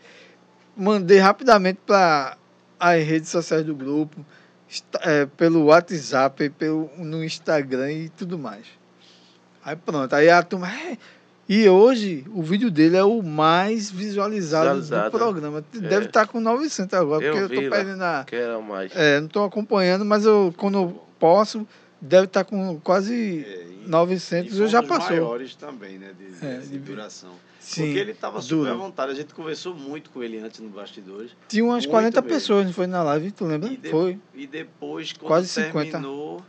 mandei 0.75 1.19
rapidamente 1.19 1.79
para 1.85 2.35
as 2.79 3.03
redes 3.03 3.29
sociais 3.29 3.63
do 3.63 3.75
grupo, 3.75 4.25
é, 5.01 5.27
pelo 5.27 5.65
WhatsApp, 5.65 6.49
pelo, 6.51 6.89
no 6.97 7.23
Instagram 7.23 7.91
e 7.91 8.09
tudo 8.09 8.39
mais. 8.39 8.65
Aí 9.63 9.75
pronto, 9.75 10.11
aí 10.15 10.27
a 10.27 10.41
turma. 10.41 10.71
"É". 10.71 10.97
E 11.49 11.67
hoje 11.69 12.25
o 12.33 12.41
vídeo 12.43 12.69
dele 12.69 12.97
é 12.97 13.03
o 13.03 13.21
mais 13.23 13.89
visualizado, 13.89 14.65
Visualizado, 14.81 15.11
do 15.11 15.17
programa. 15.17 15.63
Deve 15.71 16.05
É. 16.05 16.07
estar 16.07 16.27
com 16.27 16.41
900 16.41 16.93
agora, 16.99 17.23
Eu 17.23 17.37
porque 17.47 17.55
eu 17.57 17.69
lá. 17.69 17.75
perdendo 17.75 18.03
a. 18.03 18.23
Que 18.27 18.35
era 18.35 18.59
mais. 18.59 18.91
É, 18.95 19.19
não 19.19 19.27
estou 19.27 19.45
acompanhando, 19.45 20.03
mas 20.03 20.25
eu, 20.25 20.53
quando 20.57 20.77
eu 20.77 21.03
posso, 21.17 21.65
deve 22.01 22.25
estar 22.25 22.43
com 22.43 22.77
quase 22.81 23.45
É, 23.47 23.65
e- 23.85 23.87
900, 23.89 24.57
e 24.57 24.61
eu 24.61 24.67
já 24.67 24.83
passou. 24.83 25.11
maiores 25.15 25.55
também, 25.55 25.97
né? 25.97 26.11
De, 26.17 26.45
É, 26.45 26.57
de 26.59 26.67
de- 26.67 26.79
duração. 26.79 27.31
Sim, 27.61 27.83
Porque 27.85 27.99
ele 27.99 28.11
estava 28.11 28.41
super 28.41 28.69
à 28.71 28.73
vontade. 28.75 29.11
A 29.11 29.15
gente 29.15 29.33
conversou 29.33 29.73
muito 29.75 30.09
com 30.09 30.23
ele 30.23 30.39
antes 30.39 30.59
no 30.61 30.69
bastidores. 30.69 31.31
Tinha 31.49 31.63
umas 31.65 31.83
Muito 31.85 31.89
40 31.89 32.21
mesmo. 32.21 32.33
pessoas, 32.33 32.65
não 32.65 32.71
foi 32.73 32.87
na 32.87 33.03
live, 33.03 33.31
tu 33.31 33.45
lembra? 33.45 33.69
E 33.71 33.75
de- 33.77 33.89
Foi. 33.89 34.17
E 34.33 34.47
depois, 34.47 35.11
quando 35.13 35.27
Quase 35.27 35.47
50. 35.49 35.91
terminou, 35.91 36.41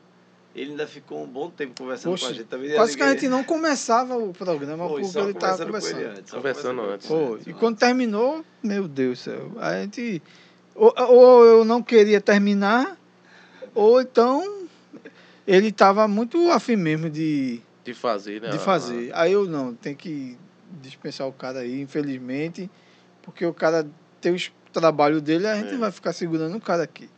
ele 0.54 0.70
ainda 0.72 0.86
ficou 0.86 1.22
um 1.22 1.26
bom 1.26 1.50
tempo 1.50 1.74
conversando 1.82 2.12
Poxa, 2.12 2.26
com 2.26 2.30
a 2.30 2.34
gente. 2.34 2.46
Talvez 2.46 2.74
Quase 2.74 2.96
que 2.96 3.02
a 3.02 3.12
gente 3.12 3.28
não 3.28 3.44
começava 3.44 4.16
o 4.16 4.32
programa 4.32 4.88
Foi, 4.88 5.02
porque 5.02 5.18
ele 5.18 5.30
estava 5.30 5.64
conversando 5.64 5.70
com 5.70 5.98
ele 5.98 6.06
conversando. 6.06 6.18
antes, 6.18 6.32
Conversando 6.32 6.76
conversando 6.76 6.94
antes. 6.94 7.06
Foi. 7.06 7.38
E 7.38 7.50
antes. 7.50 7.52
quando 7.60 7.76
terminou, 7.78 8.44
meu 8.62 8.88
Deus 8.88 9.18
do 9.18 9.22
céu, 9.22 9.52
a 9.58 9.74
gente. 9.80 10.22
Ou, 10.74 10.94
ou 10.96 11.44
eu 11.44 11.64
não 11.64 11.82
queria 11.82 12.20
terminar, 12.20 12.96
ou 13.74 14.00
então 14.00 14.66
ele 15.46 15.68
estava 15.68 16.06
muito 16.06 16.50
afim 16.50 16.76
mesmo 16.76 17.08
de, 17.10 17.60
De 17.84 17.94
fazer, 17.94 18.40
né? 18.40 18.50
de 18.50 18.58
fazer. 18.58 19.10
Aí 19.14 19.32
eu 19.32 19.46
não, 19.46 19.74
tem 19.74 19.94
que 19.94 20.36
dispensar 20.80 21.26
o 21.26 21.32
cara 21.32 21.60
aí, 21.60 21.80
infelizmente, 21.80 22.70
porque 23.22 23.44
o 23.46 23.54
cara 23.54 23.86
tem 24.20 24.34
o 24.34 24.38
trabalho 24.72 25.20
dele, 25.20 25.46
a 25.46 25.56
gente 25.56 25.74
É. 25.74 25.78
vai 25.78 25.90
ficar 25.90 26.12
segurando 26.12 26.56
o 26.56 26.60
cara 26.60 26.82
aqui. 26.82 27.08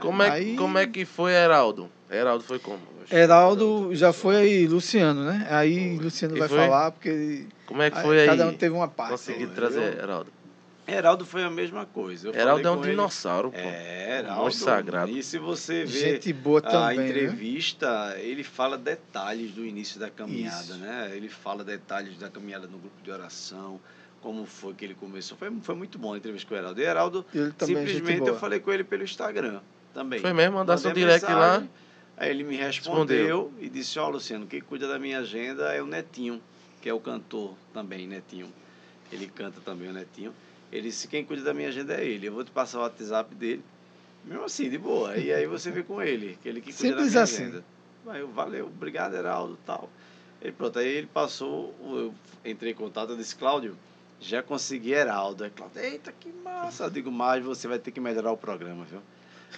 Como 0.00 0.22
é, 0.22 0.30
Aí- 0.30 0.56
como 0.56 0.78
é 0.78 0.86
que 0.86 1.04
foi 1.04 1.32
Heraldo? 1.32 1.90
Heraldo 2.10 2.44
foi 2.44 2.58
como? 2.58 2.80
Heraldo 3.10 3.90
já 3.94 4.12
foi 4.12 4.36
aí, 4.36 4.66
Luciano, 4.66 5.24
né? 5.24 5.46
Aí 5.50 5.96
Foi. 5.96 6.04
Luciano 6.04 6.36
E 6.36 6.38
vai 6.40 6.48
foi? 6.48 6.58
falar, 6.58 6.90
porque 6.92 7.08
ele- 7.08 7.48
Como 7.66 7.82
é 7.82 7.90
que 7.90 8.00
foi 8.00 8.20
aí? 8.20 8.26
cada 8.26 8.46
um 8.48 8.54
teve 8.54 8.74
uma 8.74 8.88
parte. 8.88 9.10
Consegui 9.12 9.46
Foi. 9.46 9.54
trazer 9.54 9.80
Eu- 9.94 10.02
Heraldo. 10.02 10.32
Heraldo 10.86 11.24
foi 11.26 11.44
a 11.44 11.50
mesma 11.50 11.86
coisa. 11.86 12.28
Eu 12.28 12.34
Heraldo 12.34 12.66
é 12.66 12.70
um 12.70 12.76
com 12.76 12.82
ele- 12.82 12.90
dinossauro, 12.90 13.50
pô. 13.50 13.56
É, 13.58 13.62
Um 14.16 14.18
Heraldo. 14.24 14.42
monstro 14.42 14.64
sagrado. 14.64 15.10
E 15.10 15.22
se 15.22 15.38
você 15.38 15.84
vê 15.84 16.12
Gente 16.12 16.32
boa 16.32 16.58
a 16.58 16.62
também, 16.62 16.98
né? 16.98 17.08
entrevista, 17.08 18.16
ele 18.18 18.42
fala 18.42 18.76
detalhes 18.76 19.52
do 19.52 19.64
início 19.64 20.00
da 20.00 20.10
caminhada, 20.10 20.62
Isso. 20.62 20.74
né? 20.78 21.12
Ele 21.14 21.28
fala 21.28 21.62
detalhes 21.62 22.18
da 22.18 22.28
caminhada 22.28 22.66
no 22.66 22.78
grupo 22.78 23.00
de 23.02 23.10
oração, 23.10 23.78
como 24.20 24.44
foi 24.44 24.74
que 24.74 24.84
ele 24.84 24.94
começou. 24.94 25.36
Foi, 25.38 25.52
foi 25.62 25.74
muito 25.74 25.98
bom 25.98 26.14
a 26.14 26.16
entrevista 26.16 26.48
com 26.48 26.54
o 26.54 26.58
Heraldo. 26.58 26.80
E 26.80 26.84
Heraldo, 26.84 27.26
Ele 27.34 27.52
é 27.58 27.64
simplesmente, 27.64 28.26
eu 28.28 28.36
falei 28.38 28.58
com 28.60 28.72
ele 28.72 28.84
pelo 28.84 29.02
Instagram 29.04 29.60
também. 29.92 30.20
Foi 30.20 30.32
mesmo? 30.32 30.56
Mandasse 30.56 30.86
um 30.86 30.92
direct 30.92 31.24
lá. 31.26 31.60
mensagem, 31.60 31.70
Aí 32.16 32.30
ele 32.30 32.44
me 32.44 32.56
respondeu, 32.56 33.52
e 33.58 33.68
disse, 33.68 33.98
ó, 33.98 34.08
Luciano, 34.08 34.46
quem 34.46 34.60
cuida 34.60 34.86
da 34.86 34.98
minha 34.98 35.18
agenda 35.18 35.72
é 35.74 35.82
o 35.82 35.86
Netinho, 35.86 36.40
que 36.80 36.88
é 36.88 36.94
o 36.94 37.00
cantor 37.00 37.54
também, 37.72 38.06
Netinho. 38.06 38.52
Ele 39.10 39.26
canta 39.26 39.60
também, 39.60 39.88
o 39.88 39.92
Netinho. 39.92 40.32
Ele 40.70 40.88
disse, 40.88 41.08
quem 41.08 41.24
cuida 41.24 41.42
da 41.42 41.52
minha 41.52 41.68
agenda 41.68 41.94
é 41.94 42.04
ele. 42.04 42.28
Eu 42.28 42.32
vou 42.32 42.44
te 42.44 42.50
passar 42.50 42.78
o 42.78 42.82
WhatsApp 42.82 43.34
dele. 43.34 43.62
Mesmo 44.24 44.44
assim, 44.44 44.70
de 44.70 44.78
boa. 44.78 45.16
E 45.16 45.32
aí 45.32 45.46
você 45.46 45.70
vê 45.70 45.82
com 45.82 46.00
ele, 46.00 46.38
que 46.42 46.48
ele 46.48 46.60
que 46.60 46.72
cuida 46.72 46.88
Simples 46.88 47.06
da 47.06 47.10
minha 47.10 47.22
assim. 47.24 47.42
agenda. 47.42 47.64
Aí 48.06 48.20
eu, 48.20 48.28
valeu, 48.28 48.66
obrigado, 48.66 49.14
Heraldo, 49.14 49.58
tal. 49.66 49.90
E 50.40 50.50
pronto, 50.50 50.78
aí 50.78 50.88
ele 50.88 51.06
passou, 51.06 51.74
eu 51.82 52.14
entrei 52.44 52.72
em 52.72 52.74
contato, 52.74 53.10
eu 53.10 53.16
disse, 53.16 53.34
Cláudio, 53.34 53.76
já 54.20 54.42
consegui 54.42 54.92
Heraldo. 54.92 55.44
Aí 55.44 55.50
Cláudio, 55.50 55.80
eita, 55.82 56.12
que 56.12 56.32
massa. 56.32 56.84
Eu 56.84 56.90
digo, 56.90 57.10
mas 57.10 57.44
você 57.44 57.66
vai 57.66 57.78
ter 57.78 57.90
que 57.90 58.00
melhorar 58.00 58.32
o 58.32 58.36
programa, 58.36 58.84
viu? 58.84 59.00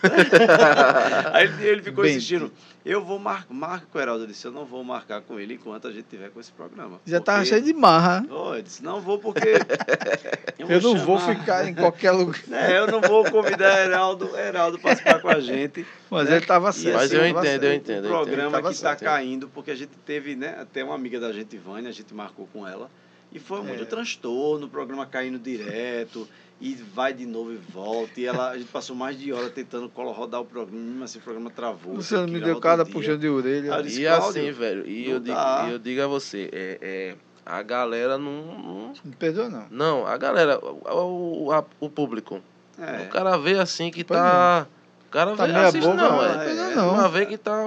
Aí 1.32 1.48
ele, 1.66 1.82
ficou 1.82 2.04
Bem, 2.04 2.16
insistindo. 2.16 2.52
Eu 2.84 3.02
vou 3.02 3.18
marcar, 3.18 3.54
marca 3.54 3.86
com 3.90 3.98
o 3.98 4.00
Heraldo. 4.00 4.24
Eu 4.24 4.26
disse, 4.28 4.46
eu 4.46 4.52
não 4.52 4.64
vou 4.64 4.84
marcar 4.84 5.22
com 5.22 5.40
ele 5.40 5.54
enquanto 5.54 5.88
a 5.88 5.92
gente 5.92 6.04
tiver 6.04 6.28
com 6.30 6.38
esse 6.38 6.52
programa. 6.52 7.00
Já 7.06 7.18
tava 7.20 7.38
Porque- 7.38 7.50
cheio 7.50 7.62
de 7.62 7.72
marra. 7.72 8.24
Oh, 8.30 8.54
eu 8.54 8.62
disse, 8.62 8.82
não 8.82 9.00
vou 9.00 9.18
porque. 9.18 9.40
Eu 10.56 10.80
não 10.80 10.96
vou 10.96 11.18
chamar- 11.18 11.36
ficar 11.40 11.68
em 11.68 11.74
qualquer 11.74 12.10
lugar. 12.12 12.40
É, 12.50 12.78
eu 12.78 12.86
não 12.86 13.00
vou 13.00 13.24
convidar 13.30 13.84
Heraldo, 13.84 14.34
Heraldo 14.38 14.78
para 14.78 14.90
participar 14.90 15.20
com 15.20 15.28
a 15.28 15.40
gente. 15.40 15.84
Mas 16.08 16.28
né? 16.30 16.36
ele 16.36 16.46
tava 16.46 16.72
certo. 16.72 16.94
Mas 16.96 17.12
eu 17.12 17.18
tava 17.18 17.28
entendo, 17.28 17.44
certo. 17.44 17.64
eu 17.64 17.74
entendo. 17.74 18.04
O 18.04 18.06
eu 18.06 18.10
programa 18.10 18.50
Tava 18.52 18.68
que 18.68 18.74
está 18.74 18.96
caindo, 18.96 19.48
porque 19.48 19.70
a 19.72 19.74
gente 19.74 19.90
teve, 20.06 20.34
né? 20.36 20.56
Até 20.58 20.82
uma 20.82 20.94
amiga 20.94 21.20
da 21.20 21.32
gente, 21.32 21.56
Vânia, 21.58 21.90
a 21.90 21.92
gente 21.92 22.14
marcou 22.14 22.48
com 22.52 22.66
ela. 22.66 22.88
E 23.32 23.38
foi 23.38 23.62
muito 23.62 23.82
É. 23.82 23.86
transtorno, 23.86 24.66
o 24.66 24.70
programa 24.70 25.04
caindo 25.04 25.38
direto, 25.38 26.26
e 26.64 26.74
vai 26.94 27.12
de 27.12 27.26
novo 27.26 27.52
e 27.52 27.56
volta. 27.56 28.18
E 28.18 28.24
ela, 28.24 28.50
a 28.50 28.56
gente 28.58 28.70
passou 28.70 28.96
mais 28.96 29.18
de 29.18 29.30
hora 29.32 29.50
tentando 29.50 29.86
rodar 29.94 30.40
o 30.40 30.44
programa, 30.46 31.04
assim, 31.04 31.18
o 31.18 31.22
programa 31.22 31.50
travou. 31.50 31.94
Luciano 31.94 32.24
teve 32.26 32.38
me 32.38 32.44
deu 32.44 32.58
cada 32.58 32.86
puxão 32.86 33.18
de 33.18 33.28
orelha. 33.28 33.82
Disse, 33.82 34.00
E 34.00 34.06
assim, 34.06 34.50
velho, 34.50 34.88
e 34.88 35.04
não 35.06 35.12
eu 35.12 35.20
digo, 35.20 35.36
e 35.36 35.70
eu 35.72 35.78
digo 35.78 36.02
a 36.02 36.06
você, 36.06 36.48
é, 36.52 36.78
é, 36.80 37.14
a 37.44 37.60
galera 37.62 38.16
não, 38.16 38.32
não. 38.58 38.92
Não 39.04 39.12
perdoa, 39.18 39.50
não. 39.50 39.66
Não, 39.70 40.06
a 40.06 40.16
galera, 40.16 40.58
o, 40.58 41.44
o, 41.44 41.52
a- 41.52 41.64
o 41.78 41.90
público. 41.90 42.40
É. 42.78 43.02
O 43.02 43.08
cara 43.10 43.36
vê 43.36 43.58
assim 43.58 43.90
que 43.90 44.02
Pois 44.02 44.18
tá. 44.18 44.66
O 45.06 45.10
cara 45.14 45.36
Tá 45.36 45.46
vê 45.46 45.52
meia 45.52 45.66
assiste, 45.68 45.84
boca, 45.86 45.94
não, 45.96 46.16
não, 46.16 46.24
é, 46.24 46.44
perdoa 46.44 46.64
é, 46.70 46.74
não. 46.74 46.94
Uma 46.94 47.08
vez 47.08 47.28
que 47.28 47.36
tá. 47.38 47.66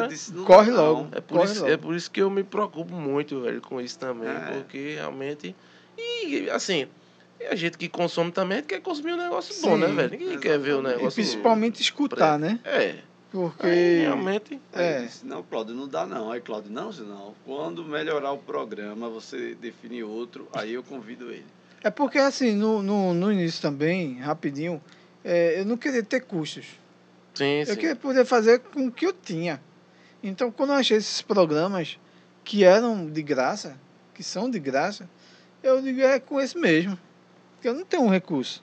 É, 0.00 0.04
é, 0.04 0.06
disse, 0.08 0.34
não 0.34 0.44
Corre 0.44 0.70
não. 0.72 0.76
logo. 0.94 1.08
É 1.12 1.20
por, 1.20 1.38
Corre 1.38 1.52
isso, 1.52 1.60
logo. 1.60 1.72
é 1.72 1.76
por 1.76 1.94
isso 1.94 2.10
que 2.10 2.20
eu 2.22 2.28
me 2.30 2.42
preocupo 2.42 2.92
muito, 2.94 3.40
velho, 3.42 3.60
com 3.60 3.80
isso 3.80 3.96
também. 3.98 4.28
É. 4.28 4.52
Porque 4.52 4.94
realmente. 4.94 5.54
E 5.96 6.48
assim, 6.50 6.88
e 7.40 7.46
a 7.46 7.54
gente 7.54 7.78
que 7.78 7.88
consome 7.88 8.32
também 8.32 8.62
quer 8.62 8.80
consumir 8.80 9.12
um 9.12 9.16
negócio 9.16 9.54
bom, 9.62 9.74
Sim, 9.74 9.80
né, 9.80 9.86
velho? 9.88 10.10
Ninguém 10.10 10.38
quer 10.38 10.58
ver 10.58 10.72
o 10.72 10.80
exatamente. 10.80 10.94
E 10.94 10.96
negócio. 10.98 11.22
principalmente 11.22 11.82
escutar, 11.82 12.38
né? 12.38 12.58
É. 12.64 12.96
Porque. 13.30 13.66
Aí, 13.66 14.00
realmente. 14.00 14.60
É. 14.72 15.02
disse, 15.02 15.26
não, 15.26 15.42
Cláudio, 15.42 15.74
não 15.74 15.86
dá 15.86 16.06
não. 16.06 16.32
Aí 16.32 16.40
Cláudio, 16.40 16.72
não, 16.72 16.90
não. 16.90 17.34
Quando 17.44 17.84
melhorar 17.84 18.32
o 18.32 18.38
programa, 18.38 19.08
você 19.08 19.54
define 19.54 20.02
outro, 20.02 20.48
aí 20.52 20.74
eu 20.74 20.82
convido 20.82 21.30
ele. 21.30 21.46
É 21.82 21.90
porque, 21.90 22.18
assim, 22.18 22.52
no, 22.52 22.82
no, 22.82 23.14
no 23.14 23.32
início 23.32 23.62
também, 23.62 24.18
rapidinho, 24.18 24.82
é, 25.24 25.60
eu 25.60 25.64
não 25.64 25.76
queria 25.76 26.02
ter 26.02 26.20
custos. 26.20 26.66
Sim, 27.34 27.64
sim. 27.64 27.70
Eu 27.70 27.76
queria 27.76 27.96
poder 27.96 28.24
fazer 28.24 28.58
com 28.58 28.86
o 28.86 28.92
que 28.92 29.06
eu 29.06 29.12
tinha. 29.12 29.62
Então, 30.22 30.50
quando 30.50 30.70
eu 30.70 30.76
achei 30.76 30.96
esses 30.96 31.22
programas 31.22 31.98
que 32.42 32.64
eram 32.64 33.08
de 33.08 33.22
graça, 33.22 33.78
que 34.12 34.24
são 34.24 34.50
de 34.50 34.58
graça, 34.58 35.08
eu 35.62 35.80
digo, 35.80 36.00
é 36.00 36.18
com 36.18 36.40
esse 36.40 36.58
mesmo. 36.58 36.98
Porque 37.58 37.68
eu 37.68 37.74
não 37.74 37.84
tenho 37.84 38.04
um 38.04 38.08
recurso. 38.08 38.62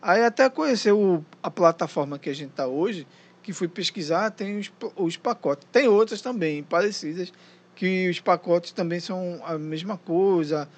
Aí 0.00 0.24
até 0.24 0.48
conhecer 0.48 0.92
o, 0.92 1.22
a 1.42 1.50
plataforma 1.50 2.18
que 2.18 2.28
a 2.30 2.34
gente 2.34 2.50
está 2.50 2.66
hoje, 2.66 3.06
que 3.42 3.52
fui 3.52 3.68
pesquisar, 3.68 4.30
tem 4.30 4.58
os, 4.58 4.72
os 4.96 5.16
pacotes. 5.16 5.66
Tem 5.70 5.86
outras 5.88 6.20
também, 6.22 6.62
parecidas, 6.62 7.32
que 7.74 8.08
os 8.08 8.20
pacotes 8.20 8.72
também 8.72 8.98
são 9.00 9.40
a 9.44 9.58
mesma 9.58 9.96
coisa. 9.98 10.68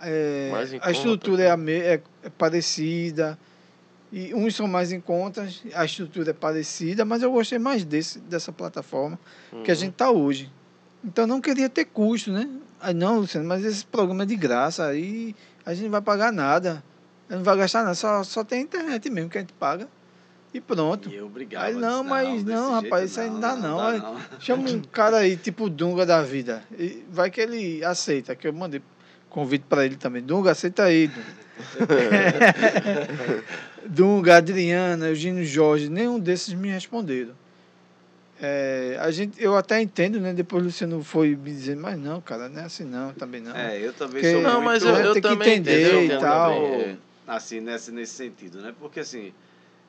é, 0.00 0.50
a 0.82 0.90
estrutura 0.90 1.42
é, 1.44 1.50
a 1.50 1.56
me- 1.56 1.72
é- 1.72 2.02
é 2.22 2.28
parecida. 2.30 3.38
E 4.12 4.32
uns 4.34 4.54
são 4.54 4.68
mais 4.68 4.92
em 4.92 5.00
conta, 5.00 5.48
a 5.74 5.84
estrutura 5.84 6.30
é 6.30 6.32
parecida, 6.34 7.04
mas 7.04 7.22
eu 7.22 7.30
gostei 7.32 7.58
mais 7.58 7.84
desse, 7.84 8.18
dessa 8.20 8.52
plataforma 8.52 9.18
que 9.64 9.70
a 9.70 9.74
Uhum. 9.74 9.80
gente 9.80 9.92
está 9.92 10.10
hoje. 10.10 10.50
Então 11.04 11.24
eu 11.24 11.28
não 11.28 11.40
queria 11.40 11.68
ter 11.68 11.84
custo, 11.86 12.30
né? 12.32 12.48
Aí 12.80 12.94
não, 12.94 13.18
Luciano, 13.20 13.48
mas 13.48 13.64
esse 13.64 13.84
programa 13.84 14.22
é 14.22 14.26
de 14.26 14.36
graça, 14.36 14.86
aí 14.86 15.34
a 15.64 15.72
gente 15.74 15.84
não 15.84 15.90
vai 15.90 16.00
pagar 16.02 16.32
nada. 16.32 16.84
Não 17.28 17.42
vai 17.42 17.56
gastar 17.56 17.82
nada, 17.82 17.94
só, 17.94 18.22
só 18.22 18.44
tem 18.44 18.60
a 18.60 18.62
internet 18.62 19.10
mesmo 19.10 19.28
que 19.30 19.38
a 19.38 19.40
gente 19.40 19.52
paga. 19.54 19.88
E 20.54 20.60
pronto. 20.60 21.10
E 21.10 21.16
eu 21.16 21.28
brigava. 21.28 21.66
Aí 21.66 21.74
não, 21.74 22.02
mas 22.02 22.42
não, 22.44 22.70
jeito 22.80 22.84
rapaz, 22.84 23.10
isso 23.10 23.20
aí 23.20 23.28
não 23.28 23.40
dá 23.40 23.56
não. 23.56 23.76
dá 23.76 23.88
Aí 23.88 24.02
Chama 24.40 24.70
um 24.70 24.80
cara 24.80 25.18
aí, 25.18 25.36
tipo 25.36 25.64
o 25.64 25.70
Dunga 25.70 26.06
da 26.06 26.22
vida. 26.22 26.62
E 26.78 27.04
vai 27.10 27.30
que 27.30 27.40
ele 27.40 27.84
aceita, 27.84 28.34
que 28.34 28.48
eu 28.48 28.52
mandei 28.52 28.80
convite 29.28 29.64
para 29.68 29.84
ele 29.84 29.96
também. 29.96 30.22
Dunga, 30.22 30.52
aceita 30.52 30.84
aí, 30.84 31.08
Dunga. 31.08 31.26
Dunga, 33.86 34.36
Adriana, 34.36 35.08
Eugênio 35.08 35.44
Jorge, 35.44 35.88
nenhum 35.88 36.18
desses 36.18 36.54
me 36.54 36.68
responderam. 36.68 37.32
É, 38.40 38.98
a 39.00 39.10
gente, 39.10 39.42
eu 39.42 39.56
até 39.56 39.80
entendo, 39.80 40.20
né? 40.20 40.34
Depois 40.34 40.62
o 40.62 40.66
Luciano 40.66 41.02
foi 41.02 41.34
me 41.34 41.50
dizer, 41.50 41.74
mas 41.76 41.98
não, 41.98 42.20
cara, 42.20 42.48
não 42.50 42.60
é 42.60 42.64
assim 42.64 42.84
não, 42.84 43.12
também 43.12 43.40
não. 43.40 43.54
É, 43.56 43.78
eu 43.78 43.92
também 43.94 44.20
Porque- 44.20 44.32
sou 44.32 44.42
Não, 44.42 44.60
muito... 44.60 44.64
mas 44.64 44.82
eu, 44.82 44.90
eu 44.94 45.12
Tem 45.14 45.22
que 45.22 45.28
também 45.28 45.48
entender 45.54 45.86
entendo, 45.86 46.12
eu 46.12 46.18
e 46.18 46.20
tal. 46.20 46.52
também, 46.54 46.80
é. 46.80 46.96
Assim, 47.26 47.60
nesse, 47.60 47.90
nesse 47.92 48.12
sentido, 48.14 48.60
né? 48.60 48.74
Porque 48.78 49.00
assim... 49.00 49.32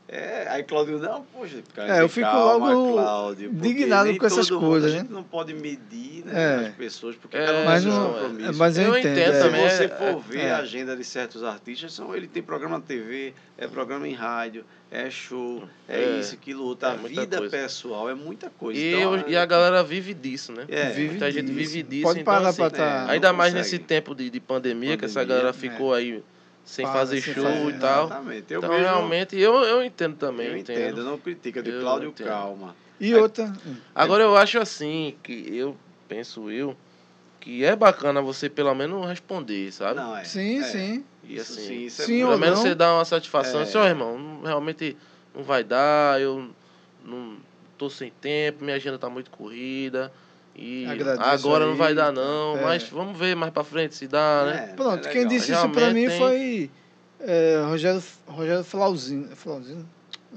É, 0.10 0.48
aí 0.50 0.64
Cláudio, 0.64 1.00
não, 1.00 1.22
poxa, 1.34 1.62
cara, 1.76 1.98
É, 1.98 2.02
eu 2.02 2.08
fico 2.08 2.26
calma, 2.26 2.72
logo 2.74 2.94
Cláudio, 2.94 3.50
indignado 3.50 4.18
com 4.18 4.26
essas 4.26 4.50
mundo, 4.50 4.66
coisas, 4.66 4.90
A 4.90 4.94
né? 4.96 5.02
gente 5.02 5.12
não 5.12 5.22
pode 5.22 5.54
medir 5.54 6.24
né, 6.26 6.64
É. 6.64 6.68
as 6.70 6.76
pessoas, 6.76 7.18
porque 7.18 7.36
É, 7.36 7.46
cada 7.46 7.58
um 7.60 7.66
mas 7.66 7.84
tem 7.84 7.92
seus 7.92 8.04
não- 8.04 8.14
compromissos. 8.14 8.58
mas 8.58 8.78
eu, 8.78 8.84
Eu 8.86 8.98
entendo. 9.00 9.12
entendo 9.20 9.36
é. 9.36 9.40
também. 9.42 9.70
Se 9.70 9.76
você 9.76 9.84
é- 9.84 9.88
for 9.90 10.20
ver 10.22 10.40
é. 10.46 10.52
a 10.52 10.58
agenda 10.60 10.96
de 10.96 11.04
certos 11.04 11.44
artistas, 11.44 11.92
são, 11.92 12.16
ele 12.16 12.26
tem 12.26 12.42
programa 12.42 12.78
na 12.78 12.84
TV, 12.86 13.34
é 13.58 13.68
programa 13.68 14.08
em 14.08 14.14
rádio, 14.14 14.64
é 14.90 15.10
show, 15.10 15.68
é, 15.90 16.02
É. 16.02 16.20
isso, 16.22 16.36
aquilo, 16.36 16.64
outro. 16.64 16.88
É 16.88 16.92
A 16.92 16.96
vida 16.96 17.38
coisa. 17.40 17.58
pessoal 17.58 18.10
é 18.10 18.14
muita 18.16 18.50
coisa. 18.50 18.80
E, 18.80 18.94
Então, 18.94 19.14
eu- 19.18 19.28
e 19.28 19.36
a 19.36 19.46
galera 19.46 19.84
vive 19.84 20.14
disso, 20.14 20.54
né? 20.54 20.64
É, 20.70 20.86
Vive 20.92 21.10
Muita 21.10 21.30
gente 21.30 21.48
disso. 21.52 21.70
vive 21.70 21.84
disso. 21.84 22.04
Pode 22.04 22.22
então, 22.22 22.34
parar 22.34 22.48
assim, 22.48 22.58
pra 22.62 22.70
tá... 22.70 23.10
Ainda 23.10 23.34
mais 23.34 23.52
consegue. 23.54 23.74
nesse 23.76 23.86
tempo 23.86 24.16
de, 24.16 24.30
de 24.30 24.40
pandemia, 24.40 24.96
que 24.96 25.04
essa 25.04 25.16
Pandemia, 25.20 25.36
galera 25.36 25.50
é. 25.50 25.60
ficou 25.60 25.94
aí 25.94 26.24
sem 26.68 26.86
Para, 26.86 26.94
fazer 27.00 27.22
sem 27.22 27.34
show 27.34 27.44
fazer, 27.46 27.70
e 27.70 27.80
tal. 27.80 28.06
Exatamente. 28.06 28.54
Eu 28.54 28.58
então, 28.60 28.70
mesmo, 28.70 28.84
realmente, 28.86 29.40
eu, 29.40 29.54
eu 29.64 29.84
entendo 29.84 30.18
também. 30.18 30.48
eu 30.48 30.58
entendo. 30.58 30.80
entendo, 30.80 30.98
eu 31.00 31.06
não 31.06 31.18
critico. 31.18 31.64
Digo, 31.64 31.78
Eu 31.78 31.82
Cláudio, 31.82 32.10
entendo. 32.10 32.28
calma. 32.28 32.76
E 33.00 33.16
outra. 33.16 33.54
Agora, 33.96 34.24
eu 34.24 34.36
acho 34.36 34.60
assim, 34.60 35.16
que 35.24 35.48
eu 35.56 35.78
penso 36.10 36.52
eu, 36.52 36.76
que 37.40 37.64
é 37.64 37.74
bacana 37.74 38.22
você 38.22 38.50
pelo 38.50 38.76
menos 38.76 39.08
responder, 39.08 39.72
sabe? 39.72 39.96
Não, 39.96 40.18
é. 40.18 40.26
Sim, 40.26 40.60
é. 40.60 40.64
sim. 40.64 41.06
E 41.24 41.36
Isso 41.38 41.54
assim, 41.54 41.68
sim, 41.68 41.86
isso 41.86 42.04
sim 42.04 42.22
é 42.22 42.26
ou 42.26 42.32
pelo 42.32 42.42
menos 42.42 42.60
não. 42.60 42.66
você 42.66 42.76
dá 42.76 42.94
uma 42.96 43.06
satisfação. 43.06 43.62
É. 43.62 43.64
Assim, 43.64 43.78
irmão, 43.78 44.42
realmente 44.44 44.98
não 45.34 45.44
vai 45.44 45.64
dar, 45.64 46.20
eu 46.20 46.50
não 47.06 47.38
tô 47.78 47.90
sem 47.90 48.12
tempo, 48.12 48.66
minha 48.66 48.76
agenda 48.76 48.98
tá 48.98 49.10
muito 49.10 49.32
corrida. 49.32 50.12
E 50.58 50.86
Agradeço 50.88 51.30
agora 51.48 51.66
não 51.66 51.74
aí, 51.74 51.78
vai 51.78 51.94
dar, 51.94 52.12
não. 52.12 52.58
é. 52.58 52.62
Mas 52.64 52.90
vamos 52.90 53.18
ver 53.18 53.36
mais 53.36 53.52
pra 53.54 53.64
frente 53.64 53.96
se 53.96 54.08
dá, 54.08 54.44
né? 54.46 54.70
É, 54.72 54.76
Pronto, 54.76 55.08
é 55.08 55.12
quem 55.12 55.28
disse 55.28 55.52
isso 55.52 55.70
pra 55.70 55.82
Realmente 55.82 55.94
mim 55.94 56.10
tem- 56.10 56.18
foi 56.20 56.72
é, 57.20 57.62
Rogério, 57.68 58.04
Rogério 58.26 58.64
Flauzino. 58.64 59.28
Flauzino? 59.36 59.88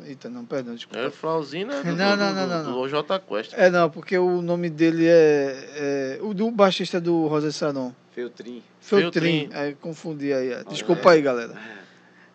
Eita, 0.05 0.29
não, 0.31 0.45
perdão, 0.45 0.73
É 0.73 0.77
desculpa. 0.77 1.11
Flauzina 1.11 1.75
é 1.75 1.83
do, 1.83 1.93
Não, 1.97 2.11
do, 2.11 2.17
não, 2.17 2.17
do, 2.17 2.35
não, 2.35 2.49
do, 2.65 2.71
não, 2.71 2.73
do 2.83 2.89
J 2.89 3.19
Quest. 3.21 3.53
É, 3.57 3.71
não, 3.71 3.89
porque 3.91 4.17
o 4.19 4.41
nome 4.43 4.69
dele 4.71 5.07
é, 5.09 5.69
é 5.75 6.19
o 6.23 6.33
do 6.35 6.51
baixista 6.51 7.01
do 7.01 7.27
Rosa 7.27 7.51
Saron. 7.51 7.93
Feltrin. 8.13 8.63
Feltrin. 8.81 9.49
Feltrin. 9.49 9.51
É, 9.53 9.73
confundi 9.81 10.33
aí. 10.33 10.53
é. 10.53 10.65
Desculpa 10.65 11.11
é. 11.11 11.15
aí, 11.15 11.23
galera. 11.23 11.55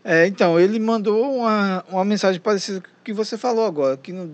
É, 0.04 0.28
então, 0.28 0.60
ele 0.60 0.80
mandou 0.80 1.38
uma, 1.40 1.84
uma 1.90 2.06
mensagem 2.06 2.40
parecida 2.40 2.80
com 2.82 2.88
o 2.88 3.04
que 3.04 3.12
você 3.14 3.38
falou 3.38 3.66
agora, 3.66 3.98
que 3.98 4.12
não, 4.14 4.32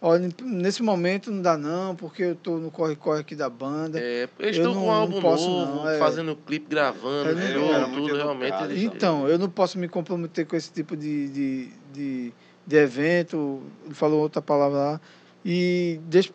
olha, 0.00 0.28
nesse 0.42 0.82
momento 0.82 1.30
não 1.30 1.42
dá 1.42 1.56
não, 1.56 1.94
porque 1.96 2.22
eu 2.22 2.34
tô 2.34 2.58
no 2.58 2.70
corre-corre 2.70 3.20
aqui 3.20 3.34
da 3.34 3.48
banda. 3.48 3.98
É, 4.00 4.28
eles 4.38 4.56
Eu 4.56 4.66
estão 4.68 4.74
com 4.74 4.88
um 4.88 4.90
álbum 4.90 5.20
posso, 5.20 5.48
novo, 5.48 5.76
não, 5.76 5.88
é. 5.90 5.98
fazendo 5.98 6.36
clipe, 6.36 6.66
gravando, 6.68 7.38
É, 7.38 7.52
show, 7.52 7.62
muito 7.62 7.90
tudo, 7.92 8.08
educado, 8.08 8.16
realmente. 8.16 8.64
Eles? 8.64 8.82
Então, 8.82 9.28
eu 9.28 9.38
não 9.38 9.48
posso 9.48 9.78
me 9.78 9.88
comprometer 9.88 10.46
com 10.46 10.56
esse 10.56 10.72
tipo 10.72 10.96
de, 10.96 11.28
de, 11.28 11.68
de 11.92 12.34
de 12.66 12.76
evento, 12.76 13.62
ele 13.84 13.94
falou 13.94 14.20
outra 14.20 14.42
palavra 14.42 14.76
lá. 14.78 15.00
E 15.44 16.00
deixa, 16.04 16.32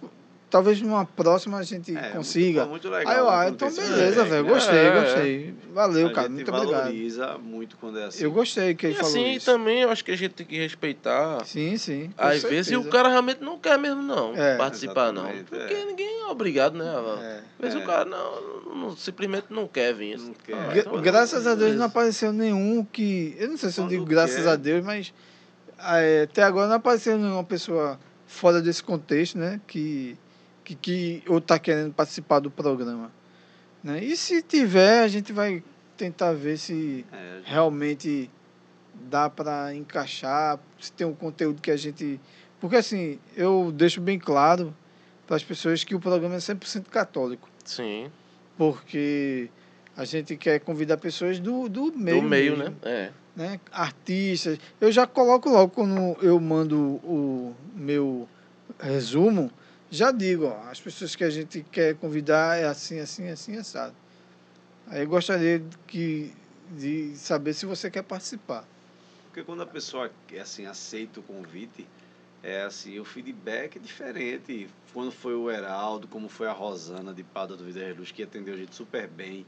talvez 0.51 0.79
numa 0.81 1.05
próxima 1.05 1.57
a 1.57 1.63
gente 1.63 1.97
É, 1.97 2.09
consiga. 2.09 2.65
Muito, 2.65 2.69
muito 2.71 2.89
legal. 2.89 3.11
Aí 3.13 3.17
eu, 3.19 3.25
né, 3.25 3.31
ah, 3.31 3.43
quando 3.45 3.53
então 3.55 3.69
beleza, 3.71 3.95
feedback, 3.95 4.29
velho. 4.29 4.43
né? 4.43 4.49
Gostei, 4.51 4.77
É, 4.79 5.01
gostei. 5.01 5.53
Valeu, 5.73 6.07
a 6.07 6.13
cara. 6.13 6.27
gente 6.27 6.35
Muito 6.35 6.53
obrigado. 6.53 6.79
valoriza 6.81 7.37
muito 7.39 7.77
quando 7.77 7.97
é 7.99 8.03
assim. 8.05 8.23
Eu 8.23 8.31
gostei 8.31 8.75
que 8.75 8.85
E 8.85 8.89
ele 8.89 8.95
falou 8.97 9.09
assim, 9.09 9.31
isso. 9.33 9.45
também 9.45 9.81
eu 9.81 9.89
acho 9.89 10.05
que 10.05 10.11
a 10.11 10.15
gente 10.15 10.33
tem 10.33 10.45
que 10.45 10.57
respeitar. 10.59 11.43
Sim, 11.45 11.77
sim. 11.77 12.11
com 12.15 12.23
Às 12.23 12.43
vezes 12.43 12.77
o 12.77 12.83
cara 12.83 13.07
realmente 13.09 13.41
não 13.41 13.57
quer 13.57 13.79
mesmo, 13.79 14.03
não, 14.03 14.35
É. 14.35 14.57
participar, 14.57 15.11
não. 15.11 15.23
Porque 15.49 15.73
é. 15.73 15.85
ninguém 15.85 16.21
é 16.21 16.25
obrigado, 16.27 16.77
né? 16.77 16.85
Às 16.85 17.23
É. 17.23 17.41
vezes 17.59 17.79
É. 17.79 17.83
o 17.83 17.85
cara 17.87 18.05
não, 18.05 18.75
não- 18.75 18.97
simplesmente 18.97 19.45
não 19.49 19.65
quer 19.67 19.93
vir. 19.93 20.17
Não 20.19 20.31
Ah, 20.31 20.35
quer. 20.45 20.55
Gra- 20.73 20.79
então, 20.81 21.01
graças 21.01 21.47
a 21.47 21.55
Deus 21.55 21.75
não 21.75 21.85
apareceu 21.85 22.31
nenhum 22.33 22.83
que. 22.83 23.35
Eu 23.39 23.47
não 23.49 23.57
sei 23.57 23.69
se 23.71 23.79
eu 23.79 23.87
digo 23.87 24.03
graças 24.05 24.43
quer. 24.43 24.49
a 24.49 24.55
Deus, 24.57 24.83
mas 24.85 25.13
é, 25.79 26.27
até 26.29 26.43
agora 26.43 26.67
não 26.67 26.75
apareceu 26.75 27.17
nenhuma 27.17 27.43
pessoa 27.43 27.97
fora 28.27 28.61
desse 28.61 28.83
contexto, 28.83 29.37
né? 29.37 29.59
Que, 29.67 30.17
que, 30.63 30.75
que 30.75 31.23
ou 31.27 31.37
está 31.37 31.57
querendo 31.59 31.93
participar 31.93 32.39
do 32.39 32.51
programa. 32.51 33.11
Né? 33.83 34.03
E 34.03 34.15
se 34.15 34.41
tiver, 34.41 35.03
a 35.03 35.07
gente 35.07 35.33
vai 35.33 35.63
tentar 35.97 36.33
ver 36.33 36.57
se 36.57 37.05
É, 37.11 37.41
realmente 37.45 38.29
dá 38.93 39.29
para 39.29 39.73
encaixar, 39.75 40.59
se 40.79 40.91
tem 40.91 41.05
um 41.05 41.13
conteúdo 41.13 41.61
que 41.61 41.71
a 41.71 41.77
gente. 41.77 42.19
Porque 42.59 42.75
assim, 42.75 43.19
eu 43.35 43.71
deixo 43.73 43.99
bem 44.01 44.19
claro 44.19 44.75
para 45.25 45.35
as 45.35 45.43
pessoas 45.43 45.83
que 45.83 45.95
o 45.95 45.99
programa 45.99 46.35
é 46.35 46.39
100% 46.39 46.85
católico 46.89 47.49
Sim, 47.63 48.11
porque 48.57 49.49
a 49.95 50.05
gente 50.05 50.35
quer 50.35 50.59
convidar 50.59 50.97
pessoas 50.97 51.39
do, 51.39 51.67
do 51.69 51.91
meio. 51.95 52.21
do 52.21 52.27
meio, 52.27 52.57
mesmo, 52.57 52.63
né? 52.63 52.75
É. 52.83 53.11
né? 53.35 53.59
Artistas. 53.71 54.59
Eu 54.79 54.91
já 54.91 55.07
coloco 55.07 55.49
logo 55.49 55.69
quando 55.73 56.17
eu 56.21 56.39
mando 56.39 56.77
o 57.03 57.55
meu 57.75 58.27
resumo, 58.79 59.51
já 59.91 60.09
digo, 60.09 60.45
ó, 60.45 60.69
as 60.69 60.79
pessoas 60.79 61.15
que 61.15 61.23
a 61.23 61.29
gente 61.29 61.63
quer 61.69 61.95
convidar 61.95 62.57
é 62.57 62.65
assim, 62.65 62.99
assim, 62.99 63.27
assim, 63.27 63.57
assado. 63.57 63.93
Aí 64.87 65.01
eu 65.01 65.07
gostaria 65.07 65.59
de 65.59 65.77
que, 65.85 66.33
de 66.71 67.13
saber 67.17 67.53
se 67.53 67.65
você 67.65 67.91
quer 67.91 68.01
participar. 68.01 68.65
Porque 69.25 69.43
quando 69.43 69.61
a 69.63 69.65
pessoa 69.65 70.09
assim, 70.41 70.65
aceita 70.65 71.19
o 71.19 71.23
convite, 71.23 71.85
é 72.41 72.63
assim, 72.63 72.99
o 72.99 73.05
feedback 73.05 73.77
é 73.77 73.79
diferente. 73.79 74.69
Quando 74.93 75.11
foi 75.11 75.35
o 75.35 75.51
Heraldo, 75.51 76.07
como 76.07 76.29
foi 76.29 76.47
a 76.47 76.53
Rosana 76.53 77.13
de 77.13 77.23
Pada 77.23 77.55
do 77.57 77.63
Vida 77.63 77.81
Luz, 77.97 78.11
que 78.11 78.23
atendeu 78.23 78.53
a 78.53 78.57
gente 78.57 78.73
super 78.73 79.07
bem. 79.07 79.45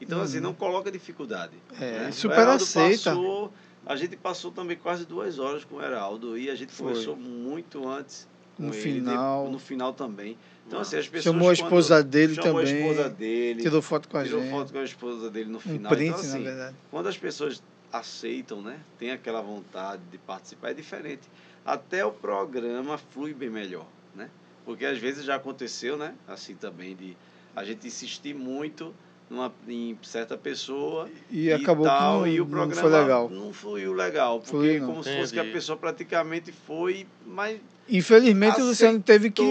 Então, 0.00 0.20
assim, 0.20 0.38
Uhum. 0.38 0.42
não 0.44 0.54
coloca 0.54 0.90
dificuldade. 0.90 1.52
É, 1.80 2.00
né? 2.00 2.12
super 2.12 2.48
aceita. 2.48 3.10
Passou, 3.10 3.52
a 3.86 3.96
gente 3.96 4.16
passou 4.16 4.50
também 4.50 4.76
quase 4.76 5.06
duas 5.06 5.38
horas 5.38 5.64
com 5.64 5.76
o 5.76 5.82
Heraldo 5.82 6.36
e 6.36 6.50
a 6.50 6.54
gente 6.54 6.72
Foi. 6.72 6.88
conversou 6.88 7.16
muito 7.16 7.88
antes. 7.88 8.28
No 8.58 8.68
com 8.68 8.74
ele, 8.74 8.82
final. 8.82 9.50
no 9.50 9.58
final 9.58 9.92
também. 9.92 10.36
Então, 10.66 10.80
assim, 10.80 10.96
as 10.96 11.06
pessoas. 11.08 11.24
Chamou 11.34 11.50
a 11.50 11.54
quando- 11.56 11.64
esposa 11.64 12.02
dele 12.02 12.34
chamou 12.34 12.60
também. 12.62 12.74
a 12.74 12.88
esposa 12.88 13.10
dele. 13.10 13.62
Tirou 13.62 13.82
foto 13.82 14.08
com 14.08 14.16
a 14.16 14.24
tirou 14.24 14.40
gente. 14.40 14.50
foto 14.50 14.72
com 14.72 14.78
a 14.78 14.84
esposa 14.84 15.30
dele 15.30 15.50
no 15.50 15.58
um 15.58 15.60
final. 15.60 15.92
print, 15.92 16.08
então, 16.08 16.20
assim, 16.20 16.38
na 16.38 16.50
verdade. 16.50 16.76
quando 16.90 17.06
as 17.08 17.18
pessoas 17.18 17.62
aceitam, 17.92 18.60
né, 18.62 18.80
tem 18.98 19.10
aquela 19.12 19.40
vontade 19.40 20.02
de 20.10 20.18
participar, 20.18 20.70
é 20.70 20.74
diferente. 20.74 21.22
Até 21.64 22.04
o 22.04 22.10
programa 22.12 22.98
flui 22.98 23.32
bem 23.34 23.50
melhor, 23.50 23.86
né? 24.14 24.28
Porque 24.64 24.84
às 24.84 24.98
vezes 24.98 25.24
já 25.24 25.34
aconteceu, 25.36 25.96
né, 25.96 26.14
assim 26.26 26.54
também 26.54 26.96
de 26.96 27.16
a 27.54 27.62
gente 27.64 27.86
insistir 27.86 28.34
muito 28.34 28.92
numa, 29.30 29.52
em 29.66 29.98
certa 30.02 30.36
pessoa 30.36 31.08
E, 31.30 31.50
acabou 31.52 31.86
tal, 31.86 32.22
que 32.22 32.28
não, 32.28 32.34
e 32.34 32.40
o 32.40 32.44
não 32.44 32.50
programa 32.50 32.80
foi 32.80 32.90
legal. 32.90 33.30
não 33.30 33.52
fluiu 33.52 33.92
legal, 33.92 34.38
porque 34.38 34.50
Fluiu 34.50 34.80
não. 34.80 34.88
como 34.88 35.02
se 35.02 35.16
fosse 35.16 35.32
que 35.32 35.38
a 35.38 35.42
Entendi. 35.42 35.54
pessoa 35.56 35.76
praticamente 35.78 36.52
foi, 36.52 37.06
mas 37.26 37.60
Infelizmente 37.88 38.60
o 38.60 38.64
Luciano 38.66 39.00
teve 39.00 39.30
que. 39.30 39.42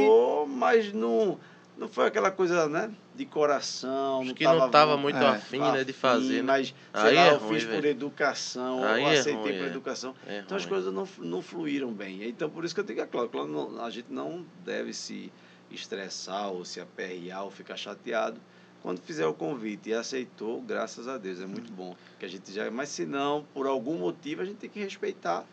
mas 0.48 0.92
não 0.94 1.40
não 1.76 1.88
foi 1.90 2.06
aquela 2.06 2.30
coisa, 2.30 2.70
né, 2.70 2.92
de 3.16 3.26
coração, 3.26 4.20
Acho 4.20 4.28
não 4.28 4.36
que 4.36 4.44
não 4.44 4.70
tava 4.70 4.96
muito 4.96 5.18
É. 5.18 5.28
afim, 5.28 5.60
né, 5.60 5.84
de 5.84 5.92
fazer, 5.92 6.38
né? 6.38 6.42
mas 6.44 6.68
sei 6.94 7.10
Aí 7.10 7.16
lá, 7.16 7.28
é 7.28 7.34
eu 7.34 7.38
ruim, 7.40 7.54
fiz 7.56 7.64
por 7.66 7.72
velho. 7.72 7.88
educação, 7.88 8.84
Aí 8.84 9.02
eu 9.04 9.10
é 9.10 9.14
aceitei 9.18 9.42
ruim, 9.42 9.58
por 9.58 9.64
é. 9.64 9.68
educação. 9.68 10.16
É 10.28 10.40
Então 10.40 10.56
as 10.56 10.66
coisas 10.68 10.94
não, 10.94 11.08
não 11.18 11.42
fluíram 11.42 11.92
bem. 11.92 12.24
Então 12.30 12.48
por 12.50 12.64
isso 12.64 12.74
que 12.76 12.80
eu 12.80 12.84
tenho 12.86 13.00
que, 13.00 13.06
claro, 13.08 13.28
claro, 13.28 13.48
não- 13.48 13.84
a 13.84 13.90
gente 13.90 14.06
não 14.12 14.46
deve 14.64 14.94
se 14.94 15.32
estressar 15.72 16.52
ou 16.52 16.64
se 16.64 16.80
aperrear 16.80 17.44
ou 17.44 17.52
ficar 17.52 17.76
chateado. 17.76 18.40
Quando 18.84 19.00
fizer 19.00 19.26
o 19.26 19.34
convite 19.34 19.90
e 19.90 19.94
aceitou, 19.94 20.62
graças 20.62 21.08
a 21.08 21.18
Deus, 21.18 21.40
é 21.40 21.46
muito 21.46 21.72
bom. 21.72 21.96
Que 22.20 22.26
a 22.26 22.28
gente 22.28 22.52
já, 22.52 22.70
mas 22.70 22.90
se 22.90 23.06
não, 23.06 23.46
por 23.54 23.66
algum 23.66 23.98
motivo, 23.98 24.42
a 24.42 24.46
gente 24.46 24.58
tem 24.58 24.70
que 24.70 24.80
respeitar. 24.80 25.46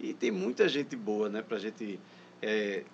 E 0.00 0.14
tem 0.14 0.30
muita 0.30 0.66
gente 0.68 0.96
boa, 0.96 1.28
né, 1.28 1.42
pra 1.42 1.58
gente 1.58 2.00
é, 2.40 2.84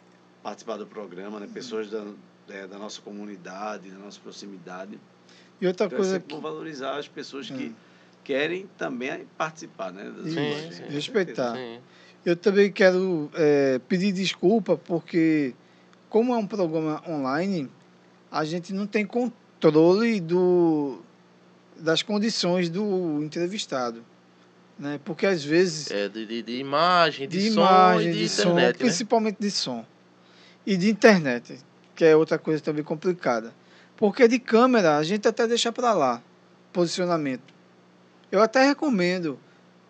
participar 0.42 0.78
do 0.78 0.86
programa, 0.86 1.38
né? 1.38 1.48
Pessoas 1.52 1.90
da, 1.90 2.04
é, 2.48 2.66
da 2.66 2.76
nossa 2.76 3.00
comunidade, 3.00 3.88
da 3.90 3.98
nossa 3.98 4.18
proximidade. 4.18 4.98
E 5.60 5.66
outra 5.66 5.86
Então 5.86 5.96
é 5.96 6.00
coisa 6.00 6.12
sempre 6.14 6.34
que. 6.34 6.40
valorizar 6.42 6.98
as 6.98 7.06
pessoas 7.06 7.48
que 7.48 7.66
Hum. 7.66 7.74
querem 8.24 8.68
também 8.76 9.26
participar, 9.38 9.92
né? 9.92 10.10
das 10.10 10.32
sim. 10.32 10.82
Com 10.82 10.90
respeitar. 10.90 11.54
Sim. 11.54 11.78
Eu 12.26 12.34
também 12.34 12.72
quero 12.72 13.30
é, 13.34 13.78
pedir 13.86 14.10
desculpa, 14.10 14.76
porque, 14.76 15.54
como 16.08 16.34
é 16.34 16.36
um 16.38 16.46
programa 16.46 17.00
online, 17.08 17.70
a 18.30 18.44
gente 18.44 18.72
não 18.72 18.86
tem 18.86 19.06
controle 19.64 20.20
do, 20.20 20.98
das 21.76 22.02
condições 22.02 22.68
do 22.68 23.22
entrevistado. 23.22 24.04
Né? 24.78 25.00
Porque, 25.04 25.26
às 25.26 25.44
vezes, 25.44 25.90
É, 25.90 26.08
de, 26.08 26.26
de, 26.26 26.42
de 26.42 26.58
imagem, 26.58 27.28
de, 27.28 27.38
de 27.38 27.50
som 27.50 27.60
imagem, 27.60 28.12
de, 28.12 28.18
de, 28.18 28.28
som, 28.28 28.42
internet, 28.42 28.66
né? 28.66 28.72
principalmente 28.72 29.36
de 29.40 29.50
som. 29.50 29.84
E 30.66 30.76
de 30.76 30.90
internet, 30.90 31.58
que 31.94 32.04
é 32.04 32.16
outra 32.16 32.38
coisa 32.38 32.62
também 32.62 32.82
complicada. 32.82 33.52
Porque 33.96 34.26
de 34.26 34.38
câmera, 34.38 34.96
a 34.96 35.02
gente 35.02 35.28
até 35.28 35.46
deixa 35.46 35.70
para 35.70 35.92
lá, 35.92 36.22
posicionamento. 36.72 37.54
Eu 38.32 38.42
até 38.42 38.66
recomendo, 38.66 39.38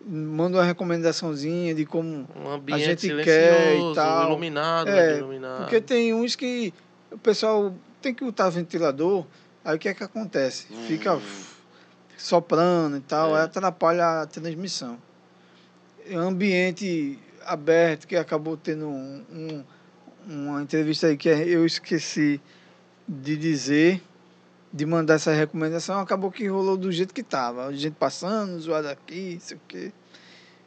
mando 0.05 0.57
uma 0.57 0.63
recomendaçãozinha 0.63 1.73
de 1.73 1.85
como 1.85 2.27
Um 2.35 2.49
ambiente 2.49 3.07
gente 3.07 3.23
quer 3.23 3.75
e 3.75 3.95
tal. 3.95 4.29
iluminado, 4.29 4.89
É, 4.89 5.17
iluminado. 5.17 5.61
Porque 5.61 5.81
tem 5.81 6.13
uns 6.13 6.35
que 6.35 6.71
o 7.11 7.17
pessoal 7.17 7.73
tem 8.01 8.13
que 8.13 8.23
botar 8.23 8.49
ventilador, 8.49 9.25
aí 9.65 9.75
o 9.75 9.79
que 9.79 9.89
é 9.89 9.93
que 9.93 10.03
acontece? 10.03 10.67
Fica 10.87 11.15
Hum. 11.15 11.21
soprando 12.17 12.97
e 12.97 13.01
tal, 13.01 13.35
É. 13.35 13.39
aí 13.39 13.45
atrapalha 13.45 14.21
a 14.21 14.25
transmissão. 14.25 14.97
É 16.07 16.17
um 16.17 16.29
ambiente 16.29 17.19
aberto 17.45 18.07
que 18.07 18.15
acabou 18.15 18.55
tendo 18.57 18.87
um, 18.87 19.23
um- 19.31 19.63
uma 20.27 20.61
entrevista 20.61 21.07
aí 21.07 21.17
que 21.17 21.27
eu 21.29 21.65
esqueci 21.65 22.39
de 23.07 23.35
dizer, 23.37 24.01
de 24.73 24.85
mandar 24.85 25.15
essa 25.15 25.31
recomendação, 25.33 25.99
acabou 25.99 26.31
que 26.31 26.47
rolou 26.47 26.75
do 26.77 26.91
jeito 26.91 27.13
que 27.13 27.21
estava. 27.21 27.71
Gente 27.73 27.93
passando, 27.95 28.59
zoado 28.59 28.87
aqui, 28.87 29.33
não 29.35 29.39
sei 29.39 29.57
o 29.57 29.61
quê. 29.67 29.91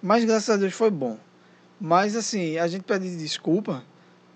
Mas 0.02 0.24
graças 0.24 0.48
a 0.50 0.56
Deus 0.56 0.72
foi 0.74 0.90
bom. 0.90 1.18
Mas 1.80 2.14
assim, 2.16 2.58
a 2.58 2.66
gente 2.68 2.82
pede 2.82 3.16
desculpa 3.16 3.82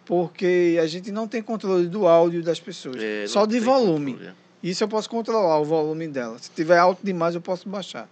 porque 0.04 0.78
a 0.82 0.86
gente 0.86 1.10
não 1.12 1.26
tem 1.28 1.40
controle 1.42 1.88
do 1.88 2.06
áudio 2.08 2.42
das 2.42 2.58
pessoas. 2.60 2.96
É, 3.00 3.26
só 3.28 3.46
de 3.46 3.58
volume. 3.60 4.12
controle. 4.12 4.34
Isso 4.62 4.84
eu 4.84 4.88
posso 4.88 5.10
controlar 5.10 5.58
o 5.58 5.64
volume 5.64 6.06
dela. 6.06 6.38
Se 6.38 6.50
tiver 6.50 6.78
alto 6.78 7.04
demais, 7.04 7.34
eu 7.34 7.40
posso 7.40 7.68
baixar. 7.68 8.08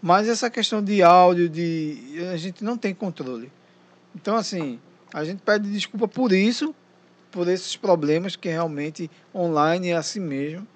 Mas 0.00 0.28
essa 0.28 0.48
questão 0.48 0.82
de 0.82 1.02
áudio, 1.02 1.48
de 1.48 2.24
a 2.32 2.36
gente 2.36 2.62
não 2.62 2.76
tem 2.78 2.94
controle. 2.94 3.50
Então, 4.14 4.36
assim, 4.36 4.78
a 5.12 5.24
gente 5.24 5.42
pede 5.42 5.70
desculpa 5.70 6.06
por 6.06 6.32
isso, 6.32 6.74
por 7.32 7.48
esses 7.48 7.76
problemas 7.76 8.36
que 8.36 8.48
realmente 8.48 9.10
online 9.34 9.88
é 9.88 9.96
assim 9.96 10.20
mesmo. 10.20 10.66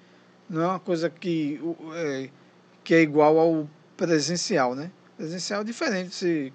Não 0.49 0.61
é 0.61 0.67
uma 0.67 0.79
coisa 0.79 1.09
que, 1.09 1.59
é, 1.95 2.29
que 2.83 2.93
é 2.93 3.01
igual 3.01 3.39
ao 3.39 3.69
presencial, 3.95 4.75
né? 4.75 4.91
Presencial 5.15 5.61
é 5.61 5.63
diferente. 5.63 6.13
Você 6.13 6.51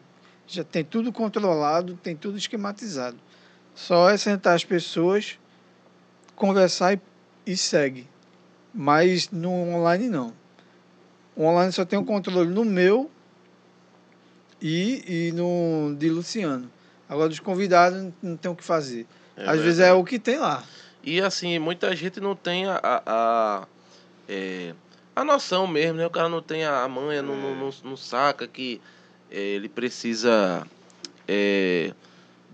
já 0.46 0.62
tem 0.62 0.84
tudo 0.84 1.10
controlado, 1.10 1.98
tem 2.02 2.14
tudo 2.14 2.36
esquematizado. 2.36 3.16
Só 3.74 4.10
é 4.10 4.16
sentar 4.16 4.54
as 4.54 4.64
pessoas, 4.64 5.38
conversar 6.36 6.94
e, 6.94 7.00
e 7.46 7.56
segue. 7.56 8.06
Mas 8.74 9.30
no 9.30 9.50
online 9.50 10.08
não. 10.08 10.32
O 11.34 11.44
online 11.44 11.72
só 11.72 11.84
tem 11.84 11.98
o 11.98 12.04
controle 12.04 12.48
no 12.50 12.64
meu 12.64 13.10
e, 14.60 15.28
e 15.28 15.32
no 15.32 15.94
de 15.96 16.08
Luciano. 16.10 16.70
Agora 17.08 17.28
dos 17.28 17.40
convidados 17.40 18.12
não 18.22 18.36
tem 18.36 18.50
o 18.50 18.54
que 18.56 18.64
fazer. 18.64 19.06
É 19.36 19.42
Às 19.44 19.60
vezes 19.60 19.76
verdade. 19.78 19.90
é 19.90 19.92
o 19.94 20.04
que 20.04 20.18
tem 20.18 20.38
lá. 20.38 20.62
E 21.02 21.20
assim, 21.20 21.58
muita 21.58 21.94
gente 21.96 22.20
não 22.20 22.34
tem 22.36 22.66
a, 22.66 22.78
a, 22.82 23.02
a, 23.06 23.66
é, 24.28 24.74
a 25.16 25.24
noção 25.24 25.66
mesmo, 25.66 25.94
né? 25.98 26.06
O 26.06 26.10
cara 26.10 26.28
não 26.28 26.42
tem 26.42 26.64
a 26.64 26.86
manha, 26.88 27.22
não, 27.22 27.36
não, 27.36 27.54
não, 27.54 27.70
não 27.84 27.96
saca 27.96 28.46
que 28.46 28.80
é, 29.30 29.38
ele 29.40 29.68
precisa 29.68 30.66
é, 31.26 31.92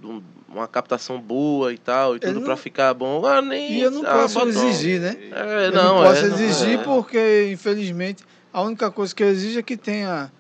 de 0.01 0.07
um- 0.07 0.23
uma 0.55 0.69
captação 0.69 1.21
boa 1.21 1.73
e 1.73 1.79
tal, 1.79 2.17
e 2.17 2.21
tudo 2.21 2.35
não- 2.41 2.43
pra 2.47 2.57
ficar 2.57 2.95
bom. 2.95 3.25
Ah, 3.27 3.43
nem, 3.43 3.73
E 3.73 3.83
eu 3.83 3.91
não 3.91 4.03
ah, 4.07 4.13
posso 4.23 4.35
bota- 4.39 4.49
exigir, 4.51 5.01
né? 5.01 5.17
É, 5.33 5.67
eu 5.67 5.73
não, 5.73 5.97
não 5.97 6.03
posso 6.05 6.25
é, 6.25 6.27
exigir 6.29 6.79
é. 6.79 6.83
porque, 6.83 7.51
infelizmente, 7.53 8.25
a 8.53 8.63
única 8.63 8.91
coisa 8.91 9.15
que 9.15 9.23
eu 9.23 9.29
exijo 9.29 9.59
é 9.59 9.63
que 9.63 9.77
tenha 9.77 10.31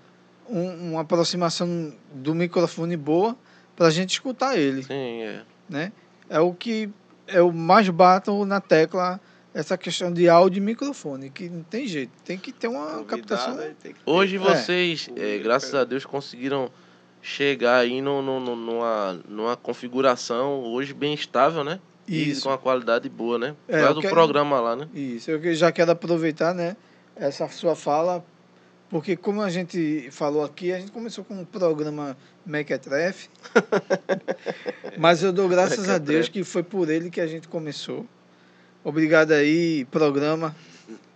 um- 0.48 0.92
uma 0.92 1.00
aproximação 1.02 1.92
do 2.12 2.34
microfone 2.34 2.96
boa 2.96 3.36
para 3.76 3.86
a 3.88 3.90
gente 3.90 4.10
escutar 4.12 4.56
ele, 4.56 4.82
Sim, 4.84 5.22
é. 5.22 5.42
né? 5.68 5.92
É 6.30 6.38
o 6.40 6.54
que 6.54 6.88
eu 7.28 7.50
mais 7.52 7.88
bato 7.88 8.44
na 8.44 8.60
tecla 8.60 9.20
essa 9.52 9.78
questão 9.78 10.12
de 10.12 10.28
áudio 10.28 10.58
e 10.58 10.60
microfone, 10.60 11.30
que 11.30 11.48
não 11.48 11.62
tem 11.62 11.86
jeito, 11.86 12.10
tem 12.24 12.36
que 12.36 12.50
ter 12.52 12.66
uma 12.68 12.86
Convidado, 12.86 13.06
captação. 13.06 13.56
que 13.56 13.74
ter. 13.74 13.94
Hoje 14.04 14.36
É. 14.36 14.38
vocês, 14.38 15.08
é, 15.16 15.38
graças 15.38 15.74
a 15.74 15.84
Deus, 15.84 16.04
conseguiram 16.04 16.70
chegar 17.26 17.78
aí 17.78 18.02
no, 18.02 18.20
no- 18.20 18.38
no- 18.38 18.54
numa, 18.54 19.20
numa 19.26 19.56
configuração 19.56 20.60
hoje 20.62 20.92
bem 20.92 21.14
estável, 21.14 21.64
né? 21.64 21.80
E 22.06 22.28
Isso. 22.30 22.42
com 22.42 22.50
uma 22.50 22.58
qualidade 22.58 23.08
boa, 23.08 23.38
né? 23.38 23.56
É, 23.66 23.72
Por 23.72 23.78
causa 23.78 23.88
eu 23.88 23.94
do 23.94 24.00
quero- 24.02 24.14
programa 24.14 24.60
lá, 24.60 24.76
né? 24.76 24.86
Isso, 24.92 25.30
eu 25.30 25.54
já 25.54 25.72
quero 25.72 25.90
aproveitar, 25.90 26.52
né, 26.54 26.76
essa 27.16 27.48
sua 27.48 27.74
fala, 27.74 28.22
porque 28.90 29.16
como 29.16 29.40
a 29.40 29.48
gente 29.48 30.10
falou 30.10 30.44
aqui, 30.44 30.70
a 30.70 30.78
gente 30.78 30.92
começou 30.92 31.24
com 31.24 31.34
um 31.40 31.44
programa 31.46 32.14
Mequetrefe, 32.44 33.30
mas 34.98 35.22
eu 35.22 35.32
dou 35.32 35.48
graças 35.48 35.88
a 35.88 35.96
Deus 35.96 36.28
que 36.28 36.44
foi 36.44 36.62
por 36.62 36.90
ele 36.90 37.08
que 37.08 37.22
a 37.22 37.26
gente 37.26 37.48
começou. 37.48 38.06
Obrigado 38.84 39.32
aí, 39.32 39.86
programa. 39.86 40.54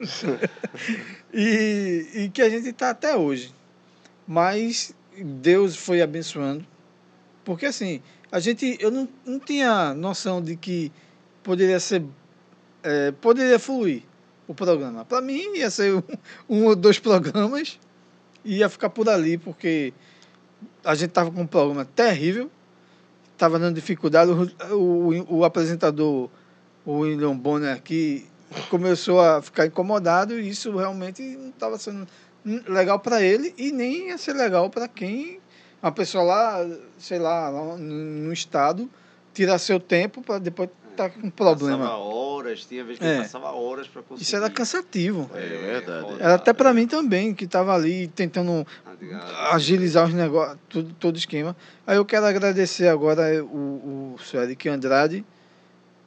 e, 1.35 2.07
e 2.15 2.29
que 2.31 2.41
a 2.41 2.49
gente 2.49 2.69
está 2.71 2.91
até 2.91 3.15
hoje. 3.15 3.53
Mas 4.27 4.95
Deus 5.25 5.77
foi 5.77 6.03
abençoando, 6.03 6.67
porque 7.45 7.67
assim, 7.67 8.03
a 8.31 8.41
gente, 8.41 8.77
eu 8.81 8.91
não, 8.91 9.09
não 9.25 9.39
tinha 9.39 9.95
noção 9.95 10.43
de 10.43 10.57
que 10.57 10.93
poderia 11.43 11.81
ser 11.81 12.05
é, 12.83 13.13
poderia 13.13 13.59
fluir 13.59 14.03
o 14.47 14.55
programa. 14.55 15.05
Para 15.05 15.21
mim, 15.21 15.57
ia 15.57 15.71
ser 15.71 15.95
um, 15.95 16.03
um 16.49 16.65
ou 16.67 16.77
dois 16.77 16.99
programas 16.99 17.79
e 18.45 18.59
ia 18.59 18.69
ficar 18.69 18.91
por 18.91 19.09
ali, 19.09 19.37
porque 19.37 19.93
a 20.85 20.95
gente 20.95 21.11
estava 21.11 21.31
com 21.31 21.43
um 21.43 21.47
programa 21.47 21.85
terrível, 21.85 22.51
estava 23.33 23.59
dando 23.59 23.75
dificuldade. 23.75 24.31
O, 24.31 24.75
o, 24.75 25.39
o 25.39 25.45
apresentador, 25.45 26.31
o 26.85 26.99
William 27.01 27.37
Bonner 27.37 27.75
aqui, 27.75 28.27
começou 28.71 29.21
a 29.21 29.43
ficar 29.43 29.67
incomodado 29.67 30.39
e 30.39 30.49
isso 30.49 30.75
realmente 30.77 31.23
não 31.23 31.51
estava 31.51 31.79
sendo 31.79 32.07
legal 32.45 32.99
para 32.99 33.23
ele 33.23 33.55
e 33.57 33.71
nem 33.73 34.09
ia 34.09 34.19
ser 34.19 34.33
legal 34.33 34.71
para 34.71 34.89
quem, 34.89 35.41
uma 35.83 35.93
pessoa 35.93 36.25
lá, 36.25 36.67
sei 36.99 37.19
lá, 37.19 37.49
lá 37.49 37.77
no 37.77 38.33
estado, 38.33 38.89
tirar 39.35 39.59
seu 39.59 39.79
tempo 39.79 40.23
para 40.23 40.39
depois 40.39 40.69
estar 40.91 41.11
com 41.11 41.31
problema. 41.31 41.85
Passava 41.85 41.99
horas, 41.99 42.65
tinha 42.65 42.85
vez 42.85 42.99
que 42.99 43.05
É. 43.05 43.19
passava 43.19 43.53
horas 43.53 43.87
para 43.87 44.03
conseguir. 44.03 44.23
Isso 44.23 44.35
era 44.37 44.51
cansativo. 44.51 45.31
É 45.35 45.41
verdade. 45.41 46.03
rodar, 46.03 46.21
Era 46.21 46.35
até 46.35 46.53
para 46.53 46.71
é. 46.71 46.73
mim 46.73 46.87
também, 46.87 47.33
que 47.35 47.45
estava 47.45 47.75
ali 47.75 48.09
tentando 48.09 48.67
agilizar 49.53 50.07
os 50.07 50.15
negócios, 50.15 50.59
tudo, 50.69 50.95
todo 50.99 51.15
o 51.15 51.19
esquema. 51.19 51.57
Aí 51.87 51.97
eu 51.97 52.05
quero 52.05 52.27
agradecer 52.27 52.89
agora 52.89 53.45
o, 53.45 54.15
o 54.17 54.19
Sr. 54.19 54.43
Eric 54.45 54.69
Andrade, 54.69 55.25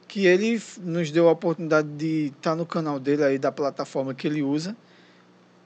que 0.06 0.26
ele 0.26 0.60
nos 0.82 1.10
deu 1.10 1.26
a 1.28 1.32
oportunidade 1.32 1.88
de 1.88 2.32
estar 2.36 2.54
no 2.54 2.66
canal 2.66 3.00
dele 3.00 3.24
aí, 3.24 3.38
da 3.38 3.50
plataforma 3.50 4.12
que 4.12 4.26
ele 4.26 4.42
usa, 4.42 4.76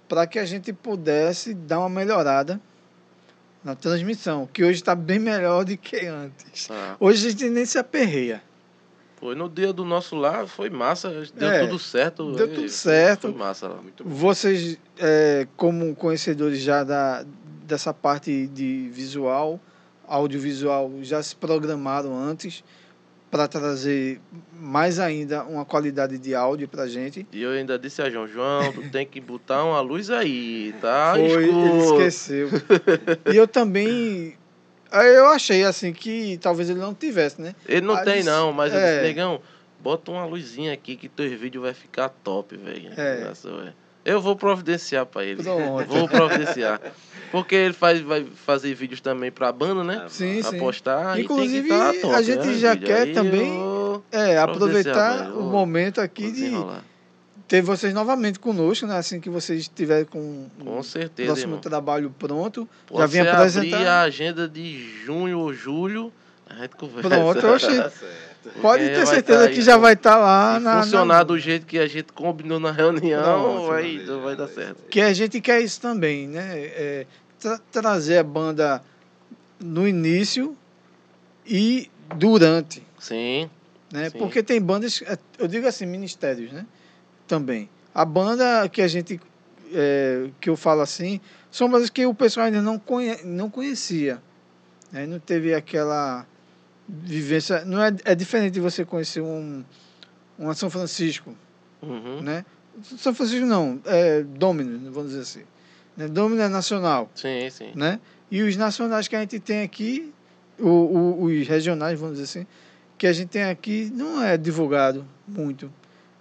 para 0.08 0.26
que 0.26 0.38
a 0.38 0.44
gente 0.44 0.72
pudesse 0.72 1.54
dar 1.54 1.80
uma 1.80 1.88
melhorada 1.88 2.60
na 3.64 3.74
transmissão, 3.74 4.46
que 4.52 4.62
hoje 4.62 4.74
está 4.80 4.94
bem 4.94 5.18
melhor 5.18 5.64
do 5.64 5.76
que 5.76 6.06
antes. 6.06 6.68
Ah, 6.70 6.96
Hoje 7.00 7.26
a 7.26 7.30
gente 7.30 7.48
nem 7.50 7.64
se 7.66 7.76
aperreia. 7.78 8.40
foi 9.18 9.34
no 9.34 9.48
dia 9.48 9.72
do 9.72 9.84
nosso 9.84 10.14
lá, 10.14 10.46
foi 10.46 10.70
massa, 10.70 11.10
deu 11.34 11.50
É, 11.50 11.66
tudo 11.66 11.78
certo. 11.78 12.32
deu 12.32 12.46
tudo 12.54 12.68
certo. 12.68 13.22
Foi 13.22 13.32
massa 13.32 13.66
lá. 13.66 13.82
Muito 13.82 14.04
bom. 14.04 14.10
Vocês, 14.10 14.78
é, 14.98 15.48
como 15.56 15.94
conhecedores 15.96 16.60
já 16.60 16.84
da, 16.84 17.24
dessa 17.66 17.92
parte 17.92 18.46
de 18.46 18.88
visual, 18.92 19.58
audiovisual, 20.06 20.92
já 21.02 21.20
se 21.20 21.34
programaram 21.34 22.16
antes 22.16 22.62
para 23.36 23.46
trazer 23.46 24.18
mais 24.58 24.98
ainda 24.98 25.44
uma 25.44 25.62
qualidade 25.62 26.16
de 26.16 26.34
áudio 26.34 26.66
para 26.66 26.86
gente. 26.86 27.26
E 27.30 27.42
eu 27.42 27.50
ainda 27.50 27.78
disse 27.78 28.00
a 28.00 28.08
João, 28.08 28.26
João, 28.26 28.72
tu 28.72 28.88
tem 28.88 29.04
que 29.06 29.20
botar 29.20 29.62
uma 29.62 29.78
luz 29.82 30.10
aí, 30.10 30.74
tá 30.80 31.12
Foi, 31.14 31.22
ele 31.22 31.50
escuro. 31.50 31.98
esqueceu. 31.98 32.48
e 33.30 33.36
eu 33.36 33.46
também, 33.46 34.34
eu 34.90 35.26
achei 35.26 35.64
assim 35.64 35.92
que 35.92 36.38
talvez 36.38 36.70
ele 36.70 36.80
não 36.80 36.94
tivesse, 36.94 37.38
né? 37.42 37.54
Ele 37.68 37.84
não 37.84 38.02
tem 38.02 38.24
não, 38.24 38.54
mas 38.54 38.72
eu 38.72 38.78
é. 38.78 38.92
disse, 38.92 39.02
negão, 39.02 39.38
bota 39.80 40.10
uma 40.10 40.24
luzinha 40.24 40.72
aqui 40.72 40.96
que 40.96 41.06
teus 41.06 41.38
vídeos 41.38 41.62
vai 41.62 41.74
ficar 41.74 42.08
top, 42.08 42.56
velho. 42.56 42.90
É. 42.96 43.20
Nossa, 43.22 43.54
velho. 43.54 43.74
Eu 44.06 44.20
vou 44.20 44.36
providenciar 44.36 45.04
pra 45.04 45.24
ele. 45.24 45.42
Vou 45.42 46.08
providenciar. 46.08 46.80
Porque 47.32 47.54
ele 47.56 47.74
faz, 47.74 48.00
vai 48.00 48.24
fazer 48.24 48.72
vídeos 48.72 49.00
também 49.00 49.32
pra 49.32 49.50
banda, 49.50 49.82
né? 49.82 50.06
Sim, 50.08 50.40
Pra 50.40 50.50
sim. 50.52 50.58
postar. 50.58 51.18
Inclusive, 51.18 51.68
tá 51.68 51.92
top, 52.00 52.14
a 52.14 52.22
gente 52.22 52.46
né, 52.46 52.54
já 52.54 52.72
vídeo. 52.74 52.86
quer 52.86 53.02
Aí 53.02 53.12
também 53.12 53.52
É, 54.12 54.38
aproveitar 54.38 55.32
o 55.32 55.42
momento 55.42 56.00
aqui 56.00 56.30
de 56.30 56.52
ter 57.48 57.62
vocês 57.62 57.92
novamente 57.92 58.38
conosco, 58.38 58.86
né? 58.86 58.96
Assim 58.96 59.20
que 59.20 59.28
vocês 59.28 59.62
estiverem 59.62 60.04
com 60.04 60.46
Com 60.64 60.78
o 60.78 60.84
certeza, 60.84 61.26
próximo 61.28 61.48
irmão. 61.54 61.60
trabalho 61.60 62.14
pronto. 62.16 62.68
Pode 62.86 63.00
já 63.00 63.06
vim 63.24 63.28
apresentar. 63.28 63.76
abrir 63.76 63.88
a 63.88 64.00
agenda 64.02 64.48
de 64.48 64.88
junho 65.04 65.40
ou 65.40 65.52
julho, 65.52 66.12
a 66.48 66.54
gente 66.62 66.76
conversa. 66.76 67.08
Pronto, 67.08 67.46
oxi. 67.48 67.66
Tá. 68.54 68.60
Pode 68.60 68.84
Porque 68.84 68.98
ter 68.98 69.06
certeza 69.06 69.38
tá 69.40 69.48
aí, 69.48 69.54
que 69.54 69.62
já 69.62 69.74
pô. 69.74 69.80
vai 69.82 69.92
estar 69.94 70.16
lá 70.16 70.58
Se 70.58 70.64
na, 70.64 70.82
funcionar 70.82 71.14
na- 71.18 71.22
do 71.22 71.38
jeito 71.38 71.66
que 71.66 71.78
a 71.78 71.86
gente 71.86 72.12
combinou 72.12 72.58
na 72.60 72.70
reunião, 72.72 73.42
Pronto, 73.42 73.66
vai, 73.68 73.98
vai 74.22 74.36
dar 74.36 74.44
é 74.44 74.48
certo. 74.48 74.82
aí. 74.84 74.88
Que 74.90 75.00
a 75.00 75.12
gente 75.12 75.40
quer 75.40 75.60
isso 75.60 75.80
também, 75.80 76.28
né? 76.28 76.42
É, 76.58 77.06
tra- 77.40 77.60
trazer 77.72 78.18
a 78.18 78.22
banda 78.24 78.82
no 79.60 79.86
início 79.88 80.56
e 81.46 81.90
durante, 82.16 82.82
Sim, 82.98 83.50
né? 83.92 84.10
Sim. 84.10 84.18
Porque 84.18 84.42
tem 84.42 84.60
bandas, 84.60 85.02
é, 85.06 85.18
eu 85.38 85.48
digo 85.48 85.66
assim, 85.66 85.86
ministérios, 85.86 86.52
né? 86.52 86.66
Também. 87.26 87.68
A 87.94 88.04
banda 88.04 88.68
que 88.68 88.82
a 88.82 88.88
gente, 88.88 89.20
é, 89.72 90.28
que 90.40 90.48
eu 90.50 90.56
falo 90.56 90.82
assim, 90.82 91.20
são 91.50 91.68
bandas 91.68 91.90
que 91.90 92.04
o 92.06 92.14
pessoal 92.14 92.46
ainda 92.46 92.60
não, 92.62 92.78
conhe, 92.78 93.16
não 93.24 93.48
conhecia. 93.50 94.18
Né? 94.92 95.06
Não 95.06 95.18
teve 95.18 95.54
aquela 95.54 96.26
vivência. 96.88 97.64
Não 97.64 97.82
é, 97.82 97.94
é 98.04 98.14
diferente 98.14 98.54
de 98.54 98.60
você 98.60 98.84
conhecer 98.84 99.20
um, 99.20 99.64
uma 100.38 100.54
São 100.54 100.70
Francisco, 100.70 101.34
uhum. 101.82 102.20
né? 102.22 102.44
São 102.98 103.14
Francisco 103.14 103.46
não, 103.46 103.80
é 103.86 104.22
Domino, 104.22 104.92
vamos 104.92 105.10
dizer 105.10 105.22
assim. 105.22 105.42
Né? 105.96 106.08
Domino 106.08 106.42
é 106.42 106.48
nacional, 106.48 107.10
sim, 107.14 107.48
sim. 107.50 107.72
né? 107.74 107.98
E 108.30 108.42
os 108.42 108.56
nacionais 108.56 109.08
que 109.08 109.16
a 109.16 109.20
gente 109.20 109.38
tem 109.40 109.62
aqui, 109.62 110.12
o, 110.58 110.68
o- 110.68 111.22
os 111.24 111.46
regionais, 111.48 111.98
vamos 111.98 112.18
dizer 112.18 112.24
assim, 112.40 112.46
que 112.98 113.06
a 113.06 113.12
gente 113.12 113.28
tem 113.28 113.44
aqui, 113.44 113.90
não 113.94 114.22
é 114.22 114.36
divulgado 114.36 115.06
muito. 115.26 115.72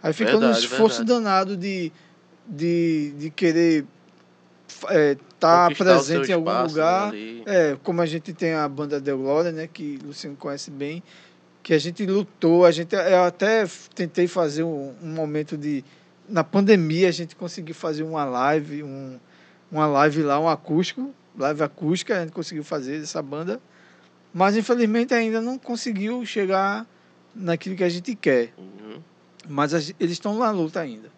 Aí 0.01 0.13
fica 0.13 0.35
um 0.37 0.39
Verdade, 0.39 0.59
esforço 0.59 0.99
verdade. 0.99 1.23
danado 1.23 1.57
de, 1.57 1.91
de, 2.47 3.13
de 3.17 3.29
querer 3.31 3.85
estar 5.45 5.69
tá 5.69 5.75
presente 5.75 6.29
em 6.29 6.33
algum 6.33 6.49
espaço, 6.49 6.75
lugar. 6.75 7.11
né, 7.11 7.17
ali. 7.17 7.43
É, 7.45 7.77
como 7.83 8.01
a 8.01 8.05
gente 8.05 8.33
tem 8.33 8.53
a 8.53 8.67
banda 8.67 8.99
Del 8.99 9.17
Glória, 9.17 9.51
né, 9.51 9.67
que 9.71 9.99
o 10.03 10.07
Luciano 10.07 10.35
conhece 10.35 10.71
bem, 10.71 11.01
que 11.63 11.73
a 11.73 11.79
gente 11.79 12.05
lutou, 12.05 12.65
a 12.65 12.71
gente 12.71 12.93
eu 12.93 13.23
até 13.23 13.65
tentei 13.93 14.27
fazer 14.27 14.63
um, 14.63 14.93
um 15.01 15.13
momento 15.13 15.57
de 15.57 15.83
na 16.27 16.43
pandemia 16.43 17.07
a 17.07 17.11
gente 17.11 17.35
conseguiu 17.35 17.75
fazer 17.75 18.03
uma 18.03 18.25
live, 18.25 18.83
um, 18.83 19.19
uma 19.71 19.87
live 19.87 20.23
lá, 20.23 20.39
um 20.39 20.49
acústico, 20.49 21.13
live 21.37 21.63
acústica, 21.63 22.17
a 22.17 22.21
gente 22.21 22.31
conseguiu 22.31 22.63
fazer 22.63 22.99
dessa 22.99 23.21
banda, 23.21 23.59
mas 24.33 24.55
infelizmente 24.57 25.13
ainda 25.13 25.41
não 25.41 25.57
conseguiu 25.57 26.25
chegar 26.25 26.85
naquilo 27.33 27.75
que 27.75 27.83
a 27.83 27.89
gente 27.89 28.15
quer. 28.15 28.53
Uhum. 28.57 29.01
Mas 29.47 29.73
a 29.73 29.79
eles 29.99 30.13
estão 30.13 30.37
na 30.37 30.49
luta 30.51 30.79
ainda. 30.79 31.14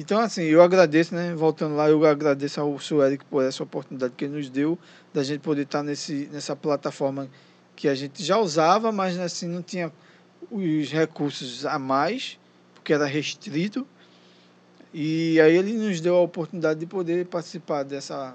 Então, 0.00 0.18
assim, 0.18 0.44
eu 0.44 0.62
agradeço, 0.62 1.14
né? 1.14 1.34
Voltando 1.34 1.76
lá, 1.76 1.90
eu 1.90 2.06
agradeço 2.06 2.58
ao 2.58 2.78
Sr. 2.78 3.02
Eric 3.02 3.24
por 3.26 3.44
essa 3.44 3.62
oportunidade 3.62 4.14
que 4.16 4.24
ele 4.24 4.34
nos 4.34 4.48
deu, 4.48 4.78
da 5.12 5.22
gente 5.22 5.42
poder 5.42 5.64
estar 5.64 5.82
nesse, 5.82 6.26
nessa 6.32 6.56
plataforma 6.56 7.28
que 7.76 7.86
a 7.86 7.94
gente 7.94 8.24
já 8.24 8.38
usava, 8.38 8.90
mas 8.90 9.18
assim, 9.18 9.46
não 9.46 9.62
tinha 9.62 9.92
os 10.50 10.90
recursos 10.90 11.66
a 11.66 11.78
mais, 11.78 12.38
porque 12.72 12.94
era 12.94 13.04
restrito. 13.04 13.86
E 14.90 15.38
aí 15.38 15.54
ele 15.54 15.74
nos 15.74 16.00
deu 16.00 16.16
a 16.16 16.22
oportunidade 16.22 16.80
de 16.80 16.86
poder 16.86 17.26
participar 17.26 17.82
dessa 17.82 18.34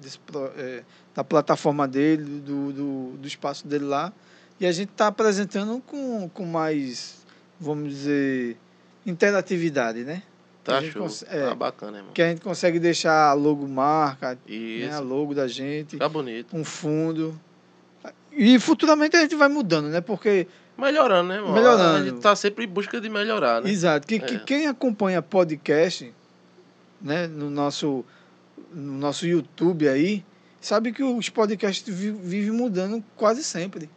desse, 0.00 0.18
eh, 0.56 0.84
da 1.14 1.22
plataforma 1.22 1.86
dele, 1.86 2.40
do, 2.40 2.72
do, 2.72 3.16
do 3.18 3.28
espaço 3.28 3.68
dele 3.68 3.84
lá. 3.84 4.10
E 4.58 4.64
a 4.64 4.72
gente 4.72 4.92
está 4.92 5.08
apresentando 5.08 5.82
com, 5.82 6.30
com 6.30 6.46
mais, 6.46 7.26
vamos 7.60 7.90
dizer, 7.90 8.56
interatividade, 9.04 10.02
né? 10.02 10.22
Tá 10.64 10.82
show. 10.82 11.06
é. 11.28 11.48
Tá 11.48 11.54
bacana, 11.54 11.98
irmão. 11.98 12.12
Que 12.14 12.22
a 12.22 12.28
gente 12.30 12.40
consegue 12.40 12.78
deixar 12.78 13.28
a 13.28 13.32
logo 13.34 13.68
marca, 13.68 14.38
né, 14.48 14.90
a 14.92 14.98
logo 15.00 15.34
da 15.34 15.46
gente, 15.46 15.90
Fica 15.90 16.08
bonito. 16.08 16.56
um 16.56 16.64
fundo. 16.64 17.38
E 18.32 18.58
futuramente 18.58 19.16
a 19.16 19.20
gente 19.20 19.36
vai 19.36 19.48
mudando, 19.48 19.88
né? 19.88 20.00
Porque, 20.00 20.46
Melhorando, 20.76 21.28
né, 21.28 21.36
irmão? 21.36 21.52
Melhorando. 21.52 21.98
A 21.98 22.04
gente 22.04 22.20
tá 22.20 22.34
sempre 22.34 22.64
em 22.64 22.68
busca 22.68 23.00
de 23.00 23.08
melhorar, 23.08 23.62
né? 23.62 23.70
exato, 23.70 24.06
que, 24.06 24.18
que 24.18 24.34
É. 24.34 24.38
quem 24.40 24.66
acompanha 24.66 25.22
podcast, 25.22 26.12
né, 27.00 27.26
no 27.28 27.48
nosso, 27.50 28.04
no 28.72 28.94
nosso 28.98 29.26
YouTube 29.26 29.86
aí, 29.88 30.24
sabe 30.60 30.90
que 30.92 31.02
os 31.02 31.28
podcasts 31.28 31.94
vi- 31.94 32.10
vivem 32.10 32.50
mudando 32.50 33.04
quase 33.16 33.44
sempre. 33.44 33.88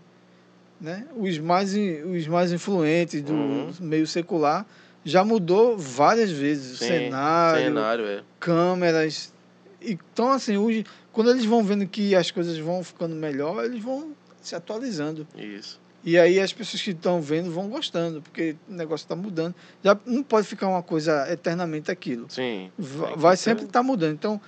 Né? 0.79 1.07
Os, 1.15 1.39
mais, 1.39 1.73
os 1.73 2.27
mais 2.27 2.51
influentes 2.51 3.23
do 3.23 3.33
Uhum. 3.33 3.71
meio 3.79 4.05
secular 4.05 4.63
já 5.07 5.23
mudou 5.23 5.77
várias 5.77 6.29
vezes. 6.29 6.73
O 6.73 6.77
Sim, 6.77 6.87
cenário, 6.87 7.63
Cenário, 7.63 8.05
é. 8.05 8.23
câmeras. 8.39 9.33
Então, 9.81 10.31
assim, 10.31 10.57
hoje, 10.57 10.85
quando 11.13 11.29
eles 11.31 11.45
vão 11.45 11.63
vendo 11.63 11.87
que 11.87 12.13
as 12.13 12.29
coisas 12.29 12.57
vão 12.57 12.83
ficando 12.83 13.15
melhor, 13.15 13.63
eles 13.63 13.81
vão 13.81 14.11
se 14.41 14.53
atualizando. 14.53 15.25
Isso. 15.37 15.79
E 16.03 16.17
aí 16.17 16.39
as 16.39 16.53
pessoas 16.53 16.81
que 16.81 16.91
estão 16.91 17.21
vendo 17.21 17.51
vão 17.51 17.69
gostando, 17.69 18.21
porque 18.21 18.55
o 18.69 18.73
negócio 18.73 19.05
está 19.05 19.15
mudando. 19.15 19.55
Já 19.83 19.97
não 20.05 20.23
pode 20.23 20.45
ficar 20.45 20.67
uma 20.67 20.83
coisa 20.83 21.31
eternamente 21.31 21.89
aquilo. 21.89 22.27
Sim. 22.29 22.71
Vai 22.77 23.35
ter 23.35 23.43
sempre 23.43 23.65
estar 23.65 23.83
mudando. 23.83 24.13
Então, 24.13 24.39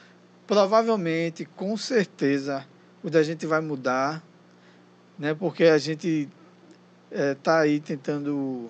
provavelmente, 0.46 1.46
com 1.56 1.76
certeza, 1.78 2.66
o 3.02 3.10
da 3.10 3.24
gente 3.24 3.46
vai 3.46 3.62
mudar, 3.62 4.24
né? 5.18 5.34
Porque 5.34 5.66
a 5.66 5.78
gente 5.78 6.30
está 7.12 7.60
aí 7.60 7.80
tentando 7.80 8.70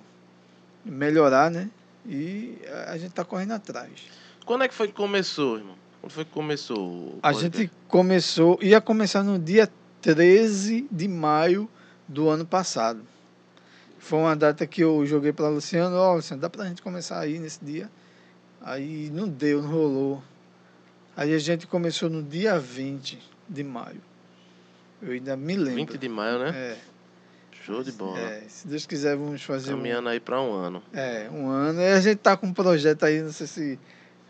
melhorar, 0.83 1.51
né? 1.51 1.69
E 2.09 2.57
a 2.87 2.97
gente 2.97 3.11
está 3.11 3.23
correndo 3.23 3.51
atrás. 3.51 3.91
Quando 4.43 4.63
é 4.63 4.67
que 4.67 4.73
foi 4.73 4.87
que 4.87 4.95
começou, 4.95 5.57
irmão? 5.57 5.75
Quando 6.01 6.11
foi 6.11 6.25
que 6.25 6.31
começou 6.31 7.19
A 7.21 7.31
gente 7.33 7.69
começou, 7.87 8.57
ia 8.63 8.81
começar 8.81 9.21
no 9.21 9.37
dia 9.37 9.69
13 10.01 10.87
de 10.91 11.07
maio 11.07 11.69
do 12.07 12.27
ano 12.27 12.47
passado. 12.47 13.01
Foi 13.99 14.17
uma 14.17 14.35
data 14.35 14.65
que 14.65 14.81
eu 14.81 15.05
joguei 15.05 15.31
para 15.31 15.49
Luciano, 15.49 15.95
ó, 15.95 16.15
Luciano, 16.15 16.41
dá 16.41 16.49
pra 16.49 16.65
gente 16.65 16.81
começar 16.81 17.19
aí 17.19 17.37
nesse 17.37 17.63
dia? 17.63 17.91
Aí 18.59 19.11
não 19.13 19.27
deu, 19.27 19.61
não 19.61 19.69
rolou. 19.69 20.23
Aí 21.15 21.31
a 21.33 21.37
gente 21.37 21.67
começou 21.67 22.09
no 22.09 22.23
dia 22.23 22.57
20 22.57 23.19
de 23.47 23.63
maio. 23.63 24.01
Eu 24.99 25.11
ainda 25.11 25.37
me 25.37 25.55
lembro. 25.55 25.75
20 25.75 25.97
de 25.97 26.09
maio, 26.09 26.39
né? 26.39 26.49
É, 26.55 26.77
Show 27.69 27.83
de 27.83 27.91
bola. 27.91 28.19
é, 28.19 28.41
se 28.47 28.67
Deus 28.67 28.87
quiser, 28.87 29.15
vamos 29.15 29.43
fazer 29.43 29.75
um, 29.75 29.77
Caminhando 29.77 30.09
aí 30.09 30.19
pra 30.19 30.41
um 30.41 30.51
ano. 30.53 30.81
é, 30.91 31.29
um 31.31 31.47
ano. 31.49 31.79
E 31.79 31.87
a 31.87 32.01
gente 32.01 32.17
tá 32.17 32.35
com 32.35 32.47
um 32.47 32.53
projeto 32.53 33.03
aí, 33.03 33.21
não 33.21 33.31
sei 33.31 33.45
se 33.45 33.79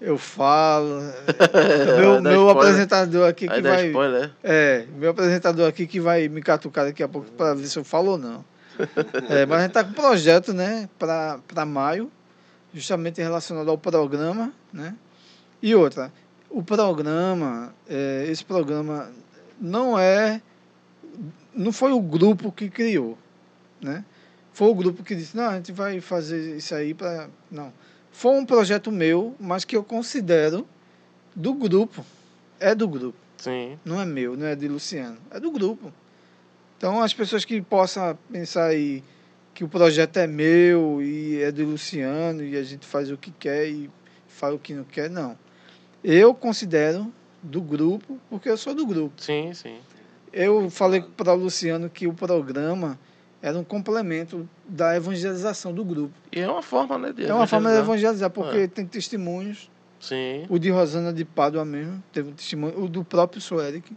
eu 0.02 0.18
falo. 0.18 1.02
meu 1.98 2.22
meu 2.22 2.50
apresentador 2.50 3.30
aqui 3.30 3.48
que 3.48 3.62
vai. 3.62 3.88
spoiler. 3.88 4.32
É, 4.44 4.86
meu 4.98 5.12
apresentador 5.12 5.70
aqui 5.70 5.88
que 5.88 6.02
vai 6.02 6.28
me 6.28 6.42
catucar 6.42 6.84
daqui 6.84 7.02
a 7.02 7.08
pouco 7.08 7.32
para 7.32 7.54
ver 7.54 7.68
se 7.68 7.80
eu 7.80 7.84
falo 7.86 8.12
ou 8.12 8.18
não. 8.18 8.44
É, 9.30 9.46
mas 9.46 9.60
a 9.60 9.62
gente 9.64 9.72
tá 9.74 9.84
com 9.84 9.92
um 9.92 9.94
projeto, 9.94 10.54
né, 10.54 10.90
para 10.98 11.66
maio, 11.66 12.10
justamente 12.74 13.22
relacionado 13.22 13.70
ao 13.70 13.78
programa, 13.78 14.54
né? 14.72 14.96
E 15.62 15.76
outra, 15.76 16.12
o 16.50 16.64
programa, 16.64 17.74
é, 17.90 18.26
esse 18.30 18.44
programa 18.44 19.12
não 19.60 20.00
é, 20.00 20.42
não 21.54 21.74
foi 21.74 21.92
o 21.92 22.00
grupo 22.00 22.54
que 22.54 22.70
criou, 22.70 23.18
né? 23.82 24.04
Foi 24.52 24.68
o 24.68 24.76
grupo 24.76 25.04
que 25.04 25.16
disse, 25.16 25.36
não, 25.36 25.46
a 25.46 25.56
gente 25.56 25.72
vai 25.72 26.02
fazer 26.02 26.58
isso 26.58 26.74
aí 26.76 26.94
para, 26.94 27.30
não. 27.50 27.72
Foi 28.12 28.34
um 28.34 28.46
projeto 28.46 28.92
meu, 28.92 29.36
mas 29.40 29.64
que 29.64 29.76
eu 29.78 29.84
considero 29.84 30.68
do 31.36 31.54
grupo, 31.54 32.04
é 32.60 32.74
do 32.76 32.88
grupo 32.88 33.18
Sim. 33.40 33.80
não 33.86 34.00
é 34.00 34.06
meu, 34.06 34.36
não 34.36 34.46
é 34.46 34.56
de 34.56 34.68
Luciano, 34.68 35.18
é 35.32 35.40
do 35.40 35.50
grupo. 35.50 35.92
Então 36.78 37.02
as 37.02 37.14
pessoas 37.14 37.46
que 37.46 37.62
possam 37.62 38.18
pensar 38.32 38.68
aí 38.68 39.04
que 39.54 39.64
o 39.64 39.68
projeto 39.68 40.18
é 40.18 40.28
meu 40.28 41.02
e 41.02 41.42
é 41.42 41.52
do 41.52 41.66
Luciano 41.66 42.44
e 42.44 42.56
a 42.58 42.64
gente 42.64 42.86
faz 42.86 43.12
o 43.12 43.18
que 43.18 43.32
quer 43.32 43.68
e 43.68 43.90
faz 44.28 44.54
o 44.54 44.60
que 44.60 44.74
não 44.74 44.84
quer, 44.84 45.10
não. 45.10 45.38
Eu 46.04 46.34
considero 46.34 47.12
do 47.42 47.62
grupo, 47.62 48.20
porque 48.30 48.50
eu 48.50 48.58
sou 48.58 48.74
do 48.74 48.86
grupo. 48.86 49.22
Sim, 49.22 49.54
sim. 49.54 49.78
Eu 50.32 50.70
falei 50.70 51.02
para 51.02 51.34
o 51.34 51.38
Luciano 51.38 51.90
que 51.90 52.08
o 52.08 52.14
programa 52.14 53.00
era 53.42 53.58
um 53.58 53.64
complemento 53.64 54.48
da 54.68 54.96
evangelização 54.96 55.74
do 55.74 55.84
grupo. 55.86 56.14
E 56.32 56.40
é 56.40 56.50
uma 56.50 56.62
forma, 56.62 56.98
né? 56.98 57.14
De 57.14 57.26
É 57.26 57.34
uma 57.34 57.48
forma 57.48 57.72
de 57.72 57.78
evangelizar. 57.78 58.30
porque 58.30 58.68
tem 58.68 58.86
testemunhos 58.86 59.70
Sim. 60.00 60.46
o 60.50 60.58
de 60.60 60.70
Rosana 60.70 61.14
de 61.14 61.24
Pádua 61.26 61.64
mesmo, 61.66 62.04
teve 62.12 62.30
um 62.30 62.34
testemunho. 62.34 62.84
O 62.84 62.88
do 62.90 63.04
próprio 63.04 63.42
Sueric, 63.42 63.96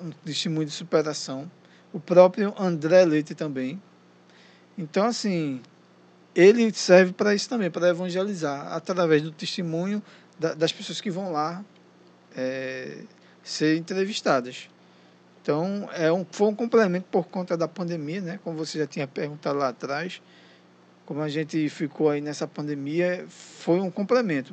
um 0.00 0.10
testemunho 0.24 0.66
de 0.66 0.72
superação. 0.72 1.50
O 1.92 2.00
próprio 2.00 2.52
André 2.58 3.04
Leite 3.04 3.34
também. 3.34 3.80
Então, 4.76 5.06
assim, 5.06 5.62
ele 6.34 6.70
serve 6.74 7.12
para 7.12 7.34
isso 7.34 7.48
também, 7.48 7.70
para 7.70 7.88
evangelizar, 7.88 8.70
através 8.74 9.22
do 9.22 9.30
testemunho 9.30 10.02
da- 10.38 10.52
das 10.52 10.72
pessoas 10.72 11.00
que 11.00 11.10
vão 11.10 11.32
lá 11.32 11.64
é, 12.38 12.98
ser 13.42 13.78
entrevistadas. 13.78 14.68
Então, 15.46 15.88
é 15.92 16.12
um, 16.12 16.26
foi 16.28 16.48
um 16.48 16.54
complemento 16.56 17.06
por 17.08 17.28
conta 17.28 17.56
da 17.56 17.68
pandemia, 17.68 18.20
né? 18.20 18.40
Como 18.42 18.56
você 18.58 18.80
já 18.80 18.86
tinha 18.86 19.06
perguntado 19.06 19.56
lá 19.56 19.68
atrás. 19.68 20.20
Como 21.04 21.22
a 21.22 21.28
gente 21.28 21.68
ficou 21.68 22.10
aí 22.10 22.20
nessa 22.20 22.48
pandemia, 22.48 23.24
foi 23.28 23.78
um 23.78 23.88
complemento. 23.88 24.52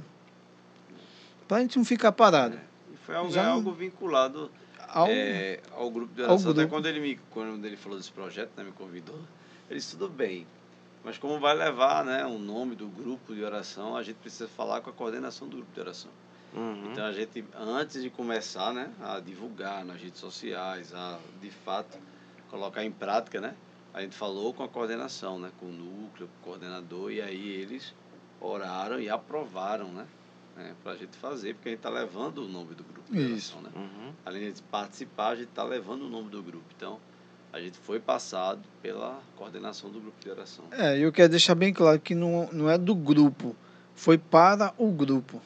Para 1.48 1.58
a 1.58 1.60
gente 1.62 1.80
não 1.80 1.84
ficar 1.84 2.12
parado. 2.12 2.60
E 2.94 2.98
foi 2.98 3.16
algo, 3.16 3.32
Já- 3.32 3.48
algo 3.48 3.74
vinculado 3.74 4.52
Ao, 4.88 5.08
é, 5.10 5.62
ao 5.76 5.90
grupo 5.90 6.14
de 6.14 6.22
oração. 6.22 6.52
Até 6.52 6.68
quando 6.68 6.86
ele, 6.86 7.00
me, 7.00 7.20
quando 7.32 7.66
ele 7.66 7.76
falou 7.76 7.98
desse 7.98 8.12
projeto, 8.12 8.52
né, 8.56 8.64
me 8.64 8.72
convidou, 8.72 9.18
ele 9.72 9.80
disse, 9.80 9.98
tudo 9.98 10.08
bem. 10.08 10.46
Mas 11.04 11.18
como 11.18 11.40
vai 11.40 11.56
levar 11.56 12.06
né, 12.06 12.24
o 12.24 12.38
nome 12.38 12.76
do 12.76 12.88
grupo 12.88 13.34
de 13.34 13.44
oração, 13.44 13.98
a 13.98 14.04
gente 14.04 14.18
precisa 14.18 14.48
falar 14.48 14.82
com 14.82 14.92
a 14.92 14.94
coordenação 14.94 15.48
do 15.48 15.56
grupo 15.56 15.74
de 15.74 15.80
oração. 15.80 16.12
Uhum. 16.56 16.92
Então 16.92 17.06
a 17.06 17.12
gente, 17.12 17.44
antes 17.56 18.02
de 18.02 18.10
começar 18.10 18.74
né, 18.74 18.92
a 19.02 19.20
divulgar 19.20 19.84
nas 19.84 20.02
redes 20.02 20.20
sociais, 20.20 20.94
a 20.94 21.20
de 21.42 21.50
fato 21.50 21.98
colocar 22.50 22.84
em 22.84 22.92
prática, 22.92 23.42
né, 23.42 23.56
a 23.94 24.02
gente 24.02 24.16
falou 24.16 24.54
com 24.54 24.64
a 24.64 24.68
coordenação, 24.68 25.40
né, 25.40 25.52
com 25.60 25.68
o 25.68 25.72
núcleo, 25.72 26.28
com 26.28 26.50
o 26.50 26.52
coordenador, 26.52 27.12
e 27.12 27.22
aí 27.22 27.48
eles 27.50 27.94
oraram 28.40 29.00
e 29.00 29.10
aprovaram, 29.10 29.88
né, 29.90 30.06
né 30.56 30.76
para 30.84 30.94
a 30.94 30.96
gente 30.96 31.16
fazer, 31.18 31.56
porque 31.56 31.70
a 31.70 31.72
gente 31.72 31.80
está 31.80 31.90
levando 31.90 32.40
o 32.40 32.48
nome 32.48 32.76
do 32.76 32.84
grupo 32.84 33.12
de 33.12 33.34
Isso. 33.34 33.58
Né? 33.58 33.70
Uhum. 33.76 34.14
Além 34.26 34.52
de 34.52 34.62
participar, 34.64 35.30
a 35.30 35.36
gente 35.36 35.50
está 35.50 35.64
levando 35.64 36.04
o 36.04 36.10
nome 36.10 36.30
do 36.30 36.42
grupo. 36.42 36.66
Então, 36.76 37.00
a 37.54 37.62
gente 37.62 37.78
foi 37.78 38.00
passado 38.00 38.62
pela 38.82 39.22
coordenação 39.36 39.92
do 39.92 40.00
grupo 40.00 40.20
de 40.20 40.30
oração. 40.30 40.66
É, 40.72 40.98
eu 40.98 41.12
quero 41.12 41.30
deixar 41.30 41.54
bem 41.54 41.72
claro 41.72 42.00
que 42.00 42.16
não, 42.16 42.50
não 42.52 42.70
é 42.70 42.80
do 42.80 42.96
grupo, 42.96 43.56
foi 43.94 44.18
para 44.18 44.74
o 44.76 44.92
grupo, 44.92 45.40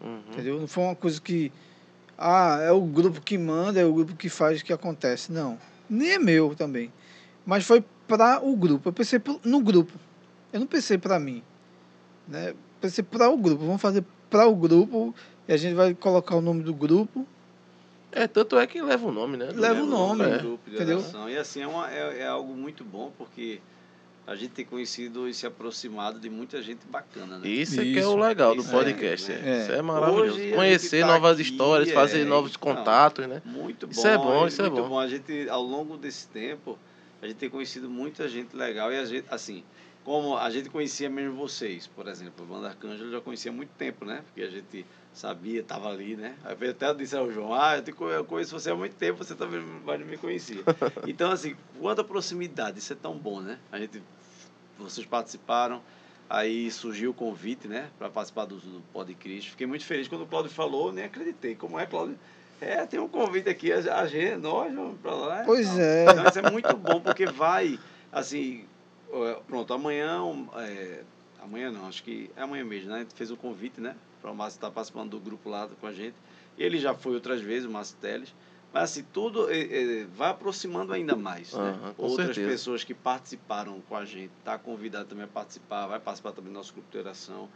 Uhum. 0.00 0.20
entendeu? 0.30 0.60
Não 0.60 0.66
foi 0.68 0.84
uma 0.84 0.94
coisa 0.96 1.20
que, 1.20 1.50
ah, 2.16 2.58
é 2.62 2.70
o 2.72 2.80
grupo 2.82 3.20
que 3.20 3.36
manda, 3.36 3.80
é 3.80 3.84
o 3.84 3.92
grupo 3.92 4.14
que 4.16 4.28
faz 4.28 4.60
o 4.60 4.64
que 4.64 4.72
acontece. 4.72 5.32
Não, 5.32 5.58
nem 5.88 6.12
é 6.12 6.18
meu 6.18 6.54
também, 6.54 6.92
mas 7.44 7.64
foi 7.64 7.84
para 8.06 8.40
o 8.44 8.56
grupo. 8.56 8.88
Eu 8.88 8.92
pensei 8.92 9.20
no 9.44 9.60
grupo, 9.60 9.92
eu 10.52 10.60
não 10.60 10.66
pensei 10.66 10.98
para 10.98 11.18
mim, 11.18 11.42
né? 12.26 12.54
Pensei 12.80 13.02
para 13.02 13.28
o 13.28 13.36
grupo, 13.36 13.64
vamos 13.64 13.82
fazer 13.82 14.04
para 14.30 14.46
o 14.46 14.54
grupo 14.54 15.14
e 15.48 15.52
a 15.52 15.56
gente 15.56 15.74
vai 15.74 15.94
colocar 15.94 16.36
o 16.36 16.40
nome 16.40 16.62
do 16.62 16.72
grupo. 16.72 17.26
É, 18.12 18.26
tanto 18.26 18.58
é 18.58 18.66
que 18.66 18.80
leva 18.80 19.06
o 19.06 19.12
nome, 19.12 19.36
né? 19.36 19.50
Leva 19.54 19.82
o 19.82 19.86
nome, 19.86 20.24
do 20.24 20.30
É. 20.30 20.38
grupo 20.38 20.70
de 20.70 20.76
entendeu? 20.76 20.98
oração. 20.98 21.28
E 21.28 21.36
assim, 21.36 21.60
é, 21.60 21.66
uma, 21.66 21.90
é, 21.92 22.20
é 22.20 22.26
algo 22.26 22.54
muito 22.54 22.82
bom, 22.84 23.12
porque 23.18 23.60
a 24.28 24.34
gente 24.34 24.50
tem 24.50 24.64
conhecido 24.64 25.26
e 25.26 25.32
se 25.32 25.46
aproximado 25.46 26.20
de 26.20 26.28
muita 26.28 26.62
gente 26.62 26.86
bacana, 26.86 27.38
né? 27.38 27.48
Isso, 27.48 27.80
é 27.80 27.84
que 27.84 27.98
é 27.98 28.06
o 28.06 28.14
legal 28.14 28.54
do 28.54 28.60
é, 28.62 28.70
podcast. 28.70 29.32
né? 29.32 29.40
é. 29.42 29.62
Isso 29.62 29.72
é 29.72 29.78
É. 29.78 29.82
maravilhoso. 29.82 30.34
Hoje 30.34 30.52
Conhecer 30.52 31.00
tá 31.00 31.06
novas 31.06 31.40
aqui, 31.40 31.50
histórias, 31.50 31.90
fazer 31.90 32.20
é, 32.20 32.24
novos 32.26 32.52
então. 32.54 32.74
contatos, 32.74 33.26
né? 33.26 33.40
Muito 33.42 33.86
bom. 33.86 33.92
Isso 33.92 34.06
é 34.06 34.18
bom, 34.18 34.46
isso 34.46 34.60
é 34.60 34.68
muito 34.68 34.86
bom. 34.86 34.98
A 34.98 35.08
gente, 35.08 35.48
ao 35.48 35.62
longo 35.62 35.96
desse 35.96 36.28
tempo, 36.28 36.78
a 37.22 37.26
gente 37.26 37.38
tem 37.38 37.48
conhecido 37.48 37.88
muita 37.88 38.28
gente 38.28 38.54
legal. 38.54 38.92
E 38.92 38.98
a 38.98 39.04
gente, 39.06 39.24
assim, 39.30 39.64
como 40.04 40.36
a 40.36 40.50
gente 40.50 40.68
conhecia 40.68 41.08
mesmo 41.08 41.34
vocês, 41.34 41.86
por 41.86 42.06
exemplo, 42.06 42.44
o 42.44 42.46
Banda 42.46 42.68
Arcângelo 42.68 43.10
já 43.10 43.22
conhecia 43.22 43.50
há 43.50 43.54
muito 43.54 43.70
tempo, 43.78 44.04
né? 44.04 44.22
Porque 44.26 44.42
a 44.42 44.50
gente 44.50 44.84
sabia, 45.14 45.60
estava 45.60 45.88
ali, 45.88 46.16
né? 46.16 46.36
Aí 46.44 46.56
eu 46.60 46.70
até 46.70 46.92
disse 46.94 47.16
ao 47.16 47.30
João, 47.30 47.52
ah, 47.54 47.76
eu, 47.76 47.82
te 47.82 47.94
eu 47.98 48.24
conheço 48.24 48.58
você 48.58 48.70
há 48.70 48.74
muito 48.74 48.94
tempo, 48.96 49.22
você 49.22 49.34
também 49.34 49.60
vai 49.84 49.98
me 49.98 50.16
conhecer. 50.16 50.62
Então, 51.06 51.30
assim, 51.30 51.56
quanta 51.80 52.04
proximidade, 52.04 52.78
isso 52.78 52.92
é 52.92 52.96
tão 52.96 53.16
bom, 53.16 53.40
né? 53.40 53.58
A 53.72 53.78
gente, 53.78 54.02
vocês 54.78 55.06
participaram, 55.06 55.82
aí 56.28 56.70
surgiu 56.70 57.10
o 57.10 57.14
convite, 57.14 57.66
né? 57.66 57.90
Para 57.98 58.10
participar 58.10 58.44
do, 58.44 58.56
do 58.56 58.80
Pod 58.92 59.12
Cristo. 59.14 59.50
Fiquei 59.50 59.66
muito 59.66 59.84
feliz 59.84 60.06
quando 60.08 60.22
o 60.22 60.26
Cláudio 60.26 60.50
falou, 60.50 60.92
nem 60.92 61.04
acreditei. 61.04 61.54
Como 61.54 61.78
é, 61.78 61.86
Cláudio? 61.86 62.18
É, 62.60 62.84
tem 62.86 62.98
um 62.98 63.08
convite 63.08 63.48
aqui, 63.48 63.72
a, 63.72 64.06
gente, 64.06 64.36
nós 64.36 64.72
vamos 64.74 64.98
para 65.00 65.14
lá. 65.14 65.42
Pois 65.44 65.78
é. 65.78 66.04
Então, 66.10 66.26
isso 66.26 66.38
é 66.38 66.50
muito 66.50 66.76
bom, 66.76 67.00
porque 67.00 67.24
vai, 67.24 67.78
assim, 68.10 68.64
pronto, 69.46 69.72
amanhã, 69.72 70.20
é, 70.56 71.02
amanhã 71.40 71.70
não, 71.70 71.86
acho 71.86 72.02
que 72.02 72.30
é 72.36 72.42
amanhã 72.42 72.64
mesmo, 72.64 72.90
né? 72.90 72.96
A 72.96 72.98
gente 73.00 73.14
fez 73.14 73.30
o 73.30 73.36
convite, 73.36 73.80
né? 73.80 73.94
O 74.22 74.34
Márcio 74.34 74.58
estar 74.58 74.70
participando 74.70 75.10
do 75.10 75.20
grupo 75.20 75.48
lá 75.48 75.68
com 75.80 75.86
a 75.86 75.92
gente. 75.92 76.14
Ele 76.56 76.78
já 76.78 76.94
foi 76.94 77.14
outras 77.14 77.40
vezes, 77.40 77.68
o 77.68 77.70
Márcio 77.70 77.96
Teles. 78.00 78.34
Mas, 78.72 78.84
assim, 78.84 79.04
tudo 79.12 79.50
é, 79.50 79.60
é, 79.60 80.04
vai 80.04 80.30
aproximando 80.30 80.92
ainda 80.92 81.16
mais, 81.16 81.52
né? 81.54 81.70
Aham, 81.70 81.94
com 81.94 82.02
Outras 82.02 82.26
certeza. 82.26 82.50
pessoas 82.50 82.84
que 82.84 82.92
participaram 82.92 83.80
com 83.88 83.96
a 83.96 84.04
gente, 84.04 84.30
tá 84.44 84.58
convidado 84.58 85.08
também 85.08 85.24
a 85.24 85.28
participar, 85.28 85.86
vai 85.86 85.98
participar 85.98 86.32
também 86.32 86.52
do 86.52 86.56
nosso 86.56 86.74
grupo 86.74 86.90
de 86.90 86.98
oração. 86.98 87.48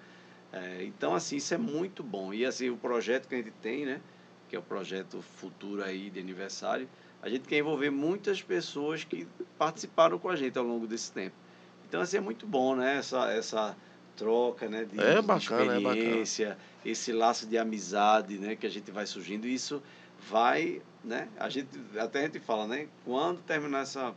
É, 0.52 0.82
então, 0.84 1.14
assim, 1.14 1.36
isso 1.36 1.52
é 1.52 1.58
muito 1.58 2.02
bom. 2.02 2.32
E, 2.32 2.46
assim, 2.46 2.70
o 2.70 2.76
projeto 2.76 3.28
que 3.28 3.34
a 3.34 3.38
gente 3.38 3.52
tem, 3.60 3.84
né? 3.84 4.00
que 4.52 4.56
é 4.56 4.58
o 4.58 4.62
projeto 4.62 5.22
futuro 5.22 5.82
aí 5.82 6.10
de 6.10 6.20
aniversário, 6.20 6.86
a 7.22 7.28
gente 7.30 7.48
quer 7.48 7.56
envolver 7.56 7.88
muitas 7.88 8.42
pessoas 8.42 9.02
que 9.02 9.26
participaram 9.56 10.18
com 10.18 10.28
a 10.28 10.36
gente 10.36 10.58
ao 10.58 10.64
longo 10.64 10.86
desse 10.86 11.10
tempo. 11.10 11.34
Então, 11.88 12.02
assim, 12.02 12.18
é 12.18 12.20
muito 12.20 12.46
bom, 12.46 12.76
né? 12.76 12.98
Essa, 12.98 13.32
essa 13.32 13.74
troca, 14.16 14.68
né? 14.68 14.84
De, 14.84 15.00
É 15.00 15.20
de 15.20 15.22
bacana, 15.26 15.76
é 15.76 15.80
bacana. 15.80 15.96
experiência, 15.96 16.58
esse 16.84 17.12
laço 17.12 17.46
de 17.46 17.58
amizade, 17.58 18.38
né? 18.38 18.56
Que 18.56 18.66
a 18.66 18.70
gente 18.70 18.90
vai 18.90 19.06
surgindo. 19.06 19.46
E 19.46 19.54
isso 19.54 19.82
vai, 20.28 20.80
né? 21.04 21.28
A 21.38 21.48
gente, 21.48 21.68
até 21.98 22.20
a 22.20 22.22
gente 22.22 22.40
fala, 22.40 22.66
né? 22.66 22.88
Quando 23.04 23.40
terminar 23.42 23.82
essa 23.82 24.14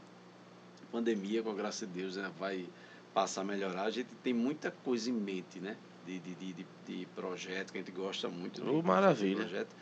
pandemia, 0.92 1.44
com 1.44 1.52
a 1.52 1.54
graça 1.54 1.86
de 1.86 1.94
Deus, 1.94 2.16
né? 2.16 2.32
Vai 2.40 2.66
passar 3.14 3.42
a 3.42 3.44
melhorar. 3.44 3.84
A 3.84 3.92
gente 3.92 4.10
tem 4.24 4.34
muita 4.34 4.72
coisa 4.72 5.10
em 5.10 5.14
mente, 5.14 5.60
né? 5.60 5.78
De, 6.06 6.20
de, 6.20 6.36
de, 6.36 6.66
de, 6.86 7.06
projeto 7.16 7.72
que 7.72 7.80
a 7.80 7.82
gente 7.82 7.92
gosta 7.92 8.30
muito. 8.30 8.62
fazer 8.62 8.84
maravilha. 8.84 9.38
projeto. 9.38 9.76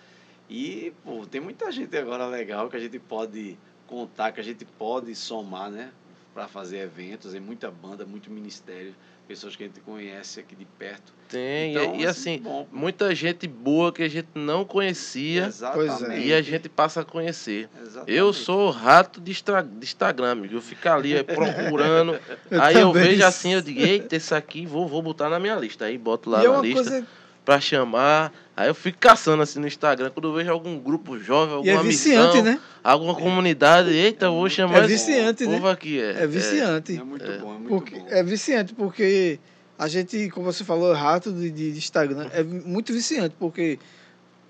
E, 0.50 0.94
pô, 1.04 1.26
tem 1.26 1.42
muita 1.42 1.72
gente 1.72 1.98
agora 1.98 2.26
legal 2.28 2.70
que 2.70 2.78
a 2.78 2.80
gente 2.80 3.00
pode 3.00 3.58
contar, 3.88 4.32
que 4.32 4.40
a 4.40 4.44
gente 4.44 4.66
pode 4.66 5.14
somar, 5.16 5.70
né? 5.70 5.92
Para 6.34 6.48
fazer 6.48 6.80
eventos, 6.80 7.34
tem 7.34 7.42
muita 7.42 7.70
banda, 7.70 8.06
muito 8.06 8.32
ministério, 8.32 8.96
pessoas 9.28 9.56
que 9.56 9.64
a 9.64 9.68
gente 9.68 9.80
conhece 9.80 10.40
aqui 10.40 10.56
de 10.56 10.66
perto. 10.66 11.14
Tem, 11.30 11.74
e- 11.74 11.78
Então, 11.78 11.96
e 11.96 12.06
assim, 12.06 12.38
bom, 12.38 12.68
muita 12.72 13.14
gente 13.16 13.48
boa 13.48 13.92
que 13.92 14.04
a 14.04 14.08
gente 14.08 14.28
não 14.36 14.64
conhecia 14.64 15.48
exatamente. 15.48 16.26
e 16.28 16.34
a 16.34 16.42
gente 16.42 16.70
passa 16.70 17.02
a 17.02 17.06
conhecer. 17.06 17.68
Exatamente. 17.82 18.12
Eu 18.18 18.32
sou 18.34 18.68
o 18.68 18.72
rato 18.72 19.20
de, 19.20 19.32
de 19.34 19.84
Instagram, 19.86 20.32
amigo. 20.32 20.56
Eu 20.56 20.62
fico 20.62 20.88
ali 20.88 21.16
aí, 21.16 21.24
procurando. 21.24 22.20
Eu 22.52 22.62
aí 22.62 22.80
eu 22.80 22.94
vejo 22.94 23.24
assim, 23.26 23.54
eu 23.54 23.62
digo, 23.62 23.80
eita, 23.80 24.16
esse 24.16 24.34
aqui 24.36 24.66
vou, 24.66 24.88
vou 24.88 25.02
botar 25.02 25.28
na 25.30 25.40
minha 25.40 25.56
lista. 25.56 25.86
Aí 25.86 25.98
boto 25.98 26.30
lá 26.30 26.42
e 26.44 26.46
é 26.46 26.50
na 26.50 26.54
uma 26.56 26.62
lista 26.62 26.84
coisa 26.92 27.08
pra 27.46 27.60
chamar. 27.60 28.32
Aí 28.56 28.68
eu 28.70 28.76
fico 28.76 28.98
caçando 29.00 29.42
assim 29.44 29.60
no 29.60 29.68
Instagram. 29.68 30.10
Quando 30.12 30.30
eu 30.30 30.34
vejo 30.34 30.52
algum 30.52 30.78
grupo 30.80 31.18
jovem, 31.20 31.66
e 31.66 31.70
é 31.70 31.74
alguma 31.74 31.84
viciante, 31.90 32.38
missão, 32.38 32.44
né? 32.44 32.60
alguma 32.84 33.16
comunidade, 33.16 33.90
eita, 33.92 34.26
eu 34.26 34.34
vou 34.34 34.50
chamar 34.50 34.84
É 34.84 34.86
esse 34.86 35.12
viciante, 35.12 35.46
né? 35.48 35.70
aqui. 35.72 36.00
É, 36.00 36.24
É 36.24 36.28
viciante. 36.28 36.96
É 36.98 37.04
muito 37.04 37.26
bom, 37.26 37.56
é 37.56 37.58
muito 37.58 37.68
Porque, 37.68 38.00
bom. 38.00 38.06
é 38.10 38.24
viciante, 38.24 38.74
porque 38.74 39.40
a 39.78 39.88
gente, 39.88 40.30
como 40.30 40.46
você 40.46 40.64
falou, 40.64 40.94
rato 40.94 41.32
de, 41.34 41.50
de 41.50 41.70
Instagram, 41.78 42.30
é 42.32 42.44
muito 42.44 42.94
viciante, 42.94 43.36
porque 43.40 43.80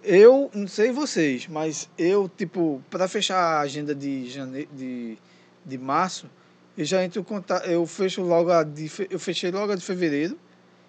eu, 0.03 0.51
não 0.53 0.67
sei 0.67 0.91
vocês, 0.91 1.47
mas 1.47 1.89
eu, 1.97 2.29
tipo, 2.37 2.83
para 2.89 3.07
fechar 3.07 3.37
a 3.37 3.59
agenda 3.61 3.95
de, 3.95 4.29
jane... 4.29 4.67
de, 4.73 5.17
de 5.65 5.77
março, 5.77 6.29
eu 6.77 6.83
já 6.83 7.03
entro 7.05 7.21
em 7.21 7.23
contato, 7.23 7.65
eu 7.69 7.85
fecho 7.87 8.21
logo 8.21 8.51
a 8.51 8.63
de, 8.63 8.89
fe- 8.89 9.07
eu 9.09 9.17
fechei 9.19 9.49
logo 9.49 9.71
a 9.71 9.75
de 9.75 9.81
fevereiro, 9.83 10.37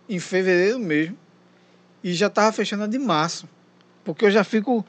em 0.08 0.18
fevereiro 0.18 0.80
mesmo, 0.80 1.16
e 2.04 2.12
já 2.14 2.30
tava 2.30 2.52
fechando 2.52 2.84
a 2.84 2.86
de 2.86 2.98
março, 2.98 3.48
porque 4.04 4.26
eu 4.26 4.30
já 4.30 4.44
fico, 4.44 4.84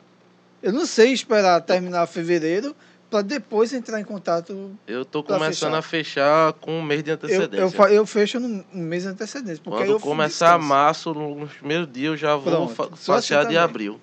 eu 0.62 0.72
não 0.74 0.86
sei 0.86 1.14
esperar 1.14 1.62
terminar 1.62 2.06
fevereiro 2.08 2.76
para 3.10 3.22
depois 3.22 3.72
entrar 3.72 4.02
em 4.02 4.04
contato 4.04 4.78
Eu 4.86 5.06
tô 5.06 5.24
começando 5.24 5.72
fechar. 5.72 5.78
a 5.78 5.82
fechar 5.82 6.54
com 6.54 6.80
um 6.80 6.82
mês 6.84 7.02
de 7.04 7.12
eu, 7.12 7.16
antecedência. 7.16 7.58
eu, 7.64 7.72
fa- 7.72 7.90
eu 7.92 8.06
fecho 8.06 8.40
no 8.40 8.66
mês 8.74 9.04
de 9.04 9.10
antecedência. 9.10 9.62
Porque 9.64 9.78
Quando 9.84 9.92
eu 9.92 10.00
começar 10.00 10.60
março, 10.60 11.14
no- 11.14 11.36
nos 11.36 11.54
primeiros 11.54 11.88
dias, 11.92 12.12
eu 12.12 12.18
já 12.18 12.36
vou 12.36 12.68
Pronto, 12.68 12.94
assim 12.94 13.14
fechar 13.14 13.38
de 13.44 13.44
também. 13.46 13.58
abril. 13.58 14.02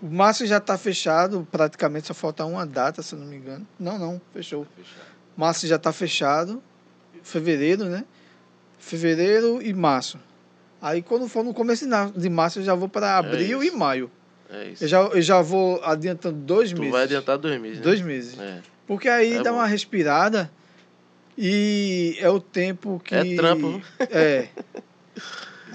O 0.00 0.06
março 0.06 0.46
já 0.46 0.58
está 0.58 0.78
fechado, 0.78 1.46
praticamente 1.50 2.06
só 2.06 2.14
falta 2.14 2.44
uma 2.44 2.64
data, 2.64 3.02
se 3.02 3.14
eu 3.14 3.18
não 3.18 3.26
me 3.26 3.36
engano. 3.36 3.66
Não, 3.78 3.98
não, 3.98 4.20
fechou. 4.32 4.66
Março 5.36 5.66
já 5.66 5.76
está 5.76 5.92
fechado. 5.92 6.62
Fevereiro, 7.22 7.84
né? 7.86 8.04
Fevereiro 8.78 9.60
e 9.62 9.72
março. 9.74 10.18
Aí 10.84 11.00
quando 11.00 11.26
for 11.26 11.42
no 11.42 11.54
começo 11.54 11.86
de 12.14 12.28
março, 12.28 12.58
eu 12.58 12.62
já 12.62 12.74
vou 12.74 12.90
para 12.90 13.16
abril 13.16 13.62
e 13.62 13.68
isso. 13.68 13.78
maio. 13.78 14.10
É 14.50 14.68
isso. 14.68 14.84
Eu 14.84 14.88
já, 14.88 15.00
eu 15.00 15.22
já 15.22 15.40
vou 15.40 15.82
adiantando 15.82 16.36
dois 16.36 16.70
tu 16.72 16.76
meses. 16.78 16.92
vai 16.92 17.02
adiantar 17.04 17.38
dois 17.38 17.58
meses. 17.58 17.78
né? 17.78 17.82
Dois 17.82 18.00
meses. 18.02 18.38
É. 18.38 18.60
Porque 18.86 19.08
aí 19.08 19.34
É 19.36 19.42
dá 19.42 19.50
bom. 19.50 19.56
uma 19.56 19.66
respirada 19.66 20.50
e 21.38 22.16
é 22.20 22.28
o 22.28 22.38
tempo 22.38 23.00
que. 23.02 23.14
É 23.14 23.34
trampo. 23.34 23.80
É. 24.10 24.48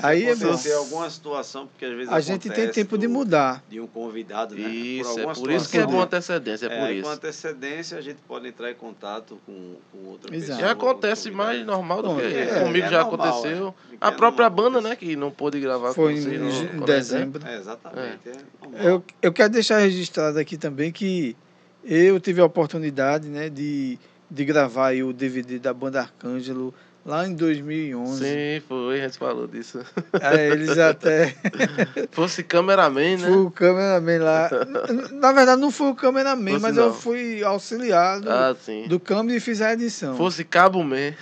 Aí 0.02 0.24
é 0.26 0.32
acontecer 0.32 0.74
alguma 0.74 1.10
situação, 1.10 1.68
porque 1.68 1.86
às 1.86 1.92
vezes 1.96 2.12
A 2.12 2.20
gente 2.20 2.50
tem 2.50 2.70
tempo 2.72 2.98
de 2.98 3.08
do- 3.08 3.14
mudar. 3.14 3.64
de 3.70 3.80
um 3.80 3.88
convidado, 3.88 4.56
né? 4.56 4.70
Isso, 4.70 5.08
é 5.10 5.12
alguma 5.24 5.34
por 5.36 5.52
isso 5.52 5.70
que 5.70 5.78
é 5.78 5.86
bom 5.86 6.00
antecedência, 6.02 6.66
é 6.68 6.70
por 6.70 6.88
É, 6.90 6.94
isso. 6.94 7.04
com 7.04 7.10
antecedência 7.10 7.98
a 7.98 8.02
gente 8.02 8.18
pode 8.28 8.48
entrar 8.48 8.72
em 8.72 8.76
contato 8.76 9.40
com, 9.46 9.76
com 9.92 10.08
outra 10.10 10.34
Exato. 10.36 10.52
pessoa. 10.52 10.60
Já 10.60 10.70
outro 10.74 10.90
acontece 10.90 11.32
mais 11.32 11.66
normal 11.66 12.02
do 12.02 12.16
que 12.16 12.22
é, 12.26 12.64
comigo 12.64 12.86
é 12.86 12.90
já 12.90 13.04
normal, 13.04 13.28
aconteceu. 13.30 13.76
é. 13.94 13.98
A 14.02 14.08
É 14.10 14.12
própria 14.12 14.50
banda, 14.50 14.80
né, 14.82 14.96
que 14.96 15.16
não 15.16 15.32
pôde 15.32 15.60
gravar 15.60 15.94
Foi 15.94 16.14
com 16.14 16.20
em, 16.20 16.24
vocês. 16.24 16.40
no- 16.62 16.68
quando 16.70 16.86
dezembro. 16.86 17.46
É, 17.48 17.58
exatamente. 17.58 18.20
É. 18.30 18.90
Eu, 18.90 19.04
eu 19.22 19.34
quero 19.34 19.50
deixar 19.52 19.80
registrado 19.80 20.40
aqui 20.40 20.58
também 20.58 20.92
que 20.92 21.36
eu 21.84 22.20
tive 22.20 22.42
a 22.42 22.46
oportunidade 22.46 23.28
né, 23.28 23.50
de, 23.50 23.98
de 24.30 24.46
gravar 24.46 24.88
aí 24.90 25.04
o 25.04 25.12
DVD 25.12 25.60
da 25.60 25.74
banda 25.74 26.00
Arcângelo 26.02 26.74
lá 27.06 27.28
em 27.28 27.34
2011. 27.34 28.24
Sim, 28.24 28.62
foi, 28.68 29.00
a 29.02 29.08
gente 29.08 29.18
falou 29.18 29.48
disso. 29.48 29.80
Aí 30.22 30.52
eles 30.52 30.78
até. 30.78 31.36
Fosse 32.12 32.44
cameraman, 32.44 33.18
né? 33.18 33.28
Fui 33.28 33.38
o 33.38 33.52
cameraman 33.52 34.20
lá. 34.24 34.50
Na 35.14 35.32
verdade, 35.32 35.60
não 35.62 35.72
fui 35.72 35.88
o 35.90 35.96
cameraman, 35.96 36.52
Fosse 36.52 36.62
mas 36.62 36.76
não. 36.76 36.84
eu 36.86 36.94
fui 36.94 37.44
auxiliado 37.44 38.30
Ah, 38.30 38.56
sim. 38.64 38.88
do 38.88 39.00
câmbio 39.00 39.36
e 39.36 39.40
fiz 39.40 39.62
a 39.62 39.74
edição. 39.74 40.16
Fosse 40.18 40.44
cabo 40.44 40.84
man. 40.84 41.14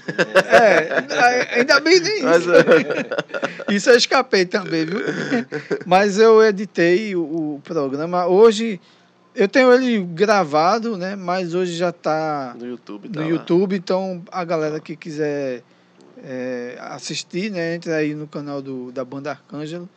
É, 0.46 1.58
ainda 1.60 1.80
bem 1.80 2.00
nem 2.00 2.24
Mas, 2.24 2.42
isso. 2.42 2.52
é, 2.54 3.74
Isso 3.76 3.90
eu 3.90 3.98
escapei 3.98 4.46
também, 4.46 4.86
viu? 4.86 5.00
Mas 5.86 6.18
eu 6.20 6.44
editei 6.44 7.16
o, 7.16 7.22
o 7.56 7.62
programa. 7.64 8.28
Hoje 8.28 8.80
eu 9.38 9.48
tenho 9.48 9.72
ele 9.72 10.04
gravado, 10.04 10.98
né? 10.98 11.16
Mas 11.16 11.54
hoje 11.54 11.74
já 11.74 11.90
está 11.90 12.56
no 12.58 12.66
YouTube, 12.66 13.08
tá 13.08 13.22
no 13.22 13.26
lá. 13.28 13.32
YouTube, 13.32 13.76
então 13.76 14.24
a 14.32 14.44
galera 14.44 14.80
que 14.80 14.96
quiser 14.96 15.62
é, 16.24 16.76
assistir, 16.82 17.52
né? 17.52 17.76
Entra 17.76 17.98
aí 17.98 18.16
no 18.16 18.28
canal 18.28 18.62
do, 18.62 18.92
da 18.92 19.06
banda 19.06 19.30
Arcângelo. 19.30 19.88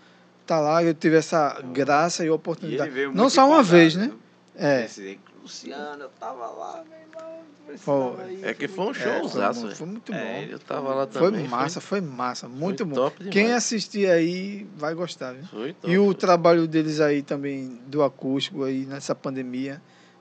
Tá 0.47 0.60
lá, 0.60 0.85
eu 0.85 0.93
tive 0.93 1.17
essa 1.17 1.59
graça 1.73 2.23
e 2.23 2.27
E 2.27 2.31
oportunidade. 2.31 2.91
veio 2.91 3.12
Não 3.15 3.31
só 3.31 3.49
uma 3.49 3.62
vez, 3.62 3.97
né? 3.97 4.10
É. 4.55 4.85
Esse 4.85 5.19
Luciano, 5.43 6.02
eu 6.05 6.09
tava 6.10 6.47
lá, 6.47 6.85
meu 6.89 6.99
irmão. 6.99 7.41
Pô, 7.85 8.20
ir, 8.28 8.44
É 8.44 8.52
que 8.55 8.67
foi 8.67 8.86
um 8.86 8.91
É, 8.91 8.94
showzaço, 8.94 9.60
foi, 9.60 9.69
velho. 9.69 9.77
foi 9.77 9.86
muito 9.86 10.12
É, 10.12 10.19
bom. 10.47 10.52
Eu 10.52 10.59
tava 10.59 10.94
lá 10.94 11.07
Foi 11.07 11.31
também. 11.31 11.47
massa, 11.49 11.81
foi 11.81 12.01
massa, 12.01 12.49
muito 12.49 12.85
bom. 12.85 12.94
top 12.97 13.19
demais. 13.19 13.33
Quem 13.33 13.52
assistir 13.52 14.10
aí 14.10 14.67
vai 14.77 14.93
gostar, 14.94 15.35
viu? 15.35 15.44
Foi 15.47 15.73
top. 15.73 15.93
E 15.93 15.99
o 15.99 16.12
trabalho 16.12 16.67
deles 16.67 17.01
aí 17.01 17.23
também, 17.23 17.81
do 17.86 18.02
acústico 18.02 18.65
aí 18.65 18.85
nessa 18.86 19.15
pandemia, 19.15 19.81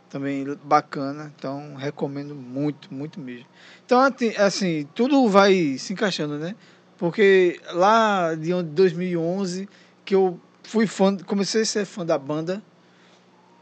também 0.09 0.45
bacana. 0.63 1.33
Então, 1.35 1.75
recomendo 1.75 2.35
muito, 2.35 2.93
muito 2.93 3.19
mesmo. 3.19 3.47
Então, 3.85 3.99
assim, 4.37 4.87
tudo 4.93 5.27
vai 5.27 5.75
se 5.77 5.91
encaixando, 5.93 6.37
né? 6.37 6.55
Porque 6.97 7.59
lá 7.71 8.35
de 8.35 8.53
onde- 8.53 8.69
2011, 8.71 9.67
que 10.05 10.13
eu 10.13 10.39
fui 10.63 10.85
fã, 10.85 11.17
comecei 11.17 11.61
a 11.63 11.65
ser 11.65 11.85
fã 11.85 12.05
da 12.05 12.17
banda. 12.17 12.61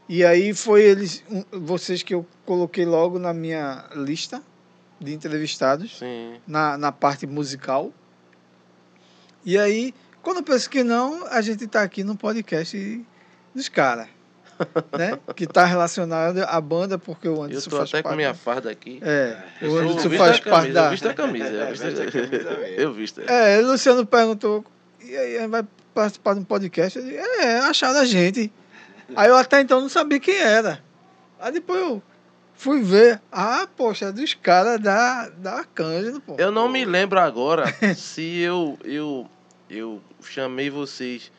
E 0.08 0.24
aí 0.24 0.54
foi 0.54 0.82
eles, 0.84 1.22
um- 1.30 1.44
vocês 1.60 2.02
que 2.02 2.14
eu 2.14 2.26
coloquei 2.46 2.86
logo 2.86 3.18
na 3.18 3.34
minha 3.34 3.84
lista 3.94 4.42
de 5.00 5.12
entrevistados 5.12 5.98
Sim. 5.98 6.36
na, 6.46 6.78
na 6.78 6.90
parte 6.90 7.26
musical. 7.26 7.92
E 9.44 9.58
aí, 9.58 9.94
quando 10.22 10.38
eu 10.38 10.42
penso 10.42 10.68
que 10.68 10.82
não, 10.82 11.26
a 11.28 11.40
gente 11.40 11.64
está 11.64 11.82
aqui 11.82 12.02
no 12.02 12.16
podcast 12.16 13.04
dos 13.54 13.68
caras. 13.68 14.08
né? 14.98 15.18
Que 15.36 15.44
está 15.44 15.64
relacionado 15.64 16.38
à 16.42 16.60
banda, 16.60 16.98
porque 16.98 17.28
o 17.28 17.36
Eu 17.36 17.42
Anderson 17.44 17.70
tô 17.70 17.76
faz 17.76 17.88
até 17.90 17.98
com 18.02 18.08
parte. 18.08 18.16
minha 18.16 18.34
farda 18.34 18.70
aqui. 18.70 18.98
É, 19.02 19.36
Eu 19.62 19.72
o 19.72 19.78
Anderson 19.78 20.10
faz 20.10 20.36
a 20.38 20.42
parte 20.50 20.72
camisa, 20.72 20.72
da. 20.74 20.84
Eu 20.86 20.90
visto 20.90 21.08
a 21.08 21.14
camisa. 21.14 21.46
Eu 21.48 21.62
É, 21.62 21.70
visto, 21.70 21.84
a 21.86 22.10
camisa 22.10 22.50
eu 22.76 22.92
visto. 22.94 23.20
É, 23.20 23.58
o 23.60 23.66
Luciano 23.70 24.04
perguntou, 24.06 24.64
e 25.04 25.16
aí, 25.16 25.46
vai 25.46 25.64
participar 25.94 26.34
de 26.34 26.40
um 26.40 26.44
podcast? 26.44 26.98
Eu 26.98 27.04
disse, 27.04 27.16
é, 27.16 27.58
acharam 27.60 28.00
a 28.00 28.04
gente. 28.04 28.50
Aí 29.16 29.28
eu 29.28 29.36
até 29.36 29.60
então 29.60 29.80
não 29.80 29.88
sabia 29.88 30.20
quem 30.20 30.36
era. 30.36 30.82
Aí 31.40 31.52
depois 31.52 31.80
eu 31.80 32.02
fui 32.54 32.82
ver. 32.82 33.20
Ah, 33.30 33.66
poxa, 33.76 34.06
é 34.06 34.12
dos 34.12 34.34
caras 34.34 34.80
da, 34.80 35.28
da 35.30 35.54
Arcângelo, 35.58 36.20
pô. 36.20 36.36
Eu 36.38 36.50
não 36.50 36.68
me 36.68 36.84
lembro 36.84 37.18
agora 37.18 37.64
se 37.96 38.38
eu, 38.40 38.78
eu, 38.84 39.26
eu 39.70 40.02
chamei 40.22 40.68
vocês 40.68 41.30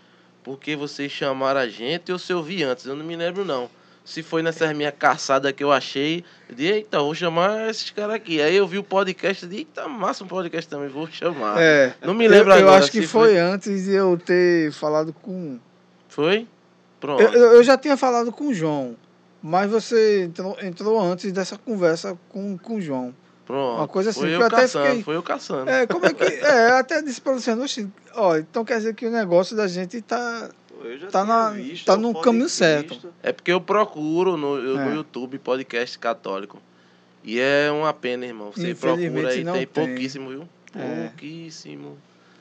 porque 0.43 0.75
vocês 0.75 1.11
chamaram 1.11 1.59
a 1.59 1.67
gente 1.67 2.11
ou 2.11 2.17
se 2.17 2.31
eu 2.31 2.41
vi 2.41 2.63
antes. 2.63 2.85
Eu 2.85 2.95
não 2.95 3.05
me 3.05 3.15
lembro, 3.15 3.45
não. 3.45 3.69
Se 4.03 4.23
foi 4.23 4.41
nessa 4.41 4.73
minha 4.73 4.91
caçada 4.91 5.53
que 5.53 5.63
eu 5.63 5.71
achei, 5.71 6.23
eu 6.47 6.55
disse, 6.55 6.71
eita, 6.71 6.97
vou 6.97 7.13
chamar 7.13 7.69
esses 7.69 7.91
caras 7.91 8.15
aqui. 8.15 8.41
Aí 8.41 8.55
eu 8.55 8.65
vi 8.65 8.79
o 8.79 8.83
podcast 8.83 9.45
e 9.45 9.47
disse, 9.47 9.59
eita, 9.61 9.87
massa 9.87 10.23
um 10.23 10.27
podcast 10.27 10.67
também, 10.67 10.87
vou 10.89 11.07
chamar. 11.11 11.61
É. 11.61 11.93
Não 12.01 12.15
me 12.15 12.27
lembro 12.27 12.51
eu, 12.53 12.61
eu 12.61 12.67
agora. 12.67 12.79
acho 12.81 12.91
que 12.91 13.01
se 13.01 13.07
foi 13.07 13.37
antes 13.37 13.85
de 13.85 13.91
eu 13.91 14.17
ter 14.17 14.71
falado 14.71 15.13
com. 15.13 15.59
Foi? 16.07 16.47
Pronto. 16.99 17.21
Eu, 17.21 17.53
eu 17.53 17.63
já 17.63 17.77
tinha 17.77 17.95
falado 17.97 18.31
com 18.31 18.47
o 18.47 18.53
João, 18.53 18.95
mas 19.41 19.69
você 19.69 20.23
entrou, 20.23 20.57
entrou 20.61 20.99
antes 21.01 21.31
dessa 21.31 21.57
conversa 21.57 22.17
com, 22.29 22.57
com 22.57 22.75
o 22.75 22.81
João. 22.81 23.13
Pronto. 23.45 23.77
uma 23.79 23.87
coisa 23.87 24.11
assim, 24.11 24.19
Foi 24.19 24.29
eu 24.29 24.39
eu 24.41 24.45
até 24.45 24.57
caçando, 24.57 24.85
fiquei- 24.85 25.03
foi 25.03 25.15
eu 25.15 25.23
caçando. 25.23 25.69
É, 25.71 25.87
como 25.87 26.05
é 26.05 26.13
que. 26.13 26.23
É, 26.23 26.69
eu 26.69 26.75
até 26.75 27.01
disse 27.01 27.19
para 27.19 27.31
o 27.31 27.35
Luciano, 27.35 27.63
"Oxi, 27.63 27.89
ó, 28.13 28.37
então 28.37 28.63
quer 28.63 28.77
dizer 28.77 28.93
que 28.93 29.07
o 29.07 29.11
negócio 29.11 29.55
da 29.57 29.67
gente 29.67 29.99
tá. 30.01 30.49
Tá 31.11 31.25
na- 31.25 31.49
visto 31.49 31.85
tá 31.85 31.97
no 31.97 32.13
caminho 32.21 32.47
certo. 32.47 33.11
É 33.23 33.33
porque 33.33 33.51
eu 33.51 33.59
procuro 33.59 34.37
no, 34.37 34.55
eu- 34.57 34.79
É. 34.79 34.85
no 34.85 34.95
YouTube 34.95 35.37
podcast 35.39 35.97
católico. 35.99 36.61
E 37.23 37.37
é 37.39 37.69
uma 37.71 37.91
pena, 37.91 38.25
irmão. 38.25 38.51
Você 38.55 38.73
procura 38.75 39.29
aí, 39.29 39.43
tem, 39.43 39.53
tem. 39.53 39.67
pouquíssimo, 39.67 40.29
viu? 40.29 40.47
É. 40.75 41.07
Pouquíssimo. 41.07 41.97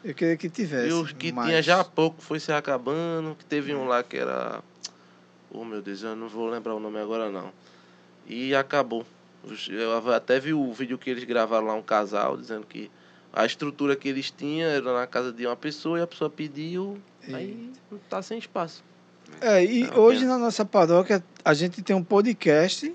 Eu 0.08 0.14
queria 0.14 0.36
que 0.38 0.48
tivesse. 0.48 0.88
E 0.88 0.92
os 0.92 1.12
que 1.12 1.30
mais. 1.30 1.48
tinha 1.48 1.62
já 1.62 1.80
há 1.80 1.84
pouco 1.84 2.22
foi 2.22 2.40
se 2.40 2.50
acabando. 2.50 3.34
Que 3.38 3.44
teve 3.44 3.74
um 3.74 3.86
lá 3.86 4.02
que 4.02 4.16
era. 4.16 4.62
Oh 5.50 5.64
meu 5.64 5.82
Deus, 5.82 6.02
eu 6.02 6.16
não 6.16 6.28
vou 6.28 6.48
lembrar 6.48 6.74
o 6.74 6.80
nome 6.80 6.98
agora 6.98 7.30
não. 7.30 7.52
E 8.26 8.54
acabou. 8.54 9.04
Eu 9.68 10.12
até 10.12 10.40
vi 10.40 10.52
o 10.54 10.72
vídeo 10.72 10.96
que 10.98 11.10
eles 11.10 11.24
gravaram 11.24 11.66
lá, 11.66 11.74
um 11.74 11.82
casal, 11.82 12.36
dizendo 12.36 12.66
que 12.66 12.90
a 13.32 13.44
estrutura 13.44 13.94
que 13.96 14.08
eles 14.08 14.30
tinham 14.30 14.68
era 14.68 14.92
na 14.94 15.06
casa 15.06 15.30
de 15.32 15.46
uma 15.46 15.56
pessoa 15.56 15.98
e 15.98 16.02
a 16.02 16.06
pessoa 16.06 16.30
pediu. 16.30 16.98
Aí 17.32 17.70
não 17.90 17.98
tá 18.10 18.22
sem 18.22 18.38
espaço. 18.38 18.82
É, 19.42 19.62
e 19.62 19.84
É 19.84 19.94
hoje 19.98 20.20
pena. 20.20 20.32
na 20.32 20.38
nossa 20.38 20.64
paróquia 20.64 21.22
a 21.44 21.52
gente 21.52 21.82
tem 21.82 21.94
um 21.94 22.02
podcast 22.02 22.94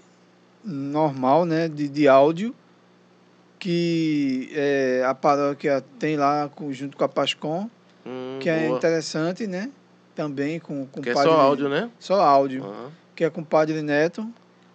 normal, 0.66 1.46
né, 1.46 1.68
de, 1.70 1.88
de 1.88 2.08
áudio, 2.08 2.56
que 3.64 4.50
é, 4.54 5.04
a 5.08 5.16
paróquia 5.16 5.82
tem 5.98 6.18
lá 6.18 6.50
junto 6.72 6.98
com 6.98 7.04
a 7.06 7.08
Pascom, 7.08 7.70
Hum, 8.06 8.38
que 8.42 8.50
é 8.50 8.66
boa. 8.68 8.78
interessante, 8.78 9.48
né? 9.48 9.70
Também 10.14 10.60
com, 10.60 10.86
com 10.88 11.00
o 11.00 11.04
é 11.10 11.14
padre. 11.14 11.30
só 11.30 11.40
áudio, 11.40 11.70
né? 11.70 11.90
Só 11.98 12.20
áudio, 12.22 12.66
Aham. 12.66 12.92
que 13.16 13.24
é 13.24 13.30
com 13.30 13.40
o 13.40 13.46
Padre 13.46 13.82
Neto. 13.82 14.28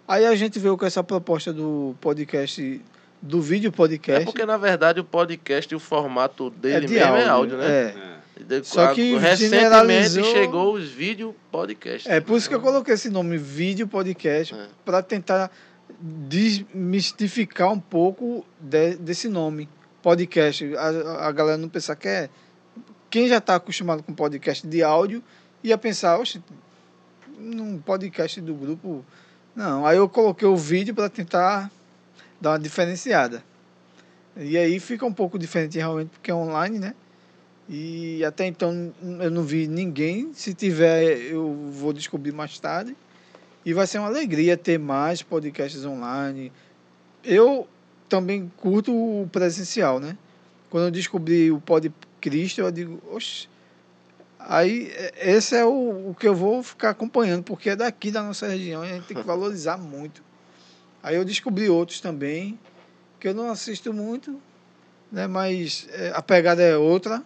Aí 0.07 0.25
a 0.25 0.33
gente 0.33 0.57
veio 0.57 0.75
com 0.75 0.83
essa 0.87 1.03
proposta 1.03 1.53
do 1.53 1.95
podcast, 2.01 2.81
do 3.21 3.39
vídeo 3.39 3.67
É 3.67 3.71
podcast. 3.71 4.25
porque, 4.25 4.43
na 4.47 4.57
verdade, 4.57 4.99
o 4.99 5.03
podcast, 5.03 5.73
o 5.75 5.79
formato 5.79 6.49
dele 6.49 6.87
de 6.87 6.95
mesmo 6.95 7.15
é 7.17 7.27
áudio, 7.29 7.57
né? 7.59 7.67
É. 7.67 7.93
É. 8.39 8.43
De- 8.43 8.63
Só 8.65 8.85
a- 8.85 8.93
que 8.95 9.15
recentemente 9.17 10.23
chegou 10.23 10.73
os 10.73 10.89
vídeo 10.89 11.35
podcast. 11.51 12.09
É 12.09 12.19
por 12.19 12.35
isso 12.37 12.49
que 12.49 12.55
eu 12.55 12.61
coloquei 12.61 12.95
esse 12.95 13.11
nome, 13.11 13.37
vídeo 13.37 13.87
podcast, 13.87 14.55
É. 14.55 14.65
para 14.83 15.03
tentar 15.03 15.51
desmistificar 15.99 17.71
um 17.71 17.79
pouco 17.79 18.45
de- 18.59 18.95
desse 18.95 19.27
nome, 19.27 19.67
podcast. 20.01 20.75
A, 20.75 21.27
a 21.27 21.31
galera 21.31 21.57
não 21.57 21.69
pensar 21.69 21.95
que 21.95 22.07
é. 22.07 22.29
Quem 23.09 23.27
já 23.27 23.37
está 23.37 23.55
acostumado 23.55 24.03
com 24.03 24.13
podcast 24.13 24.65
de 24.67 24.83
áudio 24.83 25.23
ia 25.63 25.77
pensar, 25.77 26.19
oxe, 26.19 26.41
num 27.37 27.79
podcast 27.79 28.39
do 28.41 28.53
grupo. 28.53 29.03
Não, 29.55 29.85
aí 29.85 29.97
eu 29.97 30.07
coloquei 30.07 30.47
o 30.47 30.55
vídeo 30.55 30.93
para 30.93 31.09
tentar 31.09 31.71
dar 32.39 32.51
uma 32.51 32.59
diferenciada. 32.59 33.43
E 34.37 34.57
aí 34.57 34.79
fica 34.79 35.05
um 35.05 35.13
pouco 35.13 35.37
diferente 35.37 35.77
realmente, 35.77 36.09
porque 36.09 36.31
é 36.31 36.35
online, 36.35 36.79
né? 36.79 36.93
E 37.67 38.23
até 38.23 38.45
então 38.47 38.93
eu 39.19 39.29
não 39.29 39.43
vi 39.43 39.67
ninguém. 39.67 40.33
Se 40.33 40.53
tiver, 40.53 41.17
eu 41.31 41.69
vou 41.71 41.91
descobrir 41.93 42.31
mais 42.31 42.57
tarde. 42.59 42.95
E 43.65 43.73
vai 43.73 43.85
ser 43.85 43.99
uma 43.99 44.07
alegria 44.07 44.57
ter 44.57 44.79
mais 44.79 45.21
podcasts 45.21 45.85
online. 45.85 46.51
Eu 47.23 47.67
também 48.07 48.51
curto 48.57 48.91
o 48.93 49.27
presencial, 49.31 49.99
né? 49.99 50.17
Quando 50.69 50.85
eu 50.85 50.91
descobri 50.91 51.51
o 51.51 51.59
Pod 51.59 51.91
Cristo, 52.21 52.61
eu 52.61 52.71
digo, 52.71 53.01
oxe. 53.11 53.47
Aí, 54.39 54.89
é- 54.93 55.31
esse 55.31 55.55
é 55.55 55.65
o, 55.65 56.09
o 56.11 56.15
que 56.17 56.27
eu 56.27 56.33
vou 56.33 56.63
ficar 56.63 56.91
acompanhando, 56.91 57.43
porque 57.43 57.71
é 57.71 57.75
daqui 57.75 58.09
da 58.09 58.23
nossa 58.23 58.47
região 58.47 58.85
e 58.85 58.89
a 58.91 58.95
gente 58.95 59.07
tem 59.07 59.17
que 59.17 59.23
valorizar 59.27 59.77
muito. 59.77 60.23
Aí 61.03 61.15
eu 61.15 61.25
descobri 61.25 61.69
outros 61.69 61.99
também, 61.99 62.57
que 63.19 63.27
eu 63.27 63.33
não 63.33 63.49
assisto 63.49 63.93
muito, 63.93 64.41
né? 65.11 65.27
Mas 65.27 65.87
é, 65.91 66.11
a 66.15 66.21
pegada 66.21 66.61
é 66.61 66.77
outra. 66.77 67.21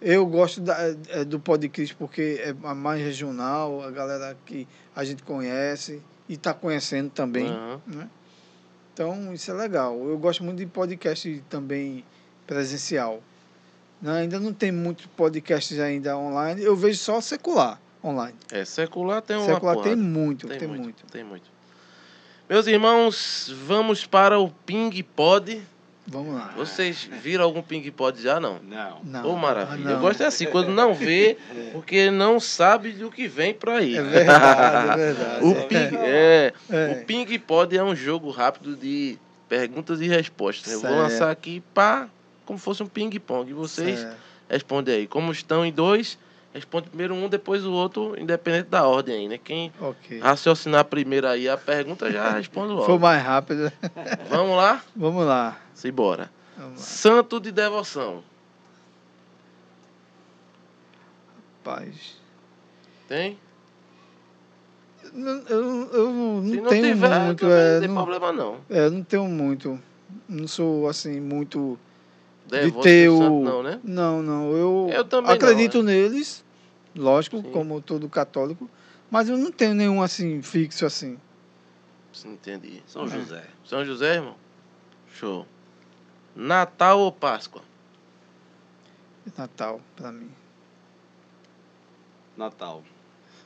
Eu 0.00 0.26
gosto 0.26 0.60
da, 0.60 0.76
é, 1.08 1.24
do 1.24 1.40
podcast 1.40 1.94
porque 1.94 2.40
é 2.42 2.54
a 2.64 2.74
mais 2.74 3.02
regional, 3.02 3.82
a 3.82 3.90
galera 3.90 4.36
que 4.44 4.68
a 4.94 5.04
gente 5.04 5.22
conhece 5.22 6.02
e 6.28 6.34
está 6.34 6.52
conhecendo 6.52 7.10
também. 7.10 7.48
Aham. 7.48 7.80
Né? 7.86 8.08
Então, 8.92 9.32
isso 9.32 9.50
é 9.50 9.54
legal. 9.54 9.98
Eu 10.08 10.18
gosto 10.18 10.42
muito 10.42 10.58
de 10.58 10.66
podcast 10.66 11.42
também 11.50 12.04
presencial. 12.46 13.22
Né? 14.00 14.20
Ainda 14.20 14.38
não 14.38 14.52
tem 14.52 14.72
muitos 14.72 15.06
podcasts 15.06 15.78
ainda 15.78 16.16
online. 16.16 16.62
Eu 16.62 16.76
vejo 16.76 16.98
só 16.98 17.20
secular 17.20 17.80
online. 18.02 18.36
É, 18.50 18.64
secular 18.64 19.20
tem 19.22 19.36
uma 19.36 19.46
secular 19.46 19.74
porrada. 19.74 19.94
tem 19.94 20.02
muito, 20.02 20.46
tem, 20.46 20.58
Tem 20.58 20.68
muito. 20.68 20.82
muito, 20.82 21.04
tem 21.06 21.24
muito. 21.24 21.50
Meus 22.48 22.66
irmãos, 22.66 23.52
vamos 23.64 24.06
para 24.06 24.38
o 24.38 24.50
Ping 24.64 25.02
Pod. 25.02 25.60
Vamos 26.08 26.34
lá. 26.34 26.52
Vocês 26.56 27.08
viram 27.22 27.44
algum 27.44 27.60
Ping 27.62 27.90
Pod 27.90 28.20
já, 28.22 28.38
não? 28.38 28.60
Não. 28.62 29.00
Não, 29.04 29.30
Ô, 29.30 29.36
maravilha. 29.36 29.84
não. 29.84 29.90
Eu 29.92 29.98
gosto 30.00 30.22
é 30.22 30.26
assim, 30.26 30.46
quando 30.46 30.68
não 30.68 30.94
vê, 30.94 31.36
porque 31.72 32.10
não 32.10 32.38
sabe 32.38 32.92
do 32.92 33.10
que 33.10 33.26
vem 33.26 33.52
por 33.52 33.70
aí. 33.70 33.96
É 33.96 34.02
verdade, 34.02 35.00
é 35.00 35.12
verdade. 35.12 35.44
O 35.44 35.54
Ping, 35.66 35.96
é, 35.98 36.52
É. 36.70 36.92
o 36.92 37.04
Ping 37.06 37.38
Pod 37.40 37.76
é 37.76 37.82
um 37.82 37.94
jogo 37.96 38.30
rápido 38.30 38.76
de 38.76 39.18
perguntas 39.48 40.00
e 40.00 40.06
respostas. 40.06 40.72
Eu 40.72 40.80
vou 40.80 40.90
Certo. 40.90 41.02
lançar 41.02 41.30
aqui 41.30 41.62
pá, 41.74 42.08
como 42.44 42.58
fosse 42.58 42.82
um 42.82 42.86
ping-pong. 42.86 43.50
E 43.50 43.54
vocês 43.54 43.98
Certo. 44.00 44.16
respondem 44.48 44.94
aí. 44.94 45.06
Como 45.08 45.32
estão 45.32 45.66
em 45.66 45.72
dois, 45.72 46.16
responde 46.56 46.88
primeiro 46.88 47.14
um, 47.14 47.28
depois 47.28 47.64
o 47.64 47.72
outro, 47.72 48.18
independente 48.18 48.68
da 48.68 48.86
ordem 48.86 49.14
aí, 49.14 49.28
né? 49.28 49.38
Quem 49.38 49.72
Ok. 49.80 50.18
raciocinar 50.20 50.84
primeiro 50.86 51.26
aí 51.28 51.48
a 51.48 51.56
pergunta 51.56 52.10
já 52.10 52.30
responde 52.36 52.68
Foi 52.74 52.80
logo. 52.88 52.98
mais 52.98 53.22
rápido. 53.22 53.70
Vamos 54.28 54.56
lá? 54.56 54.82
Vamos 54.94 55.24
lá. 55.26 55.60
Simbora. 55.74 56.30
Vamos 56.56 56.80
lá. 56.80 56.84
Santo 56.86 57.38
de 57.38 57.52
devoção. 57.52 58.22
Paz. 61.62 62.16
Tem? 63.08 63.38
Não- 65.12 65.42
Eu, 65.48 65.90
eu 65.92 66.10
não 66.10 66.48
Se 66.48 66.60
não 66.60 66.70
tenho 66.70 66.94
tiver, 66.94 67.20
muito. 67.20 67.46
É, 67.46 67.74
não 67.74 67.80
tem 67.80 67.94
problema 67.94 68.32
não. 68.32 68.56
é, 68.70 68.86
eu 68.86 68.90
não 68.90 69.02
tenho 69.04 69.24
muito. 69.28 69.80
Não 70.28 70.46
sou 70.48 70.88
assim, 70.88 71.20
muito. 71.20 71.78
Devoto 72.48 72.76
de 72.76 72.82
ter 72.82 73.08
o. 73.08 73.18
santo, 73.18 73.40
não, 73.42 73.62
né? 73.62 73.80
Não, 73.82 74.22
não. 74.22 74.52
Eu, 74.52 74.88
Eu 74.92 75.04
também 75.04 75.28
não, 75.30 75.34
acredito 75.34 75.82
neles, 75.82 76.44
lógico, 76.96 77.38
Sim. 77.38 77.52
como 77.52 77.80
todo 77.80 78.08
católico, 78.08 78.68
mas 79.10 79.28
eu 79.28 79.36
não 79.36 79.52
tenho 79.52 79.74
nenhum 79.74 80.02
assim 80.02 80.42
fixo 80.42 80.86
assim. 80.86 81.18
Sim, 82.12 82.32
Entendi. 82.32 82.82
São 82.86 83.06
José. 83.06 83.46
São 83.64 83.84
José, 83.84 84.14
irmão? 84.14 84.36
Show. 85.14 85.46
Natal 86.34 86.98
ou 87.00 87.12
Páscoa? 87.12 87.62
Natal, 89.36 89.80
pra 89.94 90.12
mim. 90.12 90.30
Natal. 92.36 92.82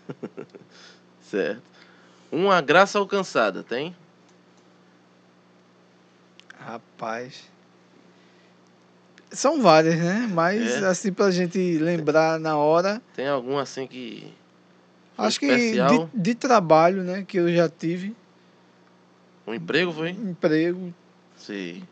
Certo. 1.23 1.62
Uma 2.31 2.61
graça 2.61 2.99
alcançada, 2.99 3.62
tem? 3.62 3.95
Rapaz. 6.59 7.49
São 9.31 9.62
várias, 9.62 9.97
né? 9.97 10.28
Mas 10.33 10.83
É. 10.83 10.86
assim, 10.86 11.12
pra 11.12 11.31
gente 11.31 11.78
lembrar 11.78 12.39
na 12.41 12.57
hora. 12.57 13.00
Tem 13.15 13.28
algum 13.28 13.59
assim 13.59 13.86
que. 13.86 14.33
Acho 15.17 15.39
que 15.39 15.47
especial? 15.47 16.09
de, 16.12 16.18
de 16.23 16.34
trabalho, 16.34 17.02
né? 17.02 17.25
Que 17.26 17.39
eu 17.39 17.52
já 17.55 17.68
tive. 17.68 18.17
Um 19.47 19.55
emprego 19.55 19.92
foi? 19.92 20.10
Emprego. 20.10 20.92
Sim. 21.36 21.83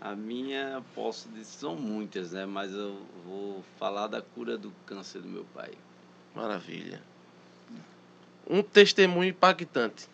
A 0.00 0.16
minha, 0.16 0.82
posso 0.94 1.28
dizer, 1.28 1.44
são 1.44 1.76
muitas, 1.76 2.32
né? 2.32 2.46
Mas 2.46 2.72
eu 2.72 2.96
vou 3.24 3.62
falar 3.78 4.06
da 4.06 4.22
cura 4.22 4.56
do 4.56 4.72
câncer 4.86 5.20
do 5.20 5.28
meu 5.28 5.44
pai. 5.54 5.70
Maravilha. 6.34 7.02
Um 8.48 8.62
testemunho 8.62 9.28
impactante. 9.30 10.08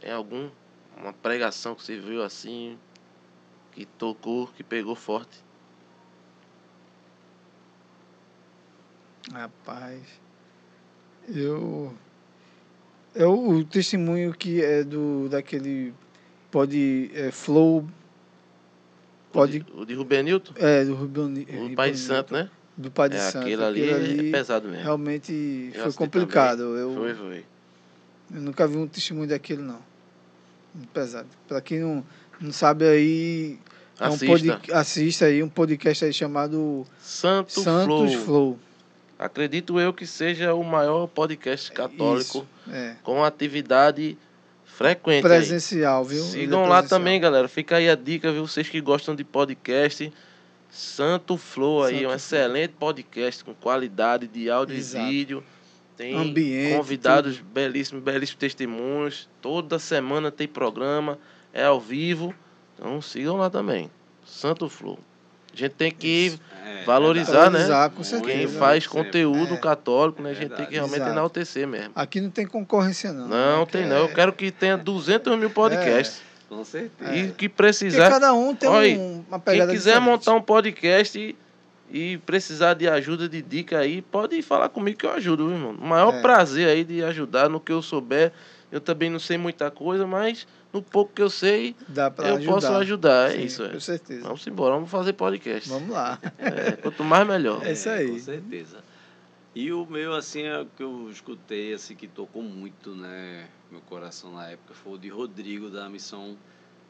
Tem 0.00 0.10
algum? 0.12 0.48
Uma 0.96 1.12
pregação 1.12 1.74
que 1.74 1.82
você 1.84 1.98
viu 1.98 2.22
assim, 2.22 2.78
que 3.74 3.84
tocou, 3.84 4.46
que 4.48 4.62
pegou 4.62 4.94
forte? 4.94 5.42
Rapaz. 9.32 10.00
Eu. 11.28 11.92
É 13.14 13.26
o, 13.26 13.64
testemunho 13.64 14.32
que 14.32 14.62
é 14.62 14.82
do 14.82 15.28
daquele 15.28 15.94
pode 16.50 17.10
é, 17.14 17.30
flow 17.30 17.88
pode 19.32 19.58
O 19.58 19.64
de, 19.64 19.72
o 19.82 19.84
de 19.86 19.94
Rubenilton? 19.94 20.52
é 20.56 20.84
do 20.84 20.94
Rubeni, 20.94 21.46
O 21.72 21.74
Pai 21.76 21.92
de 21.92 21.98
Santo, 21.98 22.34
né? 22.34 22.50
do 22.76 22.90
Pai 22.90 23.08
de 23.08 23.16
é, 23.16 23.20
Santo 23.20 23.42
aquele 23.42 23.64
ali, 23.64 24.28
é 24.28 24.32
pesado 24.32 24.68
mesmo. 24.68 24.82
realmente 24.82 25.70
Eu 25.72 25.84
foi 25.84 25.92
complicado 25.92 26.76
eu, 26.76 26.92
Foi, 26.94 27.14
foi. 27.14 27.44
eu 28.34 28.40
nunca 28.40 28.66
vi 28.66 28.76
um 28.76 28.86
testemunho 28.88 29.28
daquele 29.28 29.62
não 29.62 29.80
pesado 30.92 31.28
para 31.46 31.60
quem 31.60 31.78
não, 31.80 32.04
não 32.40 32.52
sabe 32.52 32.86
aí 32.86 33.58
é 34.00 34.04
um 34.08 34.14
Assista. 34.14 34.26
pod, 34.56 34.72
assista 34.72 35.24
aí 35.26 35.42
um 35.42 35.48
podcast 35.48 36.04
aí 36.04 36.12
chamado 36.12 36.86
Santo 37.00 37.60
Santos 37.60 37.86
Flow. 38.14 38.24
Flow, 38.24 38.58
Acredito 39.18 39.78
eu 39.78 39.92
que 39.92 40.06
seja 40.06 40.52
o 40.54 40.64
maior 40.64 41.06
podcast 41.06 41.70
católico 41.70 42.38
Isso, 42.66 42.74
é 42.76 42.96
com 43.02 43.22
atividade 43.24 44.18
frequente. 44.64 45.24
aí. 45.24 45.30
presencial 45.30 46.04
viu 46.04 46.18
Ele 46.18 46.26
é 46.26 46.30
Sigam 46.40 46.62
lá 46.62 46.78
presencial. 46.78 46.98
também, 47.00 47.20
galera. 47.20 47.46
Fica 47.46 47.76
aí 47.76 47.88
a 47.88 47.94
dica, 47.94 48.32
viu? 48.32 48.46
Vocês 48.46 48.68
que 48.68 48.80
gostam 48.80 49.14
de 49.14 49.22
podcast. 49.24 50.12
Santo 50.70 51.36
Flow 51.36 51.84
aí, 51.84 51.92
Santo 51.94 51.98
um 51.98 52.06
Flow. 52.06 52.16
excelente 52.16 52.72
podcast 52.72 53.44
com 53.44 53.54
qualidade 53.54 54.26
de 54.26 54.50
áudio 54.50 54.76
Exato. 54.76 55.06
e 55.06 55.08
vídeo. 55.10 55.44
Tem 55.96 56.16
Ambiente, 56.16 56.76
convidados 56.76 57.38
belíssimos, 57.38 58.02
belíssimos 58.02 58.40
testemunhos. 58.40 59.28
Toda 59.40 59.78
semana 59.78 60.32
tem 60.32 60.48
programa, 60.48 61.16
é 61.54 61.64
ao 61.64 61.80
vivo. 61.80 62.34
Então 62.78 63.00
sigam 63.00 63.36
lá 63.36 63.48
também. 63.48 63.90
Santo 64.26 64.68
Flow. 64.68 64.98
A 65.52 65.56
gente 65.56 65.72
tem 65.72 65.90
que 65.92 66.38
É, 66.66 66.82
Valorizar, 66.84 67.50
né? 67.50 67.58
Valorizar, 67.60 67.88
com 67.90 67.94
Muito, 67.96 68.08
certeza. 68.08 68.32
quem 68.38 68.48
faz 68.48 68.86
conteúdo 68.86 69.54
É. 69.54 69.56
católico, 69.58 70.20
né? 70.22 70.30
A 70.30 70.32
É 70.32 70.34
gente 70.34 70.54
tem 70.54 70.66
que 70.66 70.72
realmente 70.74 70.96
Exato. 70.96 71.12
enaltecer 71.12 71.66
mesmo. 71.68 71.92
Aqui 71.94 72.20
não 72.20 72.28
tem 72.30 72.46
concorrência, 72.46 73.12
não. 73.12 73.28
Não, 73.28 73.62
Aqui 73.62 73.72
tem 73.72 73.82
é- 73.82 73.86
não. 73.86 73.96
Eu 73.98 74.08
quero 74.08 74.32
que 74.32 74.50
tenha 74.50 74.76
200 74.76 75.38
mil 75.38 75.48
podcasts. 75.50 76.20
Com 76.48 76.64
certeza. 76.64 77.14
E 77.14 77.22
que 77.22 77.28
Porque 77.28 77.48
precisar. 77.50 78.10
cada 78.10 78.32
um 78.34 78.54
tem 78.54 78.68
Olha, 78.68 78.98
um, 78.98 79.24
uma 79.28 79.38
Quem 79.38 79.52
pegada 79.52 79.72
quiser 79.72 79.92
diferente. 79.92 80.04
montar 80.10 80.32
um 80.34 80.42
podcast 80.42 81.18
e, 81.18 81.36
e 81.90 82.18
precisar 82.18 82.74
de 82.74 82.88
ajuda, 82.88 83.28
de 83.28 83.40
dica 83.40 83.78
aí, 83.78 84.02
pode 84.02 84.40
falar 84.42 84.68
comigo 84.68 84.98
que 84.98 85.06
eu 85.06 85.12
ajudo, 85.12 85.46
viu, 85.48 85.56
irmão. 85.56 85.72
O 85.80 85.86
maior 85.86 86.14
É. 86.14 86.20
prazer 86.22 86.68
aí 86.68 86.82
de 86.84 87.02
ajudar 87.04 87.48
no 87.48 87.60
que 87.60 87.72
eu 87.72 87.80
souber. 87.82 88.32
Eu 88.72 88.80
também 88.80 89.08
não 89.10 89.18
sei 89.20 89.38
muita 89.38 89.70
coisa, 89.70 90.06
mas 90.06 90.46
no 90.74 90.82
pouco 90.82 91.12
que 91.14 91.22
eu 91.22 91.30
sei, 91.30 91.74
Dá 91.88 92.10
pra 92.10 92.28
eu 92.28 92.34
ajudar. 92.36 92.52
posso 92.52 92.72
ajudar. 92.72 93.30
É 93.30 93.36
Sim, 93.38 93.44
isso, 93.44 93.62
é. 93.64 93.68
Com 93.70 93.80
certeza. 93.80 94.22
Vamos 94.24 94.46
embora, 94.46 94.74
vamos 94.74 94.90
fazer 94.90 95.12
podcast. 95.14 95.68
Vamos 95.68 95.88
lá. 95.90 96.18
É, 96.38 96.72
quanto 96.72 97.02
mais, 97.04 97.26
melhor. 97.26 97.64
É 97.64 97.72
isso 97.72 97.88
aí. 97.88 98.10
Com 98.10 98.18
certeza. 98.18 98.84
E 99.54 99.72
o 99.72 99.86
meu, 99.86 100.14
assim, 100.14 100.42
é 100.42 100.58
o 100.60 100.66
que 100.66 100.82
eu 100.82 101.08
escutei, 101.10 101.72
assim, 101.72 101.94
que 101.94 102.08
tocou 102.08 102.42
muito, 102.42 102.90
né, 102.96 103.46
meu 103.70 103.80
coração 103.82 104.34
na 104.34 104.48
época, 104.50 104.74
foi 104.74 104.94
o 104.94 104.98
de 104.98 105.08
Rodrigo, 105.08 105.70
da 105.70 105.88
missão 105.88 106.36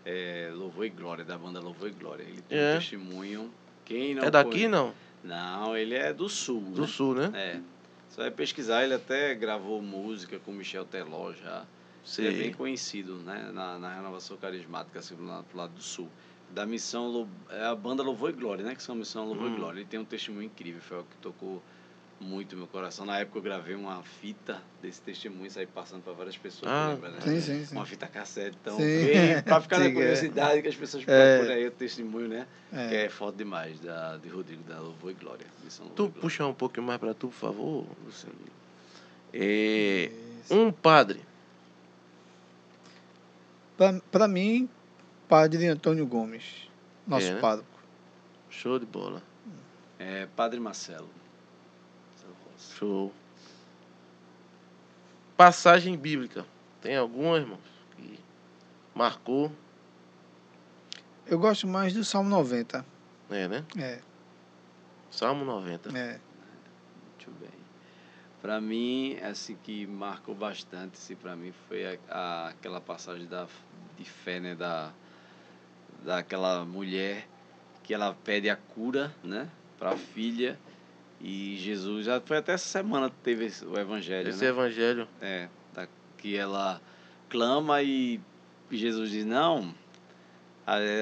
é, 0.05 0.51
Louvor 0.55 0.87
e 0.87 0.89
Glória, 0.91 1.25
da 1.25 1.37
banda 1.37 1.61
Louvor 1.61 1.89
e 1.89 1.93
Glória. 1.93 2.23
Ele 2.25 2.41
tem 2.49 2.59
É. 2.59 2.73
um 2.75 2.79
testemunho. 2.79 3.51
Quem 3.85 4.15
não 4.15 4.25
É 4.25 4.31
daqui, 4.31 4.51
conhe- 4.51 4.69
não? 4.69 4.95
Não, 5.23 5.77
ele 5.77 5.95
é 5.95 6.11
do 6.13 6.27
Sul, 6.29 6.61
Do 6.61 6.81
né? 6.83 6.87
sul, 6.87 7.15
né? 7.15 7.31
É. 7.35 7.61
Você 8.09 8.21
vai 8.23 8.31
pesquisar, 8.31 8.83
ele 8.85 8.95
até 8.95 9.35
gravou 9.35 9.83
música 9.83 10.39
com 10.39 10.53
Michel 10.53 10.85
Teló 10.87 11.33
já. 11.35 11.65
Ele 12.19 12.29
é 12.29 12.31
bem 12.33 12.53
conhecido, 12.53 13.15
né? 13.17 13.51
Na, 13.53 13.79
na 13.79 13.95
renovação 13.95 14.37
carismática, 14.37 14.99
assim, 14.99 15.17
lá 15.21 15.43
pro 15.43 15.59
lado 15.59 15.73
do 15.75 15.83
sul. 15.83 16.09
Da 16.51 16.67
missão, 16.67 17.27
é 17.51 17.65
a 17.65 17.75
banda 17.75 18.03
Louvor 18.03 18.31
e 18.31 18.33
Glória, 18.35 18.65
né? 18.65 18.75
Que 18.75 18.83
são 18.83 18.95
a 18.95 18.99
missão 18.99 19.27
Louvor 19.27 19.49
Hum. 19.49 19.55
e 19.55 19.57
Glória. 19.57 19.79
Ele 19.81 19.89
tem 19.89 19.99
um 19.99 20.05
testemunho 20.05 20.45
incrível, 20.47 20.81
foi 20.83 21.01
o 21.01 21.05
que 21.05 21.17
tocou 21.23 21.63
muito 22.21 22.57
meu 22.57 22.67
coração. 22.69 23.05
Na 23.05 23.19
época 23.19 23.39
eu 23.39 23.43
gravei 23.43 23.75
uma 23.75 24.03
fita 24.03 24.63
desse 24.81 25.01
testemunho, 25.01 25.51
saí 25.51 25.67
passando 25.67 26.03
para 26.03 26.13
várias 26.13 26.37
pessoas, 26.37 26.71
Ah, 26.71 26.91
lembra, 26.93 27.11
né? 27.11 27.21
Sim, 27.23 27.41
sim, 27.41 27.65
sim. 27.65 27.75
Uma 27.75 27.85
fita 27.85 28.07
cassete, 28.07 28.57
então, 28.61 28.77
Sim. 28.77 28.85
bem, 29.07 29.43
pra 29.43 29.61
ficar 29.61 29.79
na 29.81 29.87
é. 29.87 29.91
curiosidade 29.91 30.63
que 30.63 30.69
as 30.69 30.77
pessoas 30.77 31.05
É. 31.09 31.37
procuram 31.37 31.55
aí 31.57 31.67
o 31.67 31.71
testemunho, 31.71 32.29
né? 32.29 32.47
É. 32.73 32.89
Que 32.89 32.95
é 32.97 33.09
foto 33.09 33.37
demais, 33.37 33.81
da, 33.81 34.17
de 34.19 34.29
Rodrigo 34.29 34.63
da 34.63 34.79
Louvor 34.79 35.11
e 35.11 35.15
Glória. 35.15 35.47
Missão 35.65 35.87
Louvor 35.87 35.97
Tu 35.97 36.03
e 36.03 36.07
Glória. 36.09 36.21
puxa 36.21 36.47
um 36.47 36.55
pouquinho 36.55 36.87
mais 36.87 37.01
pra 37.01 37.13
tu, 37.15 37.29
por 37.29 37.35
favor, 37.35 37.87
Luciano. 38.05 38.35
É, 39.33 40.11
um 40.51 40.71
padre. 40.71 41.21
Pra 44.11 44.29
mim, 44.29 44.69
Padre 45.29 45.67
Antônio 45.67 46.07
Gomes, 46.07 46.69
nosso 47.07 47.27
É, 47.27 47.35
né? 47.35 47.41
pároco. 47.41 47.67
Show 48.49 48.79
de 48.79 48.87
bola. 48.87 49.23
É 49.99 50.27
Padre 50.37 50.61
Marcelo. 50.61 51.09
Show. 52.59 53.13
Passagem 55.37 55.97
bíblica. 55.97 56.47
Tem 56.81 56.97
alguma, 56.97 57.37
irmãos? 57.39 57.59
Que 57.97 58.19
marcou? 58.95 59.51
Eu 61.27 61.39
gosto 61.39 61.67
mais 61.67 61.93
do 61.93 62.05
Salmo 62.05 62.29
90. 62.31 62.85
É, 63.31 63.49
né? 63.49 63.65
É, 63.77 64.01
Salmo 65.11 65.45
90. 65.45 65.89
é. 65.99 66.21
Muito 67.11 67.31
bem. 67.41 67.51
Para 68.45 68.61
mim, 68.61 69.17
assim 69.23 69.57
que 69.57 69.87
marcou 69.87 70.35
bastante, 70.35 70.97
assim, 70.99 71.17
para 71.17 71.35
mim 71.35 71.51
foi 71.67 71.87
a, 71.87 71.99
a- 72.11 72.49
aquela 72.49 72.79
passagem 72.79 73.27
da 73.27 73.49
de 73.97 74.05
fé, 74.05 74.39
né, 74.39 74.55
da 74.55 74.93
daquela 76.05 76.63
mulher 76.67 77.27
que 77.83 77.95
ela 77.95 78.15
pede 78.23 78.51
a 78.51 78.57
cura, 78.57 79.11
né, 79.23 79.49
para 79.79 79.93
a 79.93 79.97
filha 79.97 80.59
e 81.19 81.57
Jesus 81.57 82.05
já 82.05 82.21
foi 82.21 82.37
até 82.37 82.53
essa 82.53 82.67
semana 82.67 83.09
que 83.09 83.17
teve 83.23 83.47
esse- 83.47 83.65
o 83.65 83.79
evangelho, 83.79 84.29
Esse 84.29 84.43
né? 84.45 84.51
evangelho. 84.51 85.09
É, 85.23 85.49
da, 85.73 85.89
que 86.19 86.37
ela 86.37 86.83
clama 87.31 87.81
e 87.83 88.21
Jesus 88.71 89.09
diz 89.11 89.25
não. 89.25 89.75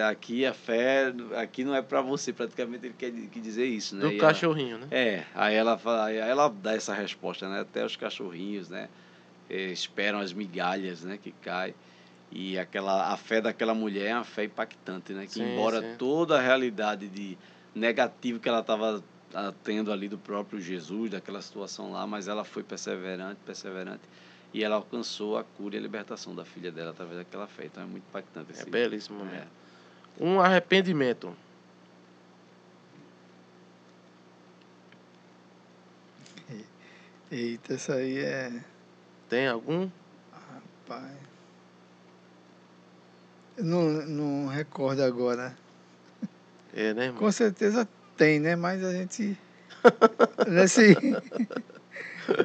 Aqui 0.09 0.45
a 0.45 0.53
fé, 0.53 1.13
aqui 1.41 1.65
não 1.65 1.75
é 1.75 1.81
para 1.81 2.01
você, 2.01 2.33
praticamente 2.33 2.87
ele 2.87 2.95
quer, 2.99 3.13
quer 3.13 3.41
dizer 3.41 3.67
isso, 3.67 3.95
né? 3.95 4.03
Do 4.03 4.11
E 4.13 4.19
ela- 4.19 4.29
cachorrinho, 4.33 4.79
né? 4.79 4.89
é, 4.91 5.25
aí 5.35 5.55
ela, 5.55 5.81
aí 6.05 6.17
ela 6.17 6.49
dá 6.49 6.75
essa 6.75 6.93
resposta, 6.93 7.49
né? 7.49 7.61
Até 7.61 7.85
os 7.85 7.95
cachorrinhos, 7.97 8.69
né? 8.69 8.89
eh, 9.51 9.71
esperam 9.71 10.19
as 10.19 10.33
migalhas, 10.33 11.05
né? 11.05 11.19
Que 11.23 11.31
cai. 11.43 11.75
E 12.31 12.59
aquela, 12.59 13.13
a 13.13 13.17
fé 13.17 13.41
daquela 13.41 13.75
mulher 13.75 14.07
é 14.07 14.15
uma 14.15 14.25
fé 14.25 14.45
impactante, 14.45 15.13
né? 15.13 15.27
Que 15.27 15.35
Sim, 15.35 15.53
embora 15.53 15.83
sim. 15.83 15.95
toda 15.99 16.39
a 16.39 16.41
realidade 16.41 17.07
de 17.09 17.37
negativo 17.75 18.41
que 18.41 18.49
ela 18.49 18.61
estava 18.61 19.03
tendo 19.63 19.93
ali 19.93 20.09
do 20.09 20.19
próprio 20.19 20.61
Jesus, 20.61 21.11
daquela 21.11 21.41
situação 21.43 21.93
lá, 21.93 22.07
mas 22.07 22.29
ela 22.29 22.45
foi 22.45 22.63
perseverante, 22.63 23.39
perseverante. 23.47 24.03
E 24.53 24.63
ela 24.63 24.77
alcançou 24.77 25.39
a 25.39 25.45
cura 25.45 25.77
e 25.77 25.79
a 25.79 25.83
libertação 25.83 26.35
da 26.35 26.45
filha 26.45 26.71
dela 26.71 26.91
através 26.91 27.19
daquela 27.19 27.47
fé. 27.47 27.67
Então 27.67 27.83
é 27.83 27.87
muito 27.87 28.05
impactante. 28.09 28.53
É 28.53 28.55
esse- 28.55 28.71
belíssimo 28.71 29.23
é. 29.23 29.25
mesmo. 29.25 29.51
Um 30.21 30.41
arrependimento. 30.41 31.35
Eita, 37.31 37.73
isso 37.73 37.91
aí 37.91 38.19
é. 38.19 38.63
Tem 39.27 39.49
algum? 39.49 39.89
Pai. 40.87 41.17
Eu 43.57 43.65
não, 43.65 43.85
não 44.07 44.47
recordo 44.49 45.03
agora. 45.03 45.57
É, 46.75 46.93
né, 46.93 47.07
irmão? 47.07 47.19
Com 47.21 47.33
certeza 47.33 47.89
tem, 48.19 48.39
né? 48.39 48.55
Mas 48.55 48.85
a 48.85 48.93
gente. 48.93 49.39
nesse, 50.47 50.95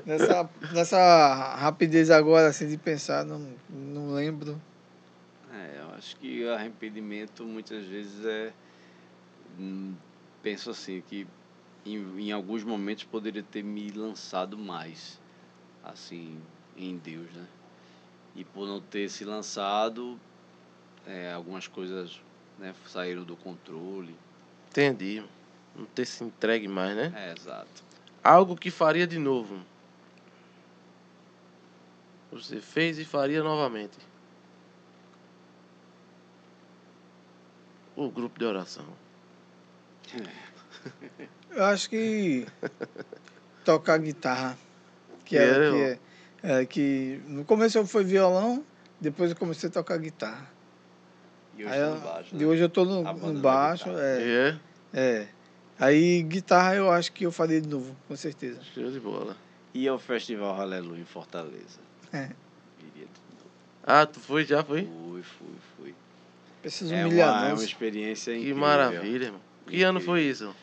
nessa, 0.05 0.49
nessa 0.73 1.55
rapidez 1.55 2.09
agora, 2.09 2.47
assim, 2.47 2.67
de 2.67 2.77
pensar, 2.77 3.25
não, 3.25 3.55
não 3.69 4.13
lembro. 4.13 4.59
É, 5.53 5.79
eu 5.79 5.95
acho 5.95 6.15
que 6.17 6.43
o 6.43 6.53
arrependimento 6.53 7.43
muitas 7.43 7.85
vezes 7.85 8.25
é. 8.25 8.53
hum, 9.59 9.93
Penso 10.41 10.69
assim, 10.69 11.01
que 11.01 11.27
em, 11.85 12.19
em 12.19 12.31
alguns 12.31 12.63
momentos 12.63 13.03
poderia 13.03 13.43
ter 13.43 13.63
me 13.63 13.89
lançado 13.91 14.57
mais, 14.57 15.19
assim, 15.83 16.39
em 16.77 16.97
Deus, 16.97 17.31
né? 17.33 17.45
E 18.35 18.43
por 18.43 18.67
não 18.67 18.79
ter 18.79 19.09
se 19.09 19.25
lançado, 19.25 20.19
é, 21.05 21.33
algumas 21.33 21.67
coisas 21.67 22.21
né, 22.59 22.73
saíram 22.85 23.23
do 23.23 23.35
controle. 23.35 24.15
Entendi. 24.69 25.23
Não 25.75 25.85
ter 25.85 26.05
se 26.05 26.23
entregue 26.23 26.67
mais, 26.67 26.95
né? 26.95 27.11
É, 27.15 27.33
exato. 27.33 27.86
Algo 28.23 28.55
que 28.55 28.69
faria 28.71 29.07
de 29.07 29.17
novo. 29.17 29.59
Você 32.31 32.59
fez 32.59 32.99
e 32.99 33.05
faria 33.05 33.41
novamente. 33.43 33.97
O 37.95 38.09
grupo 38.09 38.37
de 38.37 38.45
oração. 38.45 38.85
Eu 41.49 41.63
acho 41.65 41.89
que 41.89 42.45
tocar 43.65 43.97
guitarra. 43.97 44.57
Que 45.25 45.29
Que 45.29 45.37
era 45.37 45.71
que, 45.71 45.77
é, 46.47 46.61
é, 46.61 46.65
que 46.65 47.21
no 47.27 47.43
começo 47.43 47.77
eu 47.77 47.85
fui 47.87 48.03
violão, 48.03 48.63
depois 49.01 49.31
eu 49.31 49.37
comecei 49.37 49.67
a 49.69 49.71
tocar 49.71 49.97
guitarra. 49.97 50.47
E 51.57 51.63
hoje 51.65 51.73
Aí 51.73 51.79
eu- 51.81 51.95
no 51.95 52.01
baixo, 52.01 52.35
de 52.35 52.45
né? 52.45 52.51
hoje 52.51 52.61
eu 52.61 52.69
tô 52.69 52.85
no, 52.85 53.01
no 53.03 53.41
baixo. 53.41 53.85
guitarra. 53.85 54.03
É, 54.05 54.57
É, 54.93 54.99
é. 55.23 55.27
Aí 55.79 56.23
guitarra 56.23 56.75
eu 56.75 56.89
acho 56.91 57.11
que 57.11 57.25
eu 57.25 57.31
faria 57.31 57.61
de 57.61 57.67
novo, 57.67 57.95
com 58.07 58.15
certeza. 58.15 58.59
show 58.73 58.89
de 58.91 58.99
bola. 58.99 59.35
E 59.73 59.87
ao 59.87 59.99
Festival 59.99 60.59
Aleluia 60.59 60.99
em 61.01 61.05
Fortaleza. 61.05 61.79
É. 62.11 62.31
Iria 62.79 63.05
de 63.05 63.21
novo. 63.33 63.49
Ah, 63.83 64.05
tu 64.05 64.19
foi, 64.19 64.43
já 64.45 64.63
foi? 64.63 64.83
Fui, 64.85 65.21
fui, 65.23 65.55
fui. 65.77 65.95
Preciso 66.61 66.93
É 66.93 67.05
humilhar 67.05 67.29
uma, 67.41 67.49
é 67.49 67.53
uma 67.53 67.63
experiência 67.63 68.33
Que 68.33 68.39
incrível. 68.39 68.59
maravilha, 68.61 69.25
irmão. 69.25 69.41
Que 69.67 69.83
ano 69.83 69.99
foi 70.01 70.23
isso? 70.23 70.53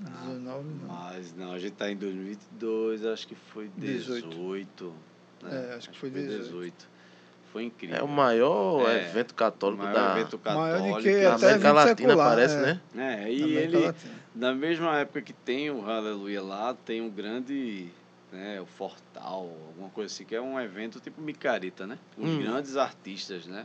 19 0.00 0.68
não. 0.82 0.88
Mas 0.88 1.34
não, 1.34 1.52
a 1.52 1.58
gente 1.58 1.72
tá 1.72 1.90
em 1.90 1.96
2022, 1.96 3.06
acho 3.06 3.26
que 3.26 3.34
foi 3.34 3.70
18. 3.76 4.28
18. 4.28 4.92
né? 5.42 5.68
É, 5.70 5.74
acho 5.76 5.88
que 5.90 5.98
foi 5.98 6.10
18. 6.10 6.88
Foi 7.56 7.64
incrível. 7.64 7.96
É 7.96 8.02
o 8.02 8.06
maior 8.08 8.86
É, 8.86 9.08
evento 9.08 9.34
católico 9.34 9.82
maior 9.82 9.94
da 9.94 10.20
evento 10.20 10.40
Maior 10.44 10.72
católico. 10.74 11.00
de 11.00 11.08
que 11.08 11.20
da 11.22 11.34
América 11.36 11.72
Latina, 11.72 11.96
secular, 12.10 12.28
parece, 12.28 12.54
é. 12.54 12.60
né? 12.60 12.80
É, 12.94 13.32
e 13.32 13.42
América 13.42 13.60
ele, 13.62 13.78
Latina. 13.86 14.14
na 14.34 14.54
mesma 14.54 14.96
época 14.98 15.22
que 15.22 15.32
tem 15.32 15.70
o 15.70 15.88
Aleluia 15.90 16.42
lá, 16.42 16.74
tem 16.84 17.00
um 17.00 17.08
grande, 17.08 17.88
né, 18.30 18.60
o 18.60 18.66
Fortal, 18.66 19.48
alguma 19.68 19.88
coisa 19.88 20.12
assim, 20.12 20.26
que 20.26 20.34
é 20.34 20.40
um 20.40 20.60
evento 20.60 21.00
tipo 21.00 21.18
Micareta, 21.22 21.86
né? 21.86 21.98
Os 22.18 22.28
Hum. 22.28 22.42
grandes 22.42 22.76
artistas, 22.76 23.46
né? 23.46 23.64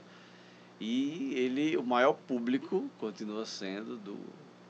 E 0.79 1.33
ele, 1.35 1.75
o 1.75 1.83
maior 1.83 2.13
público 2.13 2.89
continua 2.97 3.45
sendo 3.45 3.97
do 3.97 4.17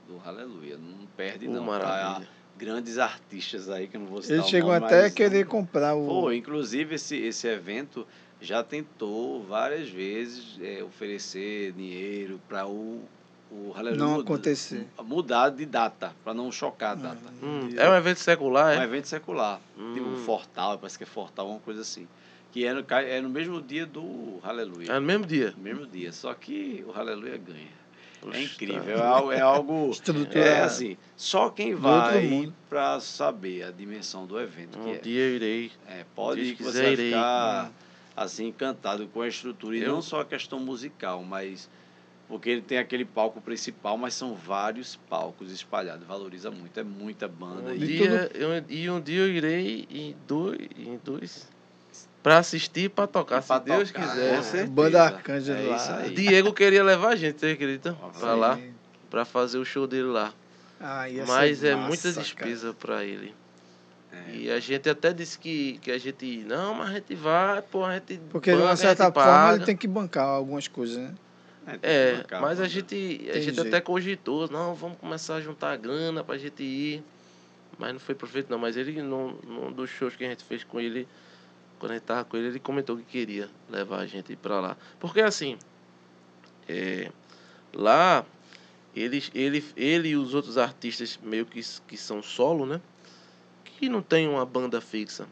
do 0.08 0.19
Aleluia. 0.25 0.77
Não 0.77 1.06
perde, 1.16 1.45
Pô, 1.45 1.53
não. 1.53 1.64
maravilha. 1.64 2.25
Pra 2.27 2.41
grandes 2.58 2.98
artistas 2.98 3.69
aí, 3.69 3.88
que 3.88 3.95
eu 3.95 4.01
não 4.01 4.08
vou 4.08 4.22
citar 4.22 4.38
Eles 4.40 4.50
chegam 4.50 4.67
nome, 4.74 4.85
até 4.85 5.00
a 5.00 5.03
mas- 5.03 5.14
querer 5.14 5.45
comprar 5.45 5.95
o. 5.95 6.06
Pô, 6.06 6.32
inclusive 6.33 6.95
esse, 6.95 7.16
esse 7.16 7.48
evento 7.48 8.06
já 8.42 8.64
tentou 8.64 9.44
várias 9.44 9.90
vezes 9.90 10.60
é, 10.61 10.84
oferecer 10.84 11.72
dinheiro 11.74 12.40
para 12.50 12.66
o, 12.68 13.02
o 13.52 13.74
Aleluia 13.76 14.00
Não 14.03 14.11
muda- 14.16 14.24
acontecer. 14.24 14.88
mudar 15.03 15.50
de 15.50 15.66
data, 15.66 16.14
para 16.24 16.34
não 16.34 16.52
chocar 16.52 16.90
a 16.90 16.94
Ah, 16.94 16.95
data. 16.95 17.34
Hum, 17.42 17.70
é 17.78 17.90
um 17.90 17.95
evento 17.95 18.18
secular, 18.20 18.78
Um 18.78 18.82
é? 18.82 18.84
evento 18.84 19.06
secular, 19.08 19.61
Hum. 19.78 19.94
tipo 19.94 20.16
Fortal, 20.18 20.78
parece 20.80 20.98
que 20.98 21.03
é 21.03 21.08
Fortal, 21.08 21.48
uma 21.50 21.60
coisa 21.60 21.82
assim. 21.82 22.08
Que 22.52 22.66
é 22.66 22.74
no, 22.74 22.84
é 22.90 23.22
no 23.22 23.30
mesmo 23.30 23.61
dia 23.61 23.86
do 23.86 24.40
Aleluia. 24.44 24.92
É 24.92 24.95
no 25.00 25.06
mesmo 25.06 25.26
dia. 25.26 25.53
No 25.56 25.64
mesmo 25.64 25.86
dia, 25.86 26.11
só 26.11 26.34
que 26.34 26.84
o 26.86 26.92
Aleluia 27.00 27.38
ganha. 27.38 27.82
É 28.24 28.28
Oxe, 28.28 28.44
incrível, 28.44 28.98
tá. 28.98 29.03
é 29.03 29.08
algo, 29.08 29.32
é 29.32 29.40
algo 29.40 29.90
Estrutura 29.94 30.40
é 30.40 30.61
assim, 30.64 30.98
só 31.16 31.50
quem 31.50 31.74
vai 31.74 32.52
para 32.70 33.00
saber 33.00 33.64
a 33.64 33.72
dimensão 33.72 34.26
do 34.28 34.40
evento 34.40 34.78
que 34.80 34.90
Um 34.90 34.94
é. 34.94 34.98
dia 34.98 35.22
eu 35.22 35.36
irei. 35.36 35.72
É, 35.88 36.06
pode 36.16 36.42
ir 36.42 36.56
que 36.56 36.64
você 36.64 36.92
irei. 36.92 37.08
ficar 37.08 37.72
assim 38.15 38.48
encantado 38.48 39.07
com 39.07 39.22
a 39.22 39.27
estrutura 39.27 39.77
e 39.77 39.81
Eu- 39.81 39.93
não 39.93 40.01
só 40.01 40.22
a 40.22 40.25
questão 40.25 40.59
musical, 40.59 41.23
mas 41.23 41.69
porque 42.27 42.49
ele 42.49 42.61
tem 42.61 42.77
aquele 42.77 43.03
palco 43.03 43.41
principal, 43.41 43.98
mas 43.98 44.14
são 44.14 44.33
vários 44.35 44.95
palcos 45.09 45.51
espalhados, 45.51 46.07
valoriza 46.07 46.49
muito, 46.49 46.80
é 46.80 46.83
muita 46.83 47.27
banda 47.27 47.72
Um 47.72 47.75
e 47.75 47.80
dia, 47.80 48.31
eu, 48.33 48.64
e 48.69 48.90
um 48.90 49.01
dia 49.01 49.19
eu 49.22 49.30
irei 49.30 49.85
em 49.90 50.15
dois, 50.27 50.57
em 50.77 50.98
dois 51.03 51.49
para 52.23 52.38
assistir 52.38 52.83
e 52.85 52.90
para 52.90 53.07
tocar, 53.07 53.41
pra 53.41 53.57
se 53.59 53.65
Deus 53.65 53.91
tocar, 53.91 54.07
quiser. 54.09 54.35
com 54.38 54.43
certeza. 54.43 54.72
Banda 54.72 55.03
Arcanjo 55.03 55.51
é 55.51 55.61
lá. 55.67 56.01
Diego 56.09 56.53
queria 56.53 56.83
levar 56.83 57.09
a 57.09 57.15
gente, 57.15 57.40
você 57.40 57.48
acredita? 57.48 57.93
Pra 58.19 58.35
lá, 58.35 58.59
pra 59.09 59.25
fazer 59.25 59.57
o 59.57 59.65
show 59.65 59.85
dele 59.88 60.03
lá. 60.07 60.33
Ah, 60.80 61.06
Mas 61.27 61.64
é 61.64 61.75
massa, 61.75 61.88
muita 61.88 62.14
despesa 62.14 62.73
pra 62.73 63.03
ele. 63.03 63.35
É. 64.11 64.35
E 64.35 64.51
a 64.51 64.59
gente 64.59 64.90
até 64.90 65.14
disse 65.14 65.40
que, 65.40 65.77
que 65.80 65.90
a 65.91 65.98
gente. 65.98 66.43
Não, 66.43 66.73
mas 66.73 66.90
a 66.90 66.93
gente 66.95 67.15
vai, 67.15 67.61
pô, 67.61 67.85
a 67.85 67.93
gente. 67.93 68.19
Porque 68.30 68.51
de 68.51 68.57
banca, 68.57 68.67
uma 68.67 68.73
a 68.73 68.77
certa 68.77 69.11
forma 69.11 69.31
paga. 69.31 69.56
ele 69.56 69.65
tem 69.65 69.77
que 69.77 69.88
bancar 69.88 70.25
algumas 70.25 70.67
coisas, 70.67 70.98
né? 70.98 71.14
que 71.80 71.85
É, 71.85 72.17
bancar 72.17 72.41
mas 72.41 72.59
a 72.59 72.67
gente, 72.67 72.95
a 73.30 73.40
gente 73.40 73.56
jeito. 73.56 73.61
até 73.61 73.80
cogitou, 73.80 74.49
não, 74.49 74.75
vamos 74.75 74.98
começar 74.98 75.35
a 75.35 75.41
juntar 75.41 75.77
grana 75.77 76.23
pra 76.23 76.38
gente 76.38 76.61
ir. 76.61 77.03
Mas 77.80 77.93
não 77.93 77.99
foi 77.99 78.14
perfeito 78.14 78.49
não, 78.51 78.59
mas 78.59 78.75
ele, 78.75 79.01
num, 79.01 79.33
num 79.48 79.72
dos 79.72 79.90
shows 79.90 80.15
que 80.15 80.25
a 80.25 80.30
gente 80.30 80.43
fez 80.43 80.64
com 80.64 80.80
ele, 80.80 81.07
quando 81.80 81.91
a 81.91 81.93
gente 81.95 82.03
tava 82.03 82.25
com 82.25 82.38
ele, 82.38 82.48
ele 82.48 82.59
comentou 82.59 82.98
que 82.98 83.03
queria 83.03 83.49
levar 83.69 83.99
a 83.99 84.06
gente 84.06 84.35
pra 84.35 84.59
lá. 84.59 84.77
Porque 84.99 85.22
assim, 85.22 85.57
é, 86.67 87.09
lá, 87.73 88.25
eles, 88.95 89.31
ele, 89.33 89.65
ele 89.75 90.09
e 90.09 90.15
os 90.15 90.33
outros 90.33 90.57
artistas 90.57 91.17
meio 91.23 91.45
que, 91.45 91.61
que 91.88 91.98
são 91.98 92.22
solo, 92.22 92.65
né? 92.65 92.81
Que 93.82 93.90
não 93.90 94.00
tem 94.03 94.27
uma 94.30 94.45
banda 94.45 94.80
fixa. 94.80 95.26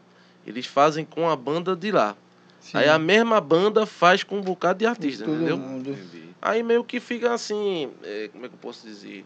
Eles 0.44 0.66
fazem 0.66 1.04
com 1.04 1.28
a 1.30 1.36
banda 1.36 1.76
de 1.76 1.92
lá. 1.92 2.16
Sim. 2.60 2.78
Aí 2.78 2.88
a 2.88 2.98
mesma 2.98 3.40
banda 3.40 3.86
faz 3.86 4.24
com 4.24 4.38
um 4.38 4.42
bocado 4.42 4.80
de 4.80 4.86
artista, 4.86 5.24
Todo 5.24 5.36
entendeu? 5.36 5.56
mundo. 5.56 5.96
Aí 6.42 6.60
meio 6.60 6.82
que 6.82 6.98
fica 6.98 7.32
assim, 7.32 7.92
é, 8.02 8.28
como 8.32 8.44
é 8.44 8.48
que 8.48 8.54
eu 8.54 8.58
posso 8.58 8.84
dizer? 8.84 9.24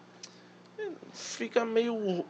É, 0.79 0.89
Fica 1.15 1.65
meio 1.65 1.95
ro- 1.95 2.27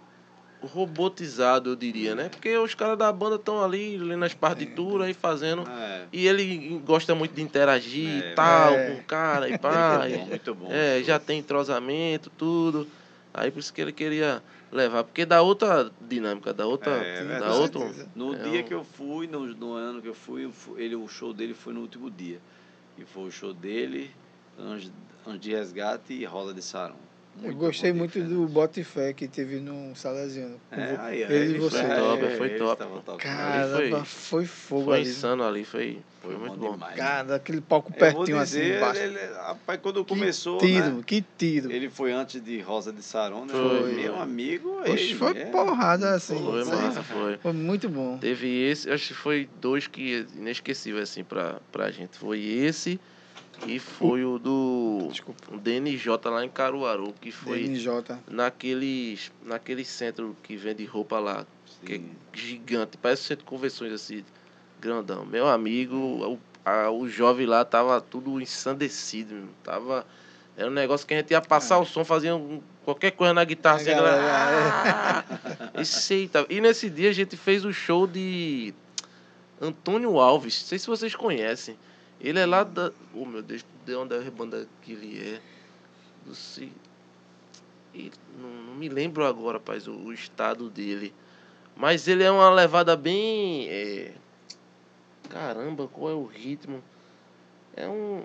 robotizado, 0.63 1.71
eu 1.71 1.77
diria, 1.77 2.15
né? 2.15 2.29
Porque 2.29 2.57
os 2.57 2.75
caras 2.75 2.97
da 2.97 3.13
banda 3.13 3.37
estão 3.37 3.63
ali 3.63 3.99
lendo 3.99 4.25
as 4.25 4.35
partituras 4.35 5.09
e 5.11 5.15
fazendo. 5.15 5.63
É, 5.69 6.05
E 6.13 6.27
ele 6.29 6.81
gosta 6.87 7.13
muito 7.13 7.35
de 7.35 7.43
interagir 7.43 8.23
É, 8.25 8.33
e 8.33 8.35
tal, 8.37 8.73
é. 8.75 8.91
com 8.91 9.01
o 9.01 9.03
cara 9.05 9.49
e 9.49 9.59
pá. 9.59 9.99
muito 10.07 10.17
bom, 10.19 10.27
muito 10.27 10.55
bom. 10.55 10.69
é, 10.71 11.03
já 11.03 11.19
tem 11.19 11.41
entrosamento, 11.41 12.31
tudo. 12.39 12.87
Aí 13.33 13.51
por 13.51 13.59
isso 13.59 13.73
que 13.75 13.81
ele 13.81 13.93
queria 13.93 14.41
levar. 14.75 15.05
Porque 15.05 15.25
dá 15.25 15.41
outra 15.41 15.91
dinâmica, 16.01 16.53
dá 16.53 16.67
outra. 16.67 16.93
É, 16.93 17.39
dá 17.39 17.55
outro. 17.55 17.81
No 18.15 18.35
É 18.35 18.39
dia 18.43 18.61
um- 18.61 18.65
que 18.65 18.75
eu 18.75 18.85
fui, 18.85 19.27
no, 19.27 19.47
no 19.47 19.73
ano 19.75 20.03
que 20.03 20.09
eu 20.09 20.15
fui, 20.15 20.51
ele, 20.77 20.97
o 20.97 21.09
show 21.09 21.33
dele 21.33 21.55
foi 21.55 21.73
no 21.73 21.81
último 21.81 22.11
dia. 22.11 22.41
E 22.99 23.05
foi 23.05 23.25
o 23.25 23.31
show 23.31 23.53
dele, 23.53 24.11
Anjo, 24.59 24.91
Anjo 25.27 25.39
de 25.39 25.51
Resgate 25.55 26.13
e 26.13 26.25
Rosa 26.25 26.53
de 26.53 26.63
Sarão. 26.63 26.97
Eu 27.37 27.43
Muito 27.49 27.59
gostei 27.59 27.93
bom, 27.93 27.99
muito 27.99 28.23
do 28.23 28.47
Bote 28.47 28.85
Fé 28.85 29.13
que 29.13 29.27
teve 29.27 29.57
no 29.59 29.95
Salesiano. 29.97 30.59
É, 30.71 30.97
aí, 31.01 31.23
ele 31.23 31.35
e 31.35 31.39
ele 31.51 31.59
você. 31.59 31.79
Foi 31.79 31.89
top, 31.97 32.37
foi 32.37 32.49
ele 32.51 32.59
top. 32.59 33.23
Caramba, 33.23 34.05
foi- 34.05 34.05
foi, 34.05 34.47
fogo 34.47 34.85
Foi 34.85 35.01
ali. 35.01 35.09
insano 35.11 35.43
ali, 35.45 35.65
foi, 35.65 35.99
foi 36.23 36.31
Foi 36.31 36.41
muito 36.41 36.57
bom 36.59 36.73
demais. 36.75 36.97
Cara, 36.97 37.35
aquele 37.35 37.61
palco 37.61 37.93
Eu 37.93 37.99
pertinho 37.99 38.39
assim 38.39 38.61
dizer, 38.61 38.77
embaixo. 38.77 39.01
ele, 39.01 39.19
rapaz, 39.35 39.81
quando 39.83 40.05
Que 40.05 40.15
começou, 40.15 40.59
tiro, 40.59 40.97
né, 40.97 41.03
que 41.05 41.25
tiro. 41.37 41.73
ele 41.73 41.91
foi 41.91 42.13
antes 42.13 42.41
de 42.41 42.61
Rosa 42.61 42.93
de 42.93 43.03
Sarão, 43.03 43.45
né? 43.45 43.53
Foi. 43.53 43.93
Meu 43.95 44.17
amigo, 44.17 44.81
Oxe, 44.83 44.91
ele 44.93 45.15
foi 45.17 45.37
é- 45.37 45.45
porrada 45.47 46.15
assim. 46.15 46.39
Foi, 46.39 46.65
massa, 46.65 47.03
foi. 47.03 47.37
Foi 47.39 47.53
muito 47.53 47.89
bom. 47.89 48.17
Teve 48.19 48.47
esse, 48.71 48.89
acho 48.89 49.09
que 49.09 49.15
foi 49.15 49.49
dois 49.61 49.89
que 49.89 50.25
inesquecível 50.37 51.03
assim 51.03 51.25
pra, 51.25 51.61
pra 51.73 51.91
gente. 51.91 52.17
Foi 52.17 52.41
esse 52.41 52.99
e 53.67 53.79
foi 53.79 54.25
o 54.25 54.39
do 54.39 55.09
Desculpa. 55.11 55.57
DNJ 55.57 56.09
lá 56.31 56.45
em 56.45 56.49
Caruaru, 56.49 57.15
que 57.21 57.31
foi 57.31 57.63
DNJ. 57.65 58.19
naqueles, 58.29 59.31
naquele 59.45 59.85
centro 59.85 60.37
que 60.43 60.57
vende 60.57 60.85
roupa 60.85 61.19
lá, 61.19 61.47
que 61.85 61.95
é 61.95 61.97
Sim. 61.99 62.11
gigante, 62.33 62.97
parece 62.97 63.23
um 63.23 63.27
centro 63.27 63.45
de 63.45 63.51
convenções 63.51 63.93
assim, 63.93 64.25
grandão. 64.81 65.25
Meu 65.25 65.47
amigo, 65.49 65.97
o, 65.97 66.39
a- 66.65 66.91
o 66.91 67.09
jovem 67.09 67.47
lá 67.47 67.65
tava 67.65 68.01
tudo 68.01 68.41
ensandecido, 68.41 69.35
meu. 69.35 69.49
tava 69.63 70.07
era 70.57 70.69
um 70.69 70.73
negócio 70.73 71.05
que 71.07 71.13
a 71.13 71.17
gente 71.17 71.33
ia 71.33 71.41
passar 71.41 71.77
É. 71.77 71.79
o 71.79 71.85
som, 71.85 72.05
fazia 72.05 72.37
um- 72.37 72.63
qualquer 72.85 73.11
coisa 73.11 73.35
na 73.35 73.43
guitarra, 73.45 73.77
assim, 73.79 73.91
a 73.91 73.93
A 73.93 73.97
galera, 73.97 74.23
galera, 74.23 75.25
"Ah!" 75.75 75.81
Esse 75.81 76.15
aí 76.15 76.29
tava- 76.29 76.47
E 76.49 76.61
nesse 76.61 76.89
dia 76.89 77.11
a 77.11 77.13
gente 77.13 77.37
fez 77.37 77.65
o 77.65 77.73
show 77.73 78.07
de 78.07 78.73
Antônio 79.61 80.19
Alves, 80.21 80.61
não 80.61 80.69
sei 80.69 80.79
se 80.79 80.87
vocês 80.87 81.15
conhecem. 81.15 81.77
Ele 82.25 82.39
é 82.41 82.47
lá 82.47 82.65
da. 82.65 82.91
Oh 83.13 83.27
meu 83.27 83.43
Deus, 83.43 83.65
de 83.85 83.95
onde 83.95 84.15
é 84.17 84.27
a 84.27 84.31
banda 84.31 84.67
que 84.81 84.93
ele 84.93 85.21
é? 85.21 85.41
Do 86.25 86.35
C... 86.35 86.71
E 87.93 88.11
não, 88.41 88.49
não 88.49 88.75
me 88.75 88.89
lembro 88.89 89.25
agora, 89.27 89.59
rapaz, 89.59 89.87
o, 89.87 89.93
o 89.93 90.13
estado 90.13 90.71
dele. 90.71 91.13
Mas 91.77 92.09
ele 92.09 92.25
é 92.25 92.31
uma 92.31 92.51
levada 92.51 92.97
bem. 92.97 93.69
é, 93.69 94.15
Caramba, 95.29 95.87
qual 95.87 96.11
é 96.11 96.15
o 96.15 96.25
ritmo? 96.25 96.83
É 97.77 97.87
um. 97.87 98.25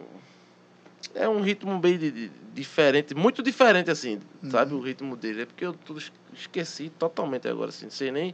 É 1.16 1.28
um 1.28 1.42
ritmo 1.42 1.78
bem 1.80 1.98
di- 1.98 2.12
di- 2.12 2.32
diferente, 2.54 3.16
muito 3.16 3.42
diferente, 3.44 3.90
assim, 3.90 4.20
sabe? 4.50 4.74
O 4.74 4.80
ritmo 4.80 5.16
dele. 5.18 5.42
É 5.42 5.46
porque 5.46 5.66
eu 5.66 5.74
tudo 5.74 6.00
es- 6.00 6.12
esqueci 6.34 6.90
totalmente 6.90 7.48
agora, 7.48 7.70
assim, 7.70 7.86
não 7.86 7.92
sei 7.92 8.12
nem 8.12 8.34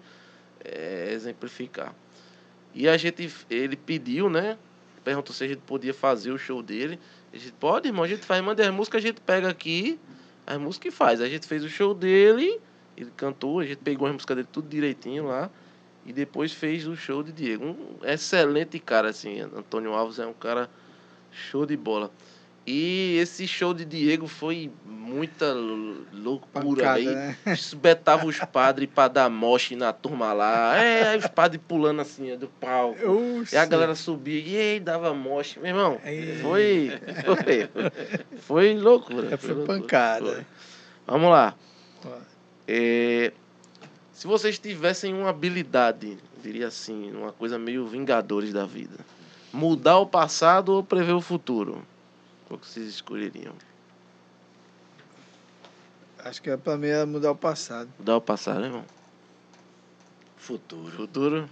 é, 0.63 1.11
exemplificar. 1.11 1.93
E 2.73 2.87
a 2.87 2.97
gente, 2.97 3.33
ele 3.49 3.75
pediu, 3.75 4.29
né? 4.29 4.57
Perguntou 5.05 5.35
se 5.35 5.43
a 5.43 5.47
gente 5.47 5.59
podia 5.59 5.93
fazer 5.93 6.31
o 6.31 6.37
show 6.37 6.63
dele. 6.63 6.99
A 7.31 7.37
gente 7.37 7.53
pode, 7.53 7.87
irmão, 7.87 8.03
a 8.03 8.07
gente 8.07 8.25
faz, 8.25 8.43
manda 8.43 8.67
as 8.67 8.73
músicas, 8.73 9.03
a 9.03 9.07
gente 9.07 9.21
pega 9.21 9.47
aqui, 9.47 9.99
as 10.47 10.57
músicas 10.57 10.91
e 10.91 10.97
faz. 10.97 11.21
A 11.21 11.29
gente 11.29 11.45
fez 11.45 11.63
o 11.63 11.69
show 11.69 11.93
dele, 11.93 12.59
ele 12.97 13.11
cantou, 13.15 13.59
a 13.59 13.65
gente 13.65 13.77
pegou 13.77 14.07
as 14.07 14.13
músicas 14.13 14.35
dele 14.35 14.47
tudo 14.51 14.67
direitinho 14.67 15.27
lá. 15.27 15.51
E 16.07 16.11
depois 16.11 16.51
fez 16.51 16.87
o 16.87 16.95
show 16.95 17.21
de 17.21 17.31
Diego. 17.31 17.65
Um 17.65 17.99
excelente 18.03 18.79
cara, 18.79 19.09
assim. 19.09 19.41
Antônio 19.41 19.93
Alves 19.93 20.17
é 20.17 20.25
um 20.25 20.33
cara 20.33 20.69
show 21.31 21.67
de 21.67 21.77
bola. 21.77 22.11
E 22.67 23.17
esse 23.19 23.47
show 23.47 23.73
de 23.75 23.85
Diego 23.85 24.27
foi 24.27 24.71
muita 24.85 25.53
lou- 25.53 25.97
loucura. 26.11 26.63
Pancada, 26.63 26.93
aí 26.95 27.05
né? 27.05 27.37
Betava 27.77 28.25
os 28.25 28.39
padres 28.39 28.89
pra 28.93 29.07
dar 29.07 29.29
moche 29.29 29.75
na 29.75 29.93
turma 29.93 30.33
lá. 30.33 30.75
É, 30.75 31.09
aí 31.09 31.17
os 31.19 31.27
padres 31.27 31.61
pulando 31.67 32.01
assim, 32.01 32.33
ó, 32.33 32.35
do 32.35 32.47
palco. 32.47 32.97
Oxi. 33.39 33.53
E 33.53 33.57
a 33.57 33.65
galera 33.65 33.93
subia 33.93 34.39
e 34.41 34.57
aí 34.57 34.79
dava 34.79 35.13
moche. 35.13 35.59
Meu 35.59 35.69
irmão, 35.69 35.99
foi, 36.41 36.91
foi. 37.23 37.69
Foi 38.39 38.75
loucura. 38.79 39.33
É, 39.33 39.37
foi 39.37 39.53
loucura, 39.53 39.79
pancada. 39.79 40.25
foi. 40.33 40.45
Vamos 41.05 41.29
lá. 41.29 41.53
É, 42.67 43.31
se 44.11 44.25
vocês 44.25 44.57
tivessem 44.57 45.13
uma 45.13 45.29
habilidade, 45.29 46.17
diria 46.41 46.67
assim, 46.67 47.11
uma 47.11 47.31
coisa 47.31 47.59
meio 47.59 47.85
Vingadores 47.85 48.51
da 48.51 48.65
vida, 48.65 48.97
mudar 49.53 49.99
o 49.99 50.07
passado 50.07 50.69
ou 50.73 50.83
prever 50.83 51.13
o 51.13 51.21
futuro, 51.21 51.85
qual 52.45 52.59
que 52.59 52.67
vocês 52.67 52.87
escolheriam? 52.87 53.53
Acho 56.19 56.41
que 56.41 56.49
é 56.49 56.57
pra 56.57 56.77
mim 56.77 56.87
era 56.87 57.05
mudar 57.05 57.31
o 57.31 57.35
passado. 57.35 57.89
Mudar 57.99 58.17
o 58.17 58.21
passado, 58.21 58.59
né, 58.59 58.67
irmão? 58.67 58.85
Futuro, 60.37 60.95
Futuro. 60.95 61.49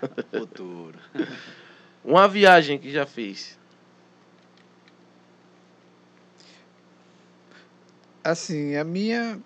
futuro. 0.30 0.98
Uma 2.04 2.28
viagem 2.28 2.78
que 2.78 2.92
já 2.92 3.06
fez. 3.06 3.58
Assim, 8.22 8.76
a 8.76 8.84
minha 8.84 9.40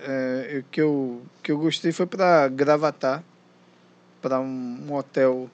é, 0.00 0.58
o 0.60 0.64
que 0.70 0.80
eu 0.80 1.22
que 1.42 1.52
eu 1.52 1.58
gostei 1.58 1.92
foi 1.92 2.06
para 2.06 2.48
Gravatar, 2.48 3.22
para 4.20 4.40
um, 4.40 4.86
um 4.88 4.94
hotel 4.94 5.50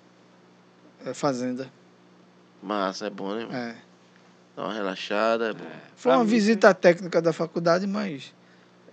é, 1.05 1.15
fazenda. 1.15 1.71
Massa, 2.63 3.07
é 3.07 3.11
bom, 3.11 3.35
né, 3.35 3.43
irmão? 3.43 3.57
É. 3.57 3.92
Dá 4.57 4.65
uma 4.65 4.75
relaxada, 4.75 5.51
é 5.51 5.53
bom. 5.53 5.65
Foi 5.97 6.11
Pra 6.11 6.19
uma 6.19 6.25
mim, 6.25 6.31
visita 6.31 6.75
técnica 6.75 7.23
da 7.23 7.33
faculdade, 7.33 7.87
mas 7.87 8.35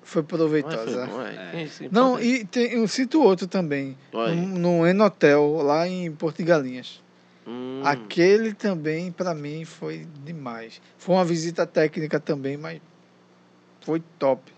foi 0.01 0.21
Mas 0.21 0.29
proveitosa. 0.31 1.07
foi 1.07 1.17
bom, 1.17 1.21
é. 1.21 1.63
É. 1.63 1.89
Não, 1.91 2.19
e 2.19 2.45
tem, 2.45 2.71
eu 2.73 2.87
cito 2.87 3.21
outro 3.21 3.45
também. 3.47 3.97
No, 4.13 4.79
no 4.79 4.87
Enotel, 4.87 5.61
lá 5.61 5.87
em 5.87 6.11
Porto 6.11 6.37
de 6.37 6.43
Galinhas. 6.43 7.01
Hum, 7.47 7.81
Aquele 7.83 8.53
também, 8.53 9.11
para 9.11 9.33
mim, 9.33 9.65
foi 9.65 10.07
demais. 10.23 10.81
Foi 10.97 11.15
uma 11.15 11.25
visita 11.25 11.65
técnica 11.65 12.19
também, 12.19 12.55
mas 12.57 12.79
foi 13.81 14.01
top. 14.17 14.51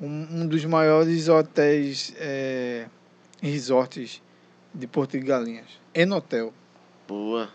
Um, 0.00 0.42
um 0.42 0.46
dos 0.46 0.64
maiores 0.64 1.28
hotéis 1.28 2.14
é, 2.18 2.86
e 3.42 3.48
resorts 3.48 4.22
de 4.74 4.86
Porto 4.86 5.12
de 5.12 5.20
Galinhas. 5.20 5.66
Enotel. 5.94 6.52
Boa, 7.08 7.48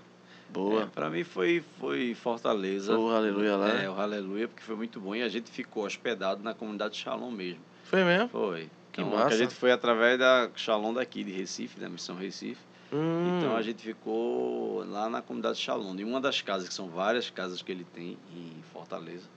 boa. 0.52 0.84
É, 0.84 0.86
para 0.86 1.10
mim 1.10 1.24
foi, 1.24 1.64
foi 1.80 2.14
Fortaleza. 2.14 2.98
O 2.98 3.10
aleluia 3.10 3.56
lá. 3.56 3.70
É, 3.70 3.90
o 3.90 3.94
Aleluia, 4.00 4.48
porque 4.48 4.64
foi 4.64 4.76
muito 4.76 5.00
bom. 5.00 5.16
E 5.16 5.22
a 5.24 5.30
gente 5.30 5.50
ficou 5.52 5.86
hospedado 5.86 6.44
na 6.44 6.54
comunidade 6.54 6.98
Shalom 6.98 7.32
mesmo. 7.32 7.62
Foi 7.84 8.04
mesmo? 8.04 8.30
Foi. 8.30 8.70
Que 8.92 9.02
Então, 9.02 9.18
massa. 9.18 9.34
a 9.34 9.38
gente 9.38 9.54
foi 9.54 9.72
através 9.72 10.20
da 10.20 10.50
Shalom 10.56 10.94
daqui 10.94 11.24
de 11.24 11.32
Recife, 11.32 11.80
da 11.80 11.90
Missão 11.90 12.16
Recife. 12.16 12.62
Hum, 12.94 13.38
Então 13.40 13.56
a 13.56 13.62
gente 13.62 13.82
ficou 13.84 14.84
lá 14.86 15.10
na 15.10 15.22
comunidade 15.22 15.58
Shalom, 15.58 15.96
em 15.96 16.04
uma 16.04 16.20
das 16.20 16.42
casas, 16.42 16.68
que 16.68 16.74
são 16.74 16.90
várias 16.90 17.30
casas 17.30 17.62
que 17.62 17.72
ele 17.72 17.86
tem 17.94 18.18
em 18.36 18.62
Fortaleza. 18.74 19.28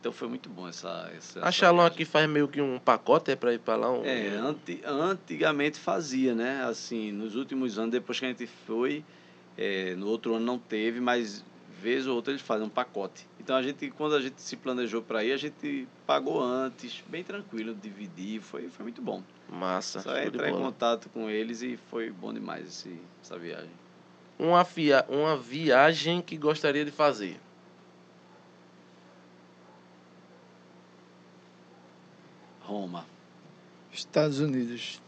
Então 0.00 0.10
foi 0.10 0.26
muito 0.28 0.48
bom 0.48 0.66
essa. 0.66 1.10
essa 1.16 1.46
a 1.46 1.52
Shalom 1.52 1.84
aqui 1.84 2.04
faz 2.04 2.28
meio 2.28 2.48
que 2.48 2.60
um 2.60 2.78
pacote 2.78 3.30
é 3.30 3.36
pra 3.36 3.52
ir 3.54 3.58
pra 3.60 3.76
lá? 3.76 3.92
Um... 3.92 4.04
É, 4.04 4.28
anti, 4.30 4.80
antigamente 4.84 5.78
fazia, 5.78 6.34
né? 6.34 6.64
Assim, 6.64 7.12
nos 7.12 7.36
últimos 7.36 7.78
anos, 7.78 7.92
depois 7.92 8.18
que 8.18 8.24
a 8.24 8.28
gente 8.28 8.46
foi, 8.66 9.04
é, 9.56 9.94
no 9.94 10.06
outro 10.06 10.34
ano 10.34 10.44
não 10.44 10.58
teve, 10.58 11.00
mas 11.00 11.44
vez 11.82 12.06
ou 12.06 12.14
outra 12.14 12.32
eles 12.32 12.42
fazem 12.42 12.64
um 12.64 12.70
pacote. 12.70 13.26
Então 13.40 13.56
a 13.56 13.62
gente, 13.62 13.90
quando 13.90 14.14
a 14.14 14.20
gente 14.20 14.40
se 14.40 14.56
planejou 14.56 15.02
para 15.02 15.24
ir, 15.24 15.32
a 15.32 15.36
gente 15.36 15.88
pagou 16.06 16.40
antes, 16.40 17.02
bem 17.08 17.24
tranquilo, 17.24 17.74
dividir, 17.74 18.40
foi, 18.40 18.68
foi 18.68 18.84
muito 18.84 19.02
bom. 19.02 19.22
Massa. 19.48 20.00
Só 20.00 20.16
entrar 20.18 20.48
em 20.48 20.52
contato 20.52 21.08
com 21.08 21.28
eles 21.28 21.60
e 21.60 21.76
foi 21.90 22.10
bom 22.10 22.32
demais 22.32 22.68
esse, 22.68 23.00
essa 23.20 23.36
viagem. 23.36 23.70
Uma, 24.38 24.62
via... 24.62 25.04
uma 25.08 25.36
viagem 25.36 26.22
que 26.22 26.36
gostaria 26.36 26.84
de 26.84 26.92
fazer. 26.92 27.38
Roma. 32.60 33.04
Estados 33.92 34.38
Unidos. 34.38 35.02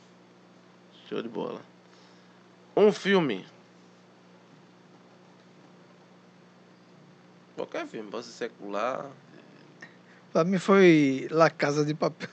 Show 1.09 1.23
de 1.23 1.29
bola. 1.29 1.63
Um 2.77 2.93
filme. 2.93 3.47
Qualquer 7.55 7.87
filme, 7.87 8.11
pode 8.11 8.27
ser 8.27 8.33
secular. 8.33 9.07
Para 10.33 10.45
mim 10.45 10.59
foi 10.59 11.29
La 11.31 11.49
Casa 11.49 11.85
de 11.85 11.95
Papel. 11.95 12.29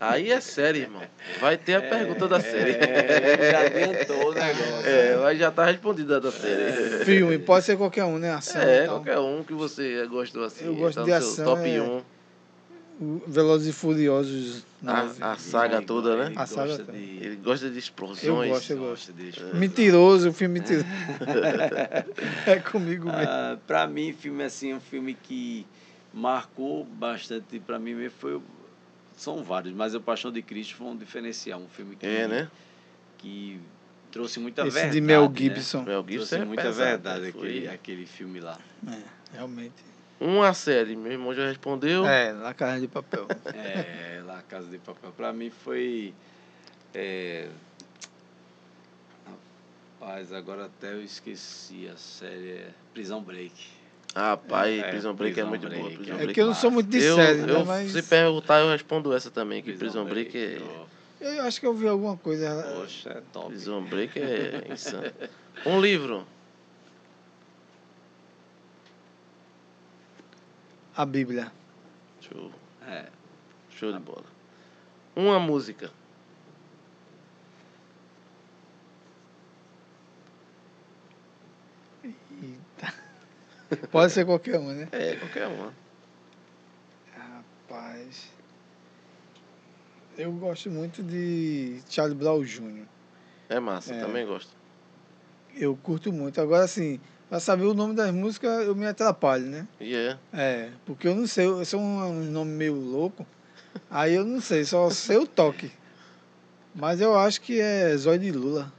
Aí 0.00 0.30
é 0.32 0.40
série, 0.40 0.80
irmão. 0.80 1.02
Vai 1.40 1.56
ter 1.56 1.74
a 1.74 1.80
pergunta 1.82 2.26
da 2.26 2.40
série. 2.40 2.72
É, 2.72 3.50
já 3.52 3.60
adiantou 3.60 4.30
o 4.30 4.34
negócio. 4.34 4.86
É, 4.86 5.16
mas 5.16 5.38
já 5.38 5.50
tá 5.50 5.64
respondida 5.66 6.16
a 6.16 6.20
da 6.20 6.32
série. 6.32 7.04
Filme, 7.04 7.38
pode 7.38 7.64
ser 7.64 7.76
qualquer 7.76 8.04
um, 8.04 8.18
né? 8.18 8.32
Ação 8.32 8.60
É, 8.62 8.86
qualquer 8.86 9.18
um 9.18 9.44
que 9.44 9.52
você 9.52 10.06
gostou 10.06 10.44
assim. 10.44 10.66
Eu 10.66 10.74
gosto 10.74 10.94
tá 10.96 11.00
no 11.02 11.06
de 11.06 11.12
seu 11.12 11.32
ação, 11.32 11.44
Top 11.44 11.68
é- 11.68 11.80
1. 11.80 12.02
O 13.00 13.22
Velozes 13.26 13.68
e 13.68 13.72
Furiosos 13.72 14.62
A, 14.86 15.04
9. 15.04 15.22
a 15.22 15.36
saga 15.36 15.76
Ele 15.78 15.86
toda, 15.86 16.16
né? 16.18 16.26
ele 16.26 16.34
A 16.38 16.44
saga 16.46 16.76
gosta 16.76 16.92
de- 16.92 16.98
Ele 16.98 17.36
gosta 17.36 17.70
de 17.70 17.78
explosões. 17.78 18.24
Eu 18.24 18.36
gosto, 18.54 18.70
eu 18.72 18.78
gosta 18.78 19.12
de- 19.14 19.32
Mentiroso, 19.54 20.28
o 20.28 20.32
filme 20.34 20.60
mentiroso. 20.60 20.84
é 22.46 22.58
comigo 22.60 23.06
mesmo. 23.06 23.22
Ah, 23.26 23.56
pra 23.66 23.86
mim, 23.86 24.12
filme 24.12 24.42
assim, 24.44 24.74
um 24.74 24.80
filme 24.80 25.14
que 25.14 25.66
marcou 26.12 26.84
bastante 26.84 27.58
pra 27.60 27.78
mim 27.78 27.94
mesmo 27.94 28.16
foi. 28.18 28.40
São 29.16 29.42
vários, 29.42 29.74
mas 29.74 29.94
o 29.94 30.00
Paixão 30.00 30.30
de 30.32 30.40
Cristo 30.42 30.76
foi 30.76 30.86
um 30.88 30.96
diferencial, 30.96 31.60
um 31.60 31.68
filme 31.68 31.94
que, 31.96 32.06
É, 32.06 32.26
né? 32.26 32.48
que 33.18 33.60
trouxe 34.10 34.40
muita 34.40 34.62
Esse 34.62 34.70
verdade. 34.72 34.94
de 34.94 35.00
Mel 35.00 35.28
né? 35.28 35.36
Gibson. 35.36 35.82
Mel 35.82 36.00
Gibson 36.06 36.16
Trouxe 36.26 36.34
é 36.36 36.44
muita 36.44 36.62
pesado, 36.62 36.78
verdade 36.88 37.20
né? 37.22 37.28
aquele, 37.28 37.68
aquele 37.68 38.06
filme 38.06 38.40
lá. 38.40 38.58
É, 38.88 38.98
realmente. 39.34 39.89
Uma 40.20 40.52
série, 40.52 40.94
meu 40.96 41.12
irmão 41.12 41.34
já 41.34 41.46
respondeu. 41.48 42.04
É, 42.06 42.32
La 42.32 42.52
Casa 42.52 42.78
de 42.80 42.86
Papel. 42.88 43.26
É, 43.54 44.20
lá 44.24 44.42
Casa 44.42 44.66
de 44.66 44.78
Papel. 44.78 45.10
Pra 45.16 45.32
mim 45.32 45.48
foi. 45.50 46.12
É... 46.94 47.48
Rapaz, 50.00 50.32
agora 50.32 50.66
até 50.66 50.92
eu 50.92 51.02
esqueci 51.02 51.88
a 51.92 51.96
série 51.96 52.50
é 52.52 52.68
Prisão 52.92 53.22
Break. 53.22 53.52
Rapaz, 54.14 54.78
É, 54.78 54.90
Prison 54.90 55.14
Break 55.14 55.38
é 55.38 55.44
Prison 55.44 55.48
muito 55.48 55.66
Break, 55.68 55.82
boa. 55.82 55.96
Prison 55.96 56.12
é 56.12 56.14
É 56.14 56.18
Break. 56.18 56.34
que 56.34 56.40
eu 56.40 56.46
não 56.46 56.54
sou 56.54 56.70
muito 56.70 56.88
de 56.90 56.98
eu, 57.02 57.14
série, 57.16 57.40
eu, 57.40 57.46
né? 57.58 57.64
Mas 57.64 57.92
Se 57.92 58.02
perguntar, 58.02 58.60
eu 58.60 58.68
respondo 58.70 59.12
essa 59.14 59.30
também, 59.30 59.62
que 59.62 59.72
Prison 59.72 60.04
Break 60.04 60.36
é. 60.36 60.58
ó, 60.62 61.24
eu 61.24 61.42
acho 61.44 61.60
que 61.60 61.66
eu 61.66 61.74
vi 61.74 61.86
alguma 61.86 62.16
coisa. 62.16 62.62
Poxa, 62.74 63.10
é 63.10 63.22
top. 63.32 63.48
Prison 63.48 63.82
Break 63.84 64.18
é 64.18 64.64
insano. 64.72 65.12
Um 65.64 65.80
livro. 65.80 66.26
A 70.96 71.04
Bíblia. 71.06 71.52
Show. 72.20 72.50
É. 72.86 73.06
Show 73.70 73.92
de 73.92 73.98
bola. 73.98 74.24
Uma 75.16 75.38
música. 75.38 75.90
Eita. 82.04 82.94
Pode 83.90 84.12
ser 84.12 84.24
qualquer 84.24 84.58
um, 84.58 84.72
né? 84.72 84.88
É, 84.92 85.16
qualquer 85.16 85.46
uma. 85.46 85.72
Rapaz. 87.16 88.30
Eu 90.16 90.32
gosto 90.32 90.70
muito 90.70 91.02
de 91.02 91.80
Charlie 91.88 92.16
Brown 92.16 92.42
Jr. 92.42 92.84
É 93.48 93.60
massa, 93.60 93.94
É. 93.94 94.00
também 94.00 94.26
gosto. 94.26 94.54
Eu 95.54 95.76
curto 95.76 96.12
muito. 96.12 96.40
Agora, 96.40 96.64
assim, 96.64 97.00
pra 97.30 97.38
saber 97.38 97.62
o 97.64 97.72
nome 97.72 97.94
das 97.94 98.10
músicas, 98.12 98.66
eu 98.66 98.74
me 98.74 98.86
atrapalho, 98.86 99.46
né? 99.46 99.66
E 99.80 99.94
é. 99.94 100.18
É, 100.32 100.70
porque 100.84 101.06
eu 101.06 101.14
não 101.14 101.26
sei, 101.28 101.46
eu 101.46 101.64
sou 101.64 101.80
um, 101.80 102.24
nome 102.24 102.50
meio 102.50 102.74
louco. 102.74 103.24
Aí 103.88 104.14
eu 104.14 104.24
não 104.24 104.40
sei, 104.40 104.64
só 104.64 104.90
sei 104.90 105.16
o 105.16 105.26
toque. 105.26 105.70
Mas 106.74 107.00
eu 107.00 107.16
acho 107.16 107.40
que 107.40 107.60
é 107.60 107.96
Zóio 107.96 108.18
de 108.18 108.32
Lula, 108.32 108.72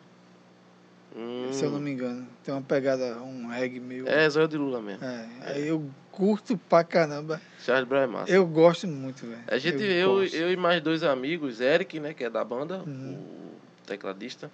Hum, 1.15 1.49
se 1.51 1.65
eu 1.65 1.71
não 1.71 1.79
me 1.79 1.91
engano. 1.91 2.25
Tem 2.43 2.53
uma 2.53 2.61
pegada, 2.61 3.17
um 3.21 3.47
reggae 3.47 3.79
meio. 3.79 4.07
É, 4.07 4.29
Zóio 4.29 4.47
de 4.47 4.57
Lula 4.57 4.81
mesmo. 4.81 5.03
É, 5.03 5.25
aí 5.41 5.67
eu 5.67 5.89
curto 6.11 6.57
pra 6.57 6.83
caramba. 6.83 7.41
Charles 7.59 7.87
Brown 7.87 8.01
é 8.03 8.07
massa. 8.07 8.31
Eu 8.31 8.45
gosto 8.45 8.87
muito, 8.87 9.25
velho. 9.25 9.41
A 9.47 9.57
gente, 9.57 9.83
eu, 9.83 10.15
gosto. 10.15 10.35
eu 10.35 10.51
e 10.51 10.55
mais 10.57 10.81
dois 10.81 11.03
amigos, 11.03 11.59
Eric, 11.61 11.99
né, 11.99 12.13
que 12.13 12.23
é 12.23 12.29
da 12.29 12.43
banda, 12.43 12.79
Uhum. 12.85 13.17
o 13.17 13.85
tecladista, 13.85 14.49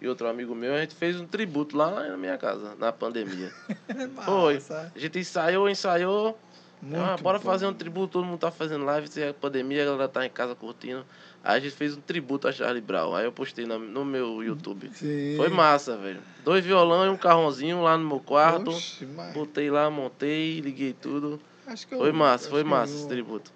e 0.00 0.08
outro 0.08 0.28
amigo 0.28 0.54
meu, 0.54 0.74
a 0.74 0.80
gente 0.80 0.94
fez 0.94 1.20
um 1.20 1.26
tributo 1.26 1.76
lá 1.76 2.08
na 2.08 2.16
minha 2.16 2.36
casa, 2.38 2.74
na 2.78 2.92
pandemia. 2.92 3.52
Foi. 4.24 4.62
A 4.94 4.98
gente 4.98 5.18
ensaiou, 5.18 5.68
ensaiou. 5.68 6.38
Muito 6.80 7.00
ah, 7.02 7.16
bora 7.16 7.38
bom. 7.38 7.44
fazer 7.44 7.66
um 7.66 7.74
tributo, 7.74 8.12
todo 8.12 8.24
mundo 8.24 8.38
tá 8.38 8.52
fazendo 8.52 8.84
live, 8.84 9.08
se 9.08 9.20
é 9.20 9.32
pandemia, 9.32 9.82
a 9.82 9.86
galera 9.86 10.08
tá 10.08 10.24
em 10.24 10.30
casa 10.30 10.54
curtindo. 10.54 11.04
Aí 11.42 11.56
a 11.56 11.60
gente 11.60 11.74
fez 11.74 11.96
um 11.96 12.00
tributo 12.00 12.46
a 12.46 12.52
Charlie 12.52 12.80
Brown. 12.80 13.14
Aí 13.16 13.24
eu 13.24 13.32
postei 13.32 13.66
na- 13.66 13.78
no 13.78 14.04
meu 14.04 14.42
YouTube. 14.44 14.88
Sim. 14.94 15.34
Foi 15.36 15.48
massa, 15.48 15.96
velho. 15.96 16.20
Dois 16.44 16.64
violão 16.64 17.04
e 17.06 17.08
um 17.08 17.16
carrãozinho 17.16 17.82
lá 17.82 17.96
no 17.98 18.06
meu 18.06 18.20
quarto. 18.20 18.70
Oxe, 18.70 19.04
Botei 19.34 19.70
lá, 19.70 19.90
montei, 19.90 20.60
liguei 20.60 20.92
tudo. 20.92 21.40
acho 21.66 21.86
que 21.86 21.94
eu 21.94 21.98
Foi 21.98 22.12
vi, 22.12 22.16
massa, 22.16 22.48
foi 22.48 22.60
eu 22.60 22.66
massa 22.66 22.92
vi 22.92 22.98
esse 23.00 23.08
tributo. 23.08 23.52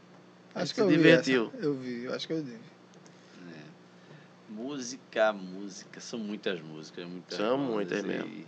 Acho 0.55 0.75
que 0.75 0.81
se 0.81 0.81
eu 0.81 0.89
vi 0.89 0.97
divertiu. 0.97 1.53
essa. 1.55 1.65
Eu 1.65 1.75
vi, 1.75 2.05
eu 2.05 2.15
acho 2.15 2.27
que 2.27 2.33
eu 2.33 2.43
vi. 2.43 2.57
Música, 4.55 5.33
música, 5.33 6.01
são 6.01 6.19
muitas 6.19 6.61
músicas, 6.61 7.07
muitas 7.07 7.39
São 7.39 7.57
muitas 7.57 8.05
mesmo. 8.05 8.47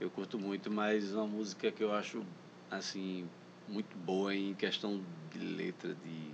Eu 0.00 0.10
curto 0.10 0.38
muito, 0.38 0.70
mas 0.70 1.14
uma 1.14 1.26
música 1.26 1.70
que 1.70 1.84
eu 1.84 1.92
acho 1.92 2.24
assim 2.70 3.28
muito 3.68 3.96
boa 3.98 4.34
em 4.34 4.54
questão 4.54 5.00
de 5.30 5.38
letra, 5.38 5.94
de 5.94 6.30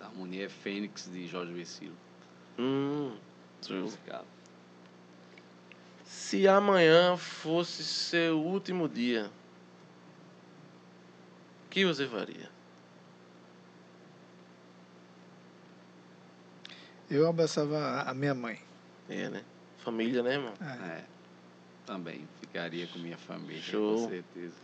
harmonia 0.00 0.46
é 0.46 0.48
Fênix 0.48 1.08
de 1.10 1.26
Jorge 1.26 1.52
Vecilo. 1.52 1.96
Hum. 2.58 3.16
Musical. 3.70 4.26
Se 6.04 6.48
amanhã 6.48 7.16
fosse 7.16 7.84
seu 7.84 8.40
último 8.40 8.88
dia, 8.88 9.30
o 11.66 11.70
que 11.70 11.84
você 11.84 12.08
faria? 12.08 12.50
Eu 17.12 17.28
abraçava 17.28 18.00
a- 18.06 18.14
minha 18.14 18.34
mãe. 18.34 18.58
É, 19.06 19.28
né? 19.28 19.44
Família, 19.84 20.22
né, 20.22 20.32
irmão? 20.32 20.54
É. 20.62 20.86
É, 20.98 21.04
também 21.84 22.26
ficaria 22.40 22.86
com 22.86 22.98
minha 22.98 23.18
família, 23.18 23.60
Show. 23.60 23.96
com 24.04 24.08
certeza. 24.08 24.54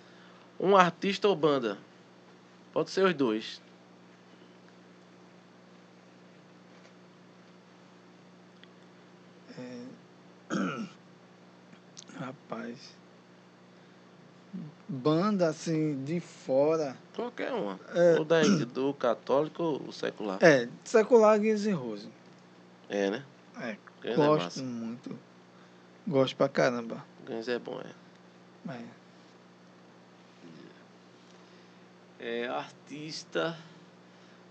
Um 0.59 0.75
artista 0.75 1.29
ou 1.29 1.37
banda? 1.37 1.77
Pode 2.73 2.91
ser 2.91 3.05
os 3.05 3.13
dois. 3.15 3.61
Rapaz. 12.19 12.79
banda 14.89 15.49
assim 15.49 16.03
de 16.05 16.21
fora. 16.21 16.97
Qualquer 17.15 17.53
uma. 17.53 17.79
É. 17.95 18.19
Ou 18.19 18.25
da, 18.25 18.41
do 18.43 18.95
católico 18.95 19.63
ou 19.63 19.83
o 19.89 19.93
secular. 19.93 20.39
É, 20.43 20.69
secular 20.85 21.39
Guns 21.39 21.67
N' 21.67 21.73
Roses. 21.75 22.09
É, 22.89 23.11
né? 23.11 23.25
É, 23.61 23.77
Guns 24.03 24.13
é 24.13 24.15
gosto 24.17 24.43
massa. 24.45 24.63
muito. 24.63 25.19
Gosto 26.07 26.37
pra 26.37 26.49
caramba. 26.49 27.05
Guns 27.27 27.49
é 27.49 27.59
bom, 27.59 27.81
é. 27.81 28.73
É. 28.75 28.85
É, 32.21 32.49
artista. 32.49 33.57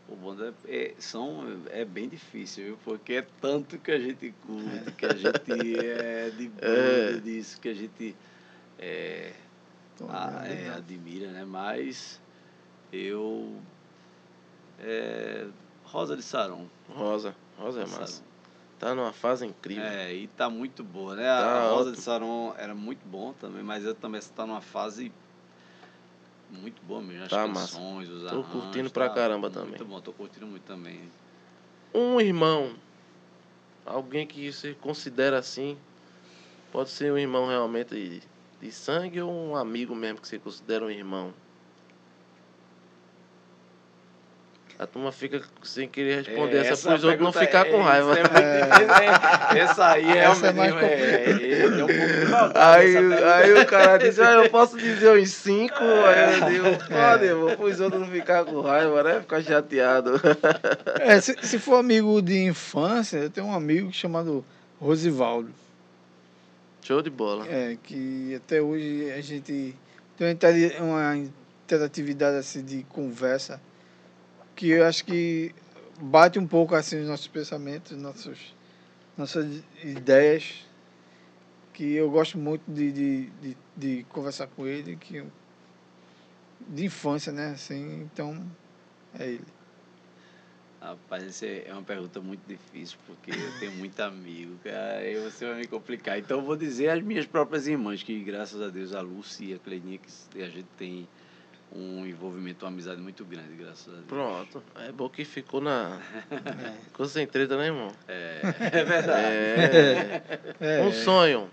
O 0.08 0.16
bom 0.16 0.36
é, 0.42 0.54
é, 0.68 0.94
são, 1.00 1.44
é 1.70 1.84
bem 1.84 2.08
difícil, 2.08 2.64
viu? 2.64 2.80
Porque 2.86 3.14
é 3.16 3.28
tanto 3.42 3.78
que 3.78 3.92
a 3.92 4.00
gente 4.00 4.34
curte, 4.46 4.92
que 4.98 5.06
a 5.06 5.14
gente 5.16 5.80
é 5.84 6.30
de 6.30 6.48
banda 6.48 7.18
É. 7.18 7.20
disso, 7.20 7.60
que 7.60 7.68
a 7.68 7.74
gente 7.74 8.16
é, 8.80 9.34
ligado, 10.00 10.46
é, 10.46 10.68
não. 10.70 10.76
admira, 10.78 11.32
né? 11.32 11.44
Mas 11.44 12.22
eu. 12.94 13.60
É, 14.80 15.48
Rosa 15.84 16.16
de 16.16 16.24
Saron. 16.24 16.68
Rosa. 16.90 17.36
Rosa 17.58 17.82
é 17.82 17.86
massa. 17.86 18.24
Tá 18.80 18.94
numa 18.94 19.12
fase 19.12 19.46
incrível. 19.46 19.84
É, 19.84 20.14
e 20.14 20.28
tá 20.28 20.50
muito 20.50 20.84
boa, 20.84 21.16
né? 21.16 21.24
Tá 21.24 21.58
a 21.66 21.70
Rosa 21.70 21.82
ótimo. 21.90 21.96
de 21.96 22.02
Saron 22.02 22.54
era 22.58 22.76
muito 22.76 23.06
bom 23.08 23.34
também, 23.34 23.64
mas 23.64 23.84
eu 23.84 23.96
também 23.96 24.20
está 24.20 24.46
numa 24.46 24.62
fase 24.62 25.12
muito 26.50 26.82
boa 26.84 27.02
mesmo. 27.02 27.24
As 27.24 27.30
Tá 27.30 27.48
massa. 27.48 27.74
canções, 27.76 28.08
os 28.10 28.22
Tô 28.24 28.28
arranjos, 28.40 28.52
curtindo 28.52 28.90
pra 28.92 29.10
tá 29.10 29.16
caramba 29.16 29.50
muito 29.50 29.60
também. 29.60 29.88
bom, 29.88 30.00
tô 30.00 30.14
curtindo 30.14 30.46
muito 30.46 30.64
também. 30.64 31.02
Um 31.94 32.22
irmão. 32.22 32.76
Alguém 33.86 34.28
que 34.28 34.52
você 34.52 34.74
considera 34.76 35.40
assim. 35.40 35.78
Pode 36.72 36.90
ser 36.90 37.12
um 37.12 37.18
irmão 37.18 37.48
realmente 37.48 37.96
de, 37.96 38.22
de 38.62 38.72
sangue 38.72 39.22
ou 39.22 39.32
um 39.32 39.56
amigo 39.56 39.96
mesmo 39.96 40.22
que 40.22 40.28
você 40.28 40.38
considera 40.38 40.86
um 40.86 40.92
irmão. 40.92 41.34
A 44.80 44.86
turma 44.86 45.12
fica 45.12 45.42
sem 45.64 45.90
querer 45.90 46.18
responder 46.24 46.58
É, 46.58 46.68
essa, 46.68 46.88
para 46.88 46.98
os 46.98 47.04
outros 47.04 47.24
não 47.24 47.34
ficar 47.34 47.66
é- 47.66 47.72
com 47.72 47.82
raiva. 47.82 48.14
é 48.16 49.56
é- 49.56 49.60
essa 49.60 49.88
aí 49.88 50.06
é, 50.08 50.18
Essa 50.20 50.48
é 50.48 50.54
mais 50.54 50.76
é, 50.76 50.86
é, 50.86 51.62
é 51.64 51.68
um 51.84 51.88
Aí, 52.54 52.96
essa 52.96 53.36
aí 53.38 53.54
o 53.54 53.66
cara 53.66 53.98
diz, 53.98 54.20
ah, 54.20 54.34
eu 54.34 54.50
posso 54.52 54.78
dizer 54.78 55.18
uns 55.18 55.32
cinco, 55.32 55.74
aí 55.82 56.40
eu 56.40 56.50
digo, 56.52 56.86
pode, 56.90 57.26
eu 57.26 57.40
vou 57.40 57.58
pros 57.58 57.80
outros 57.80 58.02
não 58.02 58.08
ficar 58.08 58.46
com 58.46 58.62
raiva, 58.62 59.02
né? 59.02 59.20
Ficar 59.22 59.42
chateado. 59.42 60.22
É, 61.00 61.20
se, 61.22 61.36
se 61.42 61.58
for 61.58 61.78
amigo 61.78 62.22
de 62.22 62.38
infância, 62.44 63.18
eu 63.18 63.30
tenho 63.32 63.48
um 63.48 63.54
amigo 63.56 63.92
chamado 63.92 64.46
Rosivaldo. 64.80 65.50
Show 66.84 67.02
de 67.02 67.10
bola. 67.10 67.48
É, 67.48 67.76
que 67.82 68.36
até 68.36 68.62
hoje 68.62 69.12
a 69.12 69.22
gente 69.22 69.76
tem 70.16 70.38
uma 70.80 71.16
interatividade 71.16 72.38
assim 72.38 72.64
de 72.64 72.84
conversa 72.90 73.60
que 74.58 74.70
eu 74.72 74.86
acho 74.86 75.06
que 75.06 75.54
bate 76.02 76.40
um 76.40 76.48
pouco 76.48 76.74
assim 76.74 77.00
os 77.00 77.08
nossos 77.08 77.28
pensamentos, 77.28 77.96
nossos, 77.96 78.56
nossas 79.16 79.64
ideias, 79.84 80.66
que 81.74 81.94
eu 81.94 82.10
gosto 82.10 82.40
muito 82.40 82.64
de, 82.68 82.92
de, 82.92 83.26
de, 83.42 83.58
de 83.78 84.04
conversar 84.10 84.48
com 84.48 84.66
ele, 84.66 84.96
que 84.96 85.24
de 86.68 86.86
infância, 86.86 87.32
né? 87.32 87.52
Assim, 87.52 88.02
então 88.02 88.44
é 89.18 89.28
ele. 89.28 89.46
Rapaz, 90.82 91.24
essa 91.24 91.46
é 91.46 91.72
uma 91.72 91.84
pergunta 91.84 92.20
muito 92.20 92.42
difícil, 92.48 92.98
porque 93.06 93.32
eu 93.32 93.60
tenho 93.60 93.74
muito 93.74 94.00
amigo, 94.00 94.58
cara, 94.64 94.98
aí 94.98 95.20
você 95.20 95.46
vai 95.46 95.60
me 95.60 95.68
complicar. 95.68 96.18
Então 96.18 96.40
eu 96.40 96.44
vou 96.44 96.56
dizer 96.56 96.90
as 96.90 97.02
minhas 97.04 97.28
próprias 97.28 97.68
irmãs, 97.68 98.02
que 98.02 98.24
graças 98.24 98.60
a 98.60 98.70
Deus, 98.70 98.94
a 98.94 99.02
Lúcia 99.02 99.46
e 99.46 99.54
a 99.54 99.60
Cleininha, 99.60 100.00
que 100.00 100.42
a 100.42 100.50
gente 100.50 100.68
tem 100.78 101.08
um 101.72 102.06
envolvimento, 102.06 102.66
uma 102.66 102.72
amizade 102.72 103.02
muito 103.02 103.24
grande, 103.26 103.56
graças 103.56 103.88
a 103.90 103.98
Deus. 103.98 104.08
Pronto. 104.08 104.64
É 104.76 104.92
bom 104.92 105.10
que 105.10 105.24
ficou 105.26 105.60
na. 105.62 106.00
É. 106.32 106.72
Ficou 106.86 107.06
sem 107.08 107.28
treta, 107.28 107.58
né, 107.58 107.66
irmão? 107.68 107.92
É, 108.08 108.42
é 108.74 108.84
verdade. 108.84 109.28
É. 109.28 110.22
É, 110.60 110.82
Um 110.84 110.92
sonho. 110.92 111.50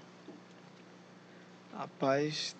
Rapaz, 1.73 2.55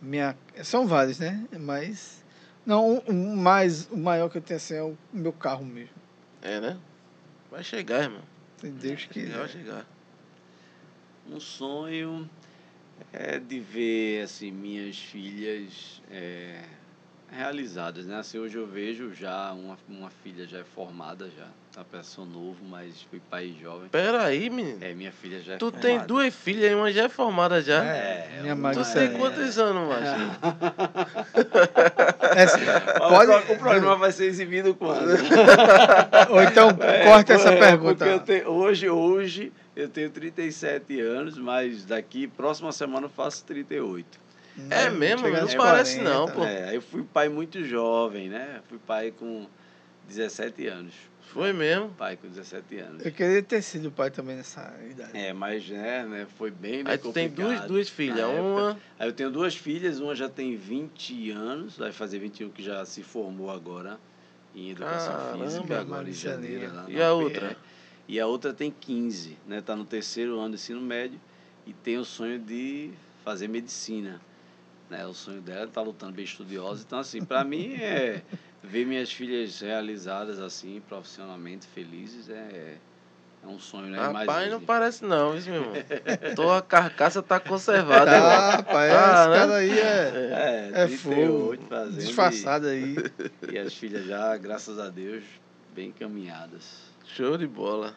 minha, 0.00 0.36
são 0.62 0.86
vários, 0.86 1.18
né? 1.18 1.46
Mas 1.58 2.22
não, 2.66 2.96
o- 2.98 3.10
o 3.10 3.36
mais 3.36 3.88
o 3.90 3.96
maior 3.96 4.28
que 4.28 4.38
eu 4.38 4.42
tenho 4.42 4.58
assim 4.58 4.74
é 4.74 4.82
o 4.82 4.96
meu 5.12 5.32
carro 5.32 5.64
mesmo. 5.64 5.94
É, 6.42 6.60
né? 6.60 6.78
Vai 7.50 7.64
chegar, 7.64 8.02
irmão. 8.02 8.22
Se 8.58 8.68
Deus 8.70 9.04
Vai 9.04 9.12
quiser. 9.14 9.48
chegar. 9.48 9.86
Um 11.26 11.40
sonho 11.40 12.28
é 13.12 13.38
de 13.38 13.58
ver 13.60 14.22
assim 14.24 14.50
minhas 14.50 14.96
filhas 14.98 16.02
é, 16.10 16.60
realizadas, 17.30 18.06
né? 18.06 18.18
Assim, 18.18 18.38
hoje 18.38 18.56
eu 18.56 18.66
vejo 18.66 19.12
já 19.14 19.52
uma, 19.52 19.78
uma 19.88 20.10
filha 20.22 20.46
já 20.46 20.58
é 20.58 20.64
formada 20.64 21.30
já, 21.36 21.46
tá 21.74 21.82
pessoa 21.84 22.26
novo, 22.26 22.58
mas 22.68 23.02
fui 23.10 23.20
pai 23.30 23.54
jovem. 23.60 23.88
Pera 23.88 24.24
aí, 24.24 24.50
menino. 24.50 24.78
É, 24.82 24.92
minha 24.94 25.12
filha 25.12 25.40
já 25.40 25.54
é 25.54 25.56
tu 25.56 25.70
formada. 25.70 25.88
tem 25.88 26.06
duas 26.06 26.34
filhas 26.34 26.70
e 26.70 26.74
uma 26.74 26.92
já 26.92 27.04
é 27.04 27.08
formada 27.08 27.62
já. 27.62 27.82
É, 27.84 28.38
minha 28.42 28.54
uma- 28.54 28.72
Tu 28.72 28.84
tem 28.92 29.04
é- 29.04 29.08
quantos 29.18 29.58
anos, 29.58 29.88
macho? 29.88 30.12
Pode... 32.98 33.26
pode, 33.32 33.52
O 33.52 33.58
programa 33.58 33.96
vai 33.96 34.12
ser 34.12 34.24
exibido 34.26 34.74
quando? 34.74 35.08
ou 36.30 36.42
então 36.42 36.70
É, 36.80 37.04
corta 37.04 37.34
essa 37.34 37.50
é, 37.50 37.58
pergunta. 37.58 38.04
Eu 38.06 38.20
tenho, 38.20 38.48
hoje, 38.48 38.88
hoje 38.88 39.52
eu 39.74 39.88
tenho 39.88 40.10
37 40.10 41.00
anos, 41.00 41.38
mas 41.38 41.84
daqui, 41.84 42.26
próxima 42.26 42.72
semana 42.72 43.06
eu 43.06 43.10
faço 43.10 43.44
38. 43.44 44.20
É 44.70 44.90
mesmo? 44.90 45.26
Chega 45.26 45.40
Não 45.40 45.56
parece 45.56 46.00
não, 46.00 46.28
pô. 46.28 46.44
É, 46.44 46.68
aí 46.68 46.74
eu 46.74 46.82
fui 46.82 47.02
pai 47.02 47.28
muito 47.28 47.64
jovem, 47.64 48.28
né? 48.28 48.60
Fui 48.68 48.78
pai 48.78 49.10
com 49.10 49.46
17 50.08 50.66
anos. 50.66 50.94
Foi 51.32 51.54
mesmo. 51.54 51.88
Pai 51.96 52.18
com 52.18 52.28
17 52.28 52.78
anos. 52.78 53.06
Eu 53.06 53.10
queria 53.10 53.42
ter 53.42 53.62
sido 53.62 53.90
pai 53.90 54.10
também 54.10 54.36
nessa 54.36 54.70
idade. 54.90 55.16
É, 55.16 55.32
mas 55.32 55.66
né, 55.66 56.04
né, 56.04 56.26
foi 56.36 56.50
bem, 56.50 56.84
bem 56.84 56.92
Aí 56.92 56.98
tu 56.98 57.10
tem 57.10 57.30
duas, 57.30 57.62
duas 57.62 57.88
filhas. 57.88 58.18
Na 58.18 58.28
época. 58.28 58.42
Uma. 58.42 58.78
Aí 58.98 59.08
eu 59.08 59.12
tenho 59.14 59.30
duas 59.30 59.56
filhas, 59.56 59.98
uma 59.98 60.14
já 60.14 60.28
tem 60.28 60.54
20 60.54 61.30
anos, 61.30 61.78
vai 61.78 61.90
fazer 61.90 62.18
21 62.18 62.50
que 62.50 62.62
já 62.62 62.84
se 62.84 63.02
formou 63.02 63.50
agora 63.50 63.98
em 64.54 64.70
educação 64.70 65.14
Caramba, 65.14 65.44
física, 65.44 65.80
agora 65.80 66.10
em 66.10 66.12
janeiro. 66.12 66.74
lá 66.74 66.84
E 66.86 67.00
a 67.00 67.14
outra? 67.14 67.56
E 68.08 68.18
a 68.20 68.26
outra 68.26 68.52
tem 68.52 68.70
15, 68.70 69.38
né? 69.46 69.60
Tá 69.60 69.74
no 69.76 69.84
terceiro 69.84 70.38
ano 70.38 70.50
do 70.50 70.54
ensino 70.54 70.80
médio 70.80 71.20
e 71.66 71.72
tem 71.72 71.98
o 71.98 72.04
sonho 72.04 72.38
de 72.38 72.90
fazer 73.24 73.48
medicina. 73.48 74.20
Né? 74.90 75.06
O 75.06 75.14
sonho 75.14 75.40
dela 75.40 75.66
tá 75.68 75.80
lutando 75.80 76.12
bem 76.12 76.24
estudiosa. 76.24 76.84
Então, 76.86 76.98
assim, 76.98 77.24
para 77.24 77.42
mim 77.44 77.74
é 77.74 78.22
ver 78.62 78.84
minhas 78.84 79.10
filhas 79.12 79.60
realizadas 79.60 80.38
assim, 80.38 80.82
profissionalmente 80.88 81.66
felizes, 81.66 82.28
é, 82.28 82.76
é 83.42 83.46
um 83.46 83.58
sonho, 83.58 83.86
né? 83.86 83.98
Rapaz, 83.98 84.26
Mas, 84.26 84.50
não 84.50 84.60
parece 84.60 85.04
não, 85.04 85.32
viu, 85.32 85.52
meu 85.52 85.62
irmão? 85.62 85.74
Tua 86.36 86.60
carcaça 86.60 87.22
tá 87.22 87.40
conservada. 87.40 88.04
Tá, 88.10 88.16
irmão. 88.16 88.50
rapaz, 88.50 88.92
Ah, 88.92 89.20
esse 89.22 89.30
né? 89.30 89.36
cara 89.36 89.54
aí 89.56 89.78
é, 89.78 90.70
É, 90.74 90.82
é 90.82 90.86
38 90.86 91.62
fogo. 91.64 91.90
Disfarçado 91.92 92.66
aí. 92.66 92.96
E, 93.48 93.52
e 93.54 93.58
as 93.58 93.74
filhas 93.74 94.04
já, 94.06 94.36
graças 94.36 94.78
a 94.78 94.88
Deus, 94.88 95.24
bem 95.74 95.88
encaminhadas. 95.88 96.91
Show 97.04 97.36
de 97.36 97.46
bola. 97.46 97.94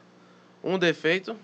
Um 0.64 0.78
defeito? 0.78 1.36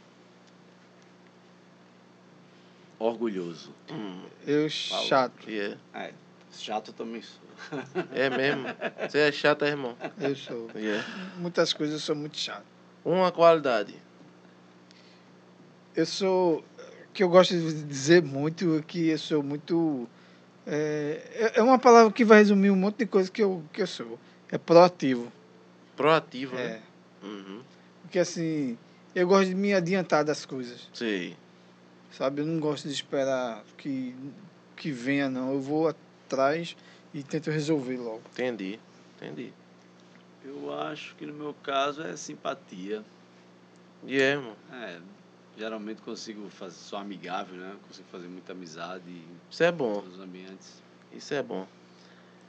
Orgulhoso. 3.00 3.74
Hum, 3.90 4.22
Eu 4.46 4.70
chato. 4.70 5.34
que 5.40 5.60
é. 5.60 5.78
É, 5.94 6.14
chato 6.52 6.94
também 6.94 7.22
sou. 7.22 7.42
É 8.14 8.30
mesmo. 8.30 8.64
Você 9.10 9.20
é 9.20 9.32
chato, 9.32 9.64
é, 9.66 9.70
irmão? 9.70 9.96
Eu 10.20 10.36
sou. 10.36 10.68
Que 10.68 10.88
é. 10.88 11.04
Muitas 11.38 11.74
coisas 11.74 11.96
eu 11.96 12.00
sou 12.00 12.16
muito 12.16 12.38
chato. 12.38 12.66
Uma 13.04 13.32
qualidade. 13.32 13.96
Eu 15.96 16.06
sou. 16.06 16.60
O 16.60 17.14
que 17.14 17.24
eu 17.24 17.30
gosto 17.30 17.54
de 17.56 17.84
dizer 17.84 18.22
muito 18.22 18.78
é 18.78 18.82
que 18.82 19.08
eu 19.10 19.18
sou 19.18 19.42
muito. 19.44 20.08
É, 20.66 21.52
é- 21.56 21.60
é 21.60 21.64
uma 21.64 21.80
palavra 21.80 22.12
que 22.12 22.24
vai 22.24 22.38
resumir 22.38 22.70
um 22.70 22.76
monte 22.76 22.98
de 23.00 23.06
coisa 23.08 23.30
que 23.32 23.42
eu, 23.42 23.64
que 23.74 23.82
eu 23.82 23.88
sou. 23.88 24.20
É 24.50 24.58
proativo. 24.60 25.32
Proativo, 25.98 26.56
É. 26.56 26.68
né? 26.68 26.82
Uhum. 27.22 27.62
Porque 28.02 28.20
assim, 28.20 28.78
eu 29.16 29.28
gosto 29.28 29.50
de 29.50 29.56
me 29.56 29.74
adiantar 29.74 30.24
das 30.24 30.46
coisas. 30.46 30.90
Sei. 30.94 31.36
Sabe? 32.12 32.42
Eu 32.42 32.46
não 32.46 32.60
gosto 32.60 32.88
de 32.88 32.94
esperar 32.94 33.64
que, 33.78 34.16
que 34.76 34.92
venha, 34.92 35.30
não. 35.30 35.54
Eu 35.54 35.62
vou 35.62 35.88
atrás 35.88 36.76
e 37.14 37.24
tento 37.24 37.50
resolver 37.50 37.98
logo. 37.98 38.22
Entendi. 38.34 38.80
Entendi. 39.18 39.54
Eu 40.44 40.74
acho 40.74 41.16
que 41.16 41.26
no 41.26 41.34
meu 41.34 41.54
caso 41.62 42.02
é 42.02 42.16
simpatia. 42.16 43.04
E 44.04 44.20
é, 44.20 44.32
irmão. 44.32 44.56
É, 44.72 45.00
geralmente 45.58 46.02
consigo 46.02 46.50
fazer, 46.50 46.76
sou 46.76 46.98
amigável, 46.98 47.56
né? 47.56 47.76
Consigo 47.88 48.08
fazer 48.12 48.28
muita 48.28 48.54
amizade 48.54 49.04
Isso 49.50 49.64
é 49.64 49.72
bom. 49.72 49.94
todos 49.96 50.16
os 50.16 50.20
ambientes. 50.20 50.82
Isso 51.14 51.34
é 51.34 51.44
bom. 51.44 51.68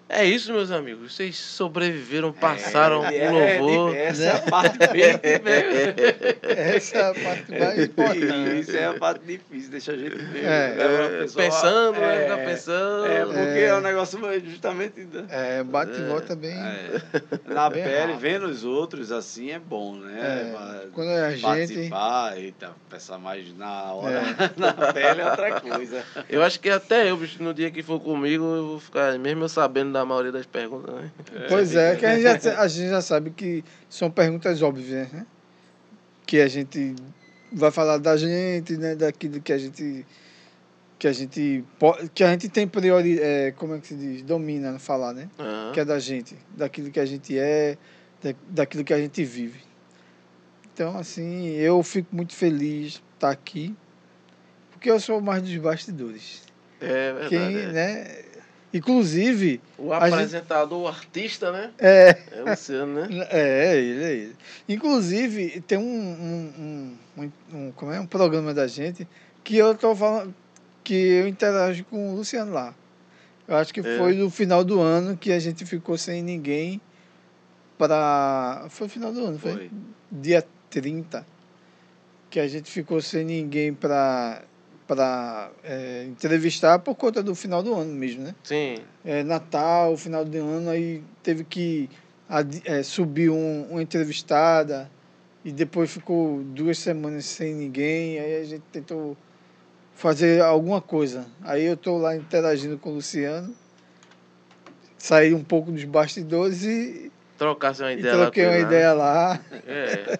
É 0.08 0.24
isso, 0.26 0.52
meus 0.52 0.70
amigos. 0.70 1.14
Vocês 1.14 1.36
sobreviveram, 1.36 2.32
passaram 2.32 3.02
É, 3.06 3.30
o 3.60 3.62
louvor. 3.64 3.94
é, 3.94 4.04
essa 4.06 4.22
é 4.24 4.30
a 4.36 4.38
parte 4.40 4.78
bem 4.92 5.02
Essa 6.42 6.98
é 6.98 7.00
a 7.10 7.14
parte 7.14 7.50
mais 7.50 7.78
importante. 7.84 8.60
Isso 8.60 8.76
é 8.76 8.84
a 8.86 8.94
parte 8.94 9.24
difícil, 9.24 9.70
deixa 9.70 9.92
a 9.92 9.96
gente 9.96 10.16
ver. 10.16 10.44
É. 10.44 11.18
pessoa- 11.22 11.44
Pensando, 11.44 11.92
né? 11.98 12.16
é, 12.16 12.22
Ficar 12.24 12.36
pensando. 12.44 13.06
É, 13.06 13.24
porque 13.24 13.38
É. 13.38 13.64
é, 13.64 13.74
um 13.74 13.80
negócio 13.80 14.18
justamente 14.44 15.08
É, 15.30 15.62
bate 15.62 15.98
e 15.98 16.04
volta 16.04 16.36
bem. 16.36 16.52
é, 16.58 17.00
na 17.52 17.70
Bem 17.70 17.82
pele, 17.82 17.96
rápido. 18.12 18.18
vendo 18.18 18.46
os 18.46 18.64
outros 18.64 19.10
assim 19.10 19.50
é 19.50 19.58
bom, 19.58 19.94
né? 19.96 20.12
É, 20.84 20.86
quando 20.92 21.10
é 21.10 21.24
a 21.26 21.30
gente. 21.30 21.42
Participar 21.42 22.38
e 22.38 22.52
tá, 22.52 22.72
pensar 22.90 23.18
mais 23.18 23.56
na 23.56 23.92
hora, 23.94 24.12
É. 24.18 24.60
na 24.60 24.92
pele 24.92 25.20
é 25.22 25.30
outra 25.30 25.60
coisa. 25.60 26.04
Eu 26.28 26.42
acho 26.42 26.60
que 26.60 26.68
até 26.68 27.10
eu, 27.10 27.16
bicho, 27.16 27.42
no 27.42 27.54
dia 27.54 27.70
que 27.70 27.82
for 27.82 27.98
comigo, 27.98 28.44
eu 28.44 28.66
vou 28.66 28.80
ficar, 28.80 29.18
mesmo 29.18 29.44
eu 29.44 29.48
sabendo 29.48 29.91
da 29.92 30.04
maioria 30.04 30.32
das 30.32 30.46
perguntas, 30.46 30.94
né? 30.94 31.10
Pois 31.48 31.74
é, 31.74 31.96
que 31.96 32.06
a 32.06 32.14
gente, 32.14 32.44
já, 32.44 32.60
a 32.60 32.68
gente 32.68 32.88
já 32.88 33.00
sabe 33.00 33.30
que 33.30 33.64
são 33.88 34.10
perguntas 34.10 34.60
óbvias, 34.62 35.12
né? 35.12 35.26
Que 36.26 36.40
a 36.40 36.48
gente 36.48 36.94
vai 37.52 37.70
falar 37.70 37.98
da 37.98 38.16
gente, 38.16 38.76
né? 38.76 38.94
Daquilo 38.94 39.40
que 39.40 39.52
a 39.52 39.58
gente 39.58 40.06
que 40.98 41.08
a 41.08 41.12
gente 41.12 41.64
que 42.14 42.22
a 42.22 42.30
gente 42.30 42.48
tem 42.48 42.66
priori, 42.66 43.18
é, 43.20 43.52
como 43.52 43.74
é 43.74 43.80
que 43.80 43.88
se 43.88 43.94
diz, 43.94 44.22
domina 44.22 44.78
falar, 44.78 45.12
né? 45.12 45.28
Aham. 45.38 45.72
Que 45.72 45.80
é 45.80 45.84
da 45.84 45.98
gente, 45.98 46.36
daquilo 46.56 46.90
que 46.90 47.00
a 47.00 47.04
gente 47.04 47.38
é, 47.38 47.76
da, 48.22 48.34
daquilo 48.48 48.84
que 48.84 48.94
a 48.94 48.98
gente 48.98 49.24
vive. 49.24 49.60
Então, 50.72 50.96
assim, 50.96 51.50
eu 51.56 51.82
fico 51.82 52.14
muito 52.14 52.34
feliz 52.34 52.92
de 52.92 53.02
estar 53.14 53.30
aqui, 53.30 53.76
porque 54.70 54.90
eu 54.90 54.98
sou 54.98 55.20
mais 55.20 55.42
dos 55.42 55.54
bastidores. 55.56 56.42
É 56.80 57.12
verdade. 57.12 57.28
Quem, 57.28 57.56
é. 57.58 57.66
né? 57.72 58.24
Inclusive, 58.74 59.60
O 59.78 59.92
a 59.92 60.00
gente- 60.00 60.14
apresentador, 60.14 60.80
o 60.80 60.88
artista, 60.88 61.52
né? 61.52 61.70
é, 61.78 62.16
É 62.32 62.42
o 62.42 62.48
Luciano, 62.48 62.94
né? 62.94 63.26
É, 63.30 63.76
ele, 63.76 64.02
é 64.04 64.12
ele. 64.12 64.36
Inclusive, 64.68 65.60
tem 65.66 65.76
um, 65.78 65.82
um, 65.82 66.52
um, 67.18 67.22
um- 67.24 67.32
um- 67.66 67.72
como 67.72 67.92
é? 67.92 68.00
um 68.00 68.06
programa 68.06 68.54
da 68.54 68.66
gente 68.66 69.06
que 69.44 69.56
eu 69.56 69.74
tô 69.74 69.94
falando 69.94 70.34
que 70.82 70.94
eu 70.94 71.28
interajo 71.28 71.84
com 71.84 72.12
o 72.12 72.16
Luciano 72.16 72.52
lá. 72.52 72.74
Eu 73.46 73.56
acho 73.56 73.74
que 73.74 73.80
É. 73.80 73.98
foi 73.98 74.14
no 74.14 74.30
final 74.30 74.64
do 74.64 74.80
ano 74.80 75.16
que 75.16 75.30
a 75.32 75.38
gente 75.38 75.66
ficou 75.66 75.98
sem 75.98 76.22
ninguém 76.22 76.80
para. 77.76 78.66
Foi 78.70 78.86
no 78.86 78.92
final 78.92 79.12
do 79.12 79.24
ano, 79.26 79.38
foi? 79.38 79.52
Foi. 79.52 79.70
Dia 80.10 80.44
30. 80.70 81.26
Que 82.30 82.40
a 82.40 82.48
gente 82.48 82.70
ficou 82.70 83.00
sem 83.02 83.24
ninguém 83.24 83.74
para 83.74 84.42
para 84.86 85.50
entrevistar 86.06 86.78
por 86.78 86.94
conta 86.94 87.22
do 87.22 87.34
final 87.34 87.62
do 87.62 87.74
ano 87.74 87.92
mesmo, 87.92 88.24
né? 88.24 88.34
Sim. 88.42 88.76
é, 89.04 89.22
Natal, 89.22 89.96
final 89.96 90.24
de 90.24 90.38
ano, 90.38 90.70
aí 90.70 91.02
teve 91.22 91.44
que 91.44 91.88
é, 92.64 92.82
subir 92.82 93.30
um, 93.30 93.66
uma 93.70 93.82
entrevistada 93.82 94.90
e 95.44 95.52
depois 95.52 95.90
ficou 95.90 96.42
duas 96.42 96.78
semanas 96.78 97.24
sem 97.24 97.54
ninguém, 97.54 98.18
aí 98.18 98.40
a 98.40 98.44
gente 98.44 98.62
tentou 98.72 99.16
fazer 99.94 100.40
alguma 100.40 100.80
coisa. 100.80 101.26
Aí 101.42 101.64
eu 101.64 101.74
estou 101.74 101.98
lá 101.98 102.16
interagindo 102.16 102.78
com 102.78 102.90
o 102.90 102.94
Luciano, 102.94 103.54
saí 104.96 105.34
um 105.34 105.44
pouco 105.44 105.70
dos 105.70 105.84
bastidores 105.84 106.64
e, 106.64 107.10
Trocasse 107.38 107.82
uma 107.82 107.92
e 107.92 107.98
ideia 107.98 108.14
lá 108.14 108.22
troquei 108.22 108.46
uma 108.46 108.58
ideia 108.58 108.92
lá. 108.92 109.40
É. 109.66 110.18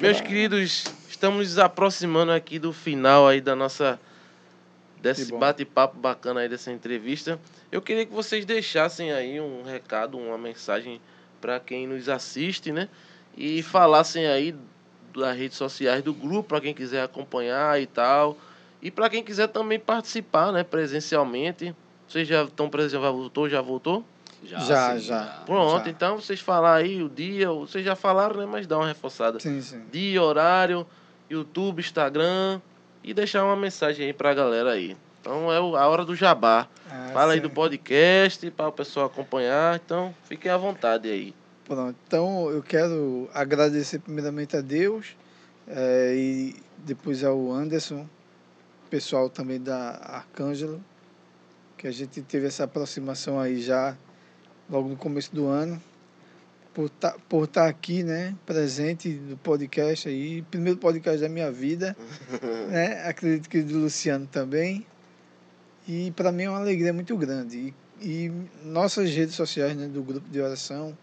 Meus 0.00 0.18
queridos, 0.22 0.84
estamos 1.24 1.48
nos 1.48 1.58
aproximando 1.58 2.32
aqui 2.32 2.58
do 2.58 2.70
final 2.70 3.26
aí 3.26 3.40
da 3.40 3.56
nossa 3.56 3.98
desse 5.00 5.32
bate-papo 5.32 5.98
bacana 5.98 6.40
aí 6.40 6.48
dessa 6.50 6.70
entrevista. 6.70 7.40
Eu 7.72 7.80
queria 7.80 8.04
que 8.04 8.12
vocês 8.12 8.44
deixassem 8.44 9.10
aí 9.10 9.40
um 9.40 9.62
recado, 9.62 10.18
uma 10.18 10.36
mensagem 10.36 11.00
para 11.40 11.58
quem 11.58 11.86
nos 11.86 12.10
assiste, 12.10 12.70
né? 12.72 12.90
E 13.34 13.62
falassem 13.62 14.26
aí 14.26 14.54
das 15.14 15.34
redes 15.34 15.56
sociais 15.56 16.02
do 16.02 16.12
grupo 16.12 16.50
para 16.50 16.60
quem 16.60 16.74
quiser 16.74 17.02
acompanhar 17.02 17.80
e 17.80 17.86
tal. 17.86 18.36
E 18.82 18.90
para 18.90 19.08
quem 19.08 19.24
quiser 19.24 19.48
também 19.48 19.80
participar, 19.80 20.52
né, 20.52 20.62
presencialmente. 20.62 21.74
Vocês 22.06 22.28
já 22.28 22.44
estão 22.44 22.68
presencial, 22.68 23.02
já 23.02 23.10
voltou, 23.10 23.48
já 23.48 23.62
voltou? 23.62 24.04
Já, 24.42 24.92
sim, 24.92 24.98
já. 25.00 25.42
Pronto, 25.46 25.86
Já. 25.86 25.90
então 25.90 26.20
vocês 26.20 26.38
falar 26.38 26.74
aí 26.74 27.02
o 27.02 27.08
dia, 27.08 27.50
vocês 27.50 27.82
já 27.82 27.96
falaram, 27.96 28.40
né, 28.40 28.46
mas 28.46 28.66
dá 28.66 28.76
uma 28.76 28.88
reforçada 28.88 29.40
Sim, 29.40 29.62
sim. 29.62 29.82
dia, 29.90 30.22
horário, 30.22 30.86
YouTube, 31.28 31.80
Instagram 31.80 32.60
e 33.02 33.12
deixar 33.12 33.44
uma 33.44 33.56
mensagem 33.56 34.06
aí 34.06 34.12
pra 34.12 34.34
galera 34.34 34.72
aí. 34.72 34.96
Então 35.20 35.52
é 35.52 35.56
a 35.56 35.88
hora 35.88 36.04
do 36.04 36.14
jabá. 36.14 36.68
Ah, 36.90 37.10
Fala 37.12 37.32
aí 37.32 37.38
sim. 37.38 37.42
do 37.42 37.50
podcast 37.50 38.50
para 38.50 38.68
o 38.68 38.72
pessoal 38.72 39.06
acompanhar. 39.06 39.80
Então 39.84 40.14
fiquem 40.24 40.50
à 40.50 40.56
vontade 40.56 41.08
aí. 41.08 41.34
Pronto, 41.64 41.96
então 42.06 42.50
eu 42.50 42.62
quero 42.62 43.28
agradecer 43.32 43.98
primeiramente 43.98 44.54
a 44.54 44.60
Deus 44.60 45.16
eh, 45.66 46.12
e 46.14 46.56
depois 46.76 47.24
ao 47.24 47.50
Anderson, 47.50 48.06
pessoal 48.90 49.30
também 49.30 49.58
da 49.58 49.98
Arcângelo, 50.02 50.84
que 51.78 51.86
a 51.86 51.90
gente 51.90 52.20
teve 52.20 52.46
essa 52.46 52.64
aproximação 52.64 53.40
aí 53.40 53.62
já 53.62 53.96
logo 54.68 54.88
no 54.90 54.96
começo 54.96 55.34
do 55.34 55.46
ano, 55.46 55.82
por 56.74 56.86
estar 56.86 57.16
por 57.28 57.46
tá 57.46 57.66
aqui, 57.66 58.02
né, 58.02 58.34
presente 58.44 59.08
no 59.08 59.36
podcast 59.36 60.08
aí, 60.08 60.42
primeiro 60.50 60.78
podcast 60.78 61.20
da 61.20 61.28
minha 61.28 61.50
vida, 61.50 61.96
né, 62.68 63.08
acredito 63.08 63.48
que 63.48 63.62
do 63.62 63.78
Luciano 63.78 64.26
também, 64.26 64.84
e 65.86 66.10
para 66.10 66.32
mim 66.32 66.42
é 66.44 66.50
uma 66.50 66.58
alegria 66.58 66.92
muito 66.92 67.16
grande. 67.16 67.72
E, 68.00 68.26
e 68.26 68.32
nossas 68.64 69.10
redes 69.10 69.36
sociais, 69.36 69.76
né, 69.76 69.86
do 69.86 70.02
grupo 70.02 70.28
de 70.28 70.40
oração, 70.40 70.96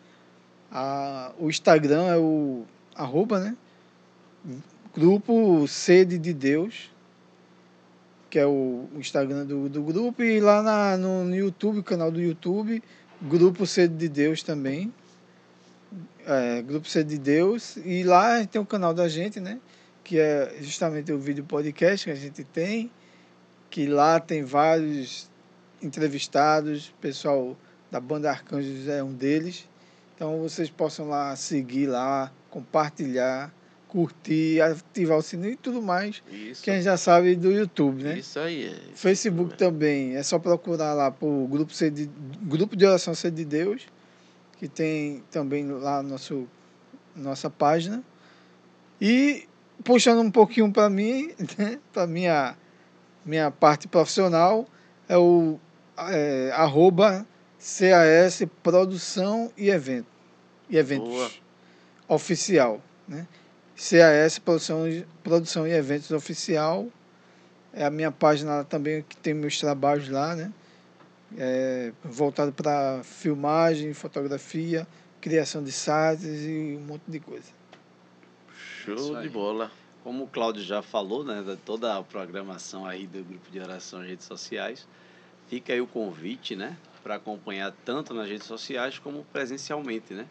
a, 0.70 1.32
o 1.40 1.50
Instagram 1.50 2.08
é 2.08 2.18
o 2.18 2.64
arroba, 2.96 3.40
né? 3.40 3.56
Grupo 4.94 5.66
Sede 5.68 6.18
de 6.18 6.34
Deus, 6.34 6.92
que 8.30 8.40
é 8.40 8.46
o, 8.46 8.88
o 8.94 9.00
Instagram 9.00 9.46
do, 9.46 9.70
do 9.70 9.82
grupo, 9.84 10.22
e 10.24 10.40
lá 10.40 10.62
na, 10.62 10.98
no, 10.98 11.24
no 11.26 11.36
YouTube, 11.36 11.84
canal 11.84 12.12
do 12.12 12.20
YouTube, 12.20 12.84
Grupo 13.22 13.66
Sede 13.66 13.96
de 13.96 14.10
Deus 14.10 14.44
também. 14.44 14.92
É, 16.26 16.62
Grupo 16.62 16.88
Sede 16.88 17.12
de 17.12 17.18
Deus. 17.18 17.78
E 17.78 18.04
lá 18.04 18.46
tem 18.46 18.62
o 18.62 18.66
canal 18.66 18.94
da 18.94 19.08
gente, 19.08 19.40
né? 19.40 19.60
Que 20.04 20.20
é 20.20 20.58
justamente 20.62 21.12
o 21.12 21.20
vídeo 21.20 21.44
podcast 21.44 22.06
que 22.06 22.12
a 22.12 22.16
gente 22.16 22.44
tem, 22.44 22.92
que 23.70 23.86
lá 23.86 24.20
tem 24.20 24.44
vários 24.44 25.30
entrevistados, 25.82 26.94
pessoal 27.02 27.58
da 27.90 28.00
banda 28.00 28.30
Arcanjos 28.30 28.88
é 28.88 29.04
um 29.04 29.14
deles. 29.14 29.68
Então 30.16 30.40
vocês 30.40 30.70
possam 30.70 31.10
lá 31.10 31.36
seguir 31.36 31.88
lá, 31.88 32.32
compartilhar, 32.50 33.54
curtir, 33.88 34.62
ativar 34.62 35.18
o 35.18 35.22
sininho 35.22 35.54
e 35.54 35.58
tudo 35.58 35.82
mais. 35.82 36.24
Isso. 36.32 36.64
Que 36.64 36.72
a 36.72 36.76
gente 36.76 36.84
já 36.84 36.96
sabe 36.96 37.36
do 37.36 37.52
YouTube, 37.52 38.04
né? 38.04 38.20
Isso 38.20 38.40
aí. 38.40 38.68
É. 38.68 38.96
Facebook 38.96 39.58
também, 39.58 40.16
é 40.16 40.24
só 40.24 40.40
procurar 40.40 40.94
lá 40.94 41.12
por 41.12 41.48
grupo, 41.48 41.74
Sede 41.74 42.06
de, 42.06 42.12
grupo 42.44 42.76
de 42.76 42.86
oração 42.86 43.14
Sede 43.14 43.38
de 43.38 43.46
Deus, 43.46 43.86
que 44.62 44.68
tem 44.68 45.24
também 45.32 45.66
lá 45.68 46.04
nosso, 46.04 46.48
nossa 47.16 47.50
página. 47.50 48.04
E 49.02 49.50
puxando 49.84 50.20
um 50.20 50.30
pouquinho 50.30 50.72
para 50.72 50.88
mim, 50.88 51.32
né, 51.58 51.80
para 51.92 52.06
minha 52.06 52.56
minha 53.26 53.50
parte 53.50 53.88
profissional, 53.88 54.68
é 55.10 55.18
o 55.18 55.60
é, 55.98 56.52
arroba 56.54 57.26
CAS 57.58 58.44
Produção 58.62 59.52
e 59.58 59.70
Evento. 59.70 60.08
E 60.70 60.78
Eventos 60.78 61.10
Boa. 61.10 61.32
Oficial. 62.08 62.80
Né? 63.08 63.28
CAS 63.76 64.38
Produção, 64.38 64.84
Produção 65.24 65.68
e 65.68 65.72
Eventos 65.72 66.12
Oficial. 66.12 66.88
É 67.74 67.84
a 67.84 67.90
minha 67.90 68.12
página 68.12 68.58
lá 68.58 68.64
também 68.64 69.04
que 69.10 69.18
tem 69.18 69.34
meus 69.34 69.60
trabalhos 69.60 70.08
lá, 70.08 70.36
né? 70.36 70.52
É, 71.38 71.94
voltado 72.04 72.52
para 72.52 73.02
filmagem, 73.04 73.94
fotografia, 73.94 74.86
criação 75.22 75.64
de 75.64 75.72
sites 75.72 76.46
e 76.46 76.78
um 76.78 76.86
monte 76.86 77.04
de 77.08 77.20
coisa. 77.20 77.52
Show 78.84 79.22
de 79.22 79.30
bola. 79.30 79.72
Como 80.04 80.24
o 80.24 80.28
Cláudio 80.28 80.64
já 80.64 80.82
falou, 80.82 81.24
né, 81.24 81.44
de 81.44 81.56
toda 81.58 81.96
a 81.96 82.04
programação 82.04 82.86
aí 82.86 83.06
do 83.06 83.24
grupo 83.24 83.52
de 83.52 83.60
oração 83.60 84.00
nas 84.00 84.10
redes 84.10 84.26
sociais, 84.26 84.88
fica 85.48 85.74
aí 85.74 85.80
o 85.80 85.86
convite, 85.86 86.56
né, 86.56 86.76
para 87.04 87.16
acompanhar 87.16 87.72
tanto 87.86 88.14
nas 88.14 88.28
redes 88.28 88.48
sociais 88.48 88.98
como 88.98 89.24
presencialmente, 89.26 90.14
né? 90.14 90.28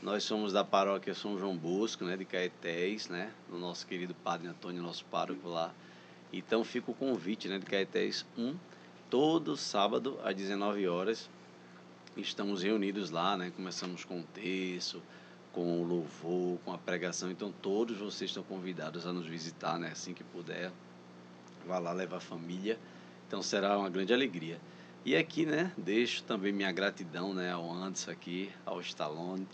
Nós 0.00 0.22
somos 0.22 0.52
da 0.52 0.64
paróquia 0.64 1.12
São 1.12 1.38
João 1.38 1.56
Bosco, 1.56 2.04
né, 2.04 2.16
de 2.16 2.24
Caetés, 2.24 3.08
né, 3.08 3.30
do 3.50 3.58
nosso 3.58 3.86
querido 3.86 4.14
Padre 4.14 4.48
Antônio, 4.48 4.80
nosso 4.80 5.04
pároco 5.06 5.48
lá. 5.48 5.74
Então 6.32 6.64
fica 6.64 6.90
o 6.90 6.94
convite, 6.94 7.48
né, 7.48 7.58
de 7.58 7.66
Caetés 7.66 8.24
1, 8.38 8.54
todo 9.10 9.56
sábado 9.56 10.18
às 10.22 10.34
19 10.34 10.86
horas. 10.86 11.28
Estamos 12.16 12.62
reunidos 12.62 13.10
lá, 13.10 13.36
né? 13.36 13.52
Começamos 13.54 14.04
com 14.04 14.20
o 14.20 14.22
terço, 14.22 15.02
com 15.52 15.82
o 15.82 15.84
louvor, 15.84 16.58
com 16.64 16.72
a 16.72 16.78
pregação. 16.78 17.30
Então 17.30 17.52
todos 17.60 17.98
vocês 17.98 18.30
estão 18.30 18.44
convidados 18.44 19.06
a 19.06 19.12
nos 19.12 19.26
visitar, 19.26 19.78
né? 19.78 19.88
Assim 19.90 20.14
que 20.14 20.22
puder. 20.22 20.70
Vá 21.66 21.78
lá 21.78 21.92
levar 21.92 22.18
a 22.18 22.20
família. 22.20 22.78
Então 23.26 23.42
será 23.42 23.76
uma 23.76 23.90
grande 23.90 24.14
alegria. 24.14 24.60
E 25.04 25.16
aqui, 25.16 25.46
né, 25.46 25.72
deixo 25.78 26.22
também 26.24 26.52
minha 26.52 26.70
gratidão, 26.70 27.32
né, 27.32 27.50
ao 27.50 27.72
Anderson 27.72 28.10
aqui, 28.10 28.52
ao 28.66 28.82
Stallone, 28.82 29.48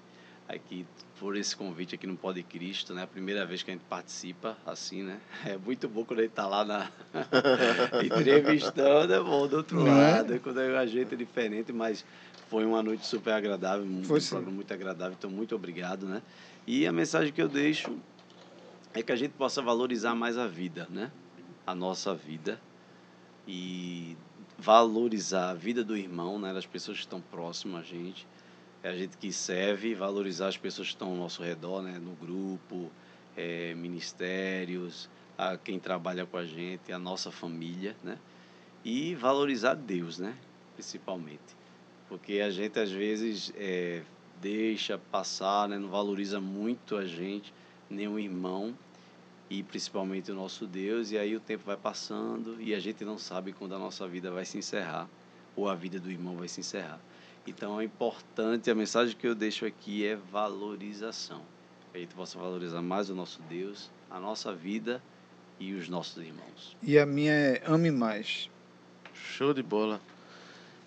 aqui 0.48 0.86
por 1.18 1.36
esse 1.36 1.56
convite 1.56 1.94
aqui 1.94 2.06
no 2.06 2.16
Pode 2.16 2.42
Cristo, 2.42 2.92
né? 2.94 3.02
A 3.02 3.06
primeira 3.06 3.44
vez 3.46 3.62
que 3.62 3.70
a 3.70 3.74
gente 3.74 3.84
participa, 3.84 4.56
assim, 4.64 5.02
né? 5.02 5.20
É 5.44 5.56
muito 5.56 5.88
bom 5.88 6.04
quando 6.04 6.20
a 6.20 6.22
gente 6.22 6.32
tá 6.32 6.46
lá 6.46 6.64
na 6.64 6.90
entrevistando, 8.04 9.12
é 9.12 9.20
bom 9.20 9.46
do 9.46 9.56
outro 9.58 9.80
Não 9.80 9.88
é? 9.88 10.12
lado, 10.12 10.34
é? 10.34 10.38
quando 10.38 10.58
a 10.58 10.86
gente 10.86 11.14
é 11.14 11.16
diferente, 11.16 11.72
mas 11.72 12.04
foi 12.48 12.64
uma 12.64 12.82
noite 12.82 13.06
super 13.06 13.32
agradável, 13.32 13.84
um 13.84 14.04
foi 14.04 14.20
programa 14.20 14.52
muito 14.52 14.72
agradável, 14.72 15.16
então 15.18 15.30
muito 15.30 15.54
obrigado, 15.54 16.06
né? 16.06 16.22
E 16.66 16.86
a 16.86 16.92
mensagem 16.92 17.32
que 17.32 17.42
eu 17.42 17.48
deixo 17.48 17.96
é 18.94 19.02
que 19.02 19.12
a 19.12 19.16
gente 19.16 19.32
possa 19.32 19.60
valorizar 19.62 20.14
mais 20.14 20.38
a 20.38 20.46
vida, 20.46 20.86
né? 20.90 21.10
A 21.66 21.74
nossa 21.74 22.14
vida 22.14 22.60
e 23.48 24.16
valorizar 24.58 25.50
a 25.50 25.54
vida 25.54 25.82
do 25.82 25.96
irmão, 25.96 26.38
né? 26.38 26.52
Das 26.52 26.66
pessoas 26.66 26.98
que 26.98 27.04
estão 27.04 27.20
próximas 27.20 27.80
a 27.80 27.84
gente 27.84 28.26
é 28.86 28.88
a 28.88 28.96
gente 28.96 29.16
que 29.16 29.32
serve, 29.32 29.96
valorizar 29.96 30.46
as 30.46 30.56
pessoas 30.56 30.86
que 30.86 30.94
estão 30.94 31.08
ao 31.08 31.16
nosso 31.16 31.42
redor, 31.42 31.82
né? 31.82 31.98
no 31.98 32.12
grupo, 32.12 32.88
é, 33.36 33.74
ministérios, 33.74 35.10
a 35.36 35.56
quem 35.56 35.80
trabalha 35.80 36.24
com 36.24 36.36
a 36.36 36.46
gente, 36.46 36.92
a 36.92 36.98
nossa 36.98 37.32
família, 37.32 37.96
né? 38.04 38.16
E 38.84 39.16
valorizar 39.16 39.74
Deus, 39.74 40.20
né? 40.20 40.36
Principalmente. 40.74 41.56
Porque 42.08 42.34
a 42.34 42.48
gente 42.48 42.78
às 42.78 42.92
vezes 42.92 43.52
é, 43.56 44.02
deixa 44.40 44.96
passar, 44.96 45.68
né? 45.68 45.76
não 45.76 45.88
valoriza 45.88 46.40
muito 46.40 46.96
a 46.96 47.04
gente, 47.04 47.52
nem 47.90 48.06
o 48.06 48.20
irmão 48.20 48.72
e 49.50 49.64
principalmente 49.64 50.30
o 50.30 50.34
nosso 50.36 50.64
Deus, 50.64 51.10
e 51.10 51.18
aí 51.18 51.34
o 51.34 51.40
tempo 51.40 51.64
vai 51.66 51.76
passando 51.76 52.62
e 52.62 52.72
a 52.72 52.78
gente 52.78 53.04
não 53.04 53.18
sabe 53.18 53.52
quando 53.52 53.74
a 53.74 53.78
nossa 53.80 54.06
vida 54.06 54.30
vai 54.30 54.44
se 54.44 54.56
encerrar 54.56 55.08
ou 55.56 55.68
a 55.68 55.74
vida 55.74 55.98
do 55.98 56.08
irmão 56.08 56.36
vai 56.36 56.46
se 56.46 56.60
encerrar. 56.60 57.00
Então 57.46 57.80
é 57.80 57.84
importante, 57.84 58.70
a 58.70 58.74
mensagem 58.74 59.16
que 59.16 59.26
eu 59.26 59.34
deixo 59.34 59.64
aqui 59.64 60.04
é 60.04 60.16
valorização. 60.16 61.42
Que 61.92 61.98
a 61.98 62.00
gente 62.00 62.14
possa 62.14 62.38
valorizar 62.38 62.82
mais 62.82 63.08
o 63.08 63.14
nosso 63.14 63.40
Deus, 63.48 63.90
a 64.10 64.18
nossa 64.18 64.52
vida 64.52 65.00
e 65.60 65.72
os 65.72 65.88
nossos 65.88 66.16
irmãos. 66.22 66.76
E 66.82 66.98
a 66.98 67.06
minha 67.06 67.32
é 67.32 67.62
ame 67.64 67.90
mais. 67.90 68.50
Show 69.14 69.54
de 69.54 69.62
bola. 69.62 70.00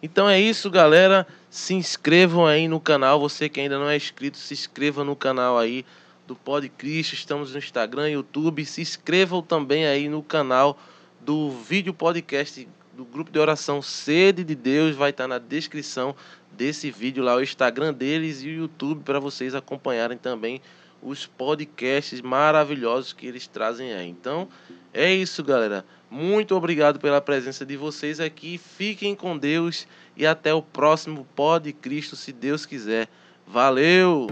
Então 0.02 0.30
é 0.30 0.40
isso, 0.40 0.70
galera. 0.70 1.26
Se 1.50 1.74
inscrevam 1.74 2.46
aí 2.46 2.68
no 2.68 2.80
canal. 2.80 3.20
Você 3.20 3.50
que 3.50 3.60
ainda 3.60 3.80
não 3.80 3.90
é 3.90 3.98
inscrito, 3.98 4.38
se 4.38 4.54
inscreva 4.54 5.04
no 5.04 5.16
canal 5.16 5.58
aí 5.58 5.86
do 6.28 6.36
Pod 6.36 6.68
Cristo. 6.70 7.14
Estamos 7.14 7.54
no 7.54 7.58
Instagram, 7.58 8.10
YouTube. 8.10 8.66
Se 8.66 8.82
inscrevam 8.82 9.42
também 9.42 9.86
aí 9.86 10.08
no 10.08 10.22
canal 10.22 10.78
do 11.22 11.52
vídeo 11.52 11.94
podcast 11.94 12.68
do 12.94 13.04
grupo 13.06 13.32
de 13.32 13.40
oração 13.40 13.82
Sede 13.82 14.44
de 14.44 14.56
Deus. 14.56 14.96
Vai 14.96 15.10
estar 15.10 15.28
na 15.28 15.38
descrição 15.38 16.16
desse 16.60 16.92
vídeo 16.92 17.24
lá, 17.24 17.38
o 17.38 17.42
Instagram 17.42 17.94
deles 17.94 18.44
e 18.44 18.48
o 18.48 18.52
YouTube 18.52 19.02
para 19.06 19.18
vocês 19.18 19.56
acompanharem 19.56 20.18
também 20.18 20.62
os 21.02 21.26
podcasts 21.26 22.20
maravilhosos 22.20 23.14
que 23.14 23.26
eles 23.26 23.48
trazem 23.48 23.94
aí. 23.94 24.10
Então, 24.10 24.50
é 24.94 25.14
isso, 25.14 25.42
galera. 25.42 25.86
Muito 26.12 26.54
obrigado 26.54 27.00
pela 27.00 27.22
presença 27.22 27.66
de 27.66 27.78
vocês 27.78 28.20
aqui. 28.20 28.58
Fiquem 28.58 29.16
com 29.16 29.38
Deus 29.38 29.88
e 30.18 30.28
até 30.28 30.54
o 30.54 30.62
próximo 30.62 31.26
Pod 31.34 31.72
Cristo, 31.72 32.18
se 32.18 32.34
Deus 32.34 32.66
quiser. 32.66 33.08
Valeu! 33.48 34.28